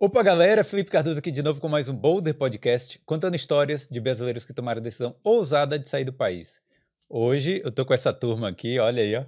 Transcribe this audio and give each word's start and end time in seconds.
Opa, 0.00 0.24
galera! 0.24 0.64
Felipe 0.64 0.90
Cardoso 0.90 1.20
aqui 1.20 1.30
de 1.30 1.40
novo 1.40 1.60
com 1.60 1.68
mais 1.68 1.88
um 1.88 1.94
Boulder 1.94 2.34
Podcast, 2.34 3.00
contando 3.06 3.36
histórias 3.36 3.88
de 3.88 4.00
brasileiros 4.00 4.44
que 4.44 4.52
tomaram 4.52 4.80
a 4.80 4.82
decisão 4.82 5.14
ousada 5.22 5.78
de 5.78 5.88
sair 5.88 6.04
do 6.04 6.12
país. 6.12 6.60
Hoje 7.08 7.62
eu 7.64 7.70
tô 7.70 7.86
com 7.86 7.94
essa 7.94 8.12
turma 8.12 8.48
aqui, 8.48 8.76
olha 8.80 9.04
aí, 9.04 9.14
ó. 9.14 9.24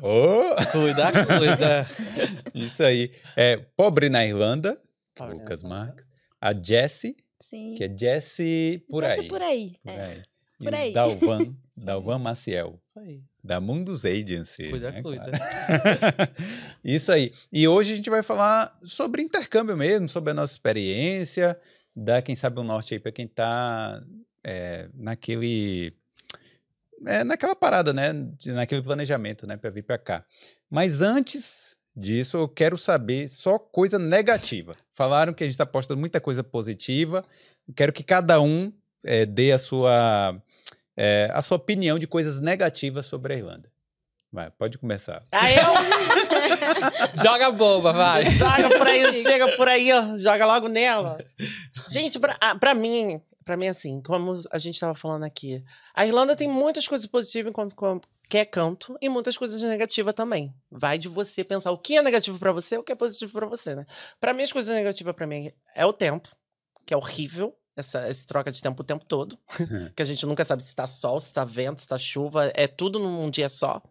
Oh! 0.00 0.70
Cuida, 0.70 1.10
cuida. 1.10 1.86
Isso 2.54 2.84
aí. 2.84 3.10
É 3.36 3.56
Pobre 3.56 4.08
na 4.08 4.24
Irlanda, 4.24 4.80
Pobre 5.12 5.38
Lucas. 5.38 5.64
Marques. 5.64 6.06
A 6.40 6.54
Jessie, 6.54 7.16
Sim. 7.42 7.74
que 7.74 7.82
é 7.82 7.88
Jessie 7.88 8.84
por 8.88 9.02
ser 9.02 9.10
aí. 9.10 9.28
por 9.28 9.42
aí. 9.42 9.76
Por 9.82 9.92
é. 9.92 10.04
aí. 10.04 10.22
Por 10.58 10.74
aí. 10.74 10.92
Dalvan, 10.92 11.54
Dalvan 11.84 12.18
Maciel, 12.18 12.80
Isso 12.86 12.98
aí. 12.98 13.22
da 13.44 13.60
Mundus 13.60 14.04
Agency. 14.04 14.70
Cuida, 14.70 14.90
né, 14.90 15.02
cuida. 15.02 15.24
Isso 16.82 17.12
aí. 17.12 17.32
E 17.52 17.66
hoje 17.68 17.92
a 17.92 17.96
gente 17.96 18.10
vai 18.10 18.22
falar 18.22 18.76
sobre 18.82 19.22
intercâmbio 19.22 19.76
mesmo, 19.76 20.08
sobre 20.08 20.30
a 20.30 20.34
nossa 20.34 20.52
experiência, 20.54 21.58
dar, 21.94 22.22
quem 22.22 22.34
sabe, 22.34 22.60
um 22.60 22.64
norte 22.64 22.94
aí 22.94 23.00
para 23.00 23.12
quem 23.12 23.26
tá 23.26 24.02
é, 24.42 24.88
naquele. 24.94 25.92
É, 27.06 27.22
naquela 27.24 27.54
parada, 27.54 27.92
né? 27.92 28.12
de- 28.38 28.52
naquele 28.52 28.82
planejamento, 28.82 29.46
né? 29.46 29.56
Para 29.56 29.70
vir 29.70 29.82
para 29.82 29.98
cá. 29.98 30.24
Mas 30.70 31.02
antes 31.02 31.76
disso, 31.94 32.38
eu 32.38 32.48
quero 32.48 32.76
saber 32.78 33.28
só 33.28 33.58
coisa 33.58 33.98
negativa. 33.98 34.72
Falaram 34.94 35.34
que 35.34 35.44
a 35.44 35.46
gente 35.46 35.54
está 35.54 35.66
postando 35.66 36.00
muita 36.00 36.20
coisa 36.20 36.42
positiva. 36.42 37.22
Quero 37.74 37.92
que 37.92 38.02
cada 38.02 38.40
um 38.40 38.72
é, 39.04 39.26
dê 39.26 39.52
a 39.52 39.58
sua, 39.58 40.40
é, 40.96 41.28
a 41.32 41.42
sua 41.42 41.56
opinião 41.56 41.98
de 41.98 42.06
coisas 42.06 42.40
negativas 42.40 43.06
sobre 43.06 43.34
a 43.34 43.36
Irlanda. 43.36 43.70
Vai, 44.32 44.50
pode 44.50 44.76
começar. 44.76 45.22
Ah, 45.32 45.50
eu? 45.50 47.22
Joga 47.22 47.50
boba, 47.50 47.92
vai. 47.92 48.24
Joga 48.32 48.76
por 48.76 48.86
aí, 48.86 49.22
chega 49.22 49.56
por 49.56 49.68
aí, 49.68 49.92
ó. 49.92 50.16
Joga 50.16 50.44
logo 50.44 50.68
nela. 50.68 51.24
Gente, 51.88 52.18
pra, 52.18 52.36
ah, 52.40 52.54
pra 52.54 52.74
mim, 52.74 53.20
pra 53.44 53.56
mim, 53.56 53.68
assim, 53.68 54.02
como 54.02 54.40
a 54.50 54.58
gente 54.58 54.78
tava 54.78 54.94
falando 54.94 55.24
aqui, 55.24 55.64
a 55.94 56.04
Irlanda 56.04 56.36
tem 56.36 56.48
muitas 56.48 56.86
coisas 56.86 57.06
positivas 57.06 57.50
enquanto 57.50 57.74
qualquer 57.74 58.46
canto 58.46 58.98
e 59.00 59.08
muitas 59.08 59.38
coisas 59.38 59.62
negativas 59.62 60.12
também. 60.12 60.52
Vai 60.70 60.98
de 60.98 61.08
você 61.08 61.44
pensar 61.44 61.70
o 61.70 61.78
que 61.78 61.96
é 61.96 62.02
negativo 62.02 62.38
pra 62.38 62.52
você 62.52 62.74
e 62.74 62.78
o 62.78 62.82
que 62.82 62.92
é 62.92 62.96
positivo 62.96 63.32
pra 63.32 63.46
você, 63.46 63.74
né? 63.74 63.86
Pra 64.20 64.34
mim, 64.34 64.42
as 64.42 64.52
coisas 64.52 64.74
negativas 64.74 65.14
pra 65.14 65.26
mim 65.26 65.50
é 65.74 65.86
o 65.86 65.92
tempo, 65.92 66.28
que 66.84 66.92
é 66.92 66.96
horrível. 66.96 67.56
Essa, 67.76 68.08
esse 68.08 68.24
troca 68.24 68.50
de 68.50 68.62
tempo 68.62 68.80
o 68.80 68.84
tempo 68.84 69.04
todo. 69.04 69.38
que 69.94 70.00
a 70.00 70.04
gente 70.06 70.24
nunca 70.24 70.44
sabe 70.44 70.62
se 70.62 70.74
tá 70.74 70.86
sol, 70.86 71.20
se 71.20 71.30
tá 71.32 71.44
vento, 71.44 71.80
se 71.80 71.86
tá 71.86 71.98
chuva. 71.98 72.50
É 72.54 72.66
tudo 72.66 72.98
num 72.98 73.28
dia 73.28 73.50
só. 73.50 73.82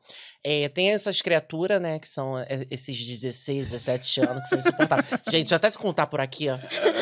É, 0.43 0.67
tem 0.69 0.91
essas 0.91 1.21
criaturas, 1.21 1.79
né? 1.79 1.99
Que 1.99 2.09
são 2.09 2.37
é, 2.39 2.65
esses 2.71 2.97
16, 2.97 3.67
17 3.69 4.21
anos 4.21 4.43
que 4.43 4.49
são 4.49 4.57
insuportáveis. 4.59 5.07
gente, 5.29 5.53
até 5.53 5.69
te 5.69 5.77
contar 5.77 6.07
por 6.07 6.19
aqui, 6.19 6.47
ó. 6.49 6.57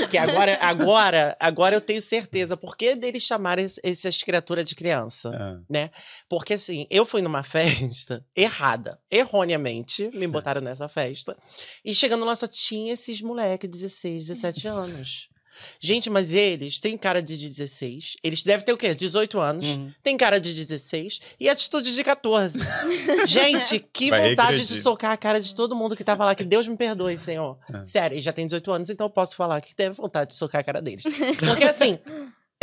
Que 0.09 0.17
agora, 0.17 0.57
agora, 0.61 1.37
agora 1.39 1.75
eu 1.75 1.81
tenho 1.81 2.01
certeza. 2.01 2.57
Por 2.57 2.75
que 2.75 2.95
deles 2.95 3.23
chamarem 3.23 3.63
es- 3.65 3.79
essas 3.81 4.21
criaturas 4.21 4.65
de 4.65 4.75
criança? 4.75 5.31
Ah, 5.33 5.89
Porque 6.27 6.55
assim, 6.55 6.85
eu 6.89 7.05
fui 7.05 7.21
numa 7.21 7.43
festa 7.43 8.25
errada, 8.35 8.99
erroneamente, 9.09 10.09
me 10.13 10.27
botaram 10.27 10.59
nessa 10.61 10.89
festa. 10.89 11.37
E 11.83 11.93
chegando 11.95 12.25
lá 12.25 12.35
só 12.35 12.45
tinha 12.47 12.93
esses 12.93 13.21
moleques, 13.21 13.69
16, 13.69 14.27
17 14.27 14.67
anos. 14.67 15.29
Gente, 15.79 16.09
mas 16.09 16.31
eles 16.31 16.79
têm 16.79 16.97
cara 16.97 17.21
de 17.21 17.37
16. 17.37 18.17
Eles 18.23 18.43
devem 18.43 18.65
ter 18.65 18.73
o 18.73 18.77
quê? 18.77 18.93
18 18.93 19.39
anos. 19.39 19.65
Uhum. 19.65 19.91
Tem 20.01 20.17
cara 20.17 20.39
de 20.39 20.53
16 20.53 21.19
e 21.39 21.49
atitude 21.49 21.93
de 21.93 22.03
14. 22.03 22.59
Gente, 23.25 23.79
que 23.91 24.09
Vai 24.09 24.29
vontade 24.29 24.51
regredir. 24.51 24.75
de 24.75 24.81
socar 24.81 25.11
a 25.11 25.17
cara 25.17 25.39
de 25.39 25.53
todo 25.55 25.75
mundo 25.75 25.95
que 25.95 26.03
tava 26.03 26.25
lá. 26.25 26.35
Que 26.35 26.43
Deus 26.43 26.67
me 26.67 26.75
perdoe, 26.77 27.15
Senhor. 27.17 27.57
É. 27.73 27.81
Sério, 27.81 28.15
ele 28.15 28.21
já 28.21 28.33
tem 28.33 28.45
18 28.45 28.71
anos, 28.71 28.89
então 28.89 29.05
eu 29.05 29.11
posso 29.11 29.35
falar 29.35 29.59
que 29.61 29.75
teve 29.75 29.95
vontade 29.95 30.31
de 30.31 30.35
socar 30.35 30.61
a 30.61 30.63
cara 30.63 30.81
deles. 30.81 31.03
Porque 31.39 31.63
assim. 31.63 31.99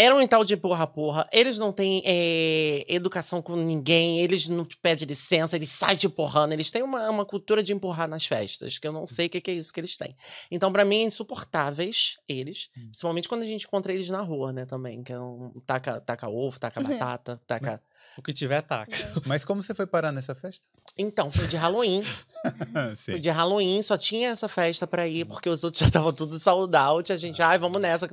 Era 0.00 0.16
um 0.16 0.26
tal 0.26 0.42
de 0.44 0.56
porra-porra. 0.56 1.28
Eles 1.30 1.58
não 1.58 1.70
têm 1.70 2.02
é, 2.06 2.86
educação 2.88 3.42
com 3.42 3.54
ninguém, 3.54 4.18
eles 4.20 4.48
não 4.48 4.64
te 4.64 4.74
pedem 4.78 5.06
licença, 5.06 5.54
eles 5.54 5.68
saem 5.68 5.94
te 5.94 6.06
empurrando. 6.06 6.52
Eles 6.52 6.70
têm 6.70 6.82
uma, 6.82 7.10
uma 7.10 7.26
cultura 7.26 7.62
de 7.62 7.74
empurrar 7.74 8.08
nas 8.08 8.24
festas, 8.24 8.78
que 8.78 8.88
eu 8.88 8.92
não 8.92 9.06
sei 9.06 9.26
o 9.26 9.28
que, 9.28 9.42
que 9.42 9.50
é 9.50 9.54
isso 9.54 9.70
que 9.70 9.78
eles 9.78 9.98
têm. 9.98 10.16
Então, 10.50 10.72
pra 10.72 10.86
mim, 10.86 11.02
é 11.02 11.02
insuportáveis 11.02 12.16
eles. 12.26 12.70
Principalmente 12.72 13.28
quando 13.28 13.42
a 13.42 13.46
gente 13.46 13.66
encontra 13.66 13.92
eles 13.92 14.08
na 14.08 14.22
rua, 14.22 14.54
né, 14.54 14.64
também. 14.64 15.02
Que 15.02 15.12
é 15.12 15.20
um 15.20 15.52
taca, 15.66 16.00
taca 16.00 16.30
ovo, 16.30 16.58
taca 16.58 16.80
batata, 16.80 17.38
taca. 17.46 17.82
O 18.16 18.22
que 18.22 18.32
tiver, 18.32 18.62
taca. 18.62 18.96
Mas 19.26 19.44
como 19.44 19.62
você 19.62 19.74
foi 19.74 19.86
parar 19.86 20.12
nessa 20.12 20.34
festa? 20.34 20.66
Então, 20.96 21.30
foi 21.30 21.46
de 21.46 21.58
Halloween. 21.58 22.02
Sim. 22.96 23.12
Foi 23.12 23.20
de 23.20 23.28
Halloween, 23.28 23.82
só 23.82 23.98
tinha 23.98 24.30
essa 24.30 24.48
festa 24.48 24.86
pra 24.86 25.06
ir, 25.06 25.26
porque 25.26 25.50
os 25.50 25.62
outros 25.62 25.80
já 25.80 25.88
estavam 25.88 26.10
tudo 26.10 26.38
sold 26.38 26.74
out. 26.74 27.12
A 27.12 27.18
gente, 27.18 27.42
ai, 27.42 27.58
vamos 27.58 27.82
nessa. 27.82 28.08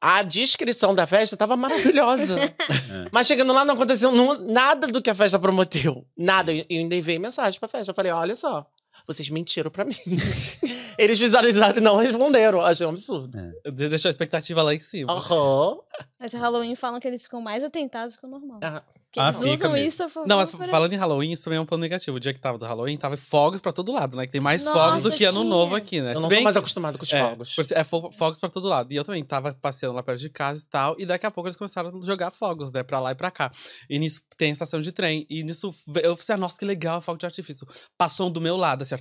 A 0.00 0.22
descrição 0.22 0.94
da 0.94 1.06
festa 1.06 1.36
tava 1.36 1.56
maravilhosa. 1.56 2.36
Mas 3.12 3.26
chegando 3.26 3.52
lá 3.52 3.64
não 3.64 3.74
aconteceu 3.74 4.10
nada 4.40 4.86
do 4.86 5.02
que 5.02 5.10
a 5.10 5.14
festa 5.14 5.38
prometeu. 5.38 6.06
Nada. 6.16 6.52
Eu 6.52 6.64
ainda 6.70 6.94
enviei 6.96 7.18
mensagem 7.18 7.60
pra 7.60 7.68
festa. 7.68 7.90
Eu 7.90 7.94
falei, 7.94 8.10
olha 8.10 8.34
só, 8.34 8.66
vocês 9.06 9.28
mentiram 9.28 9.70
pra 9.70 9.84
mim. 9.84 9.94
Eles 10.96 11.18
visualizaram 11.18 11.78
e 11.78 11.80
não 11.80 11.96
responderam. 11.96 12.60
Achei 12.60 12.86
um 12.86 12.90
absurdo. 12.90 13.38
De- 13.64 13.88
Deixou 13.88 14.08
a 14.08 14.10
expectativa 14.10 14.62
lá 14.62 14.74
em 14.74 14.78
cima. 14.78 15.12
Aham. 15.12 15.78
Mas 16.18 16.32
Halloween 16.32 16.74
falam 16.74 16.98
que 17.00 17.08
eles 17.08 17.22
ficam 17.22 17.40
mais 17.40 17.62
atentados 17.64 18.16
que 18.16 18.24
o 18.26 18.28
normal. 18.28 18.58
Ah, 18.62 18.82
Que 19.12 19.18
Ah, 19.18 19.30
eles 19.30 19.38
fica 19.40 19.54
usam 19.54 19.72
mesmo. 19.72 19.88
isso 19.88 20.02
a 20.04 20.08
favor. 20.08 20.28
Não, 20.28 20.36
mas 20.36 20.50
falando 20.52 20.92
em 20.92 20.96
Halloween, 20.96 21.32
isso 21.32 21.42
também 21.42 21.56
é 21.56 21.60
um 21.60 21.66
ponto 21.66 21.80
negativo. 21.80 22.16
O 22.16 22.20
dia 22.20 22.32
que 22.32 22.38
tava 22.38 22.56
do 22.58 22.64
Halloween, 22.64 22.96
tava 22.96 23.16
fogos 23.16 23.60
pra 23.60 23.72
todo 23.72 23.90
lado, 23.92 24.16
né? 24.16 24.24
Que 24.24 24.30
tem 24.32 24.40
mais 24.40 24.64
Nossa, 24.64 24.78
fogos 24.78 25.02
do 25.02 25.10
que 25.10 25.24
ano 25.24 25.38
tinha. 25.40 25.50
novo 25.50 25.74
aqui, 25.74 26.00
né? 26.00 26.14
Eu 26.14 26.20
não 26.20 26.28
bem 26.28 26.38
tô 26.38 26.44
mais 26.44 26.54
que- 26.54 26.58
acostumado 26.60 26.96
com 26.96 27.02
os 27.04 27.12
é, 27.12 27.20
fogos. 27.20 27.54
por- 27.56 27.66
É, 27.72 27.82
fo- 27.82 28.12
fogos 28.12 28.38
pra 28.38 28.48
todo 28.48 28.68
lado. 28.68 28.92
E 28.92 28.96
eu 28.96 29.02
também 29.04 29.24
tava 29.24 29.52
passeando 29.52 29.96
lá 29.96 30.02
perto 30.04 30.20
de 30.20 30.30
casa 30.30 30.62
e 30.62 30.66
tal. 30.66 30.94
E 30.96 31.04
daqui 31.04 31.26
a 31.26 31.30
pouco 31.30 31.48
eles 31.48 31.56
começaram 31.56 31.90
a 31.96 32.06
jogar 32.06 32.30
fogos, 32.30 32.70
né? 32.70 32.84
Pra 32.84 33.00
lá 33.00 33.10
e 33.10 33.14
pra 33.16 33.32
cá. 33.32 33.50
E 33.88 33.98
nisso 33.98 34.20
tem 34.36 34.50
a 34.50 34.52
estação 34.52 34.80
de 34.80 34.92
trem. 34.92 35.26
E 35.28 35.42
nisso 35.42 35.74
eu 36.02 36.16
falei, 36.16 36.34
ah, 36.34 36.36
nossa, 36.36 36.56
que 36.56 36.64
legal, 36.64 37.00
fogo 37.00 37.18
de 37.18 37.26
artifício. 37.26 37.66
Passou 37.98 38.28
um 38.28 38.30
do 38.30 38.40
meu 38.40 38.56
lado, 38.56 38.82
assim, 38.82 38.94
ó, 38.94 38.98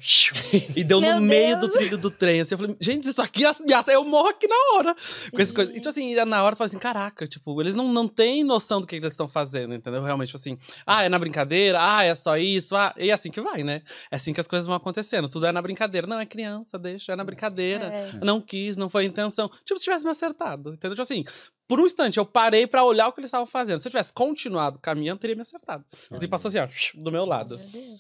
e 0.76 0.84
deu 0.84 1.00
no 1.00 1.22
meio 1.22 1.60
Deus. 1.60 1.72
do 1.72 1.78
trilho 1.78 1.98
do 2.00 2.10
trem. 2.10 2.42
Assim, 2.42 2.56
eu 2.56 2.58
falei, 2.58 2.76
gente, 2.82 3.08
isso 3.08 3.22
aqui 3.22 3.46
é 3.46 3.50
ameaça, 3.50 3.92
eu 3.92 4.04
morro 4.04 4.30
aqui 4.30 4.48
na 4.48 4.56
hora. 4.76 4.96
Com 5.32 5.40
essa 5.40 5.54
coisa. 5.54 5.72
E, 5.72 5.76
tipo 5.76 5.90
assim, 5.90 6.16
na 6.26 6.44
hora 6.44 6.54
eu 6.54 6.58
falei 6.58 6.70
assim, 6.70 6.80
caraca, 6.80 7.28
tipo, 7.28 7.62
eles 7.62 7.76
não, 7.76 7.94
não 7.94 8.08
têm 8.08 8.44
noção 8.44 8.82
do 8.82 8.88
que 8.88 8.96
eles 8.96 9.12
estão 9.12 9.28
fazendo, 9.28 9.76
entendeu? 9.76 9.99
Realmente, 10.04 10.28
tipo 10.28 10.38
assim, 10.38 10.58
ah, 10.86 11.04
é 11.04 11.10
na 11.10 11.20
brincadeira, 11.20 11.78
ah, 11.82 12.04
é 12.04 12.14
só 12.16 12.38
isso, 12.38 12.76
ah, 12.76 12.94
e 12.98 13.10
é 13.10 13.14
assim 13.14 13.32
que 13.32 13.42
vai, 13.42 13.64
né? 13.64 13.82
É 14.12 14.16
assim 14.16 14.34
que 14.34 14.40
as 14.40 14.48
coisas 14.48 14.68
vão 14.68 14.76
acontecendo. 14.76 15.30
Tudo 15.30 15.46
é 15.46 15.52
na 15.52 15.62
brincadeira. 15.62 16.08
Não, 16.08 16.20
é 16.20 16.26
criança, 16.26 16.78
deixa, 16.78 17.14
é 17.14 17.16
na 17.16 17.24
brincadeira. 17.24 17.86
É. 17.86 18.12
Não 18.24 18.42
quis, 18.42 18.78
não 18.78 18.90
foi 18.90 19.04
a 19.04 19.08
intenção. 19.08 19.50
Tipo, 19.64 19.78
se 19.78 19.84
tivesse 19.86 20.04
me 20.04 20.12
acertado, 20.12 20.74
entendeu? 20.74 20.92
Tipo 20.96 21.02
assim, 21.02 21.24
por 21.70 21.80
um 21.80 21.86
instante 21.86 22.18
eu 22.18 22.26
parei 22.26 22.66
pra 22.66 22.84
olhar 22.84 23.08
o 23.08 23.14
que 23.14 23.20
eles 23.20 23.28
estavam 23.28 23.46
fazendo. 23.46 23.80
Se 23.80 23.88
eu 23.88 23.92
tivesse 23.92 24.12
continuado 24.12 24.80
caminhando, 24.80 25.20
teria 25.20 25.36
me 25.36 25.44
acertado. 25.44 25.86
Mas 26.10 26.20
ele 26.20 26.28
passou 26.28 26.50
assim, 26.50 26.58
ó, 26.58 26.68
do 26.96 27.12
meu 27.12 27.24
lado. 27.26 27.56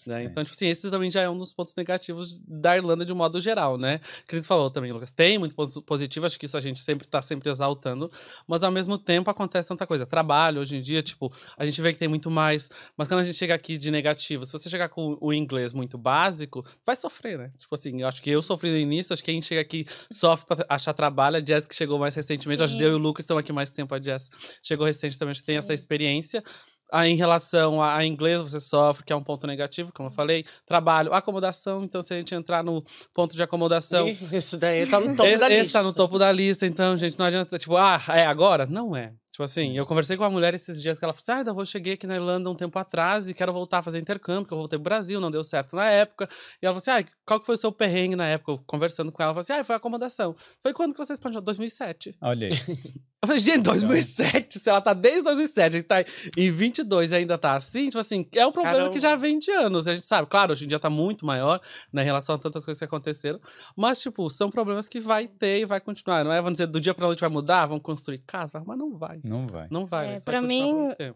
Né? 0.07 0.23
Então, 0.23 0.43
tipo 0.43 0.55
assim, 0.55 0.67
esse 0.67 0.89
também 0.89 1.11
já 1.11 1.21
é 1.21 1.29
um 1.29 1.37
dos 1.37 1.53
pontos 1.53 1.75
negativos 1.75 2.39
da 2.47 2.75
Irlanda 2.75 3.05
de 3.05 3.13
um 3.13 3.15
modo 3.15 3.39
geral, 3.39 3.77
né? 3.77 4.01
Que 4.27 4.35
ele 4.35 4.41
falou 4.41 4.71
também, 4.71 4.91
Lucas. 4.91 5.11
Tem 5.11 5.37
muito 5.37 5.53
pos- 5.53 5.79
positivo, 5.85 6.25
acho 6.25 6.39
que 6.39 6.47
isso 6.47 6.57
a 6.57 6.61
gente 6.61 6.79
sempre 6.81 7.07
tá 7.07 7.21
sempre 7.21 7.47
exaltando, 7.51 8.09
mas 8.47 8.63
ao 8.63 8.71
mesmo 8.71 8.97
tempo 8.97 9.29
acontece 9.29 9.67
tanta 9.67 9.85
coisa. 9.85 10.03
Trabalho, 10.03 10.61
hoje 10.61 10.77
em 10.77 10.81
dia, 10.81 11.03
tipo, 11.03 11.31
a 11.55 11.63
gente 11.63 11.79
vê 11.79 11.93
que 11.93 11.99
tem 11.99 12.07
muito 12.07 12.31
mais, 12.31 12.69
mas 12.97 13.07
quando 13.07 13.19
a 13.19 13.23
gente 13.23 13.37
chega 13.37 13.53
aqui 13.53 13.77
de 13.77 13.91
negativo, 13.91 14.45
se 14.45 14.51
você 14.51 14.67
chegar 14.67 14.89
com 14.89 15.15
o 15.21 15.31
inglês 15.31 15.73
muito 15.73 15.95
básico, 15.95 16.65
vai 16.83 16.95
sofrer, 16.95 17.37
né? 17.37 17.51
Tipo 17.59 17.75
assim, 17.75 18.01
eu 18.01 18.07
acho 18.07 18.19
que 18.23 18.31
eu 18.31 18.41
sofri 18.41 18.71
no 18.71 18.77
início, 18.77 19.13
acho 19.13 19.23
que 19.23 19.31
quem 19.31 19.41
chega 19.41 19.61
aqui 19.61 19.85
sofre 20.11 20.47
pra 20.47 20.65
achar 20.67 20.93
trabalho. 20.93 21.37
A 21.37 21.45
Jess 21.45 21.67
que 21.67 21.75
chegou 21.75 21.99
mais 21.99 22.15
recentemente, 22.15 22.63
acho 22.63 22.73
que 22.73 22.79
Sim. 22.79 22.85
eu 22.85 22.91
e 22.93 22.95
o 22.95 22.97
Lucas 22.97 23.23
estão 23.23 23.37
aqui 23.37 23.51
mais 23.51 23.58
tempo, 23.67 23.93
a 23.95 23.99
Jess 24.01 24.29
chegou 24.63 24.85
recente 24.85 25.17
também, 25.17 25.31
acho 25.31 25.41
que 25.41 25.47
tem 25.47 25.57
essa 25.57 25.73
experiência. 25.73 26.43
Aí, 26.91 27.11
em 27.11 27.15
relação 27.15 27.81
a, 27.81 27.97
a 27.97 28.05
inglês, 28.05 28.41
você 28.41 28.59
sofre, 28.59 29.03
que 29.05 29.13
é 29.13 29.15
um 29.15 29.21
ponto 29.21 29.45
negativo, 29.45 29.93
como 29.93 30.09
eu 30.09 30.13
falei. 30.13 30.43
Trabalho, 30.65 31.13
acomodação. 31.13 31.83
Então, 31.83 32.01
se 32.01 32.13
a 32.13 32.17
gente 32.17 32.33
entrar 32.33 32.63
no 32.63 32.83
ponto 33.13 33.35
de 33.35 33.43
acomodação, 33.43 34.07
Isso 34.07 34.57
daí 34.57 34.87
tá 34.87 34.99
no 34.99 35.15
topo 35.15 35.29
esse, 35.29 35.39
da 35.39 35.51
esse 35.51 35.63
lista. 35.63 35.79
tá 35.79 35.83
no 35.83 35.93
topo 35.93 36.17
da 36.17 36.31
lista. 36.31 36.65
Então, 36.65 36.97
gente, 36.97 37.17
não 37.19 37.27
adianta, 37.27 37.59
tipo, 37.59 37.77
ah, 37.77 38.01
é 38.09 38.25
agora? 38.25 38.65
Não 38.65 38.95
é. 38.95 39.13
Tipo 39.31 39.43
assim, 39.43 39.77
eu 39.77 39.85
conversei 39.85 40.17
com 40.17 40.23
uma 40.23 40.29
mulher 40.29 40.53
esses 40.53 40.81
dias 40.81 40.97
que 40.99 41.05
ela 41.05 41.13
falou 41.13 41.39
assim: 41.39 41.49
ah, 41.49 41.53
eu 41.57 41.65
cheguei 41.65 41.93
aqui 41.93 42.05
na 42.05 42.15
Irlanda 42.15 42.49
um 42.49 42.55
tempo 42.55 42.77
atrás 42.77 43.29
e 43.29 43.33
quero 43.33 43.53
voltar 43.53 43.77
a 43.77 43.81
fazer 43.81 43.99
intercâmbio, 43.99 44.41
porque 44.41 44.53
eu 44.53 44.57
voltei 44.57 44.77
pro 44.77 44.83
Brasil, 44.83 45.21
não 45.21 45.31
deu 45.31 45.43
certo 45.43 45.75
na 45.75 45.87
época. 45.89 46.27
E 46.61 46.65
ela 46.65 46.77
falou 46.77 46.97
assim: 46.97 47.05
ah, 47.05 47.11
qual 47.25 47.39
que 47.39 47.45
foi 47.45 47.55
o 47.55 47.57
seu 47.57 47.71
perrengue 47.71 48.15
na 48.15 48.25
época? 48.25 48.51
Eu 48.51 48.57
conversando 48.65 49.11
com 49.11 49.21
ela, 49.21 49.31
ela 49.31 49.33
falou 49.35 49.41
assim: 49.41 49.53
ah, 49.53 49.63
foi 49.63 49.75
a 49.75 49.77
acomodação. 49.77 50.35
Foi 50.61 50.73
quando 50.73 50.91
que 50.91 50.97
vocês 50.97 51.17
planejaram? 51.17 51.45
2007. 51.45 52.15
Olha 52.19 52.47
aí. 52.47 52.53
Eu 53.21 53.27
falei, 53.27 53.41
gente, 53.41 53.63
2007, 53.63 54.59
se 54.59 54.69
ela 54.69 54.79
tá 54.79 54.93
desde 54.93 55.23
2007, 55.23 55.75
a 55.75 55.79
gente 55.79 55.87
tá 55.87 55.97
em 56.37 56.51
22 56.51 57.11
e 57.11 57.15
ainda 57.17 57.37
tá 57.37 57.53
assim, 57.55 57.87
tipo 57.87 57.99
assim, 57.99 58.25
é 58.33 58.47
um 58.47 58.51
problema 58.51 58.77
Caramba. 58.77 58.93
que 58.93 58.99
já 58.99 59.13
vem 59.17 59.37
de 59.37 59.51
anos, 59.51 59.89
a 59.89 59.93
gente 59.93 60.05
sabe. 60.05 60.25
Claro, 60.29 60.53
hoje 60.53 60.63
em 60.63 60.69
dia 60.69 60.79
tá 60.79 60.89
muito 60.89 61.25
maior, 61.25 61.59
né, 61.91 62.01
em 62.01 62.05
relação 62.05 62.35
a 62.35 62.39
tantas 62.39 62.63
coisas 62.63 62.79
que 62.79 62.85
aconteceram, 62.85 63.37
mas, 63.75 64.01
tipo, 64.01 64.29
são 64.29 64.49
problemas 64.49 64.87
que 64.87 65.01
vai 65.01 65.27
ter 65.27 65.59
e 65.59 65.65
vai 65.65 65.81
continuar, 65.81 66.23
não 66.23 66.31
é? 66.31 66.37
Vamos 66.37 66.53
dizer, 66.53 66.67
do 66.67 66.79
dia 66.79 66.93
pra 66.93 67.07
noite 67.07 67.19
vai 67.19 67.29
mudar, 67.29 67.65
vamos 67.65 67.83
construir 67.83 68.19
casa, 68.19 68.63
mas 68.65 68.77
não 68.77 68.97
vai. 68.97 69.19
Não 69.21 69.45
vai. 69.45 69.67
Não 69.69 69.85
vai. 69.85 70.15
É, 70.15 70.19
pra 70.21 70.39
vai 70.39 70.47
mim. 70.47 70.73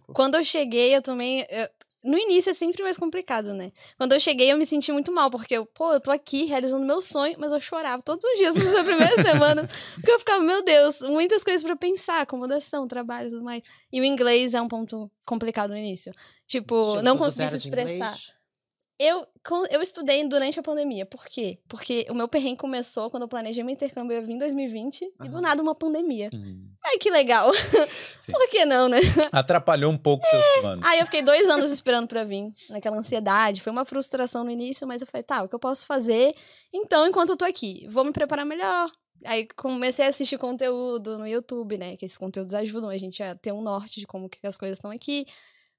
Quando 0.08 0.36
eu 0.36 0.44
cheguei, 0.44 0.94
eu 0.94 1.02
também. 1.02 1.46
Eu, 1.50 1.70
no 2.04 2.18
início 2.18 2.50
é 2.50 2.54
sempre 2.54 2.84
mais 2.84 2.98
complicado, 2.98 3.54
né? 3.54 3.72
Quando 3.98 4.14
eu 4.14 4.20
cheguei, 4.20 4.52
eu 4.52 4.58
me 4.58 4.66
senti 4.66 4.92
muito 4.92 5.12
mal, 5.12 5.30
porque 5.30 5.56
eu, 5.56 5.66
pô, 5.66 5.94
eu 5.94 6.00
tô 6.00 6.12
aqui 6.12 6.46
realizando 6.46 6.86
meu 6.86 7.02
sonho, 7.02 7.36
mas 7.40 7.52
eu 7.52 7.60
chorava 7.60 8.02
todos 8.02 8.24
os 8.24 8.38
dias 8.38 8.56
nessa 8.56 8.84
primeira 8.84 9.16
semana, 9.24 9.68
porque 9.96 10.12
eu 10.12 10.20
ficava, 10.20 10.42
meu 10.44 10.64
Deus, 10.64 11.02
muitas 11.02 11.44
coisas 11.44 11.64
pra 11.64 11.76
pensar, 11.76 12.22
acomodação, 12.22 12.88
trabalho 12.88 13.28
e 13.28 13.32
tudo 13.32 13.44
mais. 13.44 13.64
E 13.92 14.02
o 14.02 14.04
inglês 14.04 14.54
é 14.54 14.62
um 14.62 14.68
ponto 14.68 15.10
complicado 15.26 15.72
no 15.72 15.78
início. 15.78 16.14
Tipo, 16.46 16.76
Chegou 16.76 17.04
não 17.04 17.18
consegui 17.18 17.50
se 17.50 17.58
expressar. 17.58 17.94
inglês? 17.94 18.34
Eu, 19.00 19.26
eu 19.72 19.82
estudei 19.82 20.28
durante 20.28 20.60
a 20.60 20.64
pandemia. 20.64 21.06
Por 21.06 21.26
quê? 21.26 21.58
Porque 21.68 22.06
o 22.10 22.14
meu 22.14 22.28
perrengue 22.28 22.58
começou 22.58 23.10
quando 23.10 23.24
eu 23.24 23.28
planejei 23.28 23.64
meu 23.64 23.74
intercâmbio, 23.74 24.16
eu 24.16 24.24
vir 24.24 24.34
em 24.34 24.38
2020, 24.38 25.14
e 25.24 25.30
do 25.30 25.42
nada 25.42 25.62
uma 25.62 25.74
pandemia. 25.74 26.30
Hum. 26.34 26.70
Ai, 26.86 26.98
que 26.98 27.10
legal. 27.10 27.52
Sim. 27.54 28.32
Por 28.32 28.48
que 28.50 28.66
não, 28.66 28.88
né? 28.88 29.00
Atrapalhou 29.32 29.92
um 29.92 29.98
pouco 29.98 30.26
seus 30.28 30.62
planos. 30.62 30.86
Aí 30.86 31.00
eu 31.00 31.06
fiquei 31.06 31.22
dois 31.22 31.50
anos 31.50 31.72
esperando 31.72 32.08
pra 32.08 32.24
vir, 32.24 32.54
naquela 32.70 32.98
ansiedade. 32.98 33.62
Foi 33.62 33.72
uma 33.72 33.84
frustração 33.84 34.44
no 34.44 34.52
início, 34.52 34.88
mas 34.88 35.02
eu 35.02 35.08
falei, 35.08 35.24
tá, 35.24 35.44
o 35.44 35.50
que 35.50 35.56
eu 35.56 35.60
posso 35.60 35.86
fazer? 35.86 36.36
Então, 36.72 37.08
enquanto 37.08 37.32
eu 37.32 37.38
tô 37.38 37.46
aqui, 37.46 37.88
vou 37.90 38.04
me 38.06 38.12
preparar 38.12 38.46
melhor. 38.46 38.92
Aí 39.26 39.48
comecei 39.56 40.06
a 40.06 40.10
assistir 40.10 40.38
conteúdo 40.38 41.18
no 41.18 41.28
YouTube, 41.28 41.78
né? 41.78 41.96
Que 41.96 42.06
esses 42.06 42.18
conteúdos 42.18 42.54
ajudam 42.54 42.90
a 42.90 42.98
gente 42.98 43.24
a 43.24 43.36
ter 43.36 43.52
um 43.52 43.62
norte 43.62 44.00
de 44.00 44.06
como 44.06 44.30
que 44.30 44.46
as 44.46 44.58
coisas 44.58 44.78
estão 44.78 44.92
aqui. 44.92 45.26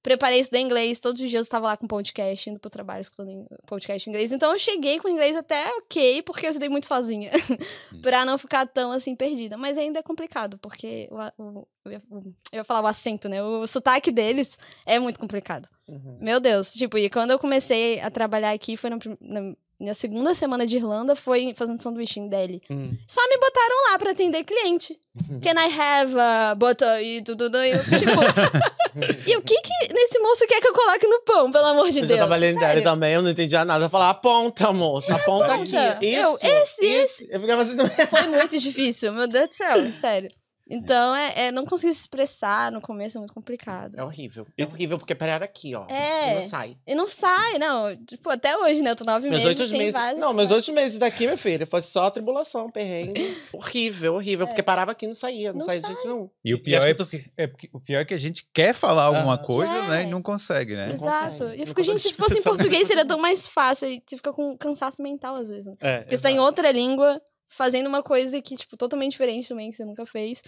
Preparei 0.04 0.38
estudei 0.38 0.60
inglês, 0.60 1.00
todos 1.00 1.20
os 1.20 1.28
dias 1.30 1.40
eu 1.40 1.44
estava 1.44 1.66
lá 1.66 1.76
com 1.76 1.86
podcast, 1.86 2.50
indo 2.50 2.60
pro 2.60 2.70
trabalho, 2.70 3.00
escutando 3.00 3.46
podcast 3.66 4.06
em 4.08 4.12
inglês. 4.12 4.30
Então 4.30 4.52
eu 4.52 4.58
cheguei 4.58 5.00
com 5.00 5.08
inglês 5.08 5.34
até 5.34 5.66
ok, 5.78 6.22
porque 6.22 6.44
eu 6.46 6.50
estudei 6.50 6.68
muito 6.68 6.86
sozinha. 6.86 7.32
pra 8.02 8.24
não 8.24 8.36
ficar 8.36 8.66
tão 8.66 8.92
assim 8.92 9.16
perdida. 9.16 9.56
Mas 9.56 9.78
ainda 9.78 9.98
é 10.00 10.02
complicado, 10.02 10.58
porque 10.58 11.08
o, 11.10 11.42
o- 11.42 11.68
eu, 11.86 11.92
ia, 11.92 12.02
o- 12.10 12.22
eu 12.52 12.58
ia 12.58 12.64
falar 12.64 12.82
o 12.82 12.86
acento, 12.86 13.28
né? 13.28 13.42
O 13.42 13.66
sotaque 13.66 14.12
deles 14.12 14.58
é 14.86 14.98
muito 14.98 15.18
complicado. 15.18 15.68
Uhum. 15.88 16.18
Meu 16.20 16.38
Deus, 16.38 16.72
tipo, 16.72 16.98
e 16.98 17.08
quando 17.08 17.30
eu 17.30 17.38
comecei 17.38 17.98
a 18.00 18.10
trabalhar 18.10 18.50
aqui, 18.52 18.76
foi 18.76 18.90
prim- 18.98 19.16
na 19.20 19.54
minha 19.78 19.94
segunda 19.94 20.34
semana 20.34 20.66
de 20.66 20.76
Irlanda, 20.76 21.16
foi 21.16 21.52
fazendo 21.56 21.82
sanduíche 21.82 22.20
em 22.20 22.28
Delhi. 22.28 22.62
Hum. 22.70 22.96
Só 23.06 23.20
me 23.28 23.36
botaram 23.38 23.90
lá 23.90 23.98
pra 23.98 24.10
atender 24.12 24.44
cliente. 24.44 24.98
Can 25.42 25.54
I 25.60 25.72
have 25.80 26.18
a 26.18 26.54
butter 26.54 27.00
e 27.02 27.22
tudo, 27.22 27.44
tudo. 27.46 27.58
E 27.64 27.70
eu, 27.72 27.78
tipo, 27.84 28.20
e 29.28 29.36
o 29.36 29.42
que 29.42 29.54
que 29.60 29.72
esse 29.94 30.18
moço 30.20 30.46
quer 30.46 30.60
que 30.60 30.68
eu 30.68 30.72
coloque 30.72 31.06
no 31.06 31.20
pão, 31.22 31.50
pelo 31.52 31.66
amor 31.66 31.90
de 31.90 32.00
Eu 32.00 32.06
Deus? 32.06 32.18
trabalhei 32.18 32.50
em 32.50 32.54
Delhi 32.54 32.64
Sério? 32.66 32.82
também, 32.84 33.14
eu 33.14 33.22
não 33.22 33.30
entendia 33.30 33.64
nada. 33.64 33.84
Eu 33.84 33.90
falava, 33.90 34.12
aponta, 34.12 34.72
moço, 34.72 35.12
aponta 35.12 35.54
aqui. 35.54 35.70
Isso, 36.06 36.38
Eu, 36.46 36.60
esse, 36.62 36.84
isso. 36.86 37.26
Eu 37.28 37.40
ficava 37.40 37.62
assim 37.62 37.76
também. 37.76 38.06
Foi 38.06 38.22
muito 38.28 38.58
difícil, 38.58 39.12
meu 39.12 39.26
Deus 39.26 39.48
do 39.50 39.54
céu, 39.54 39.90
sério. 39.92 40.28
Então, 40.68 41.14
é, 41.14 41.46
é 41.46 41.52
não 41.52 41.64
conseguir 41.64 41.92
se 41.92 42.00
expressar 42.00 42.72
no 42.72 42.80
começo 42.80 43.18
é 43.18 43.20
muito 43.20 43.34
complicado. 43.34 43.96
É 43.98 44.02
horrível. 44.02 44.46
É 44.56 44.64
horrível 44.64 44.98
porque 44.98 45.14
parar 45.14 45.42
aqui, 45.42 45.74
ó. 45.74 45.86
É. 45.88 46.32
E 46.32 46.34
não 46.34 46.48
sai. 46.48 46.76
E 46.86 46.94
não 46.94 47.06
sai, 47.06 47.58
não. 47.58 47.96
Tipo, 48.06 48.30
até 48.30 48.56
hoje, 48.56 48.80
né? 48.80 48.90
Eu 48.90 48.96
tô 48.96 49.04
nove 49.04 49.28
Meus 49.28 49.44
meses, 49.44 49.60
oito 49.60 49.72
meses. 49.76 50.18
Não, 50.18 50.32
meus 50.32 50.50
oito 50.50 50.72
meses 50.72 50.98
daqui, 50.98 51.24
minha 51.24 51.36
filha, 51.36 51.66
foi 51.66 51.82
só 51.82 52.10
tribulação, 52.10 52.68
perrengue. 52.70 53.36
horrível, 53.52 54.14
horrível. 54.14 54.46
Porque 54.46 54.62
parava 54.62 54.92
aqui 54.92 55.04
e 55.04 55.08
não 55.08 55.14
saía. 55.14 55.52
Não, 55.52 55.58
Não 55.58 55.66
saía 55.66 55.80
de 55.82 55.86
jeito 55.86 56.02
nenhum. 56.04 56.30
E 56.44 56.54
o 56.54 56.62
pior 56.62 56.86
é, 56.86 56.94
porque, 56.94 57.24
é 57.36 57.46
porque- 57.46 57.70
o 57.72 57.80
pior 57.80 58.00
é 58.00 58.04
que 58.04 58.14
a 58.14 58.18
gente 58.18 58.48
quer 58.52 58.74
falar 58.74 59.04
alguma 59.04 59.36
coisa, 59.36 59.82
né? 59.88 60.04
E 60.04 60.06
não 60.06 60.22
consegue, 60.22 60.74
né? 60.74 60.86
Não 60.88 60.94
Exato. 60.94 61.30
consegue. 61.32 61.56
E 61.58 61.60
eu 61.60 61.66
fico, 61.66 61.82
gente, 61.82 62.00
se 62.00 62.08
se 62.10 62.16
fosse 62.16 62.38
em 62.38 62.42
português 62.42 62.86
seria 62.86 63.04
tão 63.04 63.18
mais 63.18 63.46
fácil. 63.46 63.88
E 63.88 64.02
você 64.06 64.16
fica 64.16 64.32
com 64.32 64.56
cansaço 64.56 65.02
mental 65.02 65.36
às 65.36 65.48
vezes. 65.50 65.66
Né? 65.66 65.74
É, 65.80 65.98
Porque 66.00 66.16
você 66.16 66.22
tá 66.22 66.30
em 66.30 66.38
outra 66.38 66.70
língua, 66.70 67.20
fazendo 67.48 67.86
uma 67.88 68.02
coisa 68.02 68.40
que, 68.42 68.56
tipo, 68.56 68.76
totalmente 68.76 69.12
diferente 69.12 69.48
também, 69.48 69.70
que 69.70 69.76
você 69.76 69.84
nunca 69.84 70.06
fez. 70.06 70.42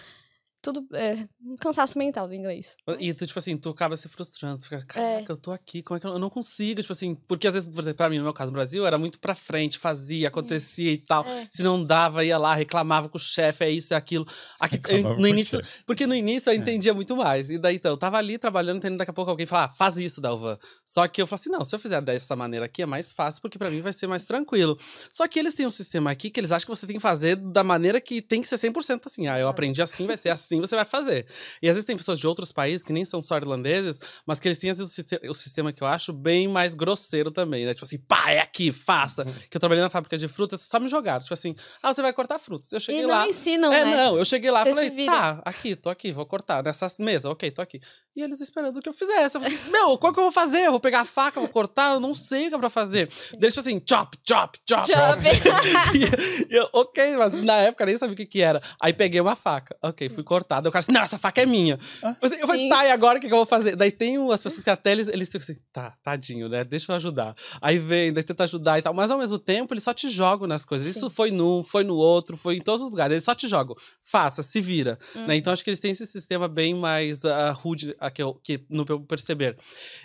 Tudo 0.66 0.84
é 0.94 1.28
um 1.40 1.54
cansaço 1.60 1.96
mental 1.96 2.26
do 2.26 2.34
inglês. 2.34 2.74
E 2.98 3.14
tu, 3.14 3.24
tipo 3.24 3.38
assim, 3.38 3.56
tu 3.56 3.68
acaba 3.68 3.96
se 3.96 4.08
frustrando. 4.08 4.58
Tu 4.58 4.64
fica, 4.64 4.76
É. 4.78 4.82
caraca, 4.82 5.32
eu 5.32 5.36
tô 5.36 5.52
aqui, 5.52 5.80
como 5.80 5.96
é 5.96 6.00
que 6.00 6.06
eu, 6.08 6.10
eu 6.14 6.18
não 6.18 6.28
consigo? 6.28 6.80
Tipo 6.80 6.92
assim, 6.92 7.14
porque 7.14 7.46
às 7.46 7.54
vezes, 7.54 7.68
por 7.68 7.80
exemplo, 7.80 7.98
pra 7.98 8.10
mim, 8.10 8.18
no 8.18 8.24
meu 8.24 8.32
caso, 8.32 8.50
no 8.50 8.56
Brasil, 8.56 8.84
era 8.84 8.98
muito 8.98 9.20
pra 9.20 9.32
frente, 9.34 9.78
fazia, 9.78 10.26
acontecia 10.26 10.90
e 10.90 10.98
tal. 10.98 11.24
É. 11.24 11.46
Se 11.52 11.62
não 11.62 11.84
dava, 11.84 12.24
ia 12.24 12.36
lá, 12.36 12.52
reclamava 12.52 13.08
com 13.08 13.16
o 13.16 13.20
chefe, 13.20 13.62
é 13.64 13.70
isso, 13.70 13.94
é 13.94 13.96
aquilo. 13.96 14.26
Aqui, 14.58 14.80
eu- 14.88 15.16
no 15.16 15.28
início, 15.28 15.60
porque 15.86 16.04
no 16.04 16.14
início 16.16 16.50
eu 16.50 16.54
entendia 16.56 16.92
muito 16.92 17.14
mais. 17.16 17.48
E 17.48 17.58
daí, 17.58 17.76
então, 17.76 17.92
eu 17.92 17.96
tava 17.96 18.16
ali 18.18 18.36
trabalhando, 18.36 18.78
entendendo 18.78 18.98
daqui 18.98 19.12
a 19.12 19.14
pouco 19.14 19.30
alguém 19.30 19.46
falar, 19.46 19.66
ah, 19.66 19.68
faz 19.68 19.96
isso, 19.98 20.20
Dalvan. 20.20 20.58
Só 20.84 21.06
que 21.06 21.22
eu 21.22 21.28
falei 21.28 21.40
assim, 21.42 21.50
não, 21.50 21.64
se 21.64 21.72
eu 21.74 21.78
fizer 21.78 22.00
dessa 22.02 22.34
maneira 22.34 22.66
aqui, 22.66 22.82
é 22.82 22.86
mais 22.86 23.12
fácil, 23.12 23.40
porque 23.40 23.56
pra 23.56 23.70
mim 23.70 23.82
vai 23.82 23.92
ser 23.92 24.08
mais 24.08 24.24
tranquilo. 24.24 24.76
Só 25.12 25.28
que 25.28 25.38
eles 25.38 25.54
têm 25.54 25.64
um 25.66 25.70
sistema 25.70 26.10
aqui 26.10 26.28
que 26.28 26.40
eles 26.40 26.50
acham 26.50 26.66
que 26.66 26.76
você 26.76 26.86
tem 26.88 26.96
que 26.96 27.02
fazer 27.02 27.36
da 27.36 27.62
maneira 27.62 28.00
que 28.00 28.20
tem 28.20 28.42
que 28.42 28.48
ser 28.48 28.58
100% 28.58 29.06
assim. 29.06 29.28
Ah, 29.28 29.38
eu 29.38 29.46
aprendi 29.48 29.80
assim, 29.80 30.06
vai 30.06 30.16
ser 30.16 30.30
assim, 30.30 30.55
você 30.60 30.74
vai 30.76 30.84
fazer. 30.84 31.26
E 31.62 31.68
às 31.68 31.74
vezes 31.76 31.84
tem 31.86 31.96
pessoas 31.96 32.18
de 32.18 32.26
outros 32.26 32.52
países 32.52 32.82
que 32.82 32.92
nem 32.92 33.04
são 33.04 33.20
só 33.22 33.36
irlandeses, 33.36 33.98
mas 34.26 34.38
que 34.40 34.48
eles 34.48 34.58
têm 34.58 34.70
às 34.70 34.78
vezes, 34.78 34.92
o 34.92 34.94
siste- 34.94 35.28
o 35.28 35.34
sistema 35.34 35.72
que 35.72 35.82
eu 35.82 35.86
acho 35.86 36.12
bem 36.12 36.48
mais 36.48 36.74
grosseiro 36.74 37.30
também, 37.30 37.64
né? 37.64 37.74
Tipo 37.74 37.84
assim, 37.84 37.98
pá, 37.98 38.30
é 38.30 38.40
aqui, 38.40 38.72
faça. 38.72 39.24
Que 39.50 39.56
eu 39.56 39.60
trabalhei 39.60 39.82
na 39.82 39.90
fábrica 39.90 40.16
de 40.18 40.28
frutas, 40.28 40.60
só 40.62 40.78
me 40.80 40.88
jogaram. 40.88 41.22
Tipo 41.22 41.34
assim, 41.34 41.54
ah, 41.82 41.92
você 41.92 42.02
vai 42.02 42.12
cortar 42.12 42.38
frutas. 42.38 42.70
Eu 42.72 42.80
cheguei 42.80 43.02
E 43.02 43.06
lá. 43.06 43.20
não 43.20 43.26
ensinam, 43.28 43.72
É, 43.72 43.84
né? 43.84 43.96
não, 43.96 44.18
eu 44.18 44.24
cheguei 44.24 44.50
lá 44.50 44.62
e 44.66 44.72
falei, 44.72 45.06
tá, 45.06 45.42
aqui, 45.44 45.76
tô 45.76 45.88
aqui, 45.90 46.12
vou 46.12 46.26
cortar 46.26 46.62
nessa 46.62 46.86
mesa, 46.98 47.28
ok, 47.30 47.50
tô 47.50 47.62
aqui. 47.62 47.80
E 48.14 48.22
eles 48.22 48.40
esperando 48.40 48.80
que 48.80 48.88
eu 48.88 48.92
fizesse. 48.92 49.36
Eu 49.36 49.40
falei, 49.42 49.58
meu, 49.70 49.98
qual 49.98 50.12
que 50.12 50.18
eu 50.18 50.22
vou 50.24 50.32
fazer? 50.32 50.60
Eu 50.60 50.70
vou 50.70 50.80
pegar 50.80 51.00
a 51.00 51.04
faca, 51.04 51.38
vou 51.38 51.48
cortar, 51.48 51.92
eu 51.92 52.00
não 52.00 52.14
sei 52.14 52.46
o 52.46 52.48
que 52.50 52.54
é 52.54 52.58
pra 52.58 52.70
fazer. 52.70 53.10
Eles 53.38 53.54
tipo 53.54 53.60
assim, 53.60 53.82
chop, 53.86 54.16
chop, 54.26 54.58
chop. 54.68 54.86
Job. 54.86 55.26
E 56.50 56.54
eu, 56.56 56.68
ok, 56.72 57.16
mas 57.16 57.32
na 57.34 57.56
época 57.56 57.82
eu 57.84 57.86
nem 57.88 57.98
sabia 57.98 58.14
o 58.14 58.16
que 58.16 58.26
que 58.26 58.40
era. 58.42 58.60
Aí 58.80 58.92
peguei 58.92 59.20
uma 59.20 59.36
faca, 59.36 59.76
ok, 59.82 60.08
fui 60.08 60.22
cortado. 60.22 60.45
Aí 60.50 60.60
o 60.60 60.70
cara 60.72 60.80
disse, 60.80 60.92
não, 60.92 61.00
essa 61.00 61.18
faca 61.18 61.42
é 61.42 61.46
minha. 61.46 61.78
Eu 62.02 62.14
falei, 62.28 62.42
eu 62.42 62.46
falei, 62.46 62.62
Sim. 62.62 62.68
tá, 62.68 62.86
e 62.86 62.90
agora 62.90 63.18
o 63.18 63.20
que, 63.20 63.26
que 63.26 63.32
eu 63.32 63.38
vou 63.38 63.46
fazer? 63.46 63.76
Daí 63.76 63.90
tem 63.90 64.16
as 64.32 64.42
pessoas 64.42 64.62
que 64.62 64.70
até 64.70 64.92
eles, 64.92 65.08
eles 65.08 65.28
ficam 65.28 65.42
assim, 65.42 65.60
tá, 65.72 65.94
tadinho, 66.02 66.48
né? 66.48 66.64
Deixa 66.64 66.92
eu 66.92 66.96
ajudar. 66.96 67.34
Aí 67.60 67.78
vem, 67.78 68.12
daí 68.12 68.22
tenta 68.22 68.44
ajudar 68.44 68.78
e 68.78 68.82
tal. 68.82 68.94
Mas 68.94 69.10
ao 69.10 69.18
mesmo 69.18 69.38
tempo, 69.38 69.74
eles 69.74 69.84
só 69.84 69.92
te 69.92 70.08
jogam 70.08 70.46
nas 70.46 70.64
coisas. 70.64 70.86
Isso 70.86 71.08
Sim. 71.08 71.14
foi 71.14 71.30
num, 71.30 71.62
foi 71.62 71.84
no 71.84 71.96
outro, 71.96 72.36
foi 72.36 72.56
em 72.56 72.60
todos 72.60 72.82
os 72.82 72.90
lugares. 72.90 73.14
Eles 73.14 73.24
só 73.24 73.34
te 73.34 73.48
jogam. 73.48 73.74
Faça, 74.02 74.42
se 74.42 74.60
vira. 74.60 74.98
Hum. 75.14 75.26
Né? 75.26 75.36
Então 75.36 75.52
acho 75.52 75.64
que 75.64 75.70
eles 75.70 75.80
têm 75.80 75.90
esse 75.90 76.06
sistema 76.06 76.48
bem 76.48 76.74
mais 76.74 77.24
ah, 77.24 77.50
rude, 77.50 77.94
ah, 77.98 78.10
que, 78.10 78.22
eu, 78.22 78.34
que 78.34 78.64
no 78.68 78.84
meu 78.86 79.00
perceber. 79.00 79.56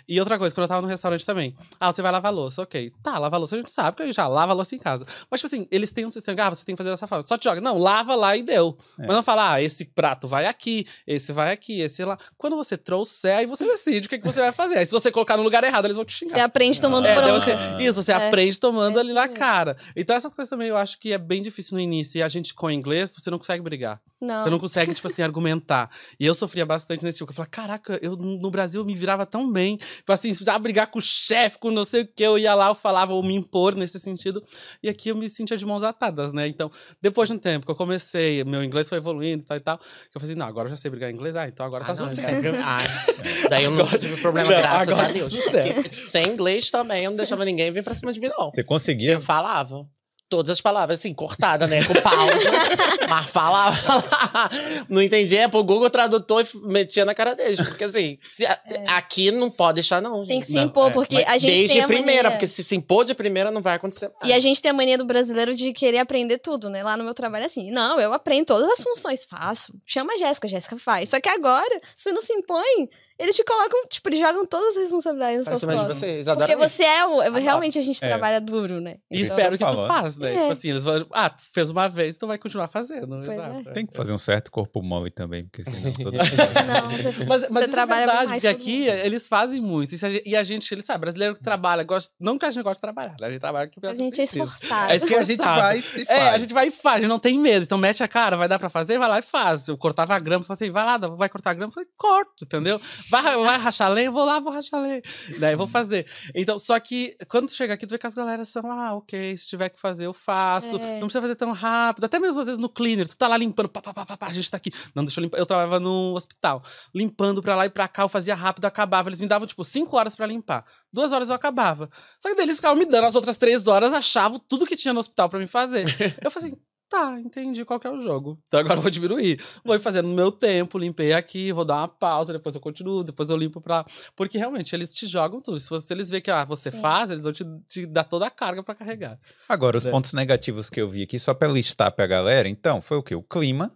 E 0.08 0.18
outra 0.18 0.38
coisa, 0.38 0.54
quando 0.54 0.64
eu 0.64 0.68
tava 0.68 0.82
no 0.82 0.88
restaurante 0.88 1.24
também. 1.24 1.54
Ah, 1.78 1.92
você 1.92 2.02
vai 2.02 2.12
lavar 2.12 2.32
a 2.32 2.34
louça, 2.34 2.62
ok. 2.62 2.92
Tá, 3.02 3.18
lava 3.18 3.36
a 3.36 3.38
louça, 3.38 3.54
a 3.54 3.58
gente 3.58 3.70
sabe 3.70 3.96
que 3.96 4.02
a 4.02 4.06
gente 4.06 4.14
já 4.14 4.28
lava 4.28 4.52
a 4.52 4.54
louça 4.54 4.74
em 4.74 4.78
casa. 4.78 5.04
Mas, 5.30 5.40
tipo 5.40 5.54
assim, 5.54 5.66
eles 5.70 5.92
têm 5.92 6.06
um 6.06 6.10
sistema, 6.10 6.46
ah, 6.46 6.50
você 6.50 6.64
tem 6.64 6.74
que 6.74 6.78
fazer 6.78 6.90
dessa 6.90 7.06
forma. 7.06 7.22
Só 7.22 7.36
te 7.38 7.44
joga. 7.44 7.60
Não, 7.60 7.78
lava 7.78 8.14
lá 8.14 8.36
e 8.36 8.42
deu. 8.42 8.76
É. 8.98 9.06
Mas 9.06 9.16
não 9.16 9.22
fala, 9.22 9.54
ah, 9.54 9.62
esse 9.62 9.84
prato 9.84 10.21
vai 10.28 10.46
aqui, 10.46 10.86
esse 11.06 11.32
vai 11.32 11.52
aqui, 11.52 11.80
esse 11.80 12.04
lá. 12.04 12.16
Quando 12.36 12.56
você 12.56 12.76
trouxer, 12.76 13.36
aí 13.36 13.46
você 13.46 13.64
decide 13.64 14.06
o 14.06 14.10
que, 14.10 14.18
que 14.18 14.26
você 14.26 14.40
vai 14.40 14.52
fazer. 14.52 14.78
Aí 14.78 14.86
se 14.86 14.92
você 14.92 15.10
colocar 15.10 15.36
no 15.36 15.42
lugar 15.42 15.62
errado, 15.64 15.84
eles 15.86 15.96
vão 15.96 16.04
te 16.04 16.12
xingar. 16.12 16.32
Você 16.34 16.40
aprende 16.40 16.80
tomando 16.80 17.06
É, 17.06 17.14
daí 17.14 17.24
bronca. 17.24 17.44
você, 17.78 17.82
isso, 17.84 18.02
você 18.02 18.12
É. 18.12 18.28
aprende 18.28 18.58
tomando 18.58 18.98
É 18.98 19.00
ali 19.00 19.12
na 19.12 19.28
cara. 19.28 19.76
Então, 19.96 20.14
essas 20.16 20.34
coisas 20.34 20.50
também 20.50 20.68
eu 20.68 20.76
acho 20.76 20.98
que 20.98 21.12
é 21.12 21.18
bem 21.18 21.42
difícil 21.42 21.74
no 21.74 21.80
início. 21.80 22.18
E 22.18 22.22
a 22.22 22.28
gente, 22.28 22.54
com 22.54 22.70
inglês, 22.70 23.12
você 23.16 23.30
não 23.30 23.38
consegue 23.38 23.62
brigar. 23.62 24.00
Não. 24.22 24.44
Você 24.44 24.50
não 24.50 24.58
consegue, 24.58 24.94
tipo 24.94 25.06
assim, 25.08 25.20
argumentar. 25.22 25.90
E 26.18 26.24
eu 26.24 26.34
sofria 26.34 26.64
bastante 26.64 27.04
nesse 27.04 27.18
tipo. 27.18 27.30
Eu 27.30 27.34
falava, 27.34 27.50
caraca, 27.50 27.98
eu 28.00 28.16
no 28.16 28.50
Brasil 28.50 28.80
eu 28.80 28.84
me 28.86 28.94
virava 28.94 29.26
tão 29.26 29.52
bem. 29.52 29.76
Tipo 29.76 30.12
assim, 30.12 30.28
se 30.28 30.36
precisava 30.36 30.58
brigar 30.60 30.86
com 30.90 30.98
o 30.98 31.02
chefe, 31.02 31.58
com 31.58 31.70
não 31.70 31.84
sei 31.84 32.02
o 32.02 32.06
que, 32.06 32.22
eu 32.22 32.38
ia 32.38 32.54
lá, 32.54 32.68
eu 32.68 32.74
falava, 32.74 33.12
ou 33.12 33.22
me 33.22 33.34
impor 33.34 33.74
nesse 33.74 33.98
sentido. 33.98 34.42
E 34.82 34.88
aqui 34.88 35.08
eu 35.08 35.16
me 35.16 35.28
sentia 35.28 35.56
de 35.56 35.66
mãos 35.66 35.82
atadas, 35.82 36.32
né? 36.32 36.46
Então, 36.46 36.70
depois 37.00 37.28
de 37.28 37.34
um 37.34 37.38
tempo 37.38 37.66
que 37.66 37.72
eu 37.72 37.76
comecei, 37.76 38.44
meu 38.44 38.62
inglês 38.62 38.88
foi 38.88 38.98
evoluindo 38.98 39.42
e 39.42 39.46
tal 39.46 39.56
e 39.56 39.60
tal, 39.60 39.80
eu 40.14 40.20
falei 40.20 40.30
assim, 40.30 40.38
não, 40.38 40.46
agora 40.46 40.66
eu 40.66 40.70
já 40.70 40.76
sei 40.76 40.90
brigar 40.90 41.10
em 41.10 41.14
inglês. 41.14 41.34
Ah, 41.34 41.48
então 41.48 41.66
agora 41.66 41.82
Ah, 41.84 41.88
tá 41.88 41.94
não, 41.94 42.06
certo. 42.06 42.44
é- 42.46 42.58
Ai, 42.62 42.86
daí 43.50 43.64
eu 43.64 43.70
nunca 43.72 43.98
tive 43.98 44.16
problema, 44.20 44.48
Não, 44.50 44.56
graças 44.58 44.88
agora 44.88 45.08
a 45.08 45.12
Deus. 45.12 45.32
certo. 45.32 45.74
Porque 45.74 45.92
Sem 46.12 46.28
inglês 46.28 46.70
também, 46.70 47.04
eu 47.04 47.10
não 47.10 47.16
deixava 47.16 47.44
ninguém 47.44 47.72
vir 47.72 47.82
pra 47.82 47.94
cima 47.94 48.12
de 48.12 48.20
mim, 48.20 48.28
não. 48.28 48.50
Você 48.50 48.62
conseguia 48.62 49.12
Eu 49.12 49.20
falava. 49.20 49.84
Todas 50.32 50.48
as 50.48 50.62
palavras, 50.62 50.98
assim, 50.98 51.12
cortada, 51.12 51.66
né? 51.66 51.84
Com 51.84 51.92
pausa. 52.00 52.50
mas 53.06 53.26
falava. 53.26 54.50
não 54.88 55.02
entendia, 55.02 55.42
é 55.42 55.48
pro 55.48 55.62
Google 55.62 55.90
Tradutor 55.90 56.42
e 56.42 56.58
metia 56.66 57.04
na 57.04 57.14
cara 57.14 57.34
deles. 57.34 57.60
Porque, 57.68 57.84
assim, 57.84 58.16
se 58.18 58.46
a- 58.46 58.58
aqui 58.96 59.30
não 59.30 59.50
pode 59.50 59.74
deixar, 59.74 60.00
não. 60.00 60.22
É. 60.22 60.26
Tem 60.26 60.40
que 60.40 60.46
gente. 60.46 60.46
se 60.46 60.52
Não, 60.54 60.64
impor, 60.64 60.88
é, 60.88 60.92
porque 60.92 61.16
Mas 61.16 61.28
a 61.28 61.36
gente 61.36 61.50
Desde 61.50 61.74
tem 61.74 61.82
a 61.82 61.86
primeira, 61.86 62.22
mania... 62.22 62.30
porque 62.30 62.46
se 62.46 62.64
se 62.64 62.74
impor 62.74 63.04
de 63.04 63.14
primeira, 63.14 63.50
não 63.50 63.60
vai 63.60 63.74
acontecer 63.74 64.10
mais. 64.18 64.32
E 64.32 64.32
a 64.32 64.40
gente 64.40 64.62
tem 64.62 64.70
a 64.70 64.74
mania 64.74 64.96
do 64.96 65.04
brasileiro 65.04 65.54
de 65.54 65.70
querer 65.74 65.98
aprender 65.98 66.38
tudo, 66.38 66.70
né? 66.70 66.82
Lá 66.82 66.96
no 66.96 67.04
meu 67.04 67.12
trabalho 67.12 67.42
é 67.42 67.46
assim, 67.46 67.70
não, 67.70 68.00
eu 68.00 68.14
aprendo 68.14 68.46
todas 68.46 68.70
as 68.70 68.82
funções, 68.82 69.24
faço. 69.24 69.74
Chama 69.86 70.14
a 70.14 70.16
Jéssica, 70.16 70.48
Jéssica 70.48 70.78
faz. 70.78 71.10
Só 71.10 71.20
que 71.20 71.28
agora, 71.28 71.78
você 71.94 72.10
não 72.10 72.22
se 72.22 72.32
impõe, 72.32 72.88
eles 73.18 73.36
te 73.36 73.44
colocam, 73.44 73.86
tipo, 73.88 74.08
eles 74.08 74.18
jogam 74.20 74.44
todas 74.46 74.76
as 74.76 74.82
responsabilidades 74.84 75.46
nas 75.46 75.60
suas 75.60 75.74
costas. 75.74 75.96
vocês. 75.98 76.26
Porque 76.26 76.56
você 76.56 76.82
é 76.84 77.06
o. 77.06 77.20
Adoro. 77.20 77.42
Realmente 77.42 77.78
a 77.78 77.82
gente 77.82 78.02
É. 78.04 78.08
trabalha 78.08 78.40
duro, 78.40 78.80
né? 78.80 78.96
E 79.10 79.20
Isso 79.20 79.30
espero 79.30 79.56
que 79.58 79.64
tu 79.64 79.86
faz, 79.86 80.16
né? 80.16 80.34
É. 80.34 80.38
Tipo 80.40 80.52
assim, 80.52 80.70
eles 80.70 80.84
vão. 80.84 81.06
Ah, 81.12 81.30
tu 81.30 81.42
fez 81.52 81.70
uma 81.70 81.88
vez, 81.88 82.18
tu 82.18 82.26
vai 82.26 82.38
continuar 82.38 82.68
fazendo. 82.68 83.22
Pois 83.24 83.38
Exato. 83.38 83.68
é. 83.68 83.72
Tem 83.72 83.86
que 83.86 83.94
fazer 83.96 84.12
um 84.12 84.18
certo 84.18 84.50
corpo 84.50 84.82
mole 84.82 85.10
também, 85.10 85.44
porque 85.46 85.62
senão 85.64 85.92
todo 85.92 86.12
Não, 86.16 86.90
você, 86.90 87.24
Mas, 87.24 87.40
mas 87.42 87.48
você 87.50 87.60
isso 87.64 87.70
trabalha 87.70 88.02
é 88.02 88.06
verdade, 88.06 88.28
mais 88.28 88.42
porque 88.42 88.48
aqui 88.56 88.86
eles 88.86 89.26
fazem 89.28 89.60
muito. 89.60 89.94
Isso 89.94 90.06
e 90.24 90.34
a 90.36 90.42
gente, 90.42 90.72
ele 90.72 90.82
sabe, 90.82 91.00
brasileiro 91.02 91.34
que 91.34 91.42
trabalha, 91.42 91.82
gosta, 91.84 92.12
não 92.18 92.38
que 92.38 92.44
a 92.46 92.50
gente 92.50 92.62
gosta 92.62 92.74
de 92.76 92.80
trabalhar, 92.80 93.14
né? 93.20 93.26
a 93.26 93.30
gente 93.30 93.40
trabalha 93.40 93.68
que 93.68 93.84
A 93.86 93.94
gente 93.94 94.20
é 94.20 94.24
esforçado. 94.24 94.92
É 94.92 94.96
É 94.96 94.98
porque 94.98 95.14
a 95.14 95.24
gente 95.24 95.38
vai 95.38 95.78
e 95.78 95.82
faz. 95.82 96.04
É, 96.08 96.28
a 96.30 96.38
gente 96.38 96.52
vai 96.54 96.68
e 96.68 96.70
faz, 96.70 96.96
a 96.96 97.00
gente 97.00 97.08
não 97.08 97.18
tem 97.18 97.38
medo. 97.38 97.62
Então 97.64 97.78
mete 97.78 98.02
a 98.02 98.08
cara, 98.08 98.36
vai 98.36 98.48
dar 98.48 98.58
pra 98.58 98.68
fazer, 98.70 98.98
vai 98.98 99.08
lá 99.08 99.18
e 99.18 99.22
faz. 99.22 99.68
Eu 99.68 99.76
cortava 99.76 100.14
a 100.14 100.18
grama, 100.18 100.44
falei 100.44 100.56
assim, 100.66 100.72
vai 100.72 100.84
lá, 100.84 100.96
vai 100.98 101.28
cortar 101.28 101.50
a 101.50 101.54
grama, 101.54 101.70
eu 101.70 101.74
falei, 101.74 101.88
corto, 101.96 102.44
entendeu? 102.44 102.80
Vai, 103.08 103.22
vai 103.22 103.58
rachar 103.58 103.90
lenha? 103.90 104.08
Eu 104.08 104.12
vou 104.12 104.24
lá, 104.24 104.40
vou 104.40 104.52
rachar 104.52 104.80
lenha. 104.80 105.02
Daí 105.38 105.54
eu 105.54 105.58
vou 105.58 105.66
fazer. 105.66 106.06
Então, 106.34 106.58
só 106.58 106.78
que 106.80 107.16
quando 107.28 107.46
tu 107.46 107.54
chega 107.54 107.74
aqui, 107.74 107.86
tu 107.86 107.90
vê 107.90 107.98
que 107.98 108.06
as 108.06 108.14
galera 108.14 108.44
são, 108.44 108.70
ah, 108.70 108.94
ok, 108.94 109.36
se 109.36 109.46
tiver 109.46 109.68
que 109.68 109.78
fazer, 109.78 110.06
eu 110.06 110.12
faço. 110.12 110.76
É. 110.76 110.94
Não 110.94 111.06
precisa 111.06 111.20
fazer 111.20 111.36
tão 111.36 111.52
rápido. 111.52 112.04
Até 112.04 112.18
mesmo 112.18 112.40
às 112.40 112.46
vezes 112.46 112.58
no 112.58 112.68
cleaner, 112.68 113.06
tu 113.06 113.16
tá 113.16 113.28
lá 113.28 113.36
limpando, 113.36 113.68
pá, 113.68 113.80
pá, 113.80 113.92
pá, 113.92 114.06
pá, 114.06 114.16
pá, 114.16 114.26
a 114.26 114.32
gente 114.32 114.50
tá 114.50 114.56
aqui. 114.56 114.70
Não, 114.94 115.04
deixa 115.04 115.20
eu 115.20 115.22
limpar. 115.22 115.38
Eu 115.38 115.46
trabalhava 115.46 115.80
no 115.80 116.14
hospital, 116.14 116.62
limpando 116.94 117.42
pra 117.42 117.56
lá 117.56 117.66
e 117.66 117.70
pra 117.70 117.88
cá, 117.88 118.02
eu 118.02 118.08
fazia 118.08 118.34
rápido, 118.34 118.64
acabava. 118.64 119.08
Eles 119.08 119.20
me 119.20 119.26
davam, 119.26 119.46
tipo, 119.46 119.64
cinco 119.64 119.96
horas 119.96 120.14
pra 120.14 120.26
limpar. 120.26 120.64
Duas 120.92 121.12
horas 121.12 121.28
eu 121.28 121.34
acabava. 121.34 121.88
Só 122.18 122.28
que 122.28 122.34
daí 122.34 122.44
eles 122.44 122.56
ficavam 122.56 122.76
me 122.76 122.86
dando 122.86 123.06
as 123.06 123.14
outras 123.14 123.38
três 123.38 123.66
horas, 123.66 123.92
achavam 123.92 124.38
tudo 124.38 124.66
que 124.66 124.76
tinha 124.76 124.94
no 124.94 125.00
hospital 125.00 125.28
pra 125.28 125.38
me 125.38 125.46
fazer. 125.46 125.84
Eu 126.22 126.30
falei 126.30 126.50
assim, 126.50 126.60
tá, 126.92 127.18
entendi 127.18 127.64
qual 127.64 127.80
que 127.80 127.86
é 127.86 127.90
o 127.90 127.98
jogo. 127.98 128.38
Então 128.46 128.60
agora 128.60 128.76
eu 128.78 128.82
vou 128.82 128.90
diminuir. 128.90 129.40
Vou 129.64 129.74
ir 129.74 129.78
fazendo 129.78 130.08
no 130.08 130.14
meu 130.14 130.30
tempo, 130.30 130.76
limpei 130.78 131.12
aqui, 131.14 131.50
vou 131.52 131.64
dar 131.64 131.76
uma 131.76 131.88
pausa, 131.88 132.32
depois 132.34 132.54
eu 132.54 132.60
continuo, 132.60 133.02
depois 133.02 133.30
eu 133.30 133.36
limpo 133.36 133.60
pra. 133.60 133.84
Porque 134.14 134.36
realmente 134.36 134.74
eles 134.76 134.94
te 134.94 135.06
jogam 135.06 135.40
tudo. 135.40 135.58
Se, 135.58 135.68
você, 135.70 135.86
se 135.86 135.92
eles 135.94 136.10
verem 136.10 136.22
que 136.22 136.30
ah, 136.30 136.44
você 136.44 136.70
Sim. 136.70 136.80
faz, 136.80 137.08
eles 137.10 137.24
vão 137.24 137.32
te, 137.32 137.44
te 137.66 137.86
dar 137.86 138.04
toda 138.04 138.26
a 138.26 138.30
carga 138.30 138.62
pra 138.62 138.74
carregar. 138.74 139.18
Agora, 139.48 139.78
os 139.78 139.86
É. 139.86 139.90
pontos 139.90 140.12
negativos 140.12 140.68
que 140.68 140.80
eu 140.80 140.88
vi 140.88 141.02
aqui, 141.02 141.18
só 141.18 141.32
pra 141.32 141.48
listar 141.48 141.90
pra 141.92 142.06
galera, 142.06 142.48
então, 142.48 142.80
foi 142.80 142.98
o 142.98 143.02
quê? 143.02 143.14
O 143.14 143.22
clima, 143.22 143.72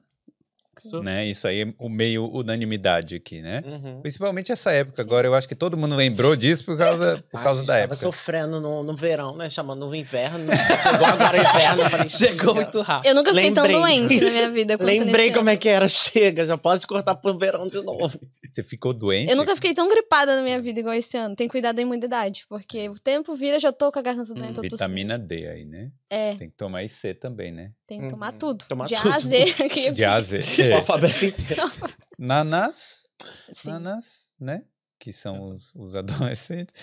Isso- 0.79 1.01
né? 1.03 1.27
Isso 1.27 1.47
aí 1.49 1.63
é 1.63 1.75
o 1.79 1.89
meio 1.89 2.25
unanimidade 2.33 3.17
aqui, 3.17 3.41
né? 3.41 3.63
Uhum. 3.67 4.01
Principalmente 4.01 4.53
essa 4.53 4.71
época. 4.73 5.03
Agora 5.03 5.27
eu 5.27 5.35
acho 5.35 5.49
que 5.49 5.55
todo 5.55 5.77
mundo 5.77 5.95
lembrou 5.97 6.37
disso 6.37 6.65
por 6.65 6.77
causa, 6.77 7.23
por 7.31 7.43
causa 7.43 7.61
da 7.63 7.75
tava 7.75 7.79
época. 7.85 7.97
sofrendo 7.97 8.61
no, 8.61 8.83
no 8.83 8.95
verão, 8.97 9.37
né? 9.37 9.49
Chamando 9.49 9.87
o 9.87 9.95
inverno. 9.95 10.47
Chegou 10.83 11.07
agora 11.07 11.37
o 11.39 11.41
inverno. 11.41 11.91
Falei, 11.91 12.09
Chegou 12.09 12.55
muito 12.55 12.81
rápido. 12.83 13.09
Eu 13.11 13.15
nunca 13.15 13.33
fiquei 13.35 13.53
tão 13.53 13.65
Lembrei. 13.65 13.81
doente 13.81 14.21
na 14.21 14.31
minha 14.31 14.51
vida 14.51 14.79
Lembrei 14.81 15.29
como 15.31 15.41
ano. 15.43 15.51
é 15.51 15.57
que 15.57 15.69
era. 15.69 15.89
Chega, 15.89 16.45
já 16.47 16.59
pode 16.59 16.87
cortar 16.87 17.15
pro 17.15 17.37
verão 17.39 17.67
de 17.67 17.81
novo. 17.83 18.19
Você 18.53 18.63
ficou 18.63 18.93
doente? 18.93 19.31
Eu 19.31 19.37
nunca 19.37 19.55
fiquei 19.55 19.75
tão 19.75 19.89
gripada 19.89 20.35
na 20.37 20.43
minha 20.43 20.61
vida 20.61 20.81
igual 20.81 20.95
esse 20.95 21.17
ano. 21.17 21.37
Tem 21.37 21.47
que 21.47 21.53
cuidar 21.53 21.73
da 21.73 21.83
imunidade, 21.83 22.45
porque 22.49 22.89
o 22.89 22.99
tempo 22.99 23.35
vira, 23.35 23.59
já 23.59 23.71
tô 23.71 23.93
com 23.93 23.99
a 23.99 24.03
garganta 24.03 24.33
doente, 24.33 24.55
tossindo. 24.55 24.71
Vitamina 24.71 25.19
D 25.19 25.47
aí, 25.47 25.65
né? 25.65 25.91
É, 26.09 26.37
Tem 26.37 26.49
que 26.49 26.57
tomar 26.57 26.85
e 26.85 26.89
C 26.89 27.13
também, 27.15 27.51
né? 27.51 27.73
tem 27.87 28.01
que 28.03 28.09
tomar 28.09 28.33
Uhum. 28.33 28.39
tudo. 28.39 28.65
Tomar 28.69 28.87
de 28.87 28.95
tudo. 28.95 29.11
A 29.11 29.17
a 29.17 29.19
Z 29.19 29.45
aqui. 29.65 29.91
De 29.91 30.05
A 30.05 30.15
a 30.15 30.21
Z. 30.21 30.39
O 30.73 30.77
alfabeto 30.77 31.25
inteiro. 31.25 31.63
Nanas, 32.19 33.09
Sim. 33.53 33.71
nanas, 33.71 34.33
né? 34.41 34.63
Que 34.99 35.13
são 35.13 35.39
os, 35.55 35.73
os 35.75 35.95
adolescentes. 35.97 36.75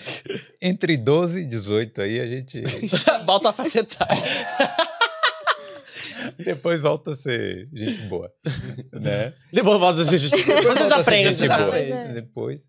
Entre 0.62 0.96
12 0.96 1.40
e 1.40 1.46
18 1.46 2.00
aí 2.02 2.20
a 2.20 2.26
gente 2.26 2.62
Volta 3.24 3.48
a 3.48 3.52
faixa 3.52 3.80
etária. 3.80 4.22
depois 6.38 6.80
volta 6.82 7.12
a 7.12 7.16
ser 7.16 7.68
gente 7.72 8.02
boa, 8.02 8.30
né? 8.92 9.32
Depois 9.52 9.80
vocês, 9.80 10.22
vocês 10.30 10.46
volta 10.64 10.82
a 10.84 10.86
ser 10.88 10.92
aprendem. 11.00 11.36
gente 11.36 11.48
boa 11.48 11.70
Pois 11.70 11.90
é. 11.90 12.08
depois. 12.12 12.68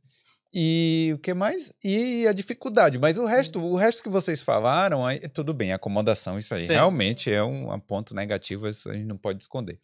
E 0.58 1.12
o 1.14 1.18
que 1.20 1.34
mais? 1.34 1.74
E 1.84 2.26
a 2.28 2.32
dificuldade. 2.32 2.98
Mas 2.98 3.18
o 3.18 3.26
resto, 3.26 3.60
o 3.62 3.76
resto 3.76 4.02
que 4.02 4.08
vocês 4.08 4.42
falaram, 4.42 5.06
aí, 5.06 5.20
tudo 5.28 5.54
bem, 5.54 5.74
acomodação, 5.74 6.40
isso 6.40 6.54
aí 6.56 6.66
Sim. 6.66 6.74
realmente 6.74 7.30
é 7.30 7.44
um, 7.44 7.74
um 7.74 7.80
ponto 7.80 8.16
negativo, 8.16 8.68
isso 8.70 8.90
a 8.90 8.94
gente 8.94 9.06
não 9.06 9.18
pode 9.18 9.42
esconder. 9.42 9.78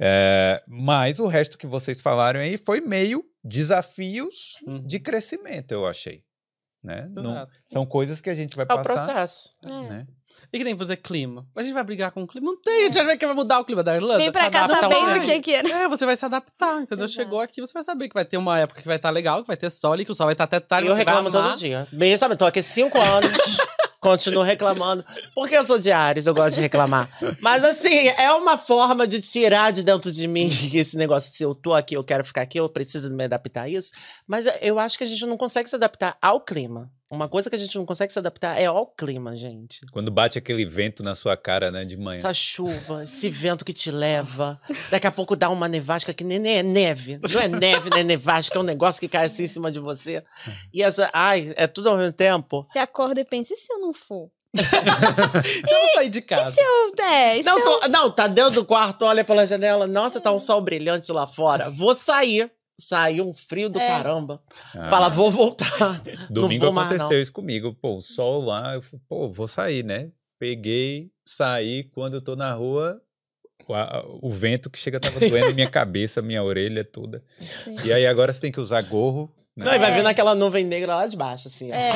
É, 0.00 0.62
mas 0.68 1.18
o 1.18 1.26
resto 1.26 1.58
que 1.58 1.66
vocês 1.66 2.00
falaram 2.00 2.38
aí 2.38 2.56
foi 2.56 2.80
meio 2.80 3.24
desafios 3.42 4.56
Uhum. 4.64 4.86
de 4.86 5.00
crescimento, 5.00 5.72
eu 5.72 5.84
achei. 5.86 6.22
Né? 6.80 7.08
Não- 7.10 7.48
são 7.66 7.84
coisas 7.84 8.20
que 8.20 8.30
a 8.30 8.34
gente 8.34 8.54
vai 8.54 8.64
É 8.68 8.72
o 8.72 8.76
passar. 8.76 8.84
processo. 9.06 9.50
É. 9.90 10.06
E 10.52 10.58
que 10.58 10.64
nem 10.64 10.76
fazer 10.76 10.96
clima. 10.96 11.46
A 11.54 11.62
gente 11.62 11.74
vai 11.74 11.84
brigar 11.84 12.10
com 12.10 12.22
o 12.22 12.26
clima? 12.26 12.46
Não 12.46 12.56
tem, 12.60 12.86
a 12.88 12.90
gente 12.90 13.02
vai 13.04 13.18
que 13.18 13.26
vai 13.26 13.34
mudar 13.34 13.58
o 13.58 13.64
clima 13.64 13.82
da 13.82 13.94
Irlanda. 13.94 14.16
Vem 14.18 14.32
pra 14.32 14.50
cá 14.50 14.66
sabendo 14.66 15.18
o 15.18 15.20
que 15.20 15.40
que 15.40 15.54
era. 15.54 15.68
É, 15.68 15.88
você 15.88 16.06
vai 16.06 16.16
se 16.16 16.24
adaptar, 16.24 16.80
entendeu? 16.80 17.04
Exato. 17.04 17.22
Chegou 17.22 17.40
aqui, 17.40 17.60
você 17.60 17.72
vai 17.72 17.82
saber 17.82 18.08
que 18.08 18.14
vai 18.14 18.24
ter 18.24 18.38
uma 18.38 18.58
época 18.58 18.80
que 18.80 18.86
vai 18.86 18.96
estar 18.96 19.10
legal, 19.10 19.42
que 19.42 19.46
vai 19.46 19.56
ter 19.56 19.68
sol 19.68 19.94
e 19.96 20.04
que 20.06 20.12
o 20.12 20.14
sol 20.14 20.24
vai 20.24 20.32
estar 20.32 20.44
até 20.44 20.58
tarde. 20.58 20.88
eu 20.88 20.94
reclamo 20.94 21.30
todo 21.30 21.56
dia. 21.56 21.86
Bem, 21.92 22.16
sabe, 22.16 22.34
tô 22.34 22.46
aqui 22.46 22.62
cinco 22.62 22.98
anos, 22.98 23.58
continuo 24.00 24.42
reclamando. 24.42 25.04
Porque 25.34 25.54
eu 25.54 25.66
sou 25.66 25.78
de 25.78 25.92
Ares, 25.92 26.24
eu 26.24 26.32
gosto 26.32 26.54
de 26.54 26.62
reclamar. 26.62 27.10
Mas 27.42 27.62
assim, 27.62 28.08
é 28.08 28.32
uma 28.32 28.56
forma 28.56 29.06
de 29.06 29.20
tirar 29.20 29.70
de 29.70 29.82
dentro 29.82 30.10
de 30.10 30.26
mim 30.26 30.48
esse 30.72 30.96
negócio. 30.96 31.30
Se 31.30 31.42
eu 31.42 31.54
tô 31.54 31.74
aqui, 31.74 31.94
eu 31.94 32.02
quero 32.02 32.24
ficar 32.24 32.40
aqui, 32.40 32.58
eu 32.58 32.68
preciso 32.70 33.10
me 33.10 33.24
adaptar 33.24 33.62
a 33.64 33.68
isso. 33.68 33.92
Mas 34.26 34.46
eu 34.62 34.78
acho 34.78 34.96
que 34.96 35.04
a 35.04 35.06
gente 35.06 35.26
não 35.26 35.36
consegue 35.36 35.68
se 35.68 35.76
adaptar 35.76 36.16
ao 36.22 36.40
clima. 36.40 36.90
Uma 37.10 37.26
coisa 37.26 37.48
que 37.48 37.56
a 37.56 37.58
gente 37.58 37.74
não 37.76 37.86
consegue 37.86 38.12
se 38.12 38.18
adaptar 38.18 38.60
é 38.60 38.66
ao 38.66 38.86
clima, 38.86 39.34
gente. 39.34 39.80
Quando 39.92 40.10
bate 40.10 40.36
aquele 40.36 40.66
vento 40.66 41.02
na 41.02 41.14
sua 41.14 41.38
cara, 41.38 41.70
né, 41.70 41.82
de 41.84 41.96
manhã. 41.96 42.18
Essa 42.18 42.34
chuva, 42.34 43.04
esse 43.04 43.30
vento 43.30 43.64
que 43.64 43.72
te 43.72 43.90
leva. 43.90 44.60
Daqui 44.90 45.06
a 45.06 45.10
pouco 45.12 45.34
dá 45.34 45.48
uma 45.48 45.68
nevasca 45.68 46.12
que 46.12 46.22
nem, 46.22 46.38
nem 46.38 46.58
é 46.58 46.62
neve. 46.62 47.18
Não 47.32 47.40
é 47.40 47.48
neve, 47.48 47.88
nem 47.90 48.04
nevasca, 48.04 48.58
é 48.58 48.60
um 48.60 48.64
negócio 48.64 49.00
que 49.00 49.08
cai 49.08 49.24
assim 49.24 49.44
em 49.44 49.48
cima 49.48 49.72
de 49.72 49.78
você. 49.80 50.22
E 50.72 50.82
essa. 50.82 51.08
Ai, 51.14 51.54
é 51.56 51.66
tudo 51.66 51.88
ao 51.88 51.96
mesmo 51.96 52.12
tempo. 52.12 52.62
Você 52.64 52.78
acorda 52.78 53.20
e 53.20 53.24
pensa, 53.24 53.54
e 53.54 53.56
se 53.56 53.72
eu 53.72 53.78
não 53.80 53.92
for? 53.94 54.30
Você 54.54 55.70
não 55.72 55.94
sair 55.94 56.08
de 56.08 56.22
casa. 56.22 56.50
Se 56.52 56.60
eu, 56.60 57.04
é, 57.04 57.36
e 57.38 57.42
se 57.42 57.48
Não, 57.48 57.58
eu... 57.58 57.64
tô- 57.80 57.88
não, 57.88 58.10
tá 58.10 58.26
dentro 58.26 58.52
do 58.54 58.64
quarto, 58.64 59.04
olha 59.04 59.22
pela 59.22 59.46
janela. 59.46 59.86
Nossa, 59.86 60.20
tá 60.20 60.32
um 60.32 60.38
sol 60.38 60.60
brilhante 60.62 61.12
lá 61.12 61.26
fora. 61.26 61.68
Vou 61.70 61.94
sair. 61.94 62.50
Saiu 62.80 63.28
um 63.28 63.34
frio 63.34 63.68
do 63.68 63.78
É. 63.78 63.86
caramba. 63.88 64.40
Ah, 64.76 64.88
Fala, 64.88 65.08
vou 65.08 65.30
voltar. 65.30 66.00
Domingo 66.30 66.66
vou 66.66 66.72
mais, 66.72 66.88
aconteceu 66.88 67.16
não. 67.16 67.20
isso 67.22 67.32
comigo. 67.32 67.74
Pô, 67.74 67.96
o 67.96 68.00
sol 68.02 68.44
lá, 68.44 68.74
eu 68.74 68.82
falei, 68.82 69.00
pô, 69.08 69.28
vou 69.28 69.48
sair, 69.48 69.84
né? 69.84 70.10
Peguei, 70.38 71.10
saí, 71.26 71.84
quando 71.92 72.14
eu 72.14 72.20
tô 72.22 72.36
na 72.36 72.52
rua, 72.52 73.02
o, 73.68 73.74
a- 73.74 74.04
o 74.22 74.30
vento 74.30 74.70
que 74.70 74.78
chega 74.78 75.00
tava 75.00 75.18
doendo 75.18 75.54
minha 75.56 75.68
cabeça, 75.68 76.22
minha 76.22 76.42
orelha, 76.42 76.84
tudo. 76.84 77.20
Sim. 77.64 77.76
E 77.84 77.92
aí 77.92 78.06
agora 78.06 78.32
você 78.32 78.40
tem 78.40 78.52
que 78.52 78.60
usar 78.60 78.80
gorro. 78.82 79.34
né? 79.56 79.64
Não, 79.64 79.74
e 79.74 79.78
vai 79.80 79.90
É. 79.90 79.94
vendo 79.96 80.06
aquela 80.06 80.36
nuvem 80.36 80.64
negra 80.64 80.94
lá 80.94 81.06
de 81.08 81.16
baixo, 81.16 81.48
assim. 81.48 81.72
É, 81.72 81.90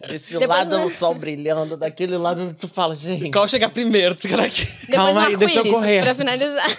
Esse 0.14 0.38
Depois 0.38 0.48
lado 0.60 0.70
não- 0.70 0.84
do 0.86 0.88
sol 0.90 1.14
brilhando, 1.14 1.76
daquele 1.76 2.16
lado 2.16 2.54
tu 2.54 2.66
fala, 2.66 2.94
gente. 2.94 3.30
Qual 3.30 3.46
chegar 3.46 3.68
primeiro, 3.68 4.14
tu 4.14 4.22
fica 4.22 4.42
aqui. 4.42 4.64
depois 4.64 4.88
Calma 4.94 5.12
um 5.12 5.18
aí, 5.26 5.36
deixa 5.36 5.58
eu 5.58 5.70
correr. 5.70 6.02
Pra 6.02 6.14
finalizar. 6.14 6.66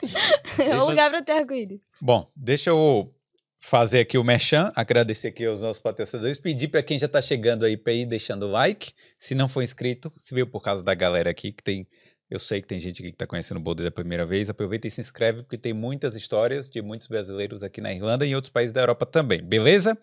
é 0.58 0.76
o 0.78 0.86
lugar 0.88 1.10
pra 1.10 1.20
ter 1.22 1.32
arco-íris. 1.32 1.78
Bom, 2.02 2.30
deixa 2.34 2.70
eu 2.70 3.14
fazer 3.58 4.00
aqui 4.00 4.16
o 4.16 4.24
merchan, 4.24 4.72
agradecer 4.74 5.28
aqui 5.28 5.44
aos 5.44 5.60
nossos 5.60 5.82
patrocinadores, 5.82 6.38
pedir 6.38 6.68
para 6.68 6.82
quem 6.82 6.98
já 6.98 7.06
tá 7.06 7.20
chegando 7.20 7.62
aí 7.62 7.76
para 7.76 7.92
ir 7.92 8.06
deixando 8.06 8.44
o 8.44 8.50
like, 8.50 8.94
se 9.18 9.34
não 9.34 9.46
for 9.46 9.62
inscrito, 9.62 10.10
se 10.16 10.32
veio 10.34 10.46
por 10.46 10.62
causa 10.62 10.82
da 10.82 10.94
galera 10.94 11.28
aqui 11.28 11.52
que 11.52 11.62
tem, 11.62 11.86
eu 12.30 12.38
sei 12.38 12.62
que 12.62 12.68
tem 12.68 12.80
gente 12.80 13.02
aqui 13.02 13.12
que 13.12 13.18
tá 13.18 13.26
conhecendo 13.26 13.58
o 13.58 13.60
Boulder 13.60 13.84
da 13.84 13.90
primeira 13.90 14.24
vez, 14.24 14.48
aproveita 14.48 14.88
e 14.88 14.90
se 14.90 15.02
inscreve 15.02 15.42
porque 15.42 15.58
tem 15.58 15.74
muitas 15.74 16.16
histórias 16.16 16.70
de 16.70 16.80
muitos 16.80 17.06
brasileiros 17.06 17.62
aqui 17.62 17.82
na 17.82 17.92
Irlanda 17.92 18.24
e 18.24 18.30
em 18.30 18.34
outros 18.34 18.50
países 18.50 18.72
da 18.72 18.80
Europa 18.80 19.04
também, 19.04 19.42
beleza? 19.42 19.98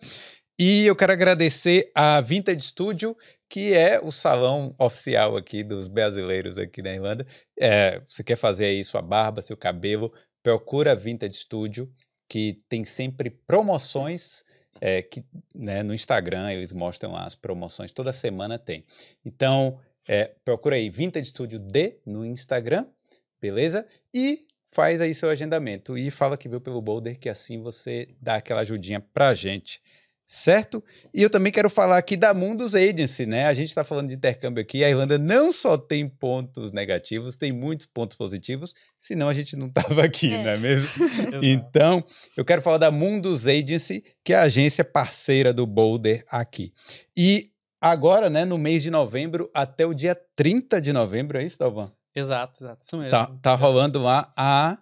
E 0.60 0.86
eu 0.86 0.96
quero 0.96 1.12
agradecer 1.12 1.90
a 1.94 2.20
Vintage 2.20 2.62
Studio, 2.62 3.16
que 3.48 3.74
é 3.74 4.00
o 4.00 4.10
salão 4.10 4.74
oficial 4.76 5.36
aqui 5.36 5.62
dos 5.62 5.86
brasileiros 5.86 6.58
aqui 6.58 6.82
na 6.82 6.92
Irlanda. 6.92 7.24
É, 7.56 8.02
você 8.08 8.24
quer 8.24 8.34
fazer 8.34 8.64
aí 8.64 8.82
sua 8.82 9.00
barba, 9.00 9.40
seu 9.40 9.56
cabelo, 9.56 10.12
procura 10.42 10.94
Vintage 10.94 11.34
Studio, 11.38 11.92
que 12.28 12.62
tem 12.68 12.84
sempre 12.84 13.30
promoções 13.30 14.44
é, 14.80 15.02
que, 15.02 15.24
né, 15.54 15.82
no 15.82 15.94
Instagram, 15.94 16.52
eles 16.52 16.72
mostram 16.72 17.16
as 17.16 17.34
promoções, 17.34 17.92
toda 17.92 18.12
semana 18.12 18.58
tem. 18.58 18.84
Então, 19.24 19.80
é, 20.06 20.32
procura 20.44 20.76
aí 20.76 20.88
Vintage 20.88 21.30
Studio 21.30 21.58
D 21.58 21.98
no 22.06 22.24
Instagram, 22.24 22.86
beleza? 23.40 23.86
E 24.14 24.46
faz 24.70 25.00
aí 25.00 25.14
seu 25.14 25.30
agendamento 25.30 25.96
e 25.96 26.10
fala 26.10 26.36
que 26.36 26.48
veio 26.48 26.60
pelo 26.60 26.80
Boulder, 26.80 27.18
que 27.18 27.28
assim 27.28 27.60
você 27.60 28.06
dá 28.20 28.36
aquela 28.36 28.60
ajudinha 28.60 29.00
pra 29.00 29.34
gente. 29.34 29.80
Certo? 30.30 30.84
E 31.14 31.22
eu 31.22 31.30
também 31.30 31.50
quero 31.50 31.70
falar 31.70 31.96
aqui 31.96 32.14
da 32.14 32.34
Mundus 32.34 32.74
Agency, 32.74 33.24
né? 33.24 33.46
A 33.46 33.54
gente 33.54 33.70
está 33.70 33.82
falando 33.82 34.08
de 34.08 34.14
intercâmbio 34.14 34.60
aqui. 34.62 34.84
A 34.84 34.90
Irlanda 34.90 35.16
não 35.16 35.50
só 35.50 35.78
tem 35.78 36.06
pontos 36.06 36.70
negativos, 36.70 37.38
tem 37.38 37.50
muitos 37.50 37.86
pontos 37.86 38.14
positivos, 38.14 38.74
senão 38.98 39.30
a 39.30 39.32
gente 39.32 39.56
não 39.56 39.68
estava 39.74 40.04
aqui, 40.04 40.30
É. 40.34 40.42
não 40.44 40.50
é 40.50 40.56
mesmo? 40.58 40.88
Então, 41.42 42.04
eu 42.36 42.44
quero 42.44 42.60
falar 42.60 42.76
da 42.76 42.90
Mundus 42.90 43.46
Agency, 43.46 44.04
que 44.22 44.34
é 44.34 44.36
a 44.36 44.42
agência 44.42 44.84
parceira 44.84 45.50
do 45.50 45.66
Boulder 45.66 46.22
aqui. 46.28 46.74
E 47.16 47.50
agora, 47.80 48.28
né, 48.28 48.44
no 48.44 48.58
mês 48.58 48.82
de 48.82 48.90
novembro, 48.90 49.50
até 49.54 49.86
o 49.86 49.94
dia 49.94 50.14
30 50.36 50.78
de 50.78 50.92
novembro, 50.92 51.38
é 51.38 51.44
isso, 51.44 51.58
Dalvan? 51.58 51.90
Exato, 52.14 52.62
exato. 52.62 52.84
Isso 52.84 52.98
mesmo. 52.98 53.10
Tá, 53.12 53.30
tá 53.40 53.54
rolando 53.54 53.98
lá 54.02 54.30
a. 54.36 54.76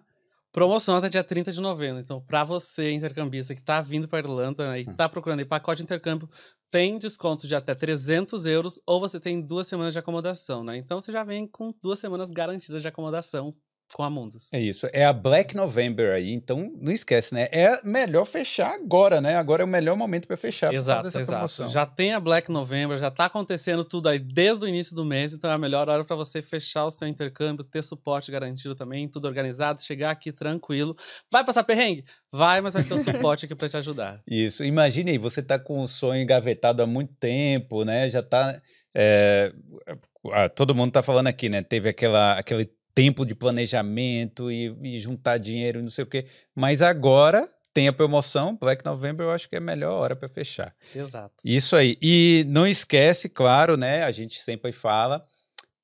Promoção 0.57 0.95
até 0.95 1.07
dia 1.07 1.23
30 1.23 1.51
de 1.51 1.61
novembro. 1.61 2.01
Então, 2.01 2.19
pra 2.19 2.43
você, 2.43 2.89
intercambista, 2.91 3.53
que 3.53 3.61
tá 3.61 3.79
vindo 3.79 4.07
pra 4.07 4.17
Irlanda 4.17 4.71
né, 4.71 4.79
e 4.81 4.85
Hum. 4.87 4.95
tá 4.95 5.07
procurando 5.07 5.37
aí 5.37 5.45
pacote 5.45 5.77
de 5.77 5.83
intercâmbio, 5.83 6.27
tem 6.71 6.97
desconto 6.97 7.45
de 7.47 7.53
até 7.53 7.75
300 7.75 8.43
euros 8.43 8.79
ou 8.83 8.99
você 8.99 9.19
tem 9.19 9.39
duas 9.39 9.67
semanas 9.67 9.93
de 9.93 9.99
acomodação, 9.99 10.63
né? 10.63 10.75
Então, 10.75 10.99
você 10.99 11.11
já 11.11 11.23
vem 11.23 11.45
com 11.47 11.71
duas 11.79 11.99
semanas 11.99 12.31
garantidas 12.31 12.81
de 12.81 12.87
acomodação 12.87 13.55
com 13.93 14.03
a 14.03 14.09
Mundus. 14.09 14.51
É 14.53 14.59
isso, 14.59 14.87
é 14.91 15.05
a 15.05 15.13
Black 15.13 15.55
November 15.55 16.13
aí, 16.13 16.31
então 16.31 16.71
não 16.79 16.91
esquece, 16.91 17.33
né? 17.33 17.47
É 17.51 17.81
melhor 17.83 18.25
fechar 18.25 18.73
agora, 18.73 19.21
né? 19.21 19.35
Agora 19.35 19.63
é 19.63 19.65
o 19.65 19.67
melhor 19.67 19.95
momento 19.95 20.27
para 20.27 20.37
fechar 20.37 20.73
Exato, 20.73 21.07
exato. 21.07 21.25
promoção. 21.25 21.67
Já 21.67 21.85
tem 21.85 22.13
a 22.13 22.19
Black 22.19 22.51
November, 22.51 22.97
já 22.97 23.09
tá 23.09 23.25
acontecendo 23.25 23.85
tudo 23.85 24.09
aí 24.09 24.19
desde 24.19 24.65
o 24.65 24.67
início 24.67 24.95
do 24.95 25.05
mês, 25.05 25.33
então 25.33 25.49
é 25.49 25.53
a 25.53 25.57
melhor 25.57 25.87
hora 25.89 26.03
para 26.03 26.15
você 26.15 26.41
fechar 26.41 26.85
o 26.85 26.91
seu 26.91 27.07
intercâmbio, 27.07 27.63
ter 27.63 27.83
suporte 27.83 28.31
garantido 28.31 28.75
também, 28.75 29.07
tudo 29.07 29.27
organizado, 29.27 29.81
chegar 29.81 30.11
aqui 30.11 30.31
tranquilo. 30.31 30.95
Vai 31.31 31.43
passar 31.43 31.63
perrengue? 31.63 32.03
Vai, 32.31 32.61
mas 32.61 32.73
vai 32.73 32.83
ter 32.83 32.93
o 32.93 32.97
suporte 33.03 33.45
aqui 33.45 33.55
para 33.55 33.69
te 33.69 33.77
ajudar. 33.77 34.21
Isso, 34.27 34.63
imagine 34.63 35.11
aí, 35.11 35.17
você 35.17 35.41
tá 35.41 35.57
com 35.57 35.81
o 35.81 35.87
sonho 35.87 36.21
engavetado 36.21 36.81
há 36.81 36.87
muito 36.87 37.13
tempo, 37.15 37.85
né? 37.85 38.09
Já 38.09 38.21
tá. 38.21 38.61
é, 38.93 39.53
todo 40.55 40.75
mundo 40.75 40.91
tá 40.91 41.01
falando 41.01 41.27
aqui, 41.27 41.47
né? 41.49 41.61
Teve 41.61 41.89
aquela, 41.89 42.37
aquele 42.37 42.76
tempo 42.97 43.23
de 43.23 43.35
planejamento 43.35 44.51
e, 44.51 44.75
e 44.81 44.97
juntar 44.97 45.37
dinheiro 45.37 45.77
e 45.77 45.83
não 45.83 45.89
sei 45.89 46.03
o 46.03 46.07
quê. 46.07 46.25
Mas 46.55 46.81
agora 46.81 47.47
tem 47.71 47.87
a 47.87 47.93
promoção, 47.93 48.57
Black 48.59 48.83
November, 48.83 49.27
eu 49.27 49.29
acho 49.29 49.47
que 49.47 49.53
é 49.53 49.59
a 49.59 49.61
melhor 49.61 49.91
hora 49.91 50.15
para 50.15 50.27
fechar. 50.27 50.73
Exato. 50.95 51.35
Isso 51.45 51.75
aí. 51.75 51.95
E 52.01 52.43
não 52.47 52.65
esquece, 52.65 53.29
claro, 53.29 53.77
né? 53.77 54.01
A 54.01 54.11
gente 54.11 54.41
sempre 54.41 54.71
fala 54.71 55.23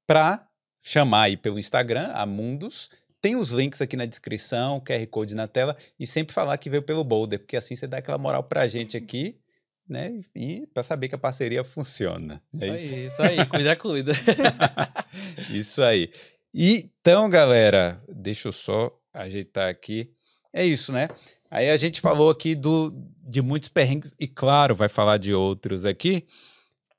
para 0.08 0.43
chamar 0.82 1.25
aí 1.25 1.38
pelo 1.38 1.60
Instagram, 1.60 2.10
a 2.15 2.25
Mundus. 2.25 2.89
Tem 3.22 3.36
os 3.36 3.51
links 3.51 3.79
aqui 3.79 3.96
na 3.96 4.08
descrição, 4.08 4.79
QR 4.79 5.05
Code 5.05 5.36
na 5.36 5.48
tela, 5.48 5.77
e 6.00 6.08
sempre 6.08 6.34
falar 6.34 6.58
que 6.58 6.67
veio 6.67 6.82
pelo 6.82 7.03
Boulder, 7.03 7.38
porque 7.38 7.55
assim 7.55 7.75
você 7.75 7.86
dá 7.86 8.00
aquela 8.00 8.17
moral 8.17 8.41
pra 8.43 8.67
gente 8.67 8.98
aqui, 8.98 9.38
né? 9.88 10.20
E 10.36 10.65
para 10.74 10.82
saber 10.82 11.10
que 11.10 11.15
a 11.15 11.20
parceria 11.20 11.63
funciona. 11.63 12.41
Isso 12.51 12.63
É 12.63 12.70
aí, 12.72 13.05
isso 13.05 13.22
aí, 13.22 13.46
cuida, 13.46 13.75
cuida. 13.75 14.13
Isso 15.53 15.84
aí. 15.84 16.12
Então, 16.53 17.29
galera, 17.29 18.01
deixa 18.07 18.48
eu 18.48 18.51
só 18.51 18.91
ajeitar 19.13 19.69
aqui. 19.69 20.12
É 20.53 20.63
isso, 20.63 20.91
né? 20.91 21.10
Aí 21.50 21.69
a 21.69 21.77
gente 21.77 22.00
falou 22.00 22.29
aqui 22.29 22.53
do, 22.53 22.93
de 23.27 23.41
muitos 23.41 23.69
perrengues, 23.69 24.15
e 24.19 24.27
claro, 24.27 24.75
vai 24.75 24.88
falar 24.88 25.17
de 25.17 25.33
outros 25.33 25.86
aqui, 25.86 26.27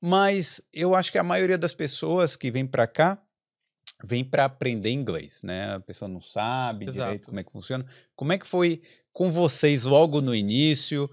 mas 0.01 0.61
eu 0.73 0.93
acho 0.93 1.11
que 1.11 1.17
a 1.17 1.23
maioria 1.23 1.57
das 1.57 1.73
pessoas 1.73 2.35
que 2.35 2.51
vem 2.51 2.65
para 2.65 2.85
cá 2.85 3.21
vem 4.03 4.23
para 4.23 4.45
aprender 4.45 4.91
inglês, 4.91 5.41
né? 5.41 5.75
A 5.75 5.79
pessoa 5.79 6.09
não 6.09 6.21
sabe 6.21 6.85
Exato. 6.85 7.03
direito 7.03 7.25
como 7.27 7.39
é 7.39 7.43
que 7.43 7.51
funciona. 7.51 7.85
Como 8.15 8.33
é 8.33 8.37
que 8.37 8.45
foi 8.45 8.81
com 9.13 9.31
vocês 9.31 9.83
logo 9.83 10.21
no 10.21 10.35
início? 10.35 11.09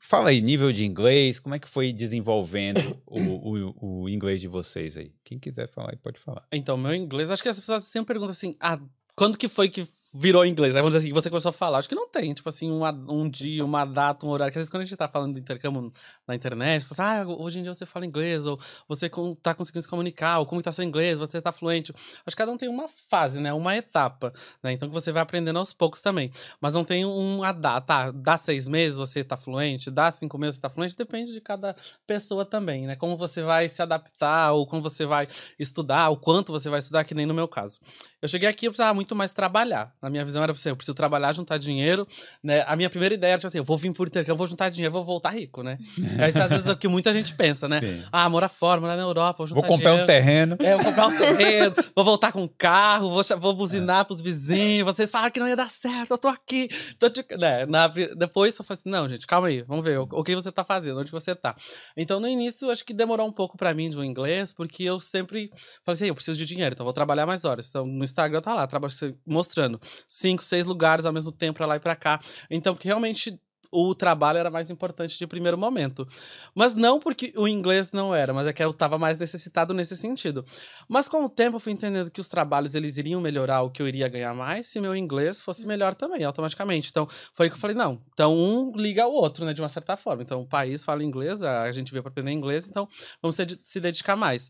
Fala 0.00 0.30
aí, 0.30 0.40
nível 0.40 0.72
de 0.72 0.84
inglês, 0.84 1.38
como 1.38 1.54
é 1.54 1.58
que 1.58 1.68
foi 1.68 1.92
desenvolvendo 1.92 2.80
o, 3.06 3.20
o, 3.20 4.02
o 4.02 4.08
inglês 4.08 4.40
de 4.40 4.48
vocês 4.48 4.96
aí? 4.96 5.12
Quem 5.22 5.38
quiser 5.38 5.68
falar 5.68 5.90
aí, 5.90 5.96
pode 5.96 6.18
falar. 6.18 6.46
Então, 6.52 6.76
meu 6.76 6.94
inglês, 6.94 7.30
acho 7.30 7.42
que 7.42 7.48
as 7.48 7.58
pessoas 7.58 7.84
sempre 7.84 8.14
perguntam 8.14 8.32
assim, 8.32 8.52
ah, 8.60 8.80
quando 9.14 9.38
que 9.38 9.48
foi 9.48 9.68
que 9.68 9.86
virou 10.20 10.44
inglês? 10.44 10.74
Aí 10.74 10.82
vamos 10.82 10.94
dizer 10.94 11.06
assim, 11.06 11.12
você 11.14 11.28
começou 11.30 11.50
a 11.50 11.52
falar. 11.52 11.78
Acho 11.78 11.88
que 11.88 11.94
não 11.94 12.08
tem, 12.08 12.32
tipo 12.32 12.48
assim, 12.48 12.70
uma- 12.70 12.90
um 13.08 13.28
dia, 13.28 13.64
uma 13.64 13.84
data, 13.84 14.24
um 14.26 14.28
horário. 14.30 14.52
Que 14.52 14.58
às 14.58 14.62
vezes 14.62 14.70
quando 14.70 14.82
a 14.82 14.84
gente 14.84 14.96
tá 14.96 15.08
falando 15.08 15.34
do 15.34 15.38
intercâmbio 15.40 15.92
na 16.26 16.34
internet, 16.34 16.84
fala 16.84 17.20
assim, 17.22 17.30
ah, 17.30 17.34
hoje 17.38 17.58
em 17.58 17.62
dia 17.62 17.72
você 17.74 17.84
fala 17.86 18.06
inglês, 18.06 18.46
ou 18.46 18.58
você 18.88 19.10
tá 19.42 19.54
conseguindo 19.54 19.82
se 19.82 19.88
comunicar, 19.88 20.38
ou 20.38 20.46
como 20.46 20.62
tá 20.62 20.72
seu 20.72 20.84
inglês, 20.84 21.18
você 21.18 21.40
tá 21.40 21.52
fluente. 21.52 21.92
Acho 22.24 22.36
que 22.36 22.36
cada 22.36 22.50
um 22.52 22.56
tem 22.56 22.68
uma 22.68 22.88
fase, 23.10 23.40
né? 23.40 23.52
Uma 23.52 23.76
etapa, 23.76 24.32
né? 24.62 24.72
Então 24.72 24.88
que 24.88 24.94
você 24.94 25.12
vai 25.12 25.22
aprendendo 25.22 25.58
aos 25.58 25.72
poucos 25.72 26.00
também. 26.00 26.30
Mas 26.60 26.72
não 26.74 26.84
tem 26.84 27.04
uma 27.04 27.52
data, 27.52 27.94
ah, 27.94 28.10
dá 28.10 28.36
seis 28.36 28.66
meses 28.66 28.96
você 28.98 29.22
tá 29.24 29.36
fluente, 29.36 29.90
dá 29.90 30.10
cinco 30.10 30.38
meses 30.38 30.56
você 30.56 30.60
tá 30.62 30.70
fluente, 30.70 30.96
depende 30.96 31.32
de 31.32 31.40
cada 31.40 31.74
pessoa 32.06 32.44
também, 32.44 32.86
né? 32.86 32.96
Como 32.96 33.16
você 33.16 33.42
vai 33.42 33.68
se 33.68 33.82
adaptar, 33.82 34.52
ou 34.52 34.66
como 34.66 34.82
você 34.82 35.04
vai 35.06 35.26
estudar, 35.58 36.08
o 36.10 36.16
quanto 36.16 36.52
você 36.52 36.68
vai 36.68 36.78
estudar, 36.78 37.04
que 37.04 37.14
nem 37.14 37.26
no 37.26 37.34
meu 37.34 37.48
caso. 37.48 37.78
Eu 38.20 38.28
cheguei 38.28 38.48
aqui, 38.48 38.66
eu 38.66 38.70
precisava 38.70 38.94
muito 38.94 39.14
mais 39.14 39.32
trabalhar. 39.32 39.94
Na 40.06 40.10
minha 40.10 40.24
visão 40.24 40.40
era 40.40 40.52
assim, 40.52 40.68
eu 40.68 40.76
preciso 40.76 40.94
trabalhar, 40.94 41.32
juntar 41.32 41.58
dinheiro, 41.58 42.06
né? 42.40 42.62
A 42.68 42.76
minha 42.76 42.88
primeira 42.88 43.12
ideia 43.16 43.32
era, 43.32 43.38
tipo 43.40 43.48
assim, 43.48 43.58
eu 43.58 43.64
vou 43.64 43.76
vir 43.76 43.92
por 43.92 44.06
intercâmbio, 44.06 44.36
vou 44.38 44.46
juntar 44.46 44.68
dinheiro, 44.68 44.92
vou 44.92 45.04
voltar 45.04 45.30
rico, 45.30 45.64
né? 45.64 45.78
Aí, 46.22 46.30
às 46.40 46.48
vezes 46.48 46.64
é 46.64 46.70
o 46.70 46.76
que 46.76 46.86
muita 46.86 47.12
gente 47.12 47.34
pensa, 47.34 47.68
né? 47.68 47.80
Sim. 47.80 48.04
Ah, 48.12 48.28
morar 48.30 48.48
fora, 48.48 48.80
morar 48.80 48.94
na 48.94 49.02
Europa, 49.02 49.38
vou 49.38 49.46
juntar 49.48 49.60
Vou 49.62 49.68
comprar 49.68 49.90
um 49.90 49.94
dinheiro. 49.94 50.06
terreno. 50.06 50.56
É, 50.60 50.76
vou 50.76 50.84
comprar 50.84 51.08
um 51.08 51.10
terreno, 51.18 51.74
vou 51.92 52.04
voltar 52.04 52.30
com 52.30 52.42
um 52.44 52.48
carro, 52.48 53.10
vou, 53.10 53.22
vou 53.40 53.52
buzinar 53.56 54.04
pros 54.04 54.20
vizinhos. 54.20 54.84
Vocês 54.86 55.10
falaram 55.10 55.32
que 55.32 55.40
não 55.40 55.48
ia 55.48 55.56
dar 55.56 55.70
certo, 55.70 56.12
eu 56.12 56.18
tô 56.18 56.28
aqui. 56.28 56.68
Tô 57.00 57.08
de- 57.08 57.24
né, 57.36 57.66
na 57.66 57.88
depois 57.88 58.56
eu 58.56 58.64
falei 58.64 58.78
assim: 58.80 58.88
não, 58.88 59.08
gente, 59.08 59.26
calma 59.26 59.48
aí, 59.48 59.62
vamos 59.62 59.84
ver 59.84 59.98
o, 59.98 60.06
que 60.22 60.36
você 60.36 60.52
tá 60.52 60.62
fazendo, 60.62 61.00
onde 61.00 61.10
você 61.10 61.34
tá. 61.34 61.56
Então, 61.96 62.20
no 62.20 62.28
início, 62.28 62.70
acho 62.70 62.84
que 62.84 62.94
demorou 62.94 63.26
um 63.26 63.32
pouco 63.32 63.56
pra 63.56 63.74
mim 63.74 63.90
de 63.90 63.98
um 63.98 64.04
inglês, 64.04 64.52
porque 64.52 64.84
eu 64.84 65.00
sempre 65.00 65.50
falei 65.84 65.96
assim: 65.96 66.06
eu 66.06 66.14
preciso 66.14 66.38
de 66.38 66.46
dinheiro, 66.46 66.74
então 66.74 66.84
vou 66.84 66.92
trabalhar 66.92 67.26
mais 67.26 67.44
horas. 67.44 67.66
Então, 67.68 67.84
no 67.84 68.04
Instagram 68.04 68.40
tá 68.40 68.54
lá, 68.54 68.66
traba- 68.68 68.86
mostrando 69.26 69.80
cinco, 70.08 70.42
seis 70.42 70.64
lugares 70.64 71.06
ao 71.06 71.12
mesmo 71.12 71.32
tempo 71.32 71.58
pra 71.58 71.66
lá 71.66 71.76
e 71.76 71.80
pra 71.80 71.96
cá. 71.96 72.20
Então, 72.50 72.74
porque 72.74 72.88
realmente. 72.88 73.40
O 73.72 73.96
trabalho 73.96 74.38
era 74.38 74.48
mais 74.48 74.70
importante 74.70 75.18
de 75.18 75.26
primeiro 75.26 75.58
momento. 75.58 76.06
Mas 76.54 76.76
não 76.76 77.00
porque 77.00 77.32
o 77.36 77.48
inglês 77.48 77.90
não 77.90 78.14
era, 78.14 78.32
mas 78.32 78.46
é 78.46 78.52
que 78.52 78.62
eu 78.62 78.72
tava 78.72 78.96
mais 78.96 79.18
necessitado 79.18 79.74
nesse 79.74 79.96
sentido. 79.96 80.44
Mas 80.88 81.08
com 81.08 81.24
o 81.24 81.28
tempo 81.28 81.56
eu 81.56 81.60
fui 81.60 81.72
entendendo 81.72 82.08
que 82.08 82.20
os 82.20 82.28
trabalhos 82.28 82.76
eles 82.76 82.96
iriam 82.96 83.20
melhorar 83.20 83.62
o 83.62 83.70
que 83.70 83.82
eu 83.82 83.88
iria 83.88 84.06
ganhar 84.08 84.32
mais 84.32 84.68
se 84.68 84.80
meu 84.80 84.94
inglês 84.94 85.40
fosse 85.40 85.66
melhor 85.66 85.96
também, 85.96 86.22
automaticamente. 86.22 86.90
Então, 86.90 87.08
foi 87.34 87.50
que 87.50 87.56
eu 87.56 87.60
falei, 87.60 87.74
não, 87.76 88.00
então 88.12 88.32
um 88.32 88.72
liga 88.76 89.02
ao 89.02 89.12
outro, 89.12 89.44
né, 89.44 89.52
de 89.52 89.60
uma 89.60 89.68
certa 89.68 89.96
forma. 89.96 90.22
Então, 90.22 90.42
o 90.42 90.46
país 90.46 90.84
fala 90.84 91.02
inglês, 91.02 91.42
a 91.42 91.70
gente 91.72 91.90
veio 91.90 92.04
para 92.04 92.10
aprender 92.10 92.30
inglês, 92.30 92.68
então 92.68 92.88
vamos 93.20 93.36
se 93.64 93.80
dedicar 93.80 94.14
mais. 94.14 94.48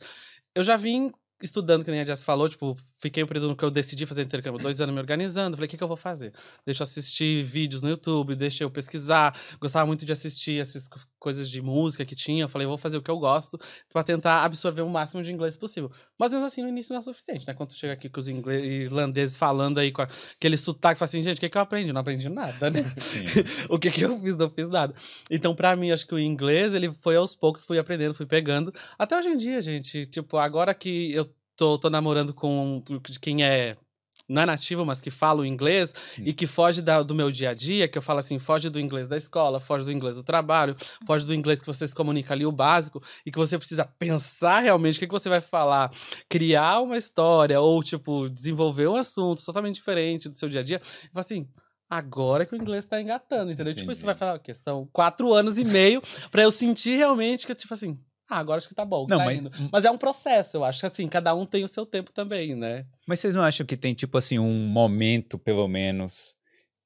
Eu 0.54 0.62
já 0.62 0.76
vim 0.76 1.10
estudando, 1.42 1.84
que 1.84 1.90
nem 1.90 2.00
a 2.00 2.04
Jess 2.04 2.22
falou, 2.22 2.48
tipo, 2.48 2.76
fiquei 2.98 3.22
um 3.22 3.26
período 3.26 3.48
no 3.48 3.56
que 3.56 3.64
eu 3.64 3.70
decidi 3.70 4.06
fazer 4.06 4.22
intercâmbio, 4.22 4.60
dois 4.60 4.80
anos 4.80 4.94
me 4.94 5.00
organizando, 5.00 5.56
falei, 5.56 5.66
o 5.66 5.70
que, 5.70 5.76
que 5.76 5.82
eu 5.84 5.88
vou 5.88 5.96
fazer? 5.96 6.32
Deixa 6.64 6.82
eu 6.82 6.84
assistir 6.84 7.44
vídeos 7.44 7.82
no 7.82 7.88
YouTube, 7.90 8.34
deixa 8.34 8.64
eu 8.64 8.70
pesquisar, 8.70 9.38
gostava 9.60 9.84
muito 9.86 10.04
de 10.04 10.12
assistir 10.12 10.60
essas 10.60 10.88
co- 10.88 10.98
coisas 11.18 11.48
de 11.50 11.60
música 11.60 12.04
que 12.04 12.14
tinha, 12.14 12.46
falei, 12.48 12.66
vou 12.66 12.78
fazer 12.78 12.96
o 12.96 13.02
que 13.02 13.10
eu 13.10 13.18
gosto, 13.18 13.58
pra 13.92 14.02
tentar 14.02 14.44
absorver 14.44 14.82
o 14.82 14.88
máximo 14.88 15.22
de 15.22 15.32
inglês 15.32 15.56
possível. 15.56 15.90
Mas 16.18 16.32
mesmo 16.32 16.46
assim, 16.46 16.62
no 16.62 16.68
início 16.68 16.92
não 16.92 17.00
é 17.00 17.02
suficiente, 17.02 17.46
né? 17.46 17.52
Quando 17.52 17.70
tu 17.70 17.74
chega 17.74 17.92
aqui 17.92 18.08
com 18.08 18.18
os 18.20 18.28
ingle- 18.28 18.52
irlandeses 18.54 19.36
falando 19.36 19.78
aí 19.78 19.92
com 19.92 20.02
aquele 20.02 20.56
sotaque, 20.56 20.98
fala 20.98 21.08
assim, 21.08 21.22
gente, 21.22 21.36
o 21.38 21.40
que, 21.40 21.48
que 21.48 21.58
eu 21.58 21.62
aprendi? 21.62 21.92
Não 21.92 22.00
aprendi 22.00 22.28
nada, 22.28 22.70
né? 22.70 22.80
o 23.68 23.78
que, 23.78 23.90
que 23.90 24.02
eu 24.02 24.18
fiz? 24.20 24.36
Não 24.36 24.48
fiz 24.48 24.68
nada. 24.68 24.94
Então, 25.30 25.54
pra 25.54 25.74
mim, 25.76 25.90
acho 25.90 26.06
que 26.06 26.14
o 26.14 26.18
inglês, 26.18 26.72
ele 26.74 26.92
foi 26.92 27.16
aos 27.16 27.34
poucos, 27.34 27.64
fui 27.64 27.78
aprendendo, 27.78 28.14
fui 28.14 28.26
pegando. 28.26 28.72
Até 28.98 29.18
hoje 29.18 29.28
em 29.28 29.36
dia, 29.36 29.60
gente, 29.60 30.06
tipo, 30.06 30.36
agora 30.38 30.72
que 30.72 31.12
eu 31.12 31.25
tô, 31.56 31.78
tô 31.78 31.90
namorando 31.90 32.34
com 32.34 32.82
quem 33.20 33.44
é. 33.44 33.76
Não 34.28 34.42
é 34.42 34.46
nativo, 34.46 34.84
mas 34.84 35.00
que 35.00 35.08
fala 35.08 35.42
o 35.42 35.46
inglês 35.46 35.94
e 36.18 36.32
que 36.32 36.48
foge 36.48 36.82
da- 36.82 37.00
do 37.00 37.14
meu 37.14 37.30
dia 37.30 37.50
a 37.50 37.54
dia, 37.54 37.86
que 37.86 37.96
eu 37.96 38.02
falo 38.02 38.18
assim, 38.18 38.40
foge 38.40 38.68
do 38.68 38.80
inglês 38.80 39.06
da 39.06 39.16
escola, 39.16 39.60
foge 39.60 39.84
do 39.84 39.92
inglês 39.92 40.16
do 40.16 40.22
trabalho, 40.24 40.74
foge 41.06 41.24
do 41.24 41.32
inglês 41.32 41.60
que 41.60 41.66
você 41.66 41.86
se 41.86 41.94
comunica 41.94 42.34
ali, 42.34 42.44
o 42.44 42.50
básico, 42.50 43.00
e 43.24 43.30
que 43.30 43.38
você 43.38 43.56
precisa 43.56 43.84
pensar 43.84 44.58
realmente 44.58 44.96
o 44.96 44.98
que, 44.98 45.06
que 45.06 45.12
você 45.12 45.28
vai 45.28 45.40
falar, 45.40 45.92
criar 46.28 46.80
uma 46.80 46.96
história, 46.96 47.60
ou, 47.60 47.80
tipo, 47.84 48.28
desenvolver 48.28 48.88
um 48.88 48.96
assunto 48.96 49.44
totalmente 49.44 49.76
diferente 49.76 50.28
do 50.28 50.36
seu 50.36 50.48
dia 50.48 50.60
a 50.60 50.64
dia. 50.64 50.80
E 51.04 51.08
fala 51.12 51.20
assim, 51.20 51.46
agora 51.88 52.44
que 52.44 52.52
o 52.54 52.58
inglês 52.60 52.84
tá 52.84 53.00
engatando, 53.00 53.52
entendeu? 53.52 53.74
Tipo, 53.74 53.84
Entendi. 53.84 54.00
você 54.00 54.06
vai 54.06 54.16
falar 54.16 54.34
o 54.34 54.40
quê? 54.40 54.56
São 54.56 54.88
quatro 54.92 55.32
anos 55.32 55.56
e 55.56 55.64
meio 55.64 56.02
pra 56.32 56.42
eu 56.42 56.50
sentir 56.50 56.96
realmente 56.96 57.46
que, 57.46 57.54
tipo 57.54 57.72
assim, 57.72 57.94
ah, 58.28 58.38
agora 58.38 58.58
acho 58.58 58.68
que 58.68 58.74
tá 58.74 58.84
bom, 58.84 59.06
Não, 59.08 59.18
tá 59.18 59.24
mas- 59.24 59.38
indo. 59.38 59.50
Mas 59.70 59.84
é 59.84 59.90
um 59.90 59.96
processo, 59.98 60.56
eu 60.56 60.64
acho 60.64 60.80
que 60.80 60.86
assim, 60.86 61.08
cada 61.08 61.34
um 61.34 61.46
tem 61.46 61.64
o 61.64 61.68
seu 61.68 61.86
tempo 61.86 62.12
também, 62.12 62.54
né? 62.54 62.84
Mas 63.06 63.20
vocês 63.20 63.34
não 63.34 63.42
acham 63.42 63.64
que 63.66 63.76
tem, 63.76 63.94
tipo 63.94 64.18
assim, 64.18 64.38
um 64.38 64.66
momento, 64.66 65.38
pelo 65.38 65.66
menos, 65.68 66.34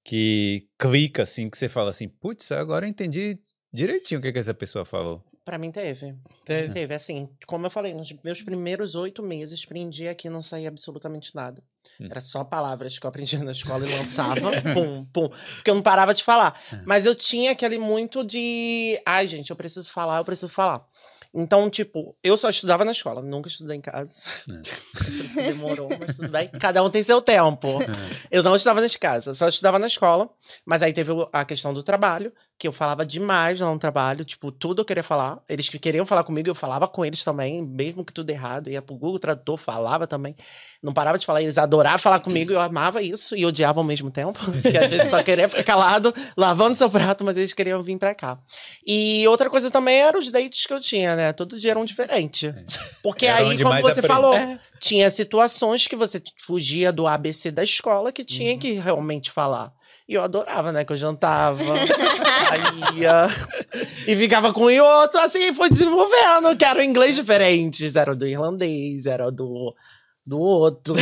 que 0.04 0.68
clica, 0.78 1.22
assim, 1.22 1.48
que 1.48 1.56
você 1.58 1.68
fala 1.68 1.90
assim, 1.90 2.08
putz, 2.08 2.50
agora 2.52 2.86
eu 2.86 2.90
entendi 2.90 3.38
direitinho 3.72 4.20
o 4.20 4.22
que, 4.22 4.32
que 4.32 4.38
essa 4.38 4.54
pessoa 4.54 4.84
falou. 4.84 5.22
Pra 5.44 5.58
mim 5.58 5.72
teve. 5.72 6.14
Teve. 6.44 6.72
Teve, 6.72 6.94
assim, 6.94 7.28
como 7.46 7.66
eu 7.66 7.70
falei, 7.70 7.94
nos 7.94 8.12
meus 8.22 8.42
primeiros 8.42 8.94
oito 8.94 9.22
meses, 9.22 9.62
aprendi 9.64 10.06
aqui 10.06 10.28
e 10.28 10.30
não 10.30 10.42
saía 10.42 10.68
absolutamente 10.68 11.34
nada. 11.34 11.62
Hum. 11.98 12.06
Era 12.10 12.20
só 12.20 12.44
palavras 12.44 12.98
que 12.98 13.06
eu 13.06 13.08
aprendia 13.08 13.38
na 13.42 13.50
escola 13.52 13.86
e 13.88 13.90
lançava, 13.96 14.50
pum, 14.74 15.04
pum, 15.06 15.28
porque 15.56 15.70
eu 15.70 15.74
não 15.74 15.82
parava 15.82 16.12
de 16.14 16.22
falar. 16.22 16.60
Mas 16.84 17.06
eu 17.06 17.14
tinha 17.14 17.52
aquele 17.52 17.78
muito 17.78 18.22
de, 18.22 19.00
ai 19.06 19.26
gente, 19.26 19.50
eu 19.50 19.56
preciso 19.56 19.90
falar, 19.90 20.18
eu 20.18 20.24
preciso 20.24 20.52
falar. 20.52 20.86
Então, 21.32 21.70
tipo, 21.70 22.16
eu 22.24 22.36
só 22.36 22.50
estudava 22.50 22.84
na 22.84 22.90
escola, 22.90 23.22
nunca 23.22 23.48
estudei 23.48 23.76
em 23.76 23.80
casa. 23.80 24.12
Isso 24.12 25.34
que 25.34 25.42
demorou, 25.42 25.88
mas 25.98 26.16
tudo 26.16 26.28
bem. 26.28 26.48
Cada 26.48 26.82
um 26.82 26.90
tem 26.90 27.02
seu 27.02 27.22
tempo. 27.22 27.78
Eu 28.30 28.42
não 28.42 28.56
estudava 28.56 28.80
nas 28.80 28.96
casas, 28.96 29.38
só 29.38 29.48
estudava 29.48 29.78
na 29.78 29.86
escola. 29.86 30.28
Mas 30.64 30.82
aí 30.82 30.92
teve 30.92 31.12
a 31.32 31.44
questão 31.44 31.72
do 31.72 31.82
trabalho. 31.82 32.32
Que 32.60 32.68
eu 32.68 32.72
falava 32.72 33.06
demais 33.06 33.58
lá 33.58 33.72
no 33.72 33.78
trabalho, 33.78 34.22
tipo, 34.22 34.52
tudo 34.52 34.82
eu 34.82 34.84
queria 34.84 35.02
falar. 35.02 35.38
Eles 35.48 35.66
que 35.70 35.78
queriam 35.78 36.04
falar 36.04 36.24
comigo, 36.24 36.46
eu 36.46 36.54
falava 36.54 36.86
com 36.86 37.02
eles 37.02 37.24
também, 37.24 37.62
mesmo 37.62 38.04
que 38.04 38.12
tudo 38.12 38.28
errado. 38.28 38.68
Ia 38.68 38.82
pro 38.82 38.94
Google 38.94 39.18
Tradutor, 39.18 39.56
falava 39.56 40.06
também. 40.06 40.36
Não 40.82 40.92
parava 40.92 41.16
de 41.16 41.24
falar, 41.24 41.40
eles 41.40 41.56
adoravam 41.56 41.98
falar 41.98 42.20
comigo, 42.20 42.52
eu 42.52 42.60
amava 42.60 43.00
isso 43.02 43.34
e 43.34 43.46
odiava 43.46 43.80
ao 43.80 43.84
mesmo 43.84 44.10
tempo. 44.10 44.38
Porque 44.60 44.76
às 44.76 44.90
vezes 44.90 45.08
só 45.08 45.22
queria 45.22 45.48
ficar 45.48 45.64
calado, 45.64 46.14
lavando 46.36 46.76
seu 46.76 46.90
prato, 46.90 47.24
mas 47.24 47.38
eles 47.38 47.54
queriam 47.54 47.82
vir 47.82 47.96
pra 47.96 48.14
cá. 48.14 48.38
E 48.86 49.26
outra 49.26 49.48
coisa 49.48 49.70
também 49.70 49.98
eram 49.98 50.18
os 50.18 50.30
dates 50.30 50.66
que 50.66 50.72
eu 50.74 50.80
tinha, 50.80 51.16
né? 51.16 51.32
Todo 51.32 51.58
dia 51.58 51.70
eram 51.70 51.86
diferentes. 51.86 52.52
Porque 53.02 53.24
Era 53.24 53.38
aí, 53.38 53.56
como 53.56 53.80
você 53.80 54.00
aprende. 54.00 54.06
falou, 54.06 54.34
É. 54.34 54.60
tinha 54.78 55.08
situações 55.10 55.86
que 55.86 55.96
você 55.96 56.22
fugia 56.44 56.92
do 56.92 57.06
ABC 57.06 57.50
da 57.50 57.64
escola 57.64 58.12
que 58.12 58.22
tinha 58.22 58.58
que 58.58 58.72
realmente 58.72 59.30
falar. 59.30 59.72
E 60.08 60.14
eu 60.14 60.22
adorava, 60.22 60.72
né? 60.72 60.84
Que 60.84 60.92
eu 60.92 60.96
jantava, 60.96 61.62
saía 62.48 63.28
e 64.06 64.16
ficava 64.16 64.52
com 64.52 64.64
o 64.64 64.84
outro, 64.84 65.20
assim, 65.20 65.52
foi 65.54 65.68
desenvolvendo, 65.68 66.56
que 66.56 66.64
era 66.64 66.80
o 66.80 66.82
inglês 66.82 67.14
diferentes. 67.14 67.96
Era 67.96 68.12
o 68.12 68.16
do 68.16 68.26
irlandês, 68.26 69.06
era 69.06 69.30
do, 69.30 69.74
do 70.26 70.38
outro. 70.38 70.94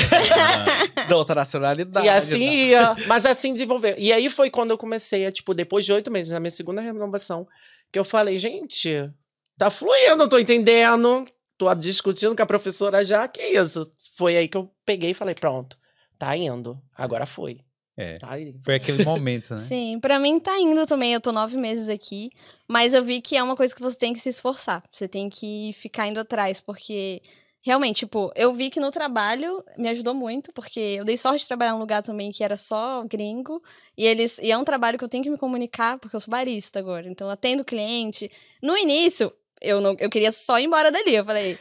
Da 1.09 1.17
outra 1.17 1.35
nacionalidade. 1.37 2.07
e 2.07 2.11
assim 2.11 2.69
ia. 2.69 2.95
Mas 3.07 3.25
assim 3.25 3.53
desenvolveu. 3.53 3.95
E 3.99 4.13
aí 4.13 4.29
foi 4.29 4.51
quando 4.51 4.71
eu 4.73 4.79
comecei 4.79 5.27
a, 5.27 5.33
tipo, 5.33 5.55
depois 5.55 5.85
de 5.85 5.93
oito 5.93 6.11
meses, 6.11 6.33
na 6.33 6.41
minha 6.41 6.51
segunda 6.51 6.81
renovação, 6.81 7.47
que 7.91 7.99
eu 7.99 8.05
falei, 8.05 8.39
gente, 8.39 9.11
tá 9.57 9.71
fluindo, 9.71 10.23
eu 10.23 10.29
tô 10.29 10.39
entendendo. 10.39 11.27
Tô 11.57 11.75
discutindo 11.75 12.37
com 12.37 12.43
a 12.43 12.47
professora 12.47 13.05
já, 13.05 13.27
que 13.27 13.43
isso? 13.43 13.85
Foi 14.17 14.37
aí 14.37 14.47
que 14.47 14.57
eu 14.57 14.71
peguei 14.87 15.11
e 15.11 15.15
falei, 15.15 15.35
pronto, 15.35 15.77
tá 16.17 16.37
indo. 16.37 16.81
Agora 16.97 17.27
foi. 17.27 17.61
É. 17.99 18.17
Tá 18.17 18.39
indo. 18.39 18.61
Foi 18.63 18.77
aquele 18.77 19.05
momento, 19.05 19.55
né? 19.55 19.59
Sim, 19.59 19.99
pra 19.99 20.21
mim 20.21 20.39
tá 20.39 20.57
indo 20.61 20.87
também. 20.87 21.13
Eu 21.13 21.21
tô 21.21 21.33
nove 21.33 21.57
meses 21.57 21.89
aqui, 21.89 22.31
mas 22.69 22.95
eu 22.95 23.03
vi 23.03 23.21
que 23.21 23.37
é 23.37 23.43
uma 23.43 23.57
coisa 23.57 23.75
que 23.75 23.83
você 23.83 23.97
tem 23.97 24.13
que 24.13 24.21
se 24.21 24.29
esforçar. 24.29 24.85
Você 24.93 25.09
tem 25.09 25.29
que 25.29 25.73
ficar 25.73 26.07
indo 26.07 26.21
atrás, 26.21 26.61
porque 26.61 27.21
realmente, 27.61 27.99
tipo, 27.99 28.31
eu 28.37 28.55
vi 28.55 28.71
que 28.71 28.79
no 28.79 28.93
trabalho 28.93 29.65
me 29.77 29.89
ajudou 29.89 30.15
muito, 30.15 30.53
porque 30.53 30.79
eu 30.79 31.05
dei 31.05 31.17
sorte 31.17 31.41
de 31.41 31.49
trabalhar 31.49 31.73
num 31.73 31.81
lugar 31.81 32.01
também 32.05 32.31
que 32.31 32.45
era 32.45 32.57
só 32.57 33.03
gringo, 33.03 33.61
e 33.97 34.07
eles 34.07 34.39
e 34.39 34.53
é 34.53 34.57
um 34.57 34.65
trabalho 34.65 34.97
que 34.97 35.03
eu 35.03 35.09
tenho 35.09 35.25
que 35.25 35.31
me 35.31 35.37
comunicar, 35.37 35.99
porque 35.99 36.15
eu 36.15 36.21
sou 36.21 36.31
barista 36.31 36.79
agora, 36.79 37.09
então 37.09 37.27
eu 37.27 37.33
atendo 37.33 37.65
cliente. 37.65 38.31
No 38.63 38.77
início, 38.77 39.33
eu 39.61 39.81
não 39.81 39.97
eu 39.99 40.09
queria 40.09 40.31
só 40.31 40.61
ir 40.61 40.67
embora 40.67 40.93
dali. 40.93 41.17
Eu 41.17 41.25
falei, 41.25 41.59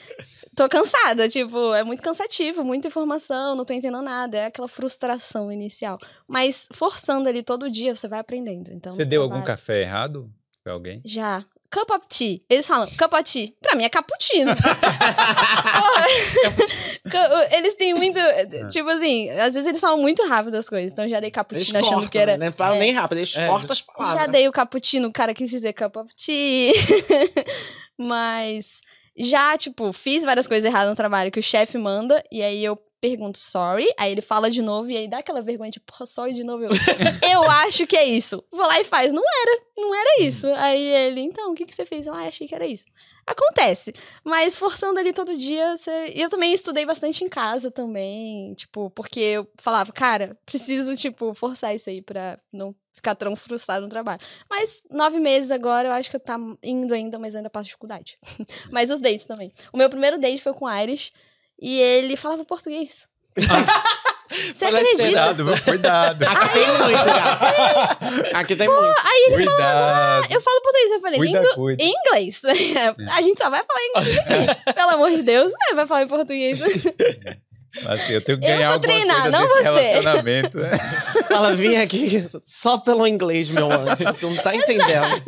tô 0.57 0.67
cansada, 0.67 1.29
tipo, 1.29 1.73
é 1.73 1.83
muito 1.83 2.01
cansativo, 2.03 2.63
muita 2.65 2.87
informação, 2.87 3.55
não 3.55 3.63
tô 3.63 3.73
entendendo 3.73 4.01
nada, 4.03 4.37
é 4.37 4.45
aquela 4.47 4.67
frustração 4.67 5.51
inicial. 5.51 5.97
Mas 6.27 6.67
forçando 6.73 7.29
ali 7.29 7.43
todo 7.43 7.69
dia, 7.69 7.93
você 7.95 8.07
vai 8.07 8.19
aprendendo. 8.19 8.71
Então, 8.73 8.93
Você 8.95 9.05
deu 9.05 9.21
algum 9.21 9.35
trabalho- 9.35 9.57
café 9.59 9.81
errado 9.81 10.29
pra 10.63 10.73
alguém? 10.73 11.01
Já. 11.05 11.45
Cup 11.69 11.89
of 11.91 12.07
tea. 12.07 12.39
Eles 12.49 12.65
falam 12.65 12.87
cup 12.97 13.11
of 13.13 13.23
tea. 13.23 13.49
Pra 13.61 13.75
mim 13.75 13.83
é 13.83 13.89
cappuccino. 13.89 14.51
Eles 17.51 17.75
têm 17.75 17.93
muito. 17.93 18.17
Tipo 18.69 18.89
assim, 18.89 19.29
às 19.31 19.53
vezes 19.53 19.67
eles 19.67 19.81
falam 19.81 19.97
muito 19.97 20.25
rápido 20.27 20.55
as 20.55 20.69
coisas. 20.69 20.91
Então 20.93 21.05
já 21.07 21.19
dei 21.19 21.27
Eles 21.27 21.35
cappuccino 21.35 21.77
achando 21.79 21.91
cortam, 21.93 22.09
que 22.09 22.17
era. 22.17 22.37
né? 22.37 22.45
Não 22.47 22.53
falam 22.53 22.77
é. 22.77 22.79
nem 22.79 22.93
rápido, 22.93 23.17
eles 23.19 23.35
É, 23.35 23.47
cortam 23.47 23.71
as 23.73 23.81
palavras. 23.81 24.21
Já 24.21 24.27
dei 24.27 24.47
o 24.47 24.51
cappuccino, 24.53 25.09
o 25.09 25.13
cara 25.13 25.33
quis 25.33 25.49
dizer 25.49 25.73
cup 25.73 25.97
of 25.97 26.13
tea. 26.15 26.71
Mas 27.97 28.79
já, 29.17 29.58
tipo, 29.58 29.91
fiz 29.91 30.23
várias 30.23 30.47
coisas 30.47 30.65
erradas 30.65 30.89
no 30.89 30.95
trabalho 30.95 31.32
que 31.32 31.39
o 31.39 31.43
chefe 31.43 31.77
manda, 31.77 32.23
e 32.32 32.41
aí 32.41 32.63
eu 32.63 32.77
pergunto 32.99 33.38
sorry, 33.38 33.88
aí 33.97 34.12
ele 34.12 34.21
fala 34.21 34.49
de 34.49 34.62
novo, 34.62 34.89
e 34.89 34.97
aí 34.97 35.07
dá 35.07 35.19
aquela 35.19 35.41
vergonha, 35.41 35.71
tipo, 35.71 35.86
porra, 35.91 36.05
sorry 36.05 36.33
de 36.33 36.43
novo. 36.43 36.63
Eu, 36.63 36.69
eu 37.31 37.43
acho 37.43 37.86
que 37.86 37.95
é 37.95 38.05
isso. 38.05 38.43
Vou 38.51 38.65
lá 38.65 38.79
e 38.79 38.83
faz. 38.83 39.12
Não 39.12 39.23
era, 39.23 39.62
não 39.77 39.95
era 39.95 40.21
isso. 40.21 40.47
Aí 40.47 40.81
ele, 40.81 41.21
então, 41.21 41.51
o 41.51 41.55
que, 41.55 41.65
que 41.65 41.75
você 41.75 41.86
fez? 41.86 42.07
Eu 42.07 42.13
ah, 42.13 42.27
achei 42.27 42.47
que 42.47 42.55
era 42.55 42.65
isso. 42.65 42.86
Acontece. 43.25 43.93
Mas 44.23 44.57
forçando 44.57 44.99
ali 44.99 45.13
todo 45.13 45.38
dia, 45.38 45.75
você... 45.75 46.13
eu 46.15 46.29
também 46.29 46.53
estudei 46.53 46.86
bastante 46.86 47.23
em 47.23 47.29
casa 47.29 47.69
também, 47.69 48.53
tipo, 48.53 48.89
porque 48.91 49.19
eu 49.19 49.47
falava, 49.60 49.91
cara, 49.91 50.38
preciso, 50.45 50.95
tipo, 50.95 51.33
forçar 51.33 51.75
isso 51.75 51.89
aí 51.89 52.01
pra 52.01 52.39
não 52.51 52.73
ficar 52.93 53.15
tão 53.15 53.36
frustrado 53.36 53.83
no 53.83 53.89
trabalho. 53.89 54.19
Mas 54.49 54.81
nove 54.89 55.19
meses 55.19 55.51
agora, 55.51 55.89
eu 55.89 55.91
acho 55.91 56.10
que 56.10 56.15
eu 56.15 56.19
tá 56.19 56.38
indo 56.63 56.93
ainda, 56.93 57.19
mas 57.19 57.33
eu 57.33 57.39
ainda 57.39 57.49
passo 57.49 57.65
dificuldade. 57.65 58.17
mas 58.71 58.89
os 58.89 58.99
dates 58.99 59.25
também. 59.25 59.51
O 59.71 59.77
meu 59.77 59.89
primeiro 59.89 60.19
date 60.19 60.41
foi 60.41 60.53
com 60.53 60.65
o 60.65 60.67
e 61.59 61.79
ele 61.79 62.15
falava 62.15 62.43
português. 62.45 63.07
Você 64.29 64.53
Fala 64.65 64.79
acredita? 64.79 65.03
Cuidado, 65.03 65.45
viu? 65.45 65.63
Cuidado. 65.63 66.23
Aqui 66.23 66.49
tem 66.53 66.67
muito, 66.67 67.03
já. 67.05 68.39
Aqui 68.39 68.55
tem 68.55 68.67
muito. 68.67 69.03
Cuidado. 69.33 70.27
Eu 70.33 70.41
falo 70.41 70.61
português, 70.61 70.91
eu 70.91 70.99
falei, 71.01 71.17
Cuida, 71.19 71.39
"Indo- 71.39 71.55
cuida. 71.55 71.83
em 71.83 71.93
inglês. 71.93 72.41
A 73.15 73.21
gente 73.21 73.37
só 73.37 73.49
vai 73.49 73.63
falar 73.63 73.85
inglês 73.85 74.19
aqui. 74.57 74.73
Pelo 74.73 74.89
amor 74.91 75.11
de 75.11 75.23
Deus, 75.23 75.51
né? 75.51 75.75
vai 75.75 75.87
falar 75.87 76.03
em 76.03 76.07
português. 76.07 76.59
Assim, 77.87 78.13
eu 78.13 78.21
tenho 78.21 78.39
que 78.39 78.45
Eu 78.45 78.49
ganhar 78.55 78.67
vou 78.67 78.73
alguma 78.75 78.93
treinar, 78.93 79.21
coisa 79.21 79.31
não 79.31 79.41
desse 79.47 79.53
você. 79.63 79.63
relacionamento. 79.81 80.57
né? 80.57 80.69
Ela 81.29 81.55
vinha 81.55 81.83
aqui 81.83 82.27
só 82.43 82.77
pelo 82.79 83.07
inglês, 83.07 83.49
meu 83.49 83.69
anjo. 83.71 84.03
Você 84.03 84.25
não 84.25 84.35
tá 84.37 84.53
entendendo. 84.55 85.23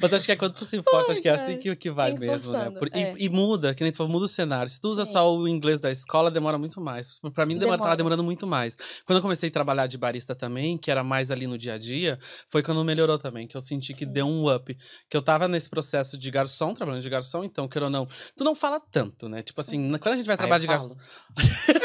Mas 0.00 0.12
acho 0.14 0.24
que 0.24 0.32
é 0.32 0.36
quando 0.36 0.54
tu 0.54 0.64
se 0.64 0.82
força, 0.82 1.12
acho 1.12 1.20
que 1.20 1.28
é 1.28 1.32
assim 1.32 1.58
que, 1.58 1.74
que 1.76 1.90
vai 1.90 2.12
mesmo, 2.14 2.52
né? 2.52 2.70
Por- 2.70 2.88
e, 2.94 3.02
é. 3.02 3.14
e 3.18 3.28
muda, 3.28 3.74
que 3.74 3.82
nem 3.82 3.92
tu 3.92 3.96
falou, 3.98 4.10
muda 4.12 4.24
o 4.24 4.28
cenário. 4.28 4.68
Se 4.70 4.80
tu 4.80 4.88
usa 4.88 5.04
Sim. 5.04 5.12
só 5.12 5.34
o 5.36 5.46
inglês 5.46 5.78
da 5.78 5.90
escola, 5.90 6.30
demora 6.30 6.56
muito 6.56 6.80
mais. 6.80 7.08
Pra 7.34 7.44
mim, 7.44 7.58
demora, 7.58 7.76
tava 7.78 7.90
Demora. 7.90 7.96
demorando 7.96 8.24
muito 8.24 8.46
mais. 8.46 8.76
Quando 9.04 9.18
eu 9.18 9.22
comecei 9.22 9.48
a 9.48 9.52
trabalhar 9.52 9.86
de 9.86 9.98
barista 9.98 10.34
também, 10.34 10.78
que 10.78 10.90
era 10.90 11.04
mais 11.04 11.30
ali 11.30 11.46
no 11.46 11.58
dia 11.58 11.74
a 11.74 11.78
dia, 11.78 12.18
foi 12.48 12.62
quando 12.62 12.82
melhorou 12.84 13.18
também, 13.18 13.46
que 13.46 13.56
eu 13.56 13.60
senti 13.60 13.92
que 13.92 14.06
Sim. 14.06 14.12
deu 14.12 14.26
um 14.26 14.52
up. 14.54 14.74
Que 15.10 15.16
eu 15.16 15.20
tava 15.22 15.46
nesse 15.46 15.68
processo 15.68 16.16
de 16.16 16.30
garçom, 16.30 16.72
trabalhando 16.72 17.02
de 17.02 17.10
garçom, 17.10 17.44
então, 17.44 17.68
queira 17.68 17.86
ou 17.86 17.90
não, 17.90 18.06
tu 18.36 18.44
não 18.44 18.54
fala 18.54 18.80
tanto, 18.80 19.28
né? 19.28 19.42
Tipo 19.42 19.60
assim, 19.60 19.90
quando 19.98 20.14
a 20.14 20.16
gente 20.16 20.26
vai 20.26 20.36
trabalhar 20.36 20.58
de 20.60 20.66
garçom. 20.66 20.96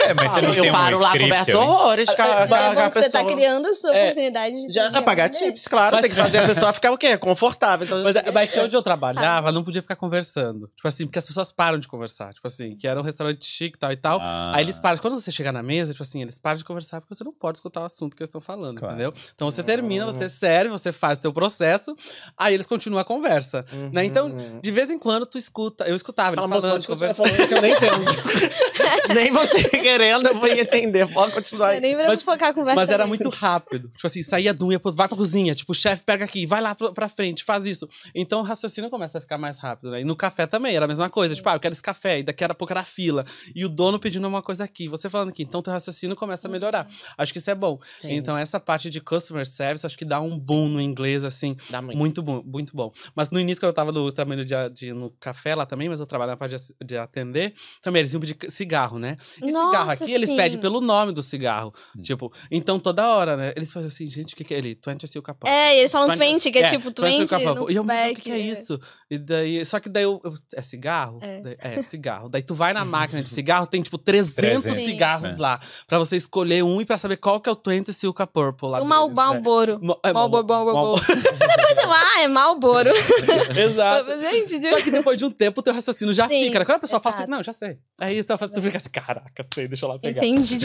É, 0.06 0.14
mas 0.14 0.32
você 0.32 0.42
não 0.42 0.52
tem 0.52 0.66
eu 0.66 0.72
paro 0.74 0.98
um 0.98 1.02
lá, 1.02 1.10
script 1.10 1.30
converso 1.30 1.58
horrores 1.62 2.06
com 2.06 2.22
a, 2.22 2.48
com 2.48 2.54
a- 2.56 2.60
É 2.72 2.74
com 2.76 2.80
a 2.82 2.90
que 2.90 3.00
você 3.00 3.04
pessoa. 3.06 3.24
tá 3.26 3.32
criando 3.32 3.68
a 3.68 3.74
sua 3.74 3.96
É, 3.96 4.04
oportunidade 4.04 4.56
de 4.68 4.74
Já 4.74 5.02
pagar 5.02 5.30
tips, 5.30 5.68
claro. 5.68 5.96
Mas- 5.98 6.02
Tem 6.04 6.10
que 6.10 6.16
fazer 6.16 6.38
a 6.40 6.48
pessoa 6.48 6.74
ficar 6.74 6.92
o 6.92 6.98
quê? 6.98 7.18
Confortável. 7.18 7.81
Então, 7.84 8.04
Mas, 8.04 8.16
é- 8.16 8.32
mas 8.32 8.52
que 8.52 8.60
onde 8.60 8.76
eu 8.76 8.82
trabalhava, 8.82 9.52
não 9.52 9.64
podia 9.64 9.82
ficar 9.82 9.96
conversando. 9.96 10.70
Tipo 10.76 10.88
assim, 10.88 11.06
porque 11.06 11.20
as 11.20 11.26
pessoas 11.26 11.52
param 11.52 11.78
de 11.78 11.88
conversar. 11.88 12.34
Tipo 12.34 12.48
assim, 12.48 12.76
que 12.76 12.88
era 12.88 13.00
um 13.00 13.04
restaurante 13.04 13.46
chique 13.46 13.76
e 13.78 13.80
tal 13.80 13.92
e 13.92 13.96
tal. 13.96 14.20
Ah, 14.22 14.52
Aí 14.56 14.64
eles 14.64 14.78
param. 14.80 14.98
Quando 15.00 15.20
você 15.20 15.32
chegar 15.32 15.52
na 15.52 15.64
mesa, 15.64 15.92
tipo 15.94 16.04
assim, 16.04 16.22
eles 16.22 16.38
param 16.38 16.58
de 16.58 16.66
conversar 16.66 17.02
porque 17.02 17.14
você 17.16 17.24
não 17.24 17.32
pode 17.34 17.58
escutar 17.58 17.82
o 17.82 17.86
assunto 17.86 18.16
que 18.16 18.22
eles 18.22 18.28
estão 18.30 18.42
falando, 18.42 18.78
Claro. 18.80 18.96
entendeu? 18.96 19.14
Então 19.36 19.50
você 19.50 19.64
termina, 19.64 20.06
você 20.06 20.30
serve, 20.30 20.70
você 20.70 20.92
faz 20.92 21.18
o 21.18 21.22
teu 21.22 21.34
processo, 21.34 21.96
aí 22.38 22.54
eles 22.54 22.68
continuam 22.68 23.00
a 23.02 23.06
conversa. 23.06 23.66
né? 23.92 24.06
Então, 24.06 24.28
Uhum. 24.28 24.60
De 24.62 24.72
vez 24.72 24.90
em 24.92 24.98
quando 24.98 25.26
tu 25.26 25.38
escuta. 25.38 25.86
Eu 25.86 25.96
escutava 25.96 26.36
eles 26.36 26.42
Fala, 26.48 26.62
falando, 26.62 26.84
falando 27.16 27.48
que 27.48 27.54
eu 27.54 27.62
nem 27.62 27.74
entendo. 27.74 28.06
nem 29.14 29.32
você 29.32 29.64
querendo, 29.70 30.28
eu 30.28 30.36
vou 30.36 30.48
entender. 30.48 31.08
Pode 31.12 31.34
continuar 31.34 31.72
é 31.72 31.76
aí. 31.76 31.80
nem 31.82 31.96
pra 31.96 32.08
Mas- 32.08 32.24
focar 32.24 32.50
a 32.50 32.54
conversa. 32.54 32.80
Mas 32.80 32.90
era 32.90 33.06
muito 33.08 33.30
rápido. 33.30 33.90
Tipo 33.90 34.08
assim, 34.08 34.22
saía 34.24 34.54
de 34.54 34.64
um, 34.64 34.72
ia 34.72 34.80
pro- 34.80 34.92
vai 34.92 35.08
pra 35.08 35.18
cozinha. 35.18 35.54
Tipo, 35.56 35.72
o 35.72 35.76
chefe 35.76 36.04
pega 36.04 36.26
aqui, 36.26 36.46
vai 36.46 36.62
lá 36.62 36.76
pra, 36.76 36.92
pra 36.92 37.10
frente, 37.10 37.44
faz 37.44 37.66
isso. 37.66 37.71
Então 38.14 38.40
o 38.40 38.44
raciocínio 38.44 38.90
começa 38.90 39.18
a 39.18 39.22
ficar 39.22 39.38
mais 39.38 39.58
rápido, 39.60 39.92
né? 39.92 40.02
E 40.02 40.04
no 40.04 40.16
café 40.16 40.46
também 40.48 40.76
era 40.76 40.86
a 40.86 40.88
mesma 40.88 41.10
coisa. 41.10 41.36
Tipo, 41.36 41.50
ah, 41.50 41.56
eu 41.56 41.60
quero 41.60 41.74
esse 41.74 41.82
café. 41.84 42.20
E 42.20 42.24
daqui 42.24 42.44
a 42.44 42.54
pouco 42.54 42.74
era 42.74 42.84
fila. 42.84 43.26
E 43.56 43.64
o 43.66 43.70
dono 43.70 44.00
pedindo 44.00 44.28
uma 44.28 44.42
coisa 44.42 44.64
aqui, 44.64 44.88
você 44.88 45.10
falando 45.10 45.30
aqui. 45.30 45.44
Então 45.44 45.62
teu 45.62 45.72
raciocínio 45.74 46.16
começa 46.16 46.48
a 46.48 46.52
melhorar. 46.52 46.88
Acho 47.18 47.32
que 47.32 47.40
isso 47.40 47.50
é 47.50 47.56
bom. 47.56 47.80
Sim, 47.98 48.14
Então 48.14 48.38
essa 48.38 48.60
parte 48.60 48.90
de 48.90 49.00
customer 49.02 49.46
service, 49.46 49.86
acho 49.86 49.98
que 49.98 50.06
dá 50.06 50.20
um 50.22 50.38
boom 50.38 50.68
no 50.68 50.82
inglês, 50.82 51.24
assim. 51.24 51.56
dá 51.70 51.82
muito. 51.82 51.98
Muito 51.98 52.22
bom, 52.24 52.42
muito 52.46 52.76
bom. 52.76 52.92
Mas 53.16 53.30
no 53.30 53.40
início, 53.40 53.62
quando 53.62 53.70
eu 53.70 53.74
tava 53.74 53.92
no 53.92 54.12
trabalho 54.12 54.44
de, 54.46 54.54
de- 54.74 54.94
no 54.94 55.10
café 55.12 55.56
lá 55.56 55.66
também, 55.66 55.88
mas 55.90 56.00
eu 56.00 56.06
trabalho 56.06 56.32
na 56.32 56.38
parte 56.38 56.56
de, 56.58 56.86
de 56.86 56.98
atender, 56.98 57.54
também 57.82 58.00
eles 58.02 58.14
iam 58.14 58.20
pedir 58.20 58.38
cigarro, 58.50 59.00
né? 59.00 59.16
E 59.42 59.46
cigarro 59.48 59.52
Nossa, 59.88 60.04
aqui, 60.04 60.12
eles 60.12 60.30
sim. 60.30 60.36
pedem 60.36 60.60
pelo 60.60 60.82
nome 60.82 61.12
do 61.12 61.22
cigarro. 61.24 61.74
Hum. 61.98 62.02
Tipo, 62.02 62.32
então 62.50 62.80
toda 62.80 63.08
hora, 63.08 63.38
né? 63.38 63.54
Eles 63.56 63.72
falam 63.72 63.88
assim, 63.88 64.06
gente, 64.08 64.34
o 64.34 64.38
que, 64.38 64.44
que 64.44 64.54
é 64.54 64.58
ele? 64.58 64.78
20 64.86 65.08
Silca 65.08 65.34
Pop. 65.34 65.50
É, 65.52 65.78
eles 65.78 65.92
falam 65.92 66.16
20, 66.16 66.52
que 66.52 66.60
é, 66.60 66.70
tipo 66.70 66.90
20 66.90 67.28
Silca 67.30 67.40
Pop. 67.40 67.61
E 67.70 67.76
eu, 67.76 67.84
back, 67.84 68.14
o 68.14 68.16
que, 68.16 68.22
que 68.24 68.32
é 68.32 68.38
isso? 68.40 68.80
E 69.10 69.18
daí, 69.18 69.64
só 69.66 69.80
que 69.80 69.90
daí 69.90 70.04
eu, 70.04 70.20
eu- 70.24 70.34
é 70.56 70.62
cigarro? 70.62 71.20
É. 71.22 71.42
Daí- 71.42 71.58
é, 71.60 71.82
cigarro. 71.82 72.30
Daí 72.30 72.42
tu 72.42 72.56
vai 72.56 72.74
na 72.74 72.84
máquina 72.86 73.22
de 73.22 73.30
cigarro, 73.30 73.66
tem 73.68 73.82
tipo 73.82 73.98
300, 73.98 74.64
300. 74.64 74.84
cigarros 74.86 75.32
Sim. 75.32 75.38
lá. 75.38 75.60
Pra 75.88 76.00
você 76.00 76.16
escolher 76.16 76.64
um 76.64 76.80
e 76.82 76.86
pra 76.86 76.98
saber 76.98 77.18
qual 77.18 77.40
que 77.42 77.50
é 77.50 77.52
o 77.52 77.62
20 77.66 77.92
Silca 77.94 78.26
Purple 78.26 78.70
lá 78.70 78.82
O 78.82 78.86
Mal? 78.86 79.10
Malboro. 79.10 79.80
É, 80.04 80.14
Malboro, 80.14 80.48
Malboro- 80.48 80.74
Malboro. 80.74 81.02
Depois 81.08 81.78
eu, 81.78 81.92
ah, 81.92 82.22
é 82.22 82.28
Malboro. 82.28 82.90
Exato. 83.58 84.20
Gente, 84.20 84.60
de... 84.60 84.70
Só 84.70 84.82
que 84.82 84.92
depois 84.92 85.18
de 85.18 85.26
um 85.26 85.32
tempo 85.32 85.60
o 85.60 85.64
teu 85.64 85.74
raciocínio 85.74 86.14
já 86.14 86.28
Sim, 86.28 86.46
fica. 86.46 86.60
né? 86.60 86.66
Quando 86.66 86.78
a 86.78 86.80
pessoa 86.80 87.00
fala 87.00 87.16
assim, 87.16 87.28
não, 87.28 87.44
já 87.44 87.54
sei. 87.54 87.78
Aí 88.00 88.22
você 88.22 88.38
fala- 88.38 88.52
tu 88.52 88.62
fica 88.62 88.78
assim, 88.78 88.90
caraca, 88.90 89.44
sei, 89.54 89.68
deixa 89.68 89.86
eu 89.86 89.90
lá 89.90 90.00
pegar. 90.00 90.26
entendi. 90.26 90.60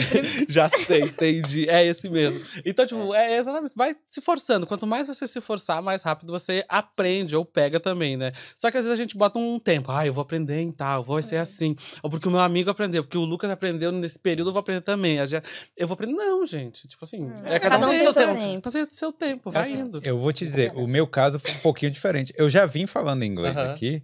Já 0.49 0.69
sei, 0.69 1.01
entendi. 1.01 1.67
É 1.69 1.85
esse 1.85 2.09
mesmo. 2.09 2.41
Então, 2.65 2.85
tipo, 2.85 3.13
é 3.13 3.37
exatamente. 3.37 3.73
Vai 3.75 3.95
se 4.07 4.21
forçando. 4.21 4.65
Quanto 4.67 4.85
mais 4.87 5.07
você 5.07 5.27
se 5.27 5.41
forçar, 5.41 5.81
mais 5.81 6.03
rápido 6.03 6.31
você 6.31 6.63
aprende 6.69 6.86
ou 7.35 7.45
pega 7.45 7.79
também, 7.79 8.15
né? 8.17 8.31
Só 8.55 8.69
que 8.71 8.77
às 8.77 8.83
vezes 8.85 8.99
a 8.99 9.01
gente 9.01 9.17
bota 9.17 9.37
um 9.39 9.57
tempo. 9.59 9.91
Ah, 9.91 10.05
eu 10.05 10.13
vou 10.13 10.21
aprender 10.21 10.59
em 10.61 10.71
tal, 10.71 11.03
vou 11.03 11.21
ser 11.21 11.37
assim. 11.37 11.75
Ou 12.03 12.09
porque 12.09 12.27
o 12.27 12.31
meu 12.31 12.39
amigo 12.39 12.69
aprendeu, 12.69 13.03
porque 13.03 13.17
o 13.17 13.25
Lucas 13.25 13.49
aprendeu 13.51 13.91
nesse 13.91 14.19
período, 14.19 14.49
eu 14.49 14.53
vou 14.53 14.59
aprender 14.59 14.81
também. 14.81 15.17
Eu 15.17 15.27
já- 15.27 15.41
Eu 15.75 15.87
vou 15.87 15.93
aprender. 15.95 16.13
Não, 16.13 16.45
gente. 16.45 16.87
Tipo 16.87 17.05
assim, 17.05 17.31
é 17.45 17.59
cada, 17.59 17.77
Cada 17.77 17.89
um 17.89 17.93
seu 17.93 18.13
seu 18.13 18.13
tempo. 18.13 18.39
tempo. 18.39 18.61
Fazer 18.63 18.87
seu 18.91 19.11
tempo, 19.11 19.51
vai 19.51 19.63
Assim, 19.63 19.79
indo. 19.81 20.01
Eu 20.03 20.17
vou 20.17 20.31
te 20.33 20.45
dizer, 20.45 20.71
o 20.75 20.87
meu 20.87 21.07
caso 21.07 21.39
foi 21.39 21.51
um 21.51 21.59
pouquinho 21.59 21.91
diferente. 21.91 22.33
Eu 22.37 22.49
já 22.49 22.65
vim 22.65 22.85
falando 22.87 23.23
inglês 23.23 23.55
Aham. 23.55 23.73
aqui, 23.73 24.03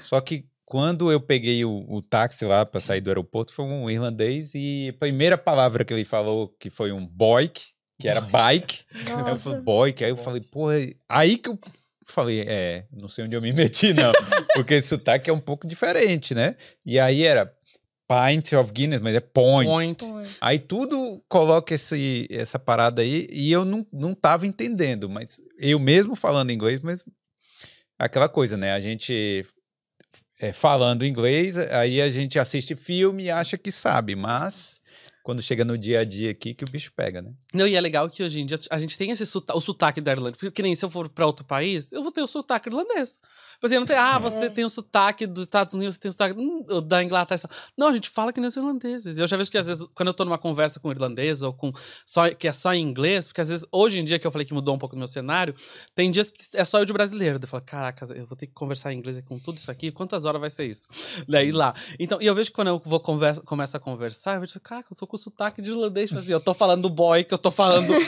só 0.00 0.20
que 0.20 0.46
quando 0.64 1.12
eu 1.12 1.20
peguei 1.20 1.64
o, 1.64 1.84
o 1.88 2.00
táxi 2.00 2.44
lá 2.46 2.64
para 2.64 2.80
sair 2.80 3.00
do 3.02 3.10
aeroporto, 3.10 3.52
foi 3.52 3.64
um 3.66 3.90
irlandês 3.90 4.52
e 4.54 4.90
a 4.94 4.98
primeira 4.98 5.36
palavra 5.36 5.84
que 5.84 5.92
ele 5.92 6.04
falou 6.04 6.48
que 6.58 6.70
foi 6.70 6.92
um 6.92 7.06
boik, 7.06 7.62
que 8.00 8.08
era 8.08 8.20
bike. 8.20 8.84
Aí 8.94 9.12
eu 9.30 9.36
falei, 9.36 9.58
Nossa. 9.58 9.62
boik. 9.62 10.04
Aí 10.04 10.10
eu 10.10 10.16
falei, 10.16 10.40
porra, 10.40 10.74
aí 11.08 11.36
que 11.36 11.50
eu 11.50 11.58
falei, 12.12 12.40
é, 12.46 12.84
não 12.92 13.08
sei 13.08 13.24
onde 13.24 13.34
eu 13.34 13.42
me 13.42 13.52
meti, 13.54 13.92
não. 13.92 14.12
Porque 14.54 14.74
esse 14.74 14.88
sotaque 14.88 15.28
é 15.28 15.32
um 15.32 15.40
pouco 15.40 15.66
diferente, 15.66 16.34
né? 16.34 16.56
E 16.84 16.98
aí 16.98 17.24
era 17.24 17.52
pint 18.08 18.52
of 18.52 18.72
Guinness, 18.72 19.00
mas 19.00 19.14
é 19.14 19.20
point. 19.20 19.68
Point. 19.68 20.04
Aí 20.40 20.58
tudo 20.58 21.22
coloca 21.28 21.74
esse, 21.74 22.26
essa 22.30 22.58
parada 22.58 23.02
aí 23.02 23.26
e 23.30 23.50
eu 23.50 23.64
não, 23.64 23.86
não 23.92 24.14
tava 24.14 24.46
entendendo, 24.46 25.08
mas 25.08 25.40
eu 25.58 25.78
mesmo 25.78 26.14
falando 26.14 26.52
inglês, 26.52 26.80
mas 26.80 27.04
aquela 27.98 28.28
coisa, 28.28 28.56
né? 28.56 28.72
A 28.72 28.80
gente 28.80 29.44
é, 30.40 30.52
falando 30.52 31.06
inglês, 31.06 31.56
aí 31.56 32.02
a 32.02 32.10
gente 32.10 32.38
assiste 32.38 32.74
filme 32.74 33.24
e 33.24 33.30
acha 33.30 33.56
que 33.56 33.70
sabe, 33.72 34.14
mas 34.14 34.80
quando 35.22 35.40
chega 35.40 35.64
no 35.64 35.78
dia 35.78 36.00
a 36.00 36.04
dia 36.04 36.30
aqui 36.30 36.52
que 36.52 36.64
o 36.64 36.70
bicho 36.70 36.92
pega, 36.94 37.22
né? 37.22 37.32
Não, 37.54 37.66
e 37.66 37.74
é 37.74 37.80
legal 37.80 38.08
que 38.08 38.22
hoje 38.22 38.40
em 38.40 38.46
dia 38.46 38.58
a 38.70 38.78
gente 38.78 38.98
tem 38.98 39.10
esse 39.10 39.24
sotaque, 39.24 39.56
o 39.56 39.60
sotaque 39.60 40.00
da 40.00 40.12
Irlanda. 40.12 40.32
Porque 40.32 40.50
que 40.50 40.62
nem 40.62 40.74
se 40.74 40.84
eu 40.84 40.90
for 40.90 41.08
pra 41.08 41.26
outro 41.26 41.44
país, 41.44 41.92
eu 41.92 42.02
vou 42.02 42.10
ter 42.10 42.22
o 42.22 42.26
sotaque 42.26 42.68
irlandês. 42.68 43.20
Tipo 43.62 43.68
assim, 43.68 43.78
não 43.78 43.86
tem, 43.86 43.96
ah, 43.96 44.18
você 44.18 44.50
tem 44.50 44.64
o 44.64 44.68
sotaque 44.68 45.24
dos 45.24 45.44
Estados 45.44 45.72
Unidos, 45.72 45.94
você 45.94 46.00
tem 46.00 46.08
o 46.08 46.12
sotaque 46.12 46.34
hum, 46.36 46.66
da 46.84 47.00
Inglaterra. 47.00 47.48
Não, 47.78 47.86
a 47.86 47.92
gente 47.92 48.10
fala 48.10 48.32
que 48.32 48.40
nem 48.40 48.48
os 48.48 48.56
irlandeses. 48.56 49.18
Eu 49.18 49.28
já 49.28 49.36
vejo 49.36 49.52
que 49.52 49.56
às 49.56 49.68
vezes, 49.68 49.86
quando 49.94 50.08
eu 50.08 50.14
tô 50.14 50.24
numa 50.24 50.36
conversa 50.36 50.80
com 50.80 50.90
irlandês 50.90 51.42
ou 51.42 51.52
com 51.52 51.72
só 52.04 52.28
que 52.30 52.48
é 52.48 52.52
só 52.52 52.74
em 52.74 52.82
inglês, 52.82 53.24
porque 53.24 53.40
às 53.40 53.48
vezes, 53.48 53.64
hoje 53.70 54.00
em 54.00 54.04
dia 54.04 54.18
que 54.18 54.26
eu 54.26 54.32
falei 54.32 54.44
que 54.44 54.52
mudou 54.52 54.74
um 54.74 54.78
pouco 54.78 54.96
do 54.96 54.98
meu 54.98 55.06
cenário, 55.06 55.54
tem 55.94 56.10
dias 56.10 56.28
que 56.28 56.56
é 56.56 56.64
só 56.64 56.80
eu 56.80 56.84
de 56.84 56.92
brasileiro. 56.92 57.38
Eu 57.40 57.46
falo, 57.46 57.62
caraca, 57.62 58.04
eu 58.16 58.26
vou 58.26 58.36
ter 58.36 58.48
que 58.48 58.52
conversar 58.52 58.92
em 58.92 58.98
inglês 58.98 59.22
com 59.28 59.38
tudo 59.38 59.58
isso 59.58 59.70
aqui, 59.70 59.92
quantas 59.92 60.24
horas 60.24 60.40
vai 60.40 60.50
ser 60.50 60.64
isso? 60.64 60.88
Daí 61.28 61.52
lá. 61.52 61.72
Então, 62.00 62.20
e 62.20 62.26
eu 62.26 62.34
vejo 62.34 62.50
que 62.50 62.56
quando 62.56 62.66
eu 62.66 62.82
vou 62.84 62.98
conversa, 62.98 63.42
começo 63.42 63.76
a 63.76 63.80
conversar, 63.80 64.34
eu 64.34 64.40
vejo, 64.40 64.58
caraca, 64.58 64.88
eu 64.90 64.96
tô 64.96 65.06
com 65.06 65.16
sotaque 65.16 65.62
de 65.62 65.70
irlandês, 65.70 66.08
tipo 66.08 66.18
assim, 66.18 66.32
eu 66.32 66.40
tô 66.40 66.52
falando 66.52 66.82
do 66.82 66.90
boy, 66.90 67.22
que 67.22 67.32
eu 67.32 67.38
tô 67.38 67.52
falando. 67.52 67.92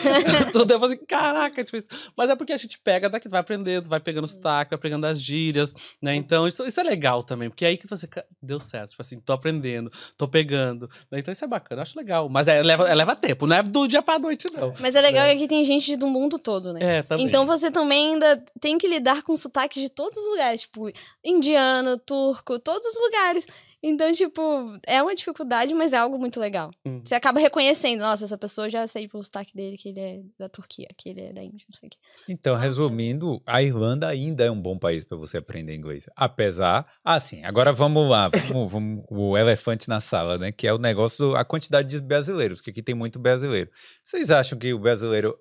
Eu 0.75 0.81
falo 0.81 0.87
assim, 0.87 1.05
caraca, 1.07 1.63
tipo 1.63 1.77
isso. 1.77 1.87
Mas 2.17 2.31
é 2.31 2.35
porque 2.35 2.53
a 2.53 2.57
gente 2.57 2.79
pega 2.81 3.09
daqui, 3.09 3.29
vai 3.29 3.39
aprendendo, 3.39 3.89
vai 3.89 4.01
pegando 4.01 4.27
sotaque, 4.27 4.71
vai 4.71 4.79
pegando 4.79 5.05
as 5.05 5.21
gírias, 5.45 5.75
né? 6.01 6.15
Então, 6.15 6.47
isso, 6.49 6.65
isso 6.67 6.81
é 6.81 6.83
legal 6.83 7.23
também, 7.23 7.49
porque 7.49 7.65
é 7.65 7.69
aí 7.69 7.77
que 7.77 7.87
você 7.87 8.09
deu 8.43 8.59
certo. 8.61 8.91
Tipo 8.91 9.03
assim, 9.03 9.21
tô 9.21 9.33
aprendendo, 9.33 9.91
tô 10.17 10.27
pegando. 10.27 10.89
né? 11.11 11.19
Então, 11.19 11.33
isso 11.33 11.45
é 11.45 11.49
bacana, 11.49 11.81
eu 11.81 11.83
acho 11.83 11.99
legal. 11.99 12.29
Mas 12.29 12.49
é, 12.49 12.63
leva, 12.63 12.89
é, 12.89 12.95
leva 12.95 13.15
tempo, 13.17 13.47
não 13.47 13.57
é 13.57 13.63
do 13.63 13.87
dia 13.87 14.03
pra 14.03 14.19
noite, 14.19 14.47
não. 14.55 14.73
Mas 14.81 14.95
é 14.95 15.01
legal 15.01 15.25
É. 15.27 15.31
que 15.31 15.37
aqui 15.37 15.49
tem 15.49 15.65
gente 15.65 15.97
do 15.97 16.07
mundo 16.07 16.39
todo, 16.39 16.73
né? 16.73 16.99
É, 16.99 17.03
também. 17.03 17.27
Então 17.27 17.47
você 17.47 17.71
também 17.71 18.15
ainda 18.15 18.43
tem 18.61 18.79
que 18.79 18.87
lidar 18.89 19.23
com 19.23 19.37
sotaques 19.37 19.83
de 19.83 19.89
todos 19.89 20.19
os 20.19 20.27
lugares, 20.31 20.63
tipo, 20.63 20.91
indiano, 21.25 21.99
turco, 21.99 22.59
todos 22.59 22.87
os 22.87 22.97
lugares. 23.03 23.47
Então, 23.87 24.11
tipo, 24.13 24.41
é 24.87 25.03
uma 25.03 25.15
dificuldade, 25.15 25.75
mas 25.75 25.93
é 25.93 25.99
algo 25.99 26.19
muito 26.19 26.41
legal. 26.41 26.71
Hum. 26.87 27.03
Você 27.05 27.15
acaba 27.15 27.39
reconhecendo, 27.39 28.01
nossa, 28.01 28.25
essa 28.25 28.39
pessoa 28.39 28.71
já 28.71 28.87
sei 28.87 29.07
pelo 29.07 29.23
sotaque 29.23 29.55
dele 29.55 29.77
que 29.77 29.91
ele 29.91 30.01
é 30.01 30.23
da 30.39 30.49
Turquia, 30.49 30.89
que 30.97 31.11
ele 31.11 31.21
é 31.21 31.33
da 31.35 31.43
Índia, 31.45 31.67
não 31.71 31.79
sei 31.79 31.89
o 31.89 31.91
quê. 31.91 31.99
Então, 32.27 32.57
resumindo, 32.57 33.43
a 33.45 33.63
Irlanda 33.63 34.09
ainda 34.09 34.43
é 34.43 34.51
um 34.51 34.59
bom 34.59 34.79
país 34.79 35.05
para 35.05 35.19
você 35.19 35.37
aprender 35.37 35.75
inglês. 35.75 36.07
Apesar. 36.17 36.87
Ah, 37.05 37.21
sim, 37.21 37.45
agora 37.45 37.75
vamos 37.75 38.09
lá. 38.09 38.31
Vamos, 38.49 38.73
vamos- 38.73 39.05
o 39.11 39.37
elefante 39.37 39.87
na 39.87 40.01
sala, 40.01 40.39
né? 40.39 40.51
Que 40.51 40.67
é 40.67 40.73
o 40.73 40.79
negócio, 40.79 41.37
a 41.37 41.45
quantidade 41.45 41.87
de 41.89 42.01
brasileiros, 42.01 42.63
que 42.63 42.71
aqui 42.71 42.83
tem 42.83 42.95
muito 42.95 43.19
brasileiro. 43.19 43.71
Vocês 44.03 44.31
acham 44.31 44.59
que 44.59 44.73
o 44.73 44.79
brasileiro 44.79 45.39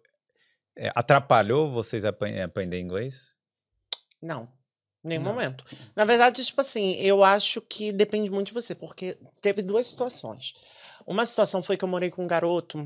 é, 0.77 0.91
atrapalhou 0.93 1.71
vocês 1.71 2.03
a 2.03 2.10
apre- 2.10 2.41
aprender 2.41 2.79
inglês? 2.82 3.32
Não. 4.21 4.49
Nenhum 5.03 5.23
Não. 5.23 5.33
momento. 5.33 5.65
Na 5.95 6.05
verdade, 6.05 6.43
tipo 6.45 6.61
assim, 6.61 6.93
eu 6.93 7.23
acho 7.23 7.59
que 7.61 7.91
depende 7.91 8.31
muito 8.31 8.47
de 8.47 8.53
você, 8.53 8.73
porque 8.73 9.17
teve 9.41 9.61
duas 9.61 9.85
situações. 9.85 10.53
Uma 11.05 11.25
situação 11.25 11.61
foi 11.61 11.75
que 11.75 11.83
eu 11.83 11.89
morei 11.89 12.09
com 12.09 12.23
um 12.23 12.27
garoto. 12.27 12.77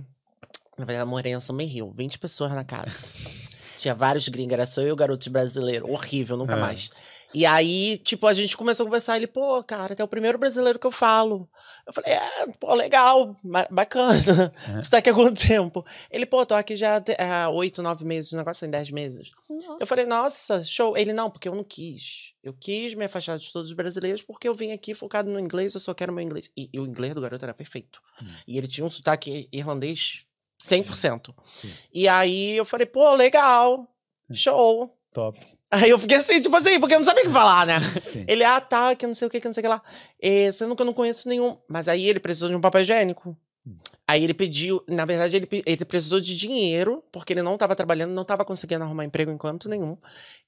Na 0.78 0.86
verdade, 0.86 1.02
eu 1.06 1.08
morei 1.08 1.34
em 1.34 1.40
São 1.40 1.56
Rio, 1.58 1.92
20 1.96 2.18
pessoas 2.18 2.52
na 2.52 2.64
casa. 2.64 2.92
Tinha 3.78 3.94
vários 3.94 4.28
gringos, 4.28 4.54
era 4.54 4.66
só 4.66 4.82
eu 4.82 4.88
e 4.88 4.92
o 4.92 4.96
garoto 4.96 5.30
brasileiro. 5.30 5.88
Horrível, 5.92 6.36
nunca 6.36 6.54
É. 6.54 6.60
mais. 6.60 6.90
E 7.34 7.46
aí, 7.46 7.98
tipo, 7.98 8.26
a 8.26 8.34
gente 8.34 8.56
começou 8.56 8.84
a 8.86 8.88
conversar. 8.88 9.18
Ele, 9.18 9.28
pô, 9.28 9.62
cara, 9.64 9.94
tu 9.96 10.00
é 10.02 10.04
o 10.06 10.08
primeiro 10.08 10.38
brasileiro 10.38 10.80
que 10.80 10.88
eu 10.88 10.92
falo. 10.92 11.50
Eu 11.86 11.92
falei, 11.92 12.14
é, 12.14 12.48
pô, 12.60 12.74
legal, 12.74 13.36
ba- 13.44 13.68
bacana. 13.70 14.54
É. 14.78 14.82
Tu 14.82 14.90
tá 14.90 14.98
aqui 15.00 15.10
há 15.10 15.14
quanto 15.14 15.40
tempo? 15.46 15.86
Ele, 16.10 16.26
pô, 16.26 16.46
tô 16.46 16.56
aqui 16.56 16.76
já 16.76 17.04
há 17.20 17.50
oito, 17.50 17.82
nove 17.82 18.06
meses, 18.06 18.32
o 18.32 18.38
negócio 18.38 18.62
tem 18.62 18.70
dez 18.70 18.90
meses. 18.90 19.32
Nossa. 19.50 19.78
Eu 19.80 19.86
falei, 19.88 20.06
nossa, 20.06 20.64
show. 20.64 20.98
Ele, 20.98 21.12
não, 21.12 21.30
porque 21.30 21.50
eu 21.50 21.56
não 21.56 21.64
quis. 21.66 22.34
Eu 22.42 22.54
quis 22.54 22.94
me 22.94 23.04
afastar 23.06 23.38
de 23.38 23.52
todos 23.52 23.68
os 23.70 23.74
brasileiros 23.76 24.22
porque 24.22 24.48
eu 24.48 24.56
vim 24.56 24.72
aqui 24.72 24.94
focado 24.94 25.30
no 25.30 25.40
inglês, 25.40 25.74
eu 25.74 25.80
só 25.82 25.94
quero 25.94 26.14
meu 26.14 26.24
inglês. 26.24 26.50
E, 26.56 26.70
e 26.72 26.80
o 26.80 26.86
inglês 26.86 27.14
do 27.14 27.20
garoto 27.22 27.44
era 27.44 27.54
perfeito. 27.54 28.02
Hum. 28.22 28.26
E 28.48 28.58
ele 28.58 28.68
tinha 28.68 28.86
um 28.86 28.90
sotaque 28.90 29.50
irlandês 29.52 30.26
100%. 30.64 31.36
Sim. 31.58 31.74
E 31.94 32.08
aí 32.08 32.56
eu 32.56 32.64
falei, 32.64 32.86
pô, 32.86 33.14
legal, 33.16 33.86
show. 34.32 34.98
Top. 35.12 35.38
Aí 35.70 35.90
eu 35.90 36.00
fiquei 36.00 36.18
assim, 36.18 36.40
tipo 36.42 36.56
assim, 36.56 36.80
porque 36.80 36.96
eu 36.96 37.00
não 37.00 37.06
sabia 37.06 37.24
o 37.24 37.28
que 37.28 37.34
falar, 37.34 37.66
né? 37.66 37.80
Sim. 38.12 38.26
Ele, 38.28 38.44
ah, 38.44 38.62
tá, 38.62 38.96
que 38.96 39.06
não 39.06 39.14
sei 39.14 39.28
o 39.28 39.32
que, 39.32 39.40
que 39.42 39.48
não 39.48 39.54
sei 39.54 39.62
o 39.62 39.64
que 39.64 39.70
lá. 39.70 39.82
É, 40.22 40.52
sendo 40.52 40.76
que 40.76 40.82
eu 40.82 40.86
não 40.86 40.94
conheço 40.94 41.28
nenhum. 41.28 41.58
Mas 41.68 41.88
aí 41.88 42.08
ele 42.08 42.20
precisou 42.20 42.48
de 42.48 42.56
um 42.56 42.62
papel 42.62 42.82
higiênico. 42.82 43.38
Hum. 43.66 43.76
Aí 44.10 44.24
ele 44.24 44.34
pediu, 44.34 44.82
na 44.88 45.04
verdade, 45.04 45.36
ele, 45.36 45.48
ele 45.66 45.84
precisou 45.84 46.22
de 46.22 46.38
dinheiro, 46.38 47.04
porque 47.12 47.34
ele 47.34 47.42
não 47.42 47.56
estava 47.56 47.76
trabalhando, 47.76 48.14
não 48.14 48.22
estava 48.22 48.46
conseguindo 48.46 48.82
arrumar 48.82 49.04
emprego 49.04 49.30
enquanto 49.30 49.68
nenhum. 49.68 49.98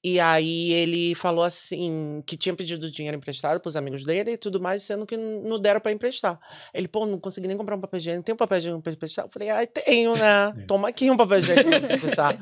E 0.02 0.18
aí 0.18 0.72
ele 0.72 1.14
falou 1.14 1.44
assim, 1.44 2.22
que 2.26 2.38
tinha 2.38 2.54
pedido 2.54 2.90
dinheiro 2.90 3.18
emprestado 3.18 3.60
pros 3.60 3.76
amigos 3.76 4.02
dele 4.02 4.32
e 4.32 4.36
tudo 4.38 4.58
mais, 4.58 4.82
sendo 4.82 5.04
que 5.04 5.14
não 5.14 5.58
deram 5.58 5.78
para 5.78 5.92
emprestar. 5.92 6.40
Ele, 6.72 6.88
pô, 6.88 7.04
não 7.04 7.18
consegui 7.18 7.48
nem 7.48 7.56
comprar 7.58 7.76
um 7.76 7.80
papel 7.82 7.98
higiênico. 7.98 8.24
Tem 8.24 8.32
um 8.32 8.38
papel 8.38 8.56
higiênico 8.56 8.82
pra 8.82 8.92
emprestar? 8.94 9.26
Eu 9.26 9.30
falei, 9.30 9.50
ai, 9.50 9.66
tenho, 9.66 10.16
né? 10.16 10.30
É. 10.60 10.62
Toma 10.66 10.88
aqui 10.88 11.10
um 11.10 11.16
papel 11.16 11.38
higiênico 11.38 11.68
pra 11.68 11.96
emprestar. 11.96 12.38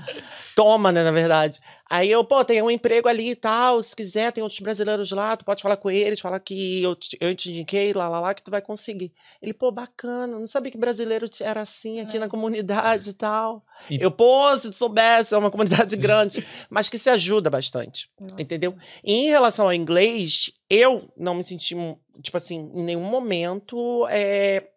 Toma, 0.54 0.92
né, 0.92 1.02
na 1.02 1.11
verdade. 1.11 1.59
Aí 1.90 2.11
eu, 2.11 2.22
pô, 2.24 2.44
tem 2.44 2.62
um 2.62 2.70
emprego 2.70 3.09
ali 3.09 3.31
e 3.31 3.35
tal, 3.35 3.81
se 3.83 3.94
quiser, 3.96 4.31
tem 4.33 4.42
outros 4.42 4.61
brasileiros 4.61 5.11
lá, 5.11 5.37
tu 5.37 5.44
pode 5.44 5.62
falar 5.62 5.76
com 5.76 5.90
eles, 5.90 6.20
falar 6.20 6.38
que 6.38 6.83
eu 6.83 6.94
te, 6.94 7.16
eu 7.20 7.35
te 7.35 7.50
indiquei, 7.50 7.92
lá, 7.92 8.09
lá, 8.09 8.20
lá, 8.20 8.35
que 8.35 8.42
tu 8.42 8.50
vai 8.50 8.61
conseguir. 8.61 9.12
Ele, 9.42 9.52
pô, 9.52 9.72
bacana, 9.72 10.38
não 10.38 10.46
sabia 10.46 10.70
que 10.70 10.78
brasileiro 10.78 11.07
era 11.40 11.60
assim 11.60 12.00
aqui 12.00 12.16
É. 12.16 12.20
na 12.20 12.28
comunidade 12.28 13.10
e 13.10 13.12
tal. 13.12 13.64
E- 13.90 13.98
Eu, 14.00 14.10
pô, 14.10 14.56
se 14.56 14.70
tu 14.70 14.76
soubesse, 14.76 15.34
é 15.34 15.38
uma 15.38 15.50
comunidade 15.50 15.96
grande, 15.96 16.46
mas 16.70 16.88
que 16.88 16.98
se 16.98 17.08
ajuda 17.10 17.48
bastante, 17.50 18.10
Nossa. 18.20 18.40
entendeu? 18.40 18.76
E 19.04 19.12
em 19.12 19.28
relação 19.28 19.66
ao 19.66 19.72
inglês, 19.74 20.50
eu 20.70 21.10
não 21.16 21.34
me 21.34 21.42
senti, 21.42 21.74
tipo 22.22 22.36
assim, 22.36 22.70
em 22.74 22.82
nenhum 22.82 23.04
momento, 23.04 24.06
é, 24.08 24.68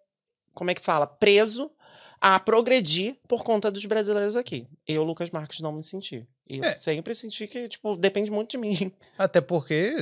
como 0.55 0.69
é 0.71 0.75
que 0.75 0.81
fala, 0.81 1.05
preso 1.07 1.71
a 2.19 2.39
progredir 2.39 3.17
por 3.27 3.43
conta 3.43 3.71
dos 3.71 3.83
brasileiros 3.85 4.35
aqui. 4.35 4.67
Eu, 4.87 5.03
Lucas 5.03 5.29
Marques, 5.31 5.59
não 5.59 5.71
me 5.71 5.81
senti. 5.81 6.27
Eu 6.47 6.63
É. 6.63 6.73
sempre 6.75 7.15
senti 7.15 7.47
que, 7.47 7.67
tipo, 7.67 7.95
depende 7.95 8.29
muito 8.29 8.51
de 8.51 8.57
mim. 8.57 8.91
Até 9.17 9.41
porque 9.41 9.95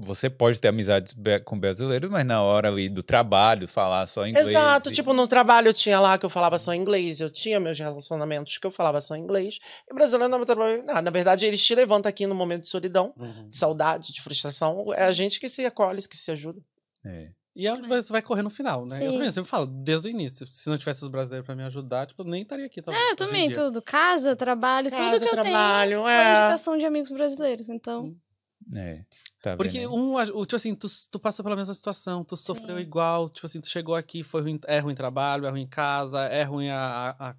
você 0.00 0.30
pode 0.30 0.60
ter 0.60 0.68
amizades 0.68 1.14
com 1.44 1.58
brasileiros, 1.58 2.10
mas 2.10 2.24
na 2.26 2.42
hora 2.42 2.68
ali 2.68 2.88
do 2.88 3.02
trabalho, 3.02 3.66
falar 3.68 4.06
só 4.06 4.26
inglês. 4.26 4.48
Exato, 4.48 4.90
e- 4.90 4.92
tipo, 4.92 5.12
no 5.12 5.26
trabalho 5.26 5.68
eu 5.68 5.74
tinha 5.74 5.98
lá 6.00 6.16
que 6.18 6.24
eu 6.26 6.30
falava 6.30 6.58
só 6.58 6.72
inglês, 6.74 7.20
eu 7.20 7.28
tinha 7.30 7.58
meus 7.60 7.78
relacionamentos 7.78 8.56
que 8.58 8.66
eu 8.66 8.70
falava 8.70 9.00
só 9.00 9.16
inglês, 9.16 9.58
e 9.88 9.92
o 9.92 9.94
brasileiro 9.94 10.30
não 10.30 10.44
trabalha 10.44 10.82
nada. 10.82 11.02
Na 11.02 11.10
verdade, 11.10 11.44
eles 11.44 11.64
te 11.64 11.74
levantam 11.74 12.08
aqui 12.08 12.26
no 12.26 12.34
momento 12.34 12.62
de 12.62 12.68
solidão, 12.68 13.12
Uhum. 13.18 13.48
de 13.48 13.56
saudade, 13.56 14.12
de 14.12 14.20
frustração. 14.22 14.92
É 14.94 15.04
a 15.04 15.12
gente 15.12 15.40
que 15.40 15.48
se 15.48 15.64
acolhe, 15.64 16.00
que 16.06 16.16
se 16.16 16.30
ajuda. 16.30 16.60
É. 17.04 17.30
E 17.56 17.66
é 17.66 17.72
onde 17.72 17.88
você 17.88 18.12
vai 18.12 18.22
correr 18.22 18.42
no 18.42 18.50
final, 18.50 18.86
né? 18.86 18.98
Eu 18.98 19.10
Sim. 19.10 19.12
também 19.18 19.30
sempre 19.32 19.50
falo, 19.50 19.66
desde 19.66 20.06
o 20.06 20.10
início. 20.10 20.46
Se 20.46 20.70
não 20.70 20.78
tivesse 20.78 21.02
os 21.02 21.08
brasileiros 21.08 21.44
pra 21.44 21.56
me 21.56 21.64
ajudar, 21.64 22.06
tipo, 22.06 22.22
eu 22.22 22.26
nem 22.26 22.42
estaria 22.42 22.64
aqui. 22.66 22.80
Talvez, 22.80 23.04
É, 23.04 23.10
eu 23.12 23.16
também, 23.16 23.50
tudo. 23.50 23.82
Casa, 23.82 24.36
trabalho, 24.36 24.88
Casa, 24.90 25.18
tudo 25.18 25.18
que 25.18 25.26
eu 25.36 25.42
trabalho, 25.42 25.90
tenho. 25.90 26.02
Foi 26.02 26.12
é. 26.12 26.30
indicação 26.30 26.78
de 26.78 26.84
amigos 26.84 27.10
brasileiros, 27.10 27.68
então. 27.68 28.14
É. 28.76 29.00
Tá 29.40 29.56
Porque 29.56 29.78
vendo? 29.80 29.94
um, 29.94 30.14
o- 30.14 30.44
tipo 30.44 30.56
assim, 30.56 30.74
tu, 30.74 30.88
tu 31.10 31.18
passou 31.18 31.44
pela 31.44 31.54
mesma 31.54 31.72
situação, 31.72 32.24
tu 32.24 32.36
sofreu 32.36 32.76
Sim. 32.76 32.82
igual, 32.82 33.28
tipo 33.28 33.46
assim, 33.46 33.60
tu 33.60 33.68
chegou 33.68 33.94
aqui, 33.94 34.24
foi 34.24 34.42
ruim, 34.42 34.58
é 34.66 34.80
ruim 34.80 34.94
trabalho, 34.96 35.46
é 35.46 35.50
ruim 35.50 35.66
casa, 35.66 36.22
é 36.24 36.42
ruim 36.42 36.68
a, 36.70 37.14
a- 37.18 37.36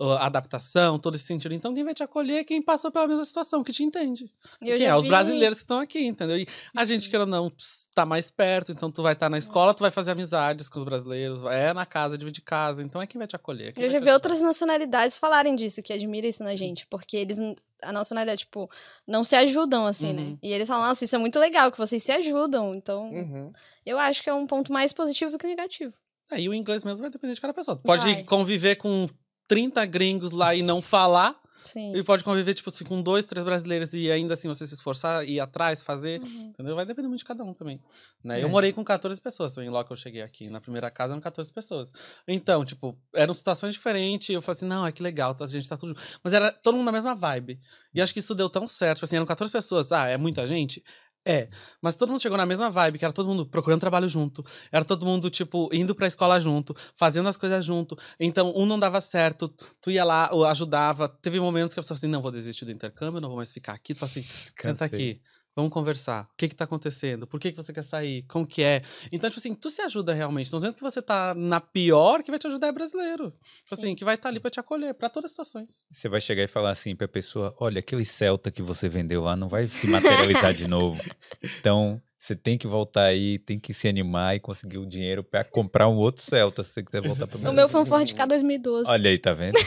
a- 0.00 0.26
adaptação, 0.26 0.98
todo 0.98 1.14
esse 1.16 1.24
sentido. 1.24 1.52
Então, 1.54 1.74
quem 1.74 1.82
vai 1.84 1.92
te 1.94 2.02
acolher 2.02 2.38
é 2.38 2.44
quem 2.44 2.60
passou 2.62 2.90
pela 2.90 3.06
mesma 3.08 3.24
situação, 3.24 3.64
que 3.64 3.72
te 3.72 3.82
entende. 3.82 4.30
E 4.62 4.70
eu 4.70 4.78
já 4.78 4.86
é? 4.86 4.94
Os 4.96 5.02
vi- 5.02 5.08
brasileiros 5.08 5.58
que 5.58 5.64
estão 5.64 5.80
aqui, 5.80 6.06
entendeu? 6.06 6.36
E 6.38 6.46
a 6.76 6.84
gente, 6.84 7.08
querendo 7.10 7.34
ou 7.34 7.42
não, 7.48 7.52
tá 7.94 8.06
mais 8.06 8.30
perto, 8.30 8.70
então 8.72 8.90
tu 8.90 9.02
vai 9.02 9.12
estar 9.14 9.28
na 9.28 9.38
escola, 9.38 9.74
tu 9.74 9.80
vai 9.80 9.90
fazer 9.90 10.12
amizades 10.12 10.68
com 10.68 10.78
os 10.78 10.84
brasileiros, 10.84 11.40
é 11.46 11.72
na 11.72 11.84
casa, 11.84 12.16
dividir 12.16 12.42
casa, 12.42 12.82
então 12.82 13.02
é 13.02 13.06
quem 13.06 13.18
vai 13.18 13.26
te 13.26 13.34
acolher. 13.36 13.72
Eu 13.76 13.90
já 13.90 13.98
vi 13.98 14.10
outras 14.10 14.40
nacionalidades 14.40 15.18
falarem 15.18 15.54
disso, 15.54 15.82
que 15.82 15.92
admira 15.92 16.26
isso 16.26 16.44
na 16.44 16.54
gente, 16.54 16.86
porque 16.86 17.16
eles, 17.16 17.38
a 17.82 17.92
nacionalidade, 17.92 18.40
tipo, 18.40 18.70
não 19.06 19.24
se 19.24 19.34
ajudam, 19.36 19.84
assim, 19.86 20.12
né? 20.12 20.22
Uhum. 20.22 20.38
E 20.42 20.52
eles 20.52 20.68
falam, 20.68 20.86
nossa, 20.86 21.04
isso 21.04 21.16
é 21.16 21.18
muito 21.18 21.38
legal, 21.38 21.72
que 21.72 21.78
vocês 21.78 22.02
se 22.02 22.12
ajudam. 22.12 22.74
Então, 22.74 23.08
Uhum. 23.10 23.52
eu 23.84 23.98
acho 23.98 24.22
que 24.22 24.30
é 24.30 24.34
um 24.34 24.46
ponto 24.46 24.72
mais 24.72 24.92
positivo 24.92 25.36
que 25.38 25.46
negativo. 25.46 25.94
É, 26.30 26.40
e 26.40 26.48
o 26.48 26.54
inglês 26.54 26.84
mesmo 26.84 27.00
vai 27.02 27.10
depender 27.10 27.34
de 27.34 27.40
cada 27.40 27.54
pessoa. 27.54 27.76
Pode 27.76 28.02
Vai. 28.04 28.22
conviver 28.24 28.76
com 28.76 29.08
30 29.48 29.84
gringos 29.86 30.30
lá 30.30 30.54
e 30.54 30.62
não 30.62 30.80
falar, 30.82 31.34
Sim. 31.64 31.94
e 31.94 32.02
pode 32.02 32.24
conviver, 32.24 32.54
tipo, 32.54 32.70
assim, 32.70 32.84
com 32.84 33.02
dois, 33.02 33.26
três 33.26 33.44
brasileiros 33.44 33.92
e 33.92 34.10
ainda 34.10 34.32
assim 34.34 34.48
você 34.48 34.66
se 34.66 34.72
esforçar, 34.74 35.28
ir 35.28 35.38
atrás, 35.40 35.82
fazer, 35.82 36.20
Uhum. 36.22 36.50
entendeu? 36.54 36.74
Vai 36.74 36.86
depender 36.86 37.08
muito 37.08 37.18
de 37.18 37.24
cada 37.26 37.42
um 37.44 37.52
também. 37.52 37.78
Né? 38.24 38.40
É. 38.40 38.44
Eu 38.44 38.48
morei 38.48 38.72
com 38.72 38.82
14 38.84 39.20
pessoas 39.20 39.52
também, 39.52 39.68
logo 39.68 39.86
que 39.86 39.92
eu 39.92 39.96
cheguei 39.96 40.22
aqui. 40.22 40.48
Na 40.48 40.60
primeira 40.60 40.90
casa 40.90 41.12
eram 41.12 41.20
14 41.20 41.52
pessoas. 41.52 41.92
Então, 42.26 42.64
tipo, 42.64 42.96
eram 43.14 43.34
situações 43.34 43.74
diferentes. 43.74 44.30
Eu 44.30 44.40
falei 44.40 44.56
assim, 44.56 44.66
não, 44.66 44.86
é 44.86 44.92
que 44.92 45.02
legal, 45.02 45.34
tá, 45.34 45.44
a 45.44 45.48
gente 45.48 45.68
tá 45.68 45.76
tudo 45.76 45.88
junto. 45.90 46.02
Mas 46.22 46.32
era 46.32 46.50
todo 46.52 46.74
mundo 46.76 46.86
na 46.86 46.92
mesma 46.92 47.14
vibe. 47.14 47.58
E 47.92 48.00
acho 48.00 48.12
que 48.14 48.20
isso 48.20 48.34
deu 48.34 48.48
tão 48.48 48.66
certo. 48.66 48.96
Tipo 48.98 49.04
assim, 49.06 49.16
eram 49.16 49.26
14 49.26 49.52
pessoas. 49.52 49.92
Ah, 49.92 50.06
é 50.08 50.16
muita 50.16 50.46
gente? 50.46 50.82
É, 51.28 51.50
mas 51.82 51.94
todo 51.94 52.08
mundo 52.08 52.22
chegou 52.22 52.38
na 52.38 52.46
mesma 52.46 52.70
vibe, 52.70 52.98
que 52.98 53.04
era 53.04 53.12
todo 53.12 53.28
mundo 53.28 53.44
procurando 53.44 53.80
trabalho 53.80 54.08
junto, 54.08 54.42
era 54.72 54.82
todo 54.82 55.04
mundo, 55.04 55.28
tipo, 55.28 55.68
indo 55.74 55.94
pra 55.94 56.06
escola 56.06 56.40
junto, 56.40 56.74
fazendo 56.96 57.28
as 57.28 57.36
coisas 57.36 57.62
junto. 57.62 57.98
Então, 58.18 58.50
um 58.56 58.64
não 58.64 58.78
dava 58.78 58.98
certo, 58.98 59.46
tu 59.78 59.90
ia 59.90 60.04
lá, 60.04 60.30
ajudava. 60.50 61.06
Teve 61.06 61.38
momentos 61.38 61.74
que 61.74 61.80
a 61.80 61.82
pessoa 61.82 61.96
falou 61.96 61.98
assim: 61.98 62.10
não, 62.10 62.22
vou 62.22 62.32
desistir 62.32 62.64
do 62.64 62.72
intercâmbio, 62.72 63.20
não 63.20 63.28
vou 63.28 63.36
mais 63.36 63.52
ficar 63.52 63.74
aqui. 63.74 63.92
Tu 63.92 63.98
fala 63.98 64.10
assim: 64.10 64.26
senta 64.56 64.86
Cansei. 64.86 64.86
aqui, 64.86 65.22
vamos 65.58 65.72
conversar. 65.72 66.22
O 66.22 66.36
que 66.36 66.46
que 66.46 66.54
tá 66.54 66.62
acontecendo? 66.62 67.26
Por 67.26 67.40
que 67.40 67.50
que 67.50 67.56
você 67.56 67.72
quer 67.72 67.82
sair? 67.82 68.22
Como 68.28 68.46
que 68.46 68.62
é? 68.62 68.80
Então, 69.10 69.28
tipo 69.28 69.40
assim, 69.40 69.54
tu 69.56 69.68
se 69.70 69.82
ajuda 69.82 70.14
realmente. 70.14 70.52
Não 70.52 70.60
dizendo 70.60 70.74
que 70.74 70.80
você 70.80 71.02
tá 71.02 71.34
na 71.34 71.60
pior, 71.60 72.22
que 72.22 72.30
vai 72.30 72.38
te 72.38 72.46
ajudar 72.46 72.68
é 72.68 72.72
brasileiro. 72.72 73.34
Tipo 73.64 73.74
assim, 73.74 73.96
que 73.96 74.04
vai 74.04 74.14
estar 74.14 74.28
ali 74.28 74.38
pra 74.38 74.52
te 74.52 74.60
acolher, 74.60 74.94
pra 74.94 75.08
todas 75.08 75.30
as 75.30 75.32
situações. 75.32 75.84
Você 75.90 76.08
vai 76.08 76.20
chegar 76.20 76.44
e 76.44 76.46
falar 76.46 76.70
assim 76.70 76.94
pra 76.94 77.08
pessoa: 77.08 77.56
olha, 77.58 77.80
aquele 77.80 78.04
Celta 78.04 78.52
que 78.52 78.62
você 78.62 78.88
vendeu 78.88 79.24
lá 79.24 79.34
não 79.34 79.48
vai 79.48 79.66
se 79.66 79.88
materializar 79.88 80.54
de 80.54 80.68
novo. 80.68 81.02
Então, 81.60 82.00
você 82.18 82.34
tem 82.36 82.56
que 82.58 82.66
voltar 82.66 83.04
aí, 83.04 83.38
tem 83.38 83.58
que 83.58 83.72
se 83.72 83.88
animar 83.88 84.36
e 84.36 84.40
conseguir 84.40 84.78
o 84.78 84.86
dinheiro 84.86 85.22
pra 85.24 85.44
comprar 85.44 85.88
um 85.88 85.96
outro 85.96 86.22
Celta 86.22 86.62
se 86.62 86.70
você 86.70 86.82
quiser 86.82 87.02
voltar 87.02 87.26
pro 87.26 87.38
O 87.38 87.52
meu 87.52 87.68
foi 87.68 87.80
um 87.80 87.84
Ford 87.84 88.12
K 88.12 88.26
2012. 88.26 88.90
Olha 88.90 89.10
aí, 89.10 89.18
tá 89.18 89.32
vendo? 89.32 89.56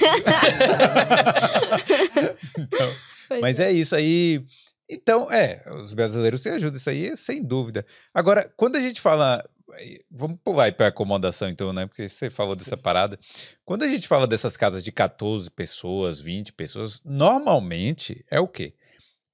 Então, 2.57 3.39
Mas 3.41 3.59
é 3.59 3.71
isso 3.71 3.95
aí. 3.95 4.43
Então, 4.89 5.31
é, 5.31 5.61
os 5.81 5.93
brasileiros 5.93 6.41
se 6.41 6.49
ajudam, 6.49 6.77
isso 6.77 6.89
aí 6.89 7.07
é 7.07 7.15
sem 7.15 7.41
dúvida. 7.43 7.85
Agora, 8.13 8.51
quando 8.57 8.75
a 8.75 8.81
gente 8.81 8.99
fala. 8.99 9.43
aí, 9.73 10.01
Vamos 10.11 10.37
pular 10.43 10.65
aí 10.65 10.71
para 10.71 10.87
acomodação, 10.87 11.47
então, 11.49 11.71
né? 11.71 11.85
Porque 11.87 12.09
você 12.09 12.29
falou 12.29 12.55
dessa 12.55 12.75
parada. 12.75 13.17
Quando 13.63 13.83
a 13.83 13.87
gente 13.87 14.07
fala 14.07 14.27
dessas 14.27 14.57
casas 14.57 14.83
de 14.83 14.91
14 14.91 15.49
pessoas, 15.51 16.19
20 16.19 16.51
pessoas, 16.53 16.99
normalmente 17.05 18.25
é 18.29 18.39
o 18.39 18.47
quê? 18.47 18.73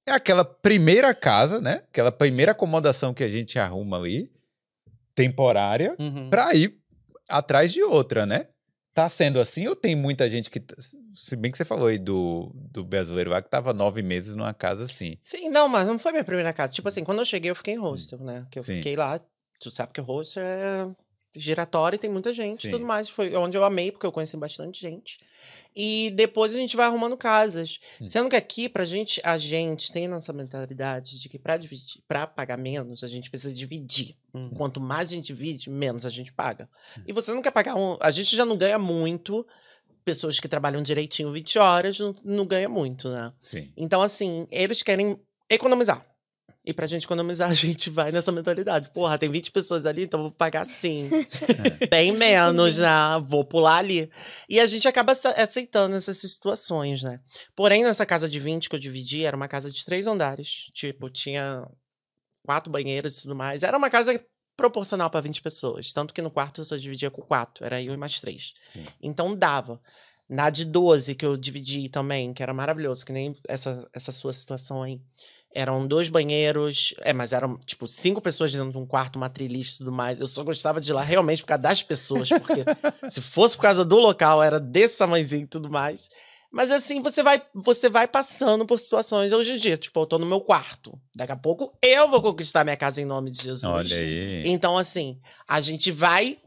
É 0.06 0.12
aquela 0.12 0.44
primeira 0.44 1.12
casa, 1.14 1.60
né? 1.60 1.82
Aquela 1.90 2.12
primeira 2.12 2.52
acomodação 2.52 3.12
que 3.12 3.24
a 3.24 3.28
gente 3.28 3.58
arruma 3.58 3.98
ali, 3.98 4.30
temporária, 5.14 5.94
Uhum. 5.98 6.30
para 6.30 6.54
ir 6.54 6.78
atrás 7.28 7.72
de 7.72 7.82
outra, 7.82 8.24
né? 8.24 8.46
Tá 8.98 9.08
sendo 9.08 9.38
assim 9.38 9.68
ou 9.68 9.76
tem 9.76 9.94
muita 9.94 10.28
gente 10.28 10.50
que. 10.50 10.60
Se 11.14 11.36
bem 11.36 11.52
que 11.52 11.56
você 11.56 11.64
falou 11.64 11.86
aí 11.86 11.98
do, 11.98 12.50
do 12.72 12.84
brasileiro 12.84 13.30
lá 13.30 13.40
que 13.40 13.48
tava 13.48 13.72
nove 13.72 14.02
meses 14.02 14.34
numa 14.34 14.52
casa 14.52 14.82
assim. 14.82 15.16
Sim, 15.22 15.50
não, 15.50 15.68
mas 15.68 15.86
não 15.86 16.00
foi 16.00 16.10
minha 16.10 16.24
primeira 16.24 16.52
casa. 16.52 16.72
Tipo 16.72 16.88
assim, 16.88 17.04
quando 17.04 17.20
eu 17.20 17.24
cheguei, 17.24 17.48
eu 17.48 17.54
fiquei 17.54 17.74
em 17.74 17.78
hostel, 17.78 18.18
né? 18.18 18.44
Que 18.50 18.58
eu 18.58 18.62
Sim. 18.64 18.74
fiquei 18.78 18.96
lá. 18.96 19.20
Tu 19.60 19.70
sabe 19.70 19.92
que 19.92 20.00
hostel 20.00 20.42
é 20.42 20.90
giratório 21.34 21.96
e 21.96 21.98
tem 21.98 22.10
muita 22.10 22.32
gente 22.32 22.62
Sim. 22.62 22.70
tudo 22.70 22.86
mais. 22.86 23.08
Foi 23.08 23.34
onde 23.36 23.56
eu 23.56 23.64
amei, 23.64 23.92
porque 23.92 24.06
eu 24.06 24.12
conheci 24.12 24.36
bastante 24.36 24.80
gente. 24.80 25.18
E 25.74 26.10
depois 26.14 26.54
a 26.54 26.56
gente 26.56 26.76
vai 26.76 26.86
arrumando 26.86 27.16
casas. 27.16 27.78
Hum. 28.00 28.08
Sendo 28.08 28.28
que 28.28 28.36
aqui, 28.36 28.68
pra 28.68 28.84
gente, 28.84 29.20
a 29.24 29.38
gente 29.38 29.92
tem 29.92 30.08
nossa 30.08 30.32
mentalidade 30.32 31.20
de 31.20 31.28
que 31.28 31.38
pra, 31.38 31.56
dividir, 31.56 32.02
pra 32.08 32.26
pagar 32.26 32.56
menos, 32.56 33.04
a 33.04 33.06
gente 33.06 33.30
precisa 33.30 33.54
dividir. 33.54 34.16
Uhum. 34.34 34.50
Quanto 34.50 34.80
mais 34.80 35.10
a 35.10 35.14
gente 35.14 35.26
divide, 35.26 35.70
menos 35.70 36.04
a 36.04 36.10
gente 36.10 36.32
paga. 36.32 36.68
E 37.06 37.12
você 37.12 37.32
não 37.32 37.42
quer 37.42 37.50
pagar 37.50 37.76
um. 37.76 37.96
A 38.00 38.10
gente 38.10 38.34
já 38.34 38.44
não 38.44 38.56
ganha 38.56 38.78
muito. 38.78 39.46
Pessoas 40.04 40.40
que 40.40 40.48
trabalham 40.48 40.82
direitinho 40.82 41.30
20 41.30 41.58
horas 41.58 41.98
não, 41.98 42.14
não 42.24 42.46
ganha 42.46 42.68
muito, 42.68 43.10
né? 43.10 43.32
Sim. 43.42 43.70
Então, 43.76 44.00
assim, 44.00 44.46
eles 44.50 44.82
querem 44.82 45.20
economizar. 45.50 46.04
E 46.68 46.72
pra 46.74 46.84
gente 46.86 47.04
economizar, 47.04 47.48
a 47.50 47.54
gente 47.54 47.88
vai 47.88 48.12
nessa 48.12 48.30
mentalidade. 48.30 48.90
Porra, 48.90 49.16
tem 49.16 49.30
20 49.30 49.50
pessoas 49.50 49.86
ali, 49.86 50.02
então 50.02 50.20
vou 50.20 50.30
pagar 50.30 50.66
sim. 50.66 51.08
Bem 51.90 52.12
menos, 52.12 52.76
né? 52.76 52.90
Vou 53.26 53.42
pular 53.42 53.78
ali. 53.78 54.10
E 54.48 54.60
a 54.60 54.66
gente 54.66 54.86
acaba 54.86 55.12
ace- 55.12 55.28
aceitando 55.28 55.96
essas 55.96 56.18
situações, 56.18 57.02
né? 57.02 57.20
Porém, 57.56 57.82
nessa 57.82 58.04
casa 58.04 58.28
de 58.28 58.38
20 58.38 58.68
que 58.68 58.74
eu 58.76 58.78
dividi, 58.78 59.24
era 59.24 59.34
uma 59.34 59.48
casa 59.48 59.70
de 59.70 59.82
três 59.82 60.06
andares. 60.06 60.68
Tipo, 60.74 61.08
tinha 61.08 61.66
quatro 62.44 62.70
banheiros 62.70 63.18
e 63.18 63.22
tudo 63.22 63.34
mais. 63.34 63.62
Era 63.62 63.78
uma 63.78 63.88
casa 63.88 64.22
proporcional 64.54 65.08
pra 65.08 65.20
20 65.22 65.40
pessoas. 65.40 65.90
Tanto 65.92 66.12
que 66.12 66.20
no 66.20 66.30
quarto 66.30 66.60
eu 66.60 66.64
só 66.66 66.76
dividia 66.76 67.10
com 67.10 67.22
quatro. 67.22 67.64
Era 67.64 67.82
eu 67.82 67.94
e 67.94 67.96
mais 67.96 68.20
três. 68.20 68.52
Sim. 68.66 68.84
Então 69.02 69.34
dava. 69.34 69.80
Na 70.28 70.50
de 70.50 70.66
12, 70.66 71.14
que 71.14 71.24
eu 71.24 71.38
dividi 71.38 71.88
também, 71.88 72.34
que 72.34 72.42
era 72.42 72.52
maravilhoso, 72.52 73.06
que 73.06 73.12
nem 73.12 73.34
essa, 73.48 73.88
essa 73.94 74.12
sua 74.12 74.30
situação 74.34 74.82
aí. 74.82 75.00
Eram 75.54 75.86
dois 75.86 76.08
banheiros, 76.08 76.94
é, 77.00 77.12
mas 77.12 77.32
eram, 77.32 77.56
tipo, 77.64 77.86
cinco 77.86 78.20
pessoas 78.20 78.52
dentro 78.52 78.70
de 78.70 78.78
um 78.78 78.84
quarto, 78.86 79.16
uma 79.16 79.30
trilista 79.30 79.76
e 79.76 79.78
tudo 79.78 79.92
mais. 79.92 80.20
Eu 80.20 80.26
só 80.26 80.44
gostava 80.44 80.80
de 80.80 80.90
ir 80.90 80.92
lá 80.94 81.02
realmente 81.02 81.42
por 81.42 81.48
causa 81.48 81.62
das 81.62 81.82
pessoas, 81.82 82.28
porque 82.28 82.64
se 83.10 83.20
fosse 83.22 83.56
por 83.56 83.62
causa 83.62 83.84
do 83.84 83.96
local, 83.98 84.42
era 84.42 84.60
desse 84.60 84.98
tamanhozinho 84.98 85.44
e 85.44 85.46
tudo 85.46 85.70
mais. 85.70 86.08
Mas 86.50 86.70
assim, 86.70 87.00
você 87.02 87.22
vai, 87.22 87.42
você 87.54 87.90
vai 87.90 88.06
passando 88.08 88.64
por 88.64 88.78
situações 88.78 89.32
hoje 89.32 89.52
em 89.52 89.58
dia. 89.58 89.76
Tipo, 89.76 90.00
eu 90.00 90.06
tô 90.06 90.18
no 90.18 90.24
meu 90.26 90.40
quarto. 90.40 90.98
Daqui 91.14 91.32
a 91.32 91.36
pouco 91.36 91.70
eu 91.82 92.10
vou 92.10 92.22
conquistar 92.22 92.64
minha 92.64 92.76
casa 92.76 93.00
em 93.02 93.04
nome 93.04 93.30
de 93.30 93.42
Jesus. 93.42 93.64
Olha 93.64 93.96
aí. 93.96 94.42
Então, 94.46 94.76
assim, 94.78 95.18
a 95.46 95.60
gente 95.60 95.90
vai 95.90 96.38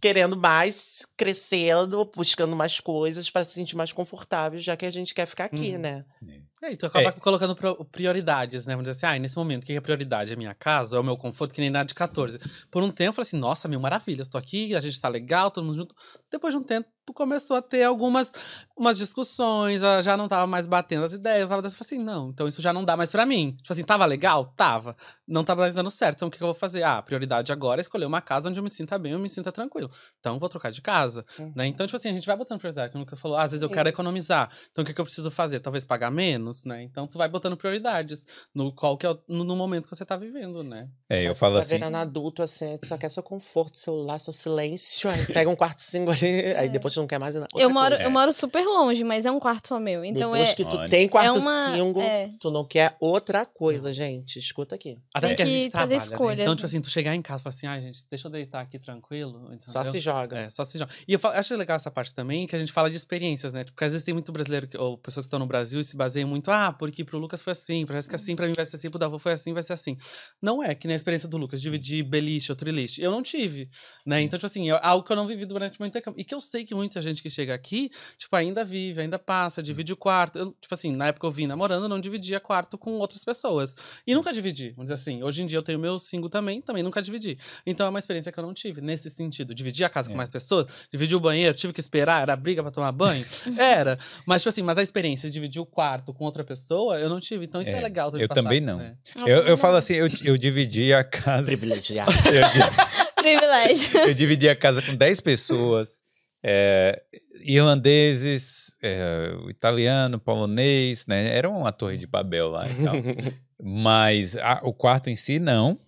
querendo 0.00 0.36
mais, 0.36 1.06
crescendo, 1.16 2.04
buscando 2.16 2.54
mais 2.56 2.80
coisas 2.80 3.30
para 3.30 3.44
se 3.44 3.52
sentir 3.54 3.76
mais 3.76 3.92
confortável, 3.92 4.58
já 4.58 4.76
que 4.76 4.84
a 4.86 4.90
gente 4.90 5.14
quer 5.14 5.26
ficar 5.26 5.44
aqui, 5.44 5.72
Uhum. 5.72 5.78
né? 5.78 6.04
É, 6.28 6.40
e 6.70 6.76
tu 6.76 6.86
acaba 6.86 7.08
É. 7.08 7.12
colocando 7.12 7.56
prioridades, 7.90 8.66
né? 8.66 8.74
Vamos 8.74 8.88
dizer 8.88 9.06
assim, 9.06 9.16
ah, 9.16 9.18
nesse 9.18 9.36
momento, 9.36 9.64
o 9.64 9.66
que 9.66 9.72
é 9.72 9.80
prioridade? 9.80 10.32
É 10.32 10.36
minha 10.36 10.54
casa, 10.54 10.96
é 10.96 11.00
o 11.00 11.02
meu 11.02 11.16
conforto, 11.16 11.52
que 11.54 11.60
nem 11.60 11.70
na 11.70 11.82
de 11.82 11.94
14. 11.94 12.38
Por 12.70 12.82
um 12.82 12.90
tempo, 12.90 13.08
eu 13.10 13.12
falei 13.14 13.26
assim, 13.26 13.38
nossa, 13.38 13.66
mil 13.68 13.80
maravilhas, 13.80 14.28
tô 14.28 14.38
aqui, 14.38 14.74
a 14.76 14.80
gente 14.80 15.00
tá 15.00 15.08
legal, 15.08 15.50
todo 15.50 15.64
mundo 15.64 15.76
junto. 15.76 15.94
Depois 16.30 16.54
de 16.54 16.60
um 16.60 16.62
tempo, 16.62 16.88
começou 17.12 17.56
a 17.56 17.62
ter 17.62 17.82
algumas 17.82 18.32
umas 18.76 18.96
discussões, 18.98 19.80
já 20.02 20.16
não 20.16 20.26
tava 20.28 20.46
mais 20.46 20.66
batendo 20.66 21.04
as 21.04 21.12
ideias, 21.12 21.48
tava 21.48 21.62
dessa, 21.62 21.74
eu 21.76 21.78
assim, 21.80 21.98
não, 21.98 22.30
então 22.30 22.48
isso 22.48 22.60
já 22.60 22.72
não 22.72 22.84
dá 22.84 22.96
mais 22.96 23.10
pra 23.10 23.24
mim. 23.24 23.50
Tipo 23.60 23.72
assim, 23.72 23.84
tava 23.84 24.04
legal? 24.06 24.46
Tava. 24.56 24.96
Não 25.26 25.44
tava 25.44 25.60
mais 25.62 25.74
dando 25.74 25.90
certo, 25.90 26.16
então 26.16 26.28
o 26.28 26.30
que, 26.30 26.38
que 26.38 26.42
eu 26.42 26.48
vou 26.48 26.54
fazer? 26.54 26.82
Ah, 26.82 26.98
a 26.98 27.02
prioridade 27.02 27.52
agora 27.52 27.80
é 27.80 27.82
escolher 27.82 28.06
uma 28.06 28.20
casa 28.20 28.48
onde 28.48 28.58
eu 28.58 28.64
me 28.64 28.70
sinta 28.70 28.98
bem, 28.98 29.12
eu 29.12 29.18
me 29.18 29.28
sinta 29.28 29.52
tranquilo. 29.52 29.88
Então, 30.20 30.38
vou 30.38 30.48
trocar 30.48 30.70
de 30.72 30.82
casa, 30.82 31.24
Uhum. 31.38 31.52
né? 31.54 31.66
Então, 31.66 31.86
tipo 31.86 31.96
assim, 31.96 32.08
a 32.08 32.12
gente 32.12 32.26
vai 32.26 32.36
botando 32.36 32.58
prioridade, 32.58 32.90
como 32.92 33.02
o 33.02 33.04
Lucas 33.04 33.18
falou, 33.20 33.36
ah, 33.36 33.42
às 33.42 33.52
vezes 33.52 33.62
eu 33.62 33.68
Sim. 33.68 33.74
quero 33.74 33.88
economizar, 33.88 34.48
então 34.70 34.82
o 34.82 34.86
que, 34.86 34.92
que 34.94 35.00
eu 35.00 35.04
preciso 35.04 35.30
fazer? 35.30 35.60
Talvez 35.60 35.84
pagar 35.84 36.10
menos, 36.10 36.64
né? 36.64 36.82
Então, 36.82 37.06
tu 37.06 37.18
vai 37.18 37.28
botando 37.28 37.56
prioridades 37.56 38.26
no 38.54 38.72
qual 38.74 38.96
que 38.96 39.06
é 39.06 39.10
o- 39.10 39.18
no, 39.28 39.44
no 39.44 39.54
momento 39.56 39.88
que 39.88 39.94
você 39.96 40.04
tá 40.04 40.16
vivendo, 40.16 40.62
né? 40.64 40.88
É, 41.08 41.22
eu 41.24 41.28
Mas 41.28 41.38
falo 41.38 41.54
tá 41.54 41.60
assim. 41.60 41.70
virando 41.70 41.96
adulto, 41.96 42.42
assim, 42.42 42.76
tu 42.78 42.86
só 42.88 42.98
quer 42.98 43.10
seu 43.10 43.22
conforto, 43.22 43.76
celular, 43.78 44.18
seu 44.18 44.32
silêncio, 44.32 45.08
aí 45.08 45.26
pega 45.46 45.48
um 45.50 45.56
quarto 45.56 45.80
cinco 45.80 46.10
ali, 46.10 46.54
aí 46.56 46.68
depois 46.68 46.91
tu 46.94 47.00
não 47.00 47.06
quer 47.06 47.18
mais 47.18 47.34
nada. 47.34 47.46
Eu 47.56 47.70
moro, 47.70 47.90
coisa. 47.90 48.04
eu 48.04 48.10
moro 48.10 48.32
super 48.32 48.64
longe, 48.64 49.04
mas 49.04 49.24
é 49.26 49.30
um 49.30 49.40
quarto 49.40 49.68
só 49.68 49.78
meu. 49.80 50.04
Então 50.04 50.32
Depois 50.32 50.50
é. 50.50 50.54
que 50.54 50.64
tu 50.64 50.76
Olha. 50.76 50.88
tem 50.88 51.08
quarto 51.08 51.36
É 51.36 51.40
uma- 51.40 51.72
single, 51.74 52.02
é. 52.02 52.30
tu 52.40 52.50
não 52.50 52.64
quer 52.64 52.96
outra 53.00 53.44
coisa, 53.46 53.92
gente. 53.92 54.38
Escuta 54.38 54.74
aqui. 54.74 54.98
Até 55.14 55.28
Tem 55.28 55.36
porque 55.36 55.42
a 55.42 55.46
que 55.46 55.52
gente 55.64 55.70
fazer 55.72 55.94
trabalha, 55.94 55.96
né? 55.98 56.04
escolhas, 56.04 56.38
Então, 56.40 56.52
né? 56.52 56.56
tipo 56.56 56.66
assim, 56.66 56.80
tu 56.80 56.90
chegar 56.90 57.14
em 57.14 57.22
casa 57.22 57.40
e 57.40 57.42
falar 57.44 57.54
assim, 57.54 57.66
ai, 57.66 57.80
gente, 57.80 58.04
deixa 58.08 58.28
eu 58.28 58.30
deitar 58.32 58.60
aqui 58.60 58.78
tranquilo. 58.78 59.40
Só 59.60 59.80
entendeu? 59.80 59.92
se 59.92 60.00
joga. 60.00 60.38
É, 60.38 60.50
só 60.50 60.64
se 60.64 60.78
joga. 60.78 60.92
E 61.06 61.12
eu 61.12 61.18
fa- 61.18 61.30
acho 61.38 61.54
legal 61.56 61.76
essa 61.76 61.90
parte 61.90 62.12
também, 62.14 62.46
que 62.46 62.54
a 62.54 62.58
gente 62.58 62.72
fala 62.72 62.90
de 62.90 62.96
experiências, 62.96 63.52
né? 63.52 63.64
Porque 63.64 63.84
às 63.84 63.92
vezes 63.92 64.02
tem 64.04 64.14
muito 64.14 64.30
brasileiro, 64.32 64.66
que, 64.68 64.76
ou 64.78 64.96
pessoas 64.98 65.24
que 65.24 65.28
estão 65.28 65.38
no 65.38 65.46
Brasil 65.46 65.80
e 65.80 65.84
se 65.84 65.96
baseiam 65.96 66.28
muito 66.28 66.50
ah, 66.50 66.72
porque 66.72 67.04
pro 67.04 67.18
Lucas 67.18 67.40
foi 67.42 67.52
assim, 67.52 67.84
pra 67.86 67.96
Jéssica 67.96 68.16
assim, 68.16 68.36
pra 68.36 68.46
mim 68.46 68.52
vai 68.54 68.64
ser 68.64 68.76
assim, 68.76 68.90
pro 68.90 68.98
Davi 68.98 69.18
foi 69.18 69.32
assim, 69.32 69.52
vai 69.52 69.62
ser 69.62 69.72
assim. 69.72 69.96
Não 70.40 70.62
é 70.62 70.74
que 70.74 70.86
nem 70.86 70.94
a 70.94 70.96
experiência 70.96 71.28
do 71.28 71.36
Lucas, 71.36 71.60
dividir 71.60 72.02
beliche 72.02 72.50
ou 72.52 72.56
triliche. 72.56 73.00
Eu 73.02 73.10
não 73.10 73.22
tive, 73.22 73.68
né? 74.06 74.20
Então, 74.20 74.38
tipo 74.38 74.46
assim, 74.46 74.70
é 74.70 74.78
algo 74.82 75.04
que 75.04 75.12
eu 75.12 75.16
não 75.16 75.26
vivi 75.26 75.44
durante 75.44 75.78
o 75.78 75.82
meu 75.82 75.86
intercâmbio. 75.88 76.20
E 76.20 76.24
que 76.24 76.34
eu 76.34 76.40
sei 76.40 76.64
que 76.64 76.74
muita 76.82 77.00
gente 77.00 77.22
que 77.22 77.30
chega 77.30 77.54
aqui, 77.54 77.90
tipo, 78.18 78.34
ainda 78.34 78.64
vive, 78.64 79.00
ainda 79.00 79.18
passa, 79.18 79.62
divide 79.62 79.92
o 79.92 79.96
quarto. 79.96 80.36
Eu, 80.38 80.46
tipo 80.60 80.74
assim, 80.74 80.92
na 80.96 81.06
época 81.06 81.26
eu 81.26 81.30
vim 81.30 81.46
namorando, 81.46 81.84
eu 81.84 81.88
não 81.88 82.00
dividia 82.00 82.40
quarto 82.40 82.76
com 82.76 82.92
outras 82.98 83.24
pessoas. 83.24 83.74
E 84.04 84.14
nunca 84.14 84.32
dividi, 84.32 84.70
vamos 84.70 84.86
dizer 84.90 84.94
assim. 84.94 85.22
Hoje 85.22 85.42
em 85.42 85.46
dia 85.46 85.58
eu 85.58 85.62
tenho 85.62 85.78
meu 85.78 85.96
single 85.98 86.28
também, 86.28 86.60
também 86.60 86.82
nunca 86.82 87.00
dividi. 87.00 87.38
Então 87.64 87.86
é 87.86 87.88
uma 87.88 87.98
experiência 88.00 88.32
que 88.32 88.38
eu 88.38 88.42
não 88.44 88.52
tive, 88.52 88.80
nesse 88.80 89.08
sentido. 89.08 89.54
Dividir 89.54 89.84
a 89.84 89.88
casa 89.88 90.08
É. 90.08 90.10
com 90.10 90.16
mais 90.16 90.28
pessoas, 90.28 90.88
dividir 90.90 91.14
o 91.16 91.20
banheiro, 91.20 91.54
tive 91.56 91.72
que 91.72 91.80
esperar, 91.80 92.22
era 92.22 92.34
briga 92.34 92.62
pra 92.62 92.72
tomar 92.72 92.90
banho. 92.92 93.24
Era. 93.58 93.96
Mas, 94.26 94.42
tipo 94.42 94.48
assim, 94.48 94.62
mas 94.62 94.76
a 94.76 94.82
experiência 94.82 95.28
de 95.28 95.34
dividir 95.34 95.60
o 95.62 95.66
quarto 95.66 96.12
com 96.12 96.24
outra 96.24 96.42
pessoa, 96.42 96.98
eu 96.98 97.08
não 97.08 97.20
tive. 97.20 97.44
Então 97.44 97.62
isso 97.62 97.70
é, 97.70 97.78
É, 97.78 97.80
legal. 97.80 98.10
eu 98.16 98.26
passar, 98.26 98.42
também 98.42 98.60
não. 98.60 98.78
né? 98.78 98.96
Eu, 99.24 99.42
eu 99.42 99.56
falo 99.56 99.76
assim, 99.76 99.94
eu, 99.94 100.08
eu 100.24 100.36
dividi 100.36 100.92
a 100.92 101.04
casa. 101.04 101.46
Privilegiado. 101.46 102.10
Privilégio. 103.16 103.98
Eu 104.00 104.14
dividi 104.14 104.48
a 104.48 104.56
casa 104.56 104.82
com 104.82 104.94
10 104.94 105.20
pessoas, 105.20 106.00
é, 106.42 107.02
irlandeses, 107.44 108.76
é, 108.82 109.32
italiano, 109.48 110.18
polonês, 110.18 111.06
né? 111.06 111.36
Era 111.36 111.48
uma 111.48 111.72
torre 111.72 111.96
de 111.96 112.06
Babel 112.06 112.48
lá 112.48 112.66
e 112.68 112.74
tal. 112.84 112.94
Mas 113.64 114.36
a- 114.36 114.60
o 114.64 114.72
quarto 114.72 115.08
em 115.08 115.16
si, 115.16 115.38
não. 115.38 115.78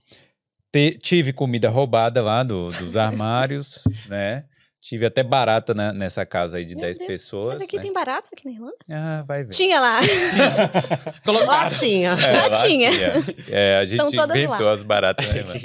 Te- 0.73 0.99
tive 1.03 1.33
comida 1.33 1.69
roubada 1.69 2.23
lá 2.23 2.43
do- 2.43 2.69
dos 2.69 2.97
armários, 2.97 3.83
né? 4.09 4.45
Tive 4.81 5.07
até 5.07 5.23
barata 5.23 5.73
na- 5.73 5.93
nessa 5.95 6.27
casa 6.27 6.59
aí 6.59 6.65
de 6.65 6.75
Meu 6.75 6.85
10 6.85 6.99
Deus, 6.99 7.07
pessoas. 7.09 7.55
Mas 7.55 7.63
aqui 7.63 7.77
né? 7.77 7.83
tem 7.83 7.93
baratos 7.93 8.31
aqui 8.33 8.45
na 8.45 8.53
Irlanda? 8.53 8.77
Ah, 8.91 9.25
vai 9.27 9.43
ver. 9.45 9.51
Tinha 9.51 9.81
lá. 9.81 9.99
Latinha. 11.47 12.11
É, 12.11 12.33
Lá 12.37 12.47
lá 12.49 12.63
tinha. 12.67 12.91
É, 13.51 13.77
a 13.79 13.85
gente 13.85 14.01
inventou 14.05 14.67
lá. 14.67 14.73
as 14.73 14.83
baratas, 14.83 15.27
né, 15.35 15.43
mano? 15.43 15.61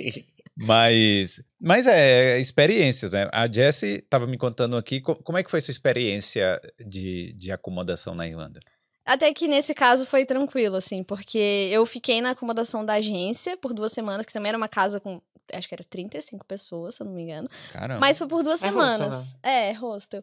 Mas, 0.62 1.42
mas 1.62 1.88
é, 1.88 2.38
experiências, 2.40 3.12
né? 3.14 3.30
A 3.32 3.48
Jessie 3.52 3.96
estava 3.96 4.28
me 4.28 4.38
contando 4.38 4.76
aqui, 4.76 5.00
co- 5.02 5.16
como 5.16 5.38
é 5.38 5.44
que 5.44 5.50
foi 5.50 5.62
sua 5.62 5.72
experiência 5.72 6.60
de, 6.86 7.32
de 7.34 7.52
acomodação 7.52 8.14
na 8.14 8.28
Irlanda? 8.28 8.60
Até 9.06 9.34
que 9.34 9.48
nesse 9.48 9.74
caso 9.74 10.06
foi 10.06 10.26
tranquilo, 10.26 10.76
assim, 10.76 11.02
porque 11.04 11.70
eu 11.72 11.84
fiquei 11.86 12.22
na 12.22 12.32
acomodação 12.32 12.86
da 12.86 12.94
agência 12.96 13.58
por 13.58 13.74
duas 13.74 13.92
semanas, 13.92 14.26
que 14.26 14.34
também 14.34 14.50
era 14.50 14.58
uma 14.58 14.68
casa 14.68 15.00
com, 15.00 15.20
acho 15.54 15.68
que 15.68 15.74
era 15.74 15.84
35 15.84 16.46
pessoas, 16.46 16.96
se 16.96 17.02
eu 17.02 17.06
não 17.06 17.14
me 17.14 17.24
engano. 17.24 17.50
Caramba. 17.72 18.00
Mas 18.00 18.18
foi 18.20 18.28
por 18.28 18.44
duas 18.44 18.62
É 18.62 18.68
semanas. 18.68 19.16
hostel, 19.16 19.40
É, 19.42 19.72
hostel. 19.72 20.22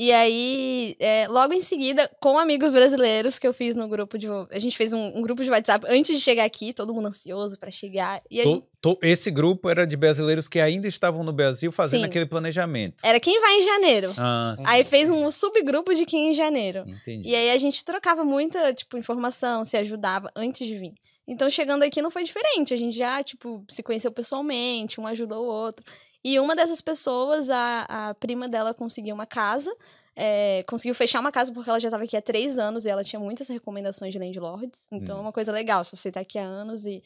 E 0.00 0.12
aí, 0.12 0.94
é, 1.00 1.26
logo 1.26 1.52
em 1.52 1.60
seguida, 1.60 2.08
com 2.20 2.38
amigos 2.38 2.70
brasileiros 2.70 3.36
que 3.36 3.44
eu 3.48 3.52
fiz 3.52 3.74
no 3.74 3.88
grupo 3.88 4.16
de. 4.16 4.28
A 4.52 4.58
gente 4.60 4.76
fez 4.76 4.92
um, 4.92 5.18
um 5.18 5.22
grupo 5.22 5.42
de 5.42 5.50
WhatsApp 5.50 5.84
antes 5.88 6.14
de 6.14 6.22
chegar 6.22 6.44
aqui, 6.44 6.72
todo 6.72 6.94
mundo 6.94 7.08
ansioso 7.08 7.58
pra 7.58 7.68
chegar. 7.68 8.22
E 8.30 8.40
To- 8.44 8.48
gente- 8.48 8.64
to- 8.80 8.98
esse 9.02 9.28
grupo 9.28 9.68
era 9.68 9.84
de 9.84 9.96
brasileiros 9.96 10.46
que 10.46 10.60
ainda 10.60 10.86
estavam 10.86 11.24
no 11.24 11.32
Brasil 11.32 11.72
fazendo 11.72 12.02
Sim. 12.02 12.06
aquele 12.06 12.26
planejamento. 12.26 13.02
era 13.04 13.18
quem 13.18 13.40
vai 13.40 13.58
em 13.58 13.62
janeiro. 13.62 14.14
Ah, 14.16 14.54
Aí 14.66 14.84
fez 14.84 15.10
um 15.10 15.28
subgrupo 15.32 15.92
de 15.92 16.06
quem 16.06 16.30
em 16.30 16.32
janeiro. 16.32 16.84
entendi. 16.86 17.28
E 17.30 17.34
aí 17.34 17.50
a 17.50 17.56
gente 17.58 17.84
trocava 17.84 18.22
muita, 18.22 18.72
tipo, 18.72 18.96
informação, 18.96 19.64
se 19.64 19.76
ajudava 19.76 20.30
antes 20.36 20.64
de 20.64 20.76
vir. 20.76 20.92
Então, 21.30 21.50
chegando 21.50 21.82
aqui 21.82 22.00
não 22.00 22.10
foi 22.10 22.22
diferente. 22.24 22.72
A 22.72 22.76
gente 22.76 22.96
já, 22.96 23.22
tipo, 23.22 23.62
se 23.68 23.82
conheceu 23.82 24.10
pessoalmente, 24.12 24.98
um 25.00 25.06
ajudou 25.08 25.44
o 25.44 25.48
outro. 25.48 25.84
E 26.24 26.38
uma 26.40 26.54
dessas 26.56 26.80
pessoas, 26.80 27.48
a, 27.50 28.08
a 28.10 28.14
prima 28.14 28.48
dela 28.48 28.74
conseguiu 28.74 29.14
uma 29.14 29.26
casa. 29.26 29.74
é, 30.20 30.64
conseguiu 30.66 30.96
fechar 30.96 31.20
uma 31.20 31.30
casa 31.30 31.52
porque 31.52 31.70
ela 31.70 31.78
já 31.78 31.86
estava 31.88 32.02
aqui 32.02 32.16
há 32.16 32.20
três 32.20 32.58
anos 32.58 32.84
e 32.84 32.88
ela 32.90 33.04
tinha 33.04 33.20
muitas 33.20 33.46
recomendações 33.46 34.12
de 34.12 34.18
landlords. 34.18 34.84
Então, 34.90 35.14
Hum. 35.16 35.18
é 35.20 35.22
uma 35.22 35.32
coisa 35.32 35.52
legal. 35.52 35.84
Se 35.84 35.94
você 35.96 36.10
tá 36.10 36.18
aqui 36.20 36.36
há 36.38 36.42
anos 36.42 36.86
e 36.86 37.00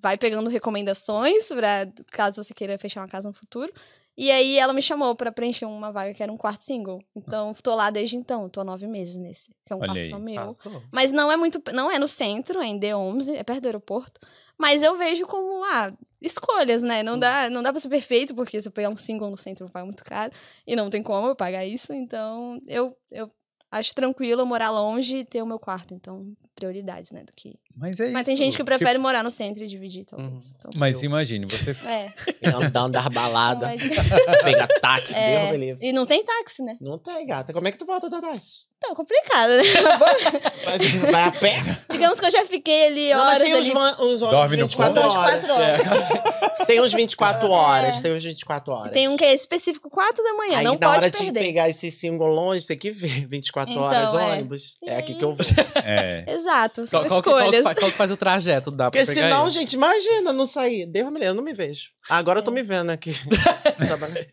vai 0.00 0.18
pegando 0.18 0.50
recomendações 0.50 1.46
para 1.46 1.86
caso 2.10 2.42
você 2.42 2.52
queira 2.52 2.76
fechar 2.76 3.02
uma 3.02 3.08
casa 3.08 3.28
no 3.28 3.34
futuro. 3.34 3.72
E 4.18 4.30
aí 4.30 4.56
ela 4.58 4.72
me 4.72 4.80
chamou 4.82 5.14
pra 5.14 5.30
preencher 5.30 5.66
uma 5.66 5.92
vaga 5.92 6.12
que 6.14 6.22
era 6.22 6.32
um 6.32 6.36
quarto 6.38 6.64
single. 6.64 6.98
Então, 7.14 7.52
tô 7.62 7.74
lá 7.74 7.88
desde 7.90 8.16
então, 8.16 8.48
tô 8.48 8.60
há 8.60 8.64
nove 8.64 8.86
meses 8.88 9.14
nesse. 9.16 9.50
Que 9.64 9.72
é 9.72 9.76
um 9.76 9.78
Olha 9.78 9.88
quarto 9.88 9.98
aí. 10.00 10.08
só 10.08 10.18
meu. 10.18 10.44
Passou. 10.46 10.82
Mas 10.90 11.12
não 11.12 11.30
é 11.30 11.36
muito. 11.36 11.62
Não 11.72 11.88
é 11.90 11.98
no 11.98 12.08
centro, 12.08 12.60
é 12.60 12.66
em 12.66 12.80
D11, 12.80 13.34
é 13.36 13.44
perto 13.44 13.60
do 13.60 13.66
aeroporto. 13.66 14.18
Mas 14.58 14.82
eu 14.82 14.96
vejo 14.96 15.26
como, 15.26 15.62
ah, 15.64 15.92
escolhas, 16.20 16.82
né? 16.82 17.02
Não 17.02 17.18
dá, 17.18 17.50
não 17.50 17.62
dá 17.62 17.72
pra 17.72 17.80
ser 17.80 17.88
perfeito, 17.88 18.34
porque 18.34 18.60
se 18.60 18.68
eu 18.68 18.72
pegar 18.72 18.88
um 18.88 18.96
single 18.96 19.30
no 19.30 19.36
centro, 19.36 19.66
eu 19.66 19.70
pago 19.70 19.86
muito 19.86 20.04
caro. 20.04 20.32
E 20.66 20.74
não 20.74 20.88
tem 20.90 21.02
como 21.02 21.28
eu 21.28 21.36
pagar 21.36 21.64
isso. 21.64 21.92
Então, 21.92 22.58
eu, 22.66 22.96
eu 23.10 23.30
acho 23.70 23.94
tranquilo 23.94 24.46
morar 24.46 24.70
longe 24.70 25.18
e 25.18 25.24
ter 25.24 25.42
o 25.42 25.46
meu 25.46 25.58
quarto. 25.58 25.94
Então, 25.94 26.34
prioridades, 26.54 27.10
né? 27.10 27.22
Do 27.24 27.32
que. 27.32 27.58
Mas 27.78 28.00
é 28.00 28.08
Mas 28.10 28.24
tem 28.24 28.34
gente 28.34 28.52
que 28.52 28.62
tipo, 28.62 28.64
prefere 28.64 28.98
morar 28.98 29.22
no 29.22 29.30
centro 29.30 29.62
e 29.62 29.66
dividir, 29.66 30.04
talvez. 30.06 30.54
Então, 30.56 30.70
Mas 30.76 31.02
imagine, 31.02 31.44
você. 31.44 31.72
é. 31.86 32.10
Andando 32.48 32.92
dar 32.92 33.10
balada, 33.10 33.66
Mas- 33.66 33.82
pegar 34.42 34.66
táxi, 34.80 35.14
é, 35.14 35.56
Deus. 35.58 35.78
E 35.82 35.92
não 35.92 36.06
tem 36.06 36.24
táxi, 36.24 36.62
né? 36.62 36.76
Não 36.80 36.96
tem, 36.98 37.26
gata. 37.26 37.52
Como 37.52 37.68
é 37.68 37.72
que 37.72 37.78
tu 37.78 37.84
volta 37.84 38.08
da 38.08 38.20
táxi? 38.20 38.66
Então, 38.78 38.94
complicado, 38.94 39.50
né? 39.50 39.62
Mas 40.64 41.12
vai 41.12 41.24
a 41.24 41.32
pé? 41.32 41.62
Digamos 41.90 42.18
que 42.20 42.26
eu 42.26 42.30
já 42.30 42.44
fiquei 42.46 42.86
ali 42.88 43.10
Não, 43.10 43.24
mas 43.24 43.28
horas 43.36 43.42
tem 43.42 43.54
uns, 43.54 43.70
ali. 43.70 43.70
uns 43.70 44.22
ônibus 44.22 44.30
Dorme 44.30 44.56
no 44.56 44.62
24 44.64 44.94
ponto? 45.02 45.10
horas. 45.10 45.40
24 45.40 45.52
horas. 45.54 46.66
Tem 46.66 46.80
uns 46.80 46.92
24 46.92 47.50
horas, 47.50 47.96
É. 47.98 48.02
tem 48.02 48.12
uns 48.12 48.22
24 48.24 48.72
horas. 48.72 48.92
Tem 48.92 49.08
um 49.08 49.16
que 49.16 49.24
é 49.24 49.34
específico 49.34 49.88
4 49.88 50.22
da 50.22 50.32
manhã, 50.34 50.58
Aí 50.58 50.64
não 50.64 50.72
na 50.72 50.78
pode 50.78 51.04
hora 51.04 51.10
perder. 51.10 51.26
de 51.32 51.32
pegar 51.46 51.68
esse 51.68 51.90
single 51.90 52.26
longe, 52.28 52.66
tem 52.66 52.76
que 52.76 52.90
ver 52.90 53.26
24 53.26 53.72
Então, 53.72 53.82
horas 53.84 54.12
é. 54.14 54.16
ônibus. 54.34 54.76
É 54.84 54.96
aqui 54.98 55.14
que 55.14 55.24
eu 55.24 55.34
vou. 55.34 55.46
É. 55.84 56.24
Exato, 56.28 56.86
são 56.86 57.00
Qual, 57.00 57.08
qual, 57.08 57.22
que, 57.22 57.30
qual, 57.30 57.40
escolhas. 57.42 57.65
Faz, 57.68 57.78
qual 57.78 57.90
que 57.90 57.96
faz 57.96 58.10
o 58.10 58.16
trajeto? 58.16 58.70
Dá 58.70 58.90
pra 58.90 59.00
Porque 59.00 59.14
pegar 59.14 59.28
senão, 59.28 59.42
ele? 59.44 59.50
gente, 59.50 59.72
imagina 59.74 60.32
não 60.32 60.46
sair. 60.46 60.86
Deus 60.86 61.06
me 61.08 61.14
livre, 61.14 61.26
eu 61.28 61.34
não 61.34 61.42
me 61.42 61.52
vejo. 61.52 61.90
Agora 62.08 62.40
eu 62.40 62.42
tô 62.44 62.50
me 62.50 62.62
vendo 62.62 62.90
aqui. 62.90 63.12
Trabalhando. 63.76 64.26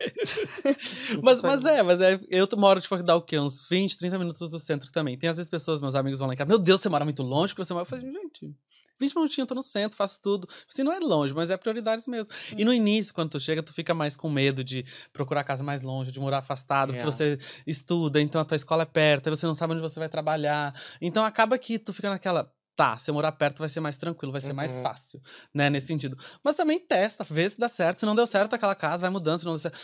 Mas, 1.22 1.42
mas 1.42 1.66
é, 1.66 1.84
mas 1.84 2.02
é. 2.02 2.20
Eu 2.30 2.48
t- 2.48 2.56
moro, 2.56 2.80
tipo, 2.82 3.02
dá 3.04 3.16
o 3.16 3.22
quê? 3.22 3.38
Uns 3.40 3.68
20, 3.70 3.98
30 3.98 4.18
minutos 4.20 4.50
do 4.50 4.60
centro 4.60 4.92
também. 4.92 5.18
Tem 5.18 5.30
às 5.30 5.38
vezes 5.38 5.50
pessoas, 5.50 5.80
meus 5.80 5.96
amigos 5.96 6.20
vão 6.20 6.28
lá 6.28 6.34
em 6.34 6.38
casa. 6.38 6.48
Meu 6.48 6.60
Deus, 6.60 6.82
você 6.82 6.90
mora 6.90 7.04
muito 7.04 7.24
longe? 7.24 7.54
Que 7.54 7.64
você 7.64 7.74
mora. 7.74 7.84
Eu 7.84 7.90
falei, 7.90 8.06
gente. 8.12 8.54
20 9.00 9.16
minutinhos, 9.16 9.40
eu 9.40 9.48
tô 9.48 9.56
no 9.56 9.64
centro, 9.64 9.98
faço 9.98 10.22
tudo. 10.22 10.48
Assim, 10.72 10.84
não 10.84 10.94
é 10.94 11.00
longe, 11.00 11.34
mas 11.34 11.50
é 11.50 11.58
prioridades 11.58 12.08
mesmo. 12.08 12.32
E 12.56 12.64
no 12.64 12.72
início, 12.72 13.14
quando 13.14 13.32
tu 13.32 13.40
chega, 13.40 13.62
tu 13.64 13.74
fica 13.74 13.94
mais 13.94 14.16
com 14.16 14.30
medo 14.30 14.64
de 14.64 14.86
procurar 15.12 15.44
casa 15.44 15.64
mais 15.64 15.82
longe, 15.82 16.12
de 16.12 16.20
morar 16.20 16.38
afastado, 16.38 16.90
porque 16.90 17.02
É. 17.02 17.06
você 17.06 17.38
estuda, 17.66 18.22
então 18.22 18.40
a 18.40 18.46
tua 18.46 18.56
escola 18.56 18.84
é 18.84 18.86
perto, 18.86 19.28
aí 19.28 19.36
você 19.36 19.48
não 19.48 19.56
sabe 19.56 19.74
onde 19.74 19.82
você 19.82 20.00
vai 20.00 20.08
trabalhar. 20.08 20.74
Então 21.02 21.26
acaba 21.26 21.58
que 21.58 21.80
tu 21.80 21.92
fica 21.92 22.10
naquela. 22.10 22.50
Tá, 22.76 22.98
se 22.98 23.10
eu 23.12 23.14
morar 23.14 23.32
perto 23.34 23.60
vai 23.60 23.70
ser 23.70 23.80
mais 23.82 23.98
tranquilo, 23.98 24.32
vai 24.32 24.42
ser 24.42 24.54
mais 24.54 24.78
Uhum. 24.78 24.82
fácil, 24.82 25.22
né, 25.54 25.70
nesse 25.70 25.88
sentido. 25.88 26.18
Mas 26.44 26.56
também 26.56 26.80
testa, 26.80 27.24
vê 27.24 27.48
se 27.50 27.60
dá 27.60 27.70
certo. 27.70 28.00
Se 28.00 28.06
não 28.06 28.16
deu 28.16 28.26
certo, 28.26 28.56
aquela 28.56 28.74
casa 28.76 29.02
vai 29.02 29.10
mudando, 29.12 29.40
se 29.40 29.46
não 29.46 29.54
deu 29.54 29.60
certo. 29.60 29.78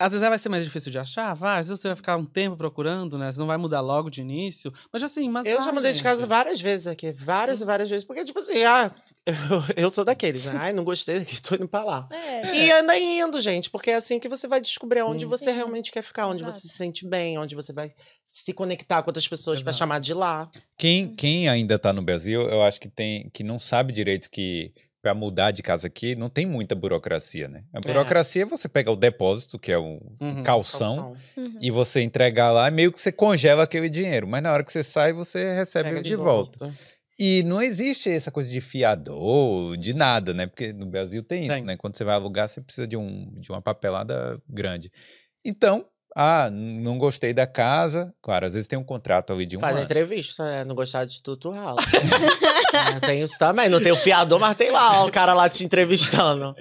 Às 0.00 0.12
vezes 0.12 0.26
vai 0.26 0.38
ser 0.38 0.48
mais 0.48 0.64
difícil 0.64 0.90
de 0.90 0.98
achar, 0.98 1.34
vai. 1.34 1.60
Às 1.60 1.68
vezes 1.68 1.82
você 1.82 1.88
vai 1.88 1.94
ficar 1.94 2.16
um 2.16 2.24
tempo 2.24 2.56
procurando, 2.56 3.18
né? 3.18 3.30
Você 3.30 3.38
não 3.38 3.46
vai 3.46 3.58
mudar 3.58 3.82
logo 3.82 4.08
de 4.08 4.22
início. 4.22 4.72
Mas 4.90 5.02
assim, 5.02 5.28
mas. 5.28 5.44
Eu 5.44 5.58
já 5.58 5.64
vai, 5.64 5.74
mudei 5.74 5.92
de 5.92 6.02
casa 6.02 6.22
gente. 6.22 6.28
várias 6.28 6.58
vezes 6.58 6.86
aqui. 6.86 7.12
Várias 7.12 7.60
e 7.60 7.66
várias 7.66 7.90
vezes. 7.90 8.02
Porque, 8.02 8.24
tipo 8.24 8.38
assim, 8.38 8.62
ah, 8.64 8.90
eu, 9.26 9.34
eu 9.84 9.90
sou 9.90 10.02
daqueles, 10.02 10.46
né? 10.46 10.54
Ai, 10.56 10.72
não 10.72 10.84
gostei 10.84 11.18
daqui, 11.18 11.42
tô 11.42 11.54
indo 11.54 11.68
pra 11.68 11.84
lá. 11.84 12.08
É. 12.10 12.56
E 12.56 12.72
anda 12.72 12.98
indo, 12.98 13.38
gente, 13.42 13.68
porque 13.68 13.90
é 13.90 13.96
assim 13.96 14.18
que 14.18 14.26
você 14.26 14.48
vai 14.48 14.58
descobrir 14.58 15.02
onde 15.02 15.24
Sim. 15.24 15.28
você 15.28 15.52
realmente 15.52 15.92
quer 15.92 16.02
ficar, 16.02 16.28
onde 16.28 16.42
Exato. 16.42 16.60
você 16.60 16.68
se 16.68 16.74
sente 16.74 17.06
bem, 17.06 17.38
onde 17.38 17.54
você 17.54 17.70
vai 17.70 17.92
se 18.26 18.54
conectar 18.54 19.02
com 19.02 19.10
outras 19.10 19.28
pessoas 19.28 19.60
pra 19.60 19.70
Exato. 19.70 19.78
chamar 19.78 20.00
de 20.00 20.14
lá. 20.14 20.50
Quem, 20.78 21.12
quem 21.14 21.46
ainda 21.46 21.78
tá 21.78 21.92
no 21.92 22.00
Brasil, 22.00 22.48
eu 22.48 22.62
acho 22.62 22.80
que 22.80 22.88
tem 22.88 23.28
que 23.34 23.44
não 23.44 23.58
sabe 23.58 23.92
direito 23.92 24.30
que 24.30 24.72
para 25.02 25.14
mudar 25.14 25.50
de 25.50 25.62
casa 25.62 25.86
aqui 25.86 26.14
não 26.14 26.28
tem 26.28 26.44
muita 26.44 26.74
burocracia, 26.74 27.48
né? 27.48 27.64
A 27.72 27.80
burocracia 27.80 28.42
é 28.42 28.44
você 28.46 28.68
pegar 28.68 28.92
o 28.92 28.96
depósito, 28.96 29.58
que 29.58 29.72
é 29.72 29.78
o 29.78 30.00
Uhum. 30.20 30.42
calção, 30.42 30.96
Calção. 30.96 31.16
Uhum. 31.36 31.58
e 31.60 31.70
você 31.70 32.02
entregar 32.02 32.50
lá, 32.52 32.70
meio 32.70 32.92
que 32.92 33.00
você 33.00 33.10
congela 33.10 33.62
aquele 33.62 33.88
dinheiro, 33.88 34.26
mas 34.28 34.42
na 34.42 34.52
hora 34.52 34.62
que 34.62 34.70
você 34.70 34.82
sai, 34.82 35.12
você 35.12 35.54
recebe 35.54 35.88
Pega 35.88 36.02
de, 36.02 36.10
de 36.10 36.16
volta. 36.16 36.72
E 37.18 37.42
não 37.42 37.60
existe 37.60 38.08
essa 38.10 38.30
coisa 38.30 38.50
de 38.50 38.60
fiador, 38.60 39.76
de 39.76 39.92
nada, 39.94 40.32
né? 40.32 40.46
Porque 40.46 40.72
no 40.72 40.86
Brasil 40.86 41.22
tem 41.22 41.44
isso, 41.46 41.54
Tem. 41.54 41.64
né? 41.64 41.76
Quando 41.76 41.94
você 41.96 42.04
vai 42.04 42.14
alugar, 42.14 42.48
você 42.48 42.60
precisa 42.62 42.86
de, 42.86 42.96
um, 42.96 43.30
de 43.38 43.50
uma 43.50 43.60
papelada 43.60 44.40
grande. 44.48 44.90
Então, 45.44 45.84
ah, 46.16 46.50
não 46.50 46.98
gostei 46.98 47.32
da 47.32 47.46
casa. 47.46 48.12
Claro, 48.20 48.46
às 48.46 48.52
vezes 48.54 48.66
tem 48.66 48.78
um 48.78 48.84
contrato 48.84 49.32
ali 49.32 49.46
de 49.46 49.56
um 49.56 49.60
Faz 49.60 49.76
ano. 49.76 49.84
entrevista, 49.84 50.44
é, 50.44 50.64
não 50.64 50.74
gostar 50.74 51.04
de 51.04 51.22
tu, 51.22 51.36
tu 51.36 51.50
rala. 51.50 51.80
É, 52.72 53.00
tem 53.00 53.20
isso 53.20 53.36
também, 53.36 53.68
não 53.68 53.82
tem 53.82 53.90
o 53.90 53.96
fiador, 53.96 54.38
mas 54.38 54.56
tem 54.56 54.70
lá 54.70 55.02
ó, 55.02 55.06
o 55.08 55.10
cara 55.10 55.34
lá 55.34 55.48
te 55.48 55.64
entrevistando. 55.64 56.54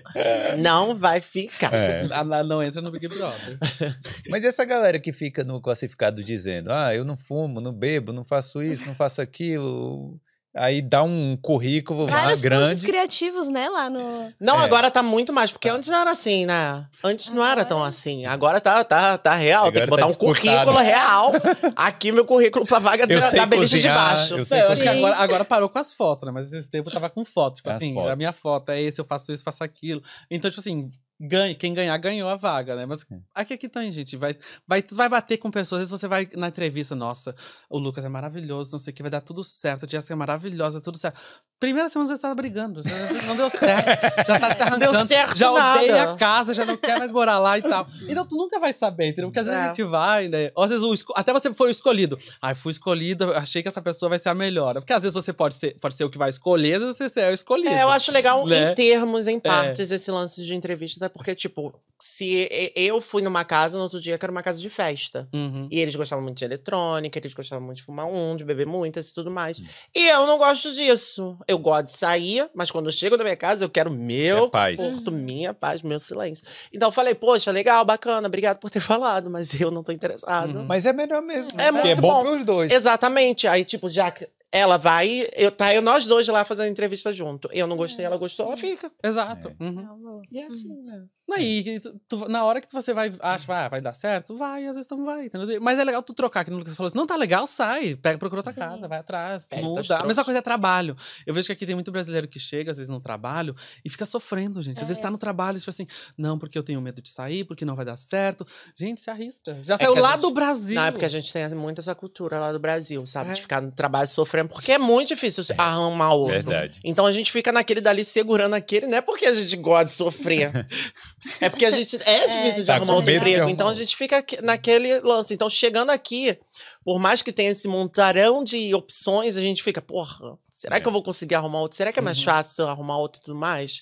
Não 0.58 0.96
vai 0.96 1.22
ficar. 1.22 1.74
É. 1.74 2.08
Ah, 2.12 2.24
lá 2.24 2.44
Não 2.44 2.64
entra 2.64 2.82
no 2.82 2.92
Big 2.92 3.08
Brother. 3.08 3.58
Mas 4.30 4.44
e 4.44 4.48
essa 4.48 4.66
galera 4.66 5.00
que 5.00 5.12
fica 5.12 5.44
no 5.44 5.62
classificado 5.62 6.24
dizendo, 6.24 6.72
ah, 6.72 6.94
eu 6.94 7.06
não 7.06 7.16
fumo, 7.16 7.62
não 7.62 7.72
bebo, 7.72 8.12
não 8.12 8.24
faço 8.24 8.62
isso, 8.64 8.88
não 8.88 8.96
faço 8.96 9.22
aquilo. 9.22 10.20
Aí 10.56 10.82
dá 10.82 11.04
um 11.04 11.38
currículo 11.42 12.06
lá 12.06 12.36
grande. 12.36 12.86
criativos, 12.86 13.50
né, 13.50 13.70
lá 13.70 13.90
no... 13.90 14.34
Não, 14.40 14.60
É. 14.60 14.64
agora 14.64 14.90
tá 14.92 15.02
muito 15.04 15.32
mais, 15.32 15.52
porque 15.52 15.70
antes 15.70 15.88
não 15.90 15.98
era 15.98 16.12
assim, 16.12 16.46
né? 16.46 16.86
Antes 17.04 17.32
não 17.32 17.46
era 17.46 17.64
tão 17.64 17.84
assim. 17.84 18.26
Agora 18.26 18.60
tá, 18.60 18.84
tá, 18.84 19.18
tá 19.18 19.36
real. 19.36 19.66
Tem 19.72 19.74
que 19.74 19.78
Agora 19.84 20.02
tá 20.02 20.08
botar 20.08 20.14
um 20.14 20.18
currículo 20.20 20.78
real. 20.78 21.32
Aqui 21.76 22.12
meu 22.12 22.26
currículo 22.26 22.66
pra 22.66 22.80
vaga 22.80 23.06
Eu 23.08 23.20
da, 23.20 23.30
da 23.32 23.46
beliche 23.46 23.80
de 23.80 23.88
baixo. 23.88 24.34
eu 24.34 24.38
Não, 24.40 24.46
sei 24.46 24.62
eu 24.62 24.72
acho 24.72 24.82
que 24.82 24.88
agora, 24.88 25.16
agora 25.16 25.46
parou 25.46 25.70
com 25.70 25.80
as 25.80 25.94
fotos, 25.94 26.26
né? 26.26 26.32
Mas 26.32 26.52
esse 26.52 26.70
tempo 26.70 26.90
tava 26.92 27.10
com 27.10 27.24
foto. 27.24 27.56
Tipo 27.58 27.70
As 27.70 27.76
assim, 27.76 27.94
fotos. 27.94 28.12
a 28.12 28.16
minha 28.16 28.34
foto 28.34 28.72
é 28.72 28.82
esse, 28.82 29.00
eu 29.00 29.06
faço 29.06 29.32
isso, 29.32 29.44
faço 29.44 29.64
aquilo. 29.64 30.02
Então, 30.30 30.50
tipo 30.50 30.60
assim, 30.60 30.90
ganha, 31.20 31.54
quem 31.56 31.74
ganhar, 31.74 31.98
ganhou 31.98 32.30
a 32.30 32.36
vaga, 32.36 32.76
né? 32.76 32.86
Mas 32.86 33.02
Sim. 33.02 33.22
aqui 33.36 33.54
aqui 33.54 33.68
tem, 33.70 33.92
gente. 33.92 34.16
Vai, 34.16 34.36
vai, 34.68 34.84
vai 34.92 35.10
bater 35.10 35.38
com 35.38 35.52
pessoas. 35.52 35.82
Às 35.82 35.90
vezes 35.90 36.00
você 36.02 36.08
vai 36.08 36.28
na 36.36 36.48
entrevista, 36.48 36.96
nossa, 36.96 37.36
o 37.70 37.78
Lucas 37.78 38.04
é 38.06 38.10
maravilhoso, 38.10 38.72
não 38.72 38.80
sei 38.80 38.92
o 38.92 38.96
que, 38.96 39.02
vai 39.02 39.12
dar 39.12 39.22
tudo 39.22 39.44
certo. 39.44 39.86
A 39.86 39.90
Jéssica 39.90 40.14
é 40.14 40.16
maravilhosa, 40.18 40.80
tudo 40.82 40.98
certo. 40.98 41.20
Primeira 41.60 41.90
semana 41.90 42.10
você 42.10 42.18
tá 42.18 42.34
brigando. 42.34 42.82
Não 43.28 43.36
deu 43.36 43.50
certo. 43.50 43.86
Já 44.28 44.40
tá 44.40 44.56
se 44.56 44.62
arrancando. 44.62 44.92
Deu 44.94 45.08
certo 45.08 45.38
já 45.38 45.52
odeia 45.52 45.92
nada. 45.98 46.14
a 46.14 46.18
casa, 46.18 46.54
já 46.54 46.64
não 46.64 46.78
quer 46.78 46.98
mais 46.98 47.12
morar 47.12 47.38
lá 47.38 47.58
e 47.58 47.62
tal. 47.62 47.86
Então 48.08 48.26
tu 48.26 48.38
nunca 48.38 48.58
vai 48.60 48.72
saber, 48.72 49.08
entendeu? 49.08 49.26
Porque 49.30 49.40
às 49.40 49.46
vezes 49.46 49.60
É. 49.60 49.64
a 49.64 49.68
gente 49.68 49.84
vai, 49.84 50.30
né? 50.30 50.52
Ou 50.56 50.64
às 50.64 50.70
vezes 50.70 50.84
o 50.86 50.94
até 51.16 51.34
você 51.34 51.54
foi 51.54 51.68
o 51.68 51.72
escolhido. 51.72 52.18
Ai, 52.42 52.56
fui 52.56 52.72
escolhido, 52.72 53.34
achei 53.34 53.62
que 53.62 53.68
essa 53.68 53.82
pessoa 53.82 54.08
vai 54.10 54.18
ser 54.20 54.30
a 54.30 54.34
melhor. 54.36 54.76
Porque 54.76 54.94
às 54.94 55.02
vezes 55.02 55.14
você 55.14 55.34
pode 55.34 55.56
ser, 55.56 55.78
pode 55.80 55.96
ser 55.96 56.06
o 56.06 56.10
que 56.10 56.18
vai 56.18 56.30
escolher, 56.30 56.76
às 56.76 56.82
vezes 56.82 56.98
você 57.14 57.20
é 57.20 57.30
o 57.30 57.34
escolhido. 57.34 57.70
É, 57.70 57.84
eu 57.84 57.90
acho 57.90 58.10
legal 58.12 58.46
Né? 58.48 58.72
em 58.72 58.76
termos, 58.76 59.28
em 59.28 59.38
partes, 59.38 59.92
esse 59.92 60.10
lance 60.12 60.42
de 60.46 60.56
entrevista, 60.56 61.09
porque, 61.10 61.36
tipo, 61.36 61.74
se 62.02 62.72
eu 62.76 63.02
fui 63.02 63.22
numa 63.22 63.44
casa 63.44 63.78
no 63.78 63.84
outro 63.84 64.00
dia 64.00 64.18
que 64.18 64.26
era 64.26 64.32
uma 64.32 64.42
casa 64.42 64.60
de 64.60 64.70
festa. 64.70 65.28
Uhum. 65.34 65.68
E 65.70 65.80
eles 65.80 65.96
gostavam 65.96 66.24
muito 66.24 66.38
de 66.38 66.46
eletrônica, 66.46 67.20
eles 67.20 67.34
gostavam 67.34 67.66
muito 67.66 67.78
de 67.78 67.84
fumar 67.84 68.06
um, 68.06 68.36
de 68.38 68.46
beber 68.46 68.66
muitas 68.66 69.10
e 69.10 69.14
tudo 69.14 69.30
mais. 69.30 69.62
E 69.94 70.08
eu 70.08 70.26
não 70.26 70.38
gosto 70.38 70.72
disso. 70.74 71.38
Eu 71.48 71.58
gosto 71.60 71.88
de 71.88 71.98
sair, 71.98 72.50
mas 72.56 72.72
quando 72.72 72.86
eu 72.86 72.92
chego 72.92 73.18
da 73.18 73.24
minha 73.24 73.36
casa, 73.36 73.66
eu 73.66 73.70
quero 73.70 73.92
meu 73.92 74.46
É 74.46 74.50
paz. 74.50 74.76
porto, 74.78 75.12
minha 75.12 75.54
paz, 75.54 75.82
meu 75.82 76.00
silêncio. 76.00 76.46
Então 76.74 76.88
eu 76.88 76.94
falei, 76.94 77.14
poxa, 77.16 77.52
legal, 77.52 77.84
bacana, 77.84 78.28
obrigado 78.28 78.60
por 78.60 78.70
ter 78.70 78.80
falado, 78.82 79.30
mas 79.30 79.60
eu 79.60 79.70
não 79.70 79.84
tô 79.84 79.92
interessado. 79.92 80.60
Uhum. 80.60 80.66
Mas 80.66 80.86
é 80.86 80.94
melhor 80.94 81.22
mesmo. 81.22 81.50
É 81.60 81.72
porque 81.72 81.90
é 81.90 81.96
muito 81.96 82.02
bom, 82.02 82.24
bom. 82.24 82.32
pros 82.32 82.46
dois. 82.46 82.72
Exatamente. 82.72 83.46
Aí, 83.46 83.66
tipo, 83.66 83.90
já 83.90 84.10
que 84.10 84.26
ela 84.52 84.78
vai, 84.78 85.28
eu, 85.36 85.52
tá 85.52 85.74
eu 85.74 85.82
nós 85.82 86.06
dois 86.06 86.28
lá 86.28 86.44
fazendo 86.44 86.72
entrevista 86.72 87.14
junto. 87.14 87.50
Eu 87.52 87.68
não 87.68 87.78
gostei, 87.78 88.06
ela 88.06 88.18
gostou, 88.18 88.48
ela 88.48 88.58
fica. 88.58 88.92
Exato. 89.04 89.56
É. 89.60 89.64
Uhum. 89.64 90.22
E 90.32 90.40
é 90.40 90.46
assim, 90.46 90.82
né? 90.82 91.06
Aí, 91.36 91.64
que 91.64 91.80
tu- 91.80 92.02
tu- 92.08 92.28
na 92.30 92.44
hora 92.44 92.60
que 92.62 92.72
você 92.74 92.94
vai, 92.94 93.14
acha, 93.20 93.46
ah, 93.54 93.68
vai 93.70 93.82
dar 93.82 93.94
certo, 93.94 94.36
vai, 94.38 94.66
às 94.66 94.76
vezes 94.76 94.90
não 94.90 95.06
vai, 95.06 95.26
entendeu? 95.26 95.60
Mas 95.62 95.80
é 95.80 95.84
legal 95.84 96.02
tu 96.04 96.14
trocar, 96.14 96.44
que 96.44 96.52
no 96.52 96.58
Lucas 96.58 96.76
falou 96.76 96.88
assim, 96.88 96.98
não 96.98 97.06
tá 97.08 97.16
legal, 97.16 97.46
sai, 97.48 97.96
pega, 97.96 98.18
procura 98.18 98.40
outra 98.40 98.54
Sim. 98.54 98.60
casa, 98.60 98.88
vai 98.88 99.00
atrás, 99.00 99.48
Pega 99.48 99.62
muda. 99.64 99.98
A 99.98 100.06
mesma 100.06 100.24
coisa 100.26 100.40
é 100.40 100.42
trabalho. 100.42 100.96
Eu 101.26 101.34
vejo 101.34 101.48
que 101.48 101.54
aqui 101.54 101.66
tem 101.66 101.76
muito 101.76 101.92
brasileiro 101.92 102.28
que 102.28 102.40
chega, 102.40 102.72
às 102.72 102.78
vezes, 102.78 102.90
no 102.90 103.00
trabalho 103.00 103.56
e 103.84 103.90
fica 103.90 104.06
sofrendo, 104.06 104.62
gente. 104.62 104.78
Às 104.82 104.88
vezes 104.88 105.00
É. 105.00 105.02
tá 105.04 105.12
no 105.12 105.18
trabalho, 105.18 105.58
tipo 105.58 105.70
assim, 105.70 105.86
não, 106.18 106.38
porque 106.38 106.58
eu 106.58 106.64
tenho 106.64 106.82
medo 106.82 107.02
de 107.02 107.10
sair, 107.10 107.44
porque 107.44 107.64
não 107.66 107.76
vai 107.76 107.86
dar 107.86 107.96
certo. 107.98 108.46
Gente, 108.76 109.02
se 109.02 109.10
arrisca. 109.10 109.58
Já 109.64 109.76
É 109.76 109.78
saiu 109.78 109.96
lá 109.96 110.12
gente- 110.14 110.22
do 110.22 110.32
Brasil. 110.32 110.76
Não, 110.76 110.84
é 110.86 110.92
porque 110.92 111.06
a 111.06 111.10
gente 111.10 111.32
tem 111.32 111.48
muito 111.50 111.80
essa 111.80 111.94
cultura 111.96 112.40
lá 112.40 112.52
do 112.52 112.60
Brasil, 112.60 113.06
sabe? 113.06 113.32
É. 113.32 113.34
De 113.34 113.42
ficar 113.42 113.62
no 113.62 113.72
trabalho 113.72 114.08
sofrendo, 114.08 114.50
porque 114.50 114.72
é 114.72 114.78
muito 114.78 115.10
difícil 115.10 115.44
se 115.44 115.54
arrumar 115.58 116.14
outro. 116.14 116.34
Verdade. 116.36 116.80
Então 116.84 117.06
a 117.06 117.12
gente 117.12 117.32
fica 117.32 117.52
naquele 117.52 117.82
dali 117.82 118.04
segurando 118.04 118.54
aquele, 118.54 118.88
não 118.88 118.98
é 118.98 119.02
porque 119.02 119.26
a 119.26 119.34
gente 119.34 119.56
gosta 119.58 119.86
de 119.86 119.92
sofrer. 119.94 120.52
é 121.42 121.50
porque 121.50 121.66
a 121.66 121.72
gente 121.72 121.96
é 122.06 122.28
difícil 122.28 122.62
de 122.62 122.66
tá 122.68 122.76
arrumar 122.76 122.96
de 123.02 123.16
emprego. 123.16 123.36
arrumar 123.38 123.52
Então 123.52 123.68
a 123.68 123.74
gente 123.74 123.96
fica 123.96 124.24
naquele 124.44 125.00
lance. 125.02 125.34
Então, 125.34 125.50
chegando 125.50 125.90
aqui, 125.90 126.38
por 126.84 127.00
mais 127.00 127.22
que 127.22 127.32
tenha 127.32 127.52
esse 127.52 127.68
montarão 127.68 128.44
de 128.44 128.74
opções, 128.74 129.36
a 129.38 129.42
gente 129.42 129.62
fica, 129.64 129.82
porra, 129.82 130.38
será 130.50 130.78
É. 130.78 130.80
que 130.80 130.88
eu 130.88 130.92
vou 130.92 131.04
conseguir 131.04 131.36
arrumar 131.36 131.60
outro? 131.62 131.78
Será 131.78 131.92
que 131.92 132.00
é 132.00 132.02
mais 132.02 132.18
Uhum. 132.20 132.26
fácil 132.26 132.68
arrumar 132.68 132.98
outro 132.98 133.22
e 133.22 133.26
tudo 133.26 133.38
mais? 133.38 133.82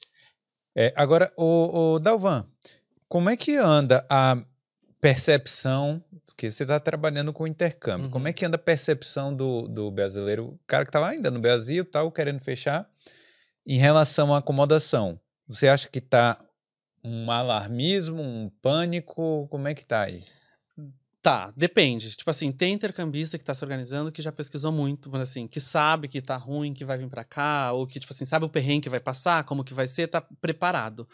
É, 0.75 0.93
agora, 0.95 1.31
o, 1.35 1.93
o 1.95 1.99
Dalvan, 1.99 2.45
como 3.09 3.29
é 3.29 3.35
que 3.37 3.55
anda 3.57 4.05
a 4.09 4.37
percepção? 5.01 6.03
Porque 6.25 6.51
você 6.51 6.63
está 6.63 6.79
trabalhando 6.79 7.33
com 7.33 7.47
intercâmbio. 7.47 8.05
Uhum. 8.07 8.11
Como 8.11 8.27
é 8.27 8.33
que 8.33 8.45
anda 8.45 8.55
a 8.57 8.59
percepção 8.59 9.33
do, 9.35 9.67
do 9.67 9.89
brasileiro, 9.89 10.45
o 10.49 10.59
cara 10.67 10.83
que 10.83 10.89
estava 10.89 11.07
ainda 11.07 11.31
no 11.31 11.39
Brasil, 11.39 11.83
tal, 11.83 12.11
querendo 12.11 12.43
fechar, 12.43 12.87
em 13.65 13.77
relação 13.77 14.33
à 14.33 14.37
acomodação? 14.37 15.19
Você 15.47 15.67
acha 15.67 15.87
que 15.87 15.97
está 15.99 16.37
um 17.07 17.31
alarmismo, 17.31 18.21
um 18.21 18.49
pânico? 18.61 19.47
Como 19.49 19.67
é 19.67 19.73
que 19.73 19.85
tá 19.85 20.01
aí? 20.01 20.23
Tá, 21.21 21.51
depende. 21.57 22.15
Tipo 22.15 22.29
assim, 22.29 22.51
tem 22.51 22.73
intercambista 22.73 23.37
que 23.37 23.43
tá 23.43 23.53
se 23.53 23.63
organizando 23.63 24.11
que 24.11 24.21
já 24.21 24.31
pesquisou 24.31 24.71
muito, 24.71 25.13
assim, 25.17 25.47
que 25.47 25.59
sabe 25.59 26.07
que 26.07 26.21
tá 26.21 26.37
ruim, 26.37 26.73
que 26.73 26.85
vai 26.85 26.97
vir 26.97 27.09
pra 27.09 27.23
cá, 27.23 27.73
ou 27.73 27.85
que, 27.85 27.99
tipo 27.99 28.13
assim, 28.13 28.23
sabe 28.23 28.45
o 28.45 28.49
perrengue 28.49 28.83
que 28.83 28.89
vai 28.89 28.99
passar, 28.99 29.43
como 29.43 29.63
que 29.63 29.73
vai 29.73 29.87
ser, 29.87 30.07
tá 30.07 30.21
preparado. 30.39 31.07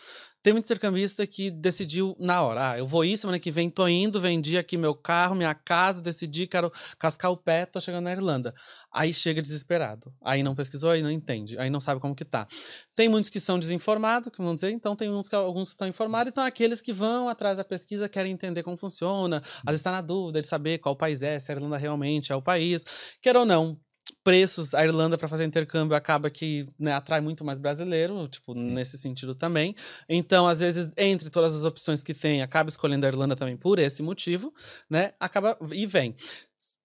Tem 0.43 0.51
muito 0.51 0.65
intercambista 0.65 1.25
que 1.25 1.49
decidiu 1.49 2.17
na 2.19 2.43
hora. 2.43 2.71
Ah, 2.71 2.77
eu 2.77 2.85
vou 2.85 3.05
ir, 3.05 3.17
semana 3.17 3.39
que 3.39 3.49
vem 3.49 3.69
tô 3.69 3.87
indo, 3.87 4.19
vendi 4.19 4.57
aqui 4.57 4.77
meu 4.77 4.93
carro, 4.93 5.35
minha 5.35 5.55
casa, 5.55 6.01
decidi, 6.01 6.45
quero 6.47 6.69
cascar 6.99 7.31
o 7.31 7.37
pé, 7.37 7.65
tô 7.65 7.79
chegando 7.79 8.03
na 8.03 8.11
Irlanda. 8.11 8.53
Aí 8.91 9.13
chega 9.13 9.41
desesperado. 9.41 10.13
Aí 10.21 10.43
não 10.43 10.53
pesquisou, 10.53 10.89
aí 10.89 11.01
não 11.01 11.09
entende, 11.09 11.57
aí 11.57 11.69
não 11.69 11.79
sabe 11.79 12.01
como 12.01 12.13
que 12.13 12.25
tá. 12.25 12.45
Tem 12.93 13.07
muitos 13.07 13.29
que 13.29 13.39
são 13.39 13.57
desinformados, 13.57 14.33
que 14.33 14.37
vamos 14.39 14.55
dizer, 14.55 14.71
então 14.71 14.97
tem 14.97 15.09
uns 15.09 15.29
que, 15.29 15.35
alguns 15.35 15.69
que 15.69 15.75
estão 15.75 15.87
informados, 15.87 16.29
então 16.29 16.43
aqueles 16.43 16.81
que 16.81 16.91
vão 16.91 17.29
atrás 17.29 17.55
da 17.55 17.63
pesquisa 17.63 18.09
querem 18.09 18.33
entender 18.33 18.63
como 18.63 18.75
funciona, 18.75 19.37
às 19.37 19.63
vezes 19.67 19.79
está 19.79 19.93
na 19.93 20.01
dúvida 20.01 20.41
de 20.41 20.47
saber 20.47 20.77
qual 20.79 20.93
país 20.93 21.23
é, 21.23 21.39
se 21.39 21.53
a 21.53 21.55
Irlanda 21.55 21.77
realmente 21.77 22.33
é 22.33 22.35
o 22.35 22.41
país. 22.41 22.83
Quer 23.21 23.37
ou 23.37 23.45
não, 23.45 23.79
preços, 24.23 24.73
a 24.73 24.83
Irlanda 24.83 25.17
para 25.17 25.27
fazer 25.27 25.43
intercâmbio 25.43 25.95
acaba 25.95 26.29
que 26.29 26.65
né, 26.79 26.93
atrai 26.93 27.19
muito 27.21 27.43
mais 27.43 27.59
brasileiro, 27.59 28.27
tipo, 28.27 28.53
nesse 28.53 28.97
sentido 28.97 29.35
também. 29.35 29.75
Então, 30.07 30.47
às 30.47 30.59
vezes, 30.59 30.89
entre 30.97 31.29
todas 31.29 31.53
as 31.55 31.63
opções 31.63 32.01
que 32.01 32.13
tem, 32.13 32.41
acaba 32.41 32.69
escolhendo 32.69 33.05
a 33.05 33.09
Irlanda 33.09 33.35
também 33.35 33.57
por 33.57 33.79
esse 33.79 34.01
motivo, 34.01 34.53
né? 34.89 35.13
Acaba 35.19 35.57
e 35.71 35.85
vem. 35.85 36.15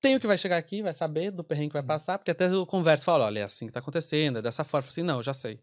Tem 0.01 0.17
o 0.17 0.21
que 0.21 0.27
vai 0.27 0.37
chegar 0.37 0.57
aqui, 0.57 0.83
vai 0.83 0.93
saber 0.93 1.31
do 1.31 1.45
perrengue 1.45 1.69
que 1.69 1.75
vai 1.75 1.83
passar, 1.83 2.19
porque 2.19 2.31
até 2.31 2.47
eu 2.47 2.67
converso 2.67 3.05
falo, 3.05 3.25
olha, 3.25 3.41
é 3.41 3.45
assim 3.45 3.67
que 3.67 3.73
tá 3.73 3.81
acontecendo, 3.81 4.39
é 4.39 4.43
dessa 4.43 4.65
forma. 4.65 4.89
Assim, 4.89 5.03
não, 5.03 5.23
já 5.23 5.33
sei. 5.33 5.61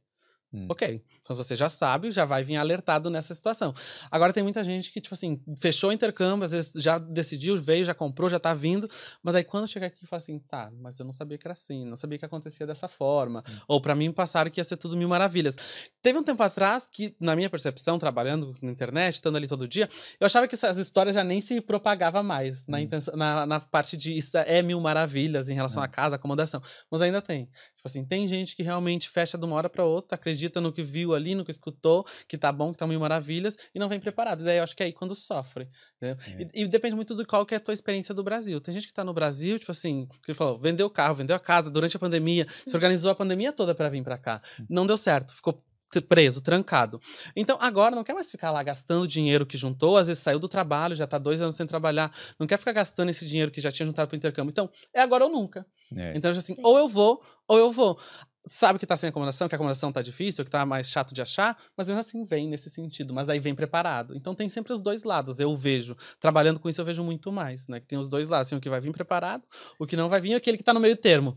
Hum. 0.54 0.68
Ok. 0.70 1.04
Então, 1.26 1.36
você 1.36 1.56
já 1.56 1.68
sabe, 1.68 2.12
já 2.12 2.24
vai 2.24 2.44
vir 2.44 2.56
alertado 2.56 3.10
nessa 3.10 3.34
situação. 3.34 3.74
Agora, 4.12 4.32
tem 4.32 4.44
muita 4.44 4.64
gente 4.64 4.92
que, 4.92 5.02
tipo 5.02 5.16
assim, 5.16 5.42
fechou 5.60 5.90
o 5.90 5.94
intercâmbio, 5.94 6.46
às 6.46 6.52
vezes 6.52 6.72
já 6.84 7.00
decidiu, 7.00 7.58
veio, 7.60 7.84
já 7.84 7.96
comprou, 7.96 8.30
já 8.30 8.40
tá 8.40 8.54
vindo. 8.54 8.88
Mas 9.24 9.34
aí, 9.34 9.44
quando 9.44 9.68
chega 9.68 9.88
aqui, 9.88 10.06
fala 10.06 10.20
assim, 10.20 10.38
tá, 10.38 10.72
mas 10.80 11.00
eu 11.00 11.06
não 11.06 11.12
sabia 11.12 11.36
que 11.36 11.48
era 11.48 11.54
assim, 11.54 11.84
não 11.84 11.96
sabia 11.96 12.20
que 12.20 12.26
acontecia 12.26 12.68
dessa 12.68 12.88
forma. 12.88 13.44
Ou 13.68 13.82
pra 13.82 13.96
mim, 13.96 14.12
passaram 14.12 14.52
que 14.52 14.60
ia 14.60 14.64
ser 14.64 14.78
tudo 14.78 14.96
mil 14.96 15.10
maravilhas. 15.10 15.56
Teve 16.00 16.20
um 16.20 16.24
tempo 16.24 16.44
atrás 16.44 16.88
que, 16.88 17.16
na 17.20 17.36
minha 17.36 17.50
percepção, 17.50 17.98
trabalhando 17.98 18.54
na 18.62 18.70
internet, 18.72 19.16
estando 19.16 19.36
ali 19.36 19.48
todo 19.48 19.68
dia, 19.68 19.90
eu 20.20 20.28
achava 20.28 20.48
que 20.48 20.54
essas 20.54 20.78
histórias 20.78 21.16
já 21.16 21.24
nem 21.24 21.42
se 21.42 21.60
propagava 21.60 22.22
mais 22.22 22.68
na, 22.68 22.78
Hum. 22.78 22.82
intenção, 22.82 23.16
na, 23.16 23.48
na 23.48 23.60
parte 23.60 23.98
de 23.98 24.16
isso 24.16 24.38
é 24.38 24.62
mil 24.62 24.80
maravilhas 24.80 25.50
em 25.50 25.56
relação 25.56 25.82
É. 25.82 25.86
à 25.86 25.90
casa, 25.90 26.18
acomodação. 26.18 26.62
Mas 26.92 27.02
ainda 27.02 27.20
tem. 27.20 27.46
Tipo 27.46 27.88
assim, 27.88 28.06
tem 28.06 28.28
gente 28.28 28.56
que 28.56 28.62
realmente 28.62 29.10
fecha 29.10 29.40
de 29.40 29.46
uma 29.46 29.56
hora 29.56 29.70
pra 29.70 29.84
outra, 29.84 30.14
acredita 30.16 30.62
no 30.62 30.72
que 30.72 30.84
viu 30.84 31.15
ali, 31.16 31.36
no 31.36 31.46
que 31.46 31.52
escutou, 31.52 32.06
que 32.28 32.38
tá 32.38 32.52
bom, 32.52 32.72
que 32.72 32.78
tá 32.78 32.88
mil 32.88 33.00
maravilhas, 33.00 33.58
e 33.74 33.80
não 33.80 33.90
vem 33.90 34.00
preparado. 34.00 34.42
E 34.42 34.44
daí 34.44 34.58
eu 34.58 34.64
acho 34.64 34.76
que 34.76 34.84
é 34.84 34.88
aí 34.88 34.94
quando 34.94 35.16
sofre. 35.16 35.68
entendeu? 35.98 36.18
É. 36.28 36.48
E, 36.54 36.64
e 36.64 36.68
depende 36.68 36.96
muito 36.96 37.16
do 37.16 37.26
qual 37.26 37.46
que 37.46 37.54
é 37.54 37.58
a 37.58 37.60
tua 37.60 37.74
experiência 37.74 38.14
do 38.14 38.24
Brasil. 38.24 38.60
Tem 38.62 38.74
gente 38.74 38.88
que 38.88 38.94
tá 38.94 39.04
no 39.04 39.14
Brasil, 39.14 39.58
tipo 39.60 39.72
assim, 39.72 40.08
que 40.24 40.32
ele 40.32 40.38
falou, 40.38 40.60
vendeu 40.60 40.88
o 40.88 40.90
carro, 40.90 41.16
vendeu 41.16 41.36
a 41.36 41.40
casa 41.40 41.70
durante 41.70 41.96
a 41.96 42.00
pandemia, 42.00 42.46
se 42.50 42.76
organizou 42.76 43.12
a 43.12 43.16
pandemia 43.16 43.52
toda 43.52 43.74
pra 43.74 43.90
vir 43.90 44.04
pra 44.04 44.18
cá. 44.18 44.42
Não 44.70 44.86
deu 44.86 44.98
certo, 44.98 45.34
ficou 45.34 45.58
preso, 46.02 46.42
trancado. 46.42 47.00
Então, 47.36 47.58
agora 47.62 47.96
não 47.96 48.04
quer 48.04 48.14
mais 48.14 48.30
ficar 48.30 48.52
lá 48.52 48.62
gastando 48.64 49.08
dinheiro 49.08 49.46
que 49.46 49.58
juntou, 49.58 49.98
às 49.98 50.08
vezes 50.08 50.22
saiu 50.22 50.40
do 50.40 50.48
trabalho, 50.48 50.96
já 50.96 51.08
tá 51.08 51.18
dois 51.18 51.42
anos 51.42 51.56
sem 51.56 51.66
trabalhar, 51.66 52.12
não 52.40 52.48
quer 52.48 52.58
ficar 52.58 52.74
gastando 52.74 53.10
esse 53.10 53.26
dinheiro 53.26 53.52
que 53.52 53.62
já 53.62 53.72
tinha 53.72 53.86
juntado 53.86 54.08
pro 54.08 54.18
intercâmbio. 54.18 54.52
Então, 54.52 54.70
é 54.94 55.02
agora 55.02 55.26
ou 55.26 55.32
nunca. 55.32 55.66
É. 55.96 56.14
Então, 56.16 56.32
assim, 56.32 56.56
Sim. 56.56 56.62
ou 56.64 56.78
eu 56.78 56.88
vou, 56.88 57.22
ou 57.48 57.58
eu 57.58 57.72
vou. 57.72 58.00
Sabe 58.48 58.78
que 58.78 58.86
tá 58.86 58.96
sem 58.96 59.10
acomodação, 59.10 59.48
que 59.48 59.56
a 59.56 59.58
acomodação 59.58 59.92
tá 59.92 60.02
difícil, 60.02 60.44
que 60.44 60.52
tá 60.52 60.66
mais 60.66 60.92
chato 60.92 61.14
de 61.14 61.22
achar, 61.22 61.58
mas 61.76 61.88
mesmo 61.88 62.00
assim 62.00 62.24
vem 62.24 62.48
nesse 62.48 62.70
sentido, 62.70 63.14
mas 63.14 63.28
aí 63.28 63.40
vem 63.40 63.56
preparado. 63.56 64.16
Então 64.16 64.36
tem 64.36 64.48
sempre 64.48 64.72
os 64.72 64.82
dois 64.82 65.04
lados, 65.04 65.40
eu 65.40 65.56
vejo. 65.56 65.96
Trabalhando 66.20 66.60
com 66.60 66.70
isso, 66.70 66.80
eu 66.80 66.86
vejo 66.86 67.04
muito 67.04 67.32
mais, 67.32 67.68
né? 67.68 67.80
Que 67.80 67.88
tem 67.88 67.98
os 67.98 68.08
dois 68.08 68.30
lados, 68.30 68.48
assim, 68.48 68.56
o 68.56 68.62
que 68.62 68.70
vai 68.70 68.80
vir 68.80 68.92
preparado, 68.92 69.44
o 69.80 69.88
que 69.88 69.96
não 69.96 70.10
vai 70.10 70.22
vir, 70.22 70.36
aquele 70.36 70.58
que 70.58 70.64
tá 70.64 70.74
no 70.74 70.80
meio 70.80 70.96
termo. 70.96 71.36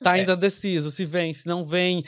Tá 0.00 0.12
ainda 0.12 0.36
deciso, 0.36 0.90
se 0.90 1.04
vem, 1.04 1.32
se 1.32 1.46
não 1.46 1.64
vem. 1.64 2.02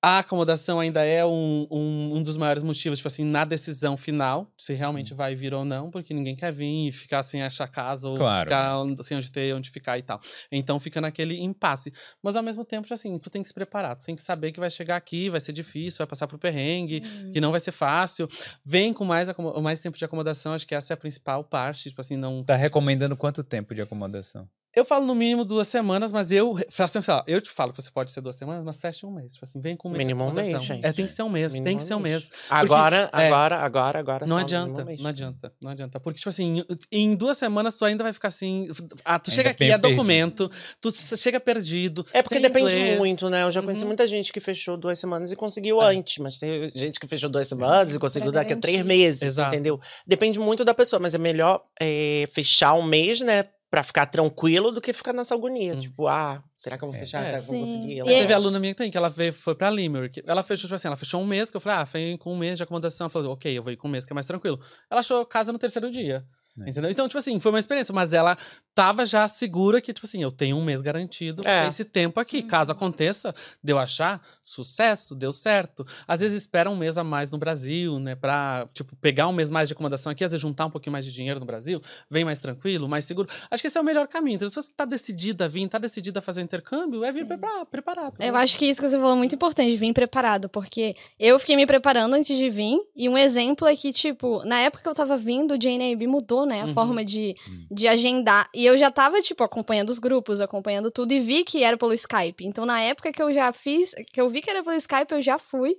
A 0.00 0.20
acomodação 0.20 0.78
ainda 0.78 1.04
é 1.04 1.26
um, 1.26 1.66
um, 1.68 2.16
um 2.18 2.22
dos 2.22 2.36
maiores 2.36 2.62
motivos, 2.62 2.98
tipo 3.00 3.08
assim, 3.08 3.24
na 3.24 3.44
decisão 3.44 3.96
final, 3.96 4.48
se 4.56 4.72
realmente 4.72 5.12
vai 5.12 5.34
vir 5.34 5.52
ou 5.52 5.64
não, 5.64 5.90
porque 5.90 6.14
ninguém 6.14 6.36
quer 6.36 6.52
vir 6.52 6.88
e 6.88 6.92
ficar 6.92 7.20
sem 7.24 7.42
achar 7.42 7.66
casa 7.66 8.08
ou 8.08 8.16
Claro. 8.16 8.48
ficar 8.48 9.02
sem 9.02 9.16
onde 9.16 9.32
ter, 9.32 9.52
onde 9.56 9.70
ficar 9.70 9.98
e 9.98 10.02
tal. 10.02 10.20
Então 10.52 10.78
fica 10.78 11.00
naquele 11.00 11.40
impasse. 11.40 11.92
Mas 12.22 12.36
ao 12.36 12.44
mesmo 12.44 12.64
tempo, 12.64 12.82
tipo 12.82 12.94
assim, 12.94 13.18
tu 13.18 13.28
tem 13.28 13.42
que 13.42 13.48
se 13.48 13.54
preparar, 13.54 13.96
tu 13.96 14.04
tem 14.04 14.14
que 14.14 14.22
saber 14.22 14.52
que 14.52 14.60
vai 14.60 14.70
chegar 14.70 14.94
aqui, 14.94 15.28
vai 15.28 15.40
ser 15.40 15.52
difícil, 15.52 15.98
vai 15.98 16.06
passar 16.06 16.28
por 16.28 16.38
perrengue, 16.38 17.00
que 17.32 17.40
não 17.40 17.50
vai 17.50 17.58
ser 17.58 17.72
fácil. 17.72 18.28
Vem 18.64 18.92
com 18.92 19.04
mais, 19.04 19.28
mais 19.60 19.80
tempo 19.80 19.98
de 19.98 20.04
acomodação, 20.04 20.52
acho 20.54 20.66
que 20.66 20.76
essa 20.76 20.92
é 20.92 20.94
a 20.94 20.96
principal 20.96 21.42
parte, 21.42 21.88
tipo 21.88 22.00
assim, 22.00 22.16
não 22.16 22.44
Tá 22.44 22.54
recomendando 22.54 23.16
quanto 23.16 23.42
tempo 23.42 23.74
de 23.74 23.80
acomodação? 23.82 24.48
Eu 24.78 24.84
falo 24.84 25.04
no 25.04 25.14
mínimo 25.14 25.44
duas 25.44 25.66
semanas, 25.68 26.12
mas 26.12 26.30
eu 26.30 26.56
faço 26.70 26.98
assim, 26.98 27.10
ó, 27.10 27.22
eu 27.26 27.40
te 27.40 27.50
falo 27.50 27.72
que 27.72 27.82
você 27.82 27.90
pode 27.90 28.10
ser 28.12 28.20
duas 28.20 28.36
semanas, 28.36 28.62
mas 28.64 28.80
fecha 28.80 29.06
um 29.06 29.10
mês. 29.10 29.32
Tipo 29.32 29.44
assim, 29.44 29.60
vem 29.60 29.76
com 29.76 29.88
um 29.88 29.92
mês. 29.92 29.98
Mínimo 29.98 30.24
um 30.24 30.32
mês, 30.32 30.48
acomodação. 30.48 30.76
gente. 30.76 30.86
É, 30.86 30.92
tem 30.92 31.06
que 31.06 31.12
ser 31.12 31.22
um 31.22 31.28
mês, 31.28 31.52
tem 31.52 31.62
Mínimo 31.62 31.80
que 31.80 31.86
ser 31.86 31.94
um 31.94 32.00
mês. 32.00 32.30
Agora, 32.48 33.10
é. 33.12 33.26
agora, 33.26 33.56
agora, 33.56 33.98
agora. 33.98 34.26
Não 34.26 34.36
adianta, 34.38 34.84
não 35.00 35.08
adianta, 35.10 35.52
não 35.60 35.70
adianta. 35.72 35.98
Porque, 36.00 36.18
tipo 36.18 36.28
assim, 36.28 36.62
em 36.92 37.14
duas 37.16 37.36
semanas 37.38 37.76
tu 37.76 37.84
ainda 37.84 38.04
vai 38.04 38.12
ficar 38.12 38.28
assim. 38.28 38.68
Ah, 39.04 39.18
tu 39.18 39.30
Ainda 39.30 39.34
chega 39.34 39.50
aqui, 39.50 39.64
é 39.64 39.68
perdido. 39.78 39.90
documento, 39.90 40.50
tu 40.80 40.90
chega 41.16 41.40
perdido. 41.40 42.06
É 42.12 42.22
porque 42.22 42.38
depende 42.38 42.72
inglês. 42.72 42.98
muito, 42.98 43.28
né? 43.28 43.42
Eu 43.44 43.50
já 43.52 43.60
conheci 43.62 43.80
Uhum. 43.82 43.88
muita 43.88 44.06
gente 44.06 44.32
que 44.32 44.40
fechou 44.40 44.76
duas 44.76 44.98
semanas 44.98 45.32
e 45.32 45.36
conseguiu 45.36 45.82
É. 45.82 45.86
antes, 45.96 46.18
mas 46.18 46.38
tem 46.38 46.70
gente 46.74 47.00
que 47.00 47.06
fechou 47.06 47.28
duas 47.28 47.48
semanas 47.48 47.94
e 47.94 47.98
conseguiu 47.98 48.30
daqui 48.32 48.52
a 48.52 48.56
três 48.56 48.84
meses, 48.84 49.22
Exato. 49.22 49.54
entendeu? 49.54 49.80
Depende 50.06 50.38
muito 50.38 50.64
da 50.64 50.72
pessoa, 50.74 51.00
mas 51.00 51.14
é 51.14 51.18
melhor 51.18 51.62
é, 51.80 52.28
fechar 52.32 52.74
um 52.74 52.82
mês, 52.82 53.20
né? 53.20 53.44
Pra 53.70 53.82
ficar 53.82 54.06
tranquilo 54.06 54.70
do 54.72 54.80
que 54.80 54.94
ficar 54.94 55.12
nessa 55.12 55.34
agonia. 55.34 55.74
Hum. 55.74 55.80
Tipo, 55.80 56.06
ah, 56.06 56.42
será 56.54 56.78
que 56.78 56.84
eu 56.84 56.88
vou 56.88 56.96
É. 56.96 57.00
fechar? 57.00 57.22
É, 57.22 57.26
será 57.26 57.38
que 57.38 57.44
eu 57.44 57.48
vou 57.48 57.60
conseguir? 57.60 58.00
E 58.00 58.04
Teve 58.04 58.32
aluna 58.32 58.58
minha 58.58 58.72
que 58.72 58.78
tem, 58.78 58.90
que 58.90 58.96
ela 58.96 59.10
veio, 59.10 59.30
foi 59.32 59.54
pra 59.54 59.68
Limerick. 59.68 60.22
Ela 60.26 60.42
fechou, 60.42 60.62
tipo 60.68 60.74
assim, 60.74 60.88
ela 60.88 60.96
fechou 60.96 61.20
um 61.20 61.26
mês, 61.26 61.50
que 61.50 61.56
eu 61.56 61.60
falei, 61.60 61.78
ah, 61.82 61.86
foi 61.86 62.16
com 62.18 62.32
um 62.32 62.38
mês 62.38 62.56
de 62.56 62.62
acomodação. 62.62 63.04
Ela 63.04 63.10
falou, 63.10 63.32
ok, 63.34 63.58
eu 63.58 63.62
vou 63.62 63.70
ir 63.70 63.76
com 63.76 63.86
um 63.86 63.90
mês, 63.90 64.06
que 64.06 64.12
é 64.12 64.14
mais 64.14 64.24
tranquilo. 64.26 64.58
Ela 64.90 65.00
achou 65.00 65.24
casa 65.26 65.52
no 65.52 65.58
terceiro 65.58 65.90
dia. 65.90 66.24
É. 66.64 66.70
Entendeu? 66.70 66.90
Então, 66.90 67.06
tipo 67.08 67.18
assim, 67.18 67.38
foi 67.40 67.52
uma 67.52 67.58
experiência, 67.58 67.94
mas 67.94 68.12
ela 68.12 68.36
tava 68.74 69.04
já 69.04 69.26
segura 69.28 69.80
que, 69.80 69.92
tipo 69.92 70.06
assim, 70.06 70.22
eu 70.22 70.30
tenho 70.30 70.56
um 70.56 70.64
mês 70.64 70.80
garantido 70.80 71.42
É. 71.46 71.66
esse 71.68 71.84
tempo 71.84 72.18
aqui. 72.20 72.42
Caso 72.42 72.72
aconteça, 72.72 73.34
deu 73.62 73.78
achar, 73.78 74.20
sucesso, 74.42 75.14
deu 75.14 75.32
certo. 75.32 75.86
Às 76.06 76.20
vezes 76.20 76.36
espera 76.42 76.70
um 76.70 76.76
mês 76.76 76.96
a 76.96 77.04
mais 77.04 77.30
no 77.30 77.38
Brasil, 77.38 77.98
né? 77.98 78.14
Pra, 78.14 78.66
tipo, 78.72 78.96
pegar 78.96 79.28
um 79.28 79.32
mês 79.32 79.50
mais 79.50 79.68
de 79.68 79.74
acomodação 79.74 80.10
aqui, 80.12 80.24
às 80.24 80.30
vezes 80.30 80.40
juntar 80.40 80.66
um 80.66 80.70
pouquinho 80.70 80.92
mais 80.92 81.04
de 81.04 81.12
dinheiro 81.12 81.38
no 81.40 81.46
Brasil, 81.46 81.80
vem 82.10 82.24
mais 82.24 82.38
tranquilo, 82.38 82.88
mais 82.88 83.04
seguro. 83.04 83.28
Acho 83.50 83.60
que 83.62 83.66
esse 83.66 83.76
é 83.76 83.80
o 83.80 83.84
melhor 83.84 84.06
caminho. 84.08 84.36
Então, 84.36 84.48
se 84.48 84.54
você 84.54 84.72
tá 84.74 84.84
decidida 84.84 85.44
a 85.44 85.48
vir, 85.48 85.68
tá 85.68 85.78
decidida 85.78 86.18
a 86.20 86.22
fazer 86.22 86.40
intercâmbio, 86.40 87.04
é 87.04 87.12
vir 87.12 87.26
prepara- 87.26 87.66
preparado. 87.66 88.14
Eu 88.18 88.32
né? 88.32 88.38
acho 88.38 88.56
que 88.56 88.66
isso 88.66 88.80
que 88.80 88.88
você 88.88 88.96
falou 88.96 89.12
é 89.12 89.16
muito 89.18 89.34
importante, 89.34 89.76
vir 89.76 89.92
preparado, 89.92 90.48
porque 90.48 90.94
eu 91.18 91.38
fiquei 91.38 91.56
me 91.56 91.66
preparando 91.66 92.14
antes 92.14 92.36
de 92.36 92.48
vir, 92.50 92.78
e 92.96 93.08
um 93.08 93.16
exemplo 93.18 93.66
é 93.66 93.74
que, 93.76 93.92
tipo, 93.92 94.44
na 94.44 94.60
época 94.60 94.82
que 94.82 94.88
eu 94.88 94.94
tava 94.94 95.16
vindo, 95.16 95.54
o 95.54 95.58
JNAB 95.58 96.06
mudou, 96.06 96.46
né, 96.48 96.62
a 96.62 96.64
Uhum. 96.66 96.74
forma 96.74 97.04
de, 97.04 97.34
Hum. 97.48 97.66
de 97.70 97.86
agendar, 97.86 98.48
e 98.54 98.66
eu 98.66 98.76
já 98.76 98.90
tava, 98.90 99.20
tipo, 99.20 99.44
acompanhando 99.44 99.90
os 99.90 100.00
grupos, 100.00 100.40
acompanhando 100.40 100.90
tudo, 100.90 101.12
e 101.12 101.20
vi 101.20 101.44
que 101.44 101.62
era 101.62 101.76
pelo 101.76 101.92
Skype. 101.92 102.44
Então, 102.44 102.66
na 102.66 102.80
época 102.80 103.12
que 103.12 103.22
eu 103.22 103.32
já 103.32 103.52
fiz, 103.52 103.94
que 104.12 104.20
eu 104.20 104.28
vi 104.28 104.40
que 104.42 104.50
era 104.50 104.64
pelo 104.64 104.74
Skype, 104.76 105.12
eu 105.12 105.22
já 105.22 105.38
fui, 105.38 105.76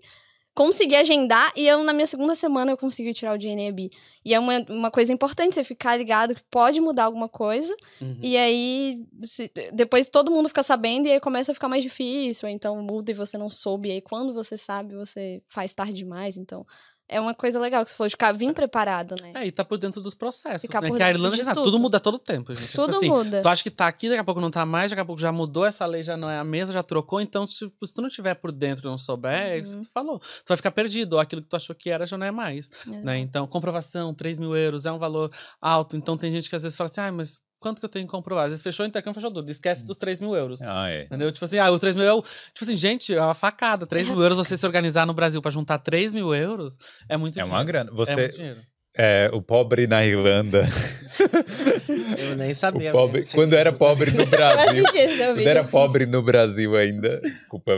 consegui 0.53 0.95
agendar, 0.95 1.53
e 1.55 1.65
eu, 1.65 1.84
na 1.84 1.93
minha 1.93 2.05
segunda 2.07 2.36
semana, 2.36 2.72
eu 2.72 2.78
consegui 2.78 3.13
tirar 3.13 3.34
o 3.34 3.38
JNAB. 3.38 3.89
E 4.26 4.34
é 4.34 4.39
uma, 4.39 4.59
uma 4.70 4.91
coisa 4.91 5.13
importante, 5.13 5.53
você 5.55 5.63
ficar 5.63 5.95
ligado 5.95 6.36
que 6.36 6.41
pode 6.51 6.82
mudar 6.82 7.05
alguma 7.05 7.30
coisa, 7.30 7.74
Uhum. 8.01 8.20
e 8.22 8.36
aí, 8.36 9.01
se- 9.24 9.49
depois 9.72 10.09
todo 10.09 10.30
mundo 10.32 10.49
fica 10.49 10.61
sabendo 10.61 11.07
e 11.07 11.11
aí 11.13 11.20
começa 11.22 11.51
a 11.51 11.53
ficar 11.53 11.70
mais 11.70 11.82
difícil. 11.82 12.49
Ou 12.49 12.53
então 12.53 12.82
muda 12.82 13.09
e 13.11 13.13
você 13.13 13.38
não 13.38 13.49
soube. 13.49 13.88
E 13.88 13.91
aí, 13.93 14.01
quando 14.01 14.34
você 14.34 14.57
sabe, 14.57 14.95
você 14.95 15.41
faz 15.47 15.74
tarde 15.74 15.93
demais. 15.93 16.36
Então, 16.36 16.65
é 17.10 17.20
uma 17.20 17.34
coisa 17.34 17.60
legal 17.60 17.84
que 17.84 17.89
você 17.89 17.95
falou 17.95 18.10
ficar 18.10 18.32
vir 18.32 18.53
preparado, 18.53 19.16
né? 19.22 19.32
É, 19.36 19.45
e 19.47 19.51
tá 19.51 19.66
por 19.66 19.78
dentro 19.78 19.99
dos 19.99 20.14
processos. 20.14 20.62
Ficar 20.62 20.80
né? 20.82 20.88
por 20.89 20.97
Que 20.97 21.03
a 21.03 21.07
dentro 21.07 21.20
Irlanda 21.20 21.36
de 21.36 21.39
já 21.39 21.45
sabe, 21.45 21.55
tudo. 21.55 21.66
tudo 21.66 21.80
muda 21.80 21.99
todo 21.99 22.20
tempo, 22.20 22.53
gente. 22.53 22.70
Tipo 22.70 22.84
Tudo 22.86 22.97
assim, 22.97 23.10
muda. 23.10 23.41
Tu 23.41 23.47
acha 23.47 23.64
que 23.64 23.72
tá 23.72 23.88
aqui, 23.88 24.07
daqui 24.07 24.22
a 24.22 24.24
pouco 24.24 24.39
não 24.39 24.51
tá 24.51 24.66
mais, 24.66 24.91
daqui 24.91 25.01
a 25.01 25.05
pouco 25.05 25.20
já 25.20 25.32
mudou, 25.32 25.66
essa 25.66 25.86
lei 25.86 26.03
já 26.03 26.16
não 26.16 26.30
é 26.30 26.38
a 26.38 26.43
mesma, 26.43 26.74
já 26.74 26.84
trocou. 26.84 27.20
Então, 27.20 27.45
se, 27.47 27.70
se 27.84 27.93
tu 27.93 28.01
não 28.01 28.10
tiver 28.10 28.36
por 28.36 28.51
dentro 28.51 28.88
e 28.88 28.89
não 28.89 28.97
souber, 28.97 29.34
é 29.34 29.57
isso 29.57 29.74
Uhum. 29.76 29.82
que 29.82 29.88
tu 29.88 29.91
falou. 29.91 30.20
Tu 30.20 30.43
vai 30.47 30.57
ficar 30.57 30.72
perdido, 30.72 31.14
ou 31.14 31.20
aquilo 31.20 31.41
que 31.41 31.49
tu 31.49 31.55
achou 31.55 31.76
que 31.76 31.89
era 31.89 32.05
já 32.05 32.18
não 32.18 32.28
é 32.28 32.32
mais. 32.32 32.70
Exato. 32.88 33.05
Né? 33.05 33.18
Então, 33.20 33.45
comprovação, 33.47 34.14
3 34.14 34.38
mil 34.38 34.55
euros 34.55 34.86
é 34.86 34.91
um 34.91 34.99
valor 34.99 35.32
alto. 35.60 35.97
Então, 35.97 36.16
tem 36.18 36.32
gente 36.32 36.49
que 36.49 36.55
às 36.55 36.64
vezes 36.64 36.78
fala 36.78 36.89
assim, 36.89 37.01
ah, 37.01 37.12
mas 37.12 37.39
quanto 37.60 37.80
que 37.80 37.86
eu 37.86 37.89
tenho 37.89 38.05
que 38.05 38.12
comprovar? 38.12 38.45
Às 38.45 38.51
vezes 38.51 38.64
fechou 38.64 38.86
o 38.86 38.88
intercâmbio, 38.89 39.16
fechou 39.22 39.32
tudo. 39.32 39.49
Esquece 39.51 39.84
dos 39.84 39.97
3 39.97 40.20
mil 40.20 40.36
euros. 40.36 40.62
Ah, 40.62 40.89
é. 40.89 41.03
Entendeu? 41.03 41.32
Tipo 41.32 41.45
assim, 41.45 41.57
ah, 41.60 41.70
o 41.72 41.78
3 41.80 41.93
mil 41.95 42.03
é 42.05 42.14
o. 42.14 42.22
Tipo 42.22 42.64
assim, 42.64 42.76
gente, 42.76 43.14
é 43.14 43.22
uma 43.22 43.34
facada. 43.34 43.86
3 43.86 44.10
mil 44.10 44.22
euros 44.22 44.38
você 44.38 44.57
se 44.57 44.66
organizar 44.66 45.05
no 45.05 45.14
Brasil 45.14 45.41
pra 45.41 45.51
juntar 45.51 45.78
3 45.80 46.14
mil 46.14 46.34
euros 46.34 46.78
é 47.07 47.18
muito 47.18 47.34
É 47.39 47.43
dinheiro. 47.43 47.55
uma 47.57 47.64
grana. 47.64 47.89
É 47.91 47.95
Você, 47.95 48.16
muito 48.16 48.36
dinheiro. 48.36 48.60
é, 48.97 49.30
o 49.34 49.41
pobre 49.41 49.88
na 49.88 50.03
Irlanda, 50.05 50.68
Eu 52.18 52.36
nem 52.38 52.53
sabia. 52.53 52.91
pobre, 52.91 53.20
mesmo. 53.22 53.34
quando 53.36 53.53
era 53.53 53.72
pobre 53.72 54.12
no 54.12 54.26
Brasil, 54.26 54.84
quando 54.86 55.47
era 55.47 55.64
pobre 55.64 56.05
no 56.05 56.22
Brasil 56.22 56.76
ainda, 56.76 57.20
desculpa. 57.22 57.72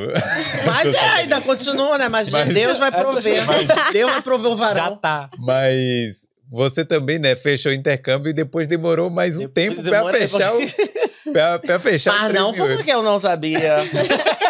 Mas 0.66 0.94
é, 0.94 1.00
ainda 1.00 1.42
continua, 1.42 1.98
né? 1.98 2.08
Mas, 2.10 2.30
Mas- 2.30 2.54
Deus 2.54 2.78
vai 2.78 2.92
prover. 2.94 3.42
Deus 3.92 4.12
vai 4.12 4.22
prover 4.22 4.52
o 4.52 4.58
Já 4.58 4.64
varal. 4.64 4.98
tá. 4.98 5.30
Mas 5.38 6.26
você 6.52 6.84
também, 6.84 7.18
né, 7.18 7.34
fechou 7.36 7.72
o 7.72 7.76
intercâmbio 7.76 8.30
e 8.30 8.34
depois 8.34 8.68
demorou 8.68 9.10
mais 9.10 9.38
um 9.38 9.48
Depois 9.48 9.54
tempo 9.54 9.82
pra 9.82 10.00
demorei, 10.00 10.28
fechar 10.28 10.54
o 10.54 10.60
pra, 11.32 11.60
pra 11.60 11.80
fechar 11.80 12.12
Mas 12.12 12.34
não 12.34 12.52
3 12.52 12.58
foi 12.68 12.76
porque 12.76 12.92
eu 12.92 13.02
não 13.02 13.20
sabia. 13.20 13.78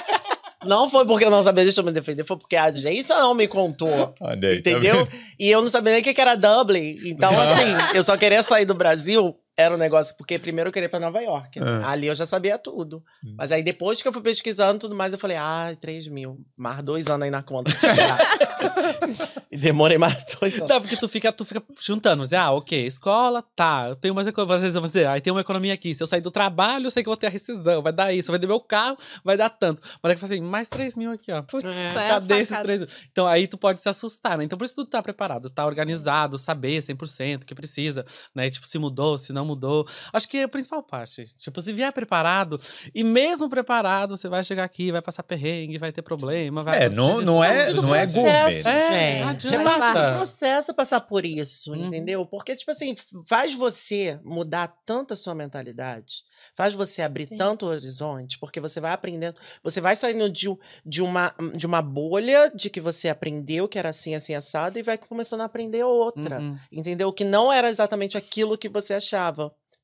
Não 0.64 0.88
foi 0.88 1.06
porque 1.08 1.26
eu 1.26 1.32
não 1.32 1.42
sabia, 1.42 1.64
deixa 1.64 1.82
eu 1.82 1.86
me 1.86 1.92
defender, 1.92 2.24
foi 2.24 2.38
porque 2.38 2.56
a 2.56 2.66
agência 2.66 3.16
não 3.16 3.34
me 3.34 3.48
contou. 3.48 4.14
Aí, 4.22 4.40
tá 4.40 4.54
Entendeu? 4.70 5.06
vendo? 5.06 5.10
e 5.40 5.50
eu 5.50 5.60
não 5.60 5.70
sabia 5.72 5.94
nem 5.94 6.02
o 6.02 6.04
que 6.04 6.22
era 6.22 6.36
Dublin. 6.36 7.00
Então, 7.04 7.32
assim, 7.32 7.98
eu 7.98 8.04
só 8.04 8.16
queria 8.16 8.44
sair 8.44 8.66
do 8.66 8.76
Brasil. 8.76 9.36
Era 9.58 9.76
um 9.76 9.78
negócio, 9.78 10.16
porque 10.18 10.40
primeiro 10.40 10.70
eu 10.70 10.72
queria 10.72 10.86
ir 10.86 10.90
pra 10.90 11.00
Nova 11.00 11.20
York. 11.20 11.60
né? 11.60 11.66
Ah. 11.84 11.92
Ali 11.92 12.08
eu 12.08 12.16
já 12.16 12.26
sabia 12.26 12.58
tudo. 12.58 13.04
Hum. 13.24 13.36
Mas 13.38 13.52
aí 13.52 13.62
depois 13.62 14.02
que 14.02 14.08
eu 14.08 14.14
fui 14.14 14.22
pesquisando 14.22 14.80
tudo 14.80 14.96
mais, 14.96 15.12
eu 15.14 15.20
falei, 15.20 15.38
ah, 15.38 15.76
3 15.80 16.08
mil. 16.08 16.40
Mais 16.56 16.82
dois 16.82 17.08
anos 17.08 17.26
aí 17.26 17.32
na 17.32 17.44
conta. 17.44 17.70
de 17.72 17.78
tirar. 17.80 18.18
e 19.52 19.58
demorei 19.58 19.98
mais 19.98 20.24
dois 20.40 20.56
anos. 20.56 20.68
Tá, 20.68 20.80
porque 20.80 20.96
tu 20.98 21.08
fica, 21.08 21.32
tu 21.32 21.44
fica 21.44 21.62
juntando. 21.80 22.24
Dizer, 22.24 22.38
ah, 22.38 22.52
ok, 22.52 22.86
escola, 22.86 23.44
tá. 23.56 23.88
Eu 23.90 23.96
tenho 23.96 24.16
mais 24.16 24.28
economia. 24.28 24.56
Às 24.56 24.62
vezes 24.62 24.76
eu 24.76 24.82
vou 24.82 24.88
dizer, 24.88 25.08
aí 25.08 25.20
tem 25.22 25.32
uma 25.32 25.42
economia 25.42 25.74
aqui. 25.74 25.94
Se 25.94 26.02
eu 26.02 26.08
sair 26.08 26.22
do 26.22 26.32
trabalho, 26.32 26.88
eu 26.88 26.92
sei 26.92 27.04
que 27.04 27.10
eu 27.10 27.12
vou 27.12 27.18
ter 27.18 27.28
a 27.28 27.30
rescisão. 27.30 27.82
Vai 27.82 27.92
dar 27.94 28.14
isso, 28.14 28.32
vai 28.32 28.40
dar 28.40 28.48
meu 28.48 28.60
carro, 28.60 28.98
vai 29.24 29.36
dar 29.38 29.50
tanto. 29.50 29.82
Mas 30.02 30.12
aí 30.12 30.18
que 30.18 30.24
eu 30.24 30.28
falo 30.28 30.34
assim, 30.34 30.42
mais 30.50 30.70
3 30.70 30.96
mil 30.96 31.12
aqui, 31.12 31.32
ó. 31.32 31.42
Putz, 31.42 31.66
É, 31.66 32.06
é 32.06 32.10
Cadê 32.10 32.36
esses 32.36 32.48
facada. 32.50 32.64
3 32.64 32.80
mil? 32.80 32.90
Então 33.12 33.28
aí 33.28 33.48
tu 33.48 33.58
pode 33.58 33.82
se 33.82 33.90
assustar, 33.90 34.38
né? 34.38 34.44
Então 34.44 34.58
por 34.58 34.66
isso 34.66 34.76
tu 34.76 34.86
tá 34.86 35.02
preparado, 35.02 35.50
tá 35.50 35.66
organizado, 35.66 36.38
saber 36.38 36.80
100% 36.82 37.44
o 37.44 37.46
que 37.46 37.54
precisa, 37.56 38.06
né? 38.34 38.50
Tipo, 38.50 38.66
se 38.68 38.78
mudou, 38.80 39.18
se 39.18 39.34
não 39.34 39.41
mudou. 39.46 39.88
Acho 40.14 40.28
que 40.28 40.38
é 40.38 40.44
a 40.44 40.48
principal 40.48 40.82
parte. 40.84 41.28
Tipo, 41.38 41.62
se 41.62 41.72
vier 41.74 41.92
preparado, 41.92 42.58
e 42.94 43.04
mesmo 43.04 43.50
preparado, 43.50 44.16
você 44.18 44.28
vai 44.30 44.44
chegar 44.44 44.64
aqui, 44.64 44.92
vai 44.92 45.02
passar 45.02 45.24
perrengue, 45.24 45.78
vai 45.78 45.92
ter 45.92 46.02
problema. 46.02 46.64
Vai 46.64 46.84
É, 46.84 46.90
não, 46.90 47.22
não 47.22 47.44
é, 47.44 47.74
não 47.74 47.94
é 47.96 48.02
processo, 48.02 48.14
gourmet. 48.14 48.60
É, 48.60 49.40
gente. 49.40 49.54
É 49.56 49.64
parte 49.64 50.00
do 50.12 50.18
processo 50.18 50.74
passar 50.74 51.02
por 51.02 51.26
isso, 51.26 51.72
Uhum. 51.72 51.88
entendeu? 51.88 52.26
Porque, 52.26 52.56
tipo 52.56 52.72
assim, 52.72 52.96
faz 53.28 53.54
você 53.54 54.20
mudar 54.24 54.74
tanto 54.86 55.14
a 55.14 55.16
sua 55.18 55.34
mentalidade, 55.36 56.24
faz 56.56 56.74
você 56.74 57.02
abrir 57.02 57.28
Sim. 57.28 57.38
tanto 57.38 57.66
o 57.66 57.70
horizonte, 57.70 58.38
porque 58.40 58.60
você 58.60 58.80
vai 58.82 58.92
aprendendo, 58.94 59.40
você 59.64 59.80
vai 59.80 59.96
saindo 59.96 60.30
de, 60.30 60.48
de, 60.86 61.02
uma, 61.02 61.34
de 61.56 61.66
uma 61.66 61.82
bolha 61.82 62.52
de 62.54 62.70
que 62.70 62.82
você 62.82 63.10
aprendeu 63.10 63.68
que 63.68 63.78
era 63.80 63.90
assim, 63.90 64.16
assim, 64.16 64.34
assado, 64.34 64.78
e 64.80 64.84
vai 64.84 64.98
começando 64.98 65.42
a 65.42 65.46
aprender 65.46 65.84
outra, 65.84 66.40
Uhum. 66.40 66.58
entendeu? 66.72 67.12
Que 67.14 67.24
não 67.24 67.52
era 67.52 67.70
exatamente 67.70 68.18
aquilo 68.18 68.58
que 68.58 68.68
você 68.70 68.94
achava. 68.96 69.31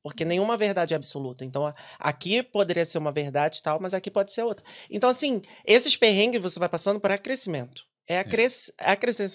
Porque 0.04 0.24
nenhuma 0.24 0.56
verdade 0.58 0.94
é 0.94 0.98
absoluta. 0.98 1.44
Então, 1.44 1.74
aqui 2.00 2.42
poderia 2.42 2.86
ser 2.86 2.98
uma 2.98 3.12
verdade 3.12 3.58
e 3.60 3.62
tal, 3.62 3.80
mas 3.82 3.94
aqui 3.94 4.10
pode 4.10 4.32
ser 4.32 4.44
outra. 4.44 4.64
Então, 4.90 5.10
assim, 5.10 5.42
esses 5.66 5.98
perrengues 5.98 6.42
você 6.42 6.60
vai 6.60 6.70
passando 6.70 7.00
para 7.00 7.18
crescimento. 7.18 7.84
É, 8.08 8.20
acres... 8.20 8.72
é 8.80 8.92
acrescen- 8.92 9.28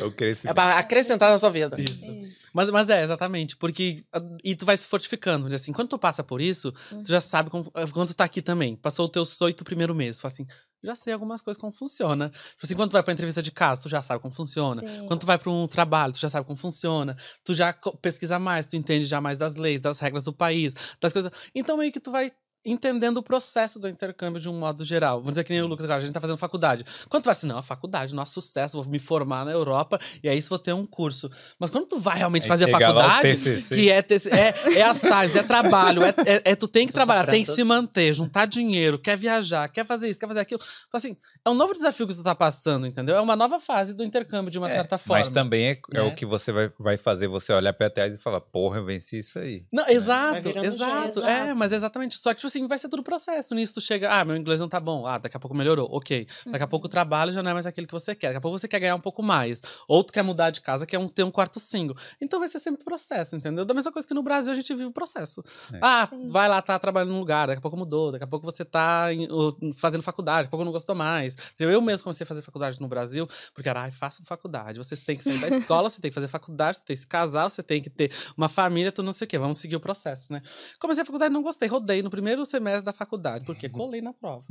Eu 0.00 0.12
cresci. 0.12 0.48
é 0.48 0.52
pra 0.52 0.78
acrescentar 0.78 1.30
na 1.30 1.38
sua 1.38 1.48
vida. 1.48 1.76
Isso. 1.80 2.10
Isso. 2.12 2.44
Mas, 2.52 2.68
mas 2.70 2.90
é, 2.90 3.02
exatamente. 3.02 3.56
Porque. 3.56 4.04
ah, 4.12 4.20
E 4.44 4.54
tu 4.54 4.66
vai 4.66 4.76
se 4.76 4.84
fortificando. 4.84 5.52
Assim, 5.54 5.72
quando 5.72 5.88
tu 5.88 5.98
passa 5.98 6.22
por 6.24 6.40
isso, 6.40 6.72
Uhum. 6.92 7.02
tu 7.04 7.08
já 7.08 7.20
sabe 7.20 7.48
como. 7.50 7.70
ah, 7.74 7.86
Quando 7.90 8.08
tu 8.08 8.14
tá 8.14 8.24
aqui 8.24 8.42
também, 8.42 8.76
passou 8.76 9.06
o 9.06 9.08
teu 9.08 9.22
oito 9.42 9.64
primeiro 9.64 9.94
mês. 9.94 10.16
Tu 10.16 10.22
fala 10.22 10.32
assim, 10.32 10.46
já 10.82 10.94
sei 10.94 11.12
algumas 11.12 11.42
coisas 11.42 11.60
como 11.60 11.72
funciona. 11.72 12.28
Tipo 12.28 12.64
assim, 12.64 12.74
quando 12.74 12.90
tu 12.90 12.94
vai 12.94 13.02
pra 13.02 13.12
entrevista 13.12 13.42
de 13.42 13.52
casa, 13.52 13.82
tu 13.82 13.88
já 13.88 14.02
sabe 14.02 14.20
como 14.20 14.34
funciona. 14.34 14.80
Sim. 14.80 15.06
Quando 15.06 15.20
tu 15.20 15.26
vai 15.26 15.38
pra 15.38 15.50
um 15.50 15.66
trabalho, 15.66 16.12
tu 16.12 16.18
já 16.18 16.28
sabe 16.28 16.46
como 16.46 16.56
funciona. 16.58 17.16
Tu 17.44 17.54
já 17.54 17.72
pesquisa 18.00 18.38
mais, 18.38 18.66
tu 18.66 18.76
entende 18.76 19.06
já 19.06 19.20
mais 19.20 19.38
das 19.38 19.54
leis, 19.54 19.80
das 19.80 19.98
regras 19.98 20.24
do 20.24 20.32
país, 20.32 20.74
das 21.00 21.12
coisas. 21.12 21.30
Então 21.54 21.76
meio 21.76 21.92
que 21.92 22.00
tu 22.00 22.10
vai 22.10 22.32
entendendo 22.64 23.16
o 23.18 23.22
processo 23.22 23.78
do 23.78 23.88
intercâmbio 23.88 24.40
de 24.40 24.48
um 24.48 24.58
modo 24.58 24.84
geral. 24.84 25.18
Vamos 25.18 25.30
dizer 25.30 25.44
que 25.44 25.52
nem 25.52 25.62
o 25.62 25.66
Lucas 25.66 25.84
agora, 25.84 25.98
a 26.00 26.02
gente 26.04 26.12
tá 26.12 26.20
fazendo 26.20 26.36
faculdade. 26.36 26.84
Quando 27.08 27.22
tu 27.22 27.26
vai 27.26 27.32
assim, 27.32 27.46
não, 27.46 27.58
a 27.58 27.62
faculdade, 27.62 28.14
nosso 28.14 28.34
sucesso, 28.40 28.76
vou 28.82 28.90
me 28.90 28.98
formar 28.98 29.44
na 29.44 29.50
Europa 29.52 29.98
e 30.22 30.28
aí 30.28 30.38
isso 30.38 30.48
vou 30.50 30.58
ter 30.58 30.72
um 30.72 30.84
curso. 30.84 31.30
Mas 31.58 31.70
quando 31.70 31.86
tu 31.86 31.98
vai 31.98 32.18
realmente 32.18 32.42
Aí 32.44 32.48
fazer 32.48 32.64
a 32.64 32.78
faculdade, 32.78 33.34
que 33.68 33.90
é, 33.90 33.98
é, 33.98 34.78
é 34.78 34.82
assignments, 34.82 35.36
é 35.36 35.42
trabalho, 35.42 36.02
é, 36.04 36.08
é- 36.26 36.42
é 36.52 36.54
tu 36.56 36.68
tem 36.68 36.86
que 36.86 36.92
Tô 36.92 36.96
trabalhar, 36.98 37.26
tem 37.26 37.44
que 37.44 37.54
se 37.54 37.64
manter, 37.64 38.12
juntar 38.12 38.46
dinheiro, 38.46 38.98
quer 38.98 39.16
viajar, 39.16 39.68
quer 39.68 39.86
fazer 39.86 40.08
isso, 40.08 40.18
quer 40.20 40.28
fazer 40.28 40.40
aquilo. 40.40 40.60
Então, 40.86 40.98
assim, 40.98 41.16
é 41.44 41.50
um 41.50 41.54
novo 41.54 41.72
desafio 41.72 42.06
que 42.06 42.14
tu 42.14 42.22
tá 42.22 42.34
passando, 42.34 42.86
entendeu? 42.86 43.16
É 43.16 43.20
uma 43.20 43.36
nova 43.36 43.58
fase 43.58 43.94
do 43.94 44.04
intercâmbio, 44.04 44.50
de 44.50 44.58
uma 44.58 44.70
É, 44.70 44.74
certa 44.74 44.98
forma. 44.98 45.20
Mas 45.24 45.30
também 45.30 45.66
é, 45.68 45.80
é 45.92 45.98
né? 45.98 46.02
o 46.02 46.14
que 46.14 46.26
você 46.26 46.52
vai, 46.52 46.70
vai 46.78 46.96
fazer 46.98 47.26
você 47.26 47.52
olhar 47.52 47.72
pra 47.72 47.88
trás 47.88 48.14
e 48.14 48.18
falar, 48.18 48.40
porra, 48.40 48.78
eu 48.78 48.84
venci 48.84 49.18
isso 49.20 49.38
aí. 49.38 49.64
Não, 49.72 49.88
exato, 49.88 50.42
virando 50.42 50.66
exato. 50.66 51.02
jeito. 51.04 51.20
É, 51.24 51.40
Exato. 51.44 51.58
mas 51.58 51.72
exatamente. 51.72 52.18
Só 52.18 52.30
que, 52.34 52.36
tipo 52.40 52.49
assim, 52.50 52.66
vai 52.66 52.78
ser 52.78 52.88
tudo 52.88 53.02
processo. 53.02 53.54
Nisso 53.54 53.74
tu 53.74 53.80
chega, 53.80 54.10
ah, 54.12 54.24
meu 54.24 54.36
inglês 54.36 54.60
não 54.60 54.68
tá 54.68 54.78
bom. 54.78 55.06
Ah, 55.06 55.18
daqui 55.18 55.36
a 55.36 55.40
pouco 55.40 55.56
melhorou. 55.56 55.88
Ok. 55.90 56.26
Daqui 56.46 56.64
a 56.64 56.66
pouco 56.66 56.86
o 56.86 56.88
Uhum. 56.88 56.90
trabalho 56.90 57.32
já 57.32 57.42
não 57.42 57.50
é 57.50 57.54
mais 57.54 57.66
aquele 57.66 57.86
que 57.86 57.92
você 57.92 58.14
quer. 58.14 58.28
Daqui 58.28 58.38
a 58.38 58.40
pouco 58.40 58.58
você 58.58 58.68
quer 58.68 58.80
ganhar 58.80 58.94
um 58.96 59.00
pouco 59.00 59.22
mais. 59.22 59.60
Ou 59.88 60.02
tu 60.04 60.12
quer 60.12 60.22
mudar 60.22 60.50
de 60.50 60.60
casa, 60.60 60.84
quer 60.86 60.98
um, 60.98 61.08
ter 61.08 61.22
um 61.24 61.30
quarto 61.30 61.58
single. 61.60 61.96
Então 62.20 62.38
vai 62.40 62.48
ser 62.48 62.58
sempre 62.58 62.84
processo, 62.84 63.36
entendeu? 63.36 63.64
Da 63.64 63.72
mesma 63.74 63.90
coisa 63.92 64.06
que 64.06 64.14
no 64.14 64.22
Brasil 64.22 64.52
a 64.52 64.54
gente 64.54 64.72
vive 64.74 64.86
o 64.86 64.92
processo. 64.92 65.42
É. 65.72 65.78
Ah, 65.80 66.06
Sim. 66.10 66.30
vai 66.30 66.48
lá, 66.48 66.60
tá 66.60 66.78
trabalhando 66.78 67.10
num 67.12 67.18
lugar, 67.20 67.46
daqui 67.46 67.58
a 67.58 67.62
pouco 67.62 67.76
mudou, 67.76 68.10
daqui 68.12 68.24
a 68.24 68.26
pouco 68.26 68.44
você 68.44 68.64
tá 68.64 69.12
em- 69.12 69.28
fazendo 69.76 70.02
faculdade, 70.02 70.38
daqui 70.44 70.48
a 70.48 70.50
pouco 70.50 70.64
não 70.64 70.72
gostou 70.72 70.94
mais. 70.94 71.34
Entendeu? 71.54 71.70
Eu 71.74 71.80
mesmo 71.80 72.04
comecei 72.04 72.24
a 72.24 72.26
fazer 72.26 72.42
faculdade 72.42 72.80
no 72.80 72.88
Brasil, 72.88 73.26
porque 73.54 73.68
era, 73.68 73.82
ai, 73.82 73.90
façam 73.90 74.24
faculdade. 74.24 74.78
Você 74.78 74.96
tem 74.96 75.16
que 75.16 75.22
sair 75.24 75.38
da 75.40 75.48
escola, 75.56 75.88
você 75.88 76.00
tem 76.00 76.10
que 76.10 76.14
fazer 76.14 76.28
faculdade, 76.28 76.78
você 76.78 76.84
tem 76.84 76.96
que 76.96 77.02
se 77.02 77.06
casar, 77.06 77.48
você 77.48 77.62
tem 77.62 77.80
que 77.82 77.90
ter 77.90 78.10
uma 78.36 78.48
família, 78.48 78.90
tu 78.90 79.02
não 79.02 79.12
sei 79.12 79.24
o 79.26 79.28
quê. 79.28 79.38
Vamos 79.38 79.58
seguir 79.58 79.76
o 79.76 79.80
processo, 79.80 80.32
né? 80.32 80.42
Comecei 80.78 81.02
a 81.02 81.06
faculdade, 81.06 81.32
não 81.32 81.42
gostei, 81.42 81.68
rodei 81.68 82.02
no 82.02 82.10
primeiro 82.10 82.39
semestre 82.44 82.84
da 82.84 82.92
faculdade, 82.92 83.44
porque 83.44 83.68
colei 83.68 84.00
na 84.00 84.12
prova. 84.12 84.44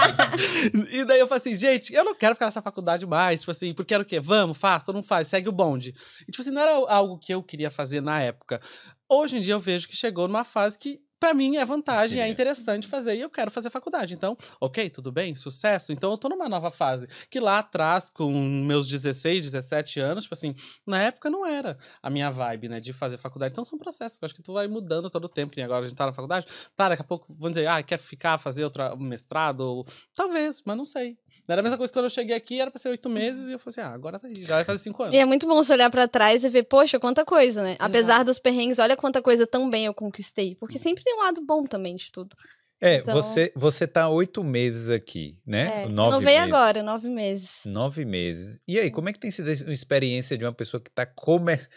e 0.92 1.04
daí 1.04 1.20
eu 1.20 1.26
falei 1.26 1.40
assim, 1.40 1.54
gente, 1.54 1.92
eu 1.92 2.04
não 2.04 2.14
quero 2.14 2.34
ficar 2.34 2.46
nessa 2.46 2.62
faculdade 2.62 3.06
mais, 3.06 3.40
tipo 3.40 3.50
assim, 3.50 3.74
porque 3.74 3.94
era 3.94 4.02
o 4.02 4.06
quê? 4.06 4.20
Vamos, 4.20 4.58
faça 4.58 4.90
ou 4.90 4.94
não 4.94 5.02
faz, 5.02 5.28
segue 5.28 5.48
o 5.48 5.52
bonde. 5.52 5.94
E, 6.22 6.30
tipo 6.30 6.40
assim, 6.40 6.50
não 6.50 6.62
era 6.62 6.72
algo 6.72 7.18
que 7.18 7.32
eu 7.32 7.42
queria 7.42 7.70
fazer 7.70 8.00
na 8.00 8.20
época. 8.20 8.60
Hoje 9.08 9.36
em 9.36 9.40
dia 9.40 9.54
eu 9.54 9.60
vejo 9.60 9.88
que 9.88 9.96
chegou 9.96 10.26
numa 10.28 10.44
fase 10.44 10.78
que, 10.78 11.00
pra 11.22 11.32
mim, 11.32 11.56
é 11.56 11.64
vantagem, 11.64 12.18
é 12.18 12.22
Queria. 12.22 12.32
interessante 12.32 12.88
fazer 12.88 13.14
e 13.14 13.20
eu 13.20 13.30
quero 13.30 13.48
fazer 13.48 13.70
faculdade. 13.70 14.12
Então, 14.12 14.36
ok, 14.60 14.90
tudo 14.90 15.12
bem, 15.12 15.36
sucesso. 15.36 15.92
Então 15.92 16.10
eu 16.10 16.18
tô 16.18 16.28
numa 16.28 16.48
nova 16.48 16.68
fase. 16.68 17.06
Que 17.30 17.38
lá 17.38 17.60
atrás, 17.60 18.10
com 18.10 18.28
meus 18.32 18.88
16, 18.88 19.44
17 19.44 20.00
anos, 20.00 20.24
tipo 20.24 20.34
assim, 20.34 20.52
na 20.84 21.00
época 21.00 21.30
não 21.30 21.46
era 21.46 21.78
a 22.02 22.10
minha 22.10 22.28
vibe, 22.28 22.68
né, 22.68 22.80
de 22.80 22.92
fazer 22.92 23.18
faculdade. 23.18 23.52
Então 23.52 23.62
são 23.62 23.78
processos 23.78 24.18
que 24.18 24.24
eu 24.24 24.26
acho 24.26 24.34
que 24.34 24.42
tu 24.42 24.52
vai 24.52 24.66
mudando 24.66 25.08
todo 25.08 25.26
o 25.26 25.28
tempo, 25.28 25.52
que 25.52 25.58
nem 25.58 25.64
agora 25.64 25.84
a 25.84 25.88
gente 25.88 25.96
tá 25.96 26.06
na 26.06 26.12
faculdade. 26.12 26.44
Tá, 26.74 26.88
daqui 26.88 27.02
a 27.02 27.04
pouco, 27.04 27.32
vamos 27.38 27.52
dizer, 27.52 27.68
ah, 27.68 27.80
quer 27.84 27.98
ficar, 27.98 28.36
fazer 28.36 28.64
outra, 28.64 28.92
um 28.92 29.04
mestrado? 29.04 29.60
Ou... 29.60 29.84
Talvez, 30.12 30.60
mas 30.66 30.76
não 30.76 30.84
sei. 30.84 31.16
Era 31.48 31.60
a 31.60 31.62
mesma 31.62 31.78
coisa 31.78 31.92
que 31.92 31.96
quando 31.96 32.06
eu 32.06 32.10
cheguei 32.10 32.36
aqui, 32.36 32.60
era 32.60 32.70
pra 32.70 32.80
ser 32.80 32.88
oito 32.88 33.08
meses, 33.08 33.48
e 33.48 33.52
eu 33.52 33.58
falei 33.60 33.80
assim, 33.80 33.80
ah, 33.80 33.94
agora 33.94 34.18
tá 34.18 34.28
aí, 34.28 34.42
já 34.42 34.56
vai 34.56 34.64
fazer 34.64 34.82
cinco 34.82 35.02
anos. 35.02 35.14
E 35.14 35.18
é 35.18 35.24
muito 35.24 35.46
bom 35.46 35.54
você 35.54 35.72
olhar 35.72 35.90
pra 35.90 36.08
trás 36.08 36.44
e 36.44 36.48
ver, 36.48 36.64
poxa, 36.64 36.98
quanta 36.98 37.24
coisa, 37.24 37.62
né? 37.62 37.76
Apesar 37.78 38.24
dos 38.24 38.38
perrengues, 38.38 38.78
olha 38.78 38.96
quanta 38.96 39.22
coisa 39.22 39.46
tão 39.46 39.68
bem 39.70 39.86
eu 39.86 39.94
conquistei. 39.94 40.56
Porque 40.56 40.78
sempre 40.78 41.04
tem 41.04 41.11
um 41.14 41.18
lado 41.22 41.44
bom 41.44 41.64
também 41.64 41.96
de 41.96 42.10
tudo. 42.10 42.36
É, 42.80 42.96
Então- 42.96 43.14
você, 43.14 43.52
você 43.54 43.86
tá 43.86 44.08
oito 44.08 44.42
meses 44.42 44.90
aqui, 44.90 45.36
né? 45.46 45.82
É, 45.82 45.84
eu 45.84 45.88
Nove 45.88 46.10
não 46.10 46.20
veio 46.20 46.40
meses. 46.40 46.52
agora, 46.54 46.82
nove 46.82 47.08
meses. 47.08 47.50
Nove 47.64 48.04
meses. 48.04 48.58
E 48.66 48.76
aí, 48.78 48.90
como 48.90 49.08
é 49.08 49.12
que 49.12 49.20
tem 49.20 49.30
sido 49.30 49.48
a 49.48 49.72
experiência 49.72 50.36
de 50.36 50.44
uma 50.44 50.52
pessoa 50.52 50.80
que 50.80 50.90
tá 50.90 51.06
começando? 51.06 51.68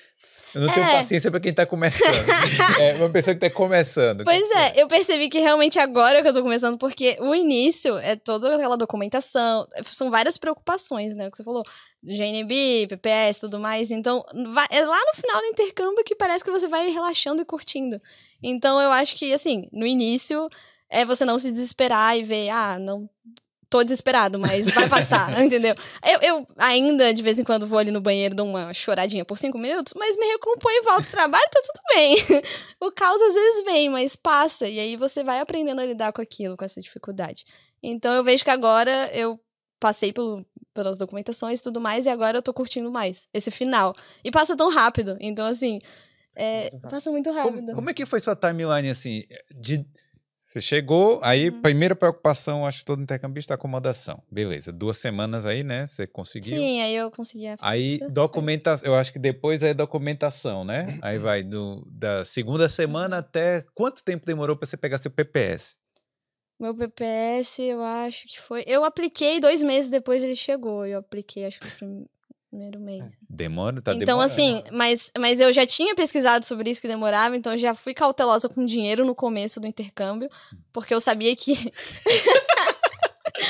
Eu 0.55 0.61
não 0.61 0.73
tenho 0.73 0.85
É. 0.85 0.91
paciência 0.99 1.29
pra 1.29 1.39
quem 1.39 1.53
tá 1.53 1.65
começando. 1.65 2.13
é 2.81 2.93
uma 2.95 3.09
pessoa 3.09 3.33
que 3.33 3.41
tá 3.41 3.49
começando. 3.49 4.23
Pois 4.23 4.49
é, 4.51 4.81
eu 4.81 4.87
percebi 4.87 5.27
que 5.29 5.39
realmente 5.39 5.77
agora 5.77 6.21
que 6.21 6.27
eu 6.29 6.33
tô 6.33 6.41
começando, 6.41 6.77
porque 6.77 7.17
o 7.19 7.35
início 7.35 7.97
é 7.97 8.15
toda 8.15 8.55
aquela 8.55 8.77
documentação, 8.77 9.67
são 9.85 10.09
várias 10.09 10.37
preocupações, 10.37 11.13
né? 11.13 11.27
O 11.27 11.31
que 11.31 11.37
você 11.37 11.43
falou, 11.43 11.63
GNB, 12.03 12.87
PPS, 12.87 13.39
tudo 13.41 13.59
mais. 13.59 13.91
Então, 13.91 14.23
vai- 14.53 14.67
é 14.71 14.81
lá 14.85 14.97
no 15.05 15.13
final 15.21 15.41
do 15.41 15.47
intercâmbio 15.47 16.03
que 16.05 16.15
parece 16.15 16.43
que 16.43 16.51
você 16.51 16.67
vai 16.67 16.89
relaxando 16.89 17.41
e 17.41 17.45
curtindo. 17.45 18.01
Então, 18.41 18.79
eu 18.79 18.91
acho 18.91 19.15
que, 19.15 19.33
assim, 19.33 19.67
no 19.73 19.85
início, 19.85 20.47
é 20.89 21.03
você 21.03 21.25
não 21.25 21.37
se 21.37 21.51
desesperar 21.51 22.17
e 22.17 22.23
ver, 22.23 22.49
ah, 22.49 22.77
não. 22.79 23.09
Tô 23.75 23.83
desesperado, 23.83 24.39
mas 24.39 24.71
vai 24.71 24.87
passar, 24.87 25.35
entendeu? 25.43 25.75
Eu, 26.01 26.21
eu 26.21 26.47
ainda, 26.55 27.13
de 27.13 27.21
vez 27.21 27.37
em 27.37 27.43
quando, 27.43 27.67
vou 27.67 27.77
ali 27.77 27.91
no 27.91 27.99
banheiro, 27.99 28.33
dou 28.33 28.47
uma 28.47 28.73
choradinha 28.73 29.25
por 29.25 29.37
cinco 29.37 29.57
minutos, 29.57 29.91
mas 29.97 30.15
me 30.15 30.25
recomponho 30.27 30.77
e 30.77 30.85
volto 30.85 31.01
pro 31.01 31.11
trabalho, 31.11 31.43
tá 31.51 31.61
tudo 31.61 31.83
bem. 31.93 32.15
o 32.79 32.89
caos 32.89 33.21
às 33.21 33.33
vezes 33.33 33.65
vem, 33.65 33.89
mas 33.89 34.15
passa. 34.15 34.65
E 34.65 34.79
aí 34.79 34.95
você 34.95 35.25
vai 35.25 35.41
aprendendo 35.41 35.81
a 35.81 35.85
lidar 35.85 36.13
com 36.13 36.21
aquilo, 36.21 36.55
com 36.55 36.63
essa 36.63 36.79
dificuldade. 36.79 37.43
Então 37.83 38.13
eu 38.13 38.23
vejo 38.23 38.45
que 38.45 38.49
agora 38.49 39.11
eu 39.13 39.37
passei 39.77 40.13
pelo, 40.13 40.45
pelas 40.73 40.97
documentações 40.97 41.59
e 41.59 41.63
tudo 41.63 41.81
mais, 41.81 42.05
e 42.05 42.09
agora 42.09 42.37
eu 42.37 42.41
tô 42.41 42.53
curtindo 42.53 42.89
mais 42.89 43.27
esse 43.33 43.51
final. 43.51 43.93
E 44.23 44.31
passa 44.31 44.55
tão 44.55 44.69
rápido. 44.69 45.17
Então, 45.19 45.45
assim, 45.45 45.79
é, 46.33 46.61
muito 46.61 46.73
rápido. 46.75 46.91
passa 46.91 47.11
muito 47.11 47.29
Como, 47.29 47.41
rápido. 47.41 47.75
como 47.75 47.89
é 47.89 47.93
que 47.93 48.05
foi 48.05 48.21
sua 48.21 48.37
timeline, 48.37 48.89
assim, 48.89 49.23
de... 49.53 49.85
Você 50.45 50.61
chegou, 50.61 51.19
aí, 51.23 51.49
Uhum. 51.49 51.61
primeira 51.63 51.95
preocupação, 51.95 52.67
acho 52.67 52.79
que 52.79 52.85
todo 52.85 53.01
intercambista, 53.01 53.51
é 53.51 53.55
acomodação. 53.55 54.21
Beleza, 54.31 54.71
duas 54.71 54.99
semanas 54.99 55.43
aí, 55.43 55.63
né? 55.63 55.87
Você 55.87 56.05
conseguiu. 56.05 56.61
Sim, 56.61 56.81
aí 56.81 56.95
eu 56.95 57.09
conseguia. 57.09 57.55
Aí, 57.59 57.95
Isso. 57.95 58.11
documentação, 58.11 58.87
eu 58.87 58.93
acho 58.93 59.11
que 59.11 59.17
depois 59.17 59.63
é 59.63 59.73
documentação, 59.73 60.63
né? 60.63 60.99
Aí 61.01 61.17
vai 61.17 61.41
do, 61.41 61.83
da 61.89 62.23
segunda 62.23 62.69
semana 62.69 63.17
até. 63.17 63.65
Quanto 63.73 64.03
tempo 64.03 64.23
demorou 64.23 64.55
pra 64.55 64.67
você 64.67 64.77
pegar 64.77 64.99
seu 64.99 65.09
PPS? 65.09 65.75
Meu 66.59 66.75
PPS, 66.75 67.63
eu 67.63 67.81
acho 67.81 68.27
que 68.27 68.39
foi. 68.39 68.63
Eu 68.67 68.85
apliquei 68.85 69.39
dois 69.39 69.63
meses 69.63 69.89
depois 69.89 70.21
ele 70.21 70.35
chegou. 70.35 70.85
Eu 70.85 70.99
apliquei, 70.99 71.45
acho 71.45 71.59
que 71.59 72.05
primeiro 72.55 72.79
mês. 72.79 73.17
Demora? 73.29 73.81
Tá 73.81 73.93
então, 73.93 74.05
demorando. 74.05 74.31
assim, 74.31 74.63
mas, 74.71 75.11
mas 75.17 75.39
eu 75.41 75.51
já 75.51 75.65
tinha 75.65 75.93
pesquisado 75.93 76.45
sobre 76.45 76.69
isso 76.69 76.81
que 76.81 76.87
demorava, 76.87 77.35
então 77.35 77.51
eu 77.53 77.57
já 77.57 77.75
fui 77.75 77.93
cautelosa 77.93 78.47
com 78.47 78.65
dinheiro 78.65 79.05
no 79.05 79.13
começo 79.13 79.59
do 79.59 79.67
intercâmbio, 79.67 80.29
porque 80.71 80.93
eu 80.93 81.01
sabia 81.01 81.35
que. 81.35 81.55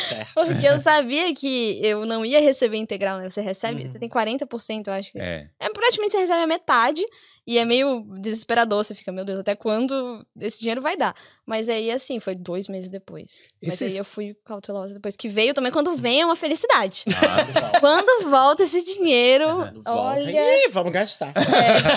Certo. 0.09 0.33
porque 0.33 0.65
eu 0.67 0.79
sabia 0.79 1.33
que 1.35 1.79
eu 1.85 2.05
não 2.05 2.25
ia 2.25 2.41
receber 2.41 2.77
integral, 2.77 3.19
né? 3.19 3.29
Você 3.29 3.41
recebe, 3.41 3.81
Uhum. 3.81 3.87
você 3.87 3.99
tem 3.99 4.09
40%, 4.09 4.87
eu 4.87 4.93
acho 4.93 5.11
que. 5.11 5.19
É. 5.19 5.47
É, 5.59 5.69
praticamente 5.69 6.11
você 6.13 6.19
recebe 6.19 6.41
a 6.41 6.47
metade 6.47 7.05
e 7.47 7.57
é 7.57 7.65
meio 7.65 8.01
desesperador. 8.19 8.83
Você 8.83 8.93
fica, 8.95 9.11
meu 9.11 9.23
Deus, 9.25 9.39
até 9.39 9.55
quando 9.55 10.25
esse 10.39 10.59
dinheiro 10.59 10.81
vai 10.81 10.97
dar? 10.97 11.13
Mas 11.45 11.69
aí, 11.69 11.91
assim, 11.91 12.19
foi 12.19 12.33
dois 12.35 12.67
meses 12.67 12.89
depois. 12.89 13.41
Mas 13.63 13.81
aí 13.81 13.95
eu 13.97 14.03
fui 14.05 14.35
cautelosa 14.43 14.93
depois. 14.95 15.15
Que 15.15 15.27
veio 15.27 15.53
também, 15.53 15.71
quando 15.71 15.95
vem, 15.95 16.21
é 16.21 16.25
uma 16.25 16.35
felicidade. 16.35 17.03
Ah, 17.15 17.79
quando 17.79 18.29
volta 18.29 18.63
esse 18.63 18.83
dinheiro, 18.83 19.47
Volta. 19.47 19.91
olha. 19.91 20.65
Ih, 20.65 20.69
vamos 20.69 20.91
gastar. 20.91 21.31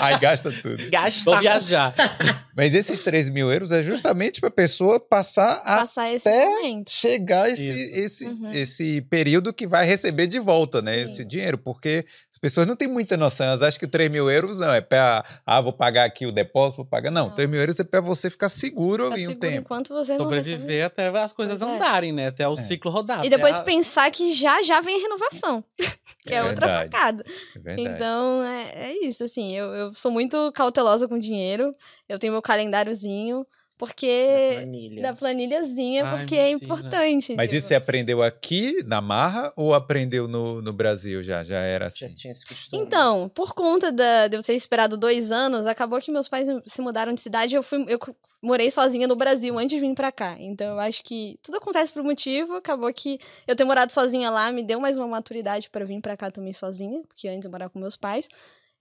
aí 0.01 0.19
gasta 0.19 0.51
tudo. 0.51 0.89
Gastar. 0.89 1.31
Vou 1.31 1.39
viajar. 1.39 1.93
Mas 2.55 2.73
esses 2.75 3.01
3 3.01 3.29
mil 3.29 3.49
euros 3.51 3.71
é 3.71 3.81
justamente 3.81 4.41
pra 4.41 4.51
pessoa 4.51 4.99
passar 4.99 5.61
a 5.63 5.77
Passar 5.79 6.13
esse 6.13 6.27
até 6.27 6.45
momento. 6.45 6.91
chegar 6.91 7.49
esse, 7.49 7.63
Isso. 7.69 7.99
esse, 7.99 8.25
Uhum. 8.25 8.51
esse 8.51 9.01
período 9.01 9.53
que 9.53 9.65
vai 9.65 9.85
receber 9.85 10.27
de 10.27 10.39
volta, 10.39 10.81
né? 10.81 11.05
Sim. 11.05 11.13
Esse 11.13 11.25
dinheiro, 11.25 11.57
porque 11.57 12.05
pessoas 12.41 12.65
não 12.67 12.75
têm 12.75 12.87
muita 12.87 13.15
noção. 13.17 13.45
Elas 13.47 13.61
acham 13.61 13.79
que 13.79 13.87
3 13.87 14.09
mil 14.09 14.29
euros 14.29 14.59
não 14.59 14.71
é 14.71 14.81
pra, 14.81 15.23
ah, 15.45 15.61
vou 15.61 15.73
pagar 15.73 16.05
aqui 16.05 16.25
o 16.25 16.31
depósito, 16.31 16.77
vou 16.77 16.85
pagar. 16.85 17.11
Não, 17.11 17.27
Não. 17.29 17.35
3 17.35 17.49
mil 17.49 17.59
euros 17.59 17.79
é 17.79 17.83
pra 17.83 18.01
você 18.01 18.29
ficar 18.29 18.49
seguro 18.49 19.09
Tá 19.09 19.17
em 19.17 19.23
um 19.23 19.27
seguro 19.29 19.39
tempo. 19.39 19.61
enquanto 19.61 19.89
você 19.89 20.17
não 20.17 20.27
recebe. 20.27 20.43
Sobreviver 20.51 20.85
até 20.85 21.07
as 21.07 21.33
coisas 21.33 21.59
Pois 21.59 21.71
é. 21.71 21.75
andarem, 21.75 22.11
né? 22.13 22.27
Até 22.27 22.47
o 22.47 22.53
É. 22.53 22.55
ciclo 22.57 22.91
rodar. 22.91 23.25
E 23.25 23.29
depois 23.29 23.57
a- 23.57 23.63
pensar 23.63 24.09
que 24.11 24.33
já 24.33 24.61
já 24.63 24.81
vem 24.81 24.97
a 24.97 25.01
renovação. 25.01 25.63
que 26.25 26.33
é, 26.33 26.37
É 26.37 26.43
outra 26.43 26.67
facada. 26.67 27.23
É 27.55 27.59
verdade. 27.59 27.89
Então, 27.95 28.43
é, 28.43 28.89
é 28.91 29.05
isso, 29.05 29.23
assim, 29.23 29.55
eu, 29.55 29.67
eu 29.73 29.93
sou 29.93 30.11
muito 30.11 30.51
cautelosa 30.53 31.07
com 31.07 31.17
dinheiro, 31.17 31.71
eu 32.07 32.19
tenho 32.19 32.33
meu 32.33 32.41
calendáriozinho, 32.41 33.45
porque... 33.79 34.51
Planilha. 34.55 35.01
Da 35.01 35.13
planilhazinha, 35.13 36.03
Ai, 36.05 36.17
porque 36.19 36.35
é 36.35 36.51
importante. 36.51 37.33
Mas 37.35 37.47
tipo. 37.47 37.57
isso 37.57 37.67
você 37.69 37.75
aprendeu 37.75 38.21
aqui, 38.21 38.83
na 38.85 38.99
Marra, 39.01 39.53
ou 39.55 39.73
aprendeu 39.73 40.27
no, 40.27 40.61
no 40.61 40.73
Brasil 40.73 41.23
já? 41.23 41.43
Já 41.43 41.59
era 41.59 41.85
Já 41.85 41.87
assim? 42.05 42.13
tinha 42.13 42.31
esse 42.31 42.45
costume. 42.45 42.83
Então, 42.83 43.29
por 43.29 43.53
conta 43.55 43.91
da- 43.91 44.27
de 44.27 44.35
eu 44.35 44.43
ter 44.43 44.53
esperado 44.53 44.97
dois 44.97 45.31
anos, 45.31 45.65
acabou 45.65 45.99
que 46.01 46.11
meus 46.11 46.27
pais 46.27 46.45
se 46.65 46.81
mudaram 46.81 47.13
de 47.13 47.21
cidade 47.21 47.55
e 47.55 47.57
eu, 47.57 47.63
fui, 47.63 47.85
eu 47.87 47.97
morei 48.41 48.69
sozinha 48.69 49.07
no 49.07 49.15
Brasil 49.15 49.57
antes 49.57 49.75
de 49.75 49.79
vir 49.79 49.95
pra 49.95 50.11
cá. 50.11 50.35
Então, 50.37 50.67
eu 50.73 50.79
acho 50.79 51.01
que 51.01 51.39
tudo 51.41 51.57
acontece 51.57 51.93
por 51.93 52.03
motivo. 52.03 52.55
Acabou 52.55 52.91
que 52.93 53.17
eu 53.47 53.55
ter 53.55 53.63
morado 53.63 53.93
sozinha 53.93 54.29
lá 54.29 54.51
me 54.51 54.61
deu 54.61 54.79
mais 54.79 54.97
uma 54.97 55.07
maturidade 55.07 55.69
pra 55.69 55.85
vir 55.85 56.01
pra 56.01 56.17
cá 56.17 56.29
também 56.29 56.51
sozinha, 56.51 57.01
porque 57.07 57.29
antes 57.29 57.45
eu 57.45 57.51
morava 57.51 57.71
com 57.71 57.79
meus 57.79 57.95
pais. 57.95 58.27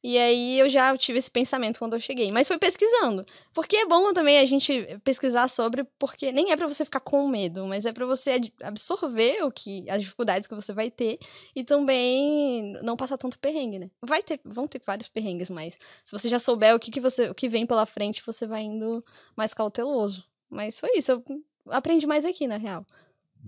E 0.03 0.17
aí 0.17 0.59
eu 0.59 0.69
já 0.69 0.97
tive 0.97 1.19
esse 1.19 1.31
pensamento 1.31 1.79
quando 1.79 1.95
eu 1.95 2.01
cheguei. 2.01 2.31
Mas 2.31 2.47
foi 2.47 2.59
pesquisando. 2.59 3.27
Porque 3.53 3.77
é 3.77 3.87
bom 3.87 4.13
também 4.13 4.39
a 4.39 4.45
gente 4.45 4.99
pesquisar 5.03 5.49
sobre, 5.49 5.85
porque 5.99 6.31
nem 6.31 6.53
é 6.53 6.57
pra 6.57 6.69
você 6.69 6.85
ficar 6.85 7.01
com 7.01 7.27
medo, 7.29 7.67
mas 7.67 7.85
é 7.85 7.93
pra 7.93 8.07
você 8.07 8.41
absorver 8.63 9.43
o 9.45 9.51
que 9.51 9.89
as 9.91 10.03
dificuldades 10.03 10.47
que 10.47 10.55
você 10.55 10.73
vai 10.73 10.91
ter 10.91 11.19
e 11.55 11.65
também 11.65 12.73
não 12.83 12.97
passar 12.97 13.19
tanto 13.19 13.39
perrengue, 13.39 13.79
né? 13.81 13.91
Vai 14.01 14.23
ter, 14.23 14.41
vão 14.45 14.69
ter 14.69 14.81
vários 14.85 15.09
perrengues, 15.09 15.51
mas 15.51 15.75
se 16.07 16.13
você 16.13 16.29
já 16.29 16.39
souber 16.39 16.75
o 16.75 16.79
que, 16.79 16.91
que 16.91 17.01
você, 17.01 17.29
o 17.29 17.35
que 17.35 17.49
vem 17.49 17.67
pela 17.67 17.87
frente, 17.87 18.23
você 18.25 18.47
vai 18.47 18.63
indo 18.63 19.05
mais 19.37 19.53
cauteloso. 19.53 20.25
Mas 20.49 20.79
foi 20.79 20.91
isso, 20.97 21.13
eu 21.13 21.25
aprendi 21.71 22.07
mais 22.07 22.25
aqui, 22.25 22.47
na 22.47 22.57
real. 22.57 22.87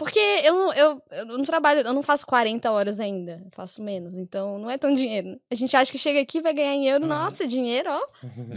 Porque 0.01 0.19
eu, 0.19 0.55
não- 0.55 0.73
eu, 0.73 1.03
eu 1.11 1.25
não 1.27 1.43
trabalho, 1.43 1.81
eu 1.81 1.93
não 1.93 2.03
faço 2.03 2.27
40 2.27 2.71
horas 2.73 2.99
ainda, 2.99 3.33
eu 3.45 3.51
faço 3.53 3.83
menos, 3.83 4.17
então 4.17 4.59
não 4.59 4.71
é 4.71 4.79
tão 4.79 4.95
dinheiro. 4.95 5.39
A 5.51 5.55
gente 5.55 5.77
acha 5.77 5.93
que 5.93 5.99
chega 5.99 6.19
aqui 6.21 6.41
vai 6.41 6.55
ganhar 6.55 6.75
em 6.75 6.87
euro, 6.89 7.05
Uhum. 7.05 7.11
nossa, 7.11 7.47
dinheiro, 7.47 7.91
ó. 7.91 8.01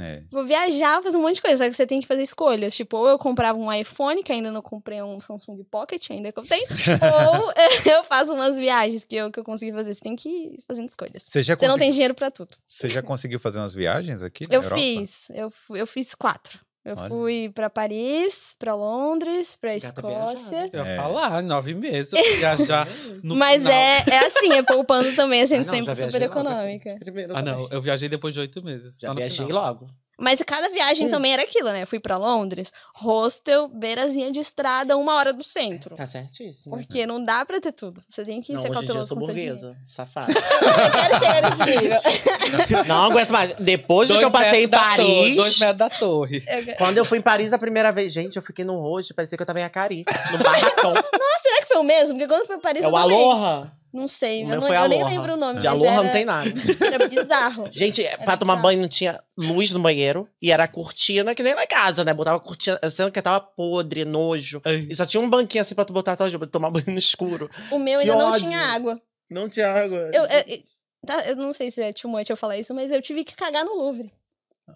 É. 0.02 0.24
Vou 0.32 0.46
viajar, 0.46 1.04
fazer 1.04 1.18
um 1.18 1.22
monte 1.22 1.36
de 1.36 1.42
coisa, 1.42 1.58
só 1.64 1.70
que 1.70 1.76
você 1.76 1.86
tem 1.86 2.00
que 2.00 2.08
fazer 2.08 2.24
escolhas. 2.24 2.74
Tipo, 2.74 2.96
ou 2.96 3.10
eu 3.10 3.20
comprava 3.20 3.60
um 3.60 3.72
iPhone, 3.72 4.24
que 4.24 4.32
ainda 4.32 4.52
não 4.52 4.62
comprei 4.62 5.02
um 5.02 5.20
Samsung 5.20 5.62
Pocket, 5.70 6.10
ainda 6.12 6.32
que 6.32 6.40
eu 6.40 6.46
tenho, 6.46 6.66
ou 7.36 7.52
eu 7.92 8.04
faço 8.06 8.34
umas 8.34 8.58
viagens 8.58 9.04
que 9.04 9.16
eu, 9.16 9.30
que 9.30 9.40
eu 9.40 9.44
consegui 9.44 9.74
fazer. 9.74 9.94
Você 9.94 10.00
tem 10.02 10.16
que 10.16 10.30
ir 10.30 10.64
fazendo 10.66 10.88
escolhas. 10.90 11.24
Você 11.24 11.44
já, 11.44 11.58
Você 11.58 11.68
não 11.68 11.78
tem 11.78 11.92
dinheiro 11.92 12.16
pra 12.16 12.32
tudo. 12.32 12.56
você 12.68 12.88
já 12.88 13.02
conseguiu 13.02 13.38
fazer 13.40 13.60
umas 13.60 13.74
viagens 13.74 14.22
aqui 14.24 14.46
Eu 14.50 14.62
Europa? 14.62 14.78
fiz, 14.82 15.30
eu, 15.32 15.52
eu 15.76 15.86
fiz 15.86 16.16
quatro. 16.16 16.58
Eu 16.86 16.98
Olha. 16.98 17.08
fui 17.10 17.50
pra 17.56 17.70
Paris, 17.70 18.56
pra 18.60 18.76
Londres, 18.76 19.56
pra 19.56 19.72
Gata 19.74 19.88
Escócia. 19.88 20.50
viajada. 20.50 20.70
Eu 20.78 20.84
ia 20.86 20.92
É. 20.92 20.96
falar, 20.98 21.42
nove 21.42 21.74
meses. 21.74 22.12
Eu 22.12 22.20
ia 22.24 22.36
viajar 22.38 22.88
no 23.24 23.36
Mas 23.36 23.62
final. 23.62 23.74
é, 23.74 24.04
é 24.10 24.26
assim, 24.26 24.52
é 24.52 24.64
poupando 24.64 25.16
também, 25.16 25.48
sendo 25.48 25.62
Ah, 25.62 25.66
não, 25.66 25.72
sempre 25.72 25.86
já 25.96 25.96
super 25.96 26.12
viajei 26.20 26.28
logo, 26.28 26.50
assim, 26.50 26.60
econômica. 26.60 26.96
primeiro 27.00 27.38
Ah, 27.38 27.42
não. 27.42 27.68
Eu 27.72 27.82
viajei 27.82 28.10
depois 28.10 28.34
de 28.34 28.42
oito 28.42 28.62
meses. 28.62 29.00
Já 29.00 29.14
viajei 29.14 29.46
final. 29.46 29.64
logo. 29.64 29.86
Mas 30.20 30.40
cada 30.46 30.70
viagem 30.70 31.08
Hum. 31.08 31.12
também 31.12 31.34
era 31.34 31.42
aquilo, 31.42 31.70
né? 31.72 31.86
Fui 31.86 32.00
pra 32.00 32.18
Londres, 32.18 32.72
hostel, 32.96 33.68
beirazinha 33.68 34.32
de 34.32 34.40
estrada, 34.40 34.96
uma 34.96 35.16
hora 35.16 35.34
do 35.34 35.44
centro. 35.44 35.96
Tá 35.96 36.06
certíssimo. 36.06 36.78
Porque 36.78 37.06
não 37.08 37.24
dá 37.24 37.44
pra 37.46 37.60
ter 37.60 37.72
tudo. 37.72 38.02
Você 38.08 38.24
tem 38.24 38.40
que 38.42 38.54
Não, 38.54 38.62
ser 38.62 38.68
em 38.68 38.72
dia 38.72 38.80
eu 38.80 38.82
cauteloso 38.82 39.08
sou 39.10 39.18
burguesa, 39.18 39.76
safada. 39.84 40.32
Eu 40.34 40.92
quero 40.92 41.20
chegar 41.20 41.58
nesse 41.58 41.80
nível. 41.82 42.00
não 42.88 43.06
aguento 43.06 43.30
mais. 43.32 43.54
Depois 43.56 44.08
do 44.08 44.18
que 44.20 44.24
eu 44.24 44.32
passei 44.32 44.66
em 44.66 44.68
da 44.68 44.78
torre, 44.80 44.98
Paris, 44.98 45.36
dois 45.36 45.60
metros 45.60 45.78
da 45.78 45.90
torre. 45.90 46.44
Eu- 46.48 46.76
quando 46.78 46.98
eu 46.98 47.06
fui 47.06 47.18
em 47.18 47.22
Paris 47.22 47.52
a 47.54 47.58
primeira 47.58 47.92
vez, 47.92 48.14
gente, 48.14 48.36
eu 48.36 48.42
fiquei 48.42 48.64
no 48.64 48.80
rosto, 48.80 49.14
parecia 49.16 49.38
que 49.38 49.42
eu 49.42 49.48
tava 49.48 49.60
em 49.60 49.64
Acari, 49.64 50.06
no 50.32 50.38
barracão. 50.38 50.94
Será 50.94 51.60
que 51.62 51.66
foi 51.68 51.78
o 51.78 51.84
mesmo? 51.84 52.14
Porque 52.14 52.28
quando 52.28 52.46
foi 52.46 52.60
Paris 52.60 52.84
é 52.84 52.86
eu 52.86 52.90
o 52.90 52.94
também. 52.94 53.18
Aloha. 53.18 53.72
Não 53.94 54.08
sei, 54.08 54.40
O 54.40 54.46
eu, 54.46 54.48
meu 54.48 54.60
não, 54.62 54.68
foi 54.68 54.76
eu 54.76 54.88
nem 54.88 55.04
lembro 55.06 55.34
o 55.34 55.38
nome. 55.38 55.60
De 55.60 55.68
Aloha 55.68 55.92
era, 55.92 56.04
não 56.04 56.12
tem 56.12 56.26
nada. 56.26 56.50
Era 56.92 57.08
bizarro. 57.08 57.68
Gente, 57.72 58.02
pra 58.04 58.18
bizarro. 58.18 58.38
tomar 58.40 58.56
banho 58.56 58.82
não 58.82 58.88
tinha 58.88 59.22
luz 59.38 59.72
no 59.72 59.80
banheiro. 59.80 60.28
E 60.42 60.52
era 60.52 60.68
cortina, 60.68 61.36
que 61.36 61.44
nem 61.44 61.54
em 61.54 61.68
casa, 61.68 62.04
né? 62.04 62.12
Botava 62.12 62.40
cortina, 62.40 62.80
sendo 62.90 63.12
que 63.12 63.22
tava 63.22 63.40
podre, 63.40 64.04
nojo. 64.04 64.62
Ai. 64.66 64.88
E 64.90 64.96
só 64.96 65.06
tinha 65.06 65.22
um 65.22 65.30
banquinho 65.30 65.62
assim 65.62 65.76
pra 65.76 65.86
tu 65.86 65.94
botar 65.94 66.14
a 66.14 66.16
tua 66.16 66.28
roupa, 66.28 66.48
tomar 66.48 66.72
banho 66.72 66.86
no 66.88 66.98
escuro. 66.98 67.48
O 67.70 67.78
meu 67.78 68.00
Que 68.00 68.10
ainda 68.10 68.24
não 68.24 68.32
ódio. 68.32 68.48
tinha 68.48 68.60
água. 68.60 69.00
Não 69.30 69.48
tinha 69.48 69.72
água. 69.72 70.10
Eu, 70.12 70.24
eu, 70.24 70.60
tá, 71.06 71.26
eu 71.28 71.36
não 71.36 71.54
sei 71.54 71.70
se 71.70 71.82
é 71.84 71.94
too 71.94 72.10
much 72.10 72.28
eu 72.30 72.36
falar 72.38 72.58
isso, 72.58 72.74
mas 72.74 72.92
eu 72.92 73.00
tive 73.02 73.24
que 73.24 73.36
cagar 73.36 73.64
no 73.64 73.76
Louvre. 73.76 74.12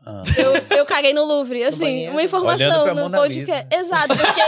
Ah. 0.05 0.21
Eu, 0.37 0.77
eu 0.77 0.85
caguei 0.85 1.13
no 1.13 1.23
Louvre, 1.25 1.63
assim, 1.63 1.79
banheiro? 1.79 2.11
uma 2.11 2.21
informação 2.21 2.83
pra 2.83 2.93
no 2.93 3.09
podcast. 3.09 3.67
Exato, 3.75 4.15
porque, 4.15 4.41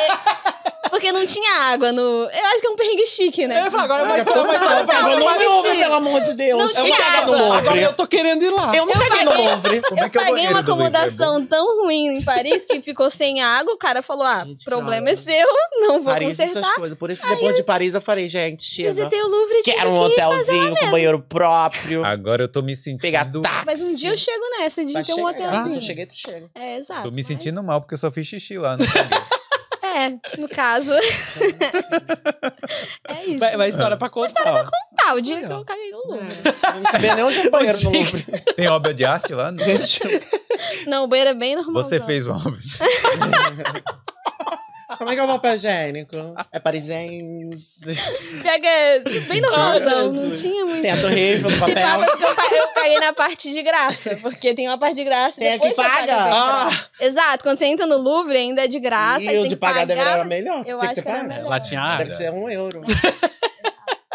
porque 0.90 1.12
não 1.12 1.26
tinha 1.26 1.62
água 1.64 1.92
no. 1.92 2.02
Eu 2.02 2.46
acho 2.48 2.62
que 2.62 2.68
é 2.68 2.70
um 2.70 2.76
perrengue 2.76 3.06
chique, 3.06 3.48
né? 3.48 3.60
Eu 3.60 3.66
ia 3.66 3.72
falar, 3.72 3.84
agora 3.84 4.06
vai 4.06 4.24
falar 4.24 4.46
mais 4.46 4.62
não, 4.62 4.70
não, 4.70 4.86
não, 4.86 4.86
não, 4.86 5.20
não, 5.20 5.38
me 5.38 5.44
não, 5.46 5.52
ouve, 5.58 5.70
não. 5.70 5.76
pelo 5.78 5.94
amor 5.94 6.22
de 6.22 6.34
Deus. 6.34 6.60
Não 6.60 6.70
eu 6.70 6.84
tinha 6.84 6.98
no 6.98 7.18
água. 7.18 7.38
Louvre. 7.38 7.58
Agora 7.60 7.82
eu 7.82 7.94
tô 7.94 8.08
querendo 8.08 8.44
ir 8.44 8.50
lá. 8.50 8.76
Eu 8.76 8.86
não 8.86 8.94
caguei 8.94 9.24
no 9.24 9.34
Louvre. 9.34 9.82
Como 9.82 10.00
é 10.00 10.04
Eu 10.04 10.06
é 10.06 10.10
paguei 10.10 10.48
uma? 10.48 10.60
É 10.60 10.62
acomodação 10.62 11.46
tão 11.46 11.84
ruim 11.84 12.18
em 12.18 12.24
Paris 12.24 12.66
que 12.66 12.82
ficou 12.82 13.10
sem 13.10 13.42
água. 13.42 13.74
O 13.74 13.78
cara 13.78 14.02
falou: 14.02 14.26
ah, 14.26 14.44
Gente, 14.46 14.66
problema 14.66 15.10
é 15.10 15.16
seu, 15.16 15.48
não 15.82 16.02
vou 16.04 16.14
Paris, 16.14 16.40
essas 16.40 16.54
consertar. 16.54 16.76
coisas. 16.76 16.98
Por 16.98 17.12
isso 17.12 17.22
que 17.22 17.28
depois 17.30 17.56
de 17.56 17.64
Paris 17.64 17.94
eu 17.94 18.02
falei, 18.02 18.28
gente, 18.28 18.64
chega. 18.64 18.94
Visitei 18.94 19.22
o 19.22 19.28
Louvre 19.28 19.56
e 19.58 19.64
tive 19.64 19.78
Quero 19.78 19.90
um 19.92 20.00
hotelzinho 20.00 20.76
com 20.76 20.92
banheiro 20.92 21.20
próprio. 21.20 22.04
Agora 22.06 22.44
eu 22.44 22.48
tô 22.48 22.62
me 22.62 22.76
sentindo. 22.76 23.02
Pegar 23.02 23.26
táxi. 23.26 23.66
Mas 23.66 23.82
um 23.82 23.96
dia 23.96 24.12
eu 24.12 24.18
chego 24.18 24.44
nessa 24.58 24.84
de 24.84 24.94
Vai 24.94 25.04
ter 25.04 25.14
um 25.14 25.26
hotelzinho. 25.26 25.70
Se 25.70 25.76
eu 25.78 25.82
cheguei, 25.82 26.06
tu 26.06 26.16
chega. 26.16 26.50
É, 26.56 26.78
exato. 26.78 27.04
Tô 27.04 27.12
me 27.12 27.24
sentindo 27.24 27.62
mal 27.64 27.82
porque 27.82 27.94
eu 27.94 27.98
só 27.98 28.12
fiz 28.12 28.28
xixi 28.28 28.58
lá. 28.58 28.78
Não 28.78 28.86
sabia. 28.86 29.22
É, 30.00 30.12
no 30.38 30.48
caso. 30.48 30.94
é 33.10 33.26
isso. 33.26 33.40
Vai, 33.40 33.58
vai 33.58 33.68
história 33.68 33.98
pra 33.98 34.10
contar. 34.10 34.66
ó. 34.66 34.70
Tá, 34.96 35.14
o 35.14 35.20
dia 35.20 35.46
que 35.46 35.52
eu 35.52 35.66
caguei 35.66 35.92
no 35.92 35.98
Louvre. 36.08 36.28
Eu 36.46 36.82
não 36.82 36.92
sabia 36.92 37.16
nem 37.16 37.24
onde 37.26 37.40
é 37.40 37.48
o 37.48 37.52
banheiro 37.52 37.78
no 37.84 37.92
Louvre. 37.92 38.24
Tem 38.56 38.68
obra 38.70 38.94
de 38.94 39.04
arte 39.04 39.34
lá? 39.34 39.52
Não. 39.52 39.66
Não, 40.88 41.04
o 41.04 41.08
banheiro 41.08 41.32
é 41.32 41.34
bem 41.34 41.58
normal. 41.58 41.84
Você 41.84 42.00
fez 42.00 42.26
uma 42.26 42.38
obra. 42.38 42.60
como 44.98 45.10
é 45.10 45.14
que 45.14 45.20
é 45.20 45.24
o 45.24 45.28
papel 45.28 45.56
higiênico? 45.56 46.16
É 46.52 46.60
parisense. 46.60 47.86
Pega 48.42 48.68
é 48.68 49.00
bem 49.00 49.42
normalzão, 49.42 50.12
não 50.12 50.36
tinha 50.36 50.66
muito. 50.66 50.82
Tem 50.82 50.92
a 50.92 51.02
Torre 51.02 51.20
Eiffel 51.20 51.50
Se 51.50 51.60
papel. 51.60 52.02
eu, 52.52 52.68
caguei 52.70 53.00
na 53.00 53.14
parte 53.14 53.54
de 53.54 53.62
graça, 53.62 54.16
porque 54.22 54.54
tem 54.54 54.68
uma 54.68 54.78
parte 54.78 54.96
de 54.96 55.04
graça. 55.04 55.40
Tem 55.40 55.54
a 55.54 55.60
que 55.60 55.74
paga. 55.74 55.90
a 55.90 55.96
parte 55.96 56.06
de 56.06 56.12
Ah! 56.12 56.86
Exato, 57.02 57.44
quando 57.44 57.58
você 57.58 57.66
entra 57.66 57.86
no 57.86 57.98
Louvre 57.98 58.38
ainda 58.38 58.64
é 58.64 58.68
de 58.68 58.80
graça. 58.80 59.24
E 59.24 59.30
aí 59.30 59.40
o 59.40 59.48
de 59.48 59.56
pagar 59.56 59.86
deveria 59.86 60.04
pagar. 60.04 60.20
era 60.20 60.24
melhor. 60.28 60.60
Eu 60.68 60.78
tinha 60.78 60.78
acho 60.78 60.88
que 60.90 60.96
ter 60.96 61.02
que 61.04 61.08
era 61.10 61.24
melhor. 61.24 61.50
Lá 61.50 61.60
tinha. 61.60 61.98
Deve 61.98 62.16
ser 62.16 62.32
um 62.32 62.50
euro. 62.50 62.82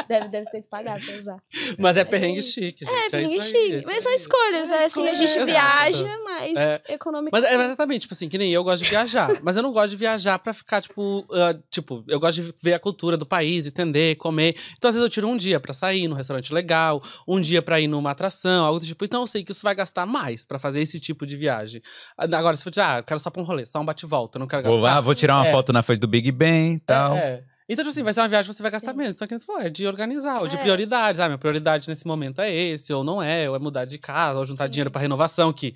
Deve, 0.08 0.28
deve 0.28 0.50
ter 0.50 0.62
que 0.62 0.68
pagar 0.68 1.00
pra 1.00 1.14
usar. 1.14 1.36
Mas 1.78 1.96
é 1.96 2.00
É 2.00 2.04
perrengue 2.04 2.40
isso. 2.40 2.52
chique, 2.54 2.84
gente. 2.84 2.94
É, 2.94 3.10
perrengue 3.10 3.34
aí, 3.34 3.40
chique. 3.42 3.82
Mas 3.86 4.02
são 4.02 4.12
escolhas, 4.12 4.70
é, 4.70 4.84
assim, 4.84 5.08
a 5.08 5.14
gente 5.14 5.44
viaja, 5.44 6.18
mas 6.24 6.56
É. 6.56 6.82
econômico. 6.90 7.30
Mas 7.34 7.44
é 7.44 7.54
exatamente, 7.54 8.02
tipo 8.02 8.14
assim, 8.14 8.28
que 8.28 8.36
nem 8.38 8.52
eu 8.52 8.62
gosto 8.62 8.82
de 8.82 8.90
viajar. 8.90 9.28
mas 9.42 9.56
eu 9.56 9.62
não 9.62 9.72
gosto 9.72 9.90
de 9.90 9.96
viajar 9.96 10.38
pra 10.38 10.52
ficar, 10.52 10.80
tipo, 10.82 11.24
ah, 11.32 11.54
tipo, 11.70 12.04
eu 12.08 12.20
gosto 12.20 12.42
de 12.42 12.54
ver 12.62 12.74
a 12.74 12.78
cultura 12.78 13.16
do 13.16 13.24
país, 13.26 13.66
entender, 13.66 14.16
comer. 14.16 14.54
Então, 14.76 14.88
às 14.88 14.94
vezes, 14.94 15.02
eu 15.02 15.08
tiro 15.10 15.28
um 15.28 15.36
dia 15.36 15.58
pra 15.58 15.72
sair 15.72 16.06
num 16.08 16.14
restaurante 16.16 16.52
legal, 16.52 17.00
um 17.26 17.40
dia 17.40 17.62
pra 17.62 17.80
ir 17.80 17.86
numa 17.88 18.10
atração, 18.10 18.64
algo 18.66 18.80
do 18.80 18.86
tipo. 18.86 19.04
Então, 19.04 19.22
eu 19.22 19.26
sei 19.26 19.42
que 19.42 19.52
isso 19.52 19.62
vai 19.62 19.74
gastar 19.74 20.04
mais 20.06 20.44
pra 20.44 20.58
fazer 20.58 20.80
esse 20.80 21.00
tipo 21.00 21.26
de 21.26 21.36
viagem. 21.36 21.80
Agora, 22.18 22.56
se 22.56 22.62
for 22.64 22.70
dizer, 22.70 22.82
ah, 22.82 22.98
eu 22.98 23.04
quero 23.04 23.18
só 23.20 23.30
pra 23.30 23.40
um 23.40 23.44
rolê, 23.44 23.64
só 23.64 23.80
um 23.80 23.84
bate-volta, 23.84 24.38
não 24.38 24.46
quero 24.46 24.62
gastar. 24.62 24.74
Vou 24.74 24.82
lá, 24.84 25.00
vou 25.00 25.14
tirar 25.14 25.36
uma 25.38 25.46
É. 25.46 25.50
foto 25.50 25.72
na 25.72 25.82
frente 25.82 26.00
do 26.00 26.08
Big 26.08 26.30
Ben 26.32 26.74
e 26.74 26.80
tal. 26.80 27.14
É, 27.16 27.18
é. 27.18 27.53
Então, 27.68 27.82
tipo 27.82 27.88
assim, 27.92 28.02
vai 28.02 28.12
ser 28.12 28.20
uma 28.20 28.28
viagem 28.28 28.50
que 28.50 28.56
você 28.56 28.62
vai 28.62 28.70
gastar 28.70 28.92
Sim. 28.92 28.98
menos. 28.98 29.14
Então, 29.14 29.26
que 29.26 29.38
for, 29.38 29.58
é 29.60 29.70
de 29.70 29.86
organizar, 29.86 30.40
ou 30.40 30.46
de 30.48 30.56
É. 30.56 30.58
prioridades. 30.58 31.18
Ah, 31.20 31.26
minha 31.28 31.38
prioridade 31.38 31.88
nesse 31.88 32.06
momento 32.06 32.40
é 32.40 32.52
esse, 32.52 32.92
ou 32.92 33.02
não 33.02 33.22
é, 33.22 33.48
ou 33.48 33.56
é 33.56 33.58
mudar 33.58 33.86
de 33.86 33.96
casa, 33.98 34.38
ou 34.38 34.44
juntar 34.44 34.64
Sim. 34.66 34.70
dinheiro 34.72 34.90
pra 34.90 35.00
renovação, 35.00 35.50
que 35.52 35.74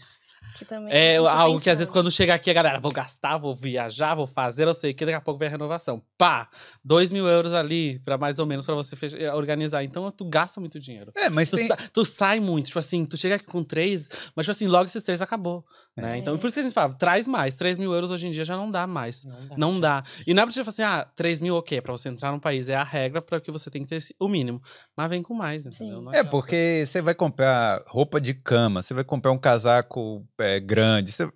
Que 0.57 0.64
também 0.64 0.92
é 0.92 1.16
algo 1.16 1.61
que 1.61 1.70
às 1.70 1.78
vezes 1.78 1.90
quando 1.90 2.11
chega 2.11 2.34
aqui 2.34 2.51
a 2.51 2.55
galera, 2.55 2.80
vou 2.80 2.90
gastar, 2.92 3.38
vou 3.38 3.55
viajar, 3.55 4.14
vou 4.14 4.26
fazer, 4.26 4.66
eu 4.66 4.74
sei 4.74 4.92
que 4.94 5.05
daqui 5.05 5.16
a 5.16 5.20
pouco 5.20 5.38
vem 5.38 5.49
a 5.49 5.51
renovação. 5.51 6.03
Pá! 6.16 6.49
Dois 6.84 7.11
mil 7.11 7.26
euros 7.28 7.53
ali, 7.53 7.99
pra 8.01 8.18
mais 8.18 8.38
ou 8.38 8.46
menos, 8.46 8.64
pra 8.64 8.74
você 8.74 8.96
fech- 8.96 9.14
eh, 9.16 9.32
organizar. 9.32 9.82
Então, 9.84 10.11
tu 10.11 10.24
gasta 10.24 10.61
muito 10.61 10.80
dinheiro. 10.80 11.12
É, 11.16 11.28
mas 11.30 11.51
Tu, 11.51 11.57
tem. 11.57 11.66
sa- 11.68 11.76
tu 11.92 12.05
sai 12.05 12.40
muito, 12.40 12.66
tipo 12.66 12.78
assim, 12.78 13.05
tu 13.05 13.16
chega 13.16 13.36
aqui 13.36 13.44
com 13.46 13.62
três, 13.62 14.09
mas 14.34 14.44
tipo 14.46 14.51
assim, 14.53 14.66
logo 14.66 14.86
esses 14.86 15.03
três 15.03 15.20
acabou, 15.22 15.64
né? 15.96 16.14
É. 16.14 16.18
Então, 16.18 16.36
por 16.38 16.46
isso 16.46 16.55
que 16.55 16.61
a 16.61 16.62
gente 16.62 16.72
fala, 16.74 16.92
traz 16.94 17.26
mais. 17.26 17.55
Três 17.55 17.78
mil 17.78 17.92
euros 17.92 18.11
hoje 18.11 18.26
em 18.26 18.30
dia 18.30 18.44
já 18.44 18.57
não 18.57 18.70
dá 18.70 18.86
mais. 18.86 19.24
Não 19.24 19.34
dá. 19.49 19.57
Não 19.57 19.80
dá. 19.80 20.03
E 20.26 20.34
não 20.34 20.42
é 20.42 20.46
pra 20.46 20.53
você 20.53 20.64
falar 20.64 20.70
assim, 20.72 20.82
ah, 20.82 21.07
3 21.14 21.40
mil, 21.40 21.57
ok, 21.57 21.80
pra 21.80 21.92
você 21.92 22.09
entrar 22.09 22.32
no 22.32 22.40
país. 22.40 22.68
É 22.68 22.74
a 22.74 22.84
regra 22.84 23.20
pra 23.22 23.40
que 23.40 23.51
você 23.51 23.70
tem 23.70 23.82
que 23.82 23.88
ter 23.88 23.96
esse- 23.96 24.14
o 24.18 24.28
mínimo. 24.28 24.61
Mas 24.96 25.09
vem 25.11 25.22
com 25.22 25.34
mais, 25.34 25.66
entendeu? 25.66 25.96
Sim. 25.99 26.03
Não 26.05 26.12
É, 26.14 26.24
porque 26.24 26.84
você 26.86 27.01
vai 27.03 27.14
comprar 27.14 27.82
roupa 27.86 28.20
de 28.20 28.34
cama, 28.34 28.82
você 28.82 28.94
vai 28.94 29.05
comprar 29.05 29.32
um 29.32 29.38
casaco 29.38 30.24
é, 30.39 30.61
grande. 30.61 31.12
você- 31.12 31.30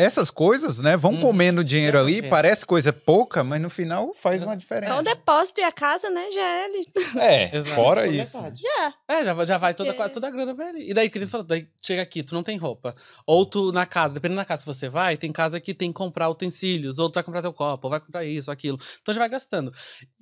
Essas 0.00 0.30
coisas, 0.30 0.78
né, 0.78 0.96
vão 0.96 1.14
Uhum. 1.14 1.20
comendo 1.20 1.64
dinheiro 1.64 1.98
É, 1.98 2.00
ali, 2.00 2.18
é. 2.20 2.28
parece 2.28 2.64
coisa 2.64 2.92
pouca, 2.92 3.42
mas 3.42 3.60
no 3.60 3.68
final 3.68 4.14
faz 4.14 4.44
uma 4.44 4.56
diferença. 4.56 4.92
Só 4.92 5.00
o 5.00 5.02
depósito 5.02 5.60
e 5.60 5.64
a 5.64 5.72
casa, 5.72 6.08
né, 6.08 6.30
já 6.30 6.40
é 6.40 6.64
ali. 6.66 6.86
É, 7.50 7.56
Exato. 7.56 7.74
fora 7.74 8.04
Por 8.04 8.14
isso. 8.14 8.36
metade. 8.36 8.62
Já. 8.62 8.94
É, 9.08 9.24
já, 9.24 9.34
vai- 9.34 9.46
já 9.46 9.58
vai 9.58 9.74
toda, 9.74 9.92
Porque- 9.92 10.10
toda 10.10 10.28
a 10.28 10.30
grana 10.30 10.54
vai 10.54 10.68
ali. 10.68 10.88
E 10.88 10.94
daí, 10.94 11.10
querido 11.10 11.28
falou, 11.28 11.44
daí 11.44 11.66
chega 11.84 12.00
aqui, 12.00 12.22
tu 12.22 12.32
não 12.32 12.44
tem 12.44 12.56
roupa. 12.56 12.94
Ou 13.26 13.44
tu 13.44 13.72
na 13.72 13.84
casa, 13.84 14.14
dependendo 14.14 14.38
da 14.40 14.44
casa 14.44 14.62
que 14.62 14.66
você 14.68 14.88
vai, 14.88 15.16
tem 15.16 15.32
casa 15.32 15.58
que 15.58 15.74
tem 15.74 15.90
que 15.90 15.98
comprar 15.98 16.28
utensílios, 16.28 17.00
ou 17.00 17.10
tu 17.10 17.14
vai 17.14 17.24
comprar 17.24 17.42
teu 17.42 17.52
copo, 17.52 17.88
ou 17.88 17.90
vai 17.90 17.98
comprar 17.98 18.24
isso, 18.24 18.52
aquilo. 18.52 18.78
Então 19.02 19.12
já 19.12 19.18
vai 19.18 19.28
gastando. 19.28 19.72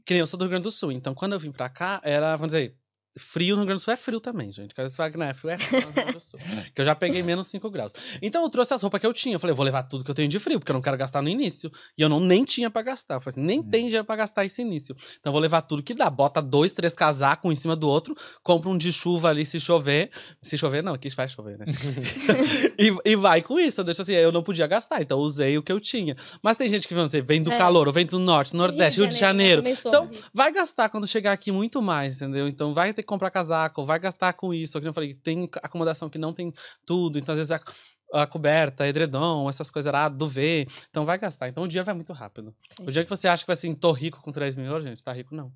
Que 0.07 0.15
nem 0.15 0.21
eu 0.21 0.27
sou 0.27 0.39
do 0.39 0.45
Rio 0.45 0.51
Grande 0.53 0.63
do 0.63 0.71
Sul, 0.71 0.91
então 0.91 1.13
quando 1.15 1.35
eu 1.35 1.39
vim 1.39 1.53
pra 1.53 1.69
cá, 1.69 2.01
era, 2.03 2.35
vamos 2.37 2.55
dizer, 2.55 2.75
frio 3.19 3.57
no 3.57 3.63
Rio 3.63 3.67
Grande 3.69 3.81
do 3.81 3.85
Sul 3.85 3.93
é 3.95 3.97
frio 3.97 4.21
também, 4.21 4.53
gente. 4.53 4.75
Que 4.75 4.83
você 4.83 4.95
fala 4.97 5.11
que 5.11 5.17
não 5.17 5.27
é 5.27 5.33
frio, 5.35 5.51
é 5.51 5.59
frio 5.59 5.81
no 5.81 5.87
Rio 5.87 5.95
Grande 5.95 6.13
do 6.13 6.21
Sul. 6.21 6.39
que 6.75 6.81
eu 6.81 6.85
já 6.85 6.95
peguei 6.95 7.23
menos 7.23 7.47
5 7.49 7.71
graus. 7.71 7.93
Então 8.21 8.43
eu 8.43 8.49
trouxe 8.51 8.75
as 8.75 8.83
roupas 8.83 9.01
que 9.01 9.07
eu 9.07 9.13
tinha. 9.13 9.35
Eu 9.37 9.41
falei, 9.41 9.53
eu 9.53 9.57
vou 9.57 9.65
levar 9.65 9.83
tudo 9.85 10.05
que 10.05 10.11
eu 10.11 10.15
tenho 10.15 10.29
de 10.29 10.39
frio, 10.39 10.59
porque 10.59 10.71
eu 10.71 10.75
não 10.75 10.83
quero 10.83 10.97
gastar 10.97 11.23
no 11.23 11.29
início. 11.29 11.71
E 11.97 12.03
eu 12.03 12.09
não 12.09 12.21
nem 12.21 12.45
tinha 12.45 12.71
pra 12.71 12.83
gastar. 12.83 13.15
Eu 13.17 13.21
falei 13.21 13.33
assim, 13.35 13.47
nem 13.47 13.63
tem 13.63 13.85
dinheiro 13.87 14.05
pra 14.05 14.17
gastar 14.17 14.45
esse 14.45 14.61
início. 14.63 14.95
Então 15.21 15.31
eu 15.31 15.33
vou 15.33 15.41
levar 15.41 15.63
tudo 15.63 15.83
que 15.83 15.95
dá. 15.95 16.09
Bota 16.11 16.41
dois, 16.43 16.73
três 16.73 16.95
casacos 16.95 17.49
um 17.49 17.53
em 17.53 17.57
cima 17.57 17.75
do 17.77 17.89
outro, 17.89 18.15
compra 18.43 18.69
um 18.69 18.77
de 18.77 18.93
chuva 18.93 19.29
ali 19.31 19.45
se 19.47 19.59
chover. 19.61 20.11
Se 20.43 20.57
chover, 20.59 20.83
não, 20.83 20.95
aqui 20.95 21.09
vai 21.11 21.29
chover, 21.29 21.59
né? 21.59 21.67
e, 22.79 22.95
e 23.05 23.17
vai 23.17 23.43
com 23.43 23.59
isso. 23.59 23.81
Eu 23.81 23.85
deixo 23.85 24.03
assim, 24.03 24.13
eu 24.13 24.33
não 24.33 24.43
podia 24.43 24.67
gastar, 24.67 25.01
então 25.03 25.19
eu 25.19 25.25
usei 25.25 25.57
o 25.59 25.63
que 25.63 25.73
eu 25.73 25.81
tinha. 25.81 26.17
Mas 26.43 26.57
tem 26.57 26.69
gente 26.69 26.87
que 26.87 26.95
dizer, 26.95 27.23
vem 27.23 27.43
do 27.43 27.53
É. 27.53 27.59
calor, 27.59 27.87
ou 27.87 27.93
vem 27.93 28.05
do 28.07 28.19
norte, 28.19 28.55
nordeste, 28.55 29.01
Rio 29.01 29.09
de 29.09 29.17
Janeiro. 29.17 29.63
né, 29.63 29.69
começou 29.71 29.91
Então, 29.91 30.05
no 30.07 30.11
Rio. 30.13 30.21
vai 30.35 30.53
gastar 30.53 30.89
quando 30.89 31.07
chegar 31.07 31.33
aqui 31.33 31.51
muito 31.53 31.81
mais, 31.81 32.17
entendeu? 32.21 32.49
Então, 32.49 32.75
vai 32.75 32.93
ter 32.93 33.03
que 33.03 33.06
comprar 33.07 33.31
casaco, 33.31 33.85
vai 33.87 33.99
gastar 33.99 34.33
com 34.35 34.53
isso. 34.53 34.79
Eu 34.79 34.93
falei, 34.93 35.15
tem 35.15 35.49
acomodação 35.63 36.11
que 36.11 36.19
não 36.19 36.33
tem 36.33 36.53
tudo. 36.85 37.19
Então, 37.19 37.33
às 37.35 37.39
vezes, 37.39 37.51
a, 37.53 37.61
a 38.23 38.27
coberta, 38.27 38.87
edredom, 38.87 39.49
essas 39.49 39.71
coisas 39.71 39.93
lá, 39.93 40.09
duvet. 40.09 40.69
Então, 40.91 41.05
vai 41.07 41.17
gastar. 41.19 41.49
Então, 41.49 41.65
o 41.65 41.69
dinheiro 41.69 41.87
vai 41.87 41.95
muito 41.95 42.13
rápido. 42.13 42.55
Sim. 42.77 42.85
O 42.87 42.91
dia 42.91 43.03
que 43.05 43.11
você 43.11 43.27
acha 43.29 43.43
que 43.45 43.47
vai 43.47 43.55
assim, 43.55 43.75
tô 43.75 43.93
rico 43.93 44.21
com 44.23 44.31
3 44.33 44.55
mil 44.55 44.67
euros, 44.67 44.85
gente, 44.85 45.03
tá 45.03 45.13
rico 45.13 45.35
não. 45.35 45.51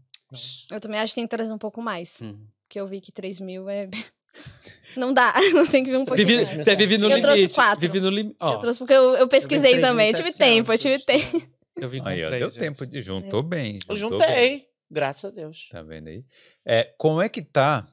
Eu 0.71 0.81
também 0.81 1.01
acho 1.01 1.13
que 1.13 1.17
tem 1.17 1.27
que 1.27 1.37
trazer 1.37 1.53
um 1.53 1.59
pouco 1.59 1.83
mais. 1.83 2.21
Hum. 2.23 2.39
Porque 2.63 2.79
eu 2.81 2.87
vi 2.87 3.01
que 3.01 3.11
3 3.11 3.41
mil 3.41 3.69
é. 3.69 3.89
Não 4.97 5.13
dá, 5.13 5.35
não 5.53 5.67
tem 5.67 5.83
que 5.83 5.91
vir 5.91 5.97
um 5.99 6.05
pouquinho 6.05 6.37
mais. 6.37 6.49
você 6.51 6.77
vive 6.77 6.99
no 6.99 7.11
Eu 7.11 7.21
trouxe 7.21 7.37
limite. 7.39 7.55
quatro. 7.57 7.81
Vive 7.81 8.01
no 8.01 8.11
limite. 8.11 8.37
Ó, 8.41 8.55
Eu 8.55 8.59
trouxe 8.61 8.79
porque 8.79 8.93
eu, 8.93 9.15
eu 9.17 9.27
pesquisei 9.29 9.73
três 9.73 9.85
também. 9.85 10.09
Eu 10.11 10.15
tive 10.15 10.33
tempo, 10.33 10.73
eu 10.73 10.79
tive 10.79 10.99
tempo. 11.05 11.43
eu 11.77 11.89
vim 11.89 11.99
com 12.01 12.09
Aí, 12.09 12.19
três, 12.25 12.41
deu 12.41 12.51
gente. 12.51 12.61
tempo 12.61 12.87
de 12.87 13.03
juntou 13.03 13.43
bem. 13.43 13.81
Eu 13.89 13.97
juntou 13.97 14.19
bem. 14.19 14.67
Graças 14.91 15.25
a 15.27 15.31
Deus. 15.35 15.69
Tá 15.71 15.83
vendo 15.83 16.09
aí? 16.09 16.25
É, 16.65 16.93
como 16.99 17.21
é 17.23 17.29
que 17.29 17.43
tá 17.43 17.87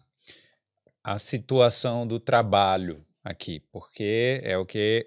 a 1.03 1.19
situação 1.19 2.05
do 2.07 2.19
trabalho 2.19 3.05
aqui? 3.23 3.59
Porque 3.71 4.41
é 4.43 4.57
o 4.57 4.65
que 4.65 5.05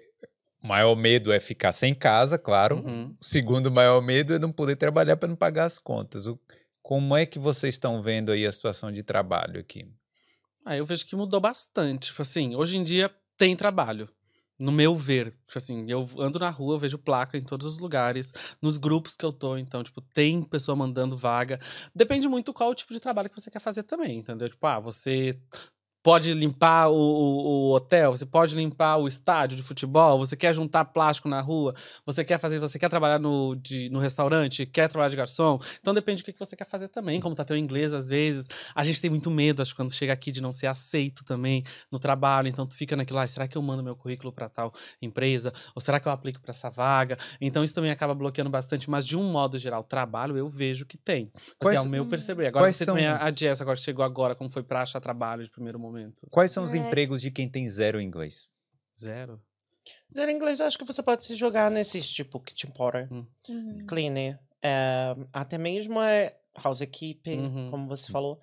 o 0.63 0.67
maior 0.67 0.95
medo 0.95 1.31
é 1.31 1.39
ficar 1.39 1.73
sem 1.73 1.93
casa, 1.93 2.37
claro. 2.37 2.77
Uhum. 2.77 3.15
O 3.19 3.23
segundo 3.25 3.71
maior 3.71 4.01
medo 4.01 4.33
é 4.33 4.39
não 4.39 4.51
poder 4.51 4.75
trabalhar 4.75 5.17
para 5.17 5.27
não 5.29 5.35
pagar 5.35 5.65
as 5.65 5.77
contas. 5.79 6.27
O- 6.27 6.39
como 6.81 7.15
é 7.15 7.25
que 7.25 7.37
vocês 7.39 7.75
estão 7.75 8.01
vendo 8.01 8.31
aí 8.31 8.45
a 8.45 8.51
situação 8.51 8.91
de 8.91 9.03
trabalho 9.03 9.59
aqui? 9.59 9.87
Aí 10.65 10.77
eu 10.79 10.85
vejo 10.85 11.05
que 11.05 11.15
mudou 11.15 11.39
bastante. 11.39 12.07
Tipo 12.07 12.21
assim, 12.21 12.55
hoje 12.55 12.77
em 12.77 12.83
dia 12.83 13.09
tem 13.37 13.55
trabalho. 13.55 14.07
No 14.61 14.71
meu 14.71 14.95
ver, 14.95 15.31
tipo 15.47 15.57
assim, 15.57 15.85
eu 15.89 16.07
ando 16.19 16.37
na 16.37 16.49
rua, 16.49 16.77
vejo 16.77 16.97
placa 16.97 17.37
em 17.37 17.43
todos 17.43 17.65
os 17.65 17.79
lugares, 17.79 18.31
nos 18.61 18.77
grupos 18.77 19.15
que 19.15 19.25
eu 19.25 19.33
tô, 19.33 19.57
então, 19.57 19.83
tipo, 19.83 20.01
tem 20.01 20.43
pessoa 20.43 20.75
mandando 20.75 21.17
vaga. 21.17 21.59
Depende 21.95 22.27
muito 22.27 22.53
qual 22.53 22.69
o 22.69 22.75
tipo 22.75 22.93
de 22.93 22.99
trabalho 22.99 23.29
que 23.29 23.39
você 23.41 23.49
quer 23.49 23.59
fazer 23.59 23.83
também, 23.83 24.19
entendeu? 24.19 24.47
Tipo, 24.49 24.67
ah, 24.67 24.79
você 24.79 25.39
pode 26.03 26.33
limpar 26.33 26.89
o, 26.89 26.95
o, 26.95 27.69
o, 27.69 27.75
hotel, 27.75 28.11
você 28.11 28.25
pode 28.25 28.55
limpar 28.55 28.97
o 28.97 29.07
estádio 29.07 29.55
de 29.55 29.63
futebol, 29.63 30.17
você 30.17 30.35
quer 30.35 30.53
juntar 30.53 30.85
plástico 30.85 31.29
na 31.29 31.41
rua, 31.41 31.73
você 32.05 32.23
quer 32.23 32.39
fazer, 32.39 32.59
você 32.59 32.79
quer 32.79 32.89
trabalhar 32.89 33.19
no, 33.19 33.55
de, 33.55 33.89
no 33.89 33.99
restaurante, 33.99 34.65
quer 34.65 34.87
trabalhar 34.89 35.09
de 35.09 35.17
garçom. 35.17 35.59
Então 35.79 35.93
depende 35.93 36.21
do 36.21 36.25
que, 36.25 36.33
que 36.33 36.39
você 36.39 36.55
quer 36.55 36.67
fazer 36.67 36.87
também, 36.87 37.19
como 37.19 37.35
tá 37.35 37.45
teu 37.45 37.55
inglês 37.55 37.93
às 37.93 38.07
vezes. 38.07 38.47
A 38.73 38.83
gente 38.83 38.99
tem 38.99 39.09
muito 39.09 39.29
medo, 39.29 39.61
acho, 39.61 39.75
quando 39.75 39.91
chega 39.93 40.13
aqui 40.13 40.31
de 40.31 40.41
não 40.41 40.51
ser 40.51 40.67
aceito 40.67 41.23
também 41.23 41.63
no 41.91 41.99
trabalho, 41.99 42.47
então 42.47 42.65
tu 42.65 42.75
fica 42.75 42.95
naquilo, 42.95 43.19
ah, 43.19 43.27
será 43.27 43.47
que 43.47 43.57
eu 43.57 43.61
mando 43.61 43.83
meu 43.83 43.95
currículo 43.95 44.31
para 44.31 44.49
tal 44.49 44.73
empresa? 45.01 45.53
Ou 45.75 45.81
será 45.81 45.99
que 45.99 46.07
eu 46.07 46.11
aplico 46.11 46.41
para 46.41 46.51
essa 46.51 46.69
vaga? 46.69 47.17
Então 47.39 47.63
isso 47.63 47.75
também 47.75 47.91
acaba 47.91 48.15
bloqueando 48.15 48.49
bastante, 48.49 48.89
mas 48.89 49.05
de 49.05 49.15
um 49.17 49.23
modo 49.23 49.57
geral, 49.57 49.83
trabalho 49.83 50.35
eu 50.35 50.49
vejo 50.49 50.85
que 50.85 50.97
tem. 50.97 51.31
Assim, 51.35 51.55
Quais- 51.59 51.77
é 51.77 51.81
o 51.81 51.85
meu 51.85 52.05
perceber. 52.05 52.47
Agora 52.47 52.71
você 52.71 52.85
são 52.85 52.95
também, 52.95 53.07
a 53.07 53.31
Jess 53.31 53.61
agora 53.61 53.77
chegou 53.77 54.03
agora, 54.03 54.33
como 54.33 54.49
foi 54.49 54.63
pra 54.63 54.81
achar 54.81 54.99
trabalho 54.99 55.43
de 55.43 55.51
primeiro 55.51 55.77
momento? 55.77 55.90
Quais 56.29 56.51
são 56.51 56.63
os 56.63 56.73
É. 56.73 56.77
empregos 56.77 57.21
de 57.21 57.31
quem 57.31 57.49
tem 57.49 57.69
zero 57.69 57.99
inglês? 58.01 58.47
Zero. 58.99 59.41
Em 60.15 60.31
inglês, 60.31 60.59
eu 60.59 60.65
acho 60.67 60.77
que 60.77 60.85
você 60.85 61.01
pode 61.01 61.25
se 61.25 61.35
jogar 61.35 61.71
nesses, 61.71 62.07
tipo, 62.09 62.39
kitchen 62.39 62.71
porter, 62.71 63.11
Uhum. 63.11 63.85
cleaner, 63.87 64.39
é, 64.61 65.15
até 65.33 65.57
mesmo 65.57 65.99
é 66.01 66.37
housekeeping, 66.63 67.39
Uhum. 67.41 67.71
como 67.71 67.87
você 67.87 68.11
falou. 68.11 68.39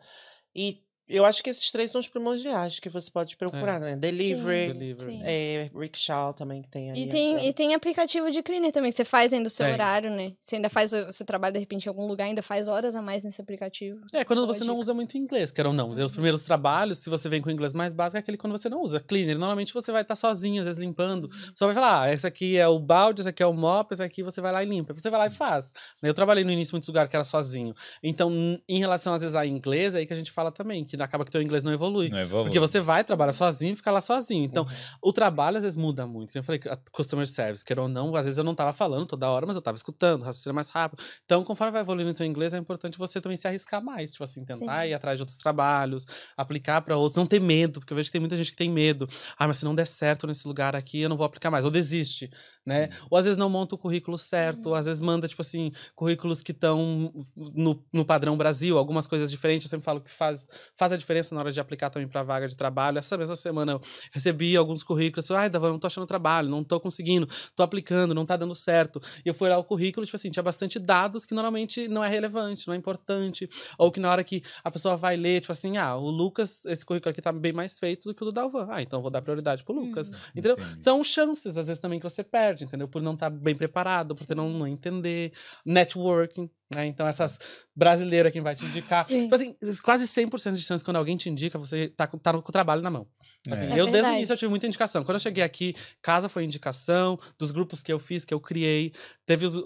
E 0.55 0.85
eu 1.09 1.25
acho 1.25 1.43
que 1.43 1.51
esses 1.51 1.71
três 1.71 1.91
são 1.91 2.01
os 2.01 2.09
primordiais 2.09 2.79
que 2.79 2.89
você 2.89 3.11
pode 3.11 3.37
procurar, 3.37 3.81
né? 3.81 3.97
Delivery, 3.97 4.73
Delivery. 4.73 5.11
sim. 5.13 5.21
é, 5.25 5.71
rickshaw 5.75 6.35
também 6.35 6.63
que 6.63 6.69
tem 6.69 6.91
aí. 6.91 7.05
E 7.05 7.09
tem, 7.09 7.31
agora. 7.35 7.47
e 7.47 7.53
tem 7.53 7.75
aplicativo 7.75 8.31
de 8.31 8.43
cleaner 8.43 8.73
também, 8.73 8.91
que 8.91 8.97
você 8.97 9.05
faz 9.05 9.33
ainda 9.33 9.47
o 9.47 9.51
seu 9.51 9.65
Tem. 9.65 9.73
horário, 9.73 10.11
né? 10.11 10.33
Você 10.43 10.57
ainda 10.57 10.69
faz, 10.69 10.91
você 10.91 11.25
trabalha 11.25 11.55
de 11.55 11.59
repente 11.59 11.87
em 11.87 11.89
algum 11.89 12.07
lugar, 12.07 12.25
ainda 12.25 12.43
faz 12.43 12.69
horas 12.69 12.95
a 12.95 13.01
mais 13.01 13.23
nesse 13.23 13.41
aplicativo. 13.41 14.01
É, 14.13 14.25
quando 14.25 14.45
Boa 14.45 14.53
você 14.53 14.65
não 14.65 14.79
usa 14.79 14.93
muito 14.93 15.17
inglês, 15.17 15.51
quer 15.51 15.67
ou 15.67 15.73
não. 15.73 15.91
Os 15.91 16.13
primeiros 16.13 16.43
trabalhos, 16.43 16.99
se 16.99 17.09
você 17.09 17.29
vem 17.29 17.41
com 17.41 17.49
o 17.49 17.53
inglês 17.53 17.73
mais 17.73 17.93
básico, 17.93 18.19
é 18.19 18.21
aquele 18.21 18.37
quando 18.37 18.57
você 18.57 18.69
não 18.69 18.83
usa. 18.83 19.01
Cleaner, 19.01 19.39
normalmente 19.39 19.73
você 19.73 19.91
vai 19.91 20.03
estar 20.03 20.17
sozinho, 20.17 20.61
às 20.61 20.67
vezes 20.67 20.81
limpando. 20.81 21.29
Só 21.55 21.67
vai 21.67 21.75
falar, 21.75 22.03
ah, 22.03 22.13
esse 22.13 22.27
aqui 22.27 22.59
é 22.59 22.69
o 22.69 22.79
balde, 22.79 23.23
esse 23.23 23.29
aqui 23.29 23.43
é 23.43 23.47
o 23.47 23.53
mop, 23.53 23.93
esse 23.93 24.03
aqui 24.03 24.23
você 24.23 24.41
vai 24.41 24.53
lá 24.53 24.63
e 24.63 24.67
limpa. 24.67 24.93
Você 24.93 25.09
vai 25.11 25.21
lá 25.21 25.27
e 25.27 25.31
faz. 25.31 25.73
Eu 26.03 26.13
trabalhei 26.13 26.45
no 26.45 26.51
início 26.51 26.73
em 26.73 26.75
muitos 26.75 26.89
lugares 26.89 27.09
que 27.09 27.17
era 27.17 27.25
sozinho. 27.25 27.75
Então, 28.03 28.31
em 28.69 28.79
relação 28.79 29.15
às 29.15 29.23
vezes 29.23 29.35
a 29.35 29.47
inglês, 29.47 29.95
é 29.95 29.99
aí 29.99 30.07
que 30.07 30.13
a 30.13 30.17
gente 30.17 30.31
fala 30.31 30.53
também, 30.53 30.85
que 30.85 30.98
acaba 31.03 31.25
que 31.25 31.31
teu 31.31 31.41
inglês 31.43 31.63
não 31.63 31.73
evolui. 31.73 32.09
Não 32.09 32.19
evolui. 32.19 32.45
Porque 32.47 32.59
você 32.61 32.81
vai, 32.81 33.05
trabalha 33.05 33.33
sozinho 33.33 33.73
e 33.73 33.77
fica 33.77 33.91
lá 33.91 34.01
sozinho. 34.01 34.45
Então, 34.45 34.65
Uhum. 34.65 34.69
o 35.03 35.13
trabalho 35.13 35.57
às 35.57 35.63
vezes 35.63 35.79
muda 35.79 36.07
muito. 36.07 36.33
Como 36.33 36.41
eu 36.41 36.43
falei, 36.43 36.61
customer 36.93 37.27
service, 37.27 37.65
quer 37.65 37.79
ou 37.79 37.89
não, 37.89 38.15
às 38.17 38.25
vezes 38.25 38.39
eu 38.39 38.45
não 38.45 38.55
tava 38.55 38.73
falando 38.73 39.07
toda 39.07 39.29
hora, 39.31 39.47
mas 39.47 39.57
eu 39.57 39.63
tava 39.63 39.77
escutando, 39.77 40.23
raciocínio 40.25 40.55
mais 40.55 40.69
rápido. 40.69 41.03
Então, 41.25 41.43
conforme 41.45 41.71
vai 41.73 41.81
evoluindo 41.83 42.11
o 42.11 42.15
teu 42.15 42.27
inglês, 42.27 42.53
é 42.55 42.59
importante 42.59 42.99
você 42.99 43.21
também 43.21 43.37
se 43.37 43.47
arriscar 43.49 43.83
mais. 43.83 44.13
Tipo 44.13 44.25
assim, 44.25 44.45
tentar 44.45 44.83
Sim. 44.83 44.89
ir 44.91 44.95
atrás 44.95 45.19
de 45.19 45.23
outros 45.23 45.39
trabalhos, 45.39 46.05
aplicar 46.37 46.81
pra 46.83 46.97
outros, 46.97 47.17
não 47.17 47.27
ter 47.27 47.41
medo, 47.41 47.81
porque 47.81 47.93
eu 47.93 47.97
vejo 47.97 48.09
que 48.09 48.13
tem 48.13 48.21
muita 48.21 48.37
gente 48.37 48.51
que 48.51 48.57
tem 48.57 48.71
medo. 48.71 49.07
Ah, 49.39 49.47
mas 49.47 49.59
se 49.59 49.65
não 49.65 49.75
der 49.75 49.87
certo 49.87 50.27
nesse 50.27 50.47
lugar 50.47 50.75
aqui, 50.77 51.01
eu 51.01 51.09
não 51.09 51.17
vou 51.17 51.27
aplicar 51.27 51.51
mais. 51.51 51.65
Ou 51.65 51.71
desiste, 51.71 52.31
né? 52.69 52.91
Ou 53.11 53.17
às 53.17 53.25
vezes 53.25 53.39
não 53.39 53.49
monta 53.49 53.75
o 53.75 53.79
currículo 53.79 54.19
certo, 54.19 54.67
ou 54.67 54.75
às 54.75 54.85
vezes 54.85 55.01
manda, 55.01 55.27
tipo 55.27 55.41
assim, 55.41 55.73
currículos 55.97 56.43
que 56.43 56.53
estão 56.53 57.11
no, 57.35 57.83
no 57.91 58.05
padrão 58.05 58.37
Brasil, 58.37 58.77
algumas 58.77 59.07
coisas 59.07 59.31
diferentes. 59.31 59.67
Eu 59.67 59.71
sempre 59.71 59.85
falo 59.87 60.03
que 60.03 60.11
faz, 60.11 60.47
faz 60.77 60.93
a 60.93 60.97
diferença 60.97 61.35
na 61.35 61.41
hora 61.41 61.51
de 61.51 61.59
aplicar 61.59 61.89
também 61.89 62.07
pra 62.07 62.23
vaga 62.23 62.47
de 62.47 62.55
trabalho. 62.55 62.99
Essa 62.99 63.17
mesma 63.17 63.35
semana 63.35 63.73
eu 63.73 63.81
recebi 64.13 64.55
alguns 64.55 64.83
currículos. 64.83 65.31
Ai, 65.31 65.49
Davan, 65.49 65.71
não 65.71 65.79
tô 65.79 65.87
achando 65.87 66.07
trabalho, 66.07 66.51
não 66.51 66.63
tô 66.63 66.79
conseguindo, 66.79 67.27
tô 67.57 67.63
aplicando, 67.63 68.15
não 68.15 68.27
tá 68.27 68.37
dando 68.37 68.55
certo. 68.55 69.01
E 69.25 69.29
eu 69.29 69.35
fui 69.35 69.49
lá 69.49 69.57
o 69.57 69.65
currículo, 69.65 70.05
tipo 70.05 70.17
assim, 70.17 70.31
tinha 70.31 70.43
bastante 70.43 70.79
dados 70.79 71.25
que 71.25 71.33
normalmente 71.33 71.89
não 71.89 72.05
é 72.05 72.09
relevante, 72.09 72.69
não 72.69 72.75
é 72.75 72.77
importante. 72.77 73.49
Ou 73.79 73.91
que 73.91 73.99
na 73.99 74.11
hora 74.11 74.23
que 74.23 74.43
a 74.63 74.71
pessoa 74.71 74.95
vai 74.95 75.17
ler, 75.17 75.41
tipo 75.41 75.53
assim, 75.53 75.79
ah, 75.79 75.97
o 75.97 76.11
Lucas, 76.11 76.67
esse 76.67 76.85
currículo 76.85 77.11
aqui 77.11 77.23
tá 77.23 77.33
bem 77.33 77.53
mais 77.55 77.79
feito 77.79 78.09
do 78.09 78.15
que 78.15 78.23
o 78.23 78.27
do 78.27 78.33
Dalvan. 78.33 78.67
Ah, 78.71 78.83
então 78.83 78.99
eu 78.99 79.03
vou 79.03 79.11
dar 79.11 79.23
prioridade 79.23 79.65
pro 79.65 79.75
Lucas. 79.75 80.11
Entendeu? 80.37 80.57
Entendi. 80.59 80.83
São 80.83 81.03
chances, 81.03 81.57
às 81.57 81.67
vezes, 81.67 81.81
também 81.81 81.99
que 81.99 82.05
você 82.05 82.23
perde, 82.23 82.58
entendeu? 82.65 82.89
Por 82.89 83.03
não 83.03 83.15
estar 83.15 83.31
bem 83.31 83.57
preparado, 83.57 84.15
por 84.15 84.35
não, 84.35 84.51
não 84.51 84.67
entender. 84.67 85.33
Networking, 85.65 86.51
né? 86.75 86.87
Então, 86.87 87.07
essas 87.07 87.39
brasileiras 87.75 88.33
que 88.33 88.41
vai 88.41 88.55
te 88.57 88.65
indicar. 88.65 89.07
Sim. 89.07 89.23
Tipo 89.23 89.35
assim, 89.35 89.57
quase 89.83 90.07
100% 90.07 90.55
de 90.55 90.63
chance 90.63 90.85
quando 90.85 90.97
alguém 90.97 91.17
te 91.17 91.31
indica, 91.31 91.59
você 91.59 91.89
tá, 91.89 92.07
com- 92.07 92.19
tá 92.19 92.33
com 92.33 92.39
o 92.39 92.53
trabalho 92.53 92.83
na 92.83 92.91
mão. 92.91 93.07
Assim, 93.51 93.67
É. 93.67 93.71
É 93.77 93.81
eu, 93.81 93.87
desde 93.87 94.11
o 94.11 94.15
início, 94.15 94.33
eu 94.33 94.37
tive 94.37 94.51
muita 94.51 94.67
indicação. 94.67 95.05
Quando 95.05 95.15
eu 95.15 95.21
cheguei 95.21 95.45
aqui, 95.45 95.75
casa 96.03 96.29
foi 96.29 96.45
indicação, 96.45 97.17
dos 97.39 97.51
grupos 97.51 97.81
que 97.83 97.93
eu 97.93 97.99
fiz, 97.99 98.25
que 98.25 98.35
eu 98.35 98.41
criei. 98.41 98.93
Teve 99.25 99.47
os 99.47 99.57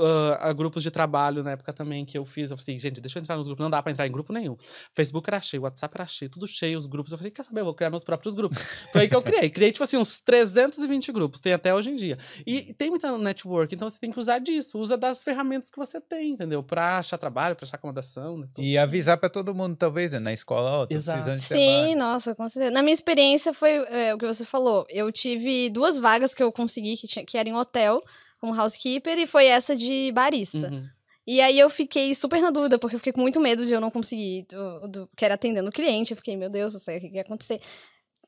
ah, 0.41 0.53
grupos 0.53 0.83
de 0.83 0.91
trabalho 0.91 1.43
na 1.43 1.53
época 1.53 1.73
também 1.73 2.05
que 2.05 2.17
eu 2.17 2.25
fiz. 2.25 2.51
Eu 2.51 2.57
falei, 2.59 2.79
gente, 2.79 3.01
deixa 3.01 3.19
eu 3.19 3.23
entrar 3.23 3.37
nos 3.37 3.47
grupos. 3.47 3.63
Não 3.65 3.71
dá 3.71 3.83
pra 3.83 3.91
entrar 3.91 4.07
em 4.07 4.13
grupo 4.13 4.33
nenhum. 4.33 4.57
Facebook 4.95 5.29
era 5.29 5.41
cheio, 5.41 5.63
WhatsApp 5.63 5.95
era 5.97 6.07
cheio, 6.07 6.31
tudo 6.31 6.47
cheio, 6.47 6.79
os 6.79 6.87
grupos. 6.87 7.13
Eu 7.13 7.19
falei, 7.19 7.31
quer 7.31 7.45
saber, 7.45 7.61
eu 7.61 7.65
vou 7.65 7.75
criar 7.75 7.91
meus 7.91 8.05
próprios 8.05 8.35
grupos. 8.35 8.59
Foi 8.93 9.03
aí 9.03 9.09
que 9.09 9.17
eu 9.17 9.23
criei. 9.23 9.49
Criei, 9.51 9.73
tipo 9.73 9.83
assim, 9.83 9.97
uns 9.97 10.19
320 10.21 11.11
grupos. 11.13 11.41
Tem 11.41 11.53
até 11.55 11.75
hoje 11.75 11.91
em 11.91 11.97
dia. 11.97 12.19
E 12.47 12.75
tem 12.75 12.91
muita 12.91 13.17
network, 13.17 13.75
então 13.75 13.89
você 13.89 13.99
tem 13.99 14.13
que 14.13 14.21
usar 14.21 14.39
disso. 14.39 14.79
Usa 14.79 14.97
das 14.99 15.23
ferramentas 15.23 15.71
que 15.71 15.79
você 15.79 16.01
tem, 16.01 16.33
entendeu? 16.33 16.63
Pra 16.63 16.92
achar 16.99 17.19
trabalho, 17.19 17.55
pra 17.57 17.67
achar 17.67 17.77
acomodação, 17.77 18.39
né? 18.39 18.49
E 18.59 18.79
avisar 18.79 19.19
pra 19.19 19.29
todo 19.29 19.55
mundo, 19.55 19.77
talvez, 19.77 20.13
né? 20.13 20.19
na 20.19 20.33
escola, 20.33 20.83
ó, 20.83 20.87
precisando 20.87 21.39
de 21.39 21.43
Sim, 21.43 21.55
trabalho. 21.55 21.99
nossa, 21.99 22.35
com 22.35 22.49
certeza. 22.49 22.73
Na 22.73 22.83
minha 22.83 22.95
experiência 22.95 23.53
foi 23.53 23.71
é, 23.89 24.15
o 24.15 24.19
que 24.19 24.27
você 24.27 24.45
falou. 24.45 24.87
Eu 24.89 25.11
tive 25.11 25.69
duas 25.71 25.99
vagas 25.99 26.35
que 26.35 26.43
eu 26.43 26.53
consegui, 26.53 26.97
que, 26.97 27.07
tinha, 27.07 27.25
que 27.25 27.37
era 27.37 27.49
em 27.49 27.55
hotel, 27.55 28.03
como 28.41 28.59
housekeeper, 28.59 29.19
e 29.19 29.27
foi 29.27 29.47
essa 29.47 29.77
de 29.77 30.11
barista. 30.13 30.71
Uhum. 30.71 30.89
E 31.27 31.41
aí 31.41 31.59
eu 31.59 31.71
fiquei 31.71 32.15
super 32.15 32.41
na 32.41 32.51
dúvida, 32.51 32.79
porque 32.79 32.97
eu 32.97 32.99
fiquei 32.99 33.13
com 33.13 33.21
muito 33.21 33.41
medo 33.41 33.65
de 33.65 33.73
eu 33.73 33.81
não 33.81 33.91
conseguir, 33.91 34.45
do, 34.49 34.89
do, 34.89 35.11
que 35.17 35.25
era 35.25 35.35
atendendo 35.35 35.69
o 35.69 35.73
cliente. 35.73 36.13
Eu 36.13 36.17
fiquei, 36.17 36.37
meu 36.37 36.51
Deus 36.51 36.73
do 36.73 36.81
céu, 36.81 36.97
o 36.97 37.01
que, 37.01 37.09
que 37.09 37.17
ia 37.17 37.23
acontecer? 37.23 37.61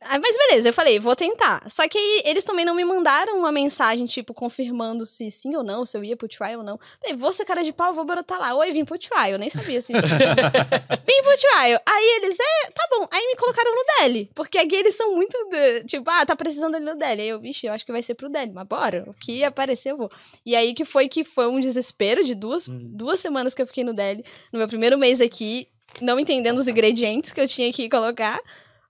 Ah, 0.00 0.18
mas 0.18 0.36
beleza, 0.36 0.68
eu 0.68 0.72
falei, 0.72 0.98
vou 0.98 1.16
tentar. 1.16 1.62
Só 1.70 1.88
que 1.88 1.96
aí 1.96 2.22
eles 2.26 2.44
também 2.44 2.64
não 2.64 2.74
me 2.74 2.84
mandaram 2.84 3.38
uma 3.38 3.50
mensagem, 3.50 4.04
tipo, 4.04 4.34
confirmando 4.34 5.06
se 5.06 5.30
sim 5.30 5.56
ou 5.56 5.64
não, 5.64 5.86
se 5.86 5.96
eu 5.96 6.04
ia 6.04 6.14
pro 6.16 6.28
trial 6.28 6.58
ou 6.58 6.62
não. 6.64 6.78
Falei, 7.00 7.16
vou 7.16 7.32
ser 7.32 7.46
cara 7.46 7.62
de 7.64 7.72
pau, 7.72 7.94
vou 7.94 8.04
brotar 8.04 8.38
lá. 8.38 8.54
Oi, 8.54 8.70
vim 8.72 8.84
pro 8.84 8.98
trial. 8.98 9.28
Eu 9.30 9.38
nem 9.38 9.48
sabia 9.48 9.78
assim. 9.78 9.94
vim 11.06 11.22
pro 11.22 11.36
trial. 11.38 11.80
Aí 11.86 12.04
eles, 12.22 12.36
é, 12.38 12.70
tá 12.70 12.86
bom. 12.90 13.08
Aí 13.10 13.26
me 13.28 13.36
colocaram 13.36 13.74
no 13.74 13.84
Deli. 13.98 14.30
Porque 14.34 14.58
aqui 14.58 14.74
eles 14.74 14.94
são 14.94 15.14
muito, 15.14 15.36
de- 15.48 15.84
tipo, 15.84 16.10
ah, 16.10 16.26
tá 16.26 16.36
precisando 16.36 16.74
ali 16.74 16.84
no 16.84 16.96
Deli. 16.96 17.22
Aí 17.22 17.28
eu, 17.28 17.40
vixe, 17.40 17.66
eu 17.66 17.72
acho 17.72 17.86
que 17.86 17.92
vai 17.92 18.02
ser 18.02 18.14
pro 18.14 18.28
Deli. 18.28 18.52
Mas 18.52 18.66
bora, 18.66 19.04
o 19.06 19.14
que 19.14 19.42
aparecer 19.42 19.92
eu 19.92 19.96
vou. 19.96 20.10
E 20.44 20.54
aí 20.54 20.74
que 20.74 20.84
foi 20.84 21.08
que 21.08 21.24
foi 21.24 21.46
um 21.48 21.58
desespero 21.58 22.22
de 22.24 22.34
duas, 22.34 22.68
Hum. 22.68 22.88
duas 22.92 23.20
semanas 23.20 23.54
que 23.54 23.62
eu 23.62 23.66
fiquei 23.66 23.84
no 23.84 23.94
Deli. 23.94 24.22
No 24.52 24.58
meu 24.58 24.68
primeiro 24.68 24.98
mês 24.98 25.20
aqui, 25.20 25.66
não 26.00 26.18
entendendo 26.18 26.58
os 26.58 26.68
ingredientes 26.68 27.32
que 27.32 27.40
eu 27.40 27.48
tinha 27.48 27.72
que 27.72 27.88
colocar. 27.88 28.38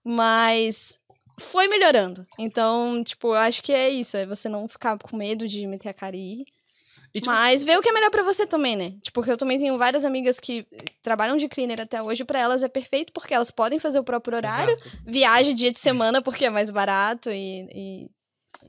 Mas 0.04 0.98
foi 1.40 1.66
melhorando. 1.68 2.26
Então, 2.38 3.02
tipo, 3.02 3.28
eu 3.28 3.34
acho 3.38 3.62
que 3.62 3.72
é 3.72 3.88
isso. 3.90 4.16
É 4.16 4.26
você 4.26 4.48
não 4.48 4.68
ficar 4.68 4.98
com 4.98 5.16
medo 5.16 5.48
de 5.48 5.66
meter 5.66 5.88
a 5.88 5.94
cara 5.94 6.14
e 6.16 6.40
ir. 6.40 6.44
E, 7.14 7.20
tipo, 7.20 7.30
Mas 7.32 7.62
ver 7.62 7.78
o 7.78 7.80
que 7.80 7.88
é 7.88 7.92
melhor 7.92 8.10
pra 8.10 8.24
você 8.24 8.44
também, 8.44 8.74
né? 8.74 8.90
Tipo, 9.00 9.12
porque 9.14 9.30
eu 9.30 9.36
também 9.36 9.56
tenho 9.56 9.78
várias 9.78 10.04
amigas 10.04 10.40
que 10.40 10.66
trabalham 11.00 11.36
de 11.36 11.48
cleaner 11.48 11.80
até 11.80 12.02
hoje. 12.02 12.24
Pra 12.24 12.40
elas 12.40 12.62
é 12.62 12.68
perfeito 12.68 13.12
porque 13.12 13.32
elas 13.32 13.50
podem 13.52 13.78
fazer 13.78 14.00
o 14.00 14.04
próprio 14.04 14.36
horário. 14.36 14.74
exato. 14.74 14.90
Viaja 15.06 15.54
dia 15.54 15.70
de 15.72 15.78
semana 15.78 16.20
porque 16.20 16.44
é 16.44 16.50
mais 16.50 16.70
barato 16.70 17.30
e... 17.30 17.68
e- 17.72 18.10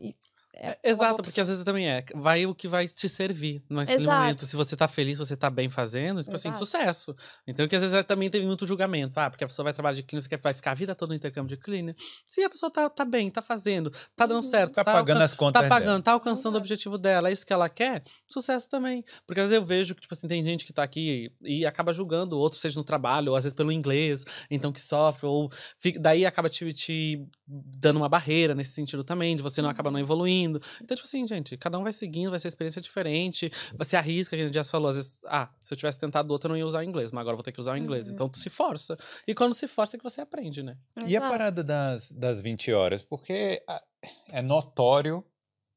e 0.09 0.15
é 0.57 0.67
uma 0.69 0.77
Exato, 0.83 1.21
porque 1.23 1.41
às 1.41 1.47
vezes 1.47 1.63
também 1.63 1.89
é. 1.89 2.03
Vai 2.15 2.45
o 2.45 2.55
que 2.55 2.67
vai 2.67 2.87
te 2.87 3.07
servir 3.09 3.61
no 3.69 3.77
naquele 3.77 4.01
Exato. 4.01 4.17
momento. 4.21 4.45
Se 4.45 4.55
você 4.55 4.75
tá 4.75 4.87
feliz, 4.87 5.17
se 5.17 5.25
você 5.25 5.35
tá 5.35 5.49
bem 5.49 5.69
fazendo, 5.69 6.23
tipo 6.23 6.35
assim, 6.35 6.49
Exato. 6.49 6.65
sucesso. 6.65 7.15
Então, 7.45 7.67
que 7.67 7.75
às 7.75 7.81
vezes 7.81 7.93
é- 7.95 8.03
também 8.03 8.29
tem 8.29 8.45
muito 8.45 8.65
julgamento. 8.65 9.19
Ah, 9.19 9.29
porque 9.29 9.43
a 9.43 9.47
pessoa 9.47 9.63
vai 9.65 9.73
trabalhar 9.73 9.95
de 9.95 10.03
cleaner, 10.03 10.23
você 10.23 10.29
quer, 10.29 10.37
vai 10.39 10.53
ficar 10.53 10.71
a 10.71 10.73
vida 10.75 10.95
toda 10.95 11.09
no 11.09 11.15
intercâmbio 11.15 11.55
de 11.55 11.61
cleaner. 11.61 11.95
Se 12.25 12.43
a 12.43 12.49
pessoa 12.49 12.71
tá, 12.71 12.89
tá 12.89 13.03
bem, 13.05 13.29
tá 13.29 13.41
fazendo, 13.41 13.91
tá 14.15 14.25
dando 14.25 14.37
Uhum. 14.37 14.41
certo, 14.49 14.73
Tá 14.73 14.83
tá, 14.83 14.91
pagando 14.93 15.17
alcan- 15.17 15.23
as 15.25 15.33
contas 15.33 15.53
Tá 15.53 15.67
dela. 15.67 15.79
pagando, 15.81 16.03
tá 16.03 16.11
alcançando 16.13 16.55
o 16.55 16.57
objetivo 16.57 16.97
dela, 16.97 17.29
é 17.29 17.33
isso 17.33 17.45
que 17.45 17.51
ela 17.53 17.67
quer, 17.69 18.03
sucesso 18.27 18.69
também. 18.69 19.03
Porque 19.27 19.41
às 19.41 19.49
vezes 19.49 19.61
eu 19.61 19.65
vejo 19.65 19.93
que, 19.95 20.01
tipo 20.01 20.13
assim, 20.13 20.27
tem 20.27 20.43
gente 20.43 20.63
que 20.65 20.71
tá 20.73 20.83
aqui 20.83 21.31
e 21.41 21.65
acaba 21.65 21.93
julgando 21.93 22.37
outro, 22.39 22.57
seja 22.59 22.79
no 22.79 22.83
trabalho, 22.83 23.31
ou 23.31 23.37
às 23.37 23.43
vezes 23.43 23.53
pelo 23.55 23.71
inglês, 23.71 24.23
então 24.49 24.71
que 24.71 24.79
sofre, 24.81 25.25
ou 25.27 25.49
fica- 25.77 25.99
daí 25.99 26.25
acaba 26.25 26.49
te, 26.49 26.71
te 26.73 27.25
dando 27.47 27.97
uma 27.97 28.07
barreira 28.09 28.55
nesse 28.55 28.71
sentido 28.71 29.03
também, 29.03 29.35
de 29.35 29.41
você 29.43 29.61
não 29.61 29.69
acabar 29.69 29.91
não 29.91 29.99
evoluindo. 29.99 30.44
Então, 30.81 30.95
tipo 30.95 31.07
assim, 31.07 31.25
gente, 31.27 31.57
cada 31.57 31.77
um 31.77 31.83
vai 31.83 31.93
seguindo, 31.93 32.29
vai 32.29 32.39
ser 32.39 32.47
experiência 32.47 32.81
diferente, 32.81 33.51
você 33.77 33.95
arrisca, 33.95 34.35
que 34.35 34.41
a 34.41 34.45
gente 34.45 34.55
já 34.55 34.63
falou, 34.63 34.89
às 34.89 34.95
vezes, 34.95 35.21
ah, 35.25 35.49
se 35.61 35.73
eu 35.73 35.77
tivesse 35.77 35.97
tentado 35.97 36.31
outro, 36.31 36.47
eu 36.47 36.49
não 36.49 36.57
ia 36.57 36.65
usar 36.65 36.79
o 36.79 36.83
inglês, 36.83 37.11
mas 37.11 37.21
agora 37.21 37.33
eu 37.33 37.37
vou 37.37 37.43
ter 37.43 37.51
que 37.51 37.59
usar 37.59 37.73
o 37.73 37.77
inglês. 37.77 38.07
Uhum. 38.07 38.13
Então, 38.13 38.29
tu 38.29 38.37
se 38.37 38.49
força. 38.49 38.97
E 39.27 39.33
quando 39.33 39.53
se 39.53 39.67
força 39.67 39.95
é 39.95 39.97
que 39.97 40.03
você 40.03 40.21
aprende, 40.21 40.63
né? 40.63 40.77
E 40.97 41.15
a 41.15 41.19
Exato. 41.19 41.31
parada 41.31 41.63
das, 41.63 42.11
das 42.11 42.41
20 42.41 42.71
horas? 42.73 43.01
Porque 43.03 43.63
ah, 43.67 43.81
é 44.29 44.41
notório 44.41 45.23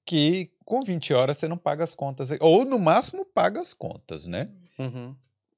que 0.05 0.51
com 0.65 0.83
20 0.83 1.13
horas 1.13 1.37
você 1.37 1.47
não 1.47 1.59
paga 1.59 1.85
as 1.85 1.95
contas. 1.95 2.31
Ou 2.41 2.65
no 2.65 2.79
máximo 2.79 3.25
paga 3.25 3.61
as 3.61 3.75
contas, 3.75 4.25
né? 4.25 4.49
Uhum. 4.79 5.15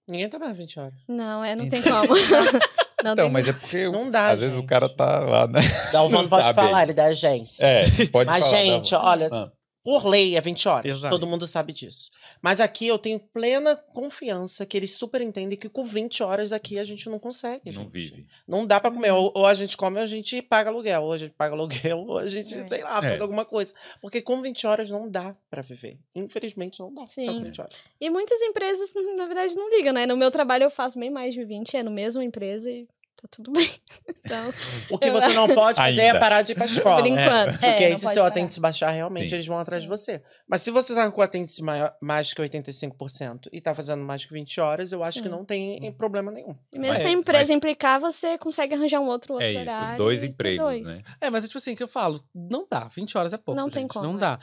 Ninguém 0.09 0.29
trabalha 0.29 0.55
20 0.55 0.81
horas. 0.81 1.01
Não, 1.07 1.45
é, 1.45 1.55
não 1.55 1.69
tem 1.69 1.81
como. 1.83 2.15
Não 3.03 3.13
Então, 3.13 3.29
mas 3.31 3.49
é 3.49 3.53
porque 3.53 3.89
Não 3.89 4.11
dá, 4.11 4.29
às 4.31 4.41
vezes 4.41 4.55
o 4.57 4.61
gente. 4.61 4.69
cara 4.69 4.89
tá 4.89 5.21
lá, 5.21 5.47
né? 5.47 5.61
Dalvan 5.93 6.23
Não 6.23 6.29
pode 6.29 6.43
sabe 6.45 6.55
falar, 6.63 6.83
ele 6.83 6.91
é 6.93 6.95
da 6.95 7.05
agência. 7.07 7.65
É, 7.65 8.07
pode 8.07 8.29
Mas, 8.31 8.45
falar. 8.45 8.57
gente, 8.57 8.91
Dalvan. 8.91 9.09
olha, 9.09 9.29
Ah. 9.33 9.49
Por 9.83 10.07
lei 10.07 10.37
é 10.37 10.41
20 10.41 10.69
horas. 10.69 10.99
Exato. 10.99 11.15
Todo 11.15 11.27
mundo 11.27 11.47
sabe 11.47 11.73
disso. 11.73 12.11
Mas 12.43 12.61
aqui 12.61 12.87
eu 12.87 12.99
tenho 12.99 13.19
plena 13.19 13.75
confiança 13.77 14.67
que 14.67 14.77
eles 14.77 14.93
super 14.93 15.21
entendem 15.21 15.59
que 15.59 15.69
com 15.69 15.83
20 15.83 16.23
horas 16.23 16.53
aqui 16.53 16.79
a 16.79 16.85
gente 16.85 17.09
não 17.09 17.19
consegue. 17.19 17.73
Não 17.73 17.85
gente. 17.85 17.91
vive. 17.93 18.27
Não 18.47 18.67
dá 18.67 18.79
pra 18.81 18.91
comer. 18.91 19.11
Ou, 19.13 19.33
ou 19.35 19.47
a 19.47 19.55
gente 19.55 19.77
come 19.77 19.97
ou 19.99 20.03
a 20.03 20.07
gente 20.07 20.43
paga 20.43 20.71
aluguel. 20.71 21.03
Ou 21.05 21.13
a 21.13 21.19
gente 21.19 21.33
paga 21.33 21.55
aluguel, 21.55 21.99
ou 22.07 22.19
a 22.19 22.29
gente, 22.29 22.55
É. 22.55 22.63
sei 22.69 22.83
lá, 22.83 22.99
É. 22.99 23.09
faz 23.09 23.21
alguma 23.21 23.45
coisa. 23.45 23.73
Porque 24.01 24.21
com 24.21 24.41
20 24.43 24.67
horas 24.67 24.91
não 24.91 25.09
dá 25.09 25.35
pra 25.49 25.63
viver. 25.63 25.99
Infelizmente 26.15 26.81
não 26.81 26.93
dá. 26.93 27.07
Só 27.07 27.21
Sim. 27.21 27.27
com 27.27 27.43
20 27.45 27.61
horas. 27.61 27.75
E 28.01 28.11
muitas 28.11 28.41
empresas, 28.43 28.91
na 29.17 29.27
verdade, 29.27 29.55
não 29.57 29.71
ligam, 29.71 29.93
né? 29.93 30.07
No 30.07 30.17
meu 30.17 30.31
trabalho 30.31 30.65
eu 30.65 30.71
faço 30.71 30.99
bem 30.99 31.11
mais 31.11 31.35
de 31.35 31.45
20, 31.45 31.77
é 31.77 31.83
no 31.83 31.91
mesma 31.91 32.23
empresa 32.25 32.71
e 32.71 32.87
tá 33.21 33.29
tudo 33.31 33.53
bem. 33.53 33.71
Então, 34.23 34.53
O 34.91 34.99
que 34.99 35.11
você 35.11 35.33
não 35.35 35.49
pode 35.49 35.77
fazer 35.77 36.01
é 36.01 36.07
Ainda. 36.09 36.21
parar 36.21 36.43
de 36.43 36.53
ir 36.53 36.55
pra 36.55 36.67
escola. 36.67 36.99
por 37.03 37.07
enquanto. 37.07 37.51
Porque 37.53 37.67
é, 37.67 37.87
aí, 37.87 37.97
se 37.99 38.07
seu 38.13 38.25
atendente 38.25 38.61
baixar, 38.61 38.91
realmente 38.91 39.29
Sim. 39.31 39.35
eles 39.37 39.47
vão 39.47 39.59
atrás 39.59 39.83
de 39.83 39.89
você. 39.89 40.23
Mas 40.49 40.63
se 40.63 40.71
você 40.71 40.95
tá 40.95 41.11
com 41.11 41.21
o 41.21 41.25
atendente 41.25 41.61
maior- 41.63 41.93
mais 42.01 42.33
que 42.33 42.41
85% 42.41 43.49
e 43.53 43.61
tá 43.61 43.75
fazendo 43.75 44.05
mais 44.05 44.25
que 44.25 44.33
20 44.33 44.61
horas, 44.61 44.93
eu 44.93 45.03
acho 45.03 45.19
que 45.21 45.25
Sim. 45.29 45.35
não 45.35 45.45
tem 45.45 45.91
problema 45.93 46.31
nenhum. 46.31 46.53
E 46.73 46.79
mesmo 46.79 46.95
Mas- 46.95 47.03
se 47.03 47.09
a 47.09 47.11
empresa 47.11 47.45
mas- 47.45 47.51
implicar, 47.51 47.99
você 48.01 48.39
consegue 48.39 48.75
arranjar 48.75 49.01
um 49.01 49.07
outro, 49.07 49.33
outro 49.35 49.47
É 49.47 49.51
isso, 49.53 49.61
horário. 49.63 49.99
dois 49.99 50.23
empregos, 50.23 50.65
dois. 50.65 50.85
né? 50.87 51.03
É, 51.21 51.31
mas 51.31 51.45
é 51.45 51.47
tipo 51.49 51.59
assim 51.59 51.75
que 51.75 51.83
eu 51.83 51.89
falo, 51.89 52.23
não 52.35 52.67
dá. 52.71 52.89
20 52.95 53.17
horas 53.19 53.33
é 53.33 53.37
pouco. 53.37 53.59
Não 53.61 53.67
gente, 53.67 53.75
tem 53.75 53.89
como, 53.89 54.05
Não 54.07 54.17
é. 54.17 54.19
dá. 54.21 54.39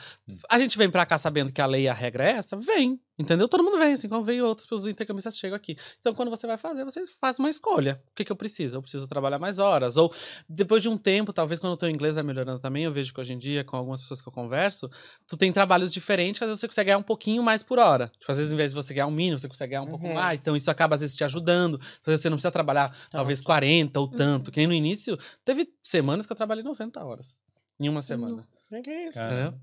A 0.50 0.58
gente 0.58 0.76
vem 0.76 0.90
pra 0.90 1.06
cá 1.06 1.16
sabendo 1.18 1.52
que 1.52 1.60
a 1.62 1.66
lei 1.66 1.82
e 1.84 1.88
a 1.88 1.94
regra 1.94 2.24
é 2.28 2.32
essa? 2.32 2.56
Vem. 2.56 3.00
Entendeu? 3.18 3.48
Todo 3.48 3.64
mundo 3.64 3.76
vem, 3.78 3.94
assim 3.94 4.08
como 4.08 4.22
veio 4.22 4.46
outros 4.46 4.70
os 4.70 4.86
intercambistas 4.86 5.36
chegam 5.36 5.56
aqui. 5.56 5.76
Então, 5.98 6.14
quando 6.14 6.30
você 6.30 6.46
vai 6.46 6.56
fazer, 6.56 6.84
você 6.84 7.04
faz 7.20 7.38
uma 7.40 7.50
escolha. 7.50 8.00
O 8.12 8.14
que, 8.14 8.24
que 8.24 8.30
eu 8.30 8.36
preciso? 8.36 8.76
Eu 8.76 8.82
preciso 8.82 9.08
trabalhar 9.08 9.40
mais 9.40 9.58
horas. 9.58 9.96
Ou 9.96 10.12
depois 10.48 10.82
de 10.82 10.88
um 10.88 10.96
tempo, 10.96 11.32
talvez 11.32 11.58
quando 11.58 11.72
o 11.72 11.76
teu 11.76 11.90
inglês 11.90 12.14
vai 12.14 12.22
melhorando 12.22 12.60
também, 12.60 12.84
eu 12.84 12.92
vejo 12.92 13.12
que 13.12 13.20
hoje 13.20 13.32
em 13.32 13.38
dia, 13.38 13.64
com 13.64 13.76
algumas 13.76 14.00
pessoas 14.00 14.22
que 14.22 14.28
eu 14.28 14.32
converso, 14.32 14.88
tu 15.26 15.36
tem 15.36 15.52
trabalhos 15.52 15.92
diferentes, 15.92 16.40
às 16.42 16.48
vezes 16.48 16.60
você 16.60 16.68
consegue 16.68 16.86
ganhar 16.86 16.98
um 16.98 17.02
pouquinho 17.02 17.42
mais 17.42 17.60
por 17.62 17.80
hora. 17.80 18.08
Tipo, 18.20 18.30
às 18.30 18.38
vezes, 18.38 18.52
em 18.52 18.56
vez 18.56 18.70
de 18.70 18.76
você 18.76 18.94
ganhar 18.94 19.08
um 19.08 19.10
mínimo, 19.10 19.38
você 19.38 19.48
consegue 19.48 19.70
ganhar 19.70 19.82
um 19.82 19.88
pouco 19.88 20.06
Uhum. 20.06 20.14
mais. 20.14 20.40
Então, 20.40 20.54
isso 20.54 20.70
acaba, 20.70 20.94
às 20.94 21.00
vezes, 21.00 21.16
te 21.16 21.24
ajudando. 21.24 21.80
Então, 22.00 22.16
você 22.16 22.30
não 22.30 22.36
precisa 22.36 22.52
trabalhar, 22.52 22.96
talvez, 23.10 23.40
40 23.40 23.98
ou 23.98 24.06
tanto. 24.06 24.52
Que 24.52 24.58
nem 24.60 24.66
no 24.68 24.74
início, 24.74 25.18
teve 25.44 25.68
semanas 25.82 26.24
que 26.24 26.32
eu 26.32 26.36
trabalhei 26.36 26.62
90 26.62 27.04
horas. 27.04 27.42
Em 27.80 27.88
uma 27.88 28.00
semana. 28.02 28.46
Que 28.82 28.90
é 28.90 29.04
isso? 29.08 29.18
Entendeu? 29.18 29.54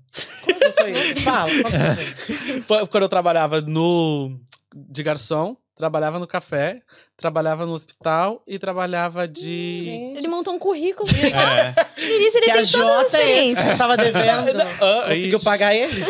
Quando 0.44 0.74
foi 0.74 0.90
isso? 0.90 1.20
Fala. 1.22 1.48
Foi 2.66 2.86
quando 2.88 3.02
eu 3.04 3.08
trabalhava 3.08 3.60
no 3.60 4.36
de 4.74 5.02
garçom, 5.02 5.56
trabalhava 5.76 6.18
no 6.18 6.26
café, 6.26 6.80
trabalhava 7.16 7.64
no 7.64 7.72
hospital 7.72 8.42
e 8.48 8.58
trabalhava 8.58 9.28
de. 9.28 10.12
Ele 10.16 10.26
montou 10.26 10.54
um 10.54 10.58
currículo. 10.58 11.08
É. 11.16 12.02
No 12.02 12.14
início 12.14 12.38
ele 12.38 12.46
que 12.46 12.52
tem 12.52 12.52
a 12.52 12.54
todas 12.54 12.60
as 12.64 12.70
Jota 12.70 12.88
é 12.88 12.98
esse 12.98 13.52
experiências. 13.52 13.64
que 13.66 13.72
eu 13.72 13.78
tava 13.78 13.96
devendo. 13.96 14.60
Ah, 14.82 15.02
Conseguiu 15.06 15.40
pagar 15.40 15.74
ele? 15.74 16.04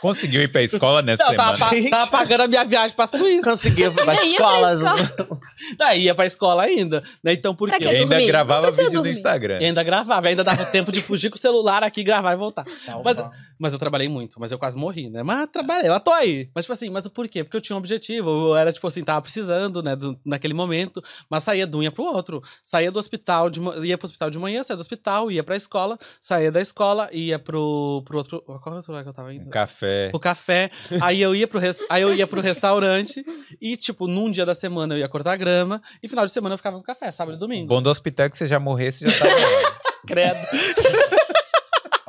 Conseguiu 0.00 0.42
ir 0.42 0.48
pra 0.50 0.62
escola 0.62 1.02
nessa 1.02 1.22
Não, 1.24 1.34
tava, 1.34 1.54
semana. 1.54 1.82
pa- 1.90 1.98
tava 1.98 2.10
pagando 2.10 2.40
a 2.42 2.48
minha 2.48 2.64
viagem 2.64 2.96
pra 2.96 3.06
Suíça. 3.06 3.50
Conseguiu 3.50 3.92
pra 3.92 4.12
Ainda 4.12 4.24
ia 4.24 4.36
pra 4.36 4.72
escolas. 4.74 4.80
Daí 5.76 6.02
ia 6.04 6.14
pra 6.14 6.26
escola 6.26 6.62
ainda. 6.62 7.02
Né? 7.22 7.32
Então, 7.32 7.54
por 7.54 7.70
quê? 7.70 7.76
E 7.84 7.88
ainda 7.88 8.06
dormir. 8.06 8.26
gravava 8.26 8.70
vídeo 8.70 8.84
no 8.86 8.90
dormir. 8.94 9.10
Instagram. 9.10 9.58
E 9.60 9.64
ainda 9.66 9.82
gravava, 9.82 10.28
ainda 10.28 10.42
dava 10.44 10.64
tempo 10.66 10.90
de 10.90 11.02
fugir 11.02 11.30
com 11.30 11.36
o 11.36 11.40
celular 11.40 11.82
aqui, 11.82 12.02
gravar 12.02 12.32
e 12.32 12.36
voltar. 12.36 12.64
Mas- 13.04 13.16
Mas, 13.16 13.30
Mas 13.58 13.72
eu 13.72 13.78
trabalhei 13.78 14.08
muito, 14.08 14.40
mas 14.40 14.50
eu 14.52 14.58
quase 14.58 14.76
morri, 14.76 15.10
né? 15.10 15.22
Mas 15.22 15.46
trabalhei, 15.52 15.90
eu 15.90 16.00
tô 16.00 16.10
aí. 16.12 16.48
Mas, 16.54 16.64
tipo 16.64 16.72
assim, 16.72 16.88
mas 16.90 17.06
por 17.08 17.28
quê? 17.28 17.44
Porque 17.44 17.56
eu 17.56 17.60
tinha 17.60 17.76
um 17.76 17.78
objetivo. 17.78 18.30
Eu 18.50 18.56
era, 18.56 18.72
tipo 18.72 18.86
assim, 18.86 19.02
tava 19.04 19.20
precisando, 19.20 19.82
né, 19.82 19.94
do- 19.94 20.18
naquele 20.24 20.54
momento. 20.54 21.02
Mas 21.28 21.42
saía 21.42 21.66
de 21.66 21.76
um 21.76 21.82
ia 21.82 21.90
pro 21.92 22.04
outro. 22.04 22.42
Saía 22.64 22.90
do 22.90 22.98
hospital, 22.98 23.50
de, 23.50 23.60
ia 23.86 23.98
pro 23.98 24.06
hospital 24.06 24.30
de 24.30 24.38
manhã, 24.38 24.62
saía 24.62 24.76
do 24.76 24.80
hospital, 24.80 25.30
ia 25.30 25.42
pra 25.44 25.56
escola, 25.56 25.98
saía 26.20 26.50
da 26.50 26.60
escola, 26.60 27.08
ia 27.12 27.38
pro, 27.38 28.02
pro 28.06 28.18
outro. 28.18 28.40
Qual 28.42 28.74
outro 28.74 28.92
lugar 28.92 29.02
que 29.02 29.08
eu 29.10 29.14
tava 29.14 29.34
indo? 29.34 29.46
Um 29.46 29.50
café. 29.50 29.89
Pro 30.10 30.20
café. 30.20 30.70
Aí 31.00 31.20
eu 31.20 31.34
ia 31.34 31.46
pro, 31.46 31.58
res- 31.58 31.84
aí 31.90 32.02
eu 32.02 32.14
ia 32.14 32.26
pro 32.26 32.40
restaurante. 32.40 33.24
E, 33.60 33.76
tipo, 33.76 34.06
num 34.06 34.30
dia 34.30 34.44
da 34.46 34.54
semana 34.54 34.94
eu 34.94 34.98
ia 34.98 35.08
cortar 35.08 35.36
grama. 35.36 35.80
E 36.02 36.08
final 36.08 36.24
de 36.26 36.32
semana 36.32 36.54
eu 36.54 36.56
ficava 36.58 36.76
no 36.76 36.82
café, 36.82 37.10
sábado 37.10 37.34
e 37.34 37.36
O 37.36 37.40
domingo. 37.40 37.66
bom 37.68 37.82
do 37.82 37.90
hospital 37.90 38.26
é 38.26 38.30
que 38.30 38.36
você 38.36 38.46
já 38.48 38.58
morresse 38.60 39.06
já 39.08 39.18
tava. 39.18 39.34
Credo. 40.06 40.38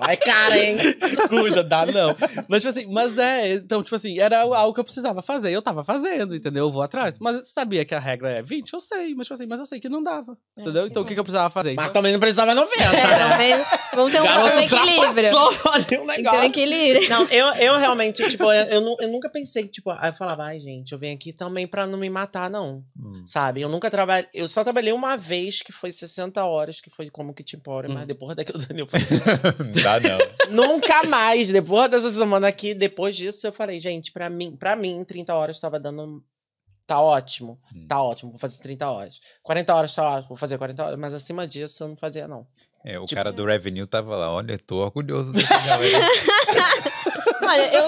Ai, 0.01 0.17
cara, 0.17 0.57
hein? 0.57 0.77
Cuida, 1.29 1.63
dá 1.63 1.85
não. 1.85 2.15
Mas, 2.47 2.61
tipo 2.63 2.69
assim, 2.77 2.85
mas 2.91 3.17
é, 3.17 3.53
então, 3.55 3.81
tipo 3.83 3.95
assim, 3.95 4.19
era 4.19 4.41
algo 4.41 4.73
que 4.73 4.79
eu 4.79 4.83
precisava 4.83 5.21
fazer. 5.21 5.51
Eu 5.51 5.61
tava 5.61 5.83
fazendo, 5.83 6.35
entendeu? 6.35 6.65
Eu 6.65 6.71
vou 6.71 6.81
atrás. 6.81 7.17
Mas 7.19 7.51
sabia 7.53 7.85
que 7.85 7.93
a 7.95 7.99
regra 7.99 8.29
é 8.31 8.41
20? 8.41 8.73
Eu 8.73 8.79
sei, 8.79 9.13
mas, 9.15 9.27
tipo 9.27 9.33
assim, 9.35 9.45
mas 9.47 9.59
eu 9.59 9.65
sei 9.65 9.79
que 9.79 9.87
não 9.89 10.03
dava. 10.03 10.37
Entendeu? 10.57 10.87
Então, 10.87 11.03
o 11.03 11.05
que, 11.05 11.13
que 11.13 11.19
eu 11.19 11.23
precisava 11.23 11.49
fazer? 11.49 11.73
Mas 11.75 11.85
Então, 11.85 11.93
também 11.93 12.11
não 12.13 12.19
precisava 12.19 12.53
90, 12.55 12.83
É, 12.83 12.91
né? 12.91 13.29
também- 13.29 13.65
vamos 13.93 14.11
ter 14.11 14.21
um, 14.21 14.25
um 14.25 14.59
equilíbrio. 14.59 15.37
ali 15.71 15.97
um 15.97 16.03
um 16.03 16.05
negócio. 16.05 16.43
equilíbrio. 16.43 17.09
Não, 17.09 17.23
eu, 17.25 17.45
eu 17.55 17.77
realmente, 17.77 18.27
tipo, 18.29 18.43
eu, 18.45 18.65
eu, 18.81 18.97
eu 18.99 19.09
nunca 19.09 19.29
pensei, 19.29 19.67
tipo, 19.67 19.89
aí 19.91 20.09
eu 20.09 20.13
falava, 20.13 20.43
ai, 20.45 20.59
gente, 20.59 20.91
eu 20.91 20.97
venho 20.99 21.13
aqui 21.15 21.31
também 21.33 21.67
pra 21.67 21.85
não 21.85 21.97
me 21.99 22.09
matar, 22.09 22.49
não. 22.49 22.83
Hum. 22.99 23.23
Sabe? 23.25 23.61
Eu 23.61 23.69
nunca 23.69 23.89
trabalhei. 23.89 24.27
Eu 24.33 24.47
só 24.47 24.63
trabalhei 24.63 24.93
uma 24.93 25.15
vez, 25.17 25.61
que 25.61 25.71
foi 25.71 25.91
60 25.91 26.43
horas, 26.43 26.79
que 26.81 26.89
foi 26.89 27.09
como 27.09 27.33
que 27.33 27.43
te 27.43 27.55
empora, 27.55 27.89
Hum. 27.89 27.93
mas 27.93 28.07
depois 28.07 28.35
daquilo 28.35 28.57
do 28.59 28.65
Daniel 28.67 28.87
falei, 28.87 29.05
dá, 29.99 30.09
não. 30.09 30.19
Nunca 30.67 31.03
mais. 31.03 31.49
Depois 31.49 31.89
dessa 31.89 32.11
semana 32.11 32.47
aqui, 32.47 32.73
depois 32.73 33.15
disso, 33.15 33.45
eu 33.47 33.51
falei, 33.53 33.79
gente, 33.79 34.11
pra 34.11 34.29
mim, 34.29 34.55
pra 34.55 34.75
mim, 34.75 35.03
30 35.03 35.33
horas 35.33 35.59
tava 35.59 35.79
dando. 35.79 36.23
Tá 36.87 36.99
ótimo. 36.99 37.59
Hum. 37.73 37.85
Tá 37.87 38.01
ótimo, 38.01 38.31
vou 38.31 38.39
fazer 38.39 38.61
30 38.61 38.89
horas. 38.89 39.19
40 39.43 39.73
horas 39.75 39.95
tá 39.95 40.03
ótimo, 40.03 40.29
vou 40.29 40.37
fazer 40.37 40.57
40 40.57 40.83
horas. 40.83 40.99
Mas 40.99 41.13
acima 41.13 41.47
disso, 41.47 41.83
eu 41.83 41.87
não 41.89 41.95
fazia, 41.95 42.27
não. 42.27 42.45
É, 42.83 42.99
o 42.99 43.05
Tipo- 43.05 43.15
cara 43.17 43.31
do 43.31 43.45
Revenue 43.45 43.85
tava 43.85 44.15
lá. 44.17 44.31
Olha, 44.31 44.57
tô 44.57 44.77
orgulhoso 44.77 45.31
desse 45.31 45.47
galera. 45.69 46.07
Olha, 47.41 47.73
eu, 47.73 47.87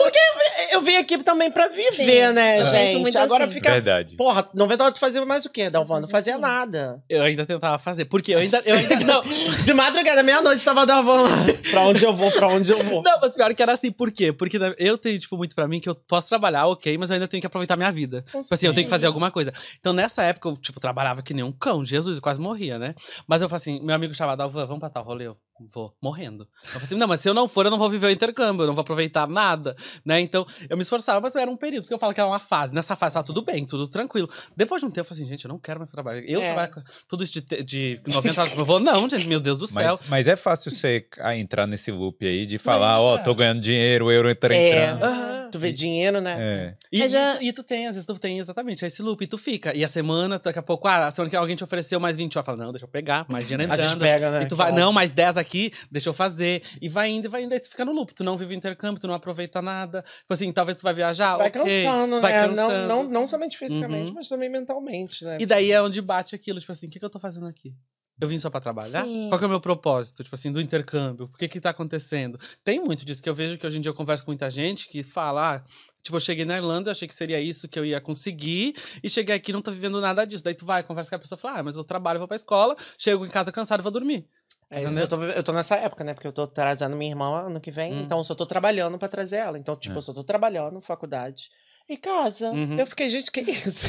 Eu 0.72 0.82
vim 0.82 0.96
aqui 0.96 1.18
também 1.24 1.52
pra 1.52 1.68
viver, 1.68 2.28
Sim, 2.30 2.34
né, 2.34 2.62
eu 2.62 2.66
penso 2.66 2.76
gente? 2.92 3.02
muito 3.02 3.18
Agora 3.18 3.46
assim. 3.46 3.54
fica. 3.54 3.72
Verdade. 3.72 4.16
Porra, 4.16 4.50
90 4.54 4.84
horas 4.84 4.94
tu 4.96 5.00
fazia 5.00 5.26
mais 5.26 5.46
o 5.46 5.50
quê, 5.50 5.70
Dalvan? 5.70 6.02
Não 6.02 6.08
Fazia 6.10 6.34
assim. 6.34 6.42
nada. 6.42 7.04
eu 7.10 7.22
ainda 7.24 7.46
tentava 7.46 7.78
fazer. 7.80 8.06
Porque 8.06 8.34
eu 8.34 8.40
ainda. 8.40 8.62
Eu 8.66 8.76
ainda 8.76 8.96
não, 9.06 9.22
De 9.64 9.74
madrugada, 9.74 10.24
meia-noite, 10.24 10.64
tava 10.64 10.86
Dalvan 10.86 11.22
lá. 11.24 11.30
pra 11.72 11.82
onde 11.82 12.04
eu 12.04 12.14
vou, 12.14 12.32
pra 12.32 12.48
onde 12.48 12.72
eu 12.72 12.82
vou. 12.84 13.04
não, 13.04 13.20
mas 13.22 13.34
pior 13.34 13.54
que 13.54 13.62
era 13.62 13.74
assim. 13.74 13.92
Por 13.92 14.12
quê? 14.12 14.32
Porque 14.34 14.58
eu 14.78 14.98
tenho, 14.98 15.20
tipo, 15.20 15.38
muito 15.38 15.56
pra 15.56 15.68
mim 15.68 15.80
que 15.80 15.90
eu 15.90 15.96
posso 15.96 16.28
trabalhar, 16.28 16.66
ok, 16.68 16.98
mas 16.98 17.10
eu 17.10 17.16
ainda 17.16 17.28
tenho 17.28 17.42
que 17.42 17.48
aproveitar 17.48 17.76
minha 17.78 17.92
vida. 17.92 18.22
Tipo 18.22 18.54
assim, 18.54 18.66
eu 18.68 18.74
tenho 18.74 18.86
que 18.86 18.90
fazer 18.92 19.06
alguma 19.06 19.32
coisa. 19.32 19.54
Então, 19.80 19.94
nessa 19.94 20.24
época, 20.24 20.50
eu, 20.50 20.58
tipo, 20.58 20.80
trabalhava 20.80 21.22
que 21.22 21.34
nem 21.34 21.44
um 21.44 21.52
cão. 21.52 21.84
Jesus, 21.86 22.18
eu 22.18 22.22
quase 22.22 22.40
morria, 22.40 22.78
né? 22.80 22.94
Mas 23.28 23.42
eu 23.42 23.50
falei 23.50 23.62
assim, 23.62 23.80
meu 23.86 23.96
amigo 23.96 24.14
chamava 24.14 24.38
Dalvan, 24.38 24.66
vamos 24.66 24.80
pra 24.80 24.90
tal 24.90 25.04
rolê? 25.04 25.32
Vou, 25.72 25.96
morrendo. 26.02 26.48
Eu 26.64 26.70
falei 26.72 26.86
assim, 26.88 26.96
não, 26.96 27.08
mas 27.08 27.20
se 27.22 27.30
eu 27.30 27.34
não 27.34 27.48
for, 27.48 27.66
eu 27.66 27.72
não 27.72 27.78
vou 27.78 27.90
viver 27.90 28.08
o 28.08 28.10
intercâmbio, 28.10 28.64
eu 28.64 28.68
não 28.68 28.74
vou 28.74 28.82
aproveitar 28.82 29.28
nada, 29.28 29.76
né? 30.04 30.20
Então, 30.20 30.46
eu 30.70 30.76
me 30.76 30.82
esforçava, 30.84 31.22
mas 31.22 31.36
era 31.36 31.50
um 31.50 31.56
período, 31.56 31.88
que 31.88 31.94
eu 31.94 32.00
falo 32.00 32.14
que 32.14 32.20
era 32.20 32.28
uma 32.28 32.40
fase. 32.40 32.74
Nessa 32.74 32.96
fase 32.96 33.14
tava 33.14 33.26
tudo 33.26 33.42
bem, 33.44 33.64
tudo 33.66 33.88
tranquilo. 33.88 34.28
Depois 34.58 34.82
de 34.82 34.88
um 34.88 34.90
tempo, 34.92 35.02
eu 35.02 35.06
falei 35.06 35.24
assim, 35.24 35.30
gente, 35.32 35.46
eu 35.46 35.50
não 35.50 35.60
quero 35.60 35.80
mais 35.80 35.92
trabalhar. 35.92 36.22
Eu 36.22 36.42
É. 36.42 36.48
trabalho 36.54 36.74
com 36.74 36.82
tudo 37.08 37.24
isso 37.24 37.40
de, 37.40 37.64
de 37.64 38.02
90 38.08 38.42
horas, 38.42 38.58
eu 38.58 38.66
vou, 38.66 38.80
não, 38.80 39.08
gente, 39.08 39.28
meu 39.28 39.40
Deus 39.40 39.58
do 39.58 39.68
céu. 39.68 39.96
Mas, 40.02 40.10
mas 40.10 40.28
é 40.28 40.36
fácil 40.36 40.72
você 40.72 41.08
entrar 41.38 41.68
nesse 41.68 41.92
loop 41.92 42.26
aí 42.28 42.46
de 42.46 42.58
falar, 42.58 43.00
ó, 43.00 43.18
tô 43.20 43.34
ganhando 43.36 43.62
dinheiro, 43.62 44.06
o 44.06 44.12
euro 44.12 44.34
tá 44.36 44.48
É. 44.54 44.92
entrando. 44.98 45.33
Tu 45.54 45.60
vê 45.60 45.72
dinheiro, 45.72 46.20
né? 46.20 46.36
É. 46.40 46.76
E, 46.92 47.00
Mas 47.00 47.14
e- 47.14 47.16
a- 47.18 47.42
e 47.42 47.54
tu 47.54 47.64
tem, 47.64 47.88
às 47.88 47.96
vezes 47.96 48.06
tu 48.06 48.18
tem 48.20 48.40
exatamente 48.40 48.86
esse 48.86 49.02
loop, 49.02 49.24
e 49.24 49.28
tu 49.28 49.38
fica. 49.38 49.76
E 49.78 49.84
a 49.84 49.88
semana, 49.88 50.38
daqui 50.40 50.60
a 50.60 50.62
pouco, 50.64 50.88
ah, 50.88 51.08
a 51.08 51.12
semana 51.12 51.30
que 51.30 51.36
alguém 51.36 51.56
te 51.56 51.64
ofereceu 51.64 52.00
mais 52.00 52.18
20 52.18 52.38
horas, 52.38 52.46
fala, 52.46 52.58
não, 52.66 52.72
deixa 52.72 52.86
eu 52.86 52.90
pegar, 52.90 53.26
mais 53.30 53.48
dinheiro 53.48 53.72
A 53.72 53.76
gente 53.76 53.86
entrando. 53.86 54.02
pega, 54.02 54.32
né? 54.32 54.44
E 54.44 54.48
tu 54.48 54.56
vai, 54.56 54.68
Claro. 54.72 54.84
não, 54.86 54.92
mais 54.92 55.12
10 55.12 55.38
aqui, 55.38 55.72
deixa 55.90 56.10
eu 56.10 56.14
fazer. 56.14 56.62
E 56.82 56.90
vai 56.90 57.10
indo, 57.10 57.26
e 57.26 57.30
vai 57.30 57.44
indo, 57.44 57.54
aí 57.54 57.60
tu 57.60 57.70
fica 57.70 57.86
no 57.86 57.92
loop. 57.94 58.14
Tu 58.14 58.24
não 58.24 58.36
vive 58.38 58.54
o 58.54 58.58
intercâmbio, 58.58 59.00
tu 59.00 59.08
não 59.08 59.14
aproveita 59.16 59.62
nada. 59.62 60.02
Tipo 60.20 60.34
assim, 60.34 60.52
talvez 60.52 60.78
tu 60.78 60.82
vai 60.82 60.94
viajar, 60.94 61.38
Vai 61.38 61.48
ok, 61.48 61.62
cansando, 61.84 62.22
vai 62.22 62.32
né? 62.34 62.48
cansando. 62.48 62.88
Não, 62.88 63.04
não, 63.04 63.10
não 63.12 63.28
somente 63.28 63.58
fisicamente, 63.58 64.10
Uhum. 64.10 64.16
mas 64.16 64.28
também 64.28 64.50
mentalmente, 64.50 65.24
né? 65.24 65.38
E 65.40 65.46
daí 65.46 65.72
é 65.72 65.82
onde 65.82 66.02
bate 66.02 66.36
aquilo, 66.36 66.60
tipo 66.60 66.72
assim, 66.72 66.88
o 66.88 66.90
que, 66.90 67.00
que 67.00 67.06
eu 67.06 67.10
tô 67.10 67.20
fazendo 67.20 67.46
aqui? 67.48 67.74
Eu 68.22 68.28
vim 68.28 68.38
só 68.38 68.50
pra 68.50 68.62
trabalhar? 68.62 69.04
Sim. 69.04 69.28
Qual 69.30 69.40
que 69.40 69.44
é 69.44 69.48
o 69.48 69.50
meu 69.50 69.60
propósito, 69.60 70.24
tipo 70.24 70.36
assim, 70.36 70.52
do 70.52 70.62
intercâmbio? 70.62 71.28
Por 71.28 71.38
que 71.38 71.48
que 71.48 71.60
tá 71.60 71.72
acontecendo? 71.72 72.40
Tem 72.64 72.80
muito 72.80 73.04
disso, 73.04 73.22
que 73.24 73.30
eu 73.30 73.34
vejo 73.36 73.58
que 73.58 73.66
hoje 73.66 73.80
em 73.80 73.82
dia 73.82 73.90
eu 73.90 73.94
converso 73.96 74.24
com 74.24 74.32
muita 74.32 74.50
gente 74.52 74.88
que 74.88 75.02
fala, 75.02 75.56
ah, 75.56 75.64
tipo, 76.04 76.16
eu 76.16 76.20
cheguei 76.22 76.46
na 76.46 76.56
Irlanda, 76.56 76.92
achei 76.92 77.08
que 77.08 77.16
seria 77.16 77.40
isso 77.40 77.68
que 77.68 77.78
eu 77.78 77.84
ia 77.86 78.00
conseguir, 78.00 78.76
e 79.04 79.10
cheguei 79.10 79.36
aqui 79.36 79.52
e 79.52 79.54
não 79.54 79.62
tô 79.62 79.72
vivendo 79.72 80.00
nada 80.00 80.26
disso. 80.26 80.44
Daí 80.44 80.54
tu 80.54 80.66
vai, 80.66 80.84
conversa 80.84 81.10
com 81.10 81.16
a 81.16 81.20
pessoa, 81.20 81.38
fala, 81.38 81.60
ah, 81.60 81.64
mas 81.64 81.76
eu 81.76 81.84
trabalho, 81.84 82.20
vou 82.20 82.28
pra 82.28 82.36
escola, 82.36 82.76
chego 82.98 83.26
em 83.26 83.30
casa 83.30 83.52
cansado 83.52 83.80
e 83.82 83.84
vou 83.84 83.92
dormir. 83.92 84.28
É, 84.70 84.84
eu, 84.86 85.08
tô, 85.08 85.22
eu 85.24 85.44
tô 85.44 85.52
nessa 85.52 85.76
época, 85.76 86.04
né? 86.04 86.14
Porque 86.16 86.28
eu 86.28 86.32
tô 86.32 86.48
trazendo 86.48 86.96
minha 86.96 87.12
irmã 87.12 87.46
ano 87.46 87.60
que 87.60 87.70
vem, 87.70 87.94
Hum. 87.94 88.02
então 88.02 88.18
eu 88.20 88.24
só 88.24 88.34
tô 88.34 88.46
trabalhando 88.46 88.98
pra 88.98 89.08
trazer 89.08 89.36
ela. 89.38 89.58
Então, 89.58 89.76
tipo, 89.76 89.94
É. 89.96 89.98
eu 89.98 90.02
só 90.02 90.14
tô 90.14 90.24
trabalhando, 90.24 90.82
faculdade 90.82 91.50
e 91.88 91.96
casa. 91.98 92.50
Uhum. 92.52 92.80
Eu 92.80 92.88
fiquei, 92.88 93.08
gente, 93.10 93.30
que 93.30 93.42
isso? 93.42 93.88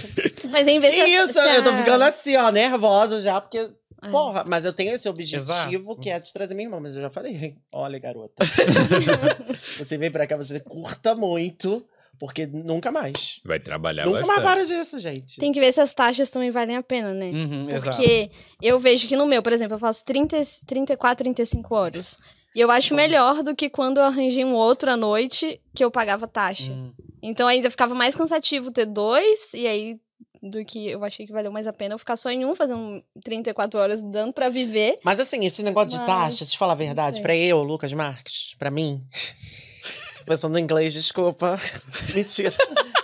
Mas 0.50 0.66
em 0.66 0.78
vez 0.80 0.94
de- 0.94 1.00
isso? 1.10 1.38
Eu 1.38 1.62
tô 1.64 1.72
ficando 1.74 2.02
assim, 2.02 2.36
ó, 2.36 2.50
nervosa 2.50 3.22
já, 3.22 3.40
porque, 3.40 3.70
É. 4.04 4.10
porra, 4.10 4.44
mas 4.46 4.64
eu 4.64 4.72
tenho 4.72 4.94
esse 4.94 5.08
objetivo 5.08 5.42
Exato. 5.42 6.00
que 6.00 6.10
é 6.10 6.18
de 6.20 6.32
trazer 6.32 6.54
minha 6.54 6.66
irmã, 6.66 6.80
mas 6.80 6.94
eu 6.94 7.02
já 7.02 7.10
falei, 7.10 7.56
olha, 7.72 7.98
garota. 7.98 8.44
você 9.78 9.96
vem 9.96 10.10
pra 10.10 10.26
cá, 10.26 10.36
você 10.36 10.60
curta 10.60 11.14
muito. 11.14 11.86
Porque 12.18 12.46
nunca 12.46 12.92
mais. 12.92 13.40
Vai 13.44 13.58
trabalhar 13.58 14.04
nunca 14.04 14.20
bastante. 14.20 14.36
mais 14.36 14.54
para 14.54 14.64
disso, 14.64 15.00
gente. 15.00 15.38
Tem 15.40 15.50
que 15.50 15.58
ver 15.58 15.72
se 15.72 15.80
as 15.80 15.92
taxas 15.92 16.30
também 16.30 16.50
valem 16.50 16.76
a 16.76 16.82
pena, 16.82 17.12
né? 17.12 17.26
Uhum, 17.30 17.68
exato. 17.68 17.96
Porque 17.96 18.30
eu 18.62 18.78
vejo 18.78 19.08
que 19.08 19.16
no 19.16 19.26
meu, 19.26 19.42
por 19.42 19.52
exemplo, 19.52 19.74
eu 19.74 19.80
faço 19.80 20.04
30, 20.04 20.36
34, 20.64 21.24
35 21.24 21.74
horas. 21.74 22.16
E 22.54 22.60
eu 22.60 22.70
acho 22.70 22.94
melhor 22.94 23.42
do 23.42 23.54
que 23.54 23.68
quando 23.68 23.98
eu 23.98 24.04
arranjei 24.04 24.44
um 24.44 24.54
outro 24.54 24.88
à 24.88 24.96
noite 24.96 25.60
que 25.74 25.82
eu 25.84 25.90
pagava 25.90 26.28
taxa. 26.28 26.70
Hum. 26.70 26.92
Então 27.20 27.48
ainda 27.48 27.68
ficava 27.68 27.94
mais 27.94 28.14
cansativo 28.14 28.70
ter 28.70 28.86
dois, 28.86 29.52
e 29.54 29.66
aí 29.66 29.98
do 30.44 30.62
que 30.64 30.88
eu 30.88 31.02
achei 31.02 31.26
que 31.26 31.32
valeu 31.32 31.50
mais 31.50 31.66
a 31.66 31.72
pena 31.72 31.94
eu 31.94 31.98
ficar 31.98 32.16
só 32.16 32.30
em 32.30 32.44
um, 32.44 32.54
fazendo 32.54 33.02
34 33.24 33.80
horas 33.80 34.02
dando 34.02 34.32
pra 34.32 34.50
viver. 34.50 34.98
Mas 35.02 35.18
assim, 35.18 35.44
esse 35.44 35.62
negócio 35.62 35.90
de 35.90 35.96
Mas, 35.96 36.06
taxa, 36.06 36.44
te 36.44 36.58
falar 36.58 36.74
a 36.74 36.76
verdade, 36.76 37.22
pra 37.22 37.34
eu, 37.34 37.62
Lucas 37.62 37.92
Marques, 37.92 38.54
pra 38.58 38.70
mim. 38.70 39.02
Tô 40.18 40.24
Pensando 40.26 40.58
em 40.58 40.62
inglês, 40.62 40.92
desculpa. 40.92 41.58
Mentira. 42.14 42.54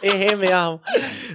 Errei 0.03 0.36
mesmo. 0.36 0.80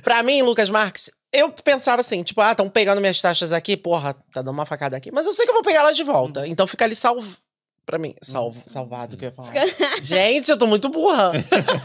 Pra 0.03 0.24
mim, 0.24 0.41
Lucas 0.41 0.70
Marques, 0.70 1.12
eu 1.32 1.51
pensava 1.51 2.01
assim, 2.01 2.24
tipo, 2.24 2.41
ah, 2.41 2.51
estão 2.51 2.70
pegando 2.70 3.01
minhas 3.01 3.20
taxas 3.20 3.51
aqui, 3.51 3.76
porra, 3.76 4.14
tá 4.34 4.41
dando 4.41 4.51
uma 4.51 4.66
facada 4.66 4.95
aqui. 4.95 5.12
Mas 5.12 5.26
eu 5.26 5.34
sei 5.34 5.45
que 5.45 5.51
eu 5.51 5.56
vou 5.56 5.64
pegar 5.64 5.82
elas 5.82 5.97
de 5.97 6.03
volta. 6.03 6.47
Então 6.47 6.66
fica 6.66 6.86
ali 6.86 6.95
salvo. 6.95 7.36
Pra 7.86 8.00
mim, 8.00 8.16
salvo, 8.22 8.62
salvado, 8.66 9.16
que 9.16 9.26
eu 9.26 9.30
ia 9.30 9.36
falar. 9.36 9.52
Gente, 10.02 10.50
eu 10.50 10.58
tô 10.58 10.66
muito 10.66 10.90
burra. 10.90 11.32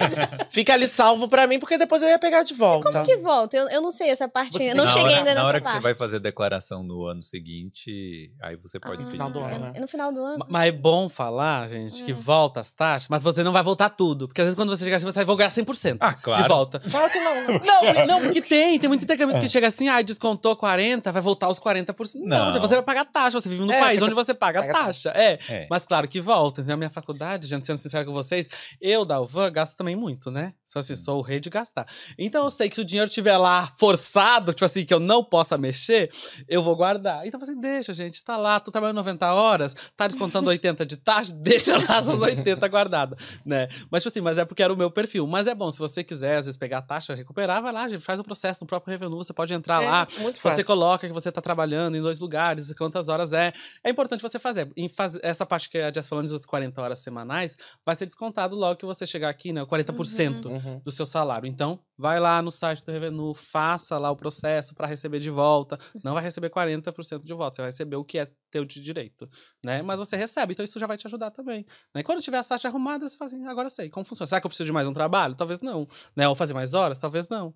fica 0.51 0.72
ali 0.72 0.88
salvo 0.88 1.28
pra 1.28 1.46
mim, 1.46 1.59
porque 1.59 1.76
depois 1.76 2.01
eu 2.03 2.09
ia 2.09 2.18
pegar 2.18 2.42
de 2.42 2.55
volta. 2.55 2.90
Como 2.90 3.05
que 3.05 3.16
volta? 3.18 3.57
Eu, 3.57 3.68
eu 3.68 3.80
não 3.82 3.90
sei 3.90 4.09
essa 4.09 4.28
parte. 4.28 4.53
Você 4.53 4.70
eu 4.70 4.74
não 4.74 4.84
na 4.84 4.90
cheguei 4.90 5.09
hora, 5.11 5.18
ainda 5.18 5.30
Na 5.30 5.34
nessa 5.34 5.46
hora 5.46 5.61
que 5.61 5.64
parte. 5.64 5.76
você 5.76 5.82
vai 5.82 5.94
fazer 5.94 6.18
declaração 6.20 6.82
no 6.82 7.05
ano 7.07 7.20
seguinte, 7.20 8.32
aí 8.42 8.57
você 8.57 8.78
pode 8.80 8.94
Ah, 8.94 8.98
pedir. 8.98 9.11
final 9.11 9.30
do 9.30 9.38
ano, 9.40 9.55
é- 9.55 9.59
né? 9.59 9.72
é 9.74 9.80
no 9.80 9.88
final 9.88 10.12
do 10.12 10.24
ano. 10.24 10.38
Ma- 10.38 10.46
Mas 10.48 10.68
é 10.68 10.72
bom 10.72 11.09
falar, 11.09 11.68
gente, 11.68 12.03
que 12.03 12.12
É. 12.12 12.14
volta 12.14 12.61
as 12.61 12.70
taxas, 12.70 13.09
mas 13.09 13.22
você 13.22 13.42
não 13.42 13.53
vai 13.53 13.62
voltar 13.62 13.90
tudo. 13.90 14.26
Porque 14.26 14.40
às 14.40 14.46
vezes 14.46 14.57
quando 14.57 14.70
você 14.70 14.84
chegar 14.84 14.96
assim, 14.96 15.07
você 15.07 15.24
vai 15.24 15.36
ganhar 15.36 15.51
100% 15.51 15.99
Ah, 16.00 16.14
claro. 16.14 16.42
de 16.42 16.49
volta. 16.49 16.80
Fala 16.80 17.08
que 17.11 17.18
não. 17.20 17.30
Não, 17.70 18.07
não, 18.07 18.20
porque 18.22 18.41
tem. 18.42 18.79
Tem 18.79 18.88
muito 18.88 19.03
intercâmbio 19.04 19.38
que 19.38 19.49
chega 19.49 19.66
assim, 19.66 19.88
ah, 19.88 20.00
descontou 20.03 20.54
40, 20.57 21.11
vai 21.12 21.20
voltar 21.22 21.49
os 21.49 21.58
40%. 21.58 22.20
Não, 22.24 22.53
Não. 22.53 22.61
você 22.61 22.74
vai 22.74 22.83
pagar 22.83 23.04
taxa. 23.04 23.41
Você 23.41 23.49
vive 23.49 23.62
no 23.64 23.72
É, 23.72 23.80
país 23.80 24.00
onde 24.03 24.14
você 24.14 24.33
paga 24.34 24.61
paga 24.61 24.72
taxa. 24.72 25.12
É. 25.14 25.38
É. 25.49 25.66
Mas 25.70 25.84
claro 25.91 26.07
que 26.07 26.21
volta. 26.21 26.62
Na 26.62 26.76
minha 26.76 26.88
faculdade, 26.88 27.49
gente, 27.49 27.67
sendo 27.67 27.76
sincero 27.76 28.04
com 28.07 28.12
vocês, 28.12 28.49
eu 28.80 29.04
da 29.04 29.21
UVAN 29.21 29.50
gasto 29.50 29.76
também 29.76 29.96
muito, 29.96 30.30
né? 30.30 30.54
Só 30.64 30.79
assim, 30.79 30.95
sou 30.95 31.18
o 31.18 31.21
rei 31.21 31.41
de 31.41 31.50
gastar. 31.50 31.84
Então 32.17 32.45
eu 32.45 32.50
sei 32.50 32.68
que 32.68 32.76
se 32.76 32.80
o 32.80 32.84
dinheiro 32.84 33.08
estiver 33.08 33.37
lá 33.37 33.67
forçado, 33.76 34.53
tipo 34.53 34.64
assim, 34.64 34.84
que 34.84 34.95
eu 34.95 35.00
não 35.00 35.25
possa 35.25 35.58
mexer, 35.58 36.08
eu 36.49 36.62
vou 36.62 36.76
guardar. 36.76 37.26
Então 37.26 37.41
assim, 37.42 37.58
deixa, 37.61 37.92
gente, 37.92 38.22
tá 38.22 38.37
lá, 38.37 38.61
tô 38.61 38.71
trabalhando 38.71 38.99
90 38.99 39.33
horas, 39.34 39.75
tá 39.96 40.07
descontando 40.07 40.49
80 40.50 40.87
de 40.87 40.96
taxa, 40.96 41.33
deixa 41.42 41.76
lá 41.76 41.99
essas 41.99 42.21
80 42.22 42.68
guardadas, 42.68 43.41
né? 43.45 43.67
Mas, 43.91 44.04
tipo 44.04 44.12
assim, 44.12 44.21
mas 44.21 44.38
é 44.38 44.45
porque 44.45 44.62
era 44.62 44.72
o 44.72 44.76
meu 44.76 44.92
perfil. 44.92 45.26
Mas 45.26 45.49
é 45.49 45.54
bom, 45.57 45.72
se 45.72 45.79
você 45.80 46.04
quiser, 46.04 46.37
às 46.37 46.45
vezes, 46.45 46.57
pegar 46.57 46.79
a 46.79 46.83
taxa, 46.83 47.17
recuperar, 47.17 47.61
vai 47.61 47.72
lá, 47.72 47.88
gente, 47.88 48.04
faz 48.04 48.21
o 48.21 48.22
processo 48.22 48.62
no 48.62 48.68
próprio 48.68 48.92
Revenue, 48.92 49.17
você 49.17 49.33
pode 49.33 49.53
entrar 49.53 49.83
É, 49.83 49.87
lá, 49.87 50.08
muito 50.21 50.37
você 50.37 50.41
fácil. 50.50 50.64
coloca 50.67 51.08
que 51.08 51.12
você 51.12 51.33
tá 51.33 51.41
trabalhando 51.41 51.96
em 51.96 52.00
dois 52.00 52.21
lugares, 52.21 52.72
quantas 52.75 53.08
horas 53.08 53.33
é. 53.33 53.53
É 53.83 53.91
importante 53.91 54.22
você 54.22 54.38
fazer. 54.38 54.71
Em 54.76 54.88
faz... 54.88 55.18
Essa 55.22 55.45
parte 55.45 55.68
que 55.68 55.79
a 55.82 55.92
Jess 55.92 56.07
falando 56.08 56.30
das 56.30 56.46
40 56.46 56.80
horas 56.82 56.98
semanais, 56.98 57.57
vai 57.84 57.94
ser 57.96 58.07
descontado 58.07 58.57
logo 58.57 58.76
que 58.76 58.86
você 58.86 59.07
chegar 59.07 59.28
aqui, 59.28 59.52
né? 59.52 59.62
O 59.62 59.66
40% 59.66 60.46
Uhum. 60.46 60.80
do 60.84 60.90
seu 60.90 61.04
salário. 61.07 61.46
Então, 61.46 61.78
vai 61.96 62.18
lá 62.20 62.40
no 62.42 62.50
site 62.50 62.84
do 62.84 62.92
Revenue, 62.92 63.34
faça 63.34 63.98
lá 63.98 64.11
o 64.11 64.16
processo 64.16 64.74
para 64.74 64.86
receber 64.86 65.18
de 65.20 65.30
volta. 65.30 65.78
Não 66.04 66.14
vai 66.14 66.22
receber 66.22 66.50
40% 66.50 67.26
de 67.26 67.34
volta, 67.34 67.57
você 67.57 67.62
vai 67.62 67.70
receber 67.70 67.96
o 67.96 68.04
que 68.04 68.18
é 68.18 68.28
teu 68.50 68.64
de 68.64 68.80
direito, 68.80 69.28
né? 69.64 69.80
Mas 69.82 69.98
você 69.98 70.16
recebe, 70.16 70.52
então 70.52 70.64
isso 70.64 70.78
já 70.78 70.86
vai 70.86 70.96
te 70.96 71.07
ajudar 71.07 71.30
também. 71.30 71.64
Né? 71.94 72.00
E 72.00 72.02
quando 72.02 72.20
tiver 72.20 72.38
a 72.38 72.44
taxa 72.44 72.66
arrumada, 72.68 73.08
você 73.08 73.16
fala 73.16 73.30
assim, 73.30 73.46
agora 73.46 73.66
eu 73.66 73.70
sei 73.70 73.88
como 73.88 74.04
funciona. 74.04 74.26
Será 74.26 74.40
que 74.40 74.46
eu 74.46 74.48
preciso 74.48 74.66
de 74.66 74.72
mais 74.72 74.88
um 74.88 74.92
trabalho? 74.92 75.34
Talvez 75.36 75.61
não. 75.61 75.86
Né? 76.16 76.28
Ou 76.28 76.34
fazer 76.34 76.52
mais 76.54 76.74
horas? 76.74 76.98
Talvez 76.98 77.28
não. 77.28 77.54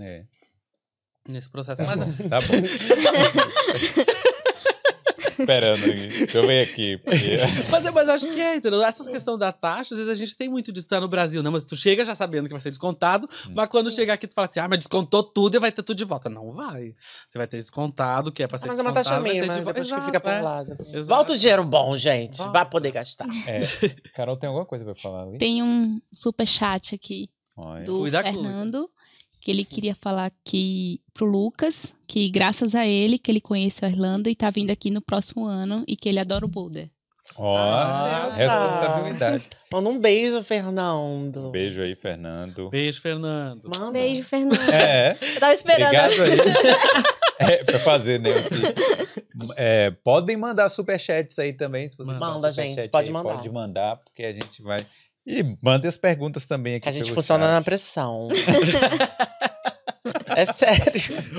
É. 0.00 0.24
Nesse 1.28 1.48
processo. 1.48 1.82
Mas 1.82 2.00
Tá 2.28 2.38
bom. 2.40 2.54
Esperando 5.38 5.84
aqui. 5.84 6.06
Deixa 6.06 6.38
eu 6.38 6.46
ver 6.46 6.60
aqui. 6.62 6.96
porque- 6.98 7.38
Mas, 7.70 7.86
é- 7.86 7.90
mas 7.90 8.08
eu 8.08 8.14
acho 8.14 8.26
que 8.32 8.40
é, 8.40 8.56
entendeu? 8.56 8.82
Essa 8.82 9.10
questão 9.10 9.36
da 9.38 9.50
taxa, 9.52 9.94
às 9.94 9.98
vezes 9.98 10.08
a 10.12 10.14
gente 10.14 10.36
tem 10.36 10.48
muito 10.48 10.70
disso 10.72 10.88
tá 10.88 11.00
no 11.00 11.08
Brasil, 11.08 11.42
né? 11.42 11.50
Mas 11.50 11.64
tu 11.64 11.76
chega 11.76 12.04
já 12.04 12.14
sabendo 12.14 12.46
que 12.46 12.52
vai 12.52 12.60
ser 12.60 12.70
descontado, 12.70 13.28
mas 13.54 13.68
quando 13.68 13.90
chegar 13.90 14.14
aqui 14.14 14.26
tu 14.26 14.34
fala 14.34 14.46
assim, 14.48 14.60
ah, 14.60 14.68
mas 14.68 14.78
descontou 14.78 15.22
tudo 15.22 15.56
e 15.56 15.60
vai 15.60 15.72
ter 15.72 15.82
tudo 15.82 15.96
de 15.96 16.04
volta. 16.04 16.28
Não 16.28 16.52
vai. 16.52 16.94
Você 17.28 17.38
vai 17.38 17.46
ter 17.46 17.56
descontado, 17.58 18.30
que 18.32 18.42
é 18.42 18.46
pra 18.46 18.58
ser 18.58 18.66
Mas 18.66 18.78
é 18.78 18.82
uma 18.82 18.92
taxa 18.92 19.18
mínima, 19.20 19.48
de 19.54 19.60
volta. 19.60 19.72
depois 19.80 19.88
que 19.88 19.94
Exato, 19.94 20.06
fica 20.06 20.20
por 20.20 20.30
é. 20.32 20.40
lado. 20.40 20.76
Exato. 20.92 21.06
Volta 21.06 21.32
o 21.32 21.36
dinheiro 21.38 21.64
bom, 21.64 21.96
gente. 21.96 22.36
Volta. 22.38 22.52
Vai 22.52 22.68
poder 22.68 22.90
gastar. 22.92 23.26
É. 23.46 23.60
Carol, 24.14 24.36
tem 24.36 24.48
alguma 24.48 24.66
coisa 24.66 24.84
pra 24.84 24.94
falar 24.94 25.22
ali? 25.24 25.38
Tem 25.38 25.62
um 25.62 26.00
super 26.12 26.46
chat 26.46 26.94
aqui 26.94 27.28
Olha. 27.56 27.84
do 27.84 27.98
Cuida, 28.00 28.22
cuida. 28.22 28.38
Fernando, 28.38 28.88
que 29.44 29.50
ele 29.50 29.64
queria 29.64 29.94
falar 29.94 30.32
que 30.42 31.00
pro 31.12 31.26
Lucas, 31.26 31.94
que 32.08 32.30
graças 32.30 32.74
a 32.74 32.86
ele 32.86 33.18
que 33.18 33.30
ele 33.30 33.42
conheceu 33.42 33.86
a 33.86 33.90
Irlanda 33.90 34.30
e 34.30 34.34
tá 34.34 34.48
vindo 34.48 34.70
aqui 34.70 34.90
no 34.90 35.02
próximo 35.02 35.44
ano 35.44 35.84
e 35.86 35.94
que 35.96 36.08
ele 36.08 36.18
adora 36.18 36.46
o 36.46 36.48
Boulder. 36.48 36.88
Ó, 37.36 37.56
Ah, 37.56 38.30
responsabilidade. 38.34 39.44
Manda 39.72 39.88
um 39.90 39.98
beijo, 39.98 40.42
Fernando. 40.42 41.50
Beijo 41.50 41.82
aí, 41.82 41.94
Fernando. 41.94 42.70
Beijo, 42.70 43.00
Fernando. 43.02 43.64
Manda. 43.68 43.90
Beijo, 43.92 44.22
Fernando. 44.24 44.58
É, 44.72 45.16
Eu 45.20 45.40
tava 45.40 45.52
esperando. 45.54 45.88
obrigado 45.88 46.22
aí. 46.22 47.50
É, 47.50 47.64
pra 47.64 47.78
fazer, 47.80 48.20
né? 48.20 48.30
É, 49.56 49.90
podem 49.90 50.36
mandar 50.36 50.68
superchats 50.68 51.38
aí 51.38 51.52
também, 51.52 51.88
se 51.88 51.96
você 51.96 52.12
Manda. 52.12 52.52
gente, 52.52 52.88
pode 52.88 53.08
aí, 53.08 53.12
mandar. 53.12 53.34
Pode 53.34 53.50
mandar, 53.50 53.96
porque 53.96 54.22
a 54.24 54.32
gente 54.32 54.62
vai... 54.62 54.86
E 55.26 55.56
manda 55.62 55.88
as 55.88 55.96
perguntas 55.96 56.46
também 56.46 56.74
aqui 56.74 56.82
Que 56.82 56.88
a 56.88 56.92
gente 56.92 57.12
funciona 57.12 57.44
chat. 57.44 57.52
na 57.54 57.62
pressão. 57.62 58.28
é 60.26 60.44
sério. 60.46 60.84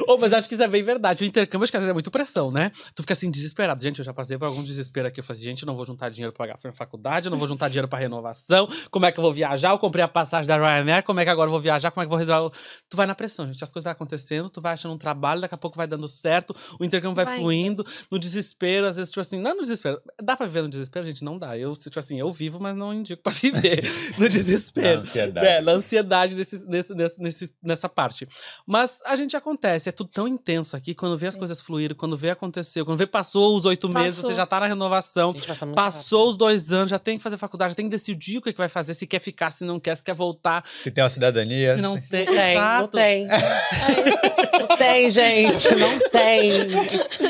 Oh, 0.08 0.18
mas 0.18 0.34
acho 0.34 0.48
que 0.48 0.54
isso 0.54 0.64
é 0.64 0.68
bem 0.68 0.84
verdade. 0.84 1.24
O 1.24 1.26
intercâmbio, 1.28 1.64
acho 1.64 1.72
que 1.72 1.78
às 1.78 1.82
vezes 1.84 1.90
é 1.90 1.94
muito 1.94 2.12
pressão, 2.12 2.52
né? 2.52 2.72
Tu 2.94 3.02
fica 3.02 3.14
assim, 3.14 3.32
desesperado. 3.32 3.82
Gente, 3.82 4.00
eu 4.00 4.06
já 4.06 4.14
passei 4.14 4.38
por 4.38 4.46
algum 4.46 4.62
desespero 4.64 5.08
aqui. 5.08 5.20
Eu 5.20 5.24
falei, 5.24 5.40
assim, 5.40 5.50
gente, 5.50 5.64
eu 5.64 5.68
não 5.68 5.76
vou 5.76 5.86
juntar 5.86 6.10
dinheiro 6.10 6.32
pra 6.32 6.46
pagar 6.48 6.60
a 6.70 6.74
faculdade, 6.74 7.28
eu 7.28 7.32
não 7.32 7.38
vou 7.40 7.48
juntar 7.48 7.70
dinheiro 7.70 7.88
pra 7.88 7.98
renovação. 7.98 8.68
Como 8.92 9.06
é 9.06 9.12
que 9.12 9.20
eu 9.20 9.24
vou 9.24 9.34
viajar? 9.34 9.72
Eu 9.72 9.80
comprei 9.80 10.04
a 10.04 10.08
passagem 10.08 10.48
da 10.48 10.58
Ryanair, 10.58 11.04
como 11.04 11.20
é 11.20 11.24
que 11.24 11.30
agora 11.30 11.48
eu 11.48 11.52
vou 11.52 11.60
viajar? 11.62 11.90
Como 11.92 12.04
é 12.04 12.06
que 12.06 12.08
eu 12.08 12.10
vou 12.12 12.20
resolver? 12.20 12.56
Tu 12.90 12.96
vai 12.98 13.08
na 13.08 13.16
pressão, 13.16 13.48
gente. 13.48 13.64
As 13.64 13.72
coisas 13.72 13.84
vão 13.86 13.92
acontecendo, 13.94 14.50
tu 14.50 14.62
vai 14.62 14.74
achando 14.74 14.94
um 14.94 14.98
trabalho, 14.98 15.42
daqui 15.42 15.56
a 15.56 15.58
pouco 15.58 15.76
vai 15.78 15.88
dando 15.88 16.08
certo, 16.08 16.56
o 16.80 16.86
intercâmbio 16.86 17.16
vai, 17.16 17.26
Vai. 17.26 17.40
fluindo, 17.40 17.84
no 18.12 18.20
desespero, 18.20 18.86
às 18.88 18.96
vezes, 18.98 19.10
tipo 19.12 19.22
assim, 19.22 19.40
não 19.40 19.56
no 19.56 19.62
desespero. 19.62 20.00
Dá 20.22 20.36
pra 20.38 20.46
viver 20.46 20.62
no 20.64 20.70
desespero, 20.70 21.06
gente? 21.06 21.24
Não 21.24 21.38
dá. 21.40 21.58
Eu, 21.58 21.74
tipo 21.74 21.98
assim, 22.00 22.20
eu 22.20 22.32
vivo, 22.32 22.60
mas 22.60 22.76
não 22.76 22.94
indico 22.94 23.24
pra 23.24 23.32
viver 23.34 23.82
no 24.18 24.24
Na 24.24 24.28
desespero. 24.30 25.02
ansiedade. 25.02 25.48
É, 25.48 25.62
na 25.62 25.72
ansiedade 25.72 26.36
nesse, 26.36 26.64
nesse, 26.68 26.94
nesse- 27.20 27.52
nessa 27.64 27.90
parte. 27.90 28.28
Mas 28.66 29.00
a 29.06 29.16
gente 29.16 29.36
acontece, 29.36 29.90
é 29.90 29.92
tudo 29.92 30.10
tão 30.12 30.28
intenso 30.28 30.76
aqui, 30.76 30.94
quando 30.96 31.18
vê 31.18 31.28
as 31.28 31.36
coisas 31.36 31.60
fluírem, 31.62 31.96
quando 31.96 32.16
vê 32.18 32.30
aconteceu, 32.30 32.86
quando 32.86 32.98
vê 32.98 33.08
passou 33.08 33.56
os 33.56 33.66
oito 33.66 33.88
meses, 33.90 34.20
você 34.20 34.34
já 34.36 34.46
tá 34.46 34.60
na 34.60 34.66
renovação, 34.68 35.32
Gente, 35.34 35.48
passa 35.48 35.66
passou 35.68 36.30
os 36.30 36.36
dois 36.38 36.72
anos, 36.72 36.90
já 36.90 37.00
tem 37.00 37.18
que 37.18 37.24
fazer 37.24 37.38
faculdade, 37.38 37.72
já 37.72 37.76
tem 37.76 37.86
que 37.86 37.92
decidir 37.92 38.38
o 38.38 38.42
que, 38.42 38.52
que 38.52 38.58
vai 38.58 38.70
fazer, 38.70 38.94
se 38.94 39.06
quer 39.08 39.20
ficar, 39.20 39.52
se 39.52 39.64
não 39.64 39.80
quer, 39.80 39.96
se 39.98 40.04
quer 40.04 40.14
voltar, 40.16 40.64
Se 40.68 40.90
tem 40.92 41.04
uma 41.04 41.10
cidadania... 41.10 41.76
se 41.76 41.82
não 41.82 42.00
tem. 42.02 42.26
rápido. 42.56 42.92
Tem, 42.92 43.28
não 43.28 43.38
tem. 43.40 44.66
Não 44.68 44.78
tem, 44.78 45.10
gente. 45.12 45.76
Não 45.76 46.10
tem. 46.10 46.70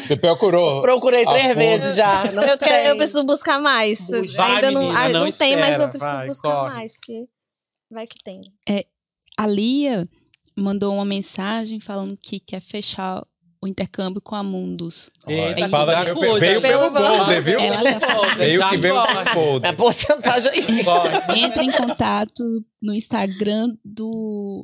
Você 0.02 0.16
procurou. 0.16 0.82
Procurei 0.82 1.26
três 1.26 1.48
fundo. 1.48 1.56
vezes 1.56 1.96
já. 1.96 2.32
Não 2.32 2.44
Eu, 2.44 2.58
tem. 2.58 2.68
quero- 2.70 2.90
eu 2.90 2.98
preciso 2.98 3.24
buscar 3.24 3.60
mais. 3.60 4.08
Vai, 4.36 4.56
Ainda 4.56 4.72
não, 4.72 4.82
menina, 4.82 5.00
ah, 5.00 5.10
não 5.10 5.26
não 5.26 5.32
tem, 5.32 5.56
mas 5.56 5.66
espera, 5.72 5.84
eu 5.84 5.90
preciso 5.90 6.12
vai, 6.12 6.28
buscar 6.28 6.52
corre. 6.52 6.74
mais, 6.74 6.94
porque 6.94 7.26
vai 7.92 8.08
que 8.08 8.16
tem. 8.24 8.42
A 9.38 9.48
Lia 9.48 10.08
mandou 10.56 10.94
uma 10.94 11.06
mensagem 11.06 11.80
falando 11.80 12.18
que 12.18 12.40
quer 12.40 12.62
fechar 12.62 13.22
o 13.62 13.68
intercâmbio 13.68 14.22
com 14.22 14.36
a 14.36 14.44
Mundus. 14.44 15.10
Eita, 15.28 15.66
Aí 15.66 15.70
Fala 15.72 16.04
veio, 16.04 16.16
cuida. 16.16 16.40
veio 16.40 16.62
pelo 16.62 16.92
Golden, 16.92 17.42
viu? 17.42 17.60
Veio 18.38 18.70
que 18.70 18.78
veio 18.78 18.94
pelo 18.96 19.20
É 19.20 19.34
Golden. 19.34 19.76
porcentagem 19.76 20.52
aí. 20.52 20.84
Corre. 20.84 21.40
Entra 21.40 21.64
em 21.64 21.72
contato 21.72 22.44
no 22.82 22.94
Instagram 22.94 23.70
do 23.84 24.64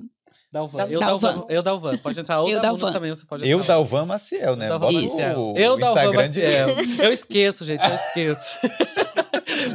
Dalvan. 0.53 0.85
Eu, 0.87 0.99
Dalvan. 0.99 1.33
Dalvan. 1.33 1.45
Eu, 1.49 1.63
Dalvan. 1.63 1.97
Pode 1.97 2.19
entrar. 2.19 2.41
Ou 2.41 2.49
Eu, 2.49 2.61
Dalvan 2.61 2.77
Dalvan. 2.77 2.91
também, 2.93 3.09
você 3.09 3.25
pode 3.25 3.49
Eu, 3.49 3.57
entrar. 3.59 3.73
Dalvan 3.73 4.05
Maciel, 4.05 4.55
né? 4.55 4.65
Eu, 4.65 4.69
Dalvan 4.79 4.91
Bota 4.93 5.07
Maciel. 5.07 5.39
o, 5.39 5.57
Eu, 5.57 5.73
o 5.73 5.77
Dalvan 5.77 6.01
Instagram 6.03 6.29
de... 6.29 6.41
Maciel. 6.43 7.05
Eu 7.05 7.13
esqueço, 7.13 7.65
gente, 7.65 7.83
eu 7.83 7.95
esqueço. 7.95 8.59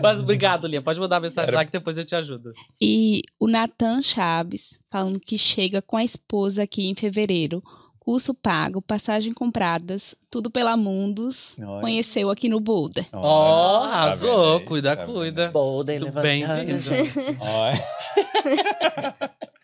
Mas 0.03 0.21
obrigado, 0.21 0.67
Lia. 0.67 0.81
Pode 0.83 0.99
mandar 1.01 1.21
mensagem 1.21 1.49
Era- 1.49 1.59
lá 1.59 1.65
que 1.65 1.73
depois 1.73 1.97
eu 1.99 2.05
te 2.05 2.15
ajudo. 2.15 2.53
E 2.81 3.23
o 3.41 3.47
Nathan 3.49 4.01
Chaves, 4.03 4.79
falando 4.89 5.19
que 5.21 5.37
chega 5.39 5.81
com 5.83 5.97
a 5.97 6.05
esposa 6.05 6.63
aqui 6.63 6.87
em 6.89 6.95
fevereiro. 6.95 7.63
Curso 7.99 8.33
pago, 8.33 8.81
passagem 8.81 9.35
compradas, 9.35 10.15
tudo 10.31 10.49
pela 10.49 10.77
Mundus. 10.77 11.57
Olha. 11.59 11.81
Conheceu 11.81 12.31
aqui 12.31 12.49
no 12.49 12.61
Boulder. 12.61 13.05
Ó, 13.13 13.81
Olha, 13.81 13.91
tá 13.91 13.97
arrasou. 13.97 14.59
aí? 14.59 14.65
cuida, 14.65 14.97
Tá 14.97 15.07
cuida. 15.07 15.51
Muito 15.53 15.89
levantando. 15.91 16.23
bem-vindo. 16.23 16.81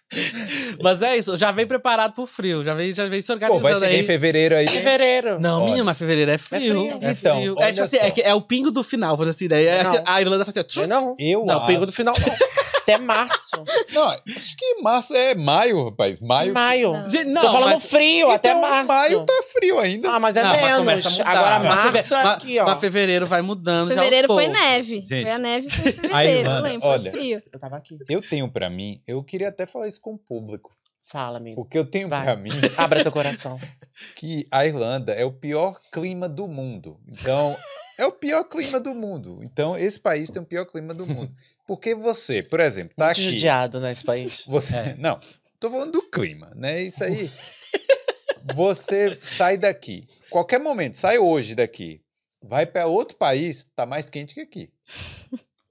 Mas 0.82 1.02
é 1.02 1.16
isso, 1.16 1.36
já 1.36 1.51
vem 1.52 1.66
preparado 1.66 2.12
pro 2.12 2.26
frio, 2.26 2.62
já 2.64 2.74
vem, 2.74 2.93
já 2.93 3.06
vem 3.09 3.20
se 3.20 3.26
Pô, 3.28 3.32
organizando 3.34 3.62
vai 3.62 3.74
chegar 3.74 3.86
aí. 3.89 4.01
em 4.01 4.05
fevereiro 4.05 4.56
aí. 4.56 4.68
Fevereiro. 4.68 5.40
Não, 5.40 5.56
Olha. 5.59 5.64
menina, 5.66 5.84
mas 5.84 5.98
fevereiro 5.98 6.30
é 6.30 6.39
frio. 6.39 6.60
frio. 6.89 6.98
É 7.01 7.10
Então, 7.12 7.36
frio. 7.39 7.55
olha 7.59 7.64
É 7.66 7.72
tipo 7.72 7.82
assim, 7.84 7.98
só. 7.98 8.05
é, 8.05 8.10
que- 8.10 8.22
é 8.22 8.34
o 8.34 8.40
pingo 8.40 8.70
do 8.70 8.82
final, 8.82 9.16
vamos 9.16 9.34
assim, 9.34 9.48
daí 9.48 9.66
é 9.66 9.82
Não. 9.82 9.90
que 9.93 10.02
a 10.05 10.20
Irlanda 10.20 10.44
faz 10.44 10.56
assim, 10.56 10.80
ó, 10.82 10.86
Não, 10.86 11.16
Eu 11.18 11.44
não, 11.44 11.59
acho... 11.59 11.66
pego 11.66 11.86
do 11.86 11.93
final 11.93 12.14
não. 12.18 12.34
Até 12.82 12.98
março. 12.98 13.62
Não, 13.94 14.09
acho 14.09 14.56
que 14.56 14.82
março 14.82 15.14
é 15.14 15.36
maio, 15.36 15.84
rapaz. 15.84 16.20
Maio. 16.20 16.52
Maio. 16.52 16.93
Não. 16.93 17.09
Gente, 17.09 17.26
não, 17.26 17.43
Tô 17.43 17.52
falando 17.52 17.72
mas- 17.74 17.84
frio, 17.84 18.28
até 18.28 18.48
Então, 18.51 18.60
março. 18.60 18.89
maio 18.89 19.24
tá 19.24 19.40
frio 19.52 19.78
ainda. 19.78 20.10
Ah, 20.10 20.18
mas 20.18 20.34
é 20.36 20.43
Não, 20.43 20.51
mas 20.51 20.60
começa 20.60 20.82
a 20.82 20.84
menos. 20.84 21.18
mudar. 21.18 21.30
Agora 21.30 21.59
Mas 21.60 21.93
março 21.94 22.14
é 22.14 22.22
aqui, 22.26 22.59
ó. 22.59 22.64
Mas 22.66 22.80
fevereiro 22.80 23.24
vai 23.26 23.40
mudando. 23.40 23.90
já 23.90 23.94
Fevereiro 23.94 24.26
foi 24.26 24.47
poucos. 24.47 24.60
neve. 24.60 25.01
Gente, 25.01 25.22
foi 25.22 25.30
a 25.30 25.39
neve 25.39 25.68
foi 25.70 25.90
em 25.90 25.93
fevereiro, 25.94 26.51
eu 26.51 26.62
lembro. 26.62 26.89
olha, 26.89 27.02
foi 27.02 27.20
frio. 27.20 27.43
Eu 27.52 27.60
tava 27.60 27.76
aqui. 27.76 27.98
Eu 28.09 28.20
tenho 28.20 28.51
pra 28.51 28.68
mim, 28.68 29.01
eu 29.06 29.22
queria 29.22 29.48
até 29.51 29.64
falar 29.64 29.86
isso 29.86 30.01
com 30.02 30.14
o 30.14 30.18
público. 30.18 30.70
Fala, 31.04 31.38
amigo. 31.38 31.60
O 31.60 31.64
que 31.64 31.78
eu 31.78 31.84
tenho 31.84 32.08
Vai. 32.08 32.22
pra 32.24 32.36
mim 32.36 32.50
Abra 32.76 33.02
teu 33.02 33.10
coração. 33.12 33.58
que 34.16 34.46
a 34.50 34.66
Irlanda 34.66 35.12
é 35.12 35.24
o 35.24 35.32
pior 35.32 35.80
clima 35.90 36.28
do 36.28 36.46
mundo. 36.46 37.00
Então, 37.08 37.56
é 37.98 38.04
o 38.06 38.12
pior 38.12 38.44
clima 38.44 38.78
do 38.78 38.94
mundo. 38.94 39.40
Então, 39.42 39.76
esse 39.78 39.98
país 39.98 40.30
tem 40.30 40.42
o 40.42 40.46
pior 40.46 40.64
clima 40.66 40.92
do 40.92 41.06
mundo. 41.06 41.34
Porque 41.66 41.94
você, 41.94 42.42
por 42.42 42.60
exemplo, 42.60 42.94
tá 42.96 43.06
Muito 43.06 43.18
aqui. 43.20 43.30
judiado 43.30 43.80
nesse 43.80 44.04
país. 44.04 44.44
Você, 44.46 44.76
É. 44.76 44.94
não, 44.98 45.18
tô 45.58 45.70
falando 45.70 45.92
do 45.92 46.02
clima, 46.02 46.52
né? 46.54 46.82
Isso 46.82 47.02
aí. 47.04 47.30
Você 48.54 49.16
sai 49.22 49.56
daqui, 49.56 50.04
qualquer 50.28 50.58
momento, 50.58 50.96
sai 50.96 51.16
hoje 51.16 51.54
daqui, 51.54 52.02
vai 52.42 52.66
para 52.66 52.86
outro 52.88 53.16
país, 53.16 53.68
tá 53.76 53.86
mais 53.86 54.08
quente 54.10 54.34
que 54.34 54.40
aqui. 54.40 54.72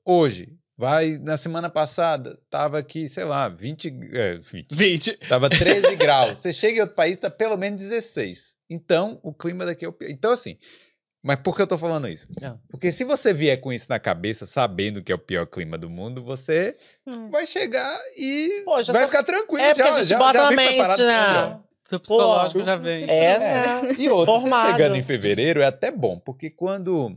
Hoje, 0.05 0.57
vai 0.77 1.18
na 1.19 1.38
semana 1.38 1.69
passada, 1.69 2.39
tava 2.49 2.80
aqui, 2.80 3.07
sei 3.10 3.23
lá, 3.23 3.48
20, 3.49 3.88
é, 4.14 4.38
20 4.38 4.68
20. 4.76 5.18
Tava 5.27 5.49
13 5.49 5.95
graus. 5.98 6.38
Você 6.39 6.52
chega 6.53 6.77
em 6.77 6.81
outro 6.81 6.95
país, 6.95 7.18
tá 7.18 7.30
pelo 7.30 7.57
menos 7.57 7.81
16. 7.81 8.56
Então, 8.69 9.19
o 9.23 9.34
clima 9.34 9.65
daqui 9.65 9.85
é 9.85 9.88
o 9.88 9.93
pior. 9.93 10.10
Então, 10.10 10.31
assim, 10.31 10.57
mas 11.23 11.39
por 11.41 11.56
que 11.56 11.61
eu 11.61 11.68
tô 11.68 11.77
falando 11.77 12.07
isso? 12.07 12.27
Não. 12.41 12.60
Porque 12.69 12.91
se 12.91 13.03
você 13.03 13.31
vier 13.31 13.60
com 13.61 13.72
isso 13.72 13.85
na 13.89 13.99
cabeça, 13.99 14.45
sabendo 14.45 15.03
que 15.03 15.11
é 15.11 15.15
o 15.15 15.19
pior 15.19 15.45
clima 15.45 15.77
do 15.77 15.89
mundo, 15.89 16.23
você 16.23 16.76
Hum. 17.06 17.30
vai 17.30 17.45
chegar 17.45 17.95
e 18.18 18.64
Pô, 18.65 18.81
já 18.81 18.91
vai 18.91 19.03
só- 19.03 19.07
ficar 19.07 19.23
tranquilo. 19.23 19.64
É, 19.64 19.73
porque 19.76 19.88
já, 19.88 19.93
a 19.95 19.99
gente 19.99 20.07
já, 20.10 20.18
bota 20.18 20.34
já 20.39 20.48
vem 20.48 20.56
mente, 20.57 20.68
preparado 20.69 21.03
né? 21.03 21.60
Seu 21.84 21.99
psicológico 21.99 22.60
Pô, 22.60 22.65
já 22.65 22.76
vem. 22.77 23.06
Essa 23.10 24.02
E 24.02 24.07
outra, 24.10 24.72
chegando 24.72 24.95
em 24.95 25.03
fevereiro 25.03 25.61
é 25.61 25.65
até 25.65 25.91
bom, 25.91 26.18
porque 26.18 26.49
quando 26.49 27.11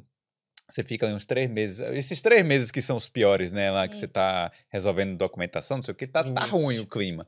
você 0.69 0.82
fica 0.82 1.07
uns 1.07 1.24
três 1.24 1.49
meses, 1.51 1.78
esses 1.91 2.20
três 2.20 2.45
meses 2.45 2.70
que 2.70 2.81
são 2.81 2.97
os 2.97 3.09
piores, 3.09 3.53
né, 3.53 3.70
lá 3.70 3.86
que 3.86 3.95
Sim. 3.95 4.01
você 4.01 4.09
tá 4.09 4.51
resolvendo 4.69 5.16
documentação, 5.16 5.78
não 5.78 5.82
sei 5.82 5.93
o 5.93 5.97
que, 5.97 6.07
tá, 6.07 6.24
tá 6.24 6.47
ruim 6.47 6.78
o 6.78 6.86
clima. 6.86 7.27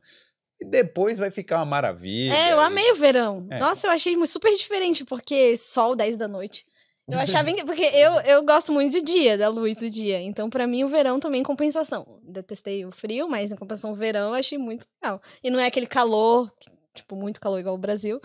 E 0.60 0.64
depois 0.64 1.18
vai 1.18 1.30
ficar 1.30 1.58
uma 1.58 1.66
maravilha. 1.66 2.34
É, 2.34 2.52
eu 2.52 2.60
amei 2.60 2.90
o 2.92 2.96
verão. 2.96 3.46
É. 3.50 3.58
Nossa, 3.58 3.86
eu 3.86 3.90
achei 3.90 4.14
super 4.26 4.54
diferente, 4.54 5.04
porque 5.04 5.56
sol 5.56 5.94
10 5.94 6.16
da 6.16 6.26
noite. 6.26 6.64
Eu 7.08 7.18
achava. 7.18 7.48
Porque 7.64 7.84
eu, 7.84 8.12
eu 8.22 8.44
gosto 8.44 8.72
muito 8.72 8.92
de 8.92 9.00
dia, 9.00 9.38
da 9.38 9.48
luz 9.48 9.76
do 9.76 9.88
dia. 9.88 10.20
Então, 10.20 10.50
pra 10.50 10.66
mim, 10.66 10.82
o 10.82 10.88
verão 10.88 11.20
também 11.20 11.40
é 11.40 11.44
compensação. 11.44 12.20
Detestei 12.22 12.84
o 12.84 12.90
frio, 12.90 13.28
mas 13.28 13.52
em 13.52 13.56
compensação, 13.56 13.92
o 13.92 13.94
verão 13.94 14.30
eu 14.30 14.34
achei 14.34 14.58
muito 14.58 14.86
legal. 15.00 15.22
E 15.42 15.48
não 15.48 15.60
é 15.60 15.66
aquele 15.66 15.86
calor, 15.86 16.52
tipo, 16.94 17.14
muito 17.14 17.40
calor 17.40 17.60
igual 17.60 17.76
o 17.76 17.78
Brasil. 17.78 18.20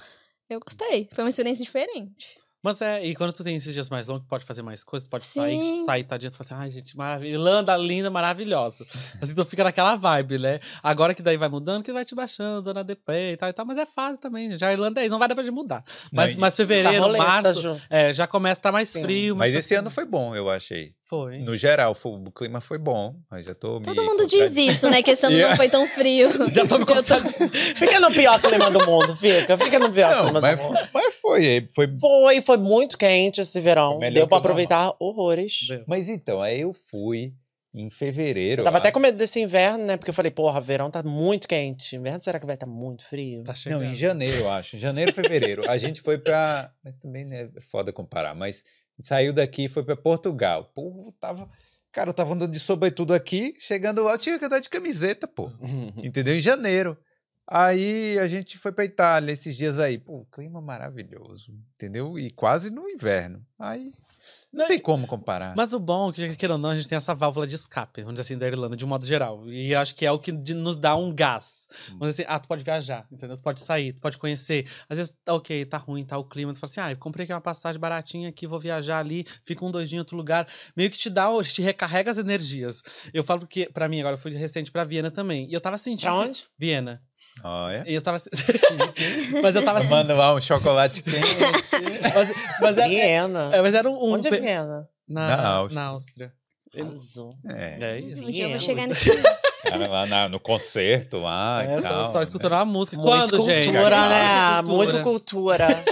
Eu 0.50 0.60
gostei. 0.60 1.08
Foi 1.12 1.24
uma 1.24 1.30
experiência 1.30 1.64
diferente. 1.64 2.36
Mas 2.64 2.80
é, 2.82 3.04
e 3.06 3.16
quando 3.16 3.34
tu 3.34 3.44
tem 3.44 3.56
esses 3.56 3.74
dias 3.74 3.90
mais 3.90 4.08
longos, 4.08 4.26
pode 4.28 4.46
fazer 4.46 4.62
mais 4.62 4.84
coisas, 4.84 5.08
pode 5.08 5.24
sair, 5.24 5.60
Sim. 5.60 5.84
sair, 5.86 6.04
tá 6.04 6.16
dentro, 6.18 6.38
fala 6.38 6.60
assim, 6.62 6.66
ai, 6.68 6.72
gente, 6.72 6.96
maravilha. 6.96 7.32
Irlanda, 7.34 7.76
linda, 7.76 8.10
maravilhosa. 8.10 8.86
Assim, 9.20 9.34
tu 9.34 9.44
fica 9.46 9.64
naquela 9.64 9.96
vibe, 9.96 10.38
né? 10.38 10.60
Agora 10.84 11.14
que 11.14 11.22
daí 11.24 11.38
vai 11.38 11.50
mudando, 11.50 11.84
que 11.84 11.92
vai 11.92 12.06
te 12.06 12.14
baixando, 12.14 12.62
dando 12.62 12.80
ADP 12.82 13.32
e 13.34 13.38
tal 13.38 13.50
e 13.50 13.54
tal, 13.54 13.66
mas 13.66 13.78
é 13.78 13.86
fase 13.86 14.20
também, 14.20 14.56
já 14.58 14.72
irlandês, 14.72 15.10
não 15.10 15.18
vai 15.18 15.28
dar 15.28 15.36
pra 15.36 15.52
mudar. 15.52 15.84
Mas, 16.12 16.32
e- 16.32 16.38
mas 16.38 16.56
fevereiro, 16.56 17.00
Carroleta, 17.00 17.24
março, 17.24 17.62
Ju. 17.62 17.82
é, 17.90 18.14
já 18.14 18.28
começa 18.28 18.60
a 18.60 18.62
estar 18.62 18.72
mais 18.72 18.90
Sim. 18.90 19.02
frio. 19.02 19.36
Mas 19.36 19.52
mais 19.54 19.66
esse 19.66 19.74
ano 19.74 19.90
foi 19.90 20.06
bom, 20.06 20.36
eu 20.36 20.50
achei. 20.50 20.94
Foi. 21.12 21.40
No 21.40 21.58
geral, 21.58 21.94
foi- 21.94 22.14
o 22.14 22.32
clima 22.32 22.62
foi 22.62 22.78
bom. 22.78 23.14
Mas 23.30 23.46
já 23.46 23.54
tô 23.54 23.80
me 23.80 23.84
Todo 23.84 24.02
mundo 24.02 24.26
diz 24.26 24.56
isso, 24.56 24.90
né? 24.90 25.04
Que 25.04 25.12
esse 25.12 25.26
ano 25.26 25.36
Yeah. 25.36 25.50
não 25.52 25.58
foi 25.58 25.70
tão 25.70 25.86
frio. 25.86 26.30
Já 26.56 26.66
tô 26.66 26.78
me 26.78 26.86
Eu 26.88 26.88
tô- 26.88 26.96
contando. 26.96 27.28
Fica 27.54 28.00
no 28.00 28.10
pior 28.14 28.42
clima 28.42 28.72
do 28.72 28.86
mundo, 28.86 29.14
fica. 29.18 29.58
Fica 29.58 29.78
no 29.78 29.92
pior 29.92 30.16
Não, 30.16 30.24
clima 30.24 30.40
mas, 30.40 30.58
do 30.58 30.64
mundo. 30.64 30.80
mas 30.94 31.14
foi, 31.16 31.68
foi. 31.76 31.98
Foi, 32.00 32.40
foi 32.42 32.58
muito 32.58 32.98
quente 32.98 33.42
esse 33.42 33.60
verão. 33.60 34.00
Deu 34.00 34.10
pra 34.10 34.10
o 34.10 34.20
normal. 34.22 34.40
aproveitar 34.40 34.94
horrores. 35.02 35.68
Deu. 35.68 35.84
Mas 35.86 36.08
então, 36.08 36.42
aí 36.42 36.62
eu 36.62 36.72
fui 36.74 37.34
em 37.74 37.90
fevereiro. 37.90 38.62
Eu 38.62 38.66
tava 38.66 38.78
eu 38.78 38.80
até 38.80 38.92
com 38.92 39.00
medo 39.00 39.18
desse 39.18 39.40
inverno, 39.42 39.86
né? 39.86 39.98
Porque 39.98 40.12
eu 40.12 40.14
falei, 40.14 40.32
porra, 40.32 40.62
verão 40.62 40.90
tá 40.90 41.04
muito 41.04 41.46
quente. 41.48 41.96
Inverno 41.98 42.24
será 42.24 42.40
que 42.40 42.46
vai 42.46 42.56
estar 42.56 42.66
muito 42.68 43.06
frio? 43.06 43.44
Tá 43.44 43.54
chegando. 43.54 43.84
Não, 43.84 43.92
em 43.92 43.94
janeiro, 43.94 44.38
eu 44.38 44.50
acho. 44.50 44.78
Em 44.78 44.80
janeiro, 44.80 45.14
fevereiro. 45.14 45.70
A 45.70 45.78
gente 45.78 46.00
foi 46.02 46.18
pra. 46.18 46.72
Mas 46.84 46.96
também 47.00 47.26
né, 47.26 47.50
é 47.56 47.62
foda 47.62 47.92
comparar, 47.94 48.34
mas 48.34 48.64
saiu 49.02 49.34
daqui 49.34 49.66
e 49.66 49.70
foi 49.70 49.84
pra 49.84 49.96
Portugal. 49.96 50.72
Pô, 50.74 51.14
tava. 51.20 51.50
Cara, 51.92 52.10
eu 52.10 52.14
tava 52.14 52.34
andando 52.34 52.52
de 52.52 52.60
sobretudo 52.60 53.14
aqui, 53.14 53.54
chegando 53.60 54.04
lá, 54.04 54.14
eu 54.14 54.18
tinha 54.18 54.40
que 54.40 54.46
andar 54.46 54.60
de 54.60 54.70
camiseta, 54.70 55.28
pô. 55.28 55.52
Entendeu? 56.02 56.36
Em 56.36 56.42
janeiro. 56.42 56.98
Aí 57.48 58.18
a 58.20 58.28
gente 58.28 58.58
foi 58.58 58.72
pra 58.72 58.86
Itália 58.86 59.34
esses 59.34 59.58
dias 59.58 59.78
aí. 59.78 59.98
Pô, 59.98 60.26
clima 60.32 60.62
maravilhoso, 60.62 61.54
entendeu? 61.76 62.18
E 62.18 62.32
quase 62.32 62.70
no 62.70 62.88
inverno. 62.88 63.46
Aí 63.60 63.94
não 64.52 64.68
tem 64.68 64.80
como 64.80 65.08
comparar. 65.08 65.56
Mas 65.56 65.74
o 65.74 65.80
bom, 65.80 66.10
é 66.10 66.14
que 66.14 66.36
queira 66.36 66.54
ou 66.54 66.60
não, 66.60 66.70
a 66.72 66.76
gente 66.76 66.88
tem 66.88 66.96
essa 66.98 67.14
válvula 67.16 67.48
de 67.48 67.56
escape, 67.56 68.02
vamos 68.02 68.14
dizer 68.16 68.22
assim, 68.22 68.38
da 68.38 68.48
Irlanda, 68.48 68.76
de 68.76 68.84
um 68.86 68.88
modo 68.88 69.06
geral. 69.06 69.50
E 69.50 69.74
acho 69.74 69.96
que 69.96 70.06
é 70.06 70.12
o 70.12 70.20
que 70.20 70.32
nos 70.32 70.76
dá 70.78 70.96
um 70.96 71.14
gás. 71.14 71.68
Vamos 71.90 72.10
dizer 72.12 72.24
assim, 72.24 72.32
ah, 72.34 72.40
tu 72.40 72.48
pode 72.48 72.64
viajar, 72.64 73.08
entendeu? 73.12 73.38
Tu 73.38 73.44
pode 73.44 73.62
sair, 73.62 73.94
tu 73.94 74.02
pode 74.02 74.18
conhecer. 74.18 74.68
Às 74.90 74.98
vezes, 74.98 75.14
tá 75.24 75.34
ok, 75.34 75.66
tá 75.66 75.78
ruim, 75.78 76.04
tá 76.06 76.18
o 76.18 76.24
clima. 76.26 76.54
Tu 76.54 76.60
fala 76.60 76.70
assim, 76.72 76.82
ah, 76.82 76.92
eu 76.92 76.98
comprei 76.98 77.24
aqui 77.24 77.34
uma 77.34 77.42
passagem 77.42 77.80
baratinha 77.80 78.30
aqui, 78.30 78.46
vou 78.46 78.60
viajar 78.60 79.00
ali, 79.00 79.26
fica 79.46 79.64
um, 79.66 79.72
dois 79.72 79.90
dias 79.90 79.98
em 79.98 80.00
outro 80.00 80.18
lugar. 80.18 80.48
Meio 80.76 80.90
que 80.92 80.98
te 80.98 81.10
dá, 81.10 81.30
o- 81.30 81.44
te 81.44 81.62
recarrega 81.62 82.12
as 82.12 82.18
energias. 82.18 82.82
Eu 83.14 83.24
falo 83.24 83.42
porque, 83.42 83.70
pra 83.72 83.88
mim, 83.88 84.00
agora 84.00 84.16
eu 84.16 84.20
fui 84.20 84.32
recente 84.32 84.72
pra 84.72 84.84
Viena 84.84 85.10
também. 85.12 85.50
E 85.50 85.54
eu 85.54 85.62
tava 85.62 85.78
sentindo. 85.78 86.10
Pra 86.12 86.16
onde? 86.16 86.44
Viena. 86.58 87.02
Olha. 87.44 87.84
E 87.88 87.94
eu 87.94 88.02
tava. 88.02 88.18
mas 89.42 89.56
eu 89.56 89.64
tava. 89.66 89.84
Manda 89.86 90.14
lá 90.14 90.34
um 90.36 90.40
chocolate 90.42 91.02
quente. 91.02 91.38
mas, 92.14 92.30
mas, 92.62 92.78
era, 92.78 92.88
Viena. 92.88 93.50
é, 93.54 93.62
mas 93.62 93.74
era 93.74 93.90
um. 93.90 93.94
um 93.94 94.14
Onde 94.14 94.28
é 94.28 94.32
Viena? 94.32 94.88
Na, 95.08 95.28
Na 95.28 95.38
na 95.38 95.50
Áustria. 95.50 95.84
Áustria. 95.88 96.34
Ele- 96.74 96.90
Azul. 96.90 97.30
É. 97.50 97.78
É 97.82 98.00
isso. 98.00 98.24
Um 98.24 98.32
dia 98.32 98.44
eu 98.46 98.50
vou 98.52 98.60
chegar. 98.60 98.88
Cara, 99.64 99.88
lá 99.88 100.06
na- 100.06 100.30
no 100.30 100.40
concerto 100.40 101.20
lá 101.20 101.64
É, 101.64 101.78
e 101.78 101.82
só, 101.82 101.90
tal. 101.90 102.12
só 102.12 102.18
né? 102.20 102.24
escutando 102.24 102.54
uma 102.54 102.66
música. 102.66 102.98
Muito 102.98 103.10
Quando, 103.10 103.30
cultura, 103.38 103.64
gente? 103.64 103.72
né? 103.74 103.82
Cultura. 103.84 104.64
Muito 104.64 105.02
cultura. 105.04 105.84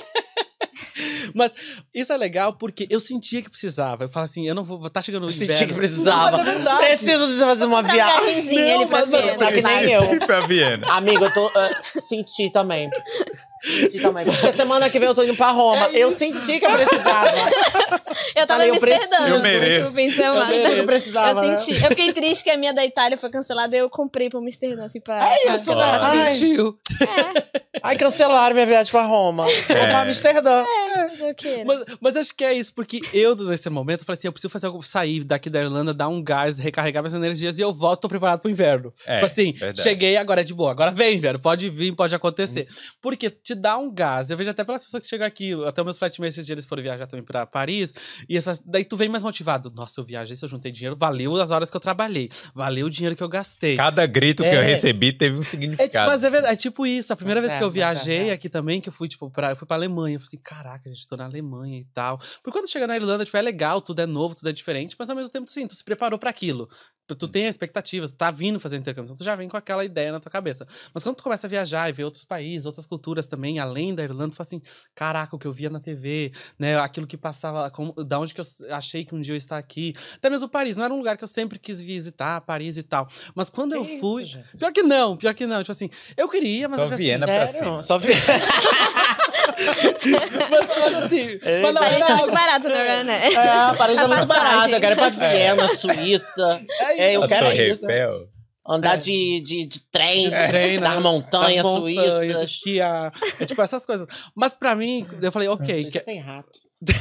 Mas 1.33 1.51
isso 1.93 2.11
é 2.13 2.17
legal 2.17 2.53
porque 2.53 2.87
eu 2.89 2.99
sentia 2.99 3.41
que 3.41 3.49
precisava. 3.49 4.05
Eu 4.05 4.09
falo 4.09 4.25
assim, 4.25 4.47
eu 4.47 4.55
não 4.55 4.63
vou. 4.63 4.89
Tá 4.89 5.01
chegando 5.01 5.23
o 5.23 5.29
Eu 5.29 5.33
inverno. 5.33 5.53
senti 5.55 5.67
que 5.67 5.73
precisava. 5.73 6.37
Mas 6.37 6.65
é. 6.65 6.75
Preciso 6.77 7.27
de 7.31 7.39
fazer 7.39 7.65
uma 7.65 7.81
viagem. 7.83 8.43
Não, 8.45 8.87
mas- 8.89 9.07
Viena. 9.07 9.37
Tá 9.37 9.51
que 9.51 9.61
nem 9.61 9.91
eu. 9.91 10.19
Pra 10.25 10.41
Viena. 10.47 10.87
Amigo, 10.91 11.25
eu 11.25 11.33
tô. 11.33 11.47
ah, 11.55 11.81
senti 12.07 12.49
também. 12.51 12.89
Senti 13.61 13.99
também. 13.99 14.25
Porque 14.29 14.51
semana 14.53 14.89
que 14.89 14.99
vem 14.99 15.07
eu 15.09 15.15
tô 15.15 15.23
indo 15.23 15.35
pra 15.35 15.51
Roma. 15.51 15.89
eu 15.91 16.11
senti 16.11 16.59
que 16.59 16.65
eu 16.65 16.71
precisava. 16.71 17.31
Eu 18.35 18.47
tava 18.47 18.63
Falei, 18.63 18.69
em 18.69 18.75
eu. 18.75 18.75
Amsterdã 18.75 19.27
Eu 19.27 19.39
mereço. 19.41 19.79
último 19.87 19.95
fim 19.95 20.07
de 20.09 20.15
semana. 20.15 20.39
Eu 20.39 20.63
senti 20.63 20.73
que 20.75 20.79
eu 20.79 20.85
precisava. 20.85 21.43
Eu 21.45 21.49
né? 21.49 21.55
senti. 21.57 21.83
Eu 21.83 21.89
fiquei 21.89 22.13
triste 22.13 22.43
que 22.43 22.49
a 22.49 22.57
minha 22.57 22.73
da 22.73 22.85
Itália 22.85 23.17
foi 23.17 23.29
cancelada 23.29 23.75
e 23.75 23.79
eu 23.79 23.89
comprei 23.89 24.29
pra 24.29 24.39
Amsterdã, 24.39 24.85
assim, 24.85 24.99
pra. 25.01 25.29
É 25.33 25.55
isso, 25.55 25.75
né? 25.75 25.83
Ai, 26.01 26.33
Sentiu. 26.35 26.77
ai, 27.83 27.95
cancelaram 27.97 28.53
minha 28.53 28.65
viagem 28.65 28.91
pra 28.91 29.03
Roma. 29.03 29.43
Vou 29.45 29.77
É. 29.77 29.87
pra 29.87 30.01
Amsterdã. 30.01 30.63
Fazer 31.09 31.18
o 31.21 31.35
quê? 31.35 31.57
né? 31.57 31.63
Mas, 31.65 31.85
mas 32.01 32.15
acho 32.17 32.35
que 32.35 32.43
é 32.43 32.53
isso, 32.53 32.73
porque 32.73 33.01
eu, 33.13 33.35
nesse 33.35 33.69
momento, 33.69 34.05
falei 34.05 34.17
assim: 34.17 34.27
eu 34.27 34.31
preciso 34.31 34.51
fazer 34.51 34.67
algo, 34.67 34.81
sair 34.81 35.23
daqui 35.23 35.49
da 35.49 35.61
Irlanda, 35.61 35.93
dar 35.93 36.07
um 36.09 36.21
gás, 36.23 36.59
recarregar 36.59 37.03
minhas 37.03 37.13
energias 37.13 37.57
e 37.57 37.61
eu 37.61 37.73
volto, 37.73 38.01
tô 38.01 38.09
preparado 38.09 38.39
pro 38.39 38.49
inverno. 38.49 38.91
É, 39.05 39.15
tipo 39.15 39.25
assim, 39.25 39.51
verdade. 39.53 39.81
cheguei, 39.81 40.17
agora 40.17 40.41
é 40.41 40.43
de 40.43 40.53
boa. 40.53 40.71
Agora 40.71 40.91
vem, 40.91 41.19
velho. 41.19 41.39
Pode 41.39 41.69
vir, 41.69 41.93
pode 41.95 42.13
acontecer. 42.15 42.67
Porque 43.01 43.29
te 43.29 43.55
dá 43.55 43.77
um 43.77 43.91
gás. 43.93 44.29
Eu 44.29 44.37
vejo 44.37 44.49
até 44.49 44.63
pelas 44.63 44.83
pessoas 44.83 45.01
que 45.01 45.09
chegam 45.09 45.25
aqui, 45.27 45.53
até 45.65 45.83
meus 45.83 45.97
flatmates 45.97 46.35
esses 46.35 46.45
dias 46.45 46.55
eles 46.57 46.65
foram 46.65 46.83
viajar 46.83 47.07
também 47.07 47.23
pra 47.25 47.45
Paris, 47.45 47.93
e 48.27 48.39
falam 48.41 48.53
assim, 48.59 48.63
daí 48.65 48.83
tu 48.83 48.95
vem 48.97 49.09
mais 49.09 49.23
motivado. 49.23 49.71
Nossa, 49.75 49.99
eu 50.01 50.05
viajei, 50.05 50.35
se 50.35 50.43
eu 50.45 50.49
juntei 50.49 50.71
dinheiro, 50.71 50.95
valeu 50.95 51.35
as 51.41 51.51
horas 51.51 51.69
que 51.71 51.77
eu 51.77 51.81
trabalhei, 51.81 52.29
valeu 52.53 52.87
o 52.87 52.89
dinheiro 52.89 53.15
que 53.15 53.23
eu 53.23 53.29
gastei. 53.29 53.75
Cada 53.75 54.05
grito 54.05 54.43
que 54.43 54.49
eu 54.49 54.61
É. 54.61 54.63
recebi 54.63 55.11
teve 55.13 55.35
um 55.37 55.39
É, 55.39 55.43
tipo, 55.43 55.49
significado. 55.51 56.11
mas 56.11 56.23
é 56.23 56.29
verdade, 56.29 56.53
é 56.53 56.57
tipo 56.57 56.85
isso. 56.85 57.11
A 57.11 57.15
primeira 57.15 57.39
vez 57.41 57.53
É, 57.53 57.57
que 57.57 57.63
eu 57.63 57.67
é, 57.67 57.71
viajei 57.71 58.29
é. 58.29 58.33
aqui 58.33 58.49
também, 58.49 58.79
que 58.81 58.89
eu 58.89 58.93
fui, 58.93 59.07
tipo, 59.07 59.29
pra, 59.29 59.51
eu 59.51 59.55
fui 59.55 59.67
pra 59.67 59.77
Alemanha. 59.77 60.15
Eu 60.15 60.19
falei 60.19 60.27
assim, 60.27 60.39
caraca, 60.43 60.89
gente, 60.89 61.07
tô 61.09 61.17
na 61.17 61.25
Alemanha 61.25 61.79
e 61.79 61.85
tal. 61.85 62.17
Porque 62.17 62.51
quando 62.51 62.69
chega 62.69 62.87
na 62.87 62.95
Irlanda, 62.95 63.25
tipo, 63.25 63.35
é 63.37 63.41
legal, 63.41 63.81
tudo 63.81 64.01
é 64.01 64.05
novo, 64.05 64.35
tudo 64.35 64.49
é 64.49 64.53
diferente, 64.53 64.95
mas 64.97 65.09
ao 65.09 65.15
mesmo 65.15 65.31
tempo, 65.31 65.49
sim, 65.49 65.67
tu 65.67 65.75
se 65.75 65.83
preparou 65.83 66.19
pra 66.19 66.29
aquilo. 66.29 66.69
Tu, 67.09 67.15
tu 67.15 67.27
tem 67.27 67.47
a 67.47 67.49
expectativa, 67.49 68.07
tu 68.07 68.13
tá 68.13 68.29
vindo 68.29 68.59
fazer 68.59 68.77
intercâmbio, 68.77 69.07
então 69.07 69.15
tu 69.15 69.23
já 69.23 69.35
vem 69.35 69.49
com 69.49 69.57
aquela 69.57 69.83
ideia 69.83 70.11
na 70.11 70.19
tua 70.19 70.31
cabeça. 70.31 70.67
Mas 70.93 71.01
quando 71.03 71.15
tu 71.15 71.23
começa 71.23 71.47
a 71.47 71.49
viajar 71.49 71.89
e 71.89 71.91
ver 71.91 72.03
outros 72.03 72.23
países, 72.23 72.67
outras 72.67 72.85
culturas 72.85 73.25
também, 73.25 73.57
além 73.57 73.95
da 73.95 74.03
Irlanda, 74.03 74.29
tu 74.29 74.35
fala 74.35 74.45
assim, 74.45 74.61
caraca, 74.93 75.35
o 75.35 75.39
que 75.39 75.47
eu 75.47 75.51
via 75.51 75.71
na 75.71 75.79
TV, 75.79 76.31
né, 76.59 76.77
aquilo 76.79 77.07
que 77.07 77.17
passava, 77.17 77.67
como, 77.71 77.93
da 78.03 78.19
onde 78.19 78.35
que 78.35 78.39
eu 78.41 78.45
achei 78.75 79.03
que 79.03 79.15
um 79.15 79.19
dia 79.21 79.31
eu 79.31 79.35
ia 79.35 79.39
estar 79.39 79.57
aqui. 79.57 79.95
Até 80.17 80.29
mesmo 80.29 80.47
Paris, 80.47 80.75
não 80.75 80.83
era 80.85 80.93
um 80.93 80.97
lugar 80.97 81.17
que 81.17 81.23
eu 81.23 81.27
sempre 81.27 81.57
quis 81.57 81.81
visitar, 81.81 82.41
Paris 82.41 82.77
e 82.77 82.83
tal. 82.83 83.07
Mas 83.33 83.49
quando 83.49 83.73
eu 83.73 83.83
Que 83.83 83.93
isso, 83.93 83.99
fui... 84.01 84.25
gente? 84.25 84.55
Pior 84.57 84.71
que 84.71 84.83
não, 84.83 85.17
pior 85.17 85.33
que 85.33 85.47
não. 85.47 85.63
Tipo 85.63 85.71
assim, 85.71 85.89
eu 86.15 86.29
queria, 86.29 86.69
mas 86.69 86.77
Só 86.77 86.85
eu 86.85 86.89
falei 86.91 87.05
Viena 87.05 87.25
assim, 87.25 87.33
pra 87.35 87.47
Sério? 87.47 87.67
cima. 87.69 87.81
Só 87.83 87.97
vi. 87.97 88.09
mas, 90.49 90.67
mas 90.67 91.03
assim, 91.03 91.39
mas 91.61 91.73
não 91.73 91.81
Paris 91.81 91.95
era 91.97 92.05
tá 92.05 92.15
muito 92.15 92.21
algo- 92.21 92.33
barato 92.33 92.67
agora, 92.67 93.03
né? 93.03 93.27
É, 93.27 93.75
Paris 93.75 93.97
é 93.97 94.07
muito 94.07 94.25
barato. 94.25 94.69
Eu 94.73 94.79
quero 94.79 94.93
ir 94.93 94.95
pra 94.95 95.09
Viena, 95.09 95.75
Suíça. 95.75 96.61
É, 96.79 96.98
eu 96.99 97.23
A 97.23 97.27
quero 97.27 97.45
Torre 97.47 97.69
isso. 97.71 97.85
Eiffel. 97.89 98.29
Andar 98.67 98.95
É. 98.95 98.97
de, 98.97 99.41
de, 99.41 99.65
de 99.65 99.79
trem, 99.91 100.29
Trem, 100.29 100.79
das 100.79 100.93
né? 100.95 100.99
montanhas 100.99 101.63
Das 101.63 101.73
montanhas, 101.73 102.07
suíças. 102.19 102.49
esquiar. 102.51 103.11
É 103.39 103.45
tipo 103.45 103.61
essas 103.61 103.85
coisas. 103.85 104.07
Mas 104.35 104.53
pra 104.53 104.75
mim, 104.75 105.07
eu 105.21 105.31
falei, 105.31 105.47
ok. 105.47 105.85
Que- 105.85 105.99
tem 106.01 106.19
rato. 106.19 106.59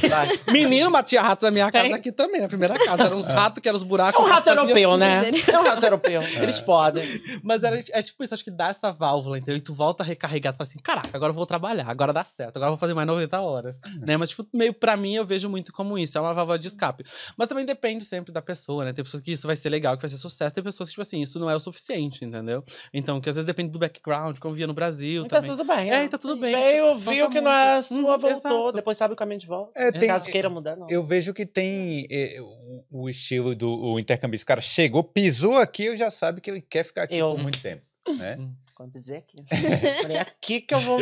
Vai. 0.09 0.27
Menino, 0.51 0.91
mas 0.91 1.05
tinha 1.05 1.21
rato 1.21 1.43
na 1.43 1.51
minha 1.51 1.71
casa 1.71 1.85
Tem? 1.85 1.93
aqui 1.93 2.11
também, 2.11 2.41
na 2.41 2.47
primeira 2.47 2.77
casa. 2.77 3.03
Eram 3.03 3.17
uns 3.17 3.27
ratos 3.27 3.61
que 3.61 3.67
eram 3.69 3.77
os 3.77 3.83
buracos. 3.83 4.19
É 4.19 4.23
um 4.25 4.29
rato 4.29 4.49
europeu, 4.49 4.91
assim. 4.91 4.99
né? 4.99 5.31
É 5.47 5.59
um 5.59 5.63
rato 5.63 5.85
europeu. 5.85 6.21
Eles 6.41 6.59
podem. 6.59 7.03
Mas 7.43 7.63
era, 7.63 7.79
é 7.91 8.03
tipo 8.03 8.21
isso, 8.23 8.33
acho 8.33 8.43
que 8.43 8.51
dá 8.51 8.67
essa 8.69 8.91
válvula, 8.91 9.37
entendeu? 9.37 9.57
E 9.57 9.61
tu 9.61 9.73
volta 9.73 10.03
recarregado, 10.03 10.57
fala 10.57 10.67
assim, 10.67 10.79
caraca, 10.79 11.09
agora 11.13 11.29
eu 11.31 11.35
vou 11.35 11.45
trabalhar, 11.45 11.87
agora 11.89 12.11
dá 12.11 12.23
certo, 12.23 12.57
agora 12.57 12.67
eu 12.67 12.73
vou 12.73 12.77
fazer 12.77 12.93
mais 12.93 13.07
90 13.07 13.39
horas, 13.39 13.79
né? 14.01 14.17
Mas, 14.17 14.29
tipo, 14.29 14.45
meio 14.53 14.73
pra 14.73 14.97
mim, 14.97 15.15
eu 15.15 15.25
vejo 15.25 15.49
muito 15.49 15.71
como 15.71 15.97
isso, 15.97 16.17
é 16.17 16.21
uma 16.21 16.33
válvula 16.33 16.59
de 16.59 16.67
escape. 16.67 17.05
Mas 17.37 17.47
também 17.47 17.65
depende 17.65 18.03
sempre 18.03 18.33
da 18.33 18.41
pessoa, 18.41 18.83
né? 18.85 18.91
Tem 18.93 19.03
pessoas 19.03 19.21
que 19.21 19.31
isso 19.31 19.47
vai 19.47 19.55
ser 19.55 19.69
legal, 19.69 19.95
que 19.95 20.01
vai 20.01 20.09
ser 20.09 20.17
sucesso, 20.17 20.53
tem 20.53 20.63
pessoas 20.63 20.89
que, 20.89 20.93
tipo 20.93 21.01
assim, 21.01 21.21
isso 21.21 21.39
não 21.39 21.49
é 21.49 21.55
o 21.55 21.59
suficiente, 21.59 22.25
entendeu? 22.25 22.63
Então, 22.93 23.21
que 23.21 23.29
às 23.29 23.35
vezes 23.35 23.45
depende 23.45 23.71
do 23.71 23.79
background, 23.79 24.37
como 24.39 24.53
via 24.53 24.67
no 24.67 24.73
Brasil 24.73 25.23
E 25.25 25.27
tá 25.29 25.37
também. 25.37 25.51
tudo 25.51 25.63
bem. 25.65 25.89
É, 25.91 26.03
e 26.03 26.09
tá 26.09 26.17
tudo 26.17 26.35
bem. 26.37 26.53
Veio, 26.53 26.97
viu 26.97 27.29
que 27.29 27.39
não 27.39 27.51
é 27.51 27.81
sua, 27.81 27.97
Hum, 27.97 28.01
voltou. 28.19 28.29
exato. 28.29 28.71
Depois 28.73 28.97
sabe 28.97 29.13
o 29.13 29.17
caminho 29.17 29.39
de 29.39 29.47
volta. 29.47 29.68
É, 29.75 29.91
tem- 29.91 30.07
Caso 30.07 30.29
queira 30.29 30.49
mudar, 30.49 30.75
não. 30.75 30.87
Eu 30.89 31.03
vejo 31.03 31.33
que 31.33 31.45
tem 31.45 32.07
eh, 32.09 32.37
o, 32.41 33.03
o 33.03 33.09
estilo 33.09 33.55
do 33.55 33.69
o 33.69 33.99
intercambista. 33.99 34.43
O 34.43 34.47
cara 34.47 34.61
chegou, 34.61 35.03
pisou 35.03 35.57
aqui, 35.57 35.85
eu 35.85 35.97
já 35.97 36.09
sabe 36.11 36.41
que 36.41 36.49
ele 36.49 36.61
quer 36.61 36.83
ficar 36.83 37.03
aqui 37.03 37.15
Eu. 37.17 37.31
por 37.31 37.41
muito 37.41 37.61
tempo. 37.61 37.83
Né? 38.17 38.37
Quando 38.75 38.91
dizer 38.93 39.17
aqui. 39.17 39.35
Falei, 40.01 40.17
é 40.17 40.21
aqui 40.21 40.61
que 40.61 40.73
eu 40.73 40.79
vou. 40.79 40.99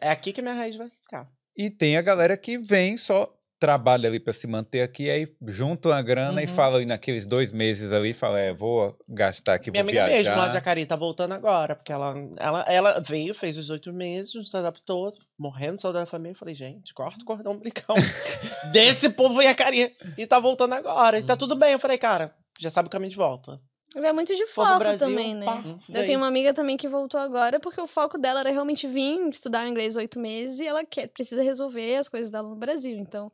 É 0.00 0.10
aqui 0.10 0.32
que 0.32 0.42
minha 0.42 0.54
raiz 0.54 0.74
vai 0.76 0.88
ficar. 0.88 1.30
E 1.56 1.70
tem 1.70 1.96
a 1.96 2.02
galera 2.02 2.36
que 2.36 2.58
vem 2.58 2.96
só 2.96 3.32
trabalha 3.60 4.08
ali 4.08 4.18
para 4.18 4.32
se 4.32 4.46
manter 4.46 4.80
aqui, 4.80 5.10
aí 5.10 5.28
junta 5.46 5.90
uma 5.90 6.00
grana 6.02 6.42
e 6.42 6.46
Uhum. 6.46 6.54
fala 6.54 6.76
ali 6.78 6.86
naqueles 6.86 7.26
dois 7.26 7.52
meses 7.52 7.92
ali, 7.92 8.14
fala, 8.14 8.40
é, 8.40 8.52
vou 8.54 8.96
gastar 9.06 9.54
aqui, 9.54 9.70
Minha 9.70 9.84
vou 9.84 9.90
amiga 9.90 10.06
viajar. 10.08 10.30
mesmo, 10.30 10.36
lá 10.40 10.48
de 10.48 10.54
Jacari, 10.54 10.86
tá 10.86 10.96
voltando 10.96 11.32
agora, 11.34 11.76
porque 11.76 11.92
ela, 11.92 12.14
ela, 12.38 12.62
ela 12.62 13.00
veio, 13.06 13.34
fez 13.34 13.58
os 13.58 13.68
oito 13.68 13.92
meses, 13.92 14.48
se 14.50 14.56
adaptou, 14.56 15.12
morrendo 15.38 15.76
de 15.76 15.82
saudade 15.82 16.06
da 16.06 16.10
família. 16.10 16.32
Eu 16.32 16.38
falei, 16.38 16.54
gente, 16.54 16.94
corta 16.94 17.22
o 17.22 17.26
cordão 17.26 17.52
umbilical 17.52 17.96
desse 18.72 19.10
povo 19.10 19.42
Jacari. 19.42 19.92
E 20.16 20.26
tá 20.26 20.38
voltando 20.40 20.74
agora, 20.74 21.18
e 21.18 21.22
tá 21.22 21.36
tudo 21.36 21.54
bem. 21.54 21.72
Eu 21.72 21.78
falei, 21.78 21.98
cara, 21.98 22.34
já 22.58 22.70
sabe 22.70 22.86
o 22.88 22.90
caminho 22.90 23.10
de 23.10 23.16
volta. 23.16 23.60
É 23.96 24.12
muito 24.12 24.34
de 24.36 24.46
foco 24.46 24.78
Brasil, 24.78 25.08
também, 25.08 25.34
né? 25.34 25.46
pá, 25.46 25.62
Eu 25.64 25.78
veio. 25.88 26.06
tenho 26.06 26.18
uma 26.20 26.28
amiga 26.28 26.54
também 26.54 26.76
que 26.76 26.86
voltou 26.86 27.18
agora 27.18 27.58
porque 27.58 27.80
o 27.80 27.86
foco 27.88 28.16
dela 28.16 28.40
era 28.40 28.50
realmente 28.50 28.86
vir 28.86 29.18
estudar 29.28 29.66
inglês 29.68 29.96
oito 29.96 30.18
meses 30.20 30.60
e 30.60 30.66
ela 30.66 30.84
quer, 30.84 31.08
precisa 31.08 31.42
resolver 31.42 31.96
as 31.96 32.08
coisas 32.08 32.30
dela 32.30 32.48
no 32.48 32.54
Brasil. 32.54 32.96
Então, 32.96 33.32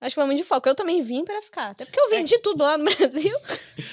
acho 0.00 0.14
que 0.14 0.20
é 0.20 0.24
muito 0.24 0.38
de 0.38 0.44
foco. 0.44 0.68
Eu 0.68 0.74
também 0.76 1.02
vim 1.02 1.24
pra 1.24 1.42
ficar. 1.42 1.70
Até 1.70 1.84
porque 1.84 1.98
eu 1.98 2.06
É. 2.06 2.10
vendi 2.10 2.38
tudo 2.38 2.62
lá 2.62 2.78
no 2.78 2.84
Brasil, 2.94 3.36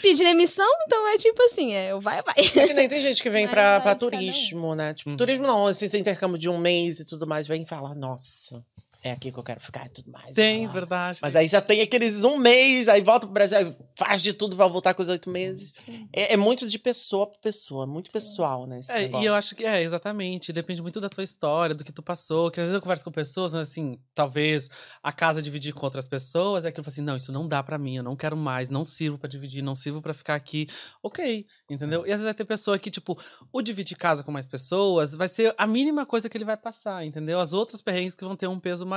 pedi 0.04 0.24
demissão, 0.24 0.70
então 0.86 1.08
é 1.08 1.18
tipo 1.18 1.42
assim, 1.42 1.74
é, 1.74 1.92
eu 1.92 2.00
vai, 2.00 2.22
vai. 2.22 2.36
É 2.38 2.68
que 2.68 2.74
nem 2.76 2.88
tem 2.88 3.02
gente 3.02 3.24
que 3.24 3.30
vem 3.32 3.48
um. 3.96 3.98
turismo, 3.98 4.76
né? 4.76 4.94
Tipo, 4.94 5.10
Uhum. 5.10 5.18
turismo 5.18 5.48
não, 5.48 5.66
assim, 5.66 5.86
esse 5.86 5.98
intercâmbio 5.98 6.38
de 6.38 6.48
um 6.48 6.60
mês 6.60 7.00
e 7.00 7.06
tudo 7.06 7.26
mais, 7.26 7.48
vem 7.48 7.64
e 7.64 7.66
fala, 7.66 7.96
nossa, 7.96 8.64
é 9.06 9.12
aqui 9.12 9.32
que 9.32 9.38
eu 9.38 9.44
quero 9.44 9.60
ficar 9.60 9.86
e 9.86 9.90
tudo 9.90 10.12
mais. 10.12 10.34
Tem, 10.34 10.68
verdade. 10.68 11.20
Mas 11.22 11.34
tem. 11.34 11.42
aí 11.42 11.48
já 11.48 11.62
tem 11.62 11.80
aqueles 11.80 12.24
um 12.24 12.40
mês, 12.40 12.90
aí 12.90 13.02
volta 13.02 13.28
pro 13.28 13.34
Brasil, 13.34 13.72
faz 13.96 14.20
de 14.20 14.34
tudo 14.34 14.56
pra 14.56 14.66
voltar 14.68 14.96
com 14.96 15.04
os 15.04 15.10
oito 15.10 15.30
meses. 15.30 15.72
É, 16.12 16.34
é 16.34 16.38
muito 16.38 16.68
de 16.68 16.80
pessoa 16.80 17.28
pra 17.30 17.38
pessoa, 17.40 17.86
muito 17.86 18.12
pessoal, 18.12 18.66
né? 18.66 18.80
É, 18.90 19.02
e 19.02 19.06
negócio. 19.06 19.28
eu 19.28 19.36
acho 19.36 19.56
que 19.56 19.64
é, 19.64 19.84
exatamente. 19.84 20.52
Depende 20.52 20.82
muito 20.82 21.00
da 21.00 21.08
tua 21.08 21.24
história, 21.24 21.76
do 21.76 21.84
que 21.84 21.92
tu 21.92 22.02
passou. 22.02 22.50
Que 22.50 22.60
às 22.60 22.66
vezes 22.66 22.74
eu 22.74 22.82
converso 22.82 23.06
com 23.06 23.12
pessoas, 23.12 23.54
mas 23.54 23.70
assim, 23.70 24.00
talvez 24.16 24.68
a 25.04 25.12
casa 25.12 25.40
dividir 25.40 25.72
com 25.72 25.86
outras 25.86 26.08
pessoas, 26.08 26.66
é 26.66 26.72
que 26.72 26.80
eu 26.80 26.84
falo 26.84 26.92
assim: 26.92 27.02
não, 27.04 27.16
isso 27.16 27.32
não 27.32 27.48
dá 27.48 27.62
pra 27.62 27.78
mim, 27.78 27.98
eu 27.98 28.04
não 28.04 28.16
quero 28.16 28.36
mais, 28.36 28.70
não 28.70 28.84
sirvo 28.84 29.20
pra 29.20 29.30
dividir, 29.30 29.64
não 29.64 29.76
sirvo 29.76 30.02
pra 30.02 30.16
ficar 30.16 30.34
aqui. 30.34 30.68
Ok, 31.04 31.46
entendeu? 31.70 32.02
E 32.02 32.12
às 32.12 32.20
vezes 32.20 32.26
vai 32.26 32.34
ter 32.34 32.46
pessoa 32.46 32.80
que, 32.80 32.90
tipo, 32.90 33.16
o 33.54 33.62
dividir 33.62 33.96
casa 33.96 34.24
com 34.24 34.32
mais 34.32 34.48
pessoas 34.48 35.14
vai 35.14 35.28
ser 35.28 35.54
a 35.60 35.68
mínima 35.68 36.08
coisa 36.08 36.28
que 36.28 36.36
ele 36.36 36.46
vai 36.46 36.58
passar, 36.58 37.06
entendeu? 37.06 37.40
As 37.40 37.54
outras 37.54 37.84
perrengues 37.84 38.16
que 38.16 38.26
vão 38.26 38.36
ter 38.36 38.48
um 38.48 38.60
peso 38.60 38.84
maior. 38.84 38.95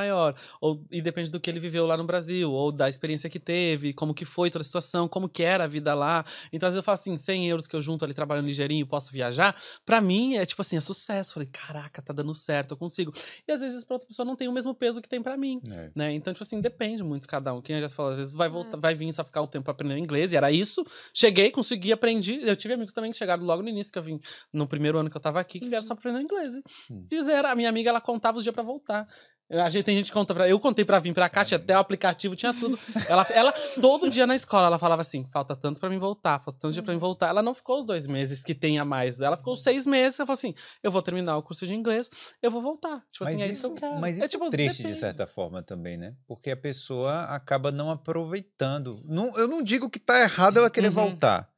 Ou, 0.60 0.84
e 0.90 1.00
depende 1.00 1.30
do 1.30 1.40
que 1.40 1.48
ele 1.50 1.60
viveu 1.60 1.86
lá 1.86 1.96
no 1.96 2.04
Brasil, 2.04 2.50
ou 2.50 2.70
da 2.72 2.88
experiência 2.88 3.28
que 3.28 3.38
teve, 3.38 3.92
como 3.92 4.14
que 4.14 4.24
foi 4.24 4.50
toda 4.50 4.62
a 4.62 4.64
situação, 4.64 5.08
como 5.08 5.28
que 5.28 5.42
era 5.42 5.64
a 5.64 5.66
vida 5.66 5.94
lá. 5.94 6.24
Então, 6.52 6.66
às 6.66 6.74
vezes 6.74 6.76
eu 6.76 6.82
falo 6.82 6.94
assim, 6.94 7.16
100 7.16 7.48
euros 7.48 7.66
que 7.66 7.74
eu 7.74 7.82
junto 7.82 8.04
ali 8.04 8.14
trabalhando 8.14 8.46
ligeirinho, 8.46 8.86
posso 8.86 9.10
viajar, 9.12 9.56
pra 9.84 10.00
mim 10.00 10.36
é 10.36 10.46
tipo 10.46 10.62
assim, 10.62 10.76
é 10.76 10.80
sucesso. 10.80 11.34
Falei, 11.34 11.48
caraca, 11.50 12.00
tá 12.02 12.12
dando 12.12 12.34
certo, 12.34 12.72
eu 12.72 12.76
consigo. 12.76 13.12
E 13.46 13.52
às 13.52 13.60
vezes 13.60 13.84
pra 13.84 13.94
outra 13.94 14.08
pessoa 14.08 14.26
não 14.26 14.36
tem 14.36 14.48
o 14.48 14.52
mesmo 14.52 14.74
peso 14.74 15.00
que 15.00 15.08
tem 15.08 15.22
pra 15.22 15.36
mim. 15.36 15.60
É. 15.70 15.90
Né? 15.94 16.12
Então, 16.12 16.32
tipo 16.32 16.44
assim, 16.44 16.60
depende 16.60 17.02
muito 17.02 17.26
cada 17.26 17.52
um. 17.52 17.60
Quem 17.60 17.80
já 17.80 17.88
falou, 17.88 18.12
às 18.12 18.18
vezes 18.18 18.32
vai 18.32 18.48
voltar, 18.48 18.78
vai 18.78 18.94
vir 18.94 19.12
só 19.12 19.24
ficar 19.24 19.42
o 19.42 19.46
tempo 19.46 19.64
pra 19.64 19.72
aprender 19.72 19.98
inglês, 19.98 20.32
e 20.32 20.36
era 20.36 20.50
isso. 20.50 20.84
Cheguei, 21.12 21.50
consegui, 21.50 21.92
aprendi. 21.92 22.40
Eu 22.42 22.56
tive 22.56 22.74
amigos 22.74 22.92
também 22.92 23.10
que 23.10 23.16
chegaram 23.16 23.44
logo 23.44 23.62
no 23.62 23.68
início, 23.68 23.92
que 23.92 23.98
eu 23.98 24.02
vim 24.02 24.20
no 24.52 24.66
primeiro 24.66 24.98
ano 24.98 25.10
que 25.10 25.16
eu 25.16 25.20
tava 25.20 25.40
aqui, 25.40 25.60
que 25.60 25.68
vieram 25.68 25.86
só 25.86 25.94
pra 25.94 26.10
aprender 26.10 26.24
inglês. 26.24 26.54
Hum. 26.90 27.04
Fizeram. 27.08 27.48
A 27.50 27.54
minha 27.54 27.68
amiga, 27.68 27.90
ela 27.90 28.00
contava 28.00 28.38
os 28.38 28.44
dias 28.44 28.54
pra 28.54 28.62
voltar. 28.62 29.08
A 29.50 29.70
gente 29.70 29.84
tem 29.84 29.96
gente 29.96 30.06
que 30.08 30.12
conta 30.12 30.34
pra. 30.34 30.46
Eu 30.46 30.60
contei 30.60 30.84
pra 30.84 30.98
vir 30.98 31.14
pra 31.14 31.26
cá, 31.26 31.42
tinha 31.42 31.56
até 31.56 31.74
o 31.74 31.80
aplicativo, 31.80 32.36
tinha 32.36 32.52
tudo. 32.52 32.78
Ela, 33.08 33.26
ela, 33.30 33.50
todo 33.80 34.10
dia 34.10 34.26
na 34.26 34.34
escola, 34.34 34.66
ela 34.66 34.78
falava 34.78 35.00
assim: 35.00 35.24
falta 35.24 35.56
tanto 35.56 35.80
pra 35.80 35.88
mim 35.88 35.98
voltar, 35.98 36.38
falta 36.38 36.58
tanto 36.60 36.74
dia 36.74 36.82
pra 36.82 36.92
mim 36.92 37.00
voltar. 37.00 37.28
Ela 37.28 37.40
não 37.40 37.54
ficou 37.54 37.78
os 37.78 37.86
dois 37.86 38.06
meses 38.06 38.42
que 38.42 38.54
tem 38.54 38.78
a 38.78 38.84
mais. 38.84 39.22
Ela 39.22 39.38
ficou 39.38 39.56
seis 39.56 39.86
meses. 39.86 40.18
Ela 40.20 40.26
falou 40.26 40.36
assim: 40.36 40.54
eu 40.82 40.90
vou 40.92 41.00
terminar 41.00 41.36
o 41.38 41.42
curso 41.42 41.66
de 41.66 41.72
inglês, 41.74 42.10
eu 42.42 42.50
vou 42.50 42.60
voltar. 42.60 43.02
Tipo 43.10 43.24
assim, 43.26 43.40
é 43.42 43.46
isso 43.46 43.62
que 43.62 43.66
eu 43.78 43.88
quero. 43.88 43.98
mas 44.00 44.16
é, 44.16 44.20
isso 44.20 44.28
tipo, 44.28 44.44
é 44.44 44.50
triste 44.50 44.76
de 44.76 44.82
depende. 44.82 45.00
certa 45.00 45.26
forma 45.26 45.62
também, 45.62 45.96
né? 45.96 46.14
Porque 46.26 46.50
a 46.50 46.56
pessoa 46.56 47.22
acaba 47.24 47.72
não 47.72 47.90
aproveitando. 47.90 49.00
Não, 49.06 49.34
eu 49.38 49.48
não 49.48 49.62
digo 49.62 49.88
que 49.88 49.98
tá 49.98 50.20
errado 50.20 50.58
ela 50.58 50.68
querer 50.70 50.88
Uhum. 50.88 50.94
voltar. 50.94 51.48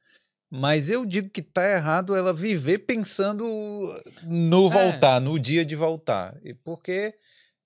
Mas 0.49 0.89
eu 0.89 1.05
digo 1.05 1.29
que 1.29 1.41
tá 1.41 1.69
errado 1.69 2.15
ela 2.15 2.33
viver 2.33 2.79
pensando 2.79 3.45
no 4.23 4.67
É. 4.67 4.69
voltar, 4.69 5.19
no 5.21 5.37
dia 5.39 5.63
de 5.65 5.75
voltar. 5.75 6.37
E 6.43 6.53
Porque 6.53 7.13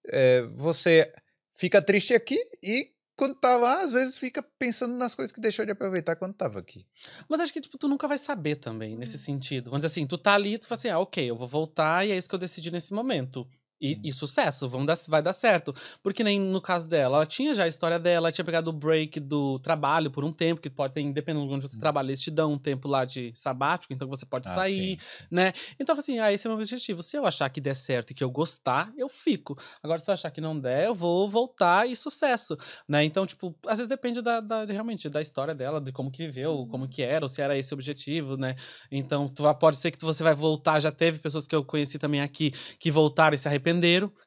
é, 0.10 0.42
você 0.44 1.12
fica 1.56 1.82
triste 1.82 2.14
aqui 2.14 2.38
e 2.62 2.96
quando 3.18 3.36
tá 3.36 3.56
lá, 3.56 3.82
às 3.82 3.94
vezes 3.94 4.18
fica 4.18 4.44
pensando 4.60 4.94
nas 4.96 5.16
coisas 5.16 5.32
que 5.32 5.40
deixou 5.40 5.66
de 5.66 5.72
aproveitar 5.72 6.18
quando 6.18 6.34
tava 6.34 6.60
aqui. 6.60 6.86
Mas 7.30 7.40
acho 7.40 7.54
que, 7.54 7.62
tipo, 7.62 7.78
tu 7.78 7.88
nunca 7.88 8.08
vai 8.08 8.18
saber 8.18 8.56
também, 8.56 8.98
nesse 8.98 9.18
sentido. 9.18 9.70
Vamos 9.70 9.80
dizer 9.80 9.88
assim, 9.88 10.06
tu 10.06 10.18
tá 10.18 10.34
ali, 10.34 10.58
tu 10.58 10.68
fala 10.68 10.80
assim, 10.80 10.90
ah, 10.90 11.00
ok, 11.00 11.30
eu 11.30 11.36
vou 11.36 11.48
voltar 11.48 12.06
e 12.06 12.12
é 12.12 12.18
isso 12.18 12.28
que 12.28 12.36
eu 12.36 12.40
decidi 12.40 12.70
nesse 12.72 12.94
momento. 12.94 13.48
E, 13.82 14.00
e 14.04 14.14
sucesso, 14.14 14.70
vão 14.70 14.86
dar, 14.86 14.98
vai 15.08 15.22
dar 15.22 15.34
certo. 15.34 15.74
Porque 16.02 16.24
nem 16.24 16.40
no 16.40 16.62
caso 16.62 16.88
dela, 16.88 17.18
ela 17.18 17.26
tinha 17.26 17.54
já 17.54 17.64
a 17.66 17.68
história 17.68 18.00
dela, 18.00 18.28
ela 18.28 18.32
tinha 18.32 18.46
pegado 18.46 18.70
o 18.70 18.74
break 18.74 19.20
do 19.20 19.60
trabalho 19.60 20.10
por 20.10 20.24
um 20.24 20.32
tempo, 20.32 20.62
que 20.62 20.70
pode 20.70 20.94
ter, 20.94 21.02
independendo 21.02 21.46
de 21.48 21.54
onde 21.54 21.68
você 21.68 21.78
trabalha, 21.78 22.08
eles 22.08 22.22
te 22.22 22.32
dão 22.32 22.54
um 22.54 22.58
tempo 22.58 22.88
lá 22.88 23.04
de 23.04 23.32
sabático, 23.36 23.94
então 23.94 24.08
você 24.08 24.26
pode 24.26 24.48
Ah, 24.48 24.48
sair, 24.48 24.98
sim. 25.00 25.00
né? 25.30 25.52
Então, 25.80 25.96
assim, 25.98 26.20
ah, 26.20 26.32
esse 26.32 26.48
é 26.48 26.50
o 26.50 26.54
meu 26.54 26.62
objetivo. 26.62 27.04
Se 27.04 27.18
eu 27.18 27.26
achar 27.26 27.50
que 27.50 27.60
der 27.60 27.76
certo 27.76 28.12
e 28.12 28.14
que 28.14 28.24
eu 28.24 28.30
gostar, 28.30 28.94
eu 28.98 29.10
fico. 29.10 29.56
Agora, 29.84 30.00
se 30.00 30.10
eu 30.10 30.14
achar 30.14 30.32
que 30.32 30.40
não 30.42 30.58
der, 30.60 30.86
eu 30.86 30.96
vou 30.96 31.30
voltar 31.30 31.88
e 31.88 31.96
sucesso, 31.96 32.56
né? 32.88 33.04
Então, 33.04 33.26
tipo, 33.26 33.56
às 33.68 33.78
vezes 33.78 33.88
depende 33.88 34.22
da, 34.22 34.40
da- 34.40 34.66
realmente 34.66 35.10
da 35.10 35.22
história 35.22 35.54
dela, 35.54 35.82
de 35.82 35.92
como 35.92 36.12
que 36.12 36.26
viveu, 36.26 36.66
como 36.70 36.88
que 36.88 37.02
era, 37.02 37.26
ou 37.26 37.30
se 37.30 37.42
era 37.42 37.58
esse 37.58 37.74
o 37.74 37.76
objetivo, 37.76 38.38
né? 38.38 38.56
Então, 38.92 39.28
tu 39.28 39.44
pode 39.56 39.78
ser 39.78 39.92
que 39.92 40.04
você 40.04 40.24
vai 40.24 40.34
voltar. 40.36 40.80
Já 40.80 40.92
teve 40.92 41.20
pessoas 41.20 41.46
que 41.46 41.56
eu 41.56 41.64
conheci 41.64 41.98
também 42.00 42.22
aqui 42.22 42.52
que 42.80 42.92
voltaram 42.92 43.36
e 43.36 43.38
se 43.38 43.48
arrependeram. 43.48 43.65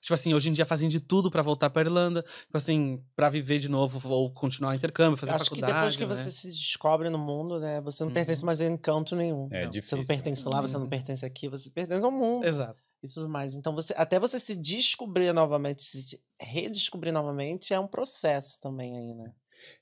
Tipo 0.00 0.14
assim, 0.14 0.34
hoje 0.34 0.48
em 0.48 0.52
dia 0.52 0.66
fazem 0.66 0.88
de 0.88 1.00
tudo 1.00 1.30
pra 1.30 1.42
voltar 1.42 1.70
pra 1.70 1.82
Irlanda, 1.82 2.22
tipo 2.22 2.56
assim, 2.56 3.02
pra 3.16 3.28
viver 3.28 3.58
de 3.58 3.68
novo 3.68 4.00
ou 4.08 4.30
continuar 4.32 4.72
o 4.72 4.74
intercâmbio, 4.74 5.16
fazer 5.18 5.32
Acho 5.32 5.44
que 5.44 5.50
faculdade. 5.60 5.72
depois 5.74 5.96
que 5.96 6.06
né? 6.06 6.14
você 6.24 6.30
se 6.30 6.48
descobre 6.48 7.08
no 7.10 7.18
mundo, 7.18 7.58
né? 7.60 7.80
Você 7.82 8.02
não 8.02 8.08
Uhum. 8.08 8.14
pertence 8.14 8.44
mais 8.44 8.60
a 8.60 8.66
encanto 8.66 9.14
nenhum. 9.16 9.48
É 9.50 9.64
Não, 9.64 9.72
Você 9.72 9.78
difícil. 9.80 9.98
não 9.98 10.04
pertence 10.04 10.48
lá, 10.48 10.60
você 10.62 10.74
não 10.74 10.82
Uhum. 10.82 10.88
pertence 10.88 11.24
aqui, 11.24 11.48
você 11.48 11.70
pertence 11.70 12.04
ao 12.04 12.10
mundo. 12.12 12.44
Exato. 12.46 12.78
E 13.02 13.08
tudo 13.08 13.28
mais. 13.28 13.54
Então, 13.54 13.72
você, 13.74 13.94
até 13.96 14.18
você 14.18 14.40
se 14.40 14.56
descobrir 14.56 15.32
novamente, 15.32 15.82
se 15.82 16.20
redescobrir 16.40 17.12
novamente, 17.12 17.72
é 17.72 17.78
um 17.78 17.86
processo 17.86 18.58
também 18.60 18.96
aí, 18.96 19.14
né? 19.14 19.32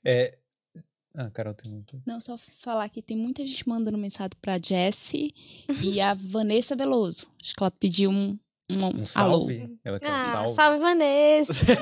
É... 0.05 0.37
Ah, 1.19 1.31
Carol, 1.31 1.55
tem 1.55 1.73
um... 1.73 1.83
Não, 2.05 2.21
só 2.21 2.37
falar 2.37 2.87
que 2.89 3.01
tem 3.01 3.17
muita 3.17 3.43
gente 3.43 3.67
mandando 3.67 3.97
mensagem 3.97 4.29
pra 4.39 4.59
Jessie 4.61 5.33
e 5.83 5.99
a 5.99 6.13
Vanessa 6.13 6.75
Veloso. 6.75 7.25
Acho 7.41 7.55
que 7.55 7.63
ela 7.63 7.71
pediu 7.71 8.11
um, 8.11 8.37
um, 8.69 8.75
Um 8.75 8.85
alô. 8.87 9.05
salve? 9.05 9.69
Ela 9.83 9.99
quer 9.99 10.09
um 10.09 10.13
Ah, 10.13 10.31
salve? 10.33 10.55
salve, 10.55 10.79
Vanessa. 10.79 11.53
Salve, 11.65 11.79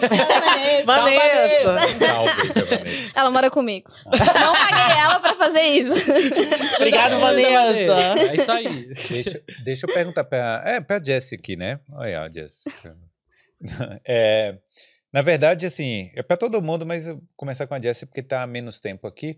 Vanessa. 0.86 0.86
Vanessa! 0.86 1.88
Salve, 2.06 2.54
pra 2.54 2.64
Vanessa. 2.64 3.12
Ela 3.16 3.32
mora 3.32 3.50
comigo. 3.50 3.92
Não 4.06 4.54
paguei 4.54 4.98
ela 5.00 5.20
pra 5.20 5.34
fazer 5.36 5.62
isso. 5.62 5.94
Obrigado, 6.78 7.20
Vanessa! 7.20 8.20
É 8.20 8.36
isso 8.36 8.52
aí. 8.52 8.86
Deixa, 9.10 9.44
deixa 9.64 9.86
eu 9.88 9.94
perguntar 9.94 10.24
pra, 10.26 10.62
é, 10.66 10.82
pra 10.82 11.02
Jessie 11.02 11.38
aqui, 11.38 11.56
né? 11.56 11.80
Olha 11.92 12.22
a 12.22 12.30
Jessica. 12.30 12.96
É, 14.06 14.58
na 15.12 15.22
verdade, 15.22 15.66
assim, 15.66 16.12
é 16.14 16.22
pra 16.22 16.36
todo 16.38 16.62
mundo, 16.62 16.86
mas 16.86 17.08
eu 17.08 17.16
vou 17.16 17.24
começar 17.38 17.66
com 17.66 17.74
a 17.74 17.82
Jessie 17.82 18.06
porque 18.06 18.22
tá 18.22 18.44
há 18.44 18.48
menos 18.48 18.80
tempo 18.80 19.08
aqui. 19.08 19.38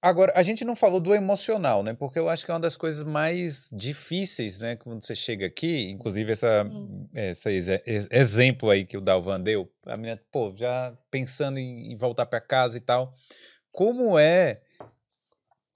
Agora, 0.00 0.32
a 0.36 0.44
gente 0.44 0.64
não 0.64 0.76
falou 0.76 1.00
do 1.00 1.12
emocional, 1.12 1.82
né? 1.82 1.92
Porque 1.92 2.18
eu 2.18 2.28
acho 2.28 2.44
que 2.44 2.50
é 2.50 2.54
uma 2.54 2.60
das 2.60 2.76
coisas 2.76 3.02
mais 3.02 3.68
difíceis, 3.72 4.60
né? 4.60 4.76
Quando 4.76 5.00
você 5.04 5.14
chega 5.14 5.46
aqui, 5.46 5.90
inclusive 5.90 6.30
essa, 6.32 6.64
Sim. 6.64 7.08
exe- 7.46 7.82
ex- 7.84 8.08
exemplo 8.12 8.70
aí 8.70 8.86
que 8.86 8.96
o 8.96 9.00
Dalvan 9.00 9.40
deu, 9.40 9.68
a 9.86 9.96
menina, 9.96 10.20
pô, 10.30 10.54
já 10.54 10.96
pensando 11.10 11.58
em, 11.58 11.96
voltar 11.96 12.26
pra 12.26 12.40
casa 12.40 12.76
e 12.76 12.80
tal. 12.80 13.12
Como 13.72 14.16
é 14.18 14.60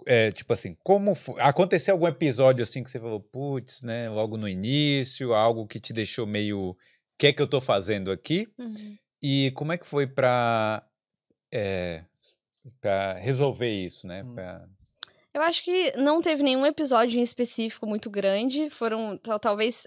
é, 0.07 0.31
tipo 0.32 0.53
assim, 0.53 0.77
como 0.82 1.15
fo- 1.15 1.36
aconteceu 1.39 1.94
algum 1.94 2.09
episódio 2.09 2.62
assim 2.62 2.82
que 2.82 2.90
você 2.90 2.99
falou, 2.99 3.20
putz, 3.20 3.82
né, 3.82 4.09
logo 4.09 4.36
no 4.36 4.49
início, 4.49 5.32
algo 5.32 5.66
que 5.66 5.78
te 5.78 5.93
deixou 5.93 6.27
meio, 6.27 6.70
o 6.70 6.77
que 7.19 7.28
é 7.28 7.32
que 7.32 7.40
eu 7.40 7.47
tô 7.47 7.61
fazendo 7.61 8.11
aqui? 8.11 8.49
Uhum. 8.59 8.97
E 9.23 9.53
como 9.55 9.73
é 9.73 9.78
que 9.78 9.86
foi 9.86 10.07
pra, 10.07 10.85
é, 11.53 12.05
pra 12.80 13.14
resolver 13.14 13.68
isso, 13.70 14.06
né? 14.06 14.22
Hum. 14.22 14.34
Pra- 14.34 14.66
Eu 15.34 15.43
acho 15.43 15.62
que 15.64 15.97
não 15.97 16.20
teve 16.20 16.43
nenhum 16.43 16.66
episódio 16.66 17.18
em 17.18 17.22
específico 17.22 17.86
muito 17.86 18.10
grande. 18.10 18.68
Foram, 18.70 19.16
tal- 19.16 19.40
talvez, 19.40 19.86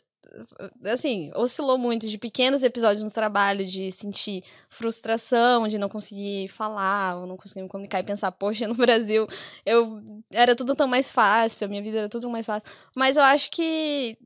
assim, 0.85 1.29
oscilou 1.35 1.77
muito 1.77 2.07
de 2.09 2.17
pequenos 2.17 2.63
episódios 2.63 3.03
no 3.03 3.11
trabalho, 3.11 3.63
de 3.65 3.91
sentir 3.91 4.43
frustração, 4.69 5.67
de 5.67 5.77
não 5.77 5.87
conseguir 5.87 6.47
falar, 6.47 7.17
ou 7.17 7.27
não 7.27 7.37
conseguir 7.37 7.61
me 7.61 7.69
comunicar 7.69 7.99
e 7.99 8.03
pensar, 8.03 8.31
poxa, 8.31 8.67
no 8.67 8.73
Brasil 8.73 9.27
eu 9.65 10.01
era 10.31 10.55
tudo 10.55 10.73
tão 10.75 10.87
mais 10.87 11.11
fácil, 11.11 11.65
a 11.65 11.69
minha 11.69 11.81
vida 11.83 11.99
era 11.99 12.09
tudo 12.09 12.27
mais 12.29 12.45
fácil. 12.47 12.67
Mas 12.95 13.15
eu 13.15 13.23
acho 13.23 13.51
que 13.51 14.17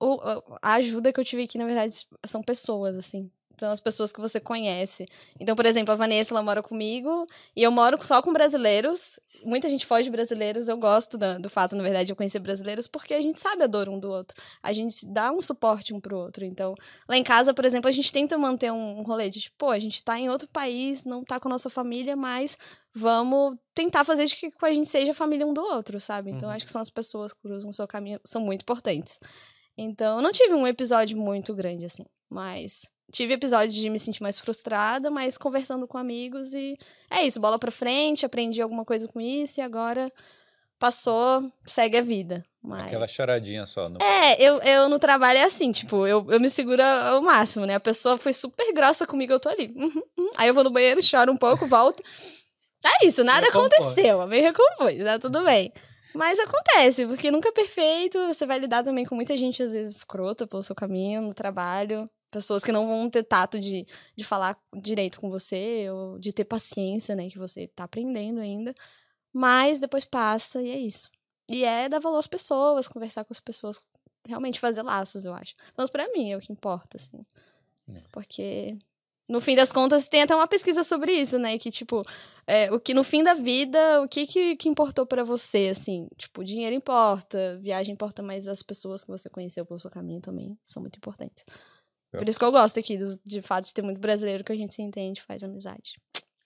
o- 0.00 0.20
a 0.60 0.74
ajuda 0.74 1.12
que 1.12 1.20
eu 1.20 1.24
tive 1.24 1.44
aqui, 1.44 1.56
na 1.58 1.64
verdade, 1.66 1.94
são 2.26 2.42
pessoas, 2.42 2.98
assim. 2.98 3.30
São 3.58 3.70
as 3.70 3.80
pessoas 3.80 4.10
que 4.12 4.20
você 4.20 4.40
conhece. 4.40 5.06
Então, 5.38 5.54
por 5.54 5.64
exemplo, 5.66 5.92
a 5.92 5.96
Vanessa, 5.96 6.32
ela 6.34 6.42
mora 6.42 6.62
comigo 6.62 7.26
e 7.56 7.62
eu 7.62 7.70
moro 7.70 7.98
só 8.04 8.20
com 8.20 8.32
brasileiros. 8.32 9.18
Muita 9.44 9.68
gente 9.68 9.86
foge 9.86 10.04
de 10.04 10.10
brasileiros. 10.10 10.68
Eu 10.68 10.76
gosto 10.76 11.16
da- 11.16 11.38
do 11.38 11.48
fato, 11.48 11.76
na 11.76 11.82
verdade, 11.82 12.06
de 12.06 12.12
eu 12.12 12.16
conhecer 12.16 12.38
brasileiros 12.40 12.86
porque 12.88 13.14
a 13.14 13.22
gente 13.22 13.40
sabe 13.40 13.62
a 13.62 13.66
dor 13.66 13.88
um 13.88 13.98
do 13.98 14.10
outro. 14.10 14.40
A 14.62 14.72
gente 14.72 15.06
dá 15.06 15.30
um 15.32 15.40
suporte 15.40 15.94
um 15.94 16.00
pro 16.00 16.18
outro. 16.18 16.44
Então, 16.44 16.74
lá 17.08 17.16
em 17.16 17.22
casa, 17.22 17.54
por 17.54 17.64
exemplo, 17.64 17.88
a 17.88 17.92
gente 17.92 18.12
tenta 18.12 18.36
manter 18.36 18.72
um, 18.72 18.98
um 19.00 19.02
rolê 19.02 19.30
de 19.30 19.40
tipo, 19.40 19.56
pô, 19.58 19.70
a 19.70 19.78
gente 19.78 20.02
tá 20.02 20.18
em 20.18 20.28
outro 20.28 20.48
país, 20.52 21.04
não 21.04 21.22
tá 21.22 21.38
com 21.38 21.48
a 21.48 21.52
nossa 21.52 21.70
família, 21.70 22.16
mas 22.16 22.58
vamos 22.94 23.56
tentar 23.74 24.04
fazer 24.04 24.26
de 24.26 24.36
que 24.36 24.50
a 24.62 24.72
gente 24.74 24.88
seja 24.88 25.12
família 25.14 25.46
um 25.46 25.52
do 25.52 25.60
outro, 25.60 25.98
sabe? 25.98 26.30
Então, 26.30 26.48
Uhum. 26.48 26.54
acho 26.54 26.64
que 26.64 26.70
são 26.70 26.80
as 26.80 26.90
pessoas 26.90 27.32
que 27.32 27.40
cruzam 27.40 27.70
o 27.70 27.72
seu 27.72 27.86
caminho, 27.88 28.20
são 28.24 28.40
muito 28.40 28.62
importantes. 28.62 29.18
Então, 29.76 30.18
eu 30.18 30.22
não 30.22 30.30
tive 30.30 30.54
um 30.54 30.66
episódio 30.66 31.18
muito 31.18 31.52
grande, 31.54 31.84
assim. 31.84 32.04
Mas 32.30 32.88
tive 33.12 33.34
episódios 33.34 33.74
de 33.74 33.88
me 33.90 33.98
sentir 33.98 34.22
mais 34.22 34.38
frustrada, 34.38 35.10
mas 35.10 35.38
conversando 35.38 35.86
com 35.86 35.98
amigos 35.98 36.52
e 36.52 36.76
é 37.10 37.26
isso, 37.26 37.40
bola 37.40 37.58
pra 37.58 37.70
frente, 37.70 38.26
aprendi 38.26 38.60
alguma 38.60 38.84
coisa 38.84 39.06
com 39.08 39.20
isso 39.20 39.60
e 39.60 39.62
agora 39.62 40.12
passou, 40.78 41.50
segue 41.66 41.96
a 41.96 42.02
vida. 42.02 42.44
Mas... 42.62 42.86
Aquela 42.86 43.06
choradinha 43.06 43.66
só. 43.66 43.88
No... 43.88 43.98
É, 44.02 44.40
eu, 44.42 44.56
eu 44.58 44.88
no 44.88 44.98
trabalho 44.98 45.38
é 45.38 45.44
assim, 45.44 45.70
tipo, 45.70 46.06
eu, 46.06 46.26
eu 46.30 46.40
me 46.40 46.48
seguro 46.48 46.82
ao 46.82 47.22
máximo, 47.22 47.66
né? 47.66 47.74
A 47.74 47.80
pessoa 47.80 48.18
foi 48.18 48.32
super 48.32 48.72
grossa 48.72 49.06
comigo, 49.06 49.32
eu 49.32 49.40
tô 49.40 49.48
ali. 49.48 49.72
uhum, 49.76 50.02
uhum. 50.18 50.30
Aí 50.36 50.48
eu 50.48 50.54
vou 50.54 50.64
no 50.64 50.70
banheiro, 50.70 51.02
choro 51.02 51.30
um 51.30 51.36
pouco, 51.36 51.66
volto. 51.66 52.02
É 52.84 53.06
isso, 53.06 53.24
nada 53.24 53.48
aconteceu, 53.48 54.20
eu 54.20 54.26
me 54.26 54.40
recompôs, 54.40 55.02
tá 55.02 55.18
tudo 55.18 55.42
bem. 55.42 55.72
Mas 56.14 56.38
acontece, 56.38 57.06
porque 57.06 57.30
nunca 57.30 57.48
é 57.48 57.52
perfeito, 57.52 58.18
você 58.26 58.46
vai 58.46 58.58
lidar 58.58 58.84
também 58.84 59.04
com 59.04 59.14
muita 59.14 59.36
gente, 59.36 59.62
às 59.62 59.72
vezes, 59.72 59.96
escrota 59.96 60.46
pelo 60.46 60.62
seu 60.62 60.74
caminho, 60.74 61.22
no 61.22 61.34
trabalho. 61.34 62.04
Pessoas 62.34 62.64
que 62.64 62.72
não 62.72 62.88
vão 62.88 63.08
ter 63.08 63.22
tato 63.22 63.60
de, 63.60 63.86
de 64.16 64.24
falar 64.24 64.58
direito 64.82 65.20
com 65.20 65.30
você, 65.30 65.88
ou 65.88 66.18
de 66.18 66.32
ter 66.32 66.44
paciência, 66.44 67.14
né? 67.14 67.30
Que 67.30 67.38
você 67.38 67.68
tá 67.68 67.84
aprendendo 67.84 68.40
ainda. 68.40 68.74
Mas 69.32 69.78
depois 69.78 70.04
passa 70.04 70.60
e 70.60 70.68
é 70.68 70.76
isso. 70.76 71.08
E 71.48 71.62
é 71.62 71.88
dar 71.88 72.00
valor 72.00 72.18
às 72.18 72.26
pessoas, 72.26 72.88
conversar 72.88 73.24
com 73.24 73.32
as 73.32 73.38
pessoas, 73.38 73.80
realmente 74.26 74.58
fazer 74.58 74.82
laços, 74.82 75.24
eu 75.24 75.32
acho. 75.32 75.54
Mas 75.76 75.88
pra 75.90 76.08
mim 76.08 76.32
é 76.32 76.36
o 76.36 76.40
que 76.40 76.52
importa, 76.52 76.96
assim. 76.96 77.20
É. 77.88 78.00
Porque, 78.10 78.76
no 79.28 79.40
fim 79.40 79.54
das 79.54 79.70
contas, 79.70 80.08
tem 80.08 80.22
até 80.22 80.34
uma 80.34 80.48
pesquisa 80.48 80.82
sobre 80.82 81.12
isso, 81.12 81.38
né? 81.38 81.56
Que, 81.56 81.70
tipo, 81.70 82.02
é, 82.48 82.68
o 82.72 82.80
que 82.80 82.94
no 82.94 83.04
fim 83.04 83.22
da 83.22 83.34
vida, 83.34 84.02
o 84.02 84.08
que 84.08 84.26
que, 84.26 84.56
que 84.56 84.68
importou 84.68 85.06
pra 85.06 85.22
você, 85.22 85.68
assim? 85.68 86.08
Tipo, 86.16 86.42
dinheiro 86.42 86.74
importa, 86.74 87.60
viagem 87.62 87.94
importa, 87.94 88.24
mas 88.24 88.48
as 88.48 88.60
pessoas 88.60 89.04
que 89.04 89.08
você 89.08 89.30
conheceu 89.30 89.64
pelo 89.64 89.78
seu 89.78 89.90
caminho 89.90 90.20
também 90.20 90.58
são 90.64 90.82
muito 90.82 90.96
importantes. 90.96 91.44
Por 92.18 92.28
isso 92.28 92.38
que 92.38 92.44
eu 92.44 92.52
gosto 92.52 92.78
aqui, 92.78 92.96
dos, 92.96 93.18
de 93.24 93.42
fato, 93.42 93.64
de 93.64 93.74
ter 93.74 93.82
muito 93.82 94.00
brasileiro 94.00 94.44
que 94.44 94.52
a 94.52 94.56
gente 94.56 94.74
se 94.74 94.82
entende, 94.82 95.22
faz 95.22 95.42
amizade. 95.42 95.94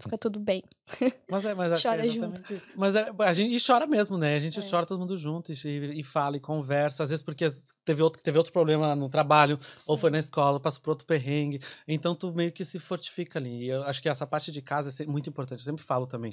Fica 0.01 0.17
tudo 0.17 0.39
bem. 0.39 0.63
Mas 1.29 1.45
é, 1.45 1.55
mas 1.55 1.73
é 1.73 1.83
Chora 1.83 2.07
exatamente 2.07 2.53
isso. 2.53 2.73
Mas 2.77 2.95
é, 2.95 3.11
a 3.19 3.33
gente 3.33 3.53
e 3.53 3.61
chora 3.61 3.85
mesmo, 3.85 4.17
né? 4.17 4.37
A 4.37 4.39
gente 4.39 4.61
É. 4.61 4.63
chora 4.63 4.87
todo 4.87 4.97
mundo 5.01 5.17
junto 5.17 5.53
e, 5.53 6.01
e 6.01 6.05
fala 6.05 6.37
e 6.37 6.41
conversa. 6.41 7.03
Às 7.03 7.11
vezes 7.11 7.21
porque 7.23 7.51
teve 7.85 8.01
outro, 8.01 8.23
teve 8.23 8.39
outro 8.39 8.53
problema 8.53 8.95
no 8.95 9.09
trabalho, 9.09 9.59
ou 9.89 9.97
foi 9.97 10.09
na 10.11 10.21
escola, 10.21 10.61
passou 10.61 10.81
por 10.81 10.91
outro 10.91 11.05
perrengue. 11.05 11.61
Então 11.87 12.15
tu 12.15 12.33
meio 12.33 12.53
que 12.53 12.65
se 12.65 12.79
fortifica 12.79 13.41
ali. 13.41 13.65
E 13.65 13.69
eu 13.71 13.83
acho 13.83 14.01
que 14.01 14.09
essa 14.09 14.25
parte 14.25 14.53
de 14.53 14.63
casa 14.63 15.03
é 15.03 15.07
muito 15.07 15.29
importante. 15.29 15.59
Eu 15.59 15.65
sempre 15.65 15.83
falo 15.85 16.07
também. 16.07 16.33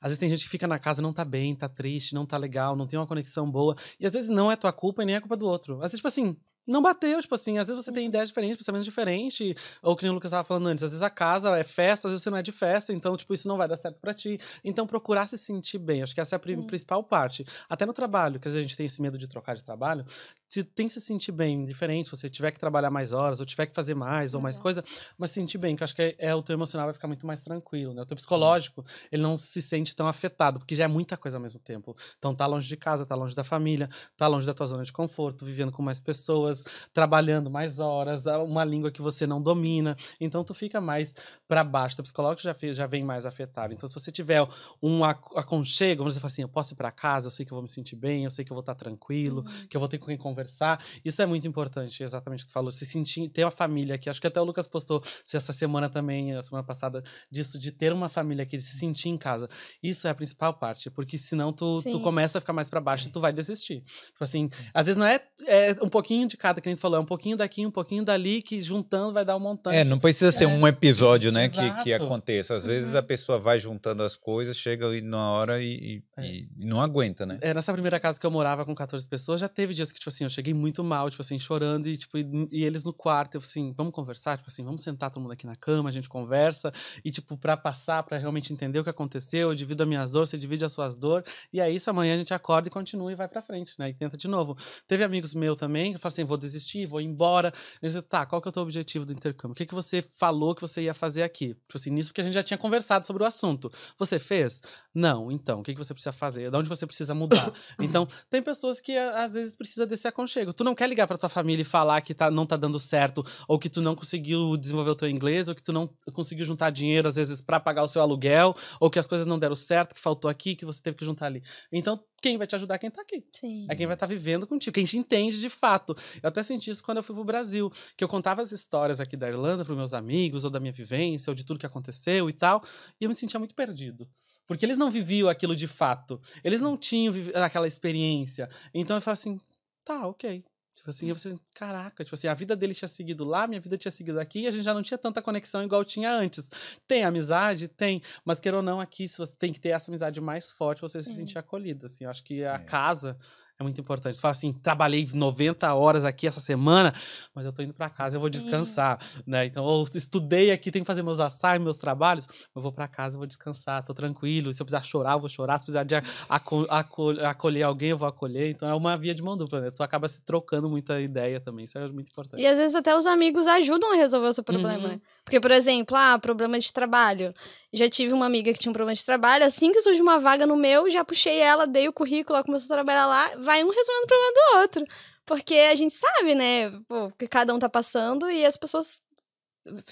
Às 0.00 0.08
vezes 0.08 0.18
tem 0.18 0.28
gente 0.28 0.42
que 0.42 0.50
fica 0.50 0.66
na 0.66 0.80
casa 0.80 1.00
e 1.00 1.02
não 1.04 1.12
tá 1.12 1.24
bem, 1.24 1.54
tá 1.54 1.68
triste, 1.68 2.16
não 2.16 2.26
tá 2.26 2.36
legal, 2.36 2.74
não 2.74 2.86
tem 2.88 2.98
uma 2.98 3.06
conexão 3.06 3.48
boa. 3.48 3.76
E 4.00 4.06
às 4.06 4.12
vezes 4.12 4.28
não 4.28 4.50
é 4.50 4.56
tua 4.56 4.72
culpa 4.72 5.04
e 5.04 5.06
nem 5.06 5.14
é 5.14 5.20
culpa 5.20 5.36
do 5.36 5.46
outro. 5.46 5.74
Às 5.76 5.92
vezes, 5.92 5.98
tipo 5.98 6.08
assim. 6.08 6.36
Não 6.66 6.80
bateu, 6.80 7.20
tipo 7.20 7.34
assim, 7.34 7.58
às 7.58 7.66
vezes 7.66 7.84
você 7.84 7.92
tem 7.92 8.06
ideias 8.06 8.28
diferentes, 8.28 8.56
pensamentos 8.56 8.86
diferentes, 8.86 9.54
ou 9.82 9.94
que 9.94 10.02
nem 10.02 10.10
o 10.10 10.14
Lucas 10.14 10.28
estava 10.30 10.44
falando 10.44 10.66
antes, 10.68 10.82
às 10.82 10.90
vezes 10.90 11.02
a 11.02 11.10
casa 11.10 11.56
é 11.58 11.62
festa, 11.64 12.08
às 12.08 12.12
vezes 12.12 12.22
você 12.22 12.30
não 12.30 12.38
é 12.38 12.42
de 12.42 12.52
festa, 12.52 12.92
então, 12.92 13.16
tipo, 13.16 13.34
isso 13.34 13.46
não 13.46 13.58
vai 13.58 13.68
dar 13.68 13.76
certo 13.76 14.00
pra 14.00 14.14
ti. 14.14 14.38
Então, 14.64 14.86
procurar 14.86 15.26
se 15.26 15.36
sentir 15.36 15.78
bem, 15.78 16.02
acho 16.02 16.14
que 16.14 16.20
essa 16.20 16.34
é 16.34 16.36
a 16.36 16.38
pri- 16.38 16.56
Hum. 16.56 16.66
principal 16.66 17.02
parte. 17.04 17.44
Até 17.68 17.84
no 17.84 17.92
trabalho, 17.92 18.40
que 18.40 18.48
às 18.48 18.54
vezes 18.54 18.64
a 18.64 18.68
gente 18.68 18.76
tem 18.76 18.86
esse 18.86 19.02
medo 19.02 19.18
de 19.18 19.28
trocar 19.28 19.54
de 19.56 19.62
trabalho, 19.64 20.04
se 20.48 20.62
tem 20.62 20.86
que 20.86 20.92
se 20.92 21.00
sentir 21.00 21.32
bem, 21.32 21.64
diferente, 21.64 22.06
se 22.08 22.16
você 22.16 22.28
tiver 22.28 22.52
que 22.52 22.60
trabalhar 22.60 22.90
mais 22.90 23.12
horas, 23.12 23.40
ou 23.40 23.46
tiver 23.46 23.66
que 23.66 23.74
fazer 23.74 23.94
mais, 23.94 24.34
ou 24.34 24.40
mais 24.40 24.56
Legal. 24.56 24.62
coisa, 24.62 24.84
mas 25.18 25.30
se 25.30 25.34
sentir 25.40 25.58
bem, 25.58 25.74
que 25.74 25.82
eu 25.82 25.84
acho 25.84 25.94
que 25.94 26.02
é, 26.02 26.14
é 26.18 26.34
o 26.34 26.42
teu 26.42 26.54
emocional 26.54 26.86
vai 26.86 26.94
ficar 26.94 27.08
muito 27.08 27.26
mais 27.26 27.40
tranquilo, 27.42 27.92
né? 27.92 28.02
O 28.02 28.06
teu 28.06 28.14
psicológico, 28.16 28.84
ele 29.10 29.20
não 29.22 29.36
se 29.36 29.60
sente 29.60 29.94
tão 29.94 30.06
afetado, 30.06 30.60
porque 30.60 30.76
já 30.76 30.84
é 30.84 30.88
muita 30.88 31.16
coisa 31.16 31.36
ao 31.38 31.42
mesmo 31.42 31.58
tempo. 31.58 31.96
Então, 32.18 32.34
tá 32.34 32.46
longe 32.46 32.68
de 32.68 32.76
casa, 32.76 33.04
tá 33.04 33.14
longe 33.16 33.34
da 33.34 33.42
família, 33.42 33.88
tá 34.16 34.28
longe 34.28 34.46
da 34.46 34.54
tua 34.54 34.66
zona 34.66 34.84
de 34.84 34.92
conforto, 34.92 35.44
vivendo 35.44 35.72
com 35.72 35.82
mais 35.82 36.00
pessoas, 36.00 36.53
trabalhando 36.92 37.50
mais 37.50 37.78
horas, 37.78 38.26
a- 38.26 38.42
uma 38.42 38.64
língua 38.64 38.90
que 38.90 39.02
você 39.02 39.26
não 39.26 39.40
domina. 39.42 39.96
Então, 40.20 40.44
tu 40.44 40.54
fica 40.54 40.80
mais 40.80 41.14
para 41.48 41.64
baixo. 41.64 41.96
Teu 41.96 42.02
psicológico 42.02 42.42
já, 42.42 42.54
já 42.72 42.86
vem 42.86 43.02
mais 43.04 43.26
afetado. 43.26 43.72
Então, 43.74 43.88
se 43.88 43.94
você 43.94 44.10
tiver 44.10 44.46
um 44.82 45.04
ac- 45.04 45.36
aconchego, 45.36 45.98
vamos 46.02 46.14
dizer 46.14 46.26
assim, 46.26 46.42
eu 46.42 46.48
posso 46.48 46.74
ir 46.74 46.76
para 46.76 46.90
casa, 46.90 47.26
eu 47.26 47.30
sei 47.30 47.44
que 47.44 47.52
eu 47.52 47.56
vou 47.56 47.62
me 47.62 47.68
sentir 47.68 47.96
bem, 47.96 48.24
eu 48.24 48.30
sei 48.30 48.44
que 48.44 48.52
eu 48.52 48.54
vou 48.54 48.60
estar 48.60 48.74
tranquilo, 48.74 49.44
Uhum. 49.46 49.66
que 49.68 49.76
eu 49.76 49.80
vou 49.80 49.88
ter 49.88 49.98
com 49.98 50.06
quem 50.06 50.16
conversar. 50.16 50.82
Isso 51.04 51.20
é 51.22 51.26
muito 51.26 51.46
importante, 51.46 52.02
exatamente 52.02 52.40
o 52.42 52.46
que 52.46 52.50
tu 52.50 52.52
falou. 52.52 52.70
Se 52.70 52.84
sentir, 52.86 53.28
ter 53.28 53.44
uma 53.44 53.50
família 53.50 53.94
aqui. 53.94 54.08
Acho 54.10 54.20
que 54.20 54.26
até 54.26 54.40
o 54.40 54.44
Lucas 54.44 54.66
postou 54.66 55.02
se 55.24 55.36
essa 55.36 55.52
semana 55.52 55.88
também, 55.88 56.34
a 56.34 56.42
semana 56.42 56.64
passada, 56.66 57.02
disso, 57.30 57.58
de 57.58 57.70
ter 57.72 57.92
uma 57.92 58.08
família 58.08 58.42
aqui, 58.42 58.56
de 58.56 58.62
se 58.62 58.78
sentir 58.78 59.08
em 59.08 59.16
casa. 59.16 59.48
Isso 59.82 60.06
é 60.06 60.10
a 60.10 60.14
principal 60.14 60.54
parte, 60.54 60.90
porque 60.90 61.16
senão 61.18 61.52
tu, 61.52 61.82
tu 61.82 62.00
começa 62.00 62.38
a 62.38 62.40
ficar 62.40 62.52
mais 62.52 62.68
para 62.68 62.80
baixo 62.80 63.08
e 63.08 63.12
tu 63.12 63.20
vai 63.20 63.32
desistir. 63.32 63.82
Tipo 63.82 64.22
assim, 64.24 64.48
às 64.72 64.86
vezes 64.86 64.98
não 64.98 65.06
é, 65.06 65.20
é 65.46 65.72
um 65.82 65.88
pouquinho 65.88 66.26
de 66.28 66.36
cada, 66.44 66.60
que 66.60 66.66
nem 66.68 66.76
tu 66.76 66.80
falou, 66.82 66.98
é 66.98 67.00
um 67.00 67.06
pouquinho 67.06 67.38
daqui, 67.38 67.64
um 67.64 67.70
pouquinho 67.70 68.04
dali, 68.04 68.42
que 68.42 68.62
juntando 68.62 69.14
vai 69.14 69.24
dar 69.24 69.34
um 69.34 69.40
montante. 69.40 69.76
É, 69.76 69.82
não 69.82 69.98
precisa 69.98 70.30
ser 70.30 70.44
É. 70.44 70.46
um 70.46 70.68
episódio, 70.68 71.32
né, 71.32 71.48
que, 71.48 71.82
que 71.82 71.90
aconteça. 71.94 72.54
Às 72.54 72.66
vezes 72.66 72.92
Uhum. 72.92 72.98
a 72.98 73.02
pessoa 73.02 73.38
vai 73.38 73.58
juntando 73.58 74.02
as 74.02 74.14
coisas, 74.14 74.54
chega 74.54 74.86
ali 74.86 75.00
numa 75.00 75.30
hora 75.30 75.62
e, 75.62 76.02
É. 76.18 76.26
e 76.26 76.48
não 76.58 76.82
aguenta, 76.82 77.24
né? 77.24 77.38
É, 77.40 77.54
nessa 77.54 77.72
primeira 77.72 77.98
casa 77.98 78.20
que 78.20 78.26
eu 78.26 78.30
morava 78.30 78.62
com 78.66 78.74
14 78.74 79.06
pessoas, 79.08 79.40
já 79.40 79.48
teve 79.48 79.72
dias 79.72 79.90
que, 79.90 79.98
tipo 79.98 80.10
assim, 80.10 80.24
eu 80.24 80.28
cheguei 80.30 80.52
muito 80.52 80.84
mal, 80.84 81.08
tipo 81.08 81.22
assim, 81.22 81.38
chorando, 81.38 81.86
e, 81.88 81.96
tipo, 81.96 82.18
e, 82.18 82.48
e 82.52 82.62
eles 82.62 82.84
no 82.84 82.92
quarto, 82.92 83.36
eu 83.36 83.40
assim, 83.40 83.72
vamos 83.74 83.94
conversar, 83.94 84.36
tipo 84.36 84.50
assim, 84.50 84.62
vamos 84.62 84.82
sentar 84.82 85.10
todo 85.10 85.22
mundo 85.22 85.32
aqui 85.32 85.46
na 85.46 85.54
cama, 85.54 85.88
a 85.88 85.92
gente 85.92 86.10
conversa, 86.10 86.70
e, 87.02 87.10
tipo, 87.10 87.38
pra 87.38 87.56
passar, 87.56 88.02
pra 88.02 88.18
realmente 88.18 88.52
entender 88.52 88.78
o 88.78 88.84
que 88.84 88.90
aconteceu, 88.90 89.48
eu 89.48 89.54
divido 89.54 89.82
as 89.82 89.88
minhas 89.88 90.10
dores, 90.10 90.28
você 90.28 90.36
divide 90.36 90.62
as 90.62 90.72
suas 90.72 90.98
dores, 90.98 91.26
e 91.50 91.58
aí 91.60 91.76
isso 91.76 91.88
amanhã 91.88 92.14
a 92.14 92.18
gente 92.18 92.34
acorda 92.34 92.68
e 92.68 92.70
continua 92.70 93.10
e 93.10 93.14
vai 93.14 93.28
pra 93.28 93.40
frente, 93.40 93.72
né, 93.78 93.88
e 93.88 93.94
tenta 93.94 94.16
de 94.16 94.28
novo. 94.28 94.56
Teve 94.86 95.04
amigos 95.04 95.32
meus 95.32 95.56
também, 95.56 95.92
que 95.94 95.98
falaram 95.98 96.12
assim, 96.14 96.24
vou 96.34 96.38
desistir, 96.38 96.86
vou 96.86 97.00
embora, 97.00 97.52
disseram, 97.80 98.04
tá, 98.06 98.26
qual 98.26 98.42
que 98.42 98.48
é 98.48 98.50
o 98.50 98.52
teu 98.52 98.62
objetivo 98.62 99.04
do 99.04 99.12
intercâmbio? 99.12 99.52
O 99.52 99.54
que 99.54 99.66
que 99.66 99.74
você 99.74 100.02
falou 100.16 100.54
que 100.54 100.60
você 100.60 100.82
ia 100.82 100.94
fazer 100.94 101.22
aqui? 101.22 101.48
Tipo 101.48 101.76
assim, 101.76 101.90
nisso 101.90 102.10
porque 102.10 102.20
a 102.20 102.24
gente 102.24 102.34
já 102.34 102.42
tinha 102.42 102.58
conversado 102.58 103.06
sobre 103.06 103.22
o 103.22 103.26
assunto. 103.26 103.70
Você 103.98 104.18
fez? 104.18 104.60
Não, 104.94 105.30
então, 105.30 105.60
o 105.60 105.62
que, 105.62 105.72
que 105.72 105.78
você 105.78 105.94
precisa 105.94 106.12
fazer? 106.12 106.50
De 106.50 106.56
onde 106.56 106.68
você 106.68 106.86
precisa 106.86 107.14
mudar? 107.14 107.52
Então, 107.80 108.06
tem 108.30 108.40
pessoas 108.40 108.80
que 108.80 108.96
às 108.96 109.34
vezes 109.34 109.54
precisa 109.54 109.86
desse 109.86 110.06
aconchego. 110.08 110.52
Tu 110.52 110.64
não 110.64 110.74
quer 110.74 110.88
ligar 110.88 111.06
pra 111.06 111.18
tua 111.18 111.28
família 111.28 111.62
e 111.62 111.64
falar 111.64 112.00
que 112.00 112.14
tá, 112.14 112.30
não 112.30 112.46
tá 112.46 112.56
dando 112.56 112.78
certo, 112.78 113.24
ou 113.46 113.58
que 113.58 113.68
tu 113.68 113.82
não 113.82 113.94
conseguiu 113.94 114.56
desenvolver 114.56 114.90
o 114.90 114.94
teu 114.94 115.08
inglês, 115.08 115.48
ou 115.48 115.54
que 115.54 115.62
tu 115.62 115.72
não 115.72 115.88
conseguiu 116.12 116.44
juntar 116.44 116.70
dinheiro, 116.70 117.08
às 117.08 117.16
vezes, 117.16 117.42
pra 117.42 117.60
pagar 117.60 117.82
o 117.82 117.88
seu 117.88 118.00
aluguel, 118.00 118.54
ou 118.80 118.90
que 118.90 118.98
as 118.98 119.06
coisas 119.06 119.26
não 119.26 119.38
deram 119.38 119.54
certo, 119.54 119.94
que 119.94 120.00
faltou 120.00 120.30
aqui, 120.30 120.54
que 120.54 120.64
você 120.64 120.80
teve 120.80 120.96
que 120.96 121.04
juntar 121.04 121.26
ali. 121.26 121.42
Então, 121.70 122.00
quem 122.24 122.38
vai 122.38 122.46
te 122.46 122.54
ajudar 122.54 122.76
é 122.76 122.78
quem 122.78 122.90
tá 122.90 123.02
aqui. 123.02 123.22
Sim. 123.30 123.66
É 123.68 123.76
quem 123.76 123.86
vai 123.86 123.92
estar 123.92 124.06
vivendo 124.06 124.46
contigo, 124.46 124.72
quem 124.72 124.86
te 124.86 124.96
entende 124.96 125.38
de 125.38 125.50
fato. 125.50 125.94
Eu 126.22 126.28
até 126.30 126.42
senti 126.42 126.70
isso 126.70 126.82
quando 126.82 126.96
eu 126.96 127.02
fui 127.02 127.14
pro 127.14 127.22
Brasil, 127.22 127.70
que 127.94 128.02
eu 128.02 128.08
contava 128.08 128.40
as 128.40 128.50
histórias 128.50 128.98
aqui 128.98 129.14
da 129.14 129.28
Irlanda 129.28 129.62
pros 129.62 129.76
meus 129.76 129.92
amigos, 129.92 130.42
ou 130.42 130.48
da 130.48 130.58
minha 130.58 130.72
vivência, 130.72 131.30
ou 131.30 131.34
de 131.34 131.44
tudo 131.44 131.60
que 131.60 131.66
aconteceu 131.66 132.30
e 132.30 132.32
tal, 132.32 132.62
e 132.98 133.04
eu 133.04 133.10
me 133.10 133.14
sentia 133.14 133.38
muito 133.38 133.54
perdido. 133.54 134.08
Porque 134.46 134.64
eles 134.64 134.78
não 134.78 134.90
viviam 134.90 135.28
aquilo 135.28 135.54
de 135.54 135.66
fato. 135.66 136.18
Eles 136.42 136.62
não 136.62 136.78
tinham 136.78 137.12
aquela 137.34 137.66
experiência. 137.66 138.48
Então 138.72 138.96
eu 138.96 139.02
falava 139.02 139.20
assim, 139.20 139.38
tá, 139.84 140.06
ok. 140.06 140.42
Tipo 140.74 140.90
assim, 140.90 141.08
eu 141.08 141.14
pensei, 141.14 141.38
caraca, 141.54 142.02
tipo 142.02 142.14
assim, 142.14 142.26
a 142.26 142.34
vida 142.34 142.56
dele 142.56 142.74
tinha 142.74 142.88
seguido 142.88 143.24
lá, 143.24 143.46
minha 143.46 143.60
vida 143.60 143.78
tinha 143.78 143.92
seguido 143.92 144.18
aqui, 144.18 144.40
e 144.40 144.46
a 144.46 144.50
gente 144.50 144.64
já 144.64 144.74
não 144.74 144.82
tinha 144.82 144.98
tanta 144.98 145.22
conexão 145.22 145.62
igual 145.62 145.84
tinha 145.84 146.12
antes. 146.12 146.50
Tem 146.86 147.04
amizade? 147.04 147.68
Tem. 147.68 148.02
Mas 148.24 148.40
queira 148.40 148.56
ou 148.56 148.62
não, 148.62 148.80
aqui, 148.80 149.06
se 149.06 149.16
você 149.16 149.36
tem 149.36 149.52
que 149.52 149.60
ter 149.60 149.68
essa 149.70 149.90
amizade 149.90 150.20
mais 150.20 150.50
forte, 150.50 150.82
você 150.82 151.02
se 151.02 151.10
Sim. 151.10 151.16
sentir 151.16 151.38
acolhido. 151.38 151.86
Assim, 151.86 152.04
eu 152.04 152.10
acho 152.10 152.24
que 152.24 152.44
a 152.44 152.54
É. 152.54 152.58
casa 152.58 153.16
é 153.58 153.62
muito 153.62 153.80
importante. 153.80 154.16
Você 154.16 154.20
fala 154.20 154.32
assim, 154.32 154.52
trabalhei 154.52 155.08
90 155.14 155.72
horas 155.74 156.04
aqui 156.04 156.26
essa 156.26 156.40
semana, 156.40 156.92
mas 157.34 157.44
eu 157.46 157.52
tô 157.52 157.62
indo 157.62 157.72
pra 157.72 157.88
casa, 157.88 158.16
eu 158.16 158.20
vou 158.20 158.28
Sim. 158.32 158.40
descansar, 158.40 158.98
né? 159.26 159.46
Então, 159.46 159.64
eu 159.68 159.84
estudei 159.94 160.50
aqui, 160.50 160.70
tenho 160.72 160.84
que 160.84 160.86
fazer 160.86 161.02
meus 161.04 161.20
assignments, 161.20 161.62
meus 161.64 161.76
trabalhos, 161.78 162.26
eu 162.54 162.60
vou 162.60 162.72
pra 162.72 162.88
casa, 162.88 163.14
eu 163.14 163.18
vou 163.18 163.26
descansar, 163.26 163.84
tô 163.84 163.94
tranquilo. 163.94 164.52
Se 164.52 164.60
eu 164.60 164.66
precisar 164.66 164.82
chorar, 164.84 165.12
eu 165.12 165.20
vou 165.20 165.28
chorar. 165.28 165.54
Se 165.58 165.64
precisar 165.66 165.84
de 165.84 165.94
aco- 166.28 166.66
aco- 166.68 167.10
acolher 167.24 167.62
alguém, 167.62 167.90
eu 167.90 167.98
vou 167.98 168.08
acolher. 168.08 168.50
Então, 168.50 168.68
é 168.68 168.74
uma 168.74 168.96
via 168.96 169.14
de 169.14 169.22
mão 169.22 169.36
dupla, 169.36 169.60
né? 169.60 169.70
Tu 169.70 169.82
acaba 169.82 170.08
se 170.08 170.20
trocando 170.22 170.68
muita 170.68 171.00
ideia 171.00 171.38
também, 171.40 171.64
isso 171.64 171.78
é 171.78 171.86
muito 171.88 172.10
importante. 172.10 172.40
E 172.42 172.46
às 172.46 172.58
vezes 172.58 172.74
até 172.74 172.96
os 172.96 173.06
amigos 173.06 173.46
ajudam 173.46 173.92
a 173.92 173.96
resolver 173.96 174.26
o 174.28 174.32
seu 174.32 174.42
problema, 174.42 174.82
Uhum. 174.82 174.88
né? 174.94 175.00
Porque, 175.24 175.38
por 175.40 175.52
exemplo, 175.52 175.96
ah, 175.96 176.18
problema 176.18 176.58
de 176.58 176.72
trabalho. 176.72 177.32
Já 177.72 177.88
tive 177.88 178.12
uma 178.12 178.26
amiga 178.26 178.52
que 178.52 178.58
tinha 178.58 178.70
um 178.70 178.74
problema 178.74 178.94
de 178.94 179.04
trabalho, 179.04 179.44
assim 179.44 179.70
que 179.72 179.80
surgiu 179.80 180.02
uma 180.02 180.18
vaga 180.18 180.46
no 180.46 180.56
meu, 180.56 180.90
já 180.90 181.04
puxei 181.04 181.38
ela, 181.38 181.66
dei 181.66 181.88
o 181.88 181.92
currículo, 181.92 182.36
ela 182.36 182.44
começou 182.44 182.72
a 182.72 182.76
trabalhar 182.76 183.06
lá, 183.06 183.30
vai 183.44 183.62
um 183.62 183.70
resolvendo 183.70 184.04
o 184.04 184.06
problema 184.06 184.32
do 184.32 184.58
outro. 184.60 184.84
Porque 185.26 185.54
a 185.54 185.74
gente 185.74 185.94
sabe, 185.94 186.34
né, 186.34 186.70
pô, 186.88 187.06
o 187.06 187.12
que 187.12 187.26
cada 187.26 187.54
um 187.54 187.58
tá 187.58 187.68
passando 187.68 188.30
e 188.30 188.44
as 188.44 188.56
pessoas 188.56 189.00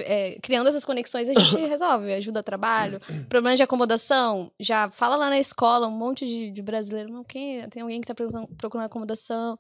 é, 0.01 0.39
criando 0.43 0.69
essas 0.69 0.85
conexões 0.85 1.29
a 1.29 1.35
gente 1.35 1.57
resolve, 1.67 2.13
ajuda 2.13 2.41
a 2.41 2.43
trabalho. 2.43 3.01
Problema 3.29 3.57
de 3.57 3.63
acomodação, 3.63 4.51
já 4.61 4.91
fala 4.91 5.17
lá 5.17 5.31
na 5.31 5.39
escola, 5.39 5.87
um 5.87 5.97
monte 5.97 6.27
de, 6.27 6.51
de 6.51 6.63
brasileiro, 6.63 7.11
não, 7.11 7.25
quem, 7.25 7.67
tem 7.69 7.83
alguém 7.83 8.01
que 8.01 8.07
tá 8.07 8.15
procurando, 8.15 8.49
procurando 8.57 8.87
acomodação. 8.87 9.59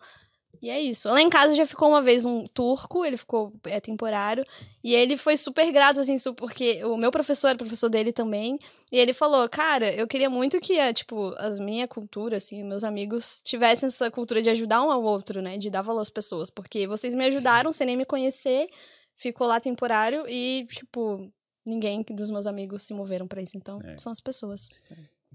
E 0.61 0.71
é 0.71 0.81
isso. 0.81 1.09
Lá 1.09 1.21
em 1.21 1.29
casa 1.31 1.55
já 1.57 1.67
ficou 1.67 1.89
uma 1.89 2.01
vez 2.03 2.25
um 2.25 2.45
turco, 2.45 3.05
ele 3.05 3.17
ficou 3.17 3.53
é, 3.65 3.81
temporário, 3.81 4.45
e 4.83 4.95
ele 4.95 5.17
foi 5.17 5.37
super 5.37 5.71
grato, 5.73 5.99
assim, 6.01 6.15
porque 6.37 6.85
o 6.85 6.97
meu 6.97 7.11
professor 7.11 7.49
era 7.49 7.59
professor 7.59 7.89
dele 7.89 8.13
também, 8.13 8.59
e 8.91 8.99
ele 8.99 9.13
falou, 9.13 9.49
cara, 9.49 9.93
eu 9.93 10.07
queria 10.07 10.31
muito 10.31 10.61
que, 10.61 10.79
a, 10.79 10.93
tipo, 10.93 11.35
a 11.37 11.51
minha 11.61 11.89
cultura, 11.89 12.37
assim, 12.37 12.63
meus 12.63 12.85
amigos 12.85 13.41
tivessem 13.43 13.89
essa 13.89 14.11
cultura 14.11 14.41
de 14.41 14.51
ajudar 14.51 14.83
um 14.83 14.91
ao 14.91 15.03
outro, 15.03 15.43
né, 15.43 15.59
de 15.59 15.69
dar 15.69 15.83
valor 15.83 16.01
às 16.01 16.11
pessoas, 16.11 16.49
porque 16.49 16.87
vocês 16.87 17.15
me 17.15 17.25
ajudaram 17.25 17.73
sem 17.73 17.87
nem 17.87 17.97
me 17.97 18.05
conhecer, 18.05 18.69
ficou 19.17 19.47
lá 19.49 19.59
temporário, 19.59 20.29
e, 20.29 20.65
tipo, 20.71 21.29
ninguém 21.67 22.05
dos 22.11 22.31
meus 22.31 22.47
amigos 22.47 22.83
se 22.83 22.95
moveram 22.95 23.27
pra 23.27 23.43
isso, 23.43 23.57
então, 23.57 23.81
É. 23.83 23.99
são 23.99 24.13
as 24.13 24.21
pessoas. 24.21 24.69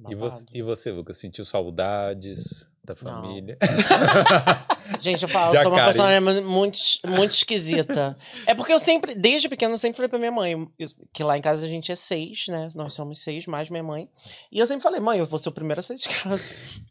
E 0.09 0.15
você, 0.15 0.45
e 0.53 0.61
você, 0.61 0.91
Lucas, 0.91 1.17
sentiu 1.17 1.43
saudades 1.43 2.65
da 2.87 2.95
família? 2.95 3.57
Gente, 5.01 5.23
eu 5.23 5.27
falo, 5.29 5.53
eu 5.53 5.61
sou 5.63 5.71
uma 5.71 5.77
Karen. 5.79 5.91
pessoa 5.91 6.21
mu- 6.21 6.49
muito, 6.49 6.77
muito 7.07 7.31
esquisita. 7.31 8.17
É 8.45 8.55
porque 8.55 8.71
eu 8.71 8.79
sempre, 8.79 9.13
desde 9.13 9.49
pequena, 9.49 9.73
eu 9.73 9.77
sempre 9.77 9.97
falei 9.97 10.07
pra 10.09 10.17
minha 10.17 10.31
mãe, 10.31 10.53
eu- 10.79 10.87
que 11.13 11.23
lá 11.23 11.37
em 11.37 11.41
casa 11.41 11.65
a 11.65 11.69
gente 11.69 11.91
é 11.91 11.95
seis, 11.95 12.45
né? 12.47 12.69
Nós 12.73 12.93
somos 12.93 13.19
seis, 13.19 13.45
mais 13.47 13.69
minha 13.69 13.83
mãe. 13.83 14.09
E 14.51 14.57
eu 14.59 14.65
sempre 14.65 14.83
falei, 14.83 14.99
mãe, 15.01 15.19
eu 15.19 15.25
vou 15.25 15.37
ser 15.37 15.49
o 15.49 15.51
primeiro 15.51 15.81
a 15.81 15.83
sair 15.83 15.97
de 15.97 16.07
casa. 16.07 16.41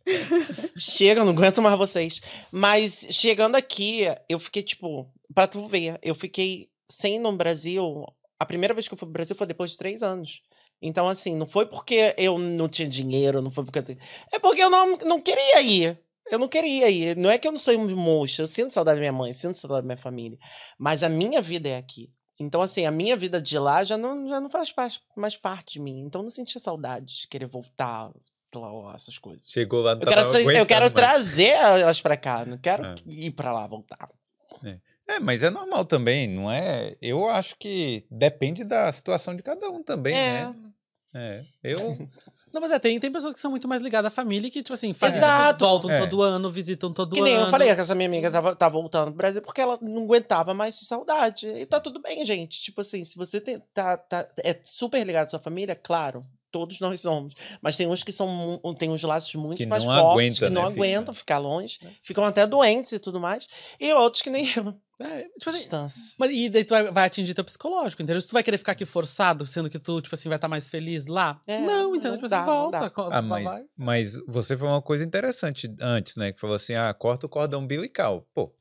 Chega, 0.77 1.21
eu 1.21 1.25
não 1.25 1.33
aguento 1.33 1.63
mais 1.63 1.79
vocês. 1.79 2.21
Mas 2.53 3.07
chegando 3.11 3.57
aqui, 3.57 4.03
eu 4.29 4.39
fiquei, 4.39 4.63
tipo, 4.63 5.11
pra 5.35 5.47
tu 5.47 5.67
ver, 5.67 5.99
eu 6.03 6.15
fiquei 6.15 6.69
sem 6.89 7.17
ir 7.17 7.19
no 7.19 7.33
Brasil. 7.33 8.05
A 8.39 8.45
primeira 8.45 8.75
vez 8.75 8.87
que 8.87 8.93
eu 8.95 8.99
fui 8.99 9.07
pro 9.07 9.15
Brasil 9.15 9.35
foi 9.35 9.47
depois 9.47 9.71
de 9.71 9.79
três 9.79 10.03
anos. 10.03 10.43
Então, 10.81 11.09
assim, 11.09 11.35
não 11.35 11.47
foi 11.47 11.67
porque 11.67 12.15
eu 12.19 12.39
não 12.39 12.69
tinha 12.69 12.87
dinheiro, 12.89 13.41
não 13.43 13.51
foi 13.51 13.65
porque. 13.65 13.97
É 14.33 14.39
porque 14.39 14.63
eu 14.63 14.71
não, 14.71 14.97
não 14.99 15.21
queria 15.21 15.61
ir. 15.63 15.99
Eu 16.31 16.39
não 16.39 16.49
queria 16.49 16.91
ir. 16.91 17.17
Não 17.17 17.31
é 17.31 17.39
que 17.39 17.47
eu 17.47 17.53
não 17.53 17.59
sou 17.59 17.75
um 17.75 17.97
mocho. 17.97 18.43
Eu 18.43 18.47
sinto 18.47 18.73
saudade 18.73 18.97
da 18.97 19.01
minha 19.01 19.13
mãe, 19.13 19.33
sinto 19.33 19.57
saudade 19.57 19.83
da 19.83 19.87
minha 19.87 19.97
família. 19.97 20.39
Mas 20.79 21.03
a 21.03 21.09
minha 21.09 21.41
vida 21.41 21.69
é 21.69 21.77
aqui. 21.77 22.11
Então, 22.39 22.61
assim, 22.61 22.85
a 22.85 22.91
minha 22.91 23.17
vida 23.17 23.41
de 23.41 23.59
lá 23.59 23.83
já 23.85 23.97
não, 23.97 24.29
já 24.29 24.41
não 24.41 24.51
faz 24.51 24.73
mais 25.17 25.37
parte 25.37 25.75
de 25.75 25.81
mim. 25.81 26.01
Então, 26.01 26.21
eu 26.21 26.25
não 26.25 26.31
sentia 26.31 26.61
saudade 26.61 27.21
de 27.23 27.29
querer 27.29 27.47
voltar 27.47 28.13
lá, 28.55 28.95
essas 28.95 29.19
coisas. 29.19 29.49
Chegou 29.49 29.83
lá, 29.83 29.93
Eu 29.93 29.99
quero, 30.01 30.51
eu 30.51 30.67
quero 30.67 30.91
trazer 30.91 31.51
elas 31.51 32.01
pra 32.01 32.17
cá. 32.17 32.45
Não 32.45 32.59
quero 32.59 32.85
É. 32.85 32.95
ir 33.07 33.31
pra 33.31 33.53
lá, 33.53 33.67
voltar. 33.67 34.09
É, 35.09 35.21
mas 35.21 35.43
é 35.43 35.51
normal 35.51 35.85
também, 35.85 36.27
não 36.27 36.51
é? 36.51 36.97
Eu 37.01 37.29
acho 37.29 37.57
que 37.57 38.05
depende 38.11 38.65
da 38.65 38.91
situação 38.93 39.37
de 39.37 39.43
cada 39.43 39.71
um 39.71 39.83
também, 39.83 40.15
né? 40.15 40.55
É, 41.19 41.43
eu... 41.65 41.97
Não, 42.53 42.61
mas 42.61 42.71
é, 42.71 42.79
tem, 42.79 42.99
tem 42.99 43.13
pessoas 43.13 43.35
que 43.35 43.41
são 43.41 43.51
muito 43.51 43.69
mais 43.69 43.83
ligadas 43.83 44.11
à 44.11 44.11
família 44.11 44.49
e 44.49 44.51
que, 44.51 44.63
tipo 44.63 44.73
assim, 44.73 44.95
fazem, 44.95 45.19
Exato. 45.19 45.63
voltam 45.63 45.91
É. 45.91 46.01
todo 46.01 46.23
ano, 46.23 46.51
visitam 46.51 46.91
todo 46.91 47.13
Que 47.13 47.21
ano. 47.21 47.29
nem 47.29 47.35
eu 47.39 47.51
falei, 47.51 47.75
que 47.75 47.81
essa 47.81 47.95
minha 47.95 48.09
amiga 48.09 48.31
tava, 48.31 48.57
tá 48.57 48.67
voltando 48.67 49.09
pro 49.09 49.17
Brasil 49.17 49.43
porque 49.43 49.61
ela 49.61 49.79
não 49.83 50.05
aguentava 50.05 50.55
mais 50.55 50.75
saudade. 50.75 51.47
E 51.49 51.67
tá 51.67 51.79
tudo 51.81 52.01
bem, 52.01 52.25
gente. 52.25 52.59
Tipo 52.63 52.81
assim, 52.81 53.05
se 53.05 53.15
você 53.17 53.41
tem, 53.43 53.61
tá, 53.75 53.99
tá, 53.99 54.27
é 54.43 54.59
super 54.63 55.05
ligado 55.05 55.27
à 55.27 55.29
sua 55.29 55.41
família, 55.41 55.75
claro. 55.75 56.23
Todos 56.51 56.81
nós 56.81 57.01
somos. 57.01 57.35
Mas 57.61 57.77
tem 57.77 57.87
uns 57.87 58.03
que 58.03 58.13
são 58.13 58.59
tem 58.79 58.89
uns 58.89 59.03
laços 59.03 59.35
muito 59.35 59.59
Que 59.59 59.67
mais 59.67 59.85
fortes, 59.85 60.03
aguenta, 60.11 60.47
que 60.47 60.51
não 60.51 60.63
né, 60.63 60.69
aguentam 60.69 61.13
ficar 61.13 61.37
longe, 61.37 61.79
ficam 62.03 62.25
até 62.25 62.47
doentes 62.47 62.93
e 62.93 62.99
tudo 62.99 63.21
mais. 63.21 63.47
E 63.79 63.93
outros 63.93 64.23
que 64.23 64.31
nem 64.31 64.47
eu. 64.57 64.75
É, 64.99 65.25
tipo 65.25 65.51
assim, 65.51 65.59
Distância. 65.59 66.15
Mas 66.19 66.31
e 66.31 66.49
daí 66.49 66.65
tu 66.65 66.71
vai, 66.71 66.91
vai 66.91 67.05
atingir 67.07 67.35
teu 67.35 67.45
psicológico, 67.45 68.03
entendeu? 68.03 68.21
Se 68.21 68.29
tu 68.29 68.33
vai 68.33 68.43
querer 68.43 68.57
ficar 68.59 68.73
aqui 68.73 68.87
forçado, 68.87 69.47
sendo 69.47 69.69
que 69.69 69.79
tu, 69.79 70.01
tipo 70.01 70.15
assim, 70.15 70.29
vai 70.29 70.37
estar 70.37 70.49
mais 70.49 70.69
feliz 70.71 71.07
lá. 71.07 71.41
É, 71.47 71.61
não, 71.61 71.95
entendeu? 71.95 72.13
não 72.13 72.17
tipo 72.19 72.29
dá, 72.29 72.39
assim, 72.39 72.47
não 72.47 72.55
volta. 72.55 72.93
Ah, 72.97 73.21
vai- 73.21 73.43
mas, 73.45 73.65
mas 73.77 74.17
você 74.27 74.57
falou 74.57 74.75
uma 74.75 74.83
coisa 74.83 75.05
interessante 75.05 75.69
antes, 75.81 76.17
né? 76.17 76.33
Que 76.33 76.41
falou 76.41 76.57
assim, 76.57 76.75
ah, 76.75 76.93
corta 76.95 77.27
o 77.27 77.29
cordão 77.29 77.61
umbilical. 77.61 78.27
Pô, 78.33 78.55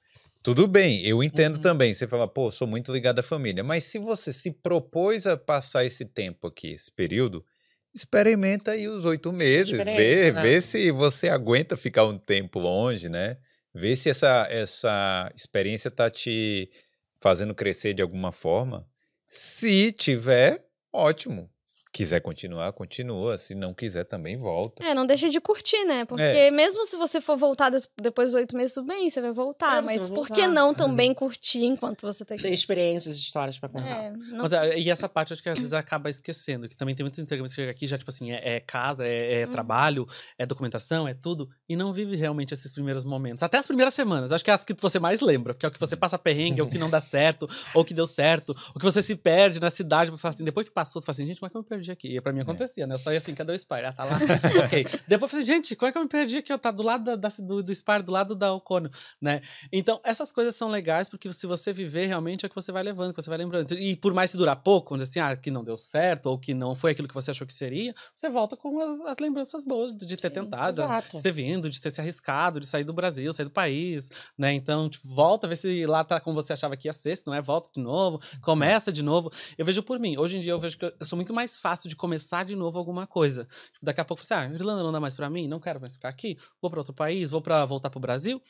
tudo 0.43 0.67
bem, 0.67 1.05
eu 1.05 1.23
entendo 1.23 1.55
Uhum. 1.55 1.61
também. 1.61 1.93
Você 1.93 2.07
fala, 2.07 2.27
pô, 2.27 2.51
sou 2.51 2.67
muito 2.67 2.91
ligado 2.91 3.19
à 3.19 3.23
família. 3.23 3.63
Mas 3.63 3.85
se 3.85 3.97
você 3.97 4.33
se 4.33 4.51
propôs 4.51 5.25
a 5.25 5.37
passar 5.37 5.85
esse 5.85 6.03
tempo 6.05 6.47
aqui, 6.47 6.73
esse 6.73 6.91
período, 6.91 7.45
experimenta 7.93 8.71
aí 8.71 8.87
os 8.89 9.05
oito 9.05 9.31
meses. 9.31 9.71
Vê, 9.71 10.33
né? 10.33 10.41
vê 10.41 10.59
se 10.61 10.91
você 10.91 11.29
aguenta 11.29 11.77
ficar 11.77 12.03
um 12.05 12.17
tempo 12.17 12.59
longe, 12.59 13.07
né? 13.07 13.37
Vê 13.75 13.93
se 13.93 14.09
essa, 14.09 14.47
essa 14.49 15.29
experiência 15.35 15.91
tá 15.91 16.09
te 16.09 16.71
fazendo 17.19 17.53
crescer 17.53 17.93
de 17.93 18.01
alguma 18.01 18.31
forma. 18.31 18.87
Se 19.27 19.91
tiver, 19.91 20.65
ótimo. 20.93 21.51
Quiser 21.95 22.19
continuar, 22.19 22.73
continua. 22.73 23.37
Se 23.37 23.55
não 23.55 23.73
quiser, 23.73 24.03
também 24.03 24.35
volta. 24.35 24.83
É, 24.83 24.93
não 24.93 25.05
deixa 25.05 25.29
de 25.29 25.39
curtir, 25.39 25.81
né? 25.85 26.03
Porque 26.03 26.21
É. 26.21 26.51
mesmo 26.51 26.83
se 26.85 26.97
você 26.97 27.21
for 27.21 27.37
voltar 27.37 27.71
depois 28.01 28.31
dos 28.31 28.35
oito 28.35 28.53
meses, 28.57 28.73
tudo 28.73 28.87
bem, 28.87 29.09
você 29.09 29.21
vai 29.21 29.31
voltar. 29.31 29.77
É, 29.77 29.81
mas 29.81 29.97
vai 30.01 30.07
por 30.09 30.15
voltar. 30.27 30.35
que 30.35 30.45
não 30.45 30.73
também 30.73 31.13
curtir 31.13 31.63
enquanto 31.63 32.01
você 32.01 32.25
tá 32.25 32.35
Tem 32.35 32.47
aqui? 32.47 32.53
experiências, 32.53 33.15
histórias 33.15 33.57
pra 33.57 33.69
contar. 33.69 33.87
É, 33.87 34.11
não... 34.11 34.41
Mas, 34.41 34.51
ah, 34.53 34.75
e 34.77 34.89
essa 34.89 35.07
parte 35.07 35.31
acho 35.31 35.41
que 35.41 35.47
às 35.47 35.57
vezes 35.57 35.71
acaba 35.71 36.09
esquecendo, 36.09 36.67
que 36.67 36.75
também 36.75 36.93
tem 36.93 37.03
muitos 37.05 37.19
intercâmbios 37.19 37.51
que 37.51 37.55
chegam 37.61 37.71
aqui, 37.71 37.87
já, 37.87 37.97
tipo 37.97 38.11
assim, 38.11 38.33
é, 38.33 38.55
é 38.55 38.59
casa, 38.59 39.07
é, 39.07 39.41
é 39.41 39.45
Uhum. 39.45 39.51
trabalho, 39.53 40.05
é 40.37 40.45
documentação, 40.45 41.07
é 41.07 41.13
tudo, 41.13 41.49
e 41.69 41.77
não 41.77 41.93
vive 41.93 42.17
realmente 42.17 42.53
esses 42.53 42.73
primeiros 42.73 43.05
momentos. 43.05 43.41
Até 43.41 43.57
as 43.57 43.67
primeiras 43.67 43.93
semanas, 43.93 44.33
acho 44.33 44.43
que 44.43 44.51
é 44.51 44.53
as 44.53 44.65
que 44.65 44.73
você 44.81 44.99
mais 44.99 45.21
lembra, 45.21 45.53
porque 45.53 45.65
é 45.65 45.69
o 45.69 45.71
que 45.71 45.79
você 45.79 45.95
passa 45.95 46.19
perrengue, 46.19 46.59
é 46.59 46.63
o 46.63 46.69
que 46.69 46.77
não 46.77 46.89
dá 46.89 46.99
certo, 46.99 47.47
ou 47.73 47.83
o 47.83 47.85
que 47.85 47.93
deu 47.93 48.05
certo, 48.05 48.53
o 48.75 48.79
que 48.79 48.83
você 48.83 49.01
se 49.01 49.15
perde 49.15 49.61
na 49.61 49.69
cidade, 49.69 50.11
assim, 50.23 50.43
depois 50.43 50.67
que 50.67 50.73
passou, 50.73 51.01
tu 51.01 51.05
fala 51.05 51.13
assim, 51.15 51.25
gente, 51.25 51.39
como 51.39 51.47
é 51.47 51.49
que 51.51 51.55
eu 51.55 51.61
me 51.61 51.67
perdi 51.67 51.84
aqui? 51.91 52.15
E 52.15 52.21
pra 52.21 52.31
mim 52.33 52.39
acontecia, 52.41 52.85
né? 52.87 52.95
Eu 52.95 52.99
só 52.99 53.11
ia 53.11 53.17
assim, 53.17 53.33
cadê 53.35 53.51
o 53.53 53.57
Spire? 53.59 53.85
Ah, 53.85 53.93
tá 53.93 54.03
lá. 54.03 54.17
ok. 54.65 54.83
Depois 55.07 55.21
eu 55.23 55.27
falei, 55.29 55.45
gente, 55.45 55.75
como 55.75 55.89
é 55.89 55.91
que 55.91 55.97
eu 55.97 56.01
me 56.01 56.07
perdi 56.09 56.37
aqui? 56.37 56.51
Eu 56.51 56.59
tá 56.59 56.71
do 56.71 56.83
lado 56.83 57.03
da, 57.03 57.15
da- 57.15 57.35
do, 57.39 57.61
do 57.63 57.73
Spire, 57.75 58.03
do 58.03 58.11
lado 58.11 58.35
da 58.35 58.53
Ocônio, 58.53 58.89
né? 59.21 59.41
Então, 59.71 59.99
essas 60.03 60.31
coisas 60.31 60.55
são 60.55 60.69
legais, 60.69 61.07
porque 61.09 61.31
se 61.33 61.45
você 61.47 61.71
viver, 61.73 62.05
realmente 62.07 62.45
é 62.45 62.47
o 62.47 62.49
que 62.49 62.55
você 62.55 62.71
vai 62.71 62.83
levando, 62.83 63.13
que 63.13 63.21
você 63.21 63.29
vai 63.29 63.37
lembrando. 63.37 63.73
E 63.77 63.95
por 63.95 64.13
mais 64.13 64.31
se 64.31 64.37
durar 64.37 64.55
pouco, 64.57 64.97
dizer 64.97 65.03
assim, 65.03 65.19
ah, 65.19 65.35
que 65.35 65.51
não 65.51 65.63
deu 65.63 65.77
certo, 65.77 66.27
ou 66.27 66.37
que 66.39 66.53
não 66.53 66.75
foi 66.75 66.91
aquilo 66.91 67.07
que 67.07 67.13
você 67.13 67.31
achou 67.31 67.45
que 67.45 67.53
seria, 67.53 67.93
você 68.13 68.29
volta 68.29 68.55
com 68.55 68.79
as, 68.79 69.01
as 69.01 69.17
lembranças 69.19 69.63
boas 69.65 69.93
de, 69.93 70.05
de 70.05 70.15
ter 70.17 70.29
Sim, 70.29 70.35
tentado, 70.35 70.81
exato. 70.81 71.17
de 71.17 71.23
ter 71.23 71.31
vindo, 71.31 71.69
de 71.69 71.81
ter 71.81 71.91
se 71.91 72.01
arriscado, 72.01 72.59
de 72.59 72.67
sair 72.67 72.83
do 72.83 72.93
Brasil, 72.93 73.31
sair 73.33 73.45
do 73.45 73.51
país, 73.51 74.09
né? 74.37 74.53
Então, 74.53 74.89
tipo, 74.89 75.07
volta, 75.07 75.47
vê 75.47 75.55
se 75.55 75.85
lá 75.85 76.03
tá 76.03 76.19
como 76.19 76.35
você 76.35 76.53
achava 76.53 76.75
que 76.77 76.87
ia 76.87 76.93
ser, 76.93 77.15
se 77.17 77.25
não 77.27 77.33
é, 77.33 77.41
volta 77.41 77.69
de 77.73 77.81
novo, 77.81 78.19
começa 78.41 78.91
de 78.91 79.03
novo. 79.03 79.31
Eu 79.57 79.65
vejo 79.65 79.83
por 79.83 79.99
mim, 79.99 80.17
hoje 80.17 80.37
em 80.37 80.39
dia 80.39 80.51
eu 80.53 80.59
vejo 80.59 80.77
que 80.77 80.85
eu 80.85 81.05
sou 81.05 81.15
muito 81.17 81.33
mais 81.33 81.57
fácil 81.57 81.74
de 81.83 81.95
começar 81.95 82.43
de 82.45 82.55
novo 82.55 82.77
alguma 82.79 83.05
coisa. 83.05 83.45
Tipo, 83.73 83.85
daqui 83.85 84.01
a 84.01 84.05
pouco 84.05 84.23
você, 84.25 84.33
ah, 84.33 84.45
Irlanda 84.45 84.83
não 84.83 84.91
dá 84.91 84.99
mais 84.99 85.15
pra 85.15 85.29
mim, 85.29 85.47
não 85.47 85.59
quero 85.59 85.79
mais 85.79 85.93
ficar 85.93 86.09
aqui, 86.09 86.37
vou 86.61 86.69
pra 86.71 86.79
outro 86.79 86.93
país, 86.93 87.29
vou 87.29 87.41
para 87.41 87.65
voltar 87.65 87.89
pro 87.89 87.99
Brasil. 87.99 88.41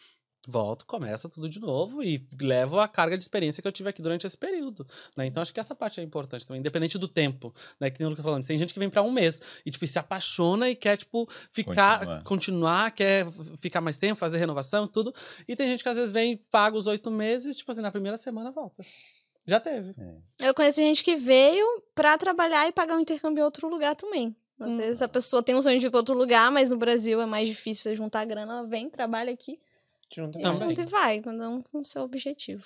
Volto, 0.48 0.86
começa 0.86 1.28
tudo 1.28 1.50
de 1.50 1.60
novo 1.60 2.04
e 2.04 2.24
levo 2.40 2.80
a 2.80 2.88
carga 2.88 3.18
de 3.18 3.24
experiência 3.24 3.64
que 3.64 3.68
eu 3.68 3.72
tive 3.72 3.90
aqui 3.90 4.00
durante 4.00 4.28
esse 4.28 4.38
período, 4.38 4.86
né? 5.18 5.26
Então 5.26 5.42
acho 5.42 5.52
que 5.52 5.60
essa 5.60 5.74
parte 5.74 6.00
é 6.00 6.04
importante 6.04 6.46
também, 6.46 6.60
independente 6.60 7.00
do 7.00 7.08
tempo, 7.08 7.52
né? 7.80 7.90
Que 7.90 7.98
tem 7.98 8.06
o 8.06 8.12
Lucas 8.12 8.24
falando, 8.24 8.46
tem 8.46 8.60
gente 8.60 8.72
que 8.72 8.80
vem 8.80 8.88
pra 8.88 9.02
um 9.02 9.12
mês 9.12 9.42
e 9.66 9.72
tipo 9.72 9.88
se 9.88 9.98
apaixona 9.98 10.70
e 10.70 10.76
quer 10.76 10.98
tipo 10.98 11.28
ficar, 11.52 11.98
Continuar. 11.98 12.24
continuar, 12.24 12.92
quer 12.92 13.26
ficar 13.58 13.82
mais 13.82 13.98
tempo, 13.98 14.20
fazer 14.20 14.38
renovação, 14.38 14.88
tudo. 14.88 15.12
E 15.48 15.56
tem 15.56 15.68
gente 15.68 15.82
que 15.82 15.90
às 15.90 15.98
vezes 15.98 16.14
vem, 16.14 16.40
paga 16.52 16.78
os 16.78 16.86
oito 16.86 17.10
meses, 17.10 17.58
tipo 17.58 17.72
assim, 17.72 17.82
na 17.82 17.92
primeira 17.92 18.16
semana 18.16 18.52
volta. 18.52 18.84
Já 19.46 19.60
teve. 19.60 19.94
Eu 20.42 20.54
conheço 20.54 20.80
gente 20.82 21.04
que 21.04 21.16
veio 21.16 21.66
pra 21.94 22.18
trabalhar 22.18 22.68
e 22.68 22.72
pagar 22.72 22.96
um 22.98 23.00
intercâmbio 23.00 23.42
em 23.42 23.46
outro 23.46 23.70
lugar 23.70 23.96
também. 23.96 24.36
Às 24.60 24.68
Hum. 24.70 24.78
vezes 24.78 25.02
a 25.02 25.08
pessoa 25.08 25.44
tem 25.44 25.54
um 25.56 25.62
sonho 25.62 25.80
de 25.80 25.86
ir 25.88 25.90
pra 25.90 26.00
outro 26.00 26.16
lugar, 26.18 26.50
mas 26.52 26.70
no 26.70 26.78
Brasil 26.78 27.22
é 27.22 27.26
mais 27.26 27.48
difícil 27.48 27.84
você 27.84 27.96
juntar 27.96 28.22
a 28.22 28.26
grana, 28.26 28.54
ela 28.54 28.66
vem, 28.66 28.90
trabalha 28.90 29.32
aqui. 29.32 29.60
Junto 30.14 30.40
Também. 30.40 30.70
Junto 30.70 30.82
e 30.82 30.86
vai, 30.86 31.20
cada 31.20 31.50
um 31.50 31.62
com 31.62 31.80
o 31.80 31.86
seu 31.86 32.04
objetivo. 32.04 32.64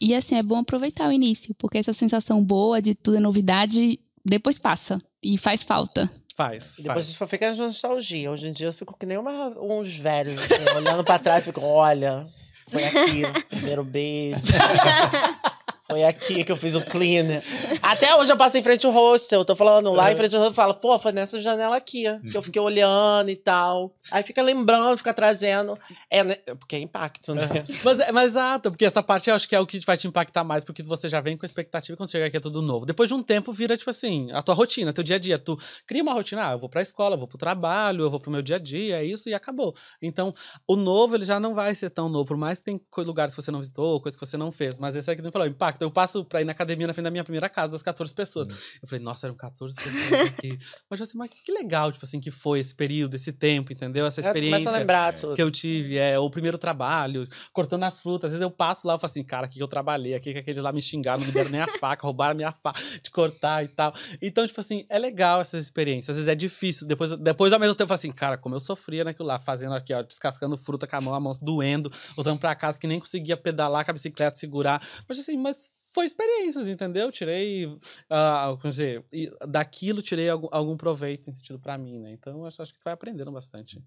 E 0.00 0.14
assim, 0.14 0.36
é 0.36 0.42
bom 0.42 0.58
aproveitar 0.58 1.08
o 1.08 1.12
início, 1.12 1.54
porque 1.56 1.78
essa 1.78 1.92
sensação 1.92 2.42
boa 2.42 2.80
de 2.80 2.94
tudo 2.94 3.16
é 3.16 3.20
novidade, 3.20 3.98
depois 4.24 4.58
passa. 4.58 5.00
E 5.22 5.36
faz 5.38 5.62
falta. 5.62 6.10
Faz. 6.36 6.78
E 6.78 6.82
depois 6.82 6.94
faz. 6.94 7.06
a 7.06 7.08
gente 7.08 7.18
só 7.18 7.26
fica 7.26 7.52
de 7.52 7.60
nostalgia. 7.60 8.30
Hoje 8.30 8.48
em 8.48 8.52
dia 8.52 8.66
eu 8.68 8.72
fico 8.72 8.96
que 8.98 9.06
nem 9.06 9.16
uma- 9.18 9.48
uns 9.60 9.96
velhos, 9.96 10.36
assim, 10.38 10.76
olhando 10.76 11.04
pra 11.04 11.18
trás, 11.18 11.44
fico, 11.44 11.60
olha, 11.60 12.26
foi 12.68 12.84
aqui, 12.84 13.22
o 13.24 13.46
primeiro 13.48 13.84
beijo. 13.84 14.36
Foi 15.94 16.02
aqui 16.02 16.42
que 16.42 16.50
eu 16.50 16.56
fiz 16.56 16.74
o 16.74 16.80
cleaner. 16.84 17.40
Até 17.80 18.16
hoje 18.16 18.32
eu 18.32 18.36
passo 18.36 18.58
em 18.58 18.62
frente 18.64 18.84
ao 18.84 18.90
hostel. 18.90 19.42
Eu 19.42 19.44
tô 19.44 19.54
falando 19.54 19.92
lá 19.92 20.10
em 20.10 20.16
frente 20.16 20.34
ao 20.34 20.40
hostel. 20.40 20.50
Eu 20.50 20.54
falo, 20.54 20.74
pô, 20.74 20.98
foi 20.98 21.12
nessa 21.12 21.40
janela 21.40 21.76
aqui. 21.76 22.02
Que 22.32 22.36
eu 22.36 22.42
fiquei 22.42 22.60
olhando 22.60 23.30
e 23.30 23.36
tal. 23.36 23.94
Aí 24.10 24.24
fica 24.24 24.42
lembrando, 24.42 24.98
fica 24.98 25.14
trazendo. 25.14 25.78
É, 26.10 26.24
né? 26.24 26.34
Porque 26.58 26.74
é 26.74 26.80
impacto, 26.80 27.32
né? 27.32 27.48
Mas, 27.84 28.00
é- 28.00 28.10
mas 28.10 28.32
exato, 28.32 28.72
porque 28.72 28.84
essa 28.84 29.04
parte 29.04 29.30
eu 29.30 29.36
acho 29.36 29.48
que 29.48 29.54
é 29.54 29.60
o 29.60 29.66
que 29.66 29.78
vai 29.86 29.96
te 29.96 30.08
impactar 30.08 30.42
mais, 30.42 30.64
porque 30.64 30.82
você 30.82 31.08
já 31.08 31.20
vem 31.20 31.36
com 31.36 31.44
a 31.44 31.48
expectativa 31.48 31.96
quando 31.96 32.10
chega 32.10 32.26
aqui 32.26 32.36
é 32.36 32.40
tudo 32.40 32.60
novo. 32.60 32.84
Depois 32.84 33.08
de 33.08 33.14
um 33.14 33.22
tempo, 33.22 33.52
vira, 33.52 33.76
tipo 33.76 33.90
assim, 33.90 34.32
a 34.32 34.42
tua 34.42 34.54
rotina, 34.56 34.92
teu 34.92 35.04
dia 35.04 35.14
a 35.14 35.18
dia. 35.20 35.38
Tu 35.38 35.56
cria 35.86 36.02
uma 36.02 36.12
rotina, 36.12 36.48
ah, 36.48 36.52
eu 36.54 36.58
vou 36.58 36.68
pra 36.68 36.82
escola, 36.82 37.14
eu 37.14 37.18
vou 37.20 37.28
pro 37.28 37.38
trabalho, 37.38 38.02
eu 38.02 38.10
vou 38.10 38.18
pro 38.18 38.32
meu 38.32 38.42
dia 38.42 38.56
a 38.56 38.58
dia, 38.58 38.96
é 39.00 39.04
isso 39.04 39.28
e 39.28 39.34
acabou. 39.34 39.72
Então, 40.02 40.34
o 40.66 40.74
novo, 40.74 41.14
ele 41.14 41.24
já 41.24 41.38
não 41.38 41.54
vai 41.54 41.72
ser 41.72 41.90
tão 41.90 42.08
novo, 42.08 42.24
por 42.24 42.36
mais 42.36 42.58
que 42.58 42.64
tem 42.64 42.80
lugares 42.96 43.32
que 43.32 43.40
você 43.40 43.52
não 43.52 43.60
visitou, 43.60 44.00
coisas 44.00 44.18
que 44.18 44.26
você 44.26 44.36
não 44.36 44.50
fez. 44.50 44.76
Mas 44.76 44.96
esse 44.96 45.08
aqui 45.08 45.22
não 45.22 45.30
falou, 45.30 45.46
impacto. 45.46 45.83
Eu 45.84 45.90
passo 45.90 46.24
pra 46.24 46.40
ir 46.40 46.44
na 46.44 46.52
academia 46.52 46.86
na 46.86 46.94
frente 46.94 47.04
da 47.04 47.10
minha 47.10 47.24
primeira 47.24 47.48
casa, 47.48 47.72
das 47.72 47.82
14 47.82 48.14
pessoas. 48.14 48.48
Eu 48.82 48.88
falei, 48.88 49.04
nossa, 49.04 49.26
eram 49.26 49.36
14 49.36 49.76
pessoas 49.76 50.30
aqui. 50.30 50.58
mas 50.88 51.00
assim, 51.00 51.16
mas 51.16 51.30
que 51.30 51.52
legal, 51.52 51.92
tipo 51.92 52.04
assim, 52.04 52.20
que 52.20 52.30
foi 52.30 52.60
esse 52.60 52.74
período, 52.74 53.14
esse 53.14 53.32
tempo, 53.32 53.72
entendeu? 53.72 54.06
Essa 54.06 54.22
tu 54.22 54.26
experiência 54.26 54.68
a 54.68 54.72
lembrar 54.72 55.14
tudo. 55.14 55.34
que 55.34 55.42
eu 55.42 55.50
tive, 55.50 55.96
é 55.96 56.18
o 56.18 56.28
primeiro 56.28 56.58
trabalho, 56.58 57.28
cortando 57.52 57.84
as 57.84 58.00
frutas. 58.00 58.28
Às 58.28 58.32
vezes 58.32 58.42
eu 58.42 58.50
passo 58.50 58.86
lá 58.86 58.94
e 58.94 58.98
falo 58.98 59.10
assim, 59.10 59.22
cara, 59.22 59.46
aqui 59.46 59.56
que 59.56 59.62
eu 59.62 59.68
trabalhei, 59.68 60.14
aqui 60.14 60.32
que 60.32 60.38
aqueles 60.38 60.62
lá 60.62 60.72
me 60.72 60.82
xingaram, 60.82 61.20
não 61.20 61.26
me 61.26 61.32
deram 61.32 61.50
nem 61.50 61.60
a 61.60 61.68
faca, 61.68 62.02
roubaram 62.06 62.32
a 62.32 62.34
minha 62.34 62.52
faca 62.52 62.80
de 63.02 63.10
cortar 63.10 63.64
e 63.64 63.68
tal. 63.68 63.94
Então, 64.20 64.46
tipo 64.46 64.60
assim, 64.60 64.84
é 64.88 64.98
legal 64.98 65.40
essas 65.40 65.62
experiências. 65.62 66.10
Às 66.10 66.16
vezes 66.16 66.28
é 66.28 66.34
difícil. 66.34 66.86
Depois, 66.86 67.16
depois 67.16 67.52
ao 67.52 67.60
mesmo 67.60 67.74
tempo, 67.74 67.84
eu 67.84 67.88
falo 67.88 67.98
assim, 67.98 68.12
cara, 68.12 68.36
como 68.36 68.54
eu 68.54 68.60
sofria 68.60 69.04
naquilo 69.04 69.28
lá, 69.28 69.38
fazendo 69.38 69.74
aqui, 69.74 69.92
ó, 69.92 70.02
descascando 70.02 70.56
fruta 70.56 70.86
com 70.86 70.96
a 70.96 71.00
mão, 71.00 71.14
a 71.14 71.20
mão 71.20 71.32
doendo, 71.40 71.90
voltando 72.14 72.38
pra 72.38 72.54
casa 72.54 72.78
que 72.78 72.86
nem 72.86 72.98
conseguia 72.98 73.36
pedalar 73.36 73.84
com 73.84 73.90
a 73.90 73.94
bicicleta, 73.94 74.38
segurar. 74.38 74.82
Mas 75.08 75.18
assim, 75.18 75.36
mas 75.36 75.63
foi 75.92 76.06
experiências, 76.06 76.68
entendeu? 76.68 77.10
Tirei, 77.10 77.66
ah, 78.10 78.56
como 78.60 78.70
dizer, 78.70 79.04
e 79.12 79.30
daquilo 79.48 80.02
tirei 80.02 80.28
algum, 80.28 80.48
algum 80.50 80.76
proveito 80.76 81.30
em 81.30 81.32
sentido 81.32 81.58
pra 81.58 81.78
mim, 81.78 81.98
né? 81.98 82.12
Então, 82.12 82.40
eu 82.40 82.46
acho, 82.46 82.62
acho 82.62 82.72
que 82.72 82.78
tu 82.78 82.84
vai 82.84 82.94
aprendendo 82.94 83.30
bastante. 83.30 83.82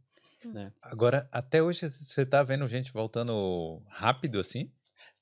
Né? 0.46 0.72
Agora, 0.82 1.28
até 1.32 1.62
hoje 1.62 1.90
você 1.90 2.26
tá 2.26 2.44
vendo 2.44 2.68
gente 2.68 2.94
voltando 2.94 3.82
rápido 3.88 4.40
assim? 4.40 4.72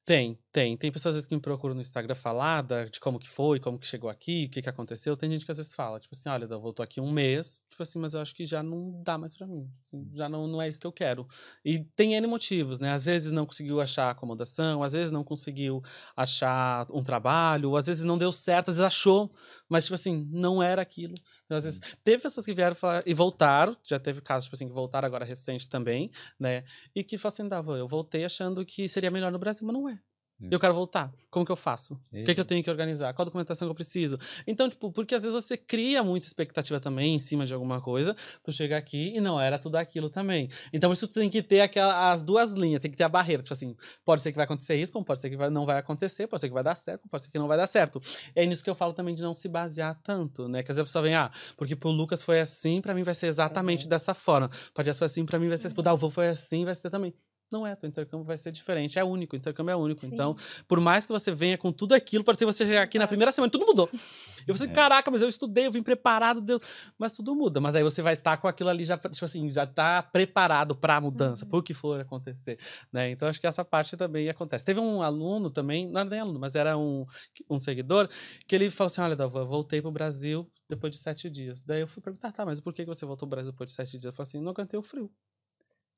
Tem, 0.07 0.38
tem. 0.52 0.77
Tem 0.77 0.91
pessoas 0.91 1.15
às 1.15 1.18
vezes 1.18 1.27
que 1.27 1.34
me 1.34 1.41
procuram 1.41 1.73
no 1.73 1.82
Instagram 1.82 2.14
falar 2.14 2.61
da- 2.61 2.84
de 2.86 2.99
como 2.99 3.18
que 3.18 3.27
foi, 3.27 3.60
como 3.60 3.80
que 3.80 3.88
chegou 3.88 4.07
aqui, 4.07 4.45
o 4.45 4.49
que 4.52 4.61
que 4.61 4.69
aconteceu. 4.69 5.18
Tem 5.18 5.32
gente 5.32 5.44
que 5.44 5.49
às 5.49 5.57
vezes 5.57 5.73
fala, 5.73 5.99
tipo 5.99 6.14
assim, 6.15 6.30
olha, 6.30 6.45
eu 6.45 6.61
voltou 6.61 6.84
aqui 6.84 7.02
um 7.02 7.10
mês, 7.11 7.60
tipo 7.72 7.82
assim, 7.82 7.98
mas 7.98 8.14
eu 8.14 8.19
acho 8.22 8.36
que 8.36 8.45
já 8.45 8.61
não 8.61 9.02
dá 9.03 9.18
mais 9.18 9.34
pra 9.36 9.48
mim. 9.48 9.68
assim, 9.88 10.07
já 10.14 10.30
não, 10.30 10.45
não 10.48 10.61
é 10.61 10.69
isso 10.69 10.80
que 10.80 10.86
eu 10.86 10.91
quero. 10.91 11.27
E 11.64 11.80
tem 11.95 12.14
N 12.14 12.27
motivos, 12.27 12.80
né? 12.80 12.91
Às 12.94 13.03
vezes 13.06 13.32
não 13.32 13.48
conseguiu 13.48 13.82
achar 13.82 14.11
acomodação, 14.11 14.84
às 14.84 14.94
vezes 14.94 15.10
não 15.10 15.23
conseguiu 15.23 15.82
achar 16.15 16.86
um 16.91 17.03
trabalho, 17.03 17.76
às 17.76 17.88
vezes 17.88 18.03
não 18.03 18.18
deu 18.18 18.32
certo, 18.32 18.69
às 18.69 18.77
vezes 18.77 18.86
achou, 18.88 19.32
mas 19.68 19.86
tipo 19.86 19.95
assim, 19.95 20.27
não 20.32 20.61
era 20.61 20.84
aquilo. 20.84 21.15
Às 21.49 21.63
vezes 21.63 21.80
teve 22.03 22.23
pessoas 22.23 22.45
que 22.45 22.53
vieram 22.53 22.76
falar, 22.76 23.03
e 23.05 23.13
voltaram, 23.13 23.76
já 23.84 23.99
teve 23.99 24.22
casos, 24.22 24.45
tipo 24.45 24.55
assim, 24.55 24.67
que 24.67 24.73
voltaram 24.73 25.05
agora 25.05 25.26
recente 25.26 25.67
também, 25.69 26.09
né? 26.39 26.63
E 26.95 27.03
que 27.03 27.17
falaram 27.17 27.34
assim, 27.35 27.47
Dava, 27.49 27.77
eu 27.77 27.88
voltei 27.88 28.26
achando 28.26 28.65
que 28.65 28.88
seria 28.89 29.11
melhor 29.11 29.31
no 29.31 29.39
Brasil, 29.39 29.65
mas 29.65 29.73
não 29.73 29.89
é. 29.89 29.99
Hum. 30.39 30.49
Eu 30.51 30.59
quero 30.59 30.73
voltar. 30.73 31.13
Como 31.29 31.45
que 31.45 31.51
eu 31.51 31.55
faço? 31.55 31.93
O 31.93 32.25
que, 32.25 32.33
que 32.35 32.39
eu 32.41 32.45
tenho 32.45 32.61
que 32.63 32.69
organizar? 32.69 33.13
Qual 33.13 33.25
documentação 33.25 33.67
que 33.67 33.71
eu 33.71 33.75
preciso? 33.75 34.17
Então, 34.45 34.69
tipo, 34.69 34.91
porque 34.91 35.15
às 35.15 35.23
vezes 35.23 35.33
você 35.33 35.55
cria 35.55 36.03
muita 36.03 36.27
expectativa 36.27 36.77
também 36.79 37.15
em 37.15 37.19
cima 37.19 37.45
de 37.45 37.53
alguma 37.53 37.79
coisa, 37.81 38.15
tu 38.43 38.51
chega 38.51 38.77
aqui 38.77 39.15
e 39.15 39.21
não 39.21 39.39
era 39.39 39.57
tudo 39.57 39.77
aquilo 39.77 40.09
também. 40.09 40.49
Então, 40.73 40.91
isso 40.91 41.07
tem 41.07 41.29
que 41.29 41.41
ter 41.41 41.61
aquela, 41.61 42.11
as 42.11 42.21
duas 42.21 42.51
linhas, 42.51 42.81
tem 42.81 42.91
que 42.91 42.97
ter 42.97 43.05
a 43.05 43.09
barreira. 43.09 43.41
Tipo 43.43 43.53
assim, 43.53 43.75
pode 44.03 44.21
ser 44.21 44.31
que 44.31 44.35
vai 44.35 44.43
acontecer 44.45 44.75
isso, 44.75 44.91
como 44.91 45.05
pode 45.05 45.19
ser 45.21 45.29
que 45.29 45.37
vai- 45.37 45.49
não 45.49 45.65
vai 45.65 45.77
acontecer, 45.77 46.27
pode 46.27 46.41
ser 46.41 46.47
que 46.49 46.53
vai 46.53 46.63
dar 46.63 46.75
certo, 46.75 47.07
pode 47.09 47.23
ser 47.23 47.29
que 47.29 47.39
não 47.39 47.47
vai 47.47 47.57
dar 47.57 47.67
certo. 47.67 48.01
É 48.35 48.45
nisso 48.45 48.63
que 48.63 48.69
eu 48.69 48.75
falo 48.75 48.91
também 48.93 49.15
de 49.15 49.21
não 49.21 49.33
se 49.33 49.47
basear 49.47 49.97
tanto, 50.03 50.47
né? 50.49 50.63
Que 50.63 50.71
às 50.71 50.75
vezes 50.77 50.81
a 50.81 50.89
pessoa 50.89 51.01
vem, 51.01 51.15
ah, 51.15 51.31
porque 51.55 51.75
pro 51.77 51.89
Lucas 51.89 52.21
foi 52.21 52.41
assim, 52.41 52.81
pra 52.81 52.93
mim 52.93 53.03
vai 53.03 53.15
ser 53.15 53.27
exatamente 53.27 53.87
dessa 53.87 54.13
forma. 54.13 54.49
Pode 54.73 54.93
ser 54.93 55.03
assim, 55.05 55.25
pra 55.25 55.39
mim 55.39 55.47
vai 55.47 55.57
ser 55.57 55.67
assim, 55.67 55.73
pro 55.75 55.83
Dalvô 55.83 56.09
foi 56.09 56.27
assim, 56.27 56.65
vai 56.65 56.75
ser 56.75 56.89
também. 56.89 57.13
Não 57.51 57.65
é, 57.65 57.76
teu 57.76 57.88
intercâmbio 57.88 58.26
vai 58.26 58.38
ser 58.38 58.51
diferente. 58.51 58.97
É 58.97 59.03
único, 59.03 59.35
o 59.35 59.38
intercâmbio 59.38 59.72
é 59.72 59.76
único. 59.76 60.01
Sim. 60.01 60.09
Então, 60.11 60.35
por 60.67 60.80
mais 60.80 61.05
que 61.05 61.11
você 61.11 61.31
venha 61.31 61.57
com 61.57 61.72
tudo 61.72 61.93
aquilo, 61.93 62.23
ser 62.23 62.35
que 62.35 62.45
você 62.45 62.65
chegar 62.65 62.81
aqui 62.81 62.97
na 62.97 63.07
primeira 63.07 63.31
semana, 63.31 63.51
tudo 63.51 63.65
mudou. 63.65 63.89
E 64.47 64.51
você, 64.51 64.65
É. 64.65 64.67
caraca, 64.67 65.09
mas 65.11 65.22
eu 65.22 65.30
estudei, 65.30 65.67
eu 65.67 65.72
vim 65.72 65.81
preparado, 65.84 66.41
deu... 66.41 66.59
mas 66.97 67.11
tudo 67.13 67.35
muda. 67.35 67.61
Mas 67.61 67.76
aí 67.76 67.84
você 67.84 68.01
vai 68.01 68.15
estar 68.15 68.38
com 68.38 68.47
aquilo 68.47 68.69
ali 68.69 68.84
já, 68.84 68.97
tipo 68.97 69.23
assim, 69.26 69.51
já 69.51 69.65
tá 69.65 70.01
preparado 70.03 70.76
pra 70.76 70.99
mudança, 70.99 71.45
pro 71.45 71.61
que 71.63 71.73
for 71.73 71.99
acontecer, 71.99 72.57
né? 72.91 73.09
Então, 73.11 73.27
acho 73.27 73.39
que 73.39 73.47
essa 73.47 73.63
parte 73.63 73.95
também 73.95 74.27
acontece. 74.30 74.65
Teve 74.65 74.80
um 74.80 75.01
aluno 75.01 75.49
também, 75.49 75.85
não 75.88 76.01
era 76.01 76.09
nem 76.09 76.19
aluno, 76.19 76.39
mas 76.39 76.55
era 76.55 76.77
um, 76.77 77.05
um 77.49 77.57
seguidor, 77.59 78.09
que 78.47 78.55
ele 78.55 78.69
falou 78.69 78.88
assim, 78.88 79.01
olha, 79.01 79.15
Dalva, 79.15 79.39
eu 79.39 79.47
voltei 79.47 79.81
pro 79.81 79.91
Brasil 79.91 80.49
depois 80.67 80.91
de 80.91 80.97
sete 80.99 81.30
dias. 81.30 81.61
Daí 81.63 81.81
eu 81.81 81.88
fui 81.88 82.01
perguntar, 82.01 82.31
tá, 82.31 82.45
mas 82.45 82.59
por 82.59 82.73
que 82.73 82.84
você 82.85 83.05
voltou 83.05 83.27
pro 83.27 83.35
Brasil 83.35 83.51
depois 83.51 83.67
de 83.67 83.73
sete 83.73 83.91
dias? 83.91 84.05
Eu 84.05 84.13
falei 84.13 84.27
assim, 84.27 84.39
não 84.41 84.51
aguentei 84.51 84.80
o 84.80 84.84
frio. 84.84 85.11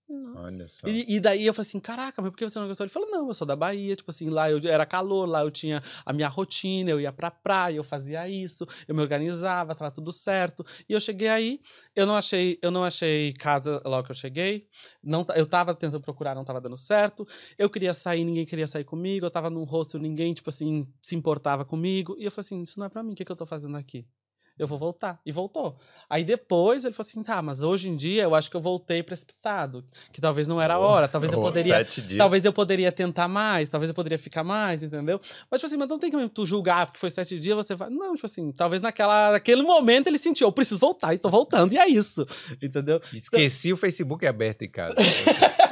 Nossa. 0.09 0.39
Olha 0.39 0.67
só. 0.67 0.87
E, 0.87 1.15
e 1.15 1.19
daí 1.19 1.45
eu 1.45 1.53
falei 1.53 1.67
assim, 1.67 1.79
caraca, 1.79 2.21
mas 2.21 2.31
por 2.31 2.37
que 2.37 2.47
você 2.47 2.57
não 2.59 2.67
gostou? 2.67 2.85
Ele 2.85 2.91
falou, 2.93 3.09
não, 3.09 3.27
eu 3.27 3.33
sou 3.33 3.45
da 3.45 3.55
Bahia, 3.57 3.95
tipo 3.95 4.09
assim, 4.09 4.29
lá 4.29 4.49
eu 4.49 4.59
era 4.63 4.85
calor, 4.85 5.27
lá 5.27 5.41
eu 5.41 5.51
tinha 5.51 5.81
a 6.05 6.13
minha 6.13 6.29
rotina, 6.29 6.89
eu 6.89 7.01
ia 7.01 7.11
pra 7.11 7.29
praia, 7.29 7.75
eu 7.75 7.83
fazia 7.83 8.27
isso, 8.29 8.65
eu 8.87 8.95
me 8.95 9.01
organizava, 9.01 9.75
tava 9.75 9.91
tudo 9.91 10.11
certo. 10.13 10.65
E 10.87 10.93
eu 10.93 10.99
cheguei 10.99 11.27
aí, 11.27 11.59
eu 11.93 12.05
não 12.05 12.15
achei, 12.15 12.57
eu 12.61 12.71
não 12.71 12.85
achei 12.85 13.33
casa 13.33 13.81
logo 13.85 14.05
que 14.05 14.11
eu 14.11 14.15
cheguei. 14.15 14.67
Não, 15.03 15.25
eu 15.35 15.45
tava 15.45 15.75
tentando 15.75 16.01
procurar, 16.01 16.33
não 16.35 16.45
tava 16.45 16.61
dando 16.61 16.77
certo. 16.77 17.27
Eu 17.57 17.69
queria 17.69 17.93
sair, 17.93 18.23
ninguém 18.23 18.45
queria 18.45 18.67
sair 18.67 18.85
comigo, 18.85 19.25
eu 19.25 19.31
tava 19.31 19.49
num 19.49 19.63
hostel, 19.65 19.99
ninguém, 19.99 20.33
tipo 20.33 20.49
assim, 20.49 20.87
se 21.01 21.15
importava 21.15 21.65
comigo. 21.65 22.15
E 22.17 22.23
eu 22.23 22.31
falei 22.31 22.45
assim, 22.45 22.61
isso 22.63 22.79
não 22.79 22.85
é 22.85 22.89
pra 22.89 23.03
mim, 23.03 23.11
o 23.11 23.15
que, 23.15 23.25
que 23.25 23.31
eu 23.31 23.35
tô 23.35 23.45
fazendo 23.45 23.75
aqui? 23.75 24.05
Eu 24.57 24.67
vou 24.67 24.77
voltar. 24.77 25.19
E 25.25 25.31
voltou. 25.31 25.77
Aí 26.09 26.23
depois 26.23 26.83
ele 26.85 26.93
falou 26.93 27.07
assim: 27.07 27.21
tá, 27.23 27.41
mas 27.41 27.61
hoje 27.61 27.89
em 27.89 27.95
dia 27.95 28.23
eu 28.23 28.33
acho 28.33 28.49
que 28.49 28.55
eu 28.57 28.61
voltei 28.61 29.03
precipitado. 29.03 29.85
Que 30.11 30.19
talvez 30.19 30.47
não 30.47 30.61
era 30.61 30.75
a 30.75 30.79
hora. 30.79 31.07
Talvez 31.07 31.31
eu 31.31 31.39
Oh, 31.39 31.41
poderia. 31.43 31.75
sete 31.77 32.01
dias. 32.01 32.17
Talvez 32.17 32.43
eu 32.43 32.51
poderia 32.53 32.91
tentar 32.91 33.27
mais, 33.27 33.69
talvez 33.69 33.89
eu 33.89 33.93
poderia 33.95 34.17
ficar 34.17 34.43
mais, 34.43 34.81
entendeu? 34.83 35.19
Mas, 35.51 35.59
tipo 35.61 35.67
assim, 35.67 35.77
mas 35.77 35.87
não 35.87 35.99
tem 35.99 36.09
como 36.11 36.27
tu 36.29 36.45
julgar 36.45 36.85
porque 36.87 36.99
foi 36.99 37.09
sete 37.11 37.39
dias, 37.39 37.55
você 37.55 37.75
vai. 37.75 37.89
Não, 37.89 38.15
tipo 38.15 38.25
assim, 38.25 38.51
talvez 38.51 38.81
naquela, 38.81 39.31
naquele 39.33 39.61
momento 39.61 40.07
ele 40.07 40.17
sentiu, 40.17 40.47
eu 40.47 40.51
preciso 40.51 40.79
voltar 40.79 41.13
e 41.13 41.17
tô 41.17 41.29
voltando, 41.29 41.73
e 41.73 41.77
é 41.77 41.87
isso. 41.87 42.25
Entendeu? 42.61 42.99
Esqueci 43.13 43.71
o 43.71 43.77
Facebook 43.77 44.25
aberto 44.25 44.63
em 44.63 44.69
casa. 44.69 44.95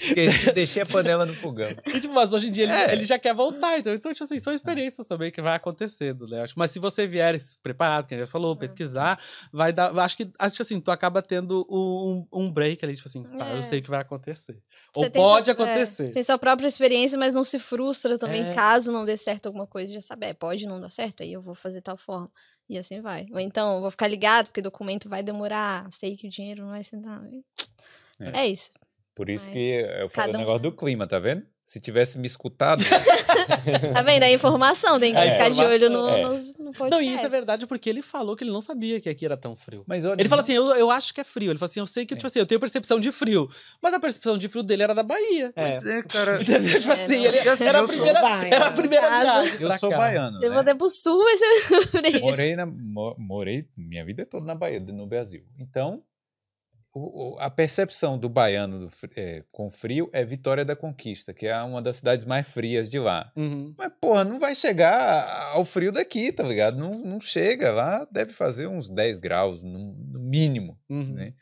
Esqueci, 0.00 0.52
deixei 0.52 0.82
a 0.82 0.86
panela 0.86 1.26
no 1.26 1.34
fogão. 1.34 1.68
E, 1.86 2.00
tipo, 2.00 2.14
mas 2.14 2.32
hoje 2.32 2.48
em 2.48 2.50
dia 2.50 2.64
ele, 2.64 2.72
É. 2.72 2.92
ele 2.92 3.04
já 3.04 3.18
quer 3.18 3.34
voltar. 3.34 3.78
Então, 3.78 3.92
então, 3.92 4.12
tipo 4.12 4.24
assim, 4.24 4.38
são 4.38 4.52
experiências 4.52 5.06
também 5.06 5.30
que 5.30 5.40
vai 5.42 5.56
acontecendo, 5.56 6.26
né? 6.26 6.44
Mas 6.56 6.70
se 6.70 6.78
você 6.78 7.06
vier 7.06 7.36
preparado, 7.62 8.06
que 8.16 8.22
a 8.22 8.24
gente 8.24 8.26
já 8.26 8.32
falou, 8.32 8.56
pesquisar, 8.56 9.18
vai 9.52 9.72
dar. 9.72 9.96
Acho 9.98 10.16
que, 10.16 10.30
acho 10.38 10.56
que 10.56 10.62
assim, 10.62 10.80
tu 10.80 10.90
acaba 10.90 11.22
tendo 11.22 11.66
um, 11.70 12.26
um 12.32 12.52
break 12.52 12.84
ali, 12.84 12.94
tipo 12.96 13.08
assim, 13.08 13.22
tá, 13.22 13.48
É. 13.48 13.56
eu 13.58 13.62
sei 13.62 13.78
o 13.80 13.82
que 13.82 13.90
vai 13.90 14.00
acontecer. 14.00 14.58
Você 14.94 15.06
Ou 15.06 15.10
pode 15.10 15.46
sua- 15.46 15.52
é, 15.52 15.54
acontecer. 15.54 16.10
tem 16.12 16.22
sua 16.22 16.38
própria 16.38 16.66
experiência, 16.68 17.18
mas 17.18 17.34
não 17.34 17.44
se 17.44 17.58
frustra 17.58 18.18
também 18.18 18.44
É. 18.44 18.52
caso 18.54 18.92
não 18.92 19.04
dê 19.04 19.16
certo 19.16 19.46
alguma 19.46 19.66
coisa. 19.66 19.92
Já 19.92 20.00
sabe, 20.00 20.26
é, 20.26 20.34
pode 20.34 20.66
não 20.66 20.80
dar 20.80 20.90
certo, 20.90 21.22
aí 21.22 21.32
eu 21.32 21.40
vou 21.40 21.54
fazer 21.54 21.80
tal 21.80 21.96
forma. 21.96 22.30
E 22.68 22.78
assim 22.78 23.00
vai. 23.00 23.26
Ou 23.32 23.40
então, 23.40 23.74
eu 23.76 23.80
vou 23.82 23.90
ficar 23.90 24.06
ligado, 24.08 24.46
porque 24.46 24.62
documento 24.62 25.08
vai 25.08 25.22
demorar. 25.22 25.86
Sei 25.90 26.16
que 26.16 26.26
o 26.26 26.30
dinheiro 26.30 26.62
não 26.62 26.70
vai 26.70 26.80
nada. 27.04 27.28
É. 28.20 28.40
É 28.42 28.46
isso. 28.46 28.70
Por 29.14 29.28
isso 29.28 29.44
Mas 29.46 29.52
que 29.52 29.70
eu 30.00 30.08
falei 30.08 30.32
o 30.32 30.36
um- 30.36 30.38
negócio 30.40 30.62
do 30.62 30.72
clima, 30.72 31.06
tá 31.06 31.18
vendo? 31.18 31.44
Se 31.64 31.80
tivesse 31.80 32.18
me 32.18 32.26
escutado, 32.26 32.82
Tá 33.94 34.02
vendo? 34.02 34.24
É 34.24 34.32
informação, 34.32 34.98
tem 34.98 35.12
que 35.14 35.18
É, 35.20 35.32
ficar 35.32 35.48
de 35.48 35.62
olho 35.62 35.88
no, 35.90 36.08
é. 36.08 36.22
nos- 36.22 36.54
no 36.58 36.72
podcast. 36.72 36.90
Não, 36.90 37.00
e 37.00 37.14
isso 37.14 37.24
é 37.24 37.28
verdade 37.28 37.66
porque 37.66 37.88
ele 37.88 38.02
falou 38.02 38.36
que 38.36 38.42
ele 38.44 38.50
não 38.50 38.60
sabia 38.60 39.00
que 39.00 39.08
aqui 39.08 39.24
era 39.24 39.36
tão 39.36 39.54
frio. 39.54 39.84
mas 39.86 40.04
olha, 40.04 40.20
Ele 40.20 40.28
fala 40.28 40.42
assim, 40.42 40.52
eu, 40.54 40.64
eu 40.74 40.90
acho 40.90 41.14
que 41.14 41.20
é 41.20 41.24
frio. 41.24 41.50
Ele 41.52 41.58
fala 41.58 41.70
assim, 41.70 41.80
eu 41.80 41.86
sei 41.86 42.04
que, 42.04 42.14
É. 42.14 42.16
tipo 42.16 42.26
assim, 42.26 42.40
eu 42.40 42.46
tenho 42.46 42.58
percepção 42.60 42.98
de 42.98 43.12
frio. 43.12 43.48
Mas 43.80 43.94
a 43.94 44.00
percepção 44.00 44.36
de 44.36 44.48
frio 44.48 44.62
dele 44.62 44.82
era 44.82 44.94
da 44.94 45.02
Bahia. 45.04 45.52
É. 45.54 45.74
Mas 45.74 45.86
é, 45.86 46.02
cara, 46.02 46.42
Entendeu? 46.42 46.80
Tipo 46.80 46.90
É, 46.90 46.94
assim, 46.94 47.16
não. 47.18 47.24
ele 47.26 47.38
assim, 47.38 47.64
era, 47.64 47.78
a 47.78 47.82
eu 47.82 47.88
primeira, 47.88 48.20
baiano. 48.20 48.54
era 48.54 48.66
a 48.66 48.70
primeira 48.72 49.08
viagem 49.20 49.56
eu 49.60 49.78
sou 49.78 49.90
cá. 49.90 49.96
baiano, 49.98 50.36
Eu 50.38 50.40
né? 50.40 50.48
vou 50.50 50.58
até 50.58 50.74
pro 50.74 50.88
sul, 50.88 51.24
ser 51.38 51.82
frio. 51.86 52.20
Morei, 52.22 52.56
na, 52.56 52.66
mo- 52.66 53.14
morei 53.18 53.64
minha 53.76 54.04
vida 54.04 54.26
toda 54.26 54.44
na 54.44 54.54
Bahia, 54.54 54.80
no 54.80 55.06
Brasil. 55.06 55.42
Então, 55.58 55.96
o- 56.94 57.36
a 57.40 57.48
percepção 57.50 58.18
do 58.18 58.28
baiano 58.28 58.80
do 58.80 58.88
é, 59.16 59.42
com 59.50 59.70
frio 59.70 60.10
é 60.12 60.24
Vitória 60.24 60.64
da 60.64 60.76
Conquista, 60.76 61.32
que 61.32 61.46
é 61.46 61.56
uma 61.62 61.80
das 61.80 61.96
cidades 61.96 62.24
mais 62.24 62.46
frias 62.48 62.88
de 62.90 62.98
lá. 62.98 63.32
Uhum. 63.36 63.74
Mas, 63.78 63.90
porra, 64.00 64.24
não 64.24 64.38
vai 64.38 64.54
chegar 64.54 65.50
ao 65.52 65.64
frio 65.64 65.90
daqui, 65.92 66.30
tá 66.32 66.42
ligado? 66.42 66.76
Não, 66.78 66.92
não 66.98 67.20
chega. 67.20 67.72
Lá 67.72 68.06
deve 68.10 68.32
fazer 68.32 68.66
uns 68.66 68.88
10 68.88 69.18
graus, 69.18 69.62
no, 69.62 69.78
no 69.94 70.20
mínimo, 70.20 70.78
Uhum. 70.88 71.14
né? 71.14 71.32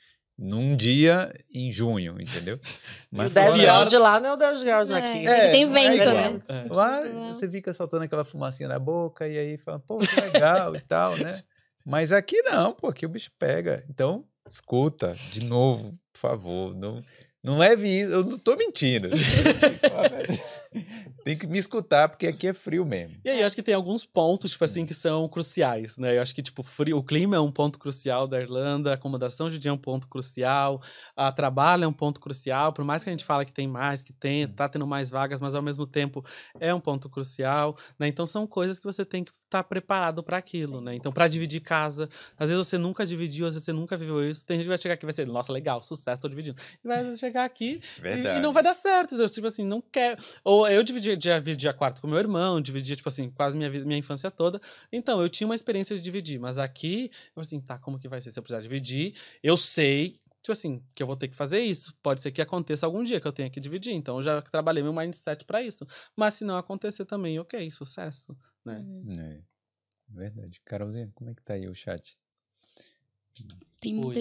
num 0.42 0.74
dia 0.74 1.30
em 1.54 1.70
junho, 1.70 2.16
entendeu? 2.18 2.58
E 3.12 3.14
o 3.14 3.18
fora- 3.18 3.28
10 3.28 3.54
pior- 3.56 3.60
graus 3.62 3.90
de 3.90 3.98
lá 3.98 4.18
não 4.20 4.30
é 4.30 4.32
o 4.32 4.36
10 4.36 4.62
graus 4.62 4.90
É, 4.90 4.94
aqui. 4.96 5.26
é 5.28 5.50
tem 5.50 5.66
não 5.66 5.72
vento, 5.74 6.04
né? 6.14 6.40
É. 6.48 6.72
Lá 6.72 7.02
Tipo, 7.02 7.18
você 7.34 7.50
fica 7.50 7.74
soltando 7.74 8.04
aquela 8.04 8.24
fumacinha 8.24 8.66
na 8.66 8.78
boca 8.78 9.28
e 9.28 9.36
aí 9.36 9.58
fala, 9.58 9.78
pô, 9.80 9.98
que 9.98 10.18
legal 10.18 10.74
e 10.74 10.80
tal, 10.80 11.14
né? 11.18 11.42
Mas 11.84 12.10
aqui 12.10 12.40
não, 12.42 12.72
pô, 12.72 12.86
aqui 12.88 13.04
o 13.04 13.08
bicho 13.10 13.30
pega. 13.38 13.84
Então, 13.90 14.24
escuta, 14.46 15.14
de 15.32 15.44
novo, 15.44 15.92
por 16.12 16.20
favor. 16.20 16.74
Não, 16.74 17.02
não 17.42 17.56
leve 17.56 17.88
isso, 17.88 18.10
eu 18.10 18.24
não 18.24 18.38
tô 18.38 18.54
mentindo. 18.56 19.08
Tem 21.24 21.36
que 21.36 21.46
me 21.46 21.58
escutar, 21.58 22.08
porque 22.08 22.26
aqui 22.26 22.46
é 22.46 22.54
frio 22.54 22.84
mesmo. 22.84 23.16
E 23.24 23.28
aí, 23.28 23.40
eu 23.40 23.46
acho 23.46 23.56
que 23.56 23.62
tem 23.62 23.74
alguns 23.74 24.04
pontos, 24.06 24.52
tipo 24.52 24.64
assim, 24.64 24.86
que 24.86 24.94
são 24.94 25.28
cruciais, 25.28 25.98
né? 25.98 26.16
Eu 26.16 26.22
acho 26.22 26.34
que, 26.34 26.42
tipo, 26.42 26.62
frio, 26.62 26.98
o 26.98 27.02
clima 27.02 27.36
é 27.36 27.40
um 27.40 27.50
ponto 27.50 27.78
crucial 27.78 28.26
da 28.26 28.40
Irlanda, 28.40 28.90
a 28.90 28.94
acomodação 28.94 29.50
judia 29.50 29.70
é 29.70 29.74
um 29.74 29.78
ponto 29.78 30.06
crucial, 30.08 30.80
a 31.16 31.32
trabalho 31.32 31.84
é 31.84 31.88
um 31.88 31.92
ponto 31.92 32.20
crucial, 32.20 32.72
por 32.72 32.84
mais 32.84 33.02
que 33.02 33.10
a 33.10 33.12
gente 33.12 33.24
fale 33.24 33.44
que 33.44 33.52
tem 33.52 33.66
mais, 33.66 34.00
que 34.02 34.12
tem, 34.12 34.46
tá 34.48 34.68
tendo 34.68 34.86
mais 34.86 35.10
vagas, 35.10 35.40
mas 35.40 35.54
ao 35.54 35.62
mesmo 35.62 35.86
tempo 35.86 36.24
é 36.58 36.72
um 36.74 36.80
ponto 36.80 37.08
crucial, 37.08 37.76
né? 37.98 38.06
Então 38.06 38.26
são 38.26 38.46
coisas 38.46 38.78
que 38.78 38.84
você 38.84 39.04
tem 39.04 39.24
que 39.24 39.32
estar 39.50 39.64
preparado 39.64 40.22
para 40.22 40.36
aquilo, 40.36 40.80
né? 40.80 40.94
Então, 40.94 41.12
para 41.12 41.26
dividir 41.26 41.60
casa, 41.60 42.08
às 42.38 42.48
vezes 42.48 42.66
você 42.66 42.78
nunca 42.78 43.04
dividiu, 43.04 43.46
às 43.46 43.54
vezes 43.54 43.64
você 43.64 43.72
nunca 43.72 43.96
viveu 43.96 44.28
isso, 44.30 44.46
tem 44.46 44.56
gente 44.56 44.64
que 44.64 44.68
vai 44.68 44.78
chegar 44.78 44.94
aqui 44.94 45.04
e 45.04 45.06
vai 45.08 45.12
ser, 45.14 45.26
nossa, 45.26 45.52
legal, 45.52 45.82
sucesso, 45.82 46.20
tô 46.20 46.28
dividindo. 46.28 46.56
E 46.84 46.86
vai 46.88 47.16
chegar 47.16 47.44
aqui 47.44 47.80
e- 48.18 48.22
e 48.38 48.40
não 48.40 48.52
vai 48.52 48.62
dar 48.62 48.74
certo. 48.74 49.08
entendeu? 49.14 49.28
Tipo 49.28 49.46
assim, 49.48 49.64
não 49.64 49.80
quer. 49.80 50.16
Ou 50.44 50.68
eu 50.68 50.82
dividia, 50.82 51.16
dividia 51.16 51.72
quarto 51.72 52.00
com 52.00 52.06
meu 52.06 52.18
irmão, 52.18 52.60
dividia, 52.60 52.94
tipo 52.94 53.08
assim, 53.08 53.28
quase 53.30 53.56
minha 53.58 53.68
vida, 53.68 53.84
minha 53.84 53.98
infância 53.98 54.30
toda. 54.30 54.60
Então, 54.92 55.20
eu 55.20 55.28
tinha 55.28 55.46
uma 55.48 55.54
experiência 55.54 55.96
de 55.96 56.02
dividir. 56.02 56.38
Mas 56.38 56.58
aqui, 56.58 57.10
eu 57.34 57.40
assim, 57.40 57.60
tá, 57.60 57.78
como 57.78 57.98
que 57.98 58.08
vai 58.08 58.22
ser? 58.22 58.30
Se 58.30 58.38
eu 58.38 58.42
precisar 58.42 58.60
dividir, 58.62 59.14
eu 59.42 59.56
sei. 59.56 60.14
Tipo 60.42 60.52
assim, 60.52 60.82
que 60.94 61.02
eu 61.02 61.06
vou 61.06 61.16
ter 61.16 61.28
que 61.28 61.36
fazer 61.36 61.60
isso. 61.60 61.94
Pode 62.02 62.20
ser 62.22 62.30
que 62.32 62.40
aconteça 62.40 62.86
algum 62.86 63.02
dia 63.04 63.20
que 63.20 63.26
eu 63.28 63.32
tenha 63.32 63.50
que 63.50 63.60
dividir. 63.60 63.92
Então, 63.92 64.16
eu 64.16 64.22
já 64.22 64.40
trabalhei 64.42 64.82
meu 64.82 64.92
mindset 64.92 65.44
pra 65.44 65.62
isso. 65.62 65.86
Mas 66.16 66.34
se 66.34 66.44
não 66.44 66.56
acontecer 66.56 67.04
também, 67.04 67.38
ok, 67.38 67.70
sucesso. 67.70 68.34
Né? 68.64 68.82
É, 69.18 69.40
verdade. 70.08 70.60
Carolzinha, 70.64 71.10
como 71.14 71.30
é 71.30 71.34
que 71.34 71.42
tá 71.42 71.54
aí 71.54 71.68
o 71.68 71.74
chat? 71.74 72.16
Tem 73.80 73.94
muita 73.94 74.20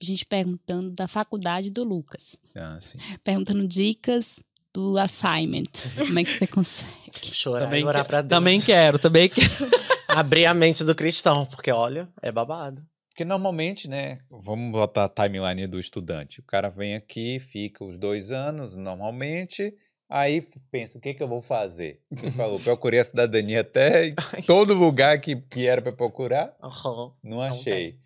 gente 0.00 0.24
perguntando 0.26 0.90
da 0.90 1.06
faculdade 1.08 1.70
do 1.70 1.84
Lucas. 1.84 2.36
Ah, 2.54 2.78
sim. 2.80 2.98
Perguntando 3.22 3.66
dicas 3.66 4.42
do 4.72 4.96
assignment. 4.98 5.64
Como 6.06 6.18
é 6.18 6.24
que 6.24 6.30
você 6.30 6.46
consegue? 6.46 6.92
Chorar 7.32 7.66
Também, 7.66 7.82
e 7.82 7.84
orar 7.84 8.02
que- 8.02 8.08
pra 8.08 8.20
Deus. 8.22 8.30
também 8.30 8.60
quero, 8.60 8.98
também 8.98 9.28
quero. 9.28 9.48
Abrir 10.08 10.46
a 10.46 10.52
mente 10.54 10.84
do 10.84 10.94
cristão, 10.94 11.46
porque 11.46 11.70
olha, 11.70 12.08
é 12.20 12.30
babado. 12.32 12.86
Porque 13.12 13.26
normalmente, 13.26 13.88
né? 13.88 14.20
Vamos 14.30 14.72
botar 14.72 15.04
a 15.04 15.08
timeline 15.08 15.66
do 15.66 15.78
estudante. 15.78 16.40
O 16.40 16.44
cara 16.44 16.70
vem 16.70 16.94
aqui, 16.94 17.38
fica 17.38 17.84
os 17.84 17.98
dois 17.98 18.30
anos, 18.30 18.74
normalmente. 18.74 19.74
Aí 20.08 20.40
pensa, 20.70 20.96
o 20.96 21.00
que, 21.00 21.12
que 21.12 21.22
eu 21.22 21.28
vou 21.28 21.42
fazer? 21.42 22.00
Você 22.10 22.30
falou, 22.32 22.58
procurei 22.58 23.00
a 23.00 23.04
cidadania 23.04 23.60
até 23.60 24.06
em 24.08 24.14
todo 24.46 24.72
lugar 24.72 25.20
que, 25.20 25.36
que 25.36 25.66
era 25.66 25.82
para 25.82 25.92
procurar, 25.92 26.56
Aham. 26.62 27.12
não 27.22 27.36
Não 27.36 27.42
achei. 27.42 27.98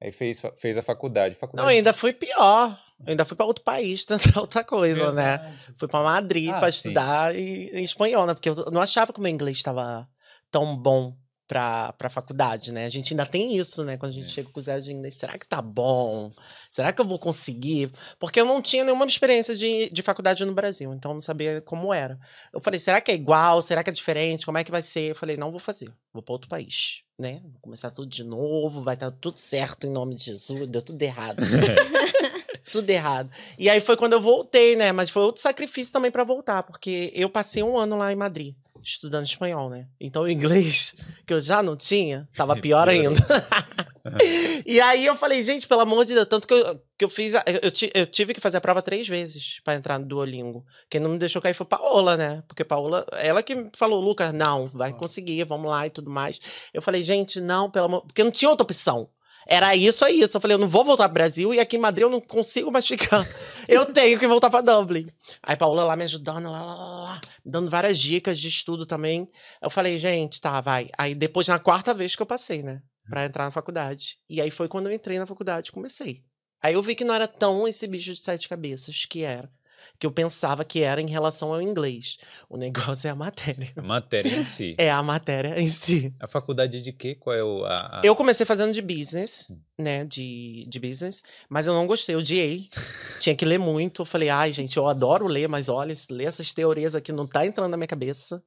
Aí 0.00 0.12
fez, 0.12 0.40
fez 0.56 0.78
a 0.78 0.82
faculdade. 0.82 1.34
Não, 1.34 1.40
faculdade 1.40 1.70
ainda 1.70 1.92
fui 1.92 2.12
pior. 2.12 2.78
Eu 3.00 3.10
ainda 3.10 3.24
fui 3.24 3.36
pra 3.36 3.46
outro 3.46 3.64
país, 3.64 4.04
tentar 4.06 4.40
outra 4.40 4.62
coisa, 4.62 5.10
né? 5.10 5.38
Verdade. 5.38 5.74
Fui 5.76 5.88
pra 5.88 6.00
Madrid 6.00 6.50
Ah, 6.50 6.60
pra 6.60 6.70
sim. 6.70 6.76
estudar 6.78 7.34
em, 7.34 7.70
em 7.70 7.82
espanhol, 7.82 8.24
né? 8.24 8.34
Porque 8.34 8.48
eu 8.48 8.70
não 8.70 8.80
achava 8.80 9.12
que 9.12 9.18
o 9.18 9.22
meu 9.22 9.32
inglês 9.32 9.56
estava 9.56 10.08
tão 10.48 10.76
bom 10.76 11.16
pra, 11.46 11.92
pra 11.94 12.08
faculdade, 12.08 12.72
né? 12.72 12.86
A 12.86 12.88
gente 12.88 13.12
ainda 13.12 13.26
tem 13.26 13.56
isso, 13.56 13.84
né? 13.84 13.96
Quando 13.96 14.12
a 14.12 14.14
gente 14.14 14.26
É. 14.26 14.28
chega 14.30 14.48
com 14.50 14.60
zero 14.60 14.80
de 14.82 14.92
inglês, 14.92 15.14
será 15.14 15.36
que 15.38 15.46
tá 15.46 15.60
bom? 15.60 16.32
Será 16.70 16.92
que 16.92 17.00
eu 17.00 17.04
vou 17.06 17.18
conseguir? 17.18 17.90
Porque 18.18 18.40
eu 18.40 18.44
não 18.44 18.62
tinha 18.62 18.84
nenhuma 18.84 19.04
experiência 19.06 19.54
de, 19.54 19.90
de 19.90 20.02
faculdade 20.02 20.44
no 20.44 20.54
Brasil, 20.54 20.92
então 20.94 21.10
eu 21.10 21.14
não 21.14 21.20
sabia 21.20 21.60
como 21.60 21.92
era. 21.92 22.18
Eu 22.52 22.60
falei, 22.60 22.80
será 22.80 23.00
que 23.00 23.10
é 23.10 23.14
igual? 23.14 23.60
Será 23.62 23.84
que 23.84 23.90
é 23.90 23.92
diferente? 23.92 24.46
Como 24.46 24.56
é 24.58 24.64
que 24.64 24.70
vai 24.70 24.82
ser? 24.82 25.10
Eu 25.10 25.14
falei, 25.14 25.36
não 25.36 25.50
vou 25.50 25.60
fazer. 25.60 25.90
Vou 26.12 26.22
pra 26.22 26.32
outro 26.32 26.48
país, 26.48 27.02
né? 27.18 27.40
Vou 27.42 27.60
começar 27.60 27.90
tudo 27.90 28.08
de 28.08 28.22
novo, 28.24 28.82
vai 28.82 28.94
estar 28.94 29.10
tudo 29.10 29.38
certo 29.38 29.86
em 29.86 29.90
nome 29.90 30.14
de 30.14 30.24
Jesus. 30.24 30.66
Deu 30.68 30.80
tudo 30.80 31.02
errado. 31.02 31.42
tudo 32.72 32.88
errado. 32.90 33.30
E 33.58 33.68
aí 33.68 33.80
foi 33.80 33.96
quando 33.96 34.12
eu 34.14 34.20
voltei, 34.20 34.76
né? 34.76 34.92
Mas 34.92 35.10
foi 35.10 35.22
outro 35.22 35.42
sacrifício 35.42 35.92
também 35.92 36.10
pra 36.10 36.24
voltar, 36.24 36.62
porque 36.62 37.12
eu 37.14 37.28
passei 37.28 37.62
um 37.62 37.76
ano 37.76 37.96
lá 37.96 38.12
em 38.12 38.16
Madrid, 38.16 38.54
estudando 38.84 39.24
espanhol, 39.26 39.68
né? 39.70 39.86
Então 40.00 40.22
o 40.22 40.30
inglês, 40.30 40.94
que 41.26 41.32
eu 41.34 41.40
já 41.40 41.62
não 41.62 41.74
tinha, 41.76 42.28
tava 42.36 42.54
pior 42.60 42.88
ainda. 42.88 43.18
e 44.66 44.80
aí 44.80 45.06
eu 45.06 45.16
falei, 45.16 45.42
gente, 45.42 45.66
pelo 45.66 45.80
amor 45.80 46.04
de 46.04 46.14
Deus, 46.14 46.26
tanto 46.28 46.46
que 46.46 46.54
eu, 46.54 46.80
que 46.98 47.04
eu 47.04 47.08
fiz. 47.08 47.34
a- 47.34 47.44
eu, 47.46 47.70
eu 47.94 48.06
tive 48.06 48.34
que 48.34 48.40
fazer 48.40 48.58
a 48.58 48.60
prova 48.60 48.82
três 48.82 49.08
vezes 49.08 49.60
pra 49.64 49.74
entrar 49.74 49.98
no 49.98 50.06
Duolingo. 50.06 50.64
Quem 50.90 51.00
não 51.00 51.10
me 51.10 51.18
deixou 51.18 51.40
cair 51.40 51.54
foi 51.54 51.66
Paola, 51.66 52.16
né? 52.16 52.42
Porque 52.46 52.64
Paola, 52.64 53.06
ela 53.12 53.42
que 53.42 53.68
falou, 53.76 54.00
Lucas, 54.00 54.32
não, 54.32 54.68
vai 54.68 54.92
conseguir, 54.92 55.44
vamos 55.44 55.70
lá 55.70 55.86
e 55.86 55.90
tudo 55.90 56.10
mais. 56.10 56.38
Eu 56.72 56.82
falei, 56.82 57.02
gente, 57.02 57.40
não, 57.40 57.70
pelo 57.70 57.86
amor. 57.86 58.02
Porque 58.02 58.22
não 58.22 58.30
tinha 58.30 58.50
outra 58.50 58.64
opção. 58.64 59.08
Era 59.46 59.76
isso, 59.76 60.04
é 60.04 60.10
isso. 60.10 60.36
Eu 60.36 60.40
falei, 60.40 60.54
eu 60.54 60.58
não 60.58 60.68
vou 60.68 60.84
voltar 60.84 61.08
pro 61.08 61.14
Brasil 61.14 61.52
e 61.52 61.60
aqui 61.60 61.76
em 61.76 61.80
Madrid 61.80 62.02
eu 62.02 62.10
não 62.10 62.20
consigo 62.20 62.70
mais 62.70 62.86
ficar. 62.86 63.26
Eu 63.68 63.86
tenho 63.86 64.18
que 64.18 64.26
voltar 64.26 64.50
pra 64.50 64.60
Dublin. 64.60 65.06
Aí 65.42 65.56
Paola 65.56 65.84
lá 65.84 65.96
me 65.96 66.04
ajudando, 66.04 66.50
lá, 66.50 66.62
lá, 66.62 66.74
lá, 66.74 67.02
lá, 67.02 67.20
dando 67.44 67.70
várias 67.70 67.98
dicas 67.98 68.38
de 68.38 68.48
estudo 68.48 68.86
também. 68.86 69.28
Eu 69.62 69.70
falei, 69.70 69.98
gente, 69.98 70.40
tá, 70.40 70.60
vai. 70.60 70.88
Aí 70.98 71.14
depois, 71.14 71.48
na 71.48 71.58
quarta 71.58 71.94
vez 71.94 72.14
que 72.16 72.22
eu 72.22 72.26
passei, 72.26 72.62
né? 72.62 72.82
Pra 73.08 73.24
entrar 73.24 73.44
na 73.44 73.50
faculdade. 73.50 74.18
E 74.28 74.40
aí 74.40 74.50
foi 74.50 74.68
quando 74.68 74.86
eu 74.86 74.92
entrei 74.92 75.18
na 75.18 75.26
faculdade, 75.26 75.72
comecei. 75.72 76.22
Aí 76.62 76.74
eu 76.74 76.82
vi 76.82 76.94
que 76.94 77.04
não 77.04 77.14
era 77.14 77.28
tão 77.28 77.68
esse 77.68 77.86
bicho 77.86 78.12
de 78.12 78.20
sete 78.20 78.48
cabeças 78.48 79.04
que 79.04 79.22
era. 79.22 79.50
Que 79.98 80.06
eu 80.06 80.10
pensava 80.12 80.64
que 80.64 80.80
era 80.80 81.00
em 81.00 81.08
relação 81.08 81.52
ao 81.52 81.60
inglês. 81.62 82.18
O 82.48 82.56
negócio 82.56 83.06
é 83.08 83.10
a 83.10 83.14
matéria. 83.14 83.72
A 83.76 83.82
matéria 83.82 84.28
em 84.36 84.44
si. 84.44 84.74
É 84.78 84.90
a 84.90 85.02
matéria 85.02 85.60
em 85.60 85.68
si. 85.68 86.14
A 86.20 86.26
faculdade 86.26 86.80
de 86.82 86.92
quê? 86.92 87.14
Qual 87.14 87.34
é 87.34 87.42
o. 87.42 87.64
A, 87.64 87.76
a- 87.76 88.02
Eu 88.04 88.14
comecei 88.16 88.44
fazendo 88.46 88.72
de 88.72 88.82
business, 88.82 89.52
né? 89.78 90.04
De, 90.04 90.66
de 90.68 90.78
business, 90.80 91.22
mas 91.48 91.66
eu 91.66 91.72
não 91.74 91.86
gostei, 91.86 92.14
eu 92.14 92.18
odiei. 92.20 92.68
Tinha 93.20 93.34
que 93.34 93.44
ler 93.44 93.58
muito. 93.58 94.02
Eu 94.02 94.06
falei, 94.06 94.28
ai, 94.28 94.52
gente, 94.52 94.76
eu 94.76 94.86
adoro 94.86 95.26
ler, 95.26 95.48
mas 95.48 95.68
olha, 95.68 95.94
ler 96.10 96.24
essas 96.26 96.52
teorias 96.52 96.94
aqui 96.94 97.12
não 97.12 97.26
tá 97.26 97.46
entrando 97.46 97.70
na 97.70 97.76
minha 97.76 97.86
cabeça. 97.86 98.42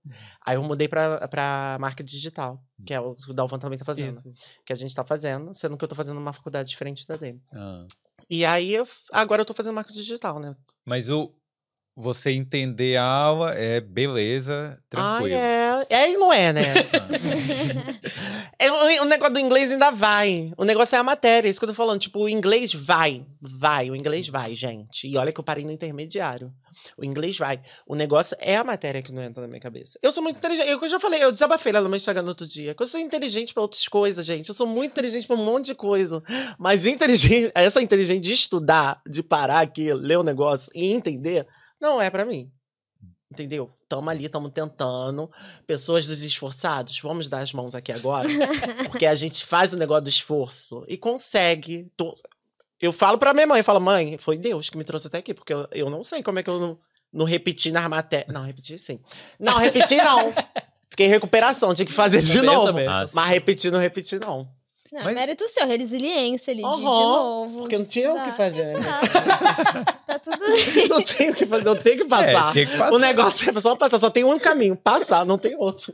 Aí 0.46 0.56
eu 0.56 0.64
mudei 0.64 0.88
pra, 0.88 1.28
pra 1.28 1.78
marketing 1.80 2.16
digital, 2.16 2.62
que 2.86 2.94
é 2.94 3.00
o 3.00 3.16
que 3.16 3.30
o 3.32 3.34
Dalvan 3.34 3.60
também 3.60 3.78
tá 3.78 3.86
fazendo. 3.86 4.18
Isso. 4.18 4.34
Que 4.66 4.74
a 4.74 4.76
gente 4.76 4.94
tá 4.96 5.04
fazendo, 5.06 5.54
sendo 5.54 5.78
que 5.78 5.84
eu 5.84 5.88
tô 5.88 5.96
fazendo 5.96 6.18
uma 6.20 6.34
faculdade 6.34 6.70
diferente 6.70 7.08
da 7.08 7.16
dele. 7.16 7.42
Ah. 7.54 7.86
E 8.30 8.44
aí, 8.46 8.74
eu, 8.74 8.88
agora 9.12 9.42
eu 9.42 9.46
tô 9.46 9.54
fazendo 9.54 9.76
marketing 9.76 10.00
digital, 10.00 10.40
né? 10.40 10.56
Mas 10.88 11.10
o. 11.10 11.36
Você 12.00 12.30
entender 12.30 12.96
a 12.96 13.04
aula 13.04 13.56
é 13.56 13.82
beleza, 13.82 14.80
tranquilo. 14.88 15.36
Ah, 15.36 15.84
é. 15.90 16.04
É 16.04 16.12
e 16.12 16.18
não 16.18 16.32
é, 16.32 16.54
né? 16.54 16.64
É, 18.60 18.72
o, 18.72 19.04
o 19.04 19.06
negócio 19.06 19.34
do 19.34 19.40
inglês 19.40 19.72
ainda 19.72 19.92
vai. 19.92 20.52
O 20.58 20.64
negócio 20.64 20.96
é 20.96 21.00
a 21.00 21.04
matéria, 21.04 21.48
isso 21.48 21.60
que 21.60 21.66
eu 21.66 21.70
tô 21.70 21.76
falando. 21.76 22.00
Tipo, 22.00 22.24
o 22.24 22.30
inglês 22.30 22.74
vai. 22.74 23.24
Vai, 23.40 23.92
o 23.92 23.96
inglês 23.96 24.28
vai, 24.28 24.56
gente. 24.56 25.08
E 25.08 25.16
olha 25.16 25.32
que 25.32 25.40
eu 25.40 25.44
parei 25.44 25.64
no 25.64 25.72
intermediário. 25.72 26.52
O 26.98 27.06
inglês 27.06 27.38
vai. 27.38 27.62
O 27.86 27.94
negócio 27.94 28.36
é 28.40 28.58
a 28.58 28.64
matéria 28.64 29.02
que 29.02 29.14
não 29.14 29.22
entra 29.22 29.42
na 29.42 29.48
minha 29.48 29.60
cabeça. 29.60 30.00
Eu 30.02 30.12
sou 30.12 30.24
muito 30.24 30.38
inteligente. 30.38 30.70
Eu, 30.70 30.82
eu 30.82 30.90
já 30.90 31.00
falei, 31.00 31.24
eu 31.24 31.32
desabafei 31.32 31.72
lá 31.72 31.82
no 31.82 31.88
meu 31.88 31.98
Instagram 31.98 32.24
no 32.24 32.30
outro 32.30 32.48
dia. 32.48 32.74
Que 32.74 32.82
eu 32.82 32.88
sou 32.88 33.00
inteligente 33.00 33.54
pra 33.54 33.62
outras 33.62 33.88
coisas, 33.88 34.26
gente. 34.26 34.50
Eu 34.50 34.56
sou 34.56 34.66
muito 34.66 34.92
inteligente 34.92 35.28
pra 35.28 35.36
um 35.36 35.46
monte 35.46 35.66
de 35.66 35.76
coisa. 35.76 36.24
Mas 36.58 36.88
inteligente, 36.88 37.52
essa 37.54 37.82
inteligente 37.82 38.24
de 38.24 38.34
estudar, 38.34 39.02
de 39.08 39.22
parar 39.22 39.60
aqui, 39.60 39.94
ler 39.94 40.18
o 40.18 40.24
negócio 40.24 40.72
e 40.74 40.92
entender, 40.92 41.46
não 41.80 42.02
é 42.02 42.10
pra 42.10 42.26
mim. 42.26 42.52
Entendeu? 43.32 43.70
Tamo 43.90 44.10
ali, 44.10 44.30
tamo 44.30 44.50
tentando. 44.50 45.30
Pessoas 45.66 46.08
dos 46.08 46.22
esforçados, 46.22 47.00
vamos 47.02 47.28
dar 47.28 47.40
as 47.40 47.52
mãos 47.52 47.76
aqui 47.76 47.92
agora. 47.92 48.28
porque 48.90 49.06
a 49.06 49.16
gente 49.16 49.46
faz 49.46 49.74
o 49.74 49.78
negócio 49.78 50.04
do 50.04 50.10
esforço 50.10 50.86
e 50.88 50.98
consegue. 50.98 51.92
Tô- 51.98 52.16
Eu 52.82 52.94
falo 52.94 53.18
pra 53.18 53.34
minha 53.34 53.46
mãe, 53.48 53.60
eu 53.60 53.64
falo, 53.66 53.82
mãe, 53.82 54.18
foi 54.18 54.38
Deus 54.38 54.70
que 54.70 54.78
me 54.78 54.84
trouxe 54.84 55.08
até 55.08 55.18
aqui, 55.18 55.34
porque 55.34 55.54
eu, 55.54 55.68
eu 55.72 55.90
não 55.90 56.04
sei 56.04 56.24
como 56.24 56.40
é 56.40 56.44
que 56.44 56.50
eu 56.50 56.60
não, 56.60 56.80
não 57.12 57.26
repeti 57.26 57.70
nas 57.72 57.88
matérias. 57.90 58.34
Não, 58.34 58.44
repeti 58.44 58.78
sim. 58.78 59.00
Não, 59.40 59.58
repeti 59.58 59.98
não. 59.98 60.32
Fiquei 60.90 61.08
em 61.08 61.10
recuperação, 61.10 61.74
tinha 61.74 61.86
que 61.86 61.92
fazer 61.92 62.22
de 62.22 62.34
Também, 62.34 62.46
novo. 62.56 62.80
Ah. 62.90 63.10
Mas 63.14 63.30
repetir, 63.30 63.72
não 63.72 63.80
repeti, 63.80 64.18
não. 64.18 64.50
Não, 64.92 65.04
Mas- 65.04 65.16
Mérito 65.16 65.48
seu, 65.50 65.66
resiliência 65.68 66.52
ali, 66.54 66.64
de, 66.64 66.70
de 66.70 66.76
Aham, 66.76 66.82
novo. 66.84 67.60
porque 67.60 67.76
de 67.76 67.82
não 67.82 67.86
tinha 67.86 68.14
o 68.14 68.24
que 68.24 68.32
fazer, 68.32 68.66
né? 68.74 68.80
Tá 70.06 70.20
tudo 70.20 70.38
bem. 70.74 70.88
Não 70.88 71.02
tenho 71.04 71.32
o 71.32 71.36
que 71.36 71.46
fazer, 71.46 71.68
eu 71.70 71.82
tenho 71.84 71.98
que 71.98 72.06
passar. 72.06 72.56
É, 72.58 72.66
que 72.66 72.78
passar. 72.78 72.94
O 72.94 73.00
negócio 73.00 73.50
é 73.50 73.60
só 73.62 73.76
passar, 73.76 74.00
só 74.00 74.10
tem 74.10 74.24
um 74.24 74.40
caminho, 74.40 74.76
passar, 74.76 75.26
não 75.26 75.38
tem 75.38 75.56
outro. 75.56 75.94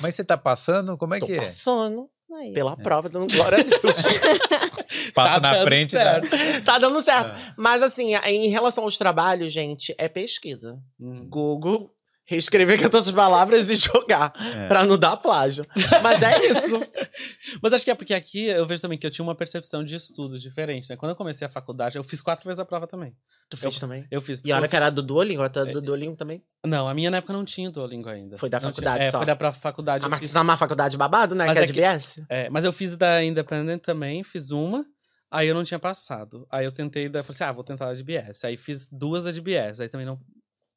Mas 0.00 0.14
você 0.14 0.24
tá 0.24 0.36
passando? 0.36 0.96
Como 0.98 1.14
é 1.14 1.18
Tô 1.20 1.26
que 1.26 1.32
é? 1.34 1.42
passando 1.42 2.08
Aí. 2.34 2.52
pela 2.52 2.76
prova, 2.76 3.08
dando 3.08 3.32
glória 3.32 3.58
a 3.58 3.62
Deus. 3.62 3.82
Passa 5.14 5.40
Tá 5.40 5.40
na 5.40 5.62
frente 5.62 5.92
da. 5.94 6.00
certo. 6.22 6.64
tá 6.64 6.78
dando 6.78 7.00
certo. 7.02 7.32
Ah. 7.34 7.54
Mas 7.56 7.82
assim, 7.82 8.14
em 8.26 8.48
relação 8.48 8.84
aos 8.84 8.98
trabalhos, 8.98 9.52
gente, 9.52 9.94
é 9.98 10.08
pesquisa. 10.08 10.78
Hum. 11.00 11.26
Google, 11.28 11.90
reescrever 12.24 12.80
com 12.80 12.88
todas 12.88 13.08
as 13.08 13.14
palavras 13.14 13.68
e 13.68 13.74
jogar. 13.76 14.32
É. 14.56 14.68
Pra 14.68 14.84
não 14.84 14.96
dar 14.96 15.16
plágio. 15.16 15.64
Mas 16.02 16.22
é 16.22 16.46
isso. 16.46 16.80
Mas 17.62 17.72
acho 17.72 17.84
que 17.84 17.90
é 17.90 17.94
porque 17.94 18.14
aqui 18.14 18.46
eu 18.46 18.64
vejo 18.66 18.80
também 18.80 18.96
que 18.98 19.06
eu 19.06 19.10
tinha 19.10 19.24
uma 19.24 19.34
percepção 19.34 19.84
de 19.84 19.94
estudos 19.96 20.40
diferente, 20.40 20.88
né? 20.88 20.96
Quando 20.96 21.10
eu 21.10 21.16
comecei 21.16 21.46
a 21.46 21.50
faculdade, 21.50 21.96
eu 21.96 22.04
fiz 22.04 22.22
quatro 22.22 22.44
vezes 22.44 22.58
a 22.58 22.64
prova 22.64 22.86
também. 22.86 23.14
Tu 23.50 23.56
fez 23.56 23.78
também? 23.78 24.06
Eu 24.10 24.20
fiz. 24.22 24.40
E 24.44 24.52
olha 24.52 24.64
eu- 24.64 24.68
que 24.68 24.76
era 24.76 24.88
do 24.90 25.02
Duolingo, 25.02 25.42
até 25.42 25.60
É, 25.60 25.64
do 25.66 25.80
Duolingo 25.80 26.16
também. 26.16 26.42
Não, 26.64 26.88
a 26.88 26.94
minha 26.94 27.10
na 27.10 27.18
época 27.18 27.32
não 27.32 27.44
tinha 27.44 27.70
Duolingo 27.70 28.08
ainda. 28.08 28.38
Foi 28.38 28.48
da 28.48 28.58
Não 28.60 28.68
faculdade 28.68 28.96
tinha. 28.98 29.08
É, 29.08 29.10
só. 29.10 29.18
foi 29.18 29.26
da 29.26 29.52
faculdade. 29.52 30.04
A 30.04 30.06
eu 30.06 30.10
Marquinhos 30.10 30.30
fiz- 30.30 30.34
tá 30.34 30.42
numa 30.44 30.56
faculdade 30.56 30.96
babado, 30.96 31.34
né? 31.34 31.46
Mas 31.46 31.54
que 31.54 31.60
é 31.60 31.64
é 31.64 31.66
de 31.66 31.72
que- 31.72 31.80
BS. 31.80 32.24
É, 32.28 32.48
mas 32.50 32.64
eu 32.64 32.72
fiz 32.72 32.96
da 32.96 33.22
Independent 33.22 33.82
também, 33.82 34.22
fiz 34.24 34.50
uma. 34.50 34.84
Aí 35.30 35.48
eu 35.48 35.54
não 35.54 35.64
tinha 35.64 35.78
passado. 35.78 36.46
Aí 36.50 36.64
eu 36.64 36.72
tentei, 36.72 37.06
eu 37.06 37.10
falei 37.10 37.24
assim, 37.30 37.44
ah, 37.44 37.52
vou 37.52 37.64
tentar 37.64 37.88
a 37.88 37.94
de 37.94 38.02
BS. 38.04 38.44
Aí 38.46 38.56
fiz 38.56 38.86
duas 38.92 39.22
da 39.22 39.32
de 39.32 39.40
BS. 39.40 39.80
Aí 39.80 39.88
também 39.88 40.06
não. 40.06 40.20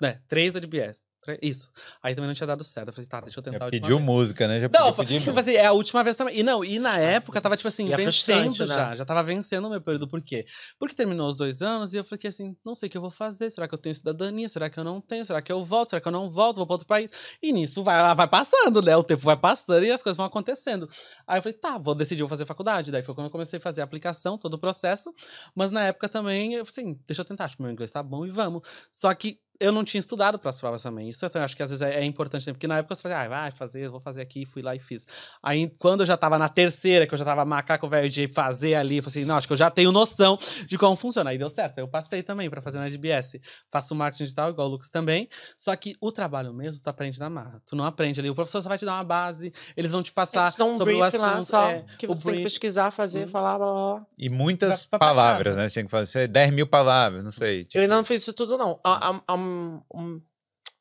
Né, 0.02 0.20
três 0.28 0.54
da 0.54 0.60
de 0.60 0.68
BS. 0.68 1.02
Tre- 1.15 1.15
Isso. 1.42 1.72
Aí 2.02 2.14
também 2.14 2.28
não 2.28 2.36
tinha 2.36 2.48
dado 2.48 2.64
certo. 2.64 2.90
Eu 2.90 2.94
falei, 2.94 3.08
tá, 3.08 3.22
deixa 3.22 3.40
eu 3.40 3.44
tentar 3.44 3.66
Já 3.66 3.72
pediu 3.72 3.98
vez. 3.98 4.06
música, 4.06 4.48
né? 4.48 4.60
Já 4.62 4.70
Não, 4.72 4.94
pediu 4.94 5.20
tipo 5.20 5.40
assim, 5.40 5.54
é 5.54 5.66
a 5.66 5.72
última 5.72 6.04
vez 6.04 6.16
também. 6.16 6.38
E 6.38 6.44
não, 6.44 6.64
e 6.64 6.78
na 6.80 6.98
época 6.98 7.42
tava, 7.42 7.58
tipo 7.58 7.68
assim, 7.68 7.88
E 7.88 7.94
é 7.94 7.98
frustrante, 7.98 8.50
vencendo 8.50 8.68
né? 8.68 8.76
já. 8.76 8.96
Já 8.96 9.06
tava 9.06 9.24
vencendo 9.24 9.66
o 9.66 9.70
meu 9.70 9.82
período. 9.82 10.08
Por 10.08 10.22
quê? 10.22 10.46
Porque 10.78 10.94
terminou 10.96 11.28
os 11.30 11.36
dois 11.36 11.62
anos 11.62 11.94
e 11.94 11.98
eu 11.98 12.04
falei 12.04 12.28
assim, 12.28 12.56
não 12.66 12.76
sei 12.76 12.88
o 12.88 12.90
que 12.90 12.98
eu 12.98 13.02
vou 13.02 13.12
fazer. 13.12 13.50
Será 13.50 13.68
que 13.68 13.74
eu 13.74 13.80
tenho 13.80 13.96
cidadania? 13.96 14.48
Será 14.50 14.70
que 14.70 14.80
eu 14.80 14.84
não 14.84 15.02
tenho? 15.02 15.26
Será 15.26 15.42
que 15.42 15.52
eu 15.52 15.64
volto? 15.66 15.90
Será 15.90 16.02
que 16.02 16.08
eu 16.08 16.12
não 16.12 16.30
volto? 16.30 16.58
Vou 16.58 16.66
pra 16.66 16.74
outro 16.76 16.88
país? 16.88 17.10
E 17.42 17.52
nisso 17.52 17.84
vai, 17.84 18.14
vai 18.16 18.28
passando, 18.28 18.82
né? 18.82 18.96
O 18.96 19.04
tempo 19.04 19.22
vai 19.24 19.38
passando 19.38 19.84
e 19.86 19.92
as 19.92 20.02
coisas 20.04 20.18
vão 20.18 20.26
acontecendo. 20.26 20.90
Aí 21.28 21.40
eu 21.40 21.42
falei, 21.44 21.58
tá, 21.58 21.78
vou 21.78 21.96
decidir, 21.96 22.22
vou 22.22 22.30
fazer 22.30 22.46
faculdade. 22.46 22.92
Daí 22.92 23.04
foi 23.04 23.16
quando 23.16 23.26
eu 23.28 23.32
comecei 23.32 23.58
a 23.58 23.62
fazer 23.62 23.82
a 23.82 23.84
aplicação, 23.84 24.38
todo 24.38 24.54
o 24.56 24.60
processo. 24.60 25.14
Mas 25.56 25.72
na 25.72 25.84
época 25.84 26.08
também, 26.10 26.54
eu 26.54 26.66
falei 26.66 26.90
assim, 26.92 27.00
deixa 27.08 27.22
eu 27.22 27.26
tentar, 27.26 27.46
acho 27.46 27.58
que 27.58 27.62
meu 27.64 27.72
inglês 27.72 27.90
tá 27.92 28.04
bom 28.04 28.26
e 28.26 28.30
vamos. 28.30 28.62
Só 28.92 29.14
que 29.14 29.40
eu 29.60 29.72
não 29.72 29.84
tinha 29.84 30.00
estudado 30.00 30.38
para 30.40 30.50
as 30.50 30.58
provas 30.58 30.82
também. 30.84 31.10
Isso 31.10 31.24
eu 31.26 31.30
também 31.30 31.46
acho 31.46 31.56
que 31.56 31.64
às 31.64 31.70
vezes 31.70 31.82
é, 31.82 31.96
é 32.02 32.04
importante, 32.06 32.46
né? 32.48 32.54
porque 32.54 32.68
na 32.68 32.78
época 32.80 32.96
você 32.96 33.02
fazia, 33.02 33.20
ah, 33.22 33.28
vai 33.28 33.52
fazer, 33.52 33.90
vou 33.90 34.00
fazer 34.00 34.22
aqui, 34.22 34.46
fui 34.46 34.62
lá 34.62 34.76
e 34.76 34.80
fiz. 34.80 35.06
Aí 35.42 35.72
quando 35.80 36.02
eu 36.02 36.06
já 36.06 36.18
tava 36.18 36.38
na 36.38 36.50
terceira, 36.50 37.08
que 37.08 37.14
eu 37.14 37.18
já 37.18 37.26
tava 37.26 37.46
macaco 37.46 37.88
velho 37.88 38.10
de 38.10 38.28
fazer 38.28 38.76
ali, 38.76 38.98
eu 38.98 39.04
falei 39.04 39.20
assim, 39.22 39.26
não, 39.28 39.36
acho 39.38 39.48
que 39.48 39.54
eu 39.54 39.58
já 39.58 39.70
tenho 39.72 39.92
noção 39.92 40.38
de 40.68 40.78
como 40.78 40.96
funciona. 40.96 41.30
Aí 41.30 41.38
deu 41.38 41.50
certo. 41.50 41.78
Aí 41.78 41.84
eu 41.84 41.88
passei 41.88 42.22
também 42.24 42.50
para 42.50 42.62
fazer 42.62 42.80
na 42.80 42.88
DBS. 42.90 43.40
Faço 43.72 43.94
marketing 43.96 44.24
digital, 44.24 44.50
igual 44.50 44.68
o 44.68 44.72
Lucas 44.72 44.90
também. 44.90 45.28
Só 45.58 45.76
que 45.76 45.96
o 46.02 46.12
trabalho 46.12 46.54
mesmo, 46.54 46.82
tu 46.82 46.90
aprende 46.90 47.20
na 47.20 47.30
marra. 47.30 47.62
Tu 47.66 47.76
não 47.76 47.86
aprende 47.86 48.20
ali. 48.20 48.30
O 48.30 48.36
professor 48.36 48.62
só 48.62 48.70
vai 48.70 48.78
te 48.78 48.86
dar 48.86 48.94
uma 48.94 49.04
base, 49.04 49.52
eles 49.78 49.92
vão 49.92 50.04
te 50.04 50.12
passar 50.12 50.46
Eles 50.48 50.56
dão 50.58 50.74
um 50.74 50.78
sobre 50.78 50.94
o 50.96 51.00
brief 51.00 51.16
assunto. 51.16 51.22
lá 51.22 51.46
só, 51.46 51.70
é, 51.70 51.86
que 51.98 52.06
o 52.06 52.10
você 52.14 52.22
tem 52.24 52.24
que 52.24 52.32
brief. 52.42 52.44
pesquisar, 52.44 52.92
fazer, 52.92 53.26
Hum. 53.26 53.30
falar, 53.30 53.58
blá, 53.58 53.68
blá, 53.74 53.94
blá. 53.98 54.06
E 54.18 54.30
muitas 54.30 54.70
vai 54.70 54.78
pra 54.92 55.00
palavras, 55.00 55.56
né? 55.56 55.70
Tinha 55.70 55.86
que 55.86 55.92
fazer 55.92 56.28
10 56.28 56.52
mil 56.52 56.68
palavras, 56.68 57.24
não 57.24 57.32
sei. 57.32 57.64
tipo, 57.66 57.78
Eu 57.78 57.82
ainda 57.84 57.96
não 57.96 58.04
fiz 58.04 58.22
isso 58.22 58.34
tudo, 58.34 58.58
não. 58.58 58.80
A- 58.84 59.10
a- 59.12 59.22
a- 59.28 59.45
um- 59.46 59.82
um- 59.94 60.22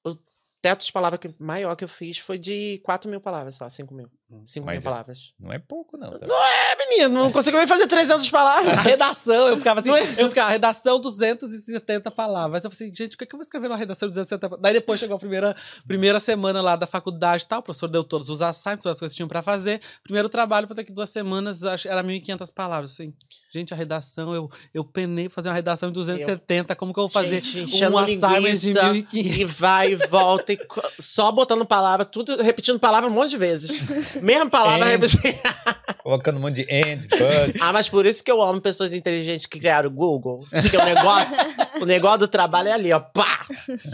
o 0.05 0.17
teto 0.63 0.85
de 0.87 0.93
palavras 0.93 1.21
que, 1.21 1.43
maior 1.43 1.75
que 1.77 1.85
eu 1.85 1.89
fiz 1.89 2.19
foi 2.19 2.39
de 2.39 2.79
4 2.85 3.11
mil 3.11 3.21
palavras, 3.21 3.57
só, 3.57 3.69
5 3.69 3.95
mil. 3.95 4.11
Hum. 4.31 4.41
5 4.45 4.65
Mas 4.67 4.83
mil 4.83 4.91
é- 4.91 4.93
palavras. 4.93 5.33
Não 5.39 5.53
é 5.53 5.59
pouco, 5.59 5.97
não. 5.99 6.11
Tá? 6.19 6.27
É, 6.27 6.77
menino, 6.89 7.11
não 7.25 7.31
consigo 7.31 7.57
nem 7.59 7.67
fazer 7.67 7.87
300 7.87 8.27
A 8.27 8.31
palavras. 8.31 8.81
redação, 8.81 9.49
eu 9.49 9.57
ficava 9.59 9.81
assim, 9.81 9.91
Não 9.91 9.97
é? 9.97 10.03
eu 10.19 10.29
ficava, 10.29 10.51
redação 10.51 10.99
270 10.99 12.11
palavras. 12.11 12.65
Eu 12.65 12.71
falei 12.71 12.89
assim, 12.89 12.97
gente, 12.97 13.15
o 13.15 13.19
que, 13.19 13.25
é 13.25 13.27
que 13.27 13.35
eu 13.35 13.39
vou 13.39 13.45
escrever 13.45 13.69
numa 13.69 13.77
redação 13.77 14.09
de 14.09 14.15
270 14.15 14.49
palavras? 14.49 14.63
Daí 14.63 14.73
depois 14.73 14.99
chegou 14.99 15.17
a 15.17 15.19
primeira, 15.19 15.55
primeira 15.87 16.19
semana 16.19 16.63
lá 16.63 16.75
da 16.75 16.87
faculdade 16.87 17.45
e 17.45 17.47
tal, 17.47 17.61
o 17.61 17.63
professor 17.63 17.87
deu 17.87 18.03
todos 18.03 18.31
os 18.31 18.41
assignments, 18.41 18.83
todas 18.83 18.97
as 18.97 19.01
coisas 19.01 19.13
que 19.15 19.17
tinham 19.17 19.29
pra 19.29 19.43
fazer. 19.43 19.81
Primeiro 20.03 20.29
trabalho, 20.29 20.67
pra 20.67 20.75
daqui 20.77 20.91
duas 20.91 21.11
semanas, 21.11 21.63
acho- 21.63 21.87
era 21.89 22.03
1.500 22.03 22.51
palavras, 22.51 22.93
assim. 22.93 23.13
Gente, 23.53 23.73
a 23.75 23.77
redação, 23.77 24.35
eu, 24.35 24.51
eu 24.73 24.85
penei 24.85 25.29
pra 25.29 25.35
fazer 25.37 25.49
uma 25.51 25.55
redação 25.55 25.91
de 25.91 25.95
270, 25.95 26.75
como 26.75 26.93
que 26.93 26.99
eu 26.99 27.05
vou 27.05 27.11
fazer 27.11 27.43
Gente, 27.43 27.85
um 27.85 27.99
assignment 27.99 28.55
de 28.57 28.73
linguiça, 28.73 28.93
1.500? 28.93 29.41
E 29.41 29.45
vai 29.45 29.93
e 29.93 29.97
volta, 29.97 30.53
e 30.53 30.59
só 30.99 31.31
botando 31.31 31.65
palavra, 31.67 32.05
tudo 32.05 32.43
repetindo 32.43 32.81
palavra 32.81 33.09
um 33.09 33.13
monte 33.13 33.31
de 33.31 33.37
vezes. 33.37 33.71
Mesma 34.23 34.49
palavra. 34.49 34.87
Colocando 36.03 36.37
um 36.37 36.41
monte 36.41 36.65
de 36.65 36.75
and, 36.75 37.01
but. 37.09 37.61
Ah, 37.61 37.73
mas 37.73 37.89
por 37.89 38.05
isso 38.05 38.23
que 38.23 38.31
eu 38.31 38.43
amo 38.43 38.61
pessoas 38.61 38.93
inteligentes 38.93 39.47
que 39.47 39.59
criaram 39.59 39.89
o 39.89 39.93
Google. 39.93 40.47
Porque 40.51 40.77
o 40.77 40.85
negócio, 40.85 41.37
o 41.81 41.85
negócio 41.87 42.19
do 42.21 42.29
trabalho 42.29 42.69
é 42.69 42.73
ali, 42.73 42.93
ó. 42.93 43.01
Pá! 43.01 43.47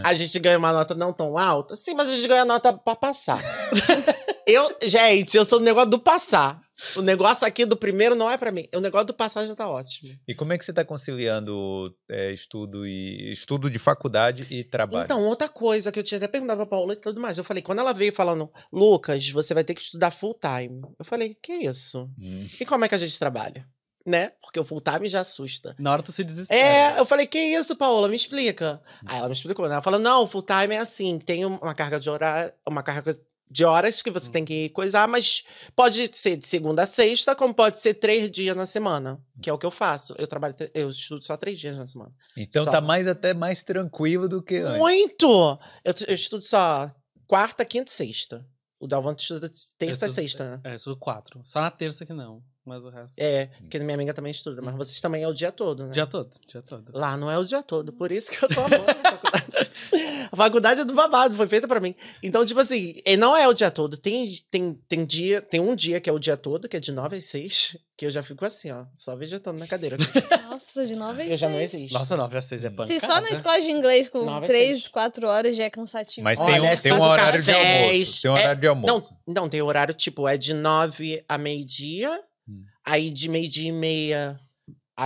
A 0.02 0.12
gente 0.14 0.38
ganha 0.38 0.58
uma 0.58 0.72
nota 0.72 0.94
não 0.94 1.12
tão 1.12 1.38
alta. 1.38 1.76
Sim, 1.76 1.94
mas 1.94 2.08
a 2.08 2.12
gente 2.12 2.26
ganha 2.26 2.44
nota 2.44 2.72
pra 2.72 2.96
passar. 2.96 3.40
Eu, 4.50 4.76
gente, 4.82 5.36
eu 5.36 5.44
sou 5.44 5.58
do 5.58 5.64
negócio 5.64 5.90
do 5.90 5.98
passar. 5.98 6.58
O 6.96 7.02
negócio 7.02 7.46
aqui 7.46 7.64
do 7.64 7.76
primeiro 7.76 8.14
não 8.14 8.30
é 8.30 8.36
pra 8.36 8.50
mim. 8.50 8.66
O 8.74 8.80
negócio 8.80 9.08
do 9.08 9.14
passar 9.14 9.46
já 9.46 9.54
tá 9.54 9.68
ótimo. 9.68 10.10
E 10.26 10.34
como 10.34 10.52
é 10.52 10.58
que 10.58 10.64
você 10.64 10.72
está 10.72 10.84
conciliando 10.84 11.94
é, 12.10 12.32
estudo 12.32 12.86
e 12.86 13.30
estudo 13.30 13.70
de 13.70 13.78
faculdade 13.78 14.46
e 14.50 14.64
trabalho? 14.64 15.04
Então, 15.04 15.24
outra 15.24 15.48
coisa 15.48 15.92
que 15.92 15.98
eu 15.98 16.02
tinha 16.02 16.18
até 16.18 16.26
perguntado 16.26 16.58
pra 16.58 16.66
Paula 16.66 16.94
e 16.94 16.96
tudo 16.96 17.20
mais. 17.20 17.38
Eu 17.38 17.44
falei, 17.44 17.62
quando 17.62 17.78
ela 17.80 17.92
veio 17.92 18.12
falando, 18.12 18.50
Lucas, 18.72 19.28
você 19.28 19.54
vai 19.54 19.62
ter 19.62 19.74
que 19.74 19.82
estudar 19.82 20.10
full 20.10 20.34
time. 20.34 20.80
Eu 20.98 21.04
falei, 21.04 21.36
que 21.40 21.52
isso? 21.52 22.10
Hum. 22.18 22.46
E 22.60 22.66
como 22.66 22.84
é 22.84 22.88
que 22.88 22.94
a 22.94 22.98
gente 22.98 23.18
trabalha? 23.18 23.66
Né? 24.06 24.32
Porque 24.40 24.58
o 24.58 24.64
full 24.64 24.80
time 24.80 25.08
já 25.08 25.20
assusta. 25.20 25.76
Na 25.78 25.92
hora 25.92 26.02
tu 26.02 26.10
se 26.10 26.24
desespera. 26.24 26.58
É, 26.58 26.98
eu 26.98 27.04
falei, 27.04 27.26
que 27.26 27.38
isso, 27.38 27.76
Paola? 27.76 28.08
Me 28.08 28.16
explica. 28.16 28.82
Aí 29.06 29.18
ela 29.18 29.28
me 29.28 29.34
explicou, 29.34 29.66
né? 29.68 29.74
Ela 29.74 29.82
falou, 29.82 30.00
não, 30.00 30.26
full 30.26 30.42
time 30.42 30.74
é 30.74 30.78
assim, 30.78 31.18
tem 31.18 31.44
uma 31.44 31.74
carga 31.74 32.00
de 32.00 32.08
horário, 32.08 32.52
uma 32.66 32.82
carga 32.82 33.14
de 33.50 33.64
horas 33.64 34.00
que 34.00 34.10
você 34.10 34.30
tem 34.30 34.44
que 34.44 34.68
coisar, 34.68 35.08
mas 35.08 35.42
pode 35.74 36.16
ser 36.16 36.36
de 36.36 36.46
segunda 36.46 36.84
a 36.84 36.86
sexta, 36.86 37.34
como 37.34 37.52
pode 37.52 37.78
ser 37.78 37.94
três 37.94 38.30
dias 38.30 38.56
na 38.56 38.64
semana, 38.64 39.20
que 39.42 39.50
é 39.50 39.52
o 39.52 39.58
que 39.58 39.66
eu 39.66 39.70
faço. 39.70 40.14
Eu 40.18 40.26
trabalho, 40.28 40.54
eu 40.72 40.88
estudo 40.88 41.24
só 41.24 41.36
três 41.36 41.58
dias 41.58 41.76
na 41.76 41.86
semana. 41.86 42.12
Então 42.36 42.64
Só. 42.64 42.70
tá 42.70 42.80
mais 42.80 43.08
até 43.08 43.34
mais 43.34 43.62
tranquilo 43.62 44.28
do 44.28 44.40
que 44.40 44.58
antes. 44.58 44.78
Muito! 44.78 45.58
Eu, 45.84 45.94
eu 46.06 46.14
estudo 46.14 46.42
só 46.42 46.90
quarta, 47.26 47.64
quinta 47.64 47.90
e 47.90 47.94
sexta. 47.94 48.46
O 48.78 48.86
Dalvan 48.86 49.14
estuda 49.18 49.50
terça 49.76 50.06
e 50.06 50.14
sexta, 50.14 50.56
né? 50.56 50.60
É, 50.64 50.70
eu 50.72 50.76
estudo 50.76 50.96
quatro. 50.96 51.42
Só 51.44 51.60
na 51.60 51.70
terça 51.70 52.06
que 52.06 52.14
não, 52.14 52.42
mas 52.64 52.84
o 52.84 52.88
resto... 52.88 53.14
É, 53.18 53.46
porque 53.60 53.78
minha 53.80 53.94
amiga 53.94 54.14
também 54.14 54.30
estuda, 54.30 54.62
mas 54.62 54.74
vocês 54.74 55.00
também 55.00 55.22
é 55.22 55.28
o 55.28 55.34
dia 55.34 55.52
todo, 55.52 55.86
né? 55.86 55.92
Dia 55.92 56.06
todo, 56.06 56.30
dia 56.46 56.62
todo. 56.62 56.90
Lá 56.94 57.16
não 57.16 57.30
é 57.30 57.36
o 57.36 57.44
dia 57.44 57.62
todo, 57.62 57.92
por 57.92 58.10
isso 58.10 58.30
que 58.30 58.42
eu 58.42 58.48
tô 58.48 58.60
amando 58.60 58.84
a 60.30 60.36
faculdade. 60.36 60.80
É 60.80 60.84
do 60.84 60.94
babado, 60.94 61.34
foi 61.34 61.46
feita 61.46 61.66
pra 61.68 61.80
mim. 61.80 61.94
Então, 62.22 62.44
tipo 62.46 62.60
assim, 62.60 63.00
e 63.04 63.16
não 63.16 63.36
é 63.36 63.46
o 63.48 63.52
dia 63.52 63.70
todo. 63.70 63.96
Tem, 63.96 64.34
tem, 64.50 64.74
tem 64.88 65.04
dia, 65.04 65.40
tem 65.42 65.60
um 65.60 65.74
dia 65.74 66.00
que 66.00 66.08
é 66.08 66.12
o 66.12 66.18
dia 66.18 66.36
todo, 66.36 66.68
que 66.68 66.76
é 66.76 66.80
de 66.80 66.92
9 66.92 67.16
às 67.16 67.24
6, 67.24 67.76
que 67.96 68.06
eu 68.06 68.10
já 68.10 68.22
fico 68.22 68.44
assim, 68.44 68.70
ó, 68.70 68.86
só 68.96 69.14
vegetando 69.16 69.58
na 69.58 69.66
cadeira. 69.66 69.96
Nossa, 70.50 70.86
de 70.86 70.94
9 70.96 71.22
às 71.22 71.30
eu 71.30 71.36
já 71.36 71.48
não 71.48 71.56
6. 71.58 71.74
existo. 71.74 71.94
Nossa, 71.94 72.16
9 72.16 72.38
às 72.38 72.44
6 72.44 72.64
é 72.64 72.70
pancada. 72.70 72.88
Se 73.00 73.06
só 73.06 73.20
na 73.20 73.30
escola 73.30 73.60
de 73.60 73.70
inglês 73.70 74.08
com 74.10 74.24
Nove 74.24 74.46
às 74.46 74.50
3, 74.50 74.78
seis. 74.78 74.88
4 74.88 75.26
horas 75.26 75.56
já 75.56 75.64
é 75.64 75.70
cansativo. 75.70 76.24
Mas 76.24 76.38
Olha, 76.38 76.52
tem, 76.52 76.60
um, 76.60 76.66
é 76.66 76.76
tem 76.76 76.92
um 76.92 77.00
horário 77.02 77.42
de 77.42 77.46
cafés, 77.52 77.92
almoço. 77.92 78.22
Tem 78.22 78.30
um 78.30 78.36
é- 78.36 78.40
horário 78.40 78.60
de 78.60 78.66
almoço. 78.66 79.14
Não, 79.26 79.34
não, 79.34 79.48
tem 79.48 79.62
horário, 79.62 79.94
tipo, 79.94 80.28
é 80.28 80.36
de 80.36 80.54
9 80.54 81.24
a 81.28 81.36
meio-dia, 81.38 82.20
Hum. 82.48 82.64
aí 82.84 83.10
de 83.10 83.28
meio-dia 83.28 83.68
e 83.68 83.72
meia 83.72 84.38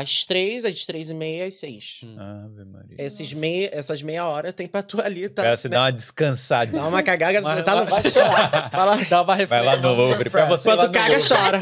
às 0.01 0.25
3, 0.25 0.65
aí 0.65 0.73
de 0.73 0.85
3 0.87 1.11
e 1.11 1.15
meia 1.15 1.47
às 1.47 1.55
6. 1.55 2.01
Hum. 2.03 2.17
Ave 2.19 2.65
Maria. 2.65 2.97
Esses 2.99 3.29
Nossa. 3.31 3.41
meia, 3.41 3.71
essas 3.73 4.03
meia 4.03 4.27
hora 4.27 4.53
tem 4.53 4.67
pra 4.67 4.83
tu 4.83 5.01
ali, 5.01 5.29
tá? 5.29 5.43
Pra 5.43 5.57
você 5.57 5.69
dar 5.69 5.83
uma 5.83 5.93
descansadinha. 5.93 6.83
Dá 6.83 6.89
uma 6.89 7.03
cagada, 7.03 7.41
você 7.41 7.63
tá, 7.63 7.77
não 7.77 7.87
vai- 7.87 8.11
chorar. 8.11 8.71
Vai 8.71 8.87
lá. 8.87 8.97
Dá 9.09 9.23
uma 9.23 9.47
Vai 9.47 9.65
lá 9.65 9.77
no 9.77 9.95
Louvre. 9.95 10.31
Pra 10.31 10.47
você 10.47 10.65
Quando 10.65 10.87
no 10.89 10.93
caga, 10.93 11.19
chora. 11.21 11.61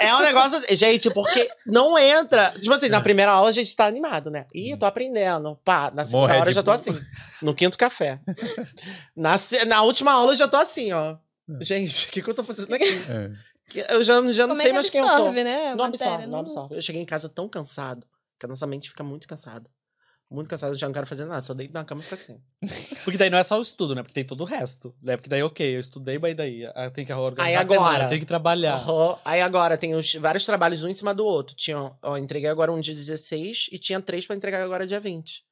É 0.00 0.14
um 0.14 0.20
negócio 0.22 0.58
assim, 0.58 0.74
gente, 0.76 1.10
porque 1.10 1.48
não 1.66 1.98
entra. 1.98 2.52
Tipo 2.52 2.72
assim, 2.72 2.88
na 2.88 3.00
primeira 3.00 3.32
aula 3.32 3.50
a 3.50 3.52
gente 3.52 3.74
tá 3.76 3.86
animado, 3.86 4.30
né? 4.30 4.46
Ih, 4.54 4.70
eu 4.70 4.78
tô 4.78 4.86
aprendendo. 4.86 5.58
Pá, 5.64 5.90
na 5.94 6.04
segunda 6.04 6.26
Morre 6.28 6.40
hora 6.40 6.50
eu 6.50 6.54
já 6.54 6.62
tô 6.62 6.70
assim. 6.70 6.98
No 7.42 7.54
quinto 7.54 7.76
café. 7.76 8.18
Na, 9.14 9.36
na 9.66 9.82
última 9.82 10.12
aula 10.12 10.32
eu 10.32 10.36
já 10.36 10.48
tô 10.48 10.56
assim, 10.56 10.92
ó. 10.92 11.16
Gente, 11.60 12.06
o 12.08 12.10
que, 12.10 12.22
que 12.22 12.30
eu 12.30 12.34
tô 12.34 12.42
fazendo 12.42 12.72
aqui? 12.74 12.84
É. 13.08 13.30
Eu 13.74 14.02
já, 14.04 14.14
já 14.32 14.46
não 14.46 14.54
Como 14.54 14.56
sei 14.56 14.66
é 14.66 14.68
que 14.68 14.72
mais 14.74 14.90
quem 14.90 15.00
eu 15.00 15.08
sou. 15.08 15.32
né? 15.32 15.74
Não 15.74 15.84
matéria? 15.86 16.06
absorve, 16.06 16.26
não 16.26 16.38
absorve. 16.38 16.74
Eu 16.76 16.82
cheguei 16.82 17.02
em 17.02 17.06
casa 17.06 17.28
tão 17.28 17.48
cansado, 17.48 18.06
que 18.38 18.46
a 18.46 18.48
nossa 18.48 18.66
mente 18.66 18.88
fica 18.88 19.02
muito 19.02 19.26
cansada. 19.26 19.68
Muito 20.28 20.50
cansado, 20.50 20.72
eu 20.72 20.78
já 20.78 20.86
não 20.86 20.92
quero 20.92 21.06
fazer 21.06 21.24
nada, 21.24 21.40
só 21.40 21.54
deito 21.54 21.72
na 21.72 21.84
cama 21.84 22.00
e 22.00 22.04
fico 22.04 22.14
assim. 22.14 22.40
Porque 23.04 23.16
daí 23.16 23.30
não 23.30 23.38
é 23.38 23.44
só 23.44 23.58
o 23.58 23.62
estudo, 23.62 23.94
né? 23.94 24.02
Porque 24.02 24.14
tem 24.14 24.24
todo 24.24 24.40
o 24.40 24.44
resto. 24.44 24.92
Né? 25.00 25.16
Porque 25.16 25.28
daí, 25.28 25.40
ok, 25.42 25.76
eu 25.76 25.78
estudei, 25.78 26.18
mas 26.18 26.34
daí 26.34 26.64
ah, 26.74 26.90
tenho 26.90 27.06
que 27.06 27.12
organizar 27.12 27.46
Aí 27.46 27.54
agora? 27.54 28.08
tenho 28.08 28.20
que 28.20 28.26
trabalhar. 28.26 28.84
Aí 29.24 29.40
agora 29.40 29.78
tem 29.78 29.94
os 29.94 30.14
vários 30.14 30.44
trabalhos 30.44 30.82
um 30.82 30.88
em 30.88 30.94
cima 30.94 31.14
do 31.14 31.24
outro. 31.24 31.54
Tinha, 31.54 31.92
ó, 32.02 32.16
entreguei 32.16 32.50
agora 32.50 32.72
um 32.72 32.80
dia 32.80 32.92
16 32.94 33.68
e 33.70 33.78
tinha 33.78 34.00
três 34.00 34.26
pra 34.26 34.34
entregar 34.34 34.64
agora 34.64 34.84
dia 34.84 34.98
20. 34.98 35.44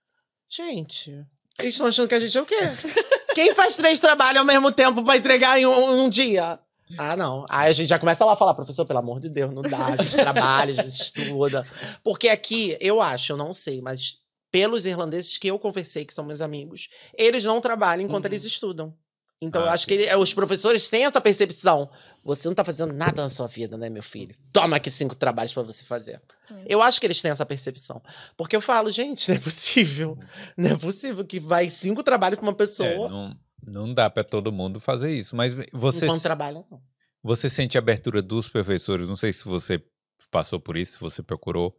Gente, 0.51 1.25
eles 1.59 1.75
estão 1.75 1.87
achando 1.87 2.09
que 2.09 2.15
a 2.17 2.21
gente 2.21 2.37
é 2.37 2.43
o 2.43 2.47
quê? 2.47 2.57
Quem 3.35 3.55
faz 3.55 3.77
três 3.77 4.01
trabalhos 4.01 4.41
ao 4.41 4.45
mesmo 4.45 4.73
tempo 4.73 5.05
pra 5.05 5.17
entregar 5.17 5.59
em 5.59 5.67
um, 5.67 6.05
um 6.05 6.09
dia? 6.09 6.59
Ah, 6.99 7.17
não. 7.17 7.47
Aí 7.49 7.71
a 7.71 7.73
gente 7.73 7.89
já 7.89 7.99
começa 7.99 8.25
lá 8.25 8.33
a 8.35 8.37
falar, 8.37 8.55
professor, 8.55 8.85
pelo 8.85 8.99
amor 8.99 9.21
de 9.21 9.29
Deus, 9.29 9.53
não 9.55 9.63
dá, 9.63 9.87
a 9.87 9.97
gente 9.97 10.13
trabalha, 10.17 10.71
a 10.71 10.85
gente 10.85 11.01
estuda. 11.01 11.65
Porque 12.03 12.29
aqui, 12.29 12.77
eu 12.81 13.01
acho, 13.01 13.33
eu 13.33 13.37
não 13.37 13.53
sei, 13.55 13.81
mas 13.81 14.19
pelos 14.53 14.85
irlandeses 14.87 15.37
que 15.39 15.49
eu 15.49 15.59
conversei, 15.59 16.05
que 16.05 16.15
são 16.15 16.25
meus 16.25 16.41
amigos, 16.41 16.89
eles 17.19 17.43
não 17.45 17.61
trabalham 17.61 18.05
enquanto 18.05 18.25
Uhum. 18.27 18.31
eles 18.31 18.45
estudam. 18.45 18.95
Então, 19.43 19.63
eu 19.63 19.69
Ah, 19.69 19.73
acho 19.73 19.87
que 19.87 19.93
ele- 19.95 20.15
os 20.17 20.33
professores 20.33 20.89
têm 20.89 21.05
essa 21.05 21.21
percepção. 21.21 21.91
Você 22.23 22.49
não 22.49 22.55
tá 22.55 22.65
fazendo 22.65 22.95
nada 22.95 23.21
na 23.21 23.29
sua 23.29 23.47
vida, 23.47 23.77
né, 23.77 23.91
meu 23.91 24.03
filho? 24.03 24.35
Toma 24.53 24.77
aqui 24.77 24.91
cinco 24.91 25.15
trabalhos 25.15 25.53
pra 25.53 25.63
você 25.63 25.85
fazer. 25.85 26.23
Hum. 26.51 26.63
Eu 26.67 26.81
acho 26.81 26.99
que 27.01 27.07
eles 27.07 27.21
têm 27.21 27.31
essa 27.31 27.45
percepção. 27.45 28.01
Porque 28.39 28.57
eu 28.57 28.61
falo, 28.63 28.91
gente, 28.91 29.29
não 29.29 29.37
é 29.37 29.41
possível. 29.41 30.17
Não 30.57 30.71
é 30.71 30.77
possível 30.79 31.25
que 31.27 31.39
vai 31.41 31.69
cinco 31.69 32.03
trabalhos 32.03 32.39
pra 32.39 32.49
uma 32.49 32.55
pessoa. 32.55 32.89
É, 32.89 32.97
não- 32.97 33.37
Não 33.67 33.93
dá 33.93 34.09
pra 34.11 34.25
todo 34.25 34.53
mundo 34.53 34.81
fazer 34.81 35.13
isso. 35.15 35.35
Mas 35.37 35.55
você, 35.73 36.07
Enquanto 36.07 36.23
trabalha, 36.23 36.65
não. 36.71 36.81
você 37.23 37.49
sente 37.49 37.79
abertura 37.79 38.21
dos 38.23 38.49
professores? 38.49 39.09
Não 39.09 39.17
sei 39.17 39.33
se 39.33 39.45
você 39.45 39.83
passou 40.31 40.59
por 40.61 40.77
isso, 40.77 40.93
se 40.95 41.01
você 41.01 41.23
procurou. 41.23 41.77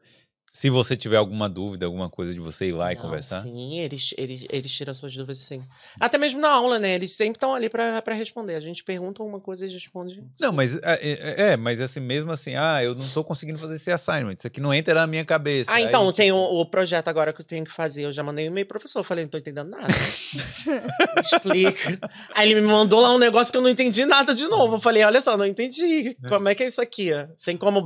Se 0.52 0.70
você 0.70 0.96
tiver 0.96 1.18
alguma 1.18 1.50
dúvida, 1.50 1.86
alguma 1.86 2.10
coisa 2.10 2.34
de 2.34 2.40
você 2.40 2.68
ir 2.70 2.72
lá 2.72 2.92
e 2.92 2.96
Não, 2.96 3.02
conversar. 3.02 3.42
Sim, 3.42 3.78
eles, 3.78 4.14
eles, 4.18 4.46
eles 4.50 4.72
tiram 4.72 4.94
suas 4.94 5.14
dúvidas, 5.14 5.40
sim. 5.40 5.62
Até 6.00 6.18
mesmo 6.18 6.40
na 6.40 6.50
aula, 6.50 6.80
né? 6.80 6.96
Eles 6.96 7.12
sempre 7.12 7.36
estão 7.36 7.54
ali 7.54 7.70
pra, 7.70 8.02
pra 8.02 8.16
responder. 8.16 8.56
A 8.56 8.62
gente 8.62 8.82
pergunta 8.82 9.22
uma 9.22 9.40
coisa 9.42 9.66
e 9.66 9.68
eles 9.68 9.82
respondem. 9.82 10.24
Não, 10.40 10.54
mas 10.54 10.78
é, 10.78 11.00
é, 11.02 11.52
é, 11.52 11.58
mas 11.58 11.82
assim, 11.82 12.00
mesmo 12.00 12.32
assim, 12.32 12.56
ah, 12.56 12.82
eu 12.82 12.96
não 12.96 13.06
tô 13.10 13.22
conseguindo 13.22 13.60
fazer 13.60 13.76
esse 13.76 13.92
assignment. 13.92 14.36
Isso 14.38 14.48
aqui 14.48 14.62
não 14.62 14.74
entra 14.74 14.94
na 14.94 15.06
minha 15.06 15.26
cabeça. 15.26 15.72
Ah, 15.72 15.76
Aí, 15.76 15.86
então, 15.86 16.06
tipo, 16.06 16.14
tem 16.14 16.32
o, 16.32 16.38
o 16.38 16.66
projeto 16.66 17.10
agora 17.10 17.34
que 17.34 17.42
eu 17.42 17.46
tenho 17.46 17.66
que 17.66 17.72
fazer. 17.72 18.04
Eu 18.04 18.14
já 18.14 18.24
mandei 18.24 18.46
um 18.46 18.52
e-mail 18.52 18.66
pro 18.66 18.80
professor. 18.80 19.00
Eu 19.00 19.04
falei, 19.04 19.26
não 19.26 19.32
tô 19.32 19.38
entendendo 19.38 19.70
nada. 19.70 19.88
Explica. 21.20 22.00
Aí 22.34 22.50
ele 22.50 22.62
me 22.62 22.68
mandou 22.68 23.02
lá 23.02 23.14
um 23.14 23.20
negócio 23.20 23.52
que 23.52 23.58
eu 23.58 23.62
não 23.62 23.70
entendi 23.70 24.06
nada 24.06 24.34
de 24.34 24.48
novo. 24.48 24.76
Eu 24.76 24.80
falei, 24.80 25.04
olha 25.04 25.22
só, 25.22 25.36
não 25.36 25.46
entendi. 25.46 26.16
Como 26.30 26.48
é 26.48 26.56
que 26.56 26.64
é 26.64 26.68
isso 26.68 26.80
aqui? 26.80 27.10
Tem 27.44 27.58
como 27.58 27.86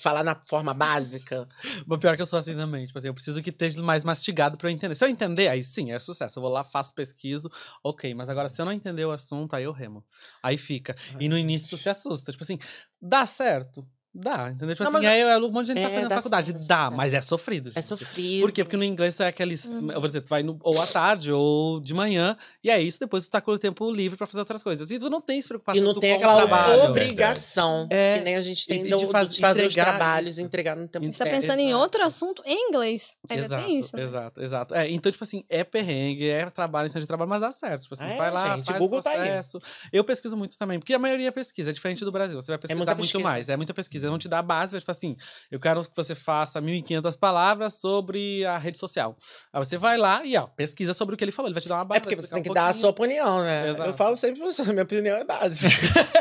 falar 0.00 0.24
na 0.24 0.34
forma 0.34 0.72
básica? 0.72 1.46
Mas 1.88 1.98
pior 2.00 2.14
que 2.16 2.20
eu 2.20 2.26
sou 2.26 2.38
assim 2.38 2.54
também. 2.54 2.86
Tipo 2.86 2.98
assim, 2.98 3.08
eu 3.08 3.14
preciso 3.14 3.40
que 3.40 3.48
esteja 3.48 3.82
mais 3.82 4.04
mastigado 4.04 4.58
pra 4.58 4.68
eu 4.68 4.72
entender. 4.72 4.94
Se 4.94 5.02
eu 5.04 5.08
entender, 5.08 5.48
aí 5.48 5.64
sim, 5.64 5.90
é 5.90 5.98
sucesso. 5.98 6.38
Eu 6.38 6.42
vou 6.42 6.52
lá, 6.52 6.62
faço 6.62 6.92
pesquiso, 6.92 7.50
ok. 7.82 8.14
Mas 8.14 8.28
agora, 8.28 8.50
se 8.50 8.60
eu 8.60 8.66
não 8.66 8.72
entender 8.72 9.06
o 9.06 9.10
assunto, 9.10 9.56
aí 9.56 9.64
eu 9.64 9.72
remo. 9.72 10.04
Aí 10.42 10.58
fica. 10.58 10.94
Ai, 11.14 11.16
e 11.18 11.28
no 11.30 11.36
gente. 11.36 11.44
início 11.44 11.70
tu 11.70 11.78
se 11.78 11.88
assusta. 11.88 12.30
Tipo 12.30 12.44
assim, 12.44 12.58
dá 13.00 13.26
certo? 13.26 13.88
Dá, 14.20 14.50
entendeu? 14.50 14.74
Tipo 14.74 14.90
Não, 14.90 14.96
assim, 14.98 15.06
aí 15.06 15.20
é 15.20 15.38
um 15.38 15.50
monte 15.50 15.66
de 15.66 15.72
gente 15.74 15.82
tá 15.82 15.88
É, 15.90 15.94
fazendo 15.94 16.08
dá 16.08 16.16
faculdade. 16.16 16.52
Dá, 16.52 16.90
mas 16.90 17.14
é 17.14 17.20
sofrido. 17.20 17.70
É 17.70 17.72
gente. 17.74 17.84
sofrido. 17.86 18.40
Por 18.42 18.52
quê? 18.52 18.64
Porque 18.64 18.76
no 18.76 18.84
inglês 18.84 19.18
é 19.20 19.26
aqueles. 19.28 19.64
Uhum. 19.66 19.90
Eu 19.92 20.00
vou 20.00 20.06
dizer, 20.06 20.20
tu 20.22 20.28
vai 20.28 20.42
no, 20.42 20.58
ou 20.62 20.80
à 20.80 20.86
tarde 20.86 21.30
ou 21.32 21.80
de 21.80 21.94
manhã, 21.94 22.36
e 22.62 22.70
é 22.70 22.80
isso, 22.80 22.98
depois 22.98 23.24
tu 23.24 23.30
tá 23.30 23.40
com 23.40 23.52
o 23.52 23.58
tempo 23.58 23.90
livre 23.90 24.16
pra 24.18 24.26
fazer 24.26 24.40
outras 24.40 24.62
coisas. 24.62 24.90
E 24.90 24.98
tu 24.98 25.08
não 25.08 25.20
tem 25.20 25.40
se 25.40 25.46
preocupar 25.48 25.76
E 25.76 25.80
não 25.80 25.94
tem 25.98 26.14
aquela 26.14 26.36
trabalho. 26.36 26.90
obrigação 26.90 27.86
É. 27.90 28.18
que 28.18 28.24
nem 28.24 28.36
a 28.36 28.42
gente 28.42 28.66
tem 28.66 28.80
E- 28.86 28.90
do- 28.90 28.96
de 28.98 29.06
de, 29.06 29.12
faz- 29.12 29.36
fazer 29.38 29.66
os 29.66 29.74
trabalhos 29.74 30.30
isso. 30.32 30.40
e 30.40 30.44
entregar 30.44 30.76
no 30.76 30.86
tempo 30.88 31.04
Você 31.04 31.18
tá 31.18 31.24
pensando 31.30 31.60
em 31.60 31.68
exato. 31.68 31.82
outro 31.82 32.02
assunto 32.04 32.42
em 32.44 32.68
inglês. 32.68 33.16
Ainda 33.28 33.44
exato, 33.44 33.64
tem 33.64 33.78
isso. 33.78 33.96
né? 33.96 34.02
Exato, 34.02 34.42
exato. 34.42 34.74
É, 34.74 34.90
então, 34.90 35.10
tipo 35.12 35.24
assim, 35.24 35.44
é 35.48 35.64
perrengue, 35.64 36.28
é 36.28 36.48
trabalho, 36.50 36.86
em 36.86 36.88
cima 36.88 37.00
de 37.00 37.06
trabalho, 37.06 37.28
mas 37.30 37.40
dá 37.40 37.52
certo. 37.52 37.82
Tipo 37.82 37.94
assim, 37.94 38.04
É, 38.06 38.16
vai 38.16 38.30
lá, 38.30 38.56
gente, 38.56 38.66
faz 38.66 38.78
Google 38.78 38.98
o 38.98 39.02
tá 39.02 39.10
aí. 39.10 39.16
processo. 39.16 39.58
Eu 39.92 40.04
pesquiso 40.04 40.36
muito 40.36 40.56
também, 40.56 40.78
porque 40.78 40.94
a 40.94 40.98
maioria 40.98 41.30
pesquisa, 41.32 41.70
é 41.70 41.72
diferente 41.72 42.04
do 42.04 42.12
Brasil. 42.12 42.40
Você 42.40 42.50
vai 42.52 42.58
pesquisar 42.58 42.94
muito 42.94 43.20
mais, 43.20 43.48
é 43.48 43.56
muita 43.56 43.74
pesquisa. 43.74 44.07
Eles 44.08 44.10
vão 44.10 44.18
te 44.18 44.28
dar 44.28 44.38
a 44.38 44.42
base, 44.42 44.72
vai 44.72 44.80
tipo 44.80 44.90
assim, 44.90 45.16
eu 45.50 45.60
quero 45.60 45.82
que 45.82 45.94
você 45.94 46.14
faça 46.14 46.60
1.500 46.60 47.16
palavras 47.16 47.74
sobre 47.74 48.44
a 48.44 48.58
rede 48.58 48.78
social. 48.78 49.16
Aí 49.52 49.64
você 49.64 49.76
vai 49.76 49.96
lá 49.96 50.24
e, 50.24 50.36
ó, 50.36 50.46
pesquisa 50.46 50.94
sobre 50.94 51.14
o 51.14 51.18
que 51.18 51.24
ele 51.24 51.32
falou. 51.32 51.48
Ele 51.48 51.54
vai 51.54 51.62
te 51.62 51.68
dar 51.68 51.76
uma 51.76 51.84
base. 51.84 51.98
É 51.98 52.00
porque 52.00 52.16
você 52.16 52.28
tem 52.28 52.38
um 52.38 52.42
que 52.42 52.52
dar 52.52 52.68
a 52.68 52.72
sua 52.72 52.90
opinião, 52.90 53.42
né? 53.42 53.68
Exato. 53.68 53.90
Eu 53.90 53.94
falo 53.94 54.16
sempre 54.16 54.40
pra 54.40 54.50
você, 54.50 54.62
minha 54.64 54.82
opinião 54.82 55.16
é 55.16 55.24
básica. 55.24 55.68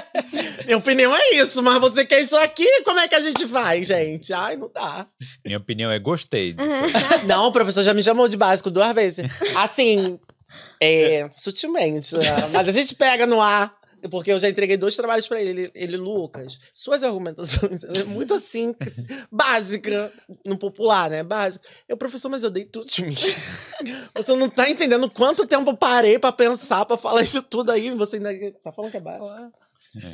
minha 0.66 0.78
opinião 0.78 1.16
é 1.16 1.36
isso, 1.36 1.64
mas 1.64 1.80
você 1.80 2.06
quer 2.06 2.22
isso 2.22 2.36
aqui, 2.36 2.84
como 2.84 3.00
é 3.00 3.08
que 3.08 3.16
a 3.16 3.22
gente 3.22 3.48
faz, 3.48 3.88
gente? 3.88 4.34
Ai, 4.34 4.58
não 4.58 4.70
dá. 4.74 5.08
Minha 5.46 5.58
opinião 5.58 5.90
é 5.90 6.00
gostei. 6.00 6.56
Não, 7.26 7.48
o 7.48 7.52
professor 7.52 7.84
já 7.84 7.94
me 7.94 8.04
chamou 8.04 8.28
de 8.28 8.38
básico 8.38 8.70
duas 8.70 8.94
vezes. 8.94 9.26
Assim, 9.56 10.20
é, 10.82 11.28
sutilmente, 11.32 12.16
né? 12.16 12.48
mas 12.52 12.68
a 12.68 12.72
gente 12.72 12.96
pega 12.96 13.26
no 13.26 13.42
ar. 13.42 13.76
Porque 14.12 14.32
eu 14.32 14.40
já 14.40 14.48
entreguei 14.50 14.78
dois 14.78 14.96
trabalhos 14.96 15.28
pra 15.28 15.42
ele. 15.42 15.50
ele. 15.64 15.72
Ele, 15.74 15.98
Lucas, 15.98 16.60
suas 16.74 17.02
argumentações 17.04 17.84
é 17.84 18.04
muito 18.06 18.34
assim, 18.34 18.76
básica, 19.32 20.12
no 20.46 20.58
popular, 20.58 21.10
né? 21.10 21.24
Básica. 21.24 21.68
Eu, 21.88 21.98
professor, 21.98 22.30
mas 22.30 22.44
eu 22.44 22.50
dei 22.50 22.66
tudo 22.66 22.88
de 22.88 23.04
mim. 23.04 23.16
Você 24.16 24.36
não 24.36 24.50
tá 24.50 24.70
entendendo 24.70 25.10
quanto 25.10 25.46
tempo 25.48 25.70
eu 25.72 25.78
parei 25.78 26.20
pra 26.20 26.32
pensar, 26.32 26.86
pra 26.86 26.98
falar 26.98 27.24
isso 27.24 27.42
tudo 27.42 27.72
aí. 27.72 27.90
Você 27.92 28.18
ainda 28.18 28.52
tá 28.64 28.72
falando 28.72 28.92
que 28.92 28.98
é 28.98 29.02
básico. 29.02 29.52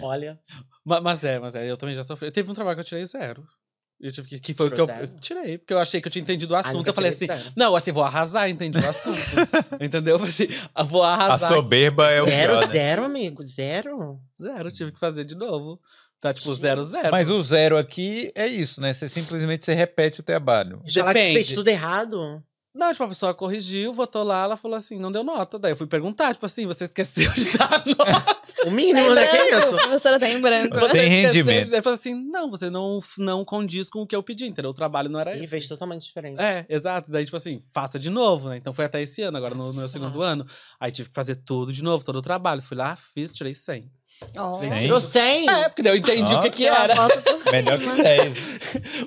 Olha. 0.01 0.39
Ma- 0.85 1.01
Mas, 1.01 1.23
é, 1.23 1.39
mas 1.39 1.55
é, 1.55 1.69
eu 1.69 1.77
também 1.77 1.95
já 1.95 2.03
sofri. 2.03 2.31
Teve 2.31 2.49
um 2.49 2.53
trabalho 2.53 2.75
que 2.77 2.81
eu 2.81 2.85
tirei 2.85 3.05
zero. 3.05 3.45
Eu 3.99 4.11
tive 4.11 4.27
que, 4.27 4.39
que 4.39 4.53
foi 4.53 4.67
o 4.67 4.71
que 4.71 4.81
eu, 4.81 4.87
eu 4.87 5.07
tirei, 5.19 5.57
porque 5.57 5.73
eu 5.73 5.79
achei 5.79 6.01
que 6.01 6.07
eu 6.07 6.11
tinha 6.11 6.21
entendido 6.21 6.53
o 6.53 6.57
Ah, 6.57 6.59
assunto. 6.59 6.85
eu 6.87 6.93
falei 6.93 7.11
assim, 7.11 7.27
não, 7.55 7.73
assim, 7.75 7.91
vou 7.91 8.03
arrasar, 8.03 8.49
entendi 8.49 8.77
o 8.77 8.89
assunto. 8.89 9.17
entendeu? 9.79 10.15
Eu 10.15 10.19
falei 10.19 10.33
assim, 10.33 10.47
vou 10.89 11.03
A 11.03 11.13
arrasar. 11.13 11.47
soberba 11.49 12.09
é 12.11 12.21
o 12.21 12.25
Zero, 12.25 12.53
pior, 12.53 12.67
né? 12.67 12.73
zero, 12.73 13.03
amigo. 13.05 13.43
Zero. 13.43 14.19
Zero, 14.41 14.71
tive 14.71 14.91
que 14.91 14.99
fazer 14.99 15.23
de 15.23 15.35
novo. 15.35 15.79
Tá 16.19 16.33
tipo 16.33 16.53
zero, 16.53 16.83
zero. 16.85 17.11
Mas 17.11 17.29
o 17.29 17.41
zero 17.41 17.77
aqui 17.77 18.31
é 18.35 18.47
isso, 18.47 18.79
né? 18.81 18.93
Você 18.93 19.09
simplesmente 19.09 19.63
você 19.65 19.73
repete 19.73 20.21
o 20.21 20.23
trabalho. 20.23 20.81
Falar 20.93 21.13
que 21.13 21.19
fez 21.33 21.47
tudo 21.51 21.67
errado. 21.67 22.41
Não, 22.75 22.91
tipo, 22.91 23.03
a 23.03 23.07
pessoa 23.07 23.33
corrigiu, 23.35 23.93
votou 23.93 24.23
lá, 24.23 24.45
ela 24.45 24.57
falou 24.57 24.75
assim, 24.75 24.97
não 24.97 25.11
deu 25.11 25.23
nota. 25.23 25.59
Daí 25.59 25.73
eu 25.73 25.77
fui 25.77 25.85
perguntar, 25.85 26.33
tipo 26.33 26.45
assim, 26.45 26.65
você 26.65 26.85
esqueceu 26.85 27.31
de 27.31 27.55
dar 27.55 27.83
nota. 27.85 28.43
O 28.65 28.71
mínimo, 28.71 29.13
né? 29.13 29.27
Que 29.27 29.37
é 29.37 29.59
isso? 29.59 29.75
A 29.75 29.81
professora 29.83 30.19
tá 30.19 30.27
em 30.27 30.41
branco. 30.41 30.79
Sem 30.79 30.87
Você 30.89 31.07
rendimento. 31.07 31.69
Daí 31.69 31.81
falou 31.83 31.95
assim, 31.95 32.15
não, 32.15 32.49
você 32.49 32.71
não, 32.71 32.99
não 33.19 33.45
condiz 33.45 33.89
com 33.91 33.99
o 34.01 34.07
que 34.07 34.15
eu 34.15 34.23
pedi, 34.23 34.47
entendeu? 34.47 34.71
O 34.71 34.73
trabalho 34.73 35.07
não 35.07 35.19
era 35.19 35.35
E 35.35 35.39
esse. 35.41 35.47
fez 35.47 35.67
totalmente 35.67 36.05
diferente. 36.05 36.41
É, 36.41 36.65
exato. 36.67 37.11
Daí, 37.11 37.25
tipo 37.25 37.37
assim, 37.37 37.61
faça 37.71 37.99
de 37.99 38.09
novo, 38.09 38.49
né? 38.49 38.57
Então 38.57 38.73
foi 38.73 38.85
até 38.85 39.01
esse 39.01 39.21
ano, 39.21 39.37
agora 39.37 39.53
no 39.53 39.65
meu 39.65 39.73
Nossa. 39.73 39.87
segundo 39.89 40.23
ano. 40.23 40.43
Aí 40.79 40.91
tive 40.91 41.09
que 41.09 41.15
fazer 41.15 41.35
tudo 41.35 41.71
de 41.71 41.83
novo, 41.83 42.03
todo 42.03 42.15
o 42.15 42.21
trabalho. 42.23 42.61
Fui 42.61 42.75
lá, 42.75 42.95
fiz, 42.95 43.31
tirei 43.33 43.53
100. 43.53 43.91
Sim. 44.59 44.79
Tirou 44.79 45.01
100? 45.01 45.49
É, 45.49 45.69
porque 45.69 45.81
daí 45.81 45.93
eu 45.93 45.97
entendi 45.97 46.33
Ó. 46.33 46.39
o 46.39 46.41
que 46.43 46.49
que 46.49 46.65
era. 46.65 46.95
por 46.95 47.51
Melhor 47.51 47.77
que 47.77 47.83
cima. 47.83 47.95
10. 48.03 48.59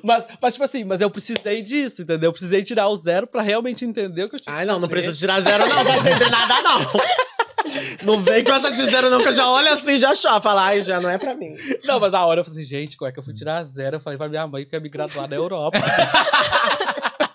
Mas, 0.02 0.24
mas, 0.40 0.52
tipo 0.52 0.64
assim, 0.64 0.84
mas 0.84 1.00
eu 1.00 1.10
precisei 1.10 1.62
disso, 1.62 2.02
entendeu? 2.02 2.28
Eu 2.28 2.32
precisei 2.32 2.62
tirar 2.62 2.88
o 2.88 2.96
zero 2.96 3.26
pra 3.26 3.42
realmente 3.42 3.84
entender 3.84 4.24
o 4.24 4.28
que 4.28 4.36
eu 4.36 4.40
tinha 4.40 4.54
Ai, 4.54 4.64
não, 4.64 4.78
não 4.78 4.88
precisa 4.88 5.16
tirar 5.16 5.40
zero, 5.40 5.66
não. 5.66 5.76
Não 5.76 5.84
vai 5.84 5.98
entender 5.98 6.30
nada, 6.30 6.54
não. 6.62 6.80
Não 8.04 8.22
vem 8.22 8.44
com 8.44 8.52
essa 8.52 8.70
de 8.70 8.84
zero, 8.84 9.10
não, 9.10 9.20
que 9.20 9.28
eu 9.28 9.34
já 9.34 9.48
olho 9.50 9.72
assim, 9.72 9.98
já 9.98 10.14
choro. 10.14 10.40
Fala, 10.40 10.66
ai, 10.66 10.82
já 10.82 11.00
não 11.00 11.10
é 11.10 11.18
pra 11.18 11.34
mim. 11.34 11.52
Não, 11.84 11.98
mas 11.98 12.12
na 12.12 12.24
hora 12.24 12.40
eu 12.40 12.44
falei 12.44 12.60
assim, 12.60 12.68
gente, 12.68 12.96
como 12.96 13.08
é 13.08 13.12
que 13.12 13.18
eu 13.18 13.22
fui 13.24 13.34
tirar 13.34 13.62
zero? 13.64 13.96
Eu 13.96 14.00
falei 14.00 14.16
pra 14.16 14.28
minha 14.28 14.46
mãe 14.46 14.64
que 14.64 14.76
ia 14.76 14.80
me 14.80 14.88
graduar 14.88 15.28
na 15.28 15.36
Europa. 15.36 15.78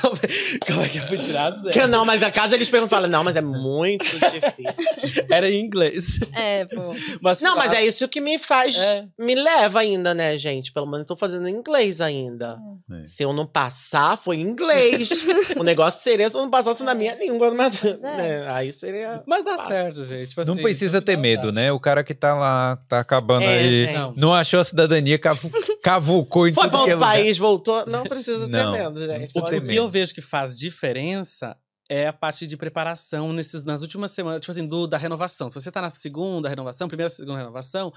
como, 0.00 0.16
é- 0.16 0.66
como 0.66 0.82
é 0.82 0.88
que 0.88 0.98
eu 0.98 1.02
fui 1.04 1.18
tirar 1.18 1.50
zero? 1.52 1.70
Que 1.72 1.86
não, 1.86 2.04
mas 2.04 2.22
a 2.22 2.30
casa 2.30 2.54
eles 2.54 2.68
perguntam, 2.68 2.96
falam, 2.96 3.10
não, 3.10 3.22
mas 3.24 3.36
é 3.36 3.40
muito 3.40 4.04
difícil. 4.04 5.24
Era 5.30 5.48
em 5.50 5.60
inglês. 5.64 6.18
É, 6.34 6.64
pô. 6.66 6.94
Mas 7.20 7.40
Não, 7.40 7.56
mas 7.56 7.72
é 7.72 7.84
isso 7.84 8.06
que 8.08 8.20
me 8.20 8.38
faz, 8.38 8.76
É. 8.78 9.04
me 9.18 9.34
leva 9.34 9.80
ainda, 9.80 10.12
né, 10.14 10.36
gente? 10.38 10.72
Pelo 10.72 10.86
menos 10.86 11.00
eu 11.00 11.06
tô 11.06 11.16
fazendo 11.16 11.48
em 11.48 11.52
inglês 11.52 12.00
ainda. 12.00 12.58
É. 12.90 13.00
Se 13.02 13.22
eu 13.22 13.32
não 13.32 13.46
passar, 13.46 14.16
foi 14.18 14.36
em 14.36 14.40
inglês. 14.42 15.10
o 15.56 15.62
negócio 15.62 16.02
seria 16.02 16.28
se 16.28 16.36
eu 16.36 16.42
não 16.42 16.50
passasse 16.50 16.82
na 16.82 16.94
minha 16.94 17.14
língua. 17.14 17.50
Mas, 17.52 17.82
é. 17.84 17.96
né, 18.02 18.46
Aí 18.48 18.72
seria... 18.72 19.22
Mas 19.26 19.44
dá 19.44 19.58
certo, 19.66 20.06
gente. 20.06 20.28
Tipo 20.28 20.44
Não 20.44 20.54
assim, 20.54 20.62
precisa 20.62 21.00
ter 21.00 21.16
medo, 21.16 21.52
né? 21.52 21.70
O 21.72 21.78
cara 21.80 22.02
que 22.02 22.14
tá 22.14 22.34
lá, 22.34 22.76
tá 22.88 23.00
acabando 23.00 23.44
É, 23.44 23.58
aí. 23.58 23.92
Não. 23.92 24.14
não 24.16 24.34
achou 24.34 24.60
a 24.60 24.64
cidadania, 24.64 25.18
cavu, 25.18 25.50
cavucou 25.82 26.48
em 26.48 26.52
Foi 26.54 26.64
tudo 26.64 26.70
pra 26.70 26.78
é 26.78 26.82
outro 26.82 26.94
lugar. 26.96 27.12
país, 27.12 27.38
voltou. 27.38 27.84
Não 27.86 28.02
precisa 28.04 28.46
ter 28.48 28.62
Não. 28.64 28.72
medo, 28.72 29.00
gente. 29.06 29.11
O, 29.34 29.40
Pode 29.40 29.56
o 29.56 29.64
que 29.64 29.74
eu 29.74 29.88
vejo 29.88 30.14
que 30.14 30.20
faz 30.20 30.58
diferença 30.58 31.56
é 31.88 32.06
a 32.06 32.12
parte 32.12 32.46
de 32.46 32.56
preparação 32.56 33.32
nesses, 33.32 33.64
nas 33.64 33.82
últimas 33.82 34.10
semanas, 34.12 34.40
tipo 34.40 34.50
assim, 34.50 34.66
do, 34.66 34.86
da 34.86 34.96
renovação. 34.96 35.48
Se 35.48 35.54
você 35.54 35.70
tá 35.70 35.82
na 35.82 35.90
segunda 35.90 36.48
renovação, 36.48 36.88
primeira, 36.88 37.10
segunda 37.10 37.38
renovação, 37.38 37.92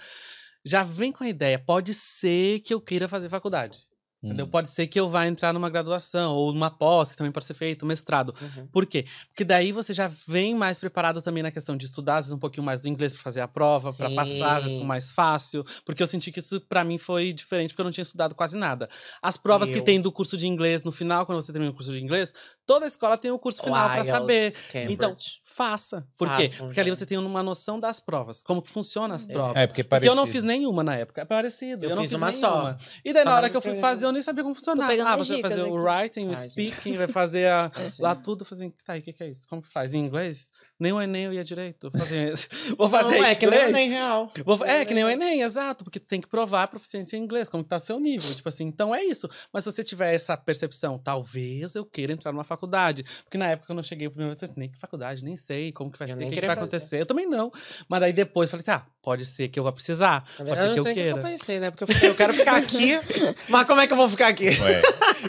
já 0.63 0.83
vem 0.83 1.11
com 1.11 1.23
a 1.23 1.29
ideia. 1.29 1.57
Pode 1.59 1.93
ser 1.93 2.59
que 2.61 2.73
eu 2.73 2.81
queira 2.81 3.07
fazer 3.07 3.29
faculdade. 3.29 3.79
Hum. 4.26 4.30
Entendeu? 4.30 4.47
Pode 4.47 4.69
ser 4.69 4.88
que 4.88 4.99
eu 4.99 5.07
vá 5.07 5.27
entrar 5.27 5.53
numa 5.53 5.69
graduação 5.69 6.34
ou 6.34 6.52
numa 6.52 6.72
pós, 6.72 7.11
que 7.11 7.18
também 7.18 7.31
pode 7.31 7.45
ser 7.45 7.53
feito, 7.53 7.85
um 7.85 7.88
mestrado. 7.88 8.34
Uhum. 8.41 8.68
Por 8.68 8.85
quê? 8.85 9.06
Porque 9.27 9.43
daí 9.43 9.72
você 9.72 9.93
já 9.93 10.10
vem 10.27 10.56
mais 10.56 10.80
preparado 10.80 11.22
também 11.22 11.43
na 11.43 11.52
questão 11.52 11.77
de 11.77 11.85
estudar, 11.85 12.18
às 12.18 12.26
vezes 12.26 12.34
um 12.34 12.39
pouquinho 12.39 12.65
mais 12.65 12.81
do 12.81 12.88
inglês 12.88 13.14
para 13.14 13.22
fazer 13.22 13.41
a 13.41 13.47
prova, 13.47 13.93
para 13.93 14.10
passar, 14.10 14.57
às 14.57 14.64
vezes 14.64 14.84
mais 14.84 15.11
fácil. 15.11 15.64
Porque 15.85 16.02
eu 16.02 16.07
senti 16.07 16.31
que 16.31 16.39
isso 16.39 16.60
para 16.61 16.84
mim 16.84 16.97
foi 16.97 17.31
diferente, 17.34 17.69
porque 17.69 17.81
eu 17.81 17.85
não 17.85 17.91
tinha 17.91 18.03
estudado 18.03 18.34
quase 18.34 18.57
nada. 18.57 18.89
As 19.22 19.38
provas 19.38 19.69
que 19.69 19.77
Eu. 19.77 19.84
tem 19.84 20.02
do 20.02 20.11
curso 20.11 20.35
de 20.35 20.47
inglês 20.47 20.81
no 20.84 20.91
final, 20.91 21.26
quando 21.26 21.41
você 21.41 21.52
termina 21.52 21.72
o 21.72 21.76
curso 21.76 21.91
de 21.91 22.02
inglês, 22.02 22.34
toda 22.65 22.88
escola 22.88 23.18
tem 23.18 23.30
o 23.30 23.38
curso 23.38 23.61
final 23.61 23.89
para 23.89 24.03
saber. 24.03 24.52
Cambridge. 24.72 24.93
Então, 24.93 25.15
faça. 25.56 26.06
Por 26.18 26.27
quê? 26.36 26.52
Porque 26.57 26.80
ali 26.80 26.90
você 26.90 27.06
tem 27.06 27.18
uma 27.18 27.41
noção 27.41 27.80
das 27.80 27.99
provas, 27.99 28.44
como 28.44 28.61
que 28.61 28.69
funcionam 28.69 29.15
as 29.15 29.27
É. 29.30 29.34
provas. 29.34 29.56
É, 29.56 29.68
porque 29.68 29.84
Porque 29.84 29.90
parecido. 29.90 30.11
eu 30.11 30.15
não 30.15 30.26
fiz 30.27 30.44
nenhuma 30.44 30.84
na 30.84 30.95
época. 30.98 31.22
É 31.22 31.26
parecido. 31.26 31.86
Eu, 31.86 31.91
Eu 31.91 31.95
não 31.95 32.03
fiz 32.03 32.11
fiz 32.11 32.18
uma 32.19 32.30
nenhuma. 32.32 32.77
só. 32.80 32.99
E 33.03 33.14
daí, 33.14 33.23
na 33.23 33.36
hora 33.36 33.49
que 33.49 33.56
eu 33.56 33.61
fui 33.61 33.76
fazer, 33.76 34.06
eu 34.06 34.11
nem 34.11 34.22
sabia 34.22 34.44
como 34.44 34.53
funcionar. 34.56 34.88
pegando 34.88 35.07
Ah, 35.07 35.15
você 35.15 35.34
vai 35.34 35.41
fazer 35.44 35.64
dicas 35.64 35.72
o 35.72 35.77
writing, 35.77 36.27
o 36.27 36.30
Ai, 36.32 36.36
gente. 36.36 36.52
speaking, 36.52 36.94
vai 36.95 37.07
fazer 37.07 37.48
a, 37.48 37.72
É, 37.77 37.90
lá 38.02 38.15
tudo. 38.15 38.44
Fazendo, 38.45 38.73
tá, 38.86 38.98
e 38.98 38.99
o 38.99 39.03
que, 39.03 39.14
que 39.14 39.23
é 39.23 39.30
isso? 39.30 39.48
Como 39.48 39.61
que 39.61 39.68
faz? 39.69 39.94
Em 39.94 39.99
inglês? 39.99 40.52
Nem 40.80 40.91
o 40.91 41.02
Enem 41.02 41.26
eu 41.26 41.34
ia 41.34 41.43
direito. 41.43 41.89
Fazer, 41.91 42.34
vou 42.77 42.89
fazer 42.89 43.18
Não, 43.18 43.23
é 43.26 43.34
que 43.35 43.45
nem 43.47 43.57
inglês. 43.60 43.73
nem 43.76 43.89
real. 43.89 44.31
Vou 44.43 44.64
é, 44.65 44.84
que 44.84 44.93
nem 44.93 45.03
o 45.03 45.10
Enem, 45.10 45.41
exato, 45.41 45.84
porque 45.84 45.99
tem 45.99 46.19
que 46.19 46.27
provar 46.27 46.64
a 46.64 46.68
proficiência 46.68 47.15
em 47.15 47.22
inglês, 47.22 47.47
como 47.49 47.64
que 47.64 47.69
tá 47.69 47.77
o 47.77 47.80
seu 47.81 47.99
nível. 47.99 48.34
Tipo 48.35 48.49
assim, 48.49 48.65
então 48.65 48.93
é 48.93 49.03
isso. 49.03 49.30
Mas 49.53 49.64
se 49.64 49.72
você 49.72 49.84
tiver 49.84 50.14
essa 50.14 50.35
percepção, 50.35 50.97
talvez 50.99 51.76
eu 51.76 51.85
queira 51.85 52.11
entrar 52.14 52.31
numa 52.31 52.43
faculdade. 52.43 53.03
Porque 53.23 53.38
na 53.38 53.47
época, 53.49 53.68
quando 53.68 53.80
eu 53.80 53.84
cheguei 53.84 54.10
primeira 54.10 54.31
vez, 54.31 54.41
eu 54.41 54.47
falei, 54.49 54.60
nem 54.60 54.69
que 54.72 54.77
faculdade, 54.77 55.23
nem 55.23 55.35
sei 55.38 55.72
como 55.72 55.89
que 55.91 55.97
vai 55.99 56.11
Eu 56.11 56.18
ser, 56.18 56.23
o 56.23 56.30
que, 56.30 56.35
que 56.35 56.41
vai 56.41 56.49
fazer. 56.56 56.60
acontecer. 56.61 57.02
Eu 57.02 57.06
também 57.06 57.26
não. 57.26 57.52
Mas 57.88 57.99
daí 58.02 58.11
depois, 58.14 58.47
eu 58.47 58.52
falei, 58.52 58.64
tá, 58.65 58.85
pode 59.02 59.26
ser 59.26 59.47
que 59.47 59.57
eu 59.60 59.64
vá 59.64 59.72
precisar. 59.72 60.26
Na 60.39 60.45
Pode 60.45 60.49
verdade, 60.60 60.68
ser 60.68 60.73
que 60.73 60.80
eu 60.80 60.84
eu 60.84 60.84
o 60.84 60.85
que 60.88 60.93
queira. 61.02 61.18
eu 61.18 61.22
pensei, 61.23 61.60
né? 61.60 61.72
Porque 61.72 61.84
eu, 61.84 61.88
fiquei, 61.88 62.10
eu 62.10 62.15
quero 62.15 62.34
ficar 62.34 62.56
aqui, 62.57 62.91
mas 63.49 63.65
como 63.65 63.80
é 63.81 63.88
que 63.88 63.93
eu 63.93 63.97
vou 63.97 64.10
ficar 64.10 64.27
aqui? 64.27 64.49
Ué, 64.49 64.81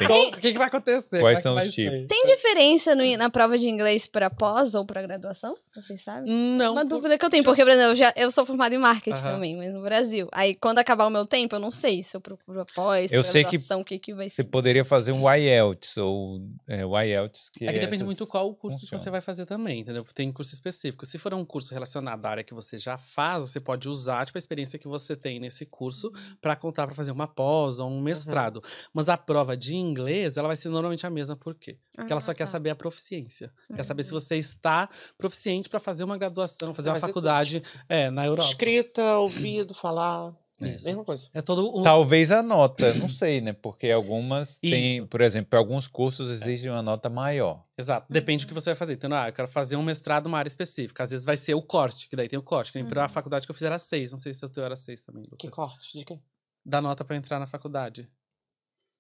tem- 0.07 0.29
o 0.35 0.39
que, 0.39 0.53
que 0.53 0.59
vai 0.59 0.67
acontecer? 0.67 1.21
Quais 1.21 1.43
Como 1.43 1.59
é 1.59 1.63
que 1.67 1.69
são 1.69 1.69
os 1.69 1.75
tipos? 1.75 2.09
Tem 2.09 2.25
diferença 2.27 2.95
no- 2.97 3.17
na 3.17 3.31
prova 3.31 3.57
de 3.57 3.69
inglês 3.69 4.07
pra 4.07 4.29
pós 4.31 4.75
ou 4.75 4.85
pra 4.85 5.03
graduação? 5.03 5.36
Vocês 5.75 6.03
sabem? 6.03 6.33
Não. 6.57 6.73
Uma 6.73 6.83
por- 6.83 6.89
dúvida 6.89 7.19
que 7.19 7.25
eu 7.25 7.31
tenho, 7.31 7.45
porque, 7.45 7.63
por 7.63 7.71
exemplo, 7.71 7.91
eu, 7.91 7.95
já, 7.95 8.13
eu 8.17 8.31
sou 8.31 8.45
formada 8.47 8.75
em 8.75 8.79
marketing 8.79 9.23
também, 9.23 9.57
mas 9.57 9.73
no 9.73 9.83
Brasil. 9.83 10.29
Aí, 10.33 10.55
quando 10.55 10.79
acabar 10.79 11.07
o 11.07 11.11
meu 11.11 11.27
tempo, 11.27 11.55
eu 11.55 11.61
não 11.61 11.71
sei 11.71 12.03
se 12.03 12.17
eu 12.17 12.21
procuro 12.21 12.61
após, 12.61 13.13
Eu 13.13 13.23
sei 13.23 13.45
que 13.45 13.59
que, 13.85 13.99
que 13.99 14.15
vai 14.15 14.29
Você 14.31 14.37
ser. 14.37 14.45
poderia 14.45 14.85
fazer 14.85 15.13
um 15.13 15.31
IELTS 15.33 15.97
ou 15.99 16.41
é, 16.67 16.85
o 16.85 16.99
IELTS. 17.01 17.51
Que 17.53 17.65
É 17.65 17.73
que 17.73 17.79
depende 17.81 17.97
essas- 17.97 18.07
muito 18.07 18.27
qual 18.27 18.49
o 18.49 18.55
curso 18.55 18.77
que 18.79 18.83
funciona. 18.85 19.03
você 19.03 19.11
vai 19.11 19.21
fazer 19.21 19.45
também, 19.47 19.81
entendeu? 19.81 20.05
Tem 20.15 20.31
curso 20.33 20.55
específico. 20.55 21.05
Se 21.07 21.19
for 21.19 21.33
um 21.35 21.45
curso 21.45 21.73
relacionado 21.75 22.25
à 22.25 22.31
área 22.31 22.45
que 22.45 22.55
você 22.55 22.79
já 22.79 22.97
faz, 22.99 23.51
você 23.51 23.61
pode 23.61 23.89
usar 23.89 24.25
tipo, 24.27 24.39
a 24.39 24.41
experiência 24.41 24.79
que 24.79 24.89
você 24.89 25.15
tem 25.17 25.39
nesse 25.41 25.67
curso 25.67 26.11
para 26.41 26.57
contar 26.57 26.87
para 26.87 26.95
fazer 26.95 27.11
uma 27.11 27.27
pós 27.29 27.79
ou 27.81 27.91
um 27.91 28.01
mestrado. 28.01 28.63
Mas 28.93 29.09
a 29.09 29.17
prova 29.17 29.57
de 29.57 29.75
inglês, 29.77 30.37
ela 30.37 30.49
vai 30.49 30.57
ser 30.57 30.69
normalmente 30.69 31.07
a 31.07 31.11
mesma, 31.11 31.37
por 31.37 31.55
quê? 31.55 31.79
Porque 31.95 32.13
ela 32.13 32.21
só 32.21 32.31
Ah, 32.33 32.35
quer 32.35 32.45
tá. 32.45 32.51
saber 32.51 32.71
a 32.71 32.75
proficiência. 32.77 33.53
Quer 33.75 33.83
saber 33.83 34.03
se 34.03 34.11
você 34.11 34.37
está 34.37 34.89
proficiente 35.29 35.69
para 35.69 35.81
fazer 35.81 36.05
uma 36.05 36.17
graduação, 36.17 36.73
fazer 36.75 36.89
uma 36.91 36.95
Fazer 36.97 37.07
faculdade 37.09 37.63
é, 37.89 38.11
na 38.11 38.25
Europa. 38.27 38.49
Escrita, 38.49 39.19
ouvido, 39.19 39.75
falar. 39.75 40.35
Isso. 40.59 40.87
Mesma 40.87 41.05
coisa. 41.05 41.29
É 41.35 41.43
todo 41.43 41.79
um. 41.79 41.83
Talvez 41.83 42.31
a 42.31 42.43
nota, 42.43 42.95
não 42.95 43.11
sei, 43.11 43.43
né? 43.43 43.53
Porque 43.53 43.91
algumas 43.91 44.59
têm, 44.59 44.97
Isso. 44.99 45.07
por 45.07 45.21
exemplo, 45.21 45.51
para 45.51 45.59
alguns 45.59 45.87
cursos 45.87 46.31
exige 46.31 46.71
uma 46.71 46.81
nota 46.83 47.11
maior. 47.11 47.63
Exato. 47.77 48.07
Depende 48.11 48.47
do 48.47 48.49
que 48.49 48.55
você 48.55 48.71
vai 48.71 48.75
fazer. 48.77 48.95
Então, 48.95 49.13
ah, 49.13 49.29
eu 49.29 49.35
quero 49.35 49.49
fazer 49.49 49.77
um 49.77 49.83
mestrado 49.83 50.25
numa 50.25 50.39
área 50.39 50.49
específica. 50.49 51.03
Às 51.03 51.11
vezes 51.11 51.27
vai 51.27 51.37
ser 51.37 51.53
o 51.53 51.61
corte, 51.61 52.09
que 52.09 52.17
daí 52.17 52.27
tem 52.27 52.39
o 52.39 52.43
corte. 52.43 52.73
Que 52.73 52.79
nem 52.79 52.89
pra 52.89 53.03
Uhum. 53.03 53.09
faculdade 53.11 53.47
que 53.47 53.51
eu 53.51 53.55
fiz 53.55 53.65
era 53.65 53.79
seis. 53.79 54.13
Não 54.13 54.19
sei 54.19 54.33
se 54.33 54.43
o 54.47 54.49
teu 54.49 54.65
era 54.65 54.77
seis 54.77 55.03
também, 55.03 55.25
Lucas. 55.25 55.39
Que 55.39 55.51
corte? 55.51 55.99
De 55.99 56.05
quem? 56.07 56.23
Da 56.65 56.81
nota 56.81 57.05
pra 57.05 57.17
entrar 57.17 57.39
na 57.39 57.45
faculdade. 57.47 58.09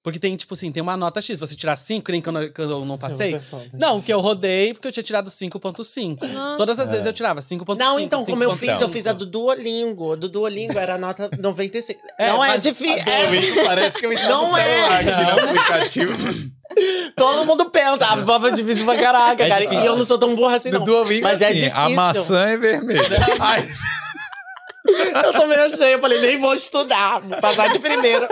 Porque 0.06 0.20
tem, 0.20 0.36
tipo 0.36 0.54
assim, 0.54 0.70
tem 0.70 0.80
uma 0.80 0.96
nota 0.96 1.20
X. 1.20 1.40
Você 1.40 1.56
tirar 1.56 1.74
5, 1.74 2.06
que 2.06 2.12
nem 2.12 2.22
quando 2.22 2.40
eu, 2.40 2.52
quando 2.54 2.70
eu 2.70 2.84
não 2.84 2.96
passei. 2.96 3.40
Não, 3.72 4.00
que 4.00 4.12
eu 4.12 4.20
rodei 4.20 4.72
porque 4.72 4.86
eu 4.86 4.92
tinha 4.92 5.02
tirado 5.02 5.28
5.5. 5.32 6.18
Nossa. 6.32 6.56
Todas 6.56 6.78
as 6.78 6.86
É. 6.88 6.92
vezes 6.92 7.06
eu 7.06 7.12
tirava 7.12 7.40
5.5. 7.42 7.76
Não, 7.76 7.98
então, 7.98 8.24
como 8.24 8.40
eu 8.44 8.56
fiz, 8.56 8.68
eu 8.70 8.88
5.5. 8.88 8.92
fiz 8.92 9.06
a 9.08 9.12
do 9.12 9.26
Duolingo. 9.26 10.12
A 10.12 10.14
do 10.14 10.28
Duolingo 10.28 10.78
era 10.78 10.94
a 10.94 10.98
nota 10.98 11.28
95. 11.36 12.00
É, 12.20 12.28
não 12.28 12.44
é 12.44 12.48
mas 12.50 12.62
difícil. 12.62 12.98
É, 13.04 13.64
parece 13.64 13.98
que 13.98 14.06
eu 14.06 14.12
Não 14.28 14.56
é. 14.56 15.10
aplicativo. 15.42 16.12
todo 17.16 17.44
mundo 17.44 17.68
pensa, 17.70 18.06
a 18.06 18.16
prova 18.16 18.48
é 18.50 18.52
difícil 18.52 18.84
pra 18.84 18.96
caraca, 18.96 19.42
É 19.44 19.48
cara. 19.48 19.62
difícil. 19.62 19.82
E 19.82 19.86
eu 19.86 19.96
não 19.96 20.04
sou 20.04 20.18
tão 20.18 20.36
burra 20.36 20.54
assim, 20.58 20.70
Do 20.70 20.78
não. 20.78 20.84
Duolingo, 20.86 21.22
Mas 21.24 21.40
é 21.40 21.48
assim, 21.48 21.64
a 21.66 21.68
difícil. 21.68 21.96
maçã 21.96 22.38
é 22.46 22.56
vermelha. 22.56 23.02
Ai, 23.40 23.68
Eu 24.86 25.32
também 25.32 25.58
achei, 25.58 25.94
eu 25.94 26.00
falei, 26.00 26.20
nem 26.20 26.40
vou 26.40 26.54
estudar, 26.54 27.20
vou 27.20 27.40
passar 27.40 27.72
de 27.72 27.78
primeira. 27.78 28.28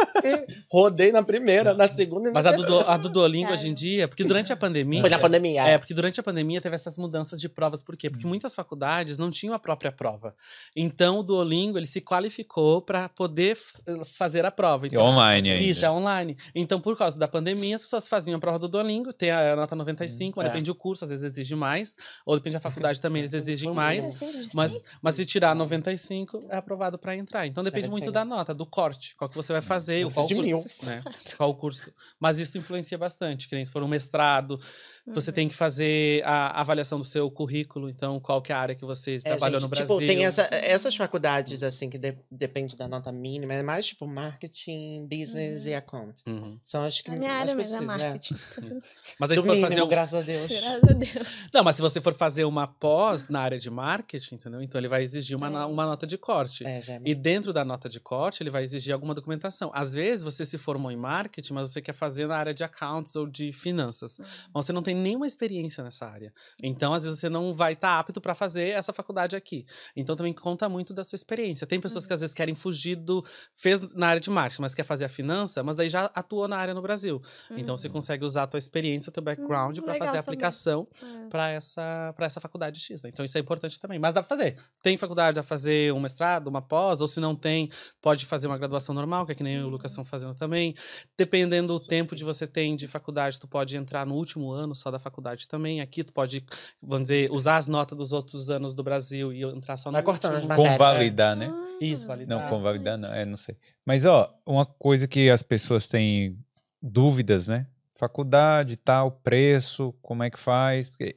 Rodei 0.71 1.13
na 1.13 1.23
primeira, 1.23 1.75
na 1.75 1.89
segunda 1.89 2.29
e 2.29 2.33
na 2.33 2.35
Mas 2.35 2.47
a 2.47 2.53
do, 2.53 2.81
a 2.81 2.97
do 2.97 3.09
Duolingo 3.09 3.53
hoje 3.53 3.69
em 3.69 3.75
dia, 3.75 4.09
porque 4.09 4.25
durante 4.25 4.53
a 4.53 4.57
pandemia. 4.57 5.01
Foi 5.01 5.11
na 5.11 5.19
pandemia. 5.19 5.63
É, 5.63 5.79
porque 5.79 5.95
durante 5.95 6.21
a 6.21 6.23
pandemia 6.23 6.61
teve 6.61 6.75
essas 6.75 6.97
mudanças 6.99 7.41
de 7.41 7.49
provas. 7.49 7.83
Por 7.83 7.97
quê? 7.97 8.09
Hum. 8.09 8.11
Porque 8.13 8.27
muitas 8.27 8.55
faculdades 8.55 9.19
não 9.19 9.31
tinham 9.31 9.55
a 9.55 9.59
própria 9.59 9.93
prova. 9.93 10.35
Então, 10.75 11.19
o 11.19 11.23
Duolingo, 11.23 11.79
ele 11.79 11.87
se 11.87 12.01
qualificou 12.01 12.83
para 12.83 13.09
poder 13.09 13.57
fazer 14.05 14.45
a 14.45 14.51
prova. 14.51 14.87
Então, 14.87 15.03
online 15.03 15.51
ainda. 15.51 15.65
Isso, 15.65 15.85
é 15.85 15.91
online. 15.91 16.37
Então, 16.55 16.81
por 16.81 16.97
causa 16.97 17.19
da 17.19 17.29
pandemia, 17.29 17.77
as 17.77 17.83
pessoas 17.83 18.09
faziam 18.09 18.37
a 18.37 18.41
prova 18.41 18.59
do 18.59 18.69
Duolingo, 18.69 19.13
tem 19.13 19.31
a 19.31 19.57
nota 19.57 19.75
95, 19.75 20.39
mas 20.39 20.47
é. 20.47 20.49
depende 20.49 20.71
do 20.71 20.75
curso, 20.75 21.05
às 21.05 21.11
vezes 21.11 21.31
exige 21.31 21.55
mais, 21.55 21.97
ou 22.25 22.37
depende 22.37 22.55
da 22.55 22.61
faculdade 22.61 23.01
também, 23.01 23.21
eles 23.21 23.33
exigem 23.33 23.73
mais. 23.73 24.05
Mas, 24.53 24.81
mas 25.01 25.15
se 25.15 25.25
tirar 25.25 25.55
95, 25.55 26.44
é 26.51 26.57
aprovado 26.57 26.99
para 26.99 27.17
entrar. 27.17 27.47
Então 27.47 27.63
depende 27.65 27.89
muito 27.89 28.11
da 28.13 28.25
nota, 28.25 28.55
do 28.55 28.67
corte, 28.67 29.15
qual 29.17 29.29
que 29.29 29.37
você 29.37 29.53
vai 29.53 29.63
fazer, 29.63 30.03
o 30.03 30.05
Nossa, 30.05 30.15
qual 30.17 30.27
de 30.27 30.35
curso, 30.35 30.47
mil. 30.49 30.65
né? 30.95 31.03
Qual 31.37 31.51
o 31.51 31.55
curso. 31.55 31.93
Mas 32.21 32.39
isso 32.39 32.57
influencia 32.59 32.97
bastante, 32.99 33.49
que 33.49 33.55
nem 33.55 33.65
se 33.65 33.71
for 33.71 33.83
um 33.83 33.89
mestrado, 33.89 34.59
você 35.07 35.31
tem 35.33 35.49
que 35.49 35.55
fazer 35.55 36.23
a 36.25 36.61
avaliação 36.61 36.99
do 36.99 37.05
seu 37.05 37.31
currículo, 37.31 37.89
então 37.89 38.19
qual 38.21 38.41
que 38.43 38.53
é 38.53 38.55
a 38.55 38.59
área 38.59 38.75
que 38.75 38.85
você 38.85 39.17
É, 39.17 39.21
trabalhou 39.21 39.59
gente, 39.61 39.63
no 39.63 39.69
Brasil. 39.69 39.87
Tipo, 39.99 40.07
tem 40.07 40.25
essa- 40.25 40.49
essas 40.53 40.95
faculdades, 40.97 41.63
assim, 41.63 41.89
que 41.91 41.99
de- 41.99 42.17
depende 42.31 42.77
da 42.77 42.87
nota 42.89 43.11
mínima. 43.13 43.53
É 43.55 43.63
mais, 43.63 43.87
tipo, 43.87 44.07
marketing, 44.07 45.07
business 45.09 45.65
e 45.67 45.75
account. 45.75 46.23
Uhum. 46.27 46.59
São 46.63 46.85
as 46.85 47.01
que 47.01 47.11
A 47.11 47.17
minha 47.17 47.31
mais 47.31 47.41
área 47.43 47.55
mesmo 47.55 47.77
é 47.77 47.81
né? 47.81 47.87
marketing. 47.87 48.35
Mas 49.19 49.31
aí 49.31 49.37
Do 49.37 49.43
se 49.43 49.47
for 49.47 49.55
mínimo, 49.55 49.69
fazer 49.69 49.83
um... 49.83 49.89
graças 49.89 50.15
a 50.15 50.27
Deus. 50.27 50.51
Graças 50.51 50.85
a 50.85 50.93
Deus. 50.93 51.49
Não, 51.53 51.63
mas 51.65 51.77
se 51.77 51.83
você 51.83 52.01
for 52.01 52.13
fazer 52.15 52.45
uma 52.45 52.67
pós 52.67 53.29
na 53.29 53.41
área 53.41 53.59
de 53.59 53.71
marketing, 53.71 54.35
entendeu? 54.37 54.63
Então 54.63 54.81
ele 54.81 54.89
vai 54.89 55.03
exigir 55.03 55.37
uma, 55.37 55.49
na- 55.51 55.67
uma 55.67 55.87
nota 55.87 56.07
de 56.07 56.19
corte. 56.19 56.34
É, 56.65 56.81
já 56.83 56.95
é 56.95 57.01
E 57.05 57.15
dentro 57.15 57.53
da 57.53 57.65
nota 57.65 57.89
de 57.89 58.01
corte, 58.01 58.43
ele 58.43 58.51
vai 58.51 58.63
exigir 58.63 58.93
alguma 58.93 59.15
documentação. 59.15 59.71
Às 59.75 59.93
vezes, 59.93 60.25
você 60.25 60.45
se 60.45 60.59
formou 60.59 60.91
em 60.91 60.97
marketing, 60.97 61.53
mas 61.55 61.71
você 61.71 61.81
quer 61.81 61.93
fazer 61.93 62.27
na 62.27 62.37
área 62.37 62.53
de 62.55 62.63
accounts 62.65 63.15
ou 63.17 63.27
de 63.27 63.53
finanças. 63.53 64.19
Mas 64.53 64.67
você 64.67 64.73
não 64.73 64.83
tem 64.83 64.95
nenhuma 64.95 65.27
experiência 65.27 65.83
nessa 65.85 66.07
área. 66.07 66.33
Então, 66.63 66.93
às 66.95 67.05
vezes, 67.05 67.21
você 67.21 67.29
não 67.29 67.53
vai 67.53 67.73
estar 67.75 67.99
apto 67.99 68.21
para 68.21 68.35
fazer 68.35 68.71
essa 68.71 68.93
faculdade 68.93 69.37
aqui. 69.37 69.65
Então, 69.97 70.17
também 70.17 70.33
conta 70.33 70.69
muito 70.69 70.93
da 70.93 71.05
sua 71.05 71.17
experiência. 71.17 71.67
Tem 71.67 71.81
pessoas 71.81 72.07
que, 72.07 72.13
às 72.13 72.21
vezes, 72.21 72.35
querem 72.35 72.55
fugir 72.55 72.97
do... 72.97 73.23
Fez 73.55 73.93
na 73.95 74.09
área 74.09 74.21
de 74.21 74.31
marketing, 74.31 74.63
mas 74.63 74.75
quer 74.75 74.85
fazer 74.85 75.05
a 75.05 75.09
finança, 75.09 75.63
mas 75.63 75.77
daí 75.77 75.89
já 75.89 76.07
atuou 76.15 76.49
na 76.49 76.57
área 76.57 76.75
no 76.75 76.83
Brasil. 76.83 77.21
Então, 77.51 77.77
você 77.77 77.89
consegue 77.89 78.25
usar 78.25 78.45
a 78.45 78.47
tua 78.47 78.59
experiência, 78.59 79.11
o 79.11 79.13
teu 79.13 79.23
background 79.23 79.79
Hum, 79.79 79.83
para 79.83 79.95
fazer 79.97 80.17
a 80.17 80.21
aplicação 80.21 80.87
É. 81.03 81.29
para 81.29 81.49
essa, 81.51 82.13
pra 82.17 82.27
essa 82.27 82.41
faculdade 82.41 82.81
X. 82.81 83.03
né? 83.03 83.11
Então, 83.13 83.25
isso 83.25 83.37
é 83.37 83.41
importante 83.41 83.79
também. 83.79 83.99
Mas 83.99 84.15
dá 84.15 84.23
pra 84.23 84.29
fazer. 84.29 84.57
Tem 84.83 84.97
faculdade 84.97 85.39
a 85.39 85.43
fazer 85.43 85.93
um 85.93 86.01
mestrado, 86.01 86.24
uma 86.47 86.63
pós, 86.63 87.01
ou 87.01 87.09
se 87.09 87.21
não 87.21 87.35
tem, 87.35 87.69
pode 88.01 88.27
fazer 88.27 88.47
uma 88.47 88.59
graduação 88.59 88.95
normal, 88.95 89.27
que 89.27 89.33
é 89.33 89.35
que 89.35 89.43
nem 89.43 89.63
o 89.63 89.69
Lucas 89.69 89.93
estão 89.93 90.05
fazendo 90.05 90.35
também. 90.35 90.75
Dependendo 91.17 91.79
do 91.79 91.85
tempo 91.85 92.15
de 92.17 92.25
você 92.25 92.47
tem 92.47 92.77
de 92.77 92.89
faculdade, 92.89 93.39
tu 93.39 93.47
pode 93.47 93.77
entrar 93.77 94.07
no 94.07 94.15
último 94.15 94.51
ano 94.51 94.75
só 94.75 94.91
da 94.91 94.99
faculdade 94.99 95.47
também. 95.49 95.81
Aqui 95.81 96.03
tu 96.03 96.13
pode, 96.13 96.45
vamos 96.83 97.09
dizer, 97.09 97.31
usar 97.31 97.57
as 97.57 97.67
notas 97.67 97.97
dos 97.97 98.13
outros 98.13 98.51
anos 98.51 98.75
do 98.75 98.83
Brasil 98.83 99.33
e 99.33 99.43
entrar 99.43 99.77
só 99.77 99.91
no 99.91 99.95
Vai 99.95 100.03
cortando 100.03 100.37
as 100.37 100.47
matérias. 100.47 100.79
Convalidar, 100.79 101.37
né? 101.37 101.49
Ah, 101.51 101.79
Isso, 101.81 102.07
validar. 102.07 102.41
Não, 102.41 102.49
convalidar 102.49 102.99
não, 102.99 103.13
é, 103.13 103.25
não 103.25 103.37
sei. 103.37 103.57
Mas, 103.85 104.05
ó, 104.05 104.33
uma 104.47 104.67
coisa 104.67 105.07
que 105.07 105.31
as 105.31 105.43
pessoas 105.43 105.87
têm 105.87 106.39
dúvidas, 106.81 107.49
né? 107.49 107.67
Faculdade 107.97 108.77
tal, 108.77 109.11
preço, 109.11 109.95
como 110.03 110.23
é 110.23 110.31
que 110.31 110.39
faz? 110.39 110.89
Porque 110.89 111.15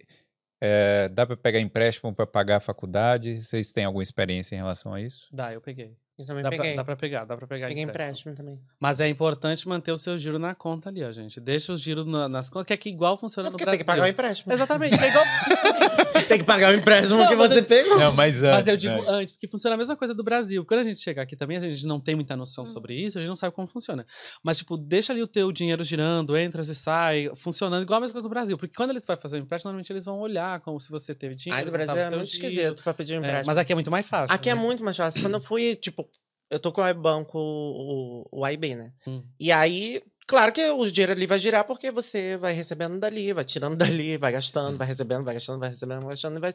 é, 0.62 1.10
dá 1.10 1.26
para 1.26 1.38
pegar 1.38 1.60
empréstimo 1.60 2.14
para 2.14 2.26
pagar 2.26 2.58
a 2.58 2.60
faculdade? 2.60 3.44
Vocês 3.44 3.72
têm 3.72 3.86
alguma 3.86 4.04
experiência 4.04 4.56
em 4.56 4.60
relação 4.60 4.94
a 4.94 5.02
isso? 5.02 5.28
Dá, 5.32 5.54
eu 5.54 5.62
peguei. 5.62 5.98
Eu 6.18 6.26
também 6.26 6.42
Dá 6.42 6.50
pra, 6.50 6.58
peguei. 6.58 6.76
dá 6.76 6.84
pra 6.84 6.96
pegar, 6.96 7.26
dá 7.26 7.38
pra 7.38 7.46
pegar. 7.46 7.68
Peguei 7.68 7.84
empréstimo. 7.84 8.32
empréstimo 8.32 8.36
também. 8.36 8.60
Mas 8.80 9.00
é 9.00 9.08
importante 9.08 9.68
manter 9.68 9.92
o 9.92 9.98
seu 9.98 10.18
giro 10.18 10.40
na 10.40 10.56
conta 10.56 10.90
ali, 10.90 11.04
ó, 11.04 11.12
gente. 11.12 11.40
Deixa 11.40 11.72
o 11.72 11.76
giro 11.78 12.04
na- 12.04 12.28
nas 12.28 12.50
contas, 12.50 12.66
que 12.66 12.74
é 12.74 12.78
que 12.78 12.90
igual 12.90 13.16
funciona 13.20 13.50
É 13.50 13.52
no 13.52 13.52
porque 13.52 13.64
Brasil. 13.66 13.78
tem 13.78 13.86
que 13.86 13.92
pagar 13.92 14.04
o 14.04 14.08
empréstimo. 14.10 14.52
Exatamente, 14.52 14.96
é 15.00 15.08
igual. 15.10 15.26
Tem 16.28 16.40
que 16.40 16.44
pagar 16.46 16.74
o 16.74 16.76
empréstimo 16.76 17.20
Não, 17.20 17.28
que 17.30 17.36
você 17.36 17.60
eu- 17.60 17.64
pegou. 17.64 17.98
Não, 18.00 18.12
mas, 18.14 18.42
Mas 18.42 18.68
eu 18.68 18.74
antes, 18.74 18.82
digo 18.90 18.96
né? 19.02 19.08
antes, 19.08 19.32
porque 19.34 19.48
funciona 19.48 19.76
a 19.76 19.78
mesma 19.78 19.96
coisa 19.96 20.14
do 20.14 20.24
Brasil. 20.24 20.66
Quando 20.66 20.80
a 20.80 20.84
gente 20.84 21.00
chegar 21.00 21.22
aqui 21.22 21.36
também, 21.36 21.56
a 21.56 21.60
gente 21.60 21.86
não 21.86 22.00
tem 22.00 22.16
muita 22.16 22.36
noção 22.36 22.66
sobre 22.68 22.96
isso, 22.96 23.18
a 23.18 23.22
gente 23.22 23.30
não 23.30 23.36
sabe 23.36 23.54
como 23.56 23.68
funciona. 23.68 24.06
Mas, 24.44 24.58
tipo, 24.58 24.76
deixa 24.76 25.14
ali 25.14 25.22
o 25.22 25.28
teu 25.28 25.52
dinheiro 25.52 25.84
girando, 25.84 26.36
entra 26.36 26.62
e 26.64 26.66
sai, 26.76 27.30
funcionando 27.36 27.84
igual 27.84 28.00
a 28.00 28.02
mesma 28.02 28.14
coisa 28.14 28.28
do 28.28 28.30
Brasil. 28.30 28.58
Porque 28.58 28.76
quando 28.76 28.90
eles 28.90 29.06
vão 29.06 29.16
fazer 29.16 29.38
o 29.38 29.40
empréstimo, 29.40 29.70
normalmente 29.70 29.94
eles 29.94 30.04
vão 30.04 30.20
olhar 30.20 30.60
como 30.62 30.80
se 30.80 30.90
você 30.90 31.14
teve 31.16 31.36
dinheiro. 31.36 31.60
Ai, 31.60 31.66
no 31.66 31.72
Brasil 31.72 31.96
é 31.96 32.10
muito 32.10 32.26
giro. 32.26 32.46
esquisito 32.48 32.84
pra 32.84 32.94
pedir 32.94 33.14
um 33.14 33.18
É, 33.18 33.20
empréstimo. 33.20 33.48
mas 33.48 33.58
aqui 33.58 33.72
é 33.72 33.76
muito 33.76 33.92
mais 33.92 34.08
fácil. 34.08 34.36
Aqui 34.36 34.50
é 34.50 34.56
né? 34.56 34.60
muito 34.62 34.84
mais 34.84 34.98
fácil. 34.98 35.22
Quando 35.22 35.36
eu 35.36 35.42
fui, 35.42 35.76
tipo, 35.76 36.07
eu 36.50 36.60
tô 36.60 36.72
com 36.72 36.82
o 36.82 36.94
banco, 36.94 37.38
o, 37.38 38.26
o 38.32 38.46
AIB, 38.46 38.76
né? 38.76 38.94
Hum. 39.06 39.24
E 39.40 39.52
aí, 39.52 40.02
claro 40.28 40.52
que 40.52 40.64
o 40.72 40.92
dinheiro 40.92 41.12
ali 41.12 41.26
vai 41.26 41.40
girar 41.40 41.66
porque 41.66 41.92
você 41.92 42.38
vai 42.38 42.54
recebendo 42.54 43.00
dali, 43.00 43.34
vai 43.34 43.44
tirando 43.44 43.76
dali, 43.78 44.18
vai 44.18 44.32
gastando, 44.32 44.78
vai 44.78 44.88
recebendo, 44.88 45.24
vai 45.24 45.34
gastando, 45.34 45.60
vai 45.60 45.70
recebendo, 45.70 46.02
vai 46.02 46.10
gastando 46.10 46.38
e 46.38 46.40
vai 46.40 46.54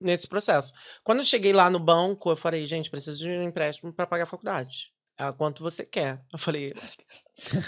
nesse 0.00 0.26
processo. 0.26 0.72
Quando 1.04 1.18
eu 1.18 1.24
cheguei 1.24 1.52
lá 1.52 1.68
no 1.68 1.78
banco, 1.78 2.30
eu 2.30 2.36
falei, 2.36 2.66
gente, 2.66 2.90
preciso 2.90 3.18
de 3.18 3.28
um 3.28 3.42
empréstimo 3.42 3.92
pra 3.92 4.06
pagar 4.06 4.24
a 4.24 4.26
faculdade. 4.26 4.92
Ela, 5.18 5.32
quanto 5.34 5.62
você 5.62 5.84
quer? 5.84 6.24
Eu 6.32 6.38
falei, 6.38 6.72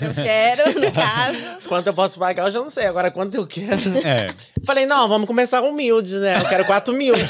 Eu 0.01 0.15
quero, 0.15 0.81
no 0.81 0.91
caso. 0.93 1.69
quanto 1.69 1.87
eu 1.87 1.95
posso 1.95 2.19
pagar, 2.19 2.47
eu 2.47 2.53
já 2.53 2.59
não 2.61 2.71
sei. 2.71 2.87
Agora, 2.87 3.11
quanto 3.11 3.35
eu 3.37 3.47
quero? 3.47 3.81
É, 4.07 4.33
Falei, 4.65 4.87
não, 4.87 5.09
vamos 5.09 5.27
começar 5.27 5.61
humilde, 5.63 6.19
né? 6.19 6.39
Eu 6.41 6.49
quero 6.49 6.65
4 6.65 6.95
mil. 6.95 7.15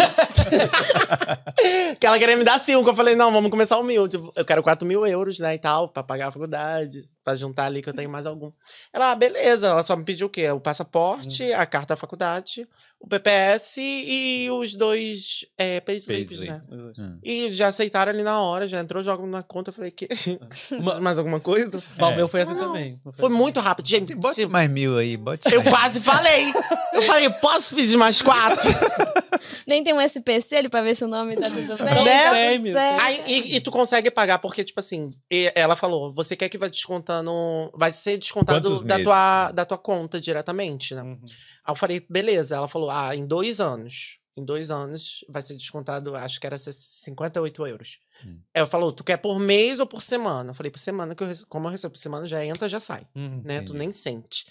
que 1.98 2.06
ela 2.06 2.18
queria 2.18 2.36
me 2.36 2.44
dar 2.44 2.58
5. 2.60 2.88
Eu 2.88 2.94
falei, 2.94 3.14
não, 3.14 3.32
vamos 3.32 3.50
começar 3.50 3.78
humilde. 3.78 4.18
Eu 4.36 4.44
quero 4.44 4.62
4 4.62 4.86
mil 4.86 5.06
euros, 5.06 5.38
né, 5.38 5.54
e 5.54 5.58
tal, 5.58 5.88
pra 5.88 6.02
pagar 6.02 6.28
a 6.28 6.32
faculdade, 6.32 6.98
pra 7.24 7.34
juntar 7.34 7.66
ali 7.66 7.82
que 7.82 7.88
eu 7.88 7.94
tenho 7.94 8.10
mais 8.10 8.26
algum. 8.26 8.50
Ela, 8.92 9.12
ah, 9.12 9.14
beleza. 9.14 9.68
Ela 9.68 9.82
só 9.82 9.96
me 9.96 10.04
pediu 10.04 10.26
o 10.26 10.30
quê? 10.30 10.50
O 10.50 10.60
passaporte, 10.60 11.52
a 11.52 11.64
carta 11.66 11.94
da 11.94 11.96
faculdade, 11.96 12.66
o 13.00 13.06
PPS 13.08 13.76
e 13.78 14.48
os 14.50 14.76
dois 14.76 15.44
é, 15.58 15.80
payslips, 15.80 16.38
Payslip. 16.40 16.50
né? 16.50 16.62
hum. 16.98 17.16
E 17.24 17.50
já 17.52 17.68
aceitaram 17.68 18.12
ali 18.12 18.22
na 18.22 18.40
hora, 18.40 18.68
já 18.68 18.80
entrou, 18.80 19.02
joga 19.02 19.26
na 19.26 19.42
conta. 19.42 19.70
Eu 19.70 19.74
falei, 19.74 19.90
que? 19.90 20.08
Mais 21.00 21.18
alguma 21.18 21.40
coisa? 21.40 21.82
Bom, 21.96 22.10
É. 22.10 22.12
o 22.12 22.16
meu 22.16 22.28
foi 22.32 22.40
assim 22.40 22.54
Não, 22.54 22.66
também. 22.68 23.00
Foi 23.12 23.28
muito 23.28 23.60
rápido, 23.60 23.86
gente. 23.88 24.14
Bote 24.14 24.34
se- 24.34 24.46
mais 24.46 24.68
mil 24.68 24.96
aí, 24.98 25.16
bote 25.16 25.42
Eu 25.52 25.62
mais. 25.62 25.70
quase 25.70 26.00
falei. 26.00 26.52
Eu 26.92 27.02
falei, 27.02 27.30
posso 27.30 27.74
pedir 27.76 27.96
mais 27.96 28.20
quatro? 28.20 28.68
Nem 29.66 29.84
tem 29.84 29.94
um 29.94 30.00
SPC 30.00 30.56
ali 30.56 30.68
pra 30.68 30.82
ver 30.82 30.94
se 30.96 31.04
o 31.04 31.08
nome 31.08 31.36
tá 31.36 31.48
tudo 31.48 31.76
bem. 31.76 32.04
Né? 32.04 32.22
tá 32.24 32.30
certo. 32.30 33.00
Aí, 33.02 33.22
e, 33.26 33.56
e 33.56 33.60
tu 33.60 33.70
consegue 33.70 34.10
pagar, 34.10 34.38
porque, 34.38 34.64
tipo 34.64 34.80
assim, 34.80 35.10
ela 35.54 35.76
falou, 35.76 36.12
você 36.12 36.34
quer 36.34 36.48
que 36.48 36.58
vai 36.58 36.68
descontando. 36.70 37.70
Vai 37.76 37.92
ser 37.92 38.16
descontado 38.18 38.68
Quantos 38.68 38.84
da 38.86 38.94
meses? 38.96 39.04
tua, 39.04 39.52
da 39.52 39.64
tua 39.64 39.78
conta 39.78 40.20
diretamente, 40.20 40.94
né? 40.94 41.02
Uhum. 41.02 41.18
Aí 41.22 41.72
eu 41.72 41.74
falei, 41.76 42.04
beleza. 42.08 42.56
Ela 42.56 42.68
falou, 42.68 42.90
ah, 42.90 43.14
em 43.14 43.26
dois 43.26 43.60
anos. 43.60 44.18
Em 44.36 44.44
dois 44.44 44.70
anos 44.70 45.24
vai 45.28 45.42
ser 45.42 45.54
descontado, 45.54 46.14
acho 46.16 46.40
que 46.40 46.46
era 46.46 46.56
58 46.56 47.66
euros. 47.66 47.98
Hum. 48.24 48.38
Ela 48.54 48.66
falou, 48.66 48.90
tu 48.90 49.04
quer 49.04 49.18
por 49.18 49.38
mês 49.38 49.78
ou 49.78 49.86
por 49.86 50.02
semana? 50.02 50.50
Eu 50.50 50.54
falei, 50.54 50.70
por 50.72 50.78
semana, 50.78 51.14
que 51.14 51.22
eu, 51.22 51.28
como 51.48 51.66
eu 51.66 51.70
recebo 51.70 51.92
por 51.92 51.98
semana, 51.98 52.26
já 52.26 52.44
entra, 52.44 52.68
já 52.68 52.80
sai, 52.80 53.06
Uhum. 53.14 53.42
né? 53.44 53.60
Tu 53.62 53.74
nem 53.74 53.90
sente. 53.90 54.46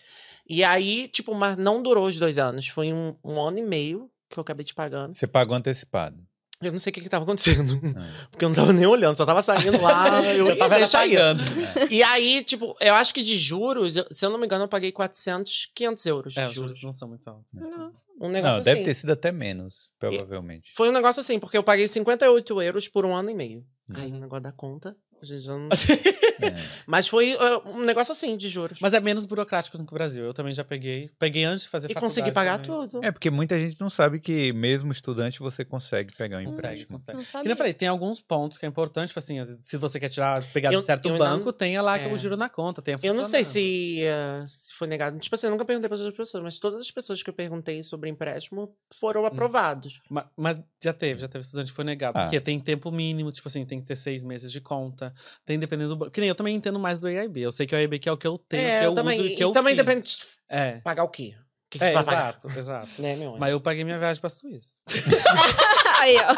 E 0.47 0.63
aí, 0.63 1.07
tipo, 1.07 1.33
mas 1.33 1.57
não 1.57 1.81
durou 1.81 2.05
os 2.05 2.19
dois 2.19 2.37
anos. 2.37 2.67
Foi 2.67 2.93
um, 2.93 3.15
um 3.23 3.39
ano 3.41 3.57
e 3.57 3.63
meio 3.63 4.09
que 4.29 4.37
eu 4.37 4.41
acabei 4.41 4.63
te 4.65 4.73
pagando. 4.73 5.13
Você 5.15 5.25
pagou 5.27 5.55
antecipado. 5.55 6.17
Eu 6.61 6.71
não 6.71 6.79
sei 6.79 6.91
o 6.91 6.93
que 6.93 7.01
que 7.01 7.09
tava 7.09 7.23
acontecendo. 7.23 7.79
Ah. 7.97 8.27
Porque 8.29 8.45
eu 8.45 8.49
não 8.49 8.55
tava 8.55 8.71
nem 8.71 8.85
olhando, 8.85 9.15
só 9.17 9.25
tava 9.25 9.41
saindo 9.41 9.81
lá. 9.81 10.21
Eu, 10.35 10.47
Eu 10.49 10.57
tava 10.57 10.75
deixa 10.75 10.99
aí. 10.99 11.11
pagando. 11.15 11.41
E 11.89 12.03
aí, 12.03 12.43
tipo, 12.43 12.75
eu 12.79 12.93
acho 12.93 13.13
que 13.13 13.21
de 13.23 13.37
juros, 13.37 13.95
eu- 13.95 14.05
se 14.11 14.23
eu 14.25 14.29
não 14.29 14.37
me 14.37 14.45
engano, 14.45 14.63
eu 14.65 14.67
paguei 14.67 14.91
400, 14.91 15.69
500 15.73 16.05
euros 16.05 16.33
de 16.33 16.39
É, 16.39 16.45
os 16.45 16.53
juros. 16.53 16.71
juros 16.73 16.83
não 16.83 16.93
são 16.93 17.07
muito 17.07 17.27
altos. 17.29 17.51
Nossa. 17.53 18.05
Um 18.19 18.29
negócio 18.29 18.57
Não, 18.57 18.63
deve 18.63 18.79
assim. 18.81 18.85
ter 18.85 18.93
sido 18.93 19.11
até 19.11 19.31
menos, 19.31 19.89
provavelmente. 19.99 20.71
Foi 20.75 20.89
um 20.89 20.91
negócio 20.93 21.19
assim, 21.19 21.39
porque 21.39 21.57
eu 21.57 21.63
paguei 21.63 21.87
58 21.87 22.61
euros 22.61 22.87
por 22.87 23.05
um 23.05 23.15
ano 23.15 23.29
e 23.29 23.33
meio. 23.33 23.65
Hum. 23.89 23.93
Aí 23.95 24.11
o 24.11 24.19
negócio 24.19 24.43
da 24.43 24.51
conta, 24.51 24.95
a 25.23 25.25
gente 25.27 25.41
já 25.43 25.57
não... 25.57 25.69
É. 26.41 26.55
Mas 26.87 27.07
foi 27.07 27.35
uh, 27.35 27.69
um 27.69 27.83
negócio 27.85 28.11
assim, 28.13 28.35
de 28.35 28.49
juros. 28.49 28.79
Mas 28.81 28.95
é 28.95 28.99
menos 28.99 29.25
burocrático 29.25 29.77
do 29.77 29.83
que 29.85 29.91
o 29.91 29.93
Brasil. 29.93 30.23
Eu 30.25 30.33
também 30.33 30.51
já 30.55 30.63
peguei. 30.63 31.07
Peguei 31.19 31.43
antes 31.43 31.65
de 31.65 31.69
fazer 31.69 31.85
e 31.85 31.93
faculdade. 31.93 32.15
consegui 32.15 32.31
pagar 32.33 32.59
também. 32.59 32.87
tudo. 32.87 33.05
É, 33.05 33.11
porque 33.11 33.29
muita 33.29 33.59
gente 33.59 33.79
não 33.79 33.91
sabe 33.91 34.19
que 34.19 34.51
mesmo 34.51 34.91
estudante 34.91 35.39
você 35.39 35.63
consegue 35.63 36.15
pegar 36.15 36.39
um 36.39 36.45
Consegue, 36.45 36.57
empréstimo. 36.67 36.97
consegue. 36.97 37.17
Não 37.33 37.43
Que 37.43 37.51
eu 37.51 37.55
falei, 37.55 37.73
tem 37.73 37.87
alguns 37.87 38.19
pontos 38.21 38.57
que 38.57 38.65
é 38.65 38.67
importante, 38.67 39.09
tipo 39.09 39.19
assim, 39.19 39.37
se 39.61 39.77
você 39.77 39.99
quer 39.99 40.09
tirar, 40.09 40.43
pegar 40.51 40.73
Eu- 40.73 40.79
de 40.79 40.85
certo 40.87 41.15
banco, 41.15 41.45
não- 41.45 41.53
tenha 41.53 41.79
lá 41.79 41.99
que 41.99 42.05
é. 42.05 42.11
o 42.11 42.17
giro 42.17 42.35
na 42.35 42.49
conta, 42.49 42.81
tenha 42.81 42.97
Eu 43.03 43.13
não 43.13 43.27
sei 43.29 43.45
se, 43.45 44.01
uh, 44.03 44.47
se 44.47 44.73
foi 44.73 44.87
negado. 44.87 45.19
Tipo 45.19 45.35
assim, 45.35 45.45
eu 45.45 45.51
nunca 45.51 45.63
perguntei 45.63 45.87
para 45.89 45.95
outras 45.99 46.15
pessoas, 46.17 46.43
mas 46.43 46.57
todas 46.57 46.81
as 46.81 46.89
pessoas 46.89 47.21
que 47.21 47.29
eu 47.29 47.33
perguntei 47.35 47.83
sobre 47.83 48.09
empréstimo 48.09 48.63
Hum. 48.63 48.73
foram 48.95 49.27
aprovados. 49.27 50.01
Ma- 50.09 50.27
Mas, 50.35 50.59
já 50.83 50.91
teve, 50.93 51.21
já 51.21 51.27
teve 51.27 51.43
estudante 51.45 51.67
que 51.69 51.75
foi 51.75 51.85
negado. 51.85 52.17
Ah. 52.17 52.23
Porque 52.23 52.39
tem 52.41 52.59
tempo 52.59 52.89
mínimo, 52.91 53.31
tipo 53.31 53.47
assim, 53.47 53.63
tem 53.63 53.79
que 53.79 53.85
ter 53.85 53.95
seis 53.95 54.23
meses 54.23 54.51
de 54.51 54.59
conta. 54.59 55.10
Tem 55.45 55.57
dependendo 55.59 55.89
do 55.89 55.95
banco. 55.95 56.11
Que 56.11 56.19
nem 56.21 56.29
eu 56.29 56.35
também 56.35 56.55
entendo 56.55 56.79
mais 56.79 56.99
do 56.99 57.07
EIB. 57.09 57.41
Eu 57.41 57.51
sei 57.51 57.65
que 57.67 57.75
o 57.75 57.77
EIB 57.79 57.99
que 57.99 58.09
é 58.09 58.11
o 58.11 58.17
que 58.17 58.27
eu 58.27 58.37
tenho, 58.37 58.63
é, 58.63 58.79
que 58.81 58.85
eu, 58.87 58.95
também. 58.95 59.19
uso 59.19 59.29
e 59.29 59.33
e 59.33 59.35
que 59.35 59.43
eu 59.43 59.51
também 59.51 59.75
fiz. 59.75 59.85
depende 59.85 60.03
de 60.07 60.17
É. 60.49 60.71
pagar 60.83 61.03
o 61.03 61.09
quê? 61.09 61.33
O 61.37 61.69
que, 61.71 61.79
que 61.79 61.85
É, 61.85 61.89
tu 61.91 61.93
vai 61.95 62.03
pagar? 62.03 62.29
exato, 62.29 62.59
exato. 62.59 63.01
Né? 63.01 63.15
Mas 63.39 63.51
eu 63.51 63.61
paguei 63.61 63.83
minha 63.85 63.97
viagem 63.97 64.19
pra 64.19 64.29
Suíça. 64.29 64.81
Aí, 65.99 66.17
ó. 66.17 66.35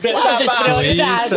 Deixa 0.00 0.28
abaixo. 0.38 0.62
prioridade. 0.64 1.34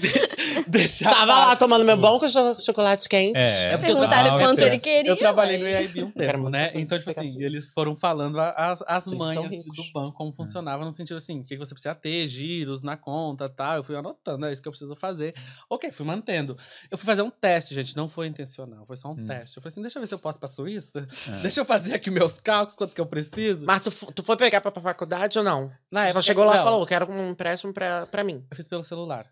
Deixa- 0.00 0.36
Deixa 0.72 1.04
Tava 1.04 1.24
lá 1.38 1.56
tomando 1.56 1.84
meu 1.84 1.96
bom 1.96 2.18
chocolate 2.58 3.08
quente. 3.08 3.36
É. 3.38 3.74
É 3.74 3.78
Perguntaram 3.78 4.38
quanto 4.38 4.62
ele 4.62 4.78
queria. 4.78 5.10
Eu 5.10 5.16
trabalhei 5.16 5.58
no 5.58 5.66
aí. 5.66 5.74
EIB 5.74 6.04
um 6.04 6.10
tempo, 6.10 6.48
né? 6.48 6.70
Então, 6.74 6.98
tipo 6.98 7.10
assim, 7.10 7.42
eles 7.42 7.70
foram 7.72 7.94
falando 7.94 8.40
a- 8.40 8.50
as, 8.52 8.82
as 8.86 9.06
manhas 9.06 9.50
do 9.66 9.84
banco, 9.92 10.16
como 10.16 10.32
funcionava, 10.32 10.84
no 10.84 10.92
sentido 10.92 11.16
assim, 11.18 11.40
o 11.40 11.44
que 11.44 11.56
você 11.56 11.74
precisa 11.74 11.94
ter, 11.94 12.26
giros 12.26 12.82
na 12.82 12.96
conta 12.96 13.48
tal. 13.48 13.76
Eu 13.76 13.84
fui 13.84 13.94
anotando, 13.96 14.46
é 14.46 14.52
isso 14.52 14.62
que 14.62 14.68
eu 14.68 14.72
preciso 14.72 14.96
fazer. 14.96 15.34
Ok, 15.68 15.92
fui 15.92 16.06
mantendo. 16.06 16.56
Eu 16.90 16.96
fui 16.96 17.06
fazer 17.06 17.22
um 17.22 17.30
teste, 17.30 17.74
gente, 17.74 17.94
não 17.96 18.08
foi 18.08 18.26
intencional, 18.26 18.86
foi 18.86 18.96
só 18.96 19.08
um 19.08 19.12
Hum. 19.12 19.26
teste. 19.26 19.56
Eu 19.58 19.62
falei 19.62 19.72
assim, 19.72 19.82
deixa 19.82 19.98
eu 19.98 20.00
ver 20.00 20.06
se 20.06 20.14
eu 20.14 20.18
posso 20.18 20.38
pra 20.38 20.48
Suíça. 20.48 21.06
É. 21.28 21.42
Deixa 21.42 21.60
eu 21.60 21.64
fazer 21.64 21.94
aqui 21.94 22.10
meus 22.10 22.40
cálculos, 22.40 22.76
quanto 22.76 22.94
que 22.94 23.00
eu 23.00 23.06
preciso. 23.06 23.66
Mas 23.66 23.82
tu, 23.82 23.90
tu 24.12 24.22
foi 24.22 24.36
pegar 24.36 24.60
pra, 24.60 24.70
pra 24.72 24.82
faculdade 24.82 25.38
ou 25.38 25.44
não? 25.44 25.70
Na 25.90 26.02
Só 26.02 26.06
época- 26.08 26.22
chegou 26.22 26.44
lá 26.44 26.54
e 26.60 26.64
falou, 26.64 26.86
quero 26.86 27.10
um 27.12 27.30
empréstimo 27.30 27.72
pra, 27.72 28.06
pra 28.06 28.24
mim. 28.24 28.42
Eu 28.50 28.56
fiz 28.56 28.66
pelo 28.66 28.82
celular. 28.82 29.26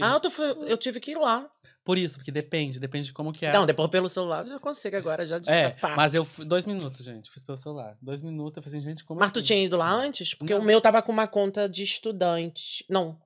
Ah, 0.00 0.18
tu 0.20 0.30
foi, 0.30 0.46
eu 0.70 0.76
tive 0.76 1.00
que 1.00 1.12
ir 1.12 1.18
lá. 1.18 1.48
Por 1.84 1.96
isso, 1.96 2.18
porque 2.18 2.30
depende, 2.30 2.78
depende 2.78 3.06
de 3.06 3.12
como 3.14 3.32
que 3.32 3.46
é. 3.46 3.52
Não, 3.52 3.64
depois 3.64 3.88
pelo 3.88 4.08
celular 4.10 4.44
eu 4.44 4.52
já 4.52 4.58
consigo 4.58 4.94
agora, 4.96 5.26
já 5.26 5.38
de 5.38 5.50
É, 5.50 5.70
pá. 5.70 5.96
mas 5.96 6.14
eu 6.14 6.22
fui. 6.24 6.44
Dois 6.44 6.66
minutos, 6.66 7.04
gente. 7.04 7.30
Fiz 7.30 7.42
pelo 7.42 7.56
celular. 7.56 7.96
Dois 8.02 8.20
minutos, 8.20 8.58
eu 8.58 8.62
falei 8.62 8.78
assim, 8.78 8.86
gente, 8.88 9.04
como 9.04 9.18
Mas 9.20 9.32
tu 9.32 9.38
assim? 9.38 9.46
tinha 9.46 9.64
ido 9.64 9.76
lá 9.78 9.90
antes? 9.90 10.34
Porque 10.34 10.52
Não. 10.54 10.60
o 10.60 10.64
meu 10.64 10.80
tava 10.82 11.00
com 11.00 11.10
uma 11.10 11.26
conta 11.26 11.66
de 11.68 11.82
estudante. 11.82 12.84
Não. 12.90 13.18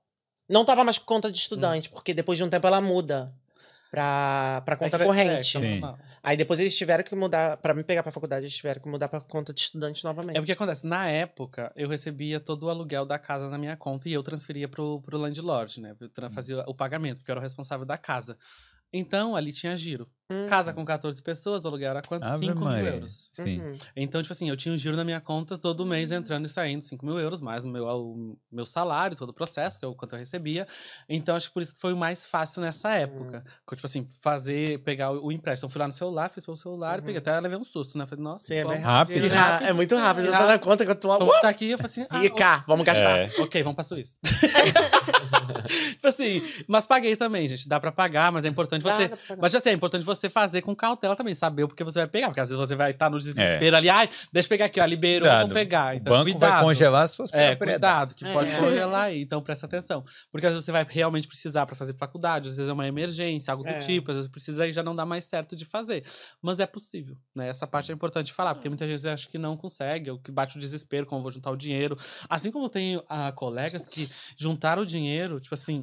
Não 0.49 0.65
tava 0.65 0.85
mais 0.85 0.97
com 0.99 1.05
conta 1.07 1.33
de 1.33 1.39
estudante, 1.39 1.89
porque 1.91 2.15
depois 2.15 2.37
de 2.39 2.45
um 2.45 2.49
tempo 2.51 2.67
ela 2.67 2.81
muda 2.81 3.35
pra, 3.93 4.63
pra 4.65 4.75
É 4.75 4.77
conta 4.79 4.91
que 4.99 5.05
vai- 5.05 5.07
corrente. 5.07 5.59
É, 5.59 5.61
que 5.61 5.67
é. 5.85 5.95
Aí 6.23 6.37
depois 6.37 6.59
eles 6.59 6.75
tiveram 6.77 7.05
que 7.05 7.15
mudar, 7.15 7.59
pra 7.59 7.75
me 7.75 7.85
pegar 7.85 8.03
pra 8.03 8.11
faculdade, 8.11 8.47
eles 8.47 8.57
tiveram 8.57 8.81
que 8.81 8.89
mudar 8.89 9.07
pra 9.09 9.21
conta 9.21 9.53
de 9.53 9.61
estudante 9.61 10.03
novamente. 10.03 10.37
É 10.37 10.41
porque 10.41 10.53
acontece, 10.53 10.87
na 10.87 11.07
época, 11.09 11.71
eu 11.77 11.89
recebia 11.89 12.41
todo 12.41 12.65
o 12.65 12.71
aluguel 12.71 13.05
da 13.05 13.19
casa 13.19 13.51
na 13.51 13.59
minha 13.59 13.77
conta 13.77 14.09
e 14.09 14.13
eu 14.15 14.23
transferia 14.23 14.67
pro, 14.67 15.01
pro 15.03 15.19
landlord, 15.19 15.81
né? 15.81 15.95
Eu 16.01 16.09
tra- 16.09 16.31
fazia 16.31 16.65
o 16.67 16.75
pagamento, 16.75 17.19
porque 17.19 17.31
eu 17.31 17.35
era 17.35 17.41
o 17.41 17.43
responsável 17.43 17.85
da 17.85 17.99
casa. 17.99 18.37
Então, 18.93 19.35
ali 19.35 19.53
tinha 19.53 19.77
giro. 19.77 20.07
Hum. 20.31 20.47
Casa 20.49 20.73
com 20.73 20.83
14 20.85 21.21
pessoas, 21.23 21.65
o 21.65 21.69
aluguel 21.69 21.91
era 21.91 22.01
quanto? 22.03 22.25
Ave 22.25 22.47
5 22.47 22.59
mil 22.65 22.87
euros. 22.87 23.29
Sim. 23.33 23.61
Uhum. 23.61 23.79
Então, 23.95 24.23
tipo 24.23 24.33
assim, 24.33 24.49
eu 24.49 24.57
tinha 24.57 24.75
um 24.75 24.79
giro 24.79 24.97
na 24.97 25.05
minha 25.05 25.21
conta 25.21 25.59
todo 25.59 25.85
mês 25.85 26.11
entrando 26.11 26.47
e 26.47 26.49
saindo 26.49 26.83
5 26.85 27.05
mil 27.05 27.19
euros, 27.19 27.41
mais 27.43 27.65
o 27.65 27.69
meu, 27.69 27.85
o 27.87 28.39
meu 28.51 28.65
salário, 28.65 29.15
todo 29.17 29.29
o 29.31 29.33
processo, 29.35 29.79
que 29.79 29.85
é 29.85 29.89
o 29.89 29.95
quanto 29.95 30.15
eu 30.15 30.19
recebia. 30.19 30.67
Então, 31.09 31.37
acho 31.37 31.49
que 31.49 31.55
por 31.55 31.63
isso 31.63 31.75
que 31.75 31.81
foi 31.81 31.93
o 31.93 31.97
mais 31.97 32.25
fácil 32.25 32.63
nessa 32.63 32.91
época. 32.95 33.45
Que, 33.69 33.77
Tipo 33.77 33.87
assim, 33.87 34.09
fazer, 34.23 34.79
pegar 34.85 35.11
o, 35.11 35.27
o 35.27 35.33
empréstimo. 35.33 35.67
Eu 35.67 35.73
fui 35.73 35.79
lá 35.81 35.87
no 35.87 35.93
celular, 35.93 36.31
fiz 36.31 36.45
pelo 36.45 36.57
celular, 36.57 37.01
Uhum. 37.01 37.05
peguei 37.05 37.19
até 37.19 37.39
levei 37.41 37.59
um 37.59 37.65
susto, 37.65 37.99
né? 37.99 38.07
Falei, 38.07 38.23
nossa, 38.25 38.47
Sim, 38.47 38.55
é 38.55 38.65
bem 38.65 38.79
Rápido. 38.79 39.17
rápido. 39.29 39.35
Rápido. 39.35 39.69
É 39.69 39.73
muito 39.73 39.97
rápido. 39.97 40.27
E 40.29 40.31
Já 40.31 40.39
tá 40.39 40.47
na 40.47 40.59
conta 40.59 40.85
que 40.85 40.91
eu 40.91 40.97
tô. 40.97 41.09
vamos 41.09 41.41
tá 41.43 41.49
aqui. 41.49 41.71
Eu 41.71 41.79
falei 41.79 41.91
assim, 41.91 42.07
ah, 42.09 42.25
E 42.25 42.31
cá, 42.31 42.65
vamos 42.67 42.87
gastar. 42.87 43.19
É. 43.19 43.31
Ok, 43.41 43.63
vamos 43.63 43.75
pra 43.75 43.85
Suíça. 43.85 44.19
tipo 45.93 46.07
assim, 46.09 46.43
mas 46.67 46.87
paguei 46.87 47.17
também, 47.17 47.47
gente. 47.49 47.69
Dá 47.69 47.79
pra 47.79 47.93
pagar, 47.93 48.33
mas 48.33 48.45
é 48.45 48.49
importante 48.49 48.82
Dá, 48.83 48.97
você. 48.97 49.37
Mas 49.41 49.55
assim, 49.55 49.69
é 49.71 49.73
importante 49.73 50.05
você 50.05 50.29
fazer 50.31 50.63
com 50.63 50.75
cautela 50.75 51.15
também, 51.17 51.35
saber 51.35 51.65
o 51.65 51.69
que 51.69 51.85
você 51.85 52.01
vai 52.01 52.09
pegar. 52.09 52.29
Porque 52.29 52.41
às 52.41 52.49
vezes 52.51 52.59
você 52.69 52.75
vai 52.75 52.91
estar 52.93 53.11
no 53.11 53.17
É. 53.17 53.21
desespero 53.21 53.77
ali, 53.77 53.89
ai, 53.89 54.09
deixa 54.33 54.47
eu 54.47 54.49
pegar 54.49 54.67
aqui, 54.67 54.81
ó, 54.81 54.85
liberou, 54.85 55.21
Cuidado. 55.29 55.41
vamos 55.43 55.55
pegar. 55.55 55.95
O 55.95 55.97
Então, 55.97 56.13
banco 56.13 56.31
cuidado. 56.31 56.51
vai 56.53 56.63
congelar 56.65 57.03
as 57.05 57.11
suas 57.13 57.33
É, 57.33 57.57
cuidado, 57.57 58.15
que 58.15 58.25
É. 58.25 58.33
pode 58.33 58.51
congelar 58.57 59.05
aí. 59.05 59.21
Então 59.23 59.43
presta 59.43 59.67
atenção. 59.67 60.05
Porque 60.31 60.47
às 60.47 60.53
vezes 60.53 60.65
você 60.65 60.73
vai 60.73 60.87
realmente 60.89 61.27
precisar 61.29 61.67
pra 61.67 61.77
fazer 61.77 61.95
faculdade, 61.95 62.49
às 62.49 62.57
vezes 62.57 62.69
é 62.69 62.73
uma 62.73 62.87
emergência, 62.87 63.51
algo 63.53 63.63
do 63.65 63.71
É. 63.71 63.79
tipo, 63.81 64.11
às 64.11 64.17
vezes 64.17 64.31
precisa 64.31 64.67
e 64.67 64.73
já 64.73 64.83
não 64.83 64.95
dá 64.95 65.05
mais 65.07 65.25
certo 65.25 65.55
de 65.57 65.65
fazer. 65.65 66.05
Mas 66.41 66.59
é 66.61 66.67
possível, 66.67 67.17
né? 67.35 67.49
Essa 67.49 67.67
parte 67.67 67.91
é 67.91 67.95
importante 67.95 68.33
falar, 68.33 68.55
porque 68.55 68.69
muita 68.69 68.87
gente 68.87 69.07
acha 69.09 69.29
que 69.29 69.39
não 69.39 69.57
consegue, 69.57 70.11
ou 70.11 70.19
que 70.19 70.31
bate 70.33 70.57
o 70.57 70.61
desespero, 70.61 71.07
como 71.07 71.23
vou 71.23 71.31
juntar 71.31 71.51
o 71.51 71.57
dinheiro. 71.57 71.97
Assim 72.29 72.51
como 72.51 72.69
tem 72.69 73.03
ah, 73.09 73.33
colegas 73.33 73.85
que 73.87 74.09
juntaram 74.37 74.83
o 74.83 74.87
dinheiro, 74.87 75.41
tipo 75.41 75.55
assim, 75.55 75.83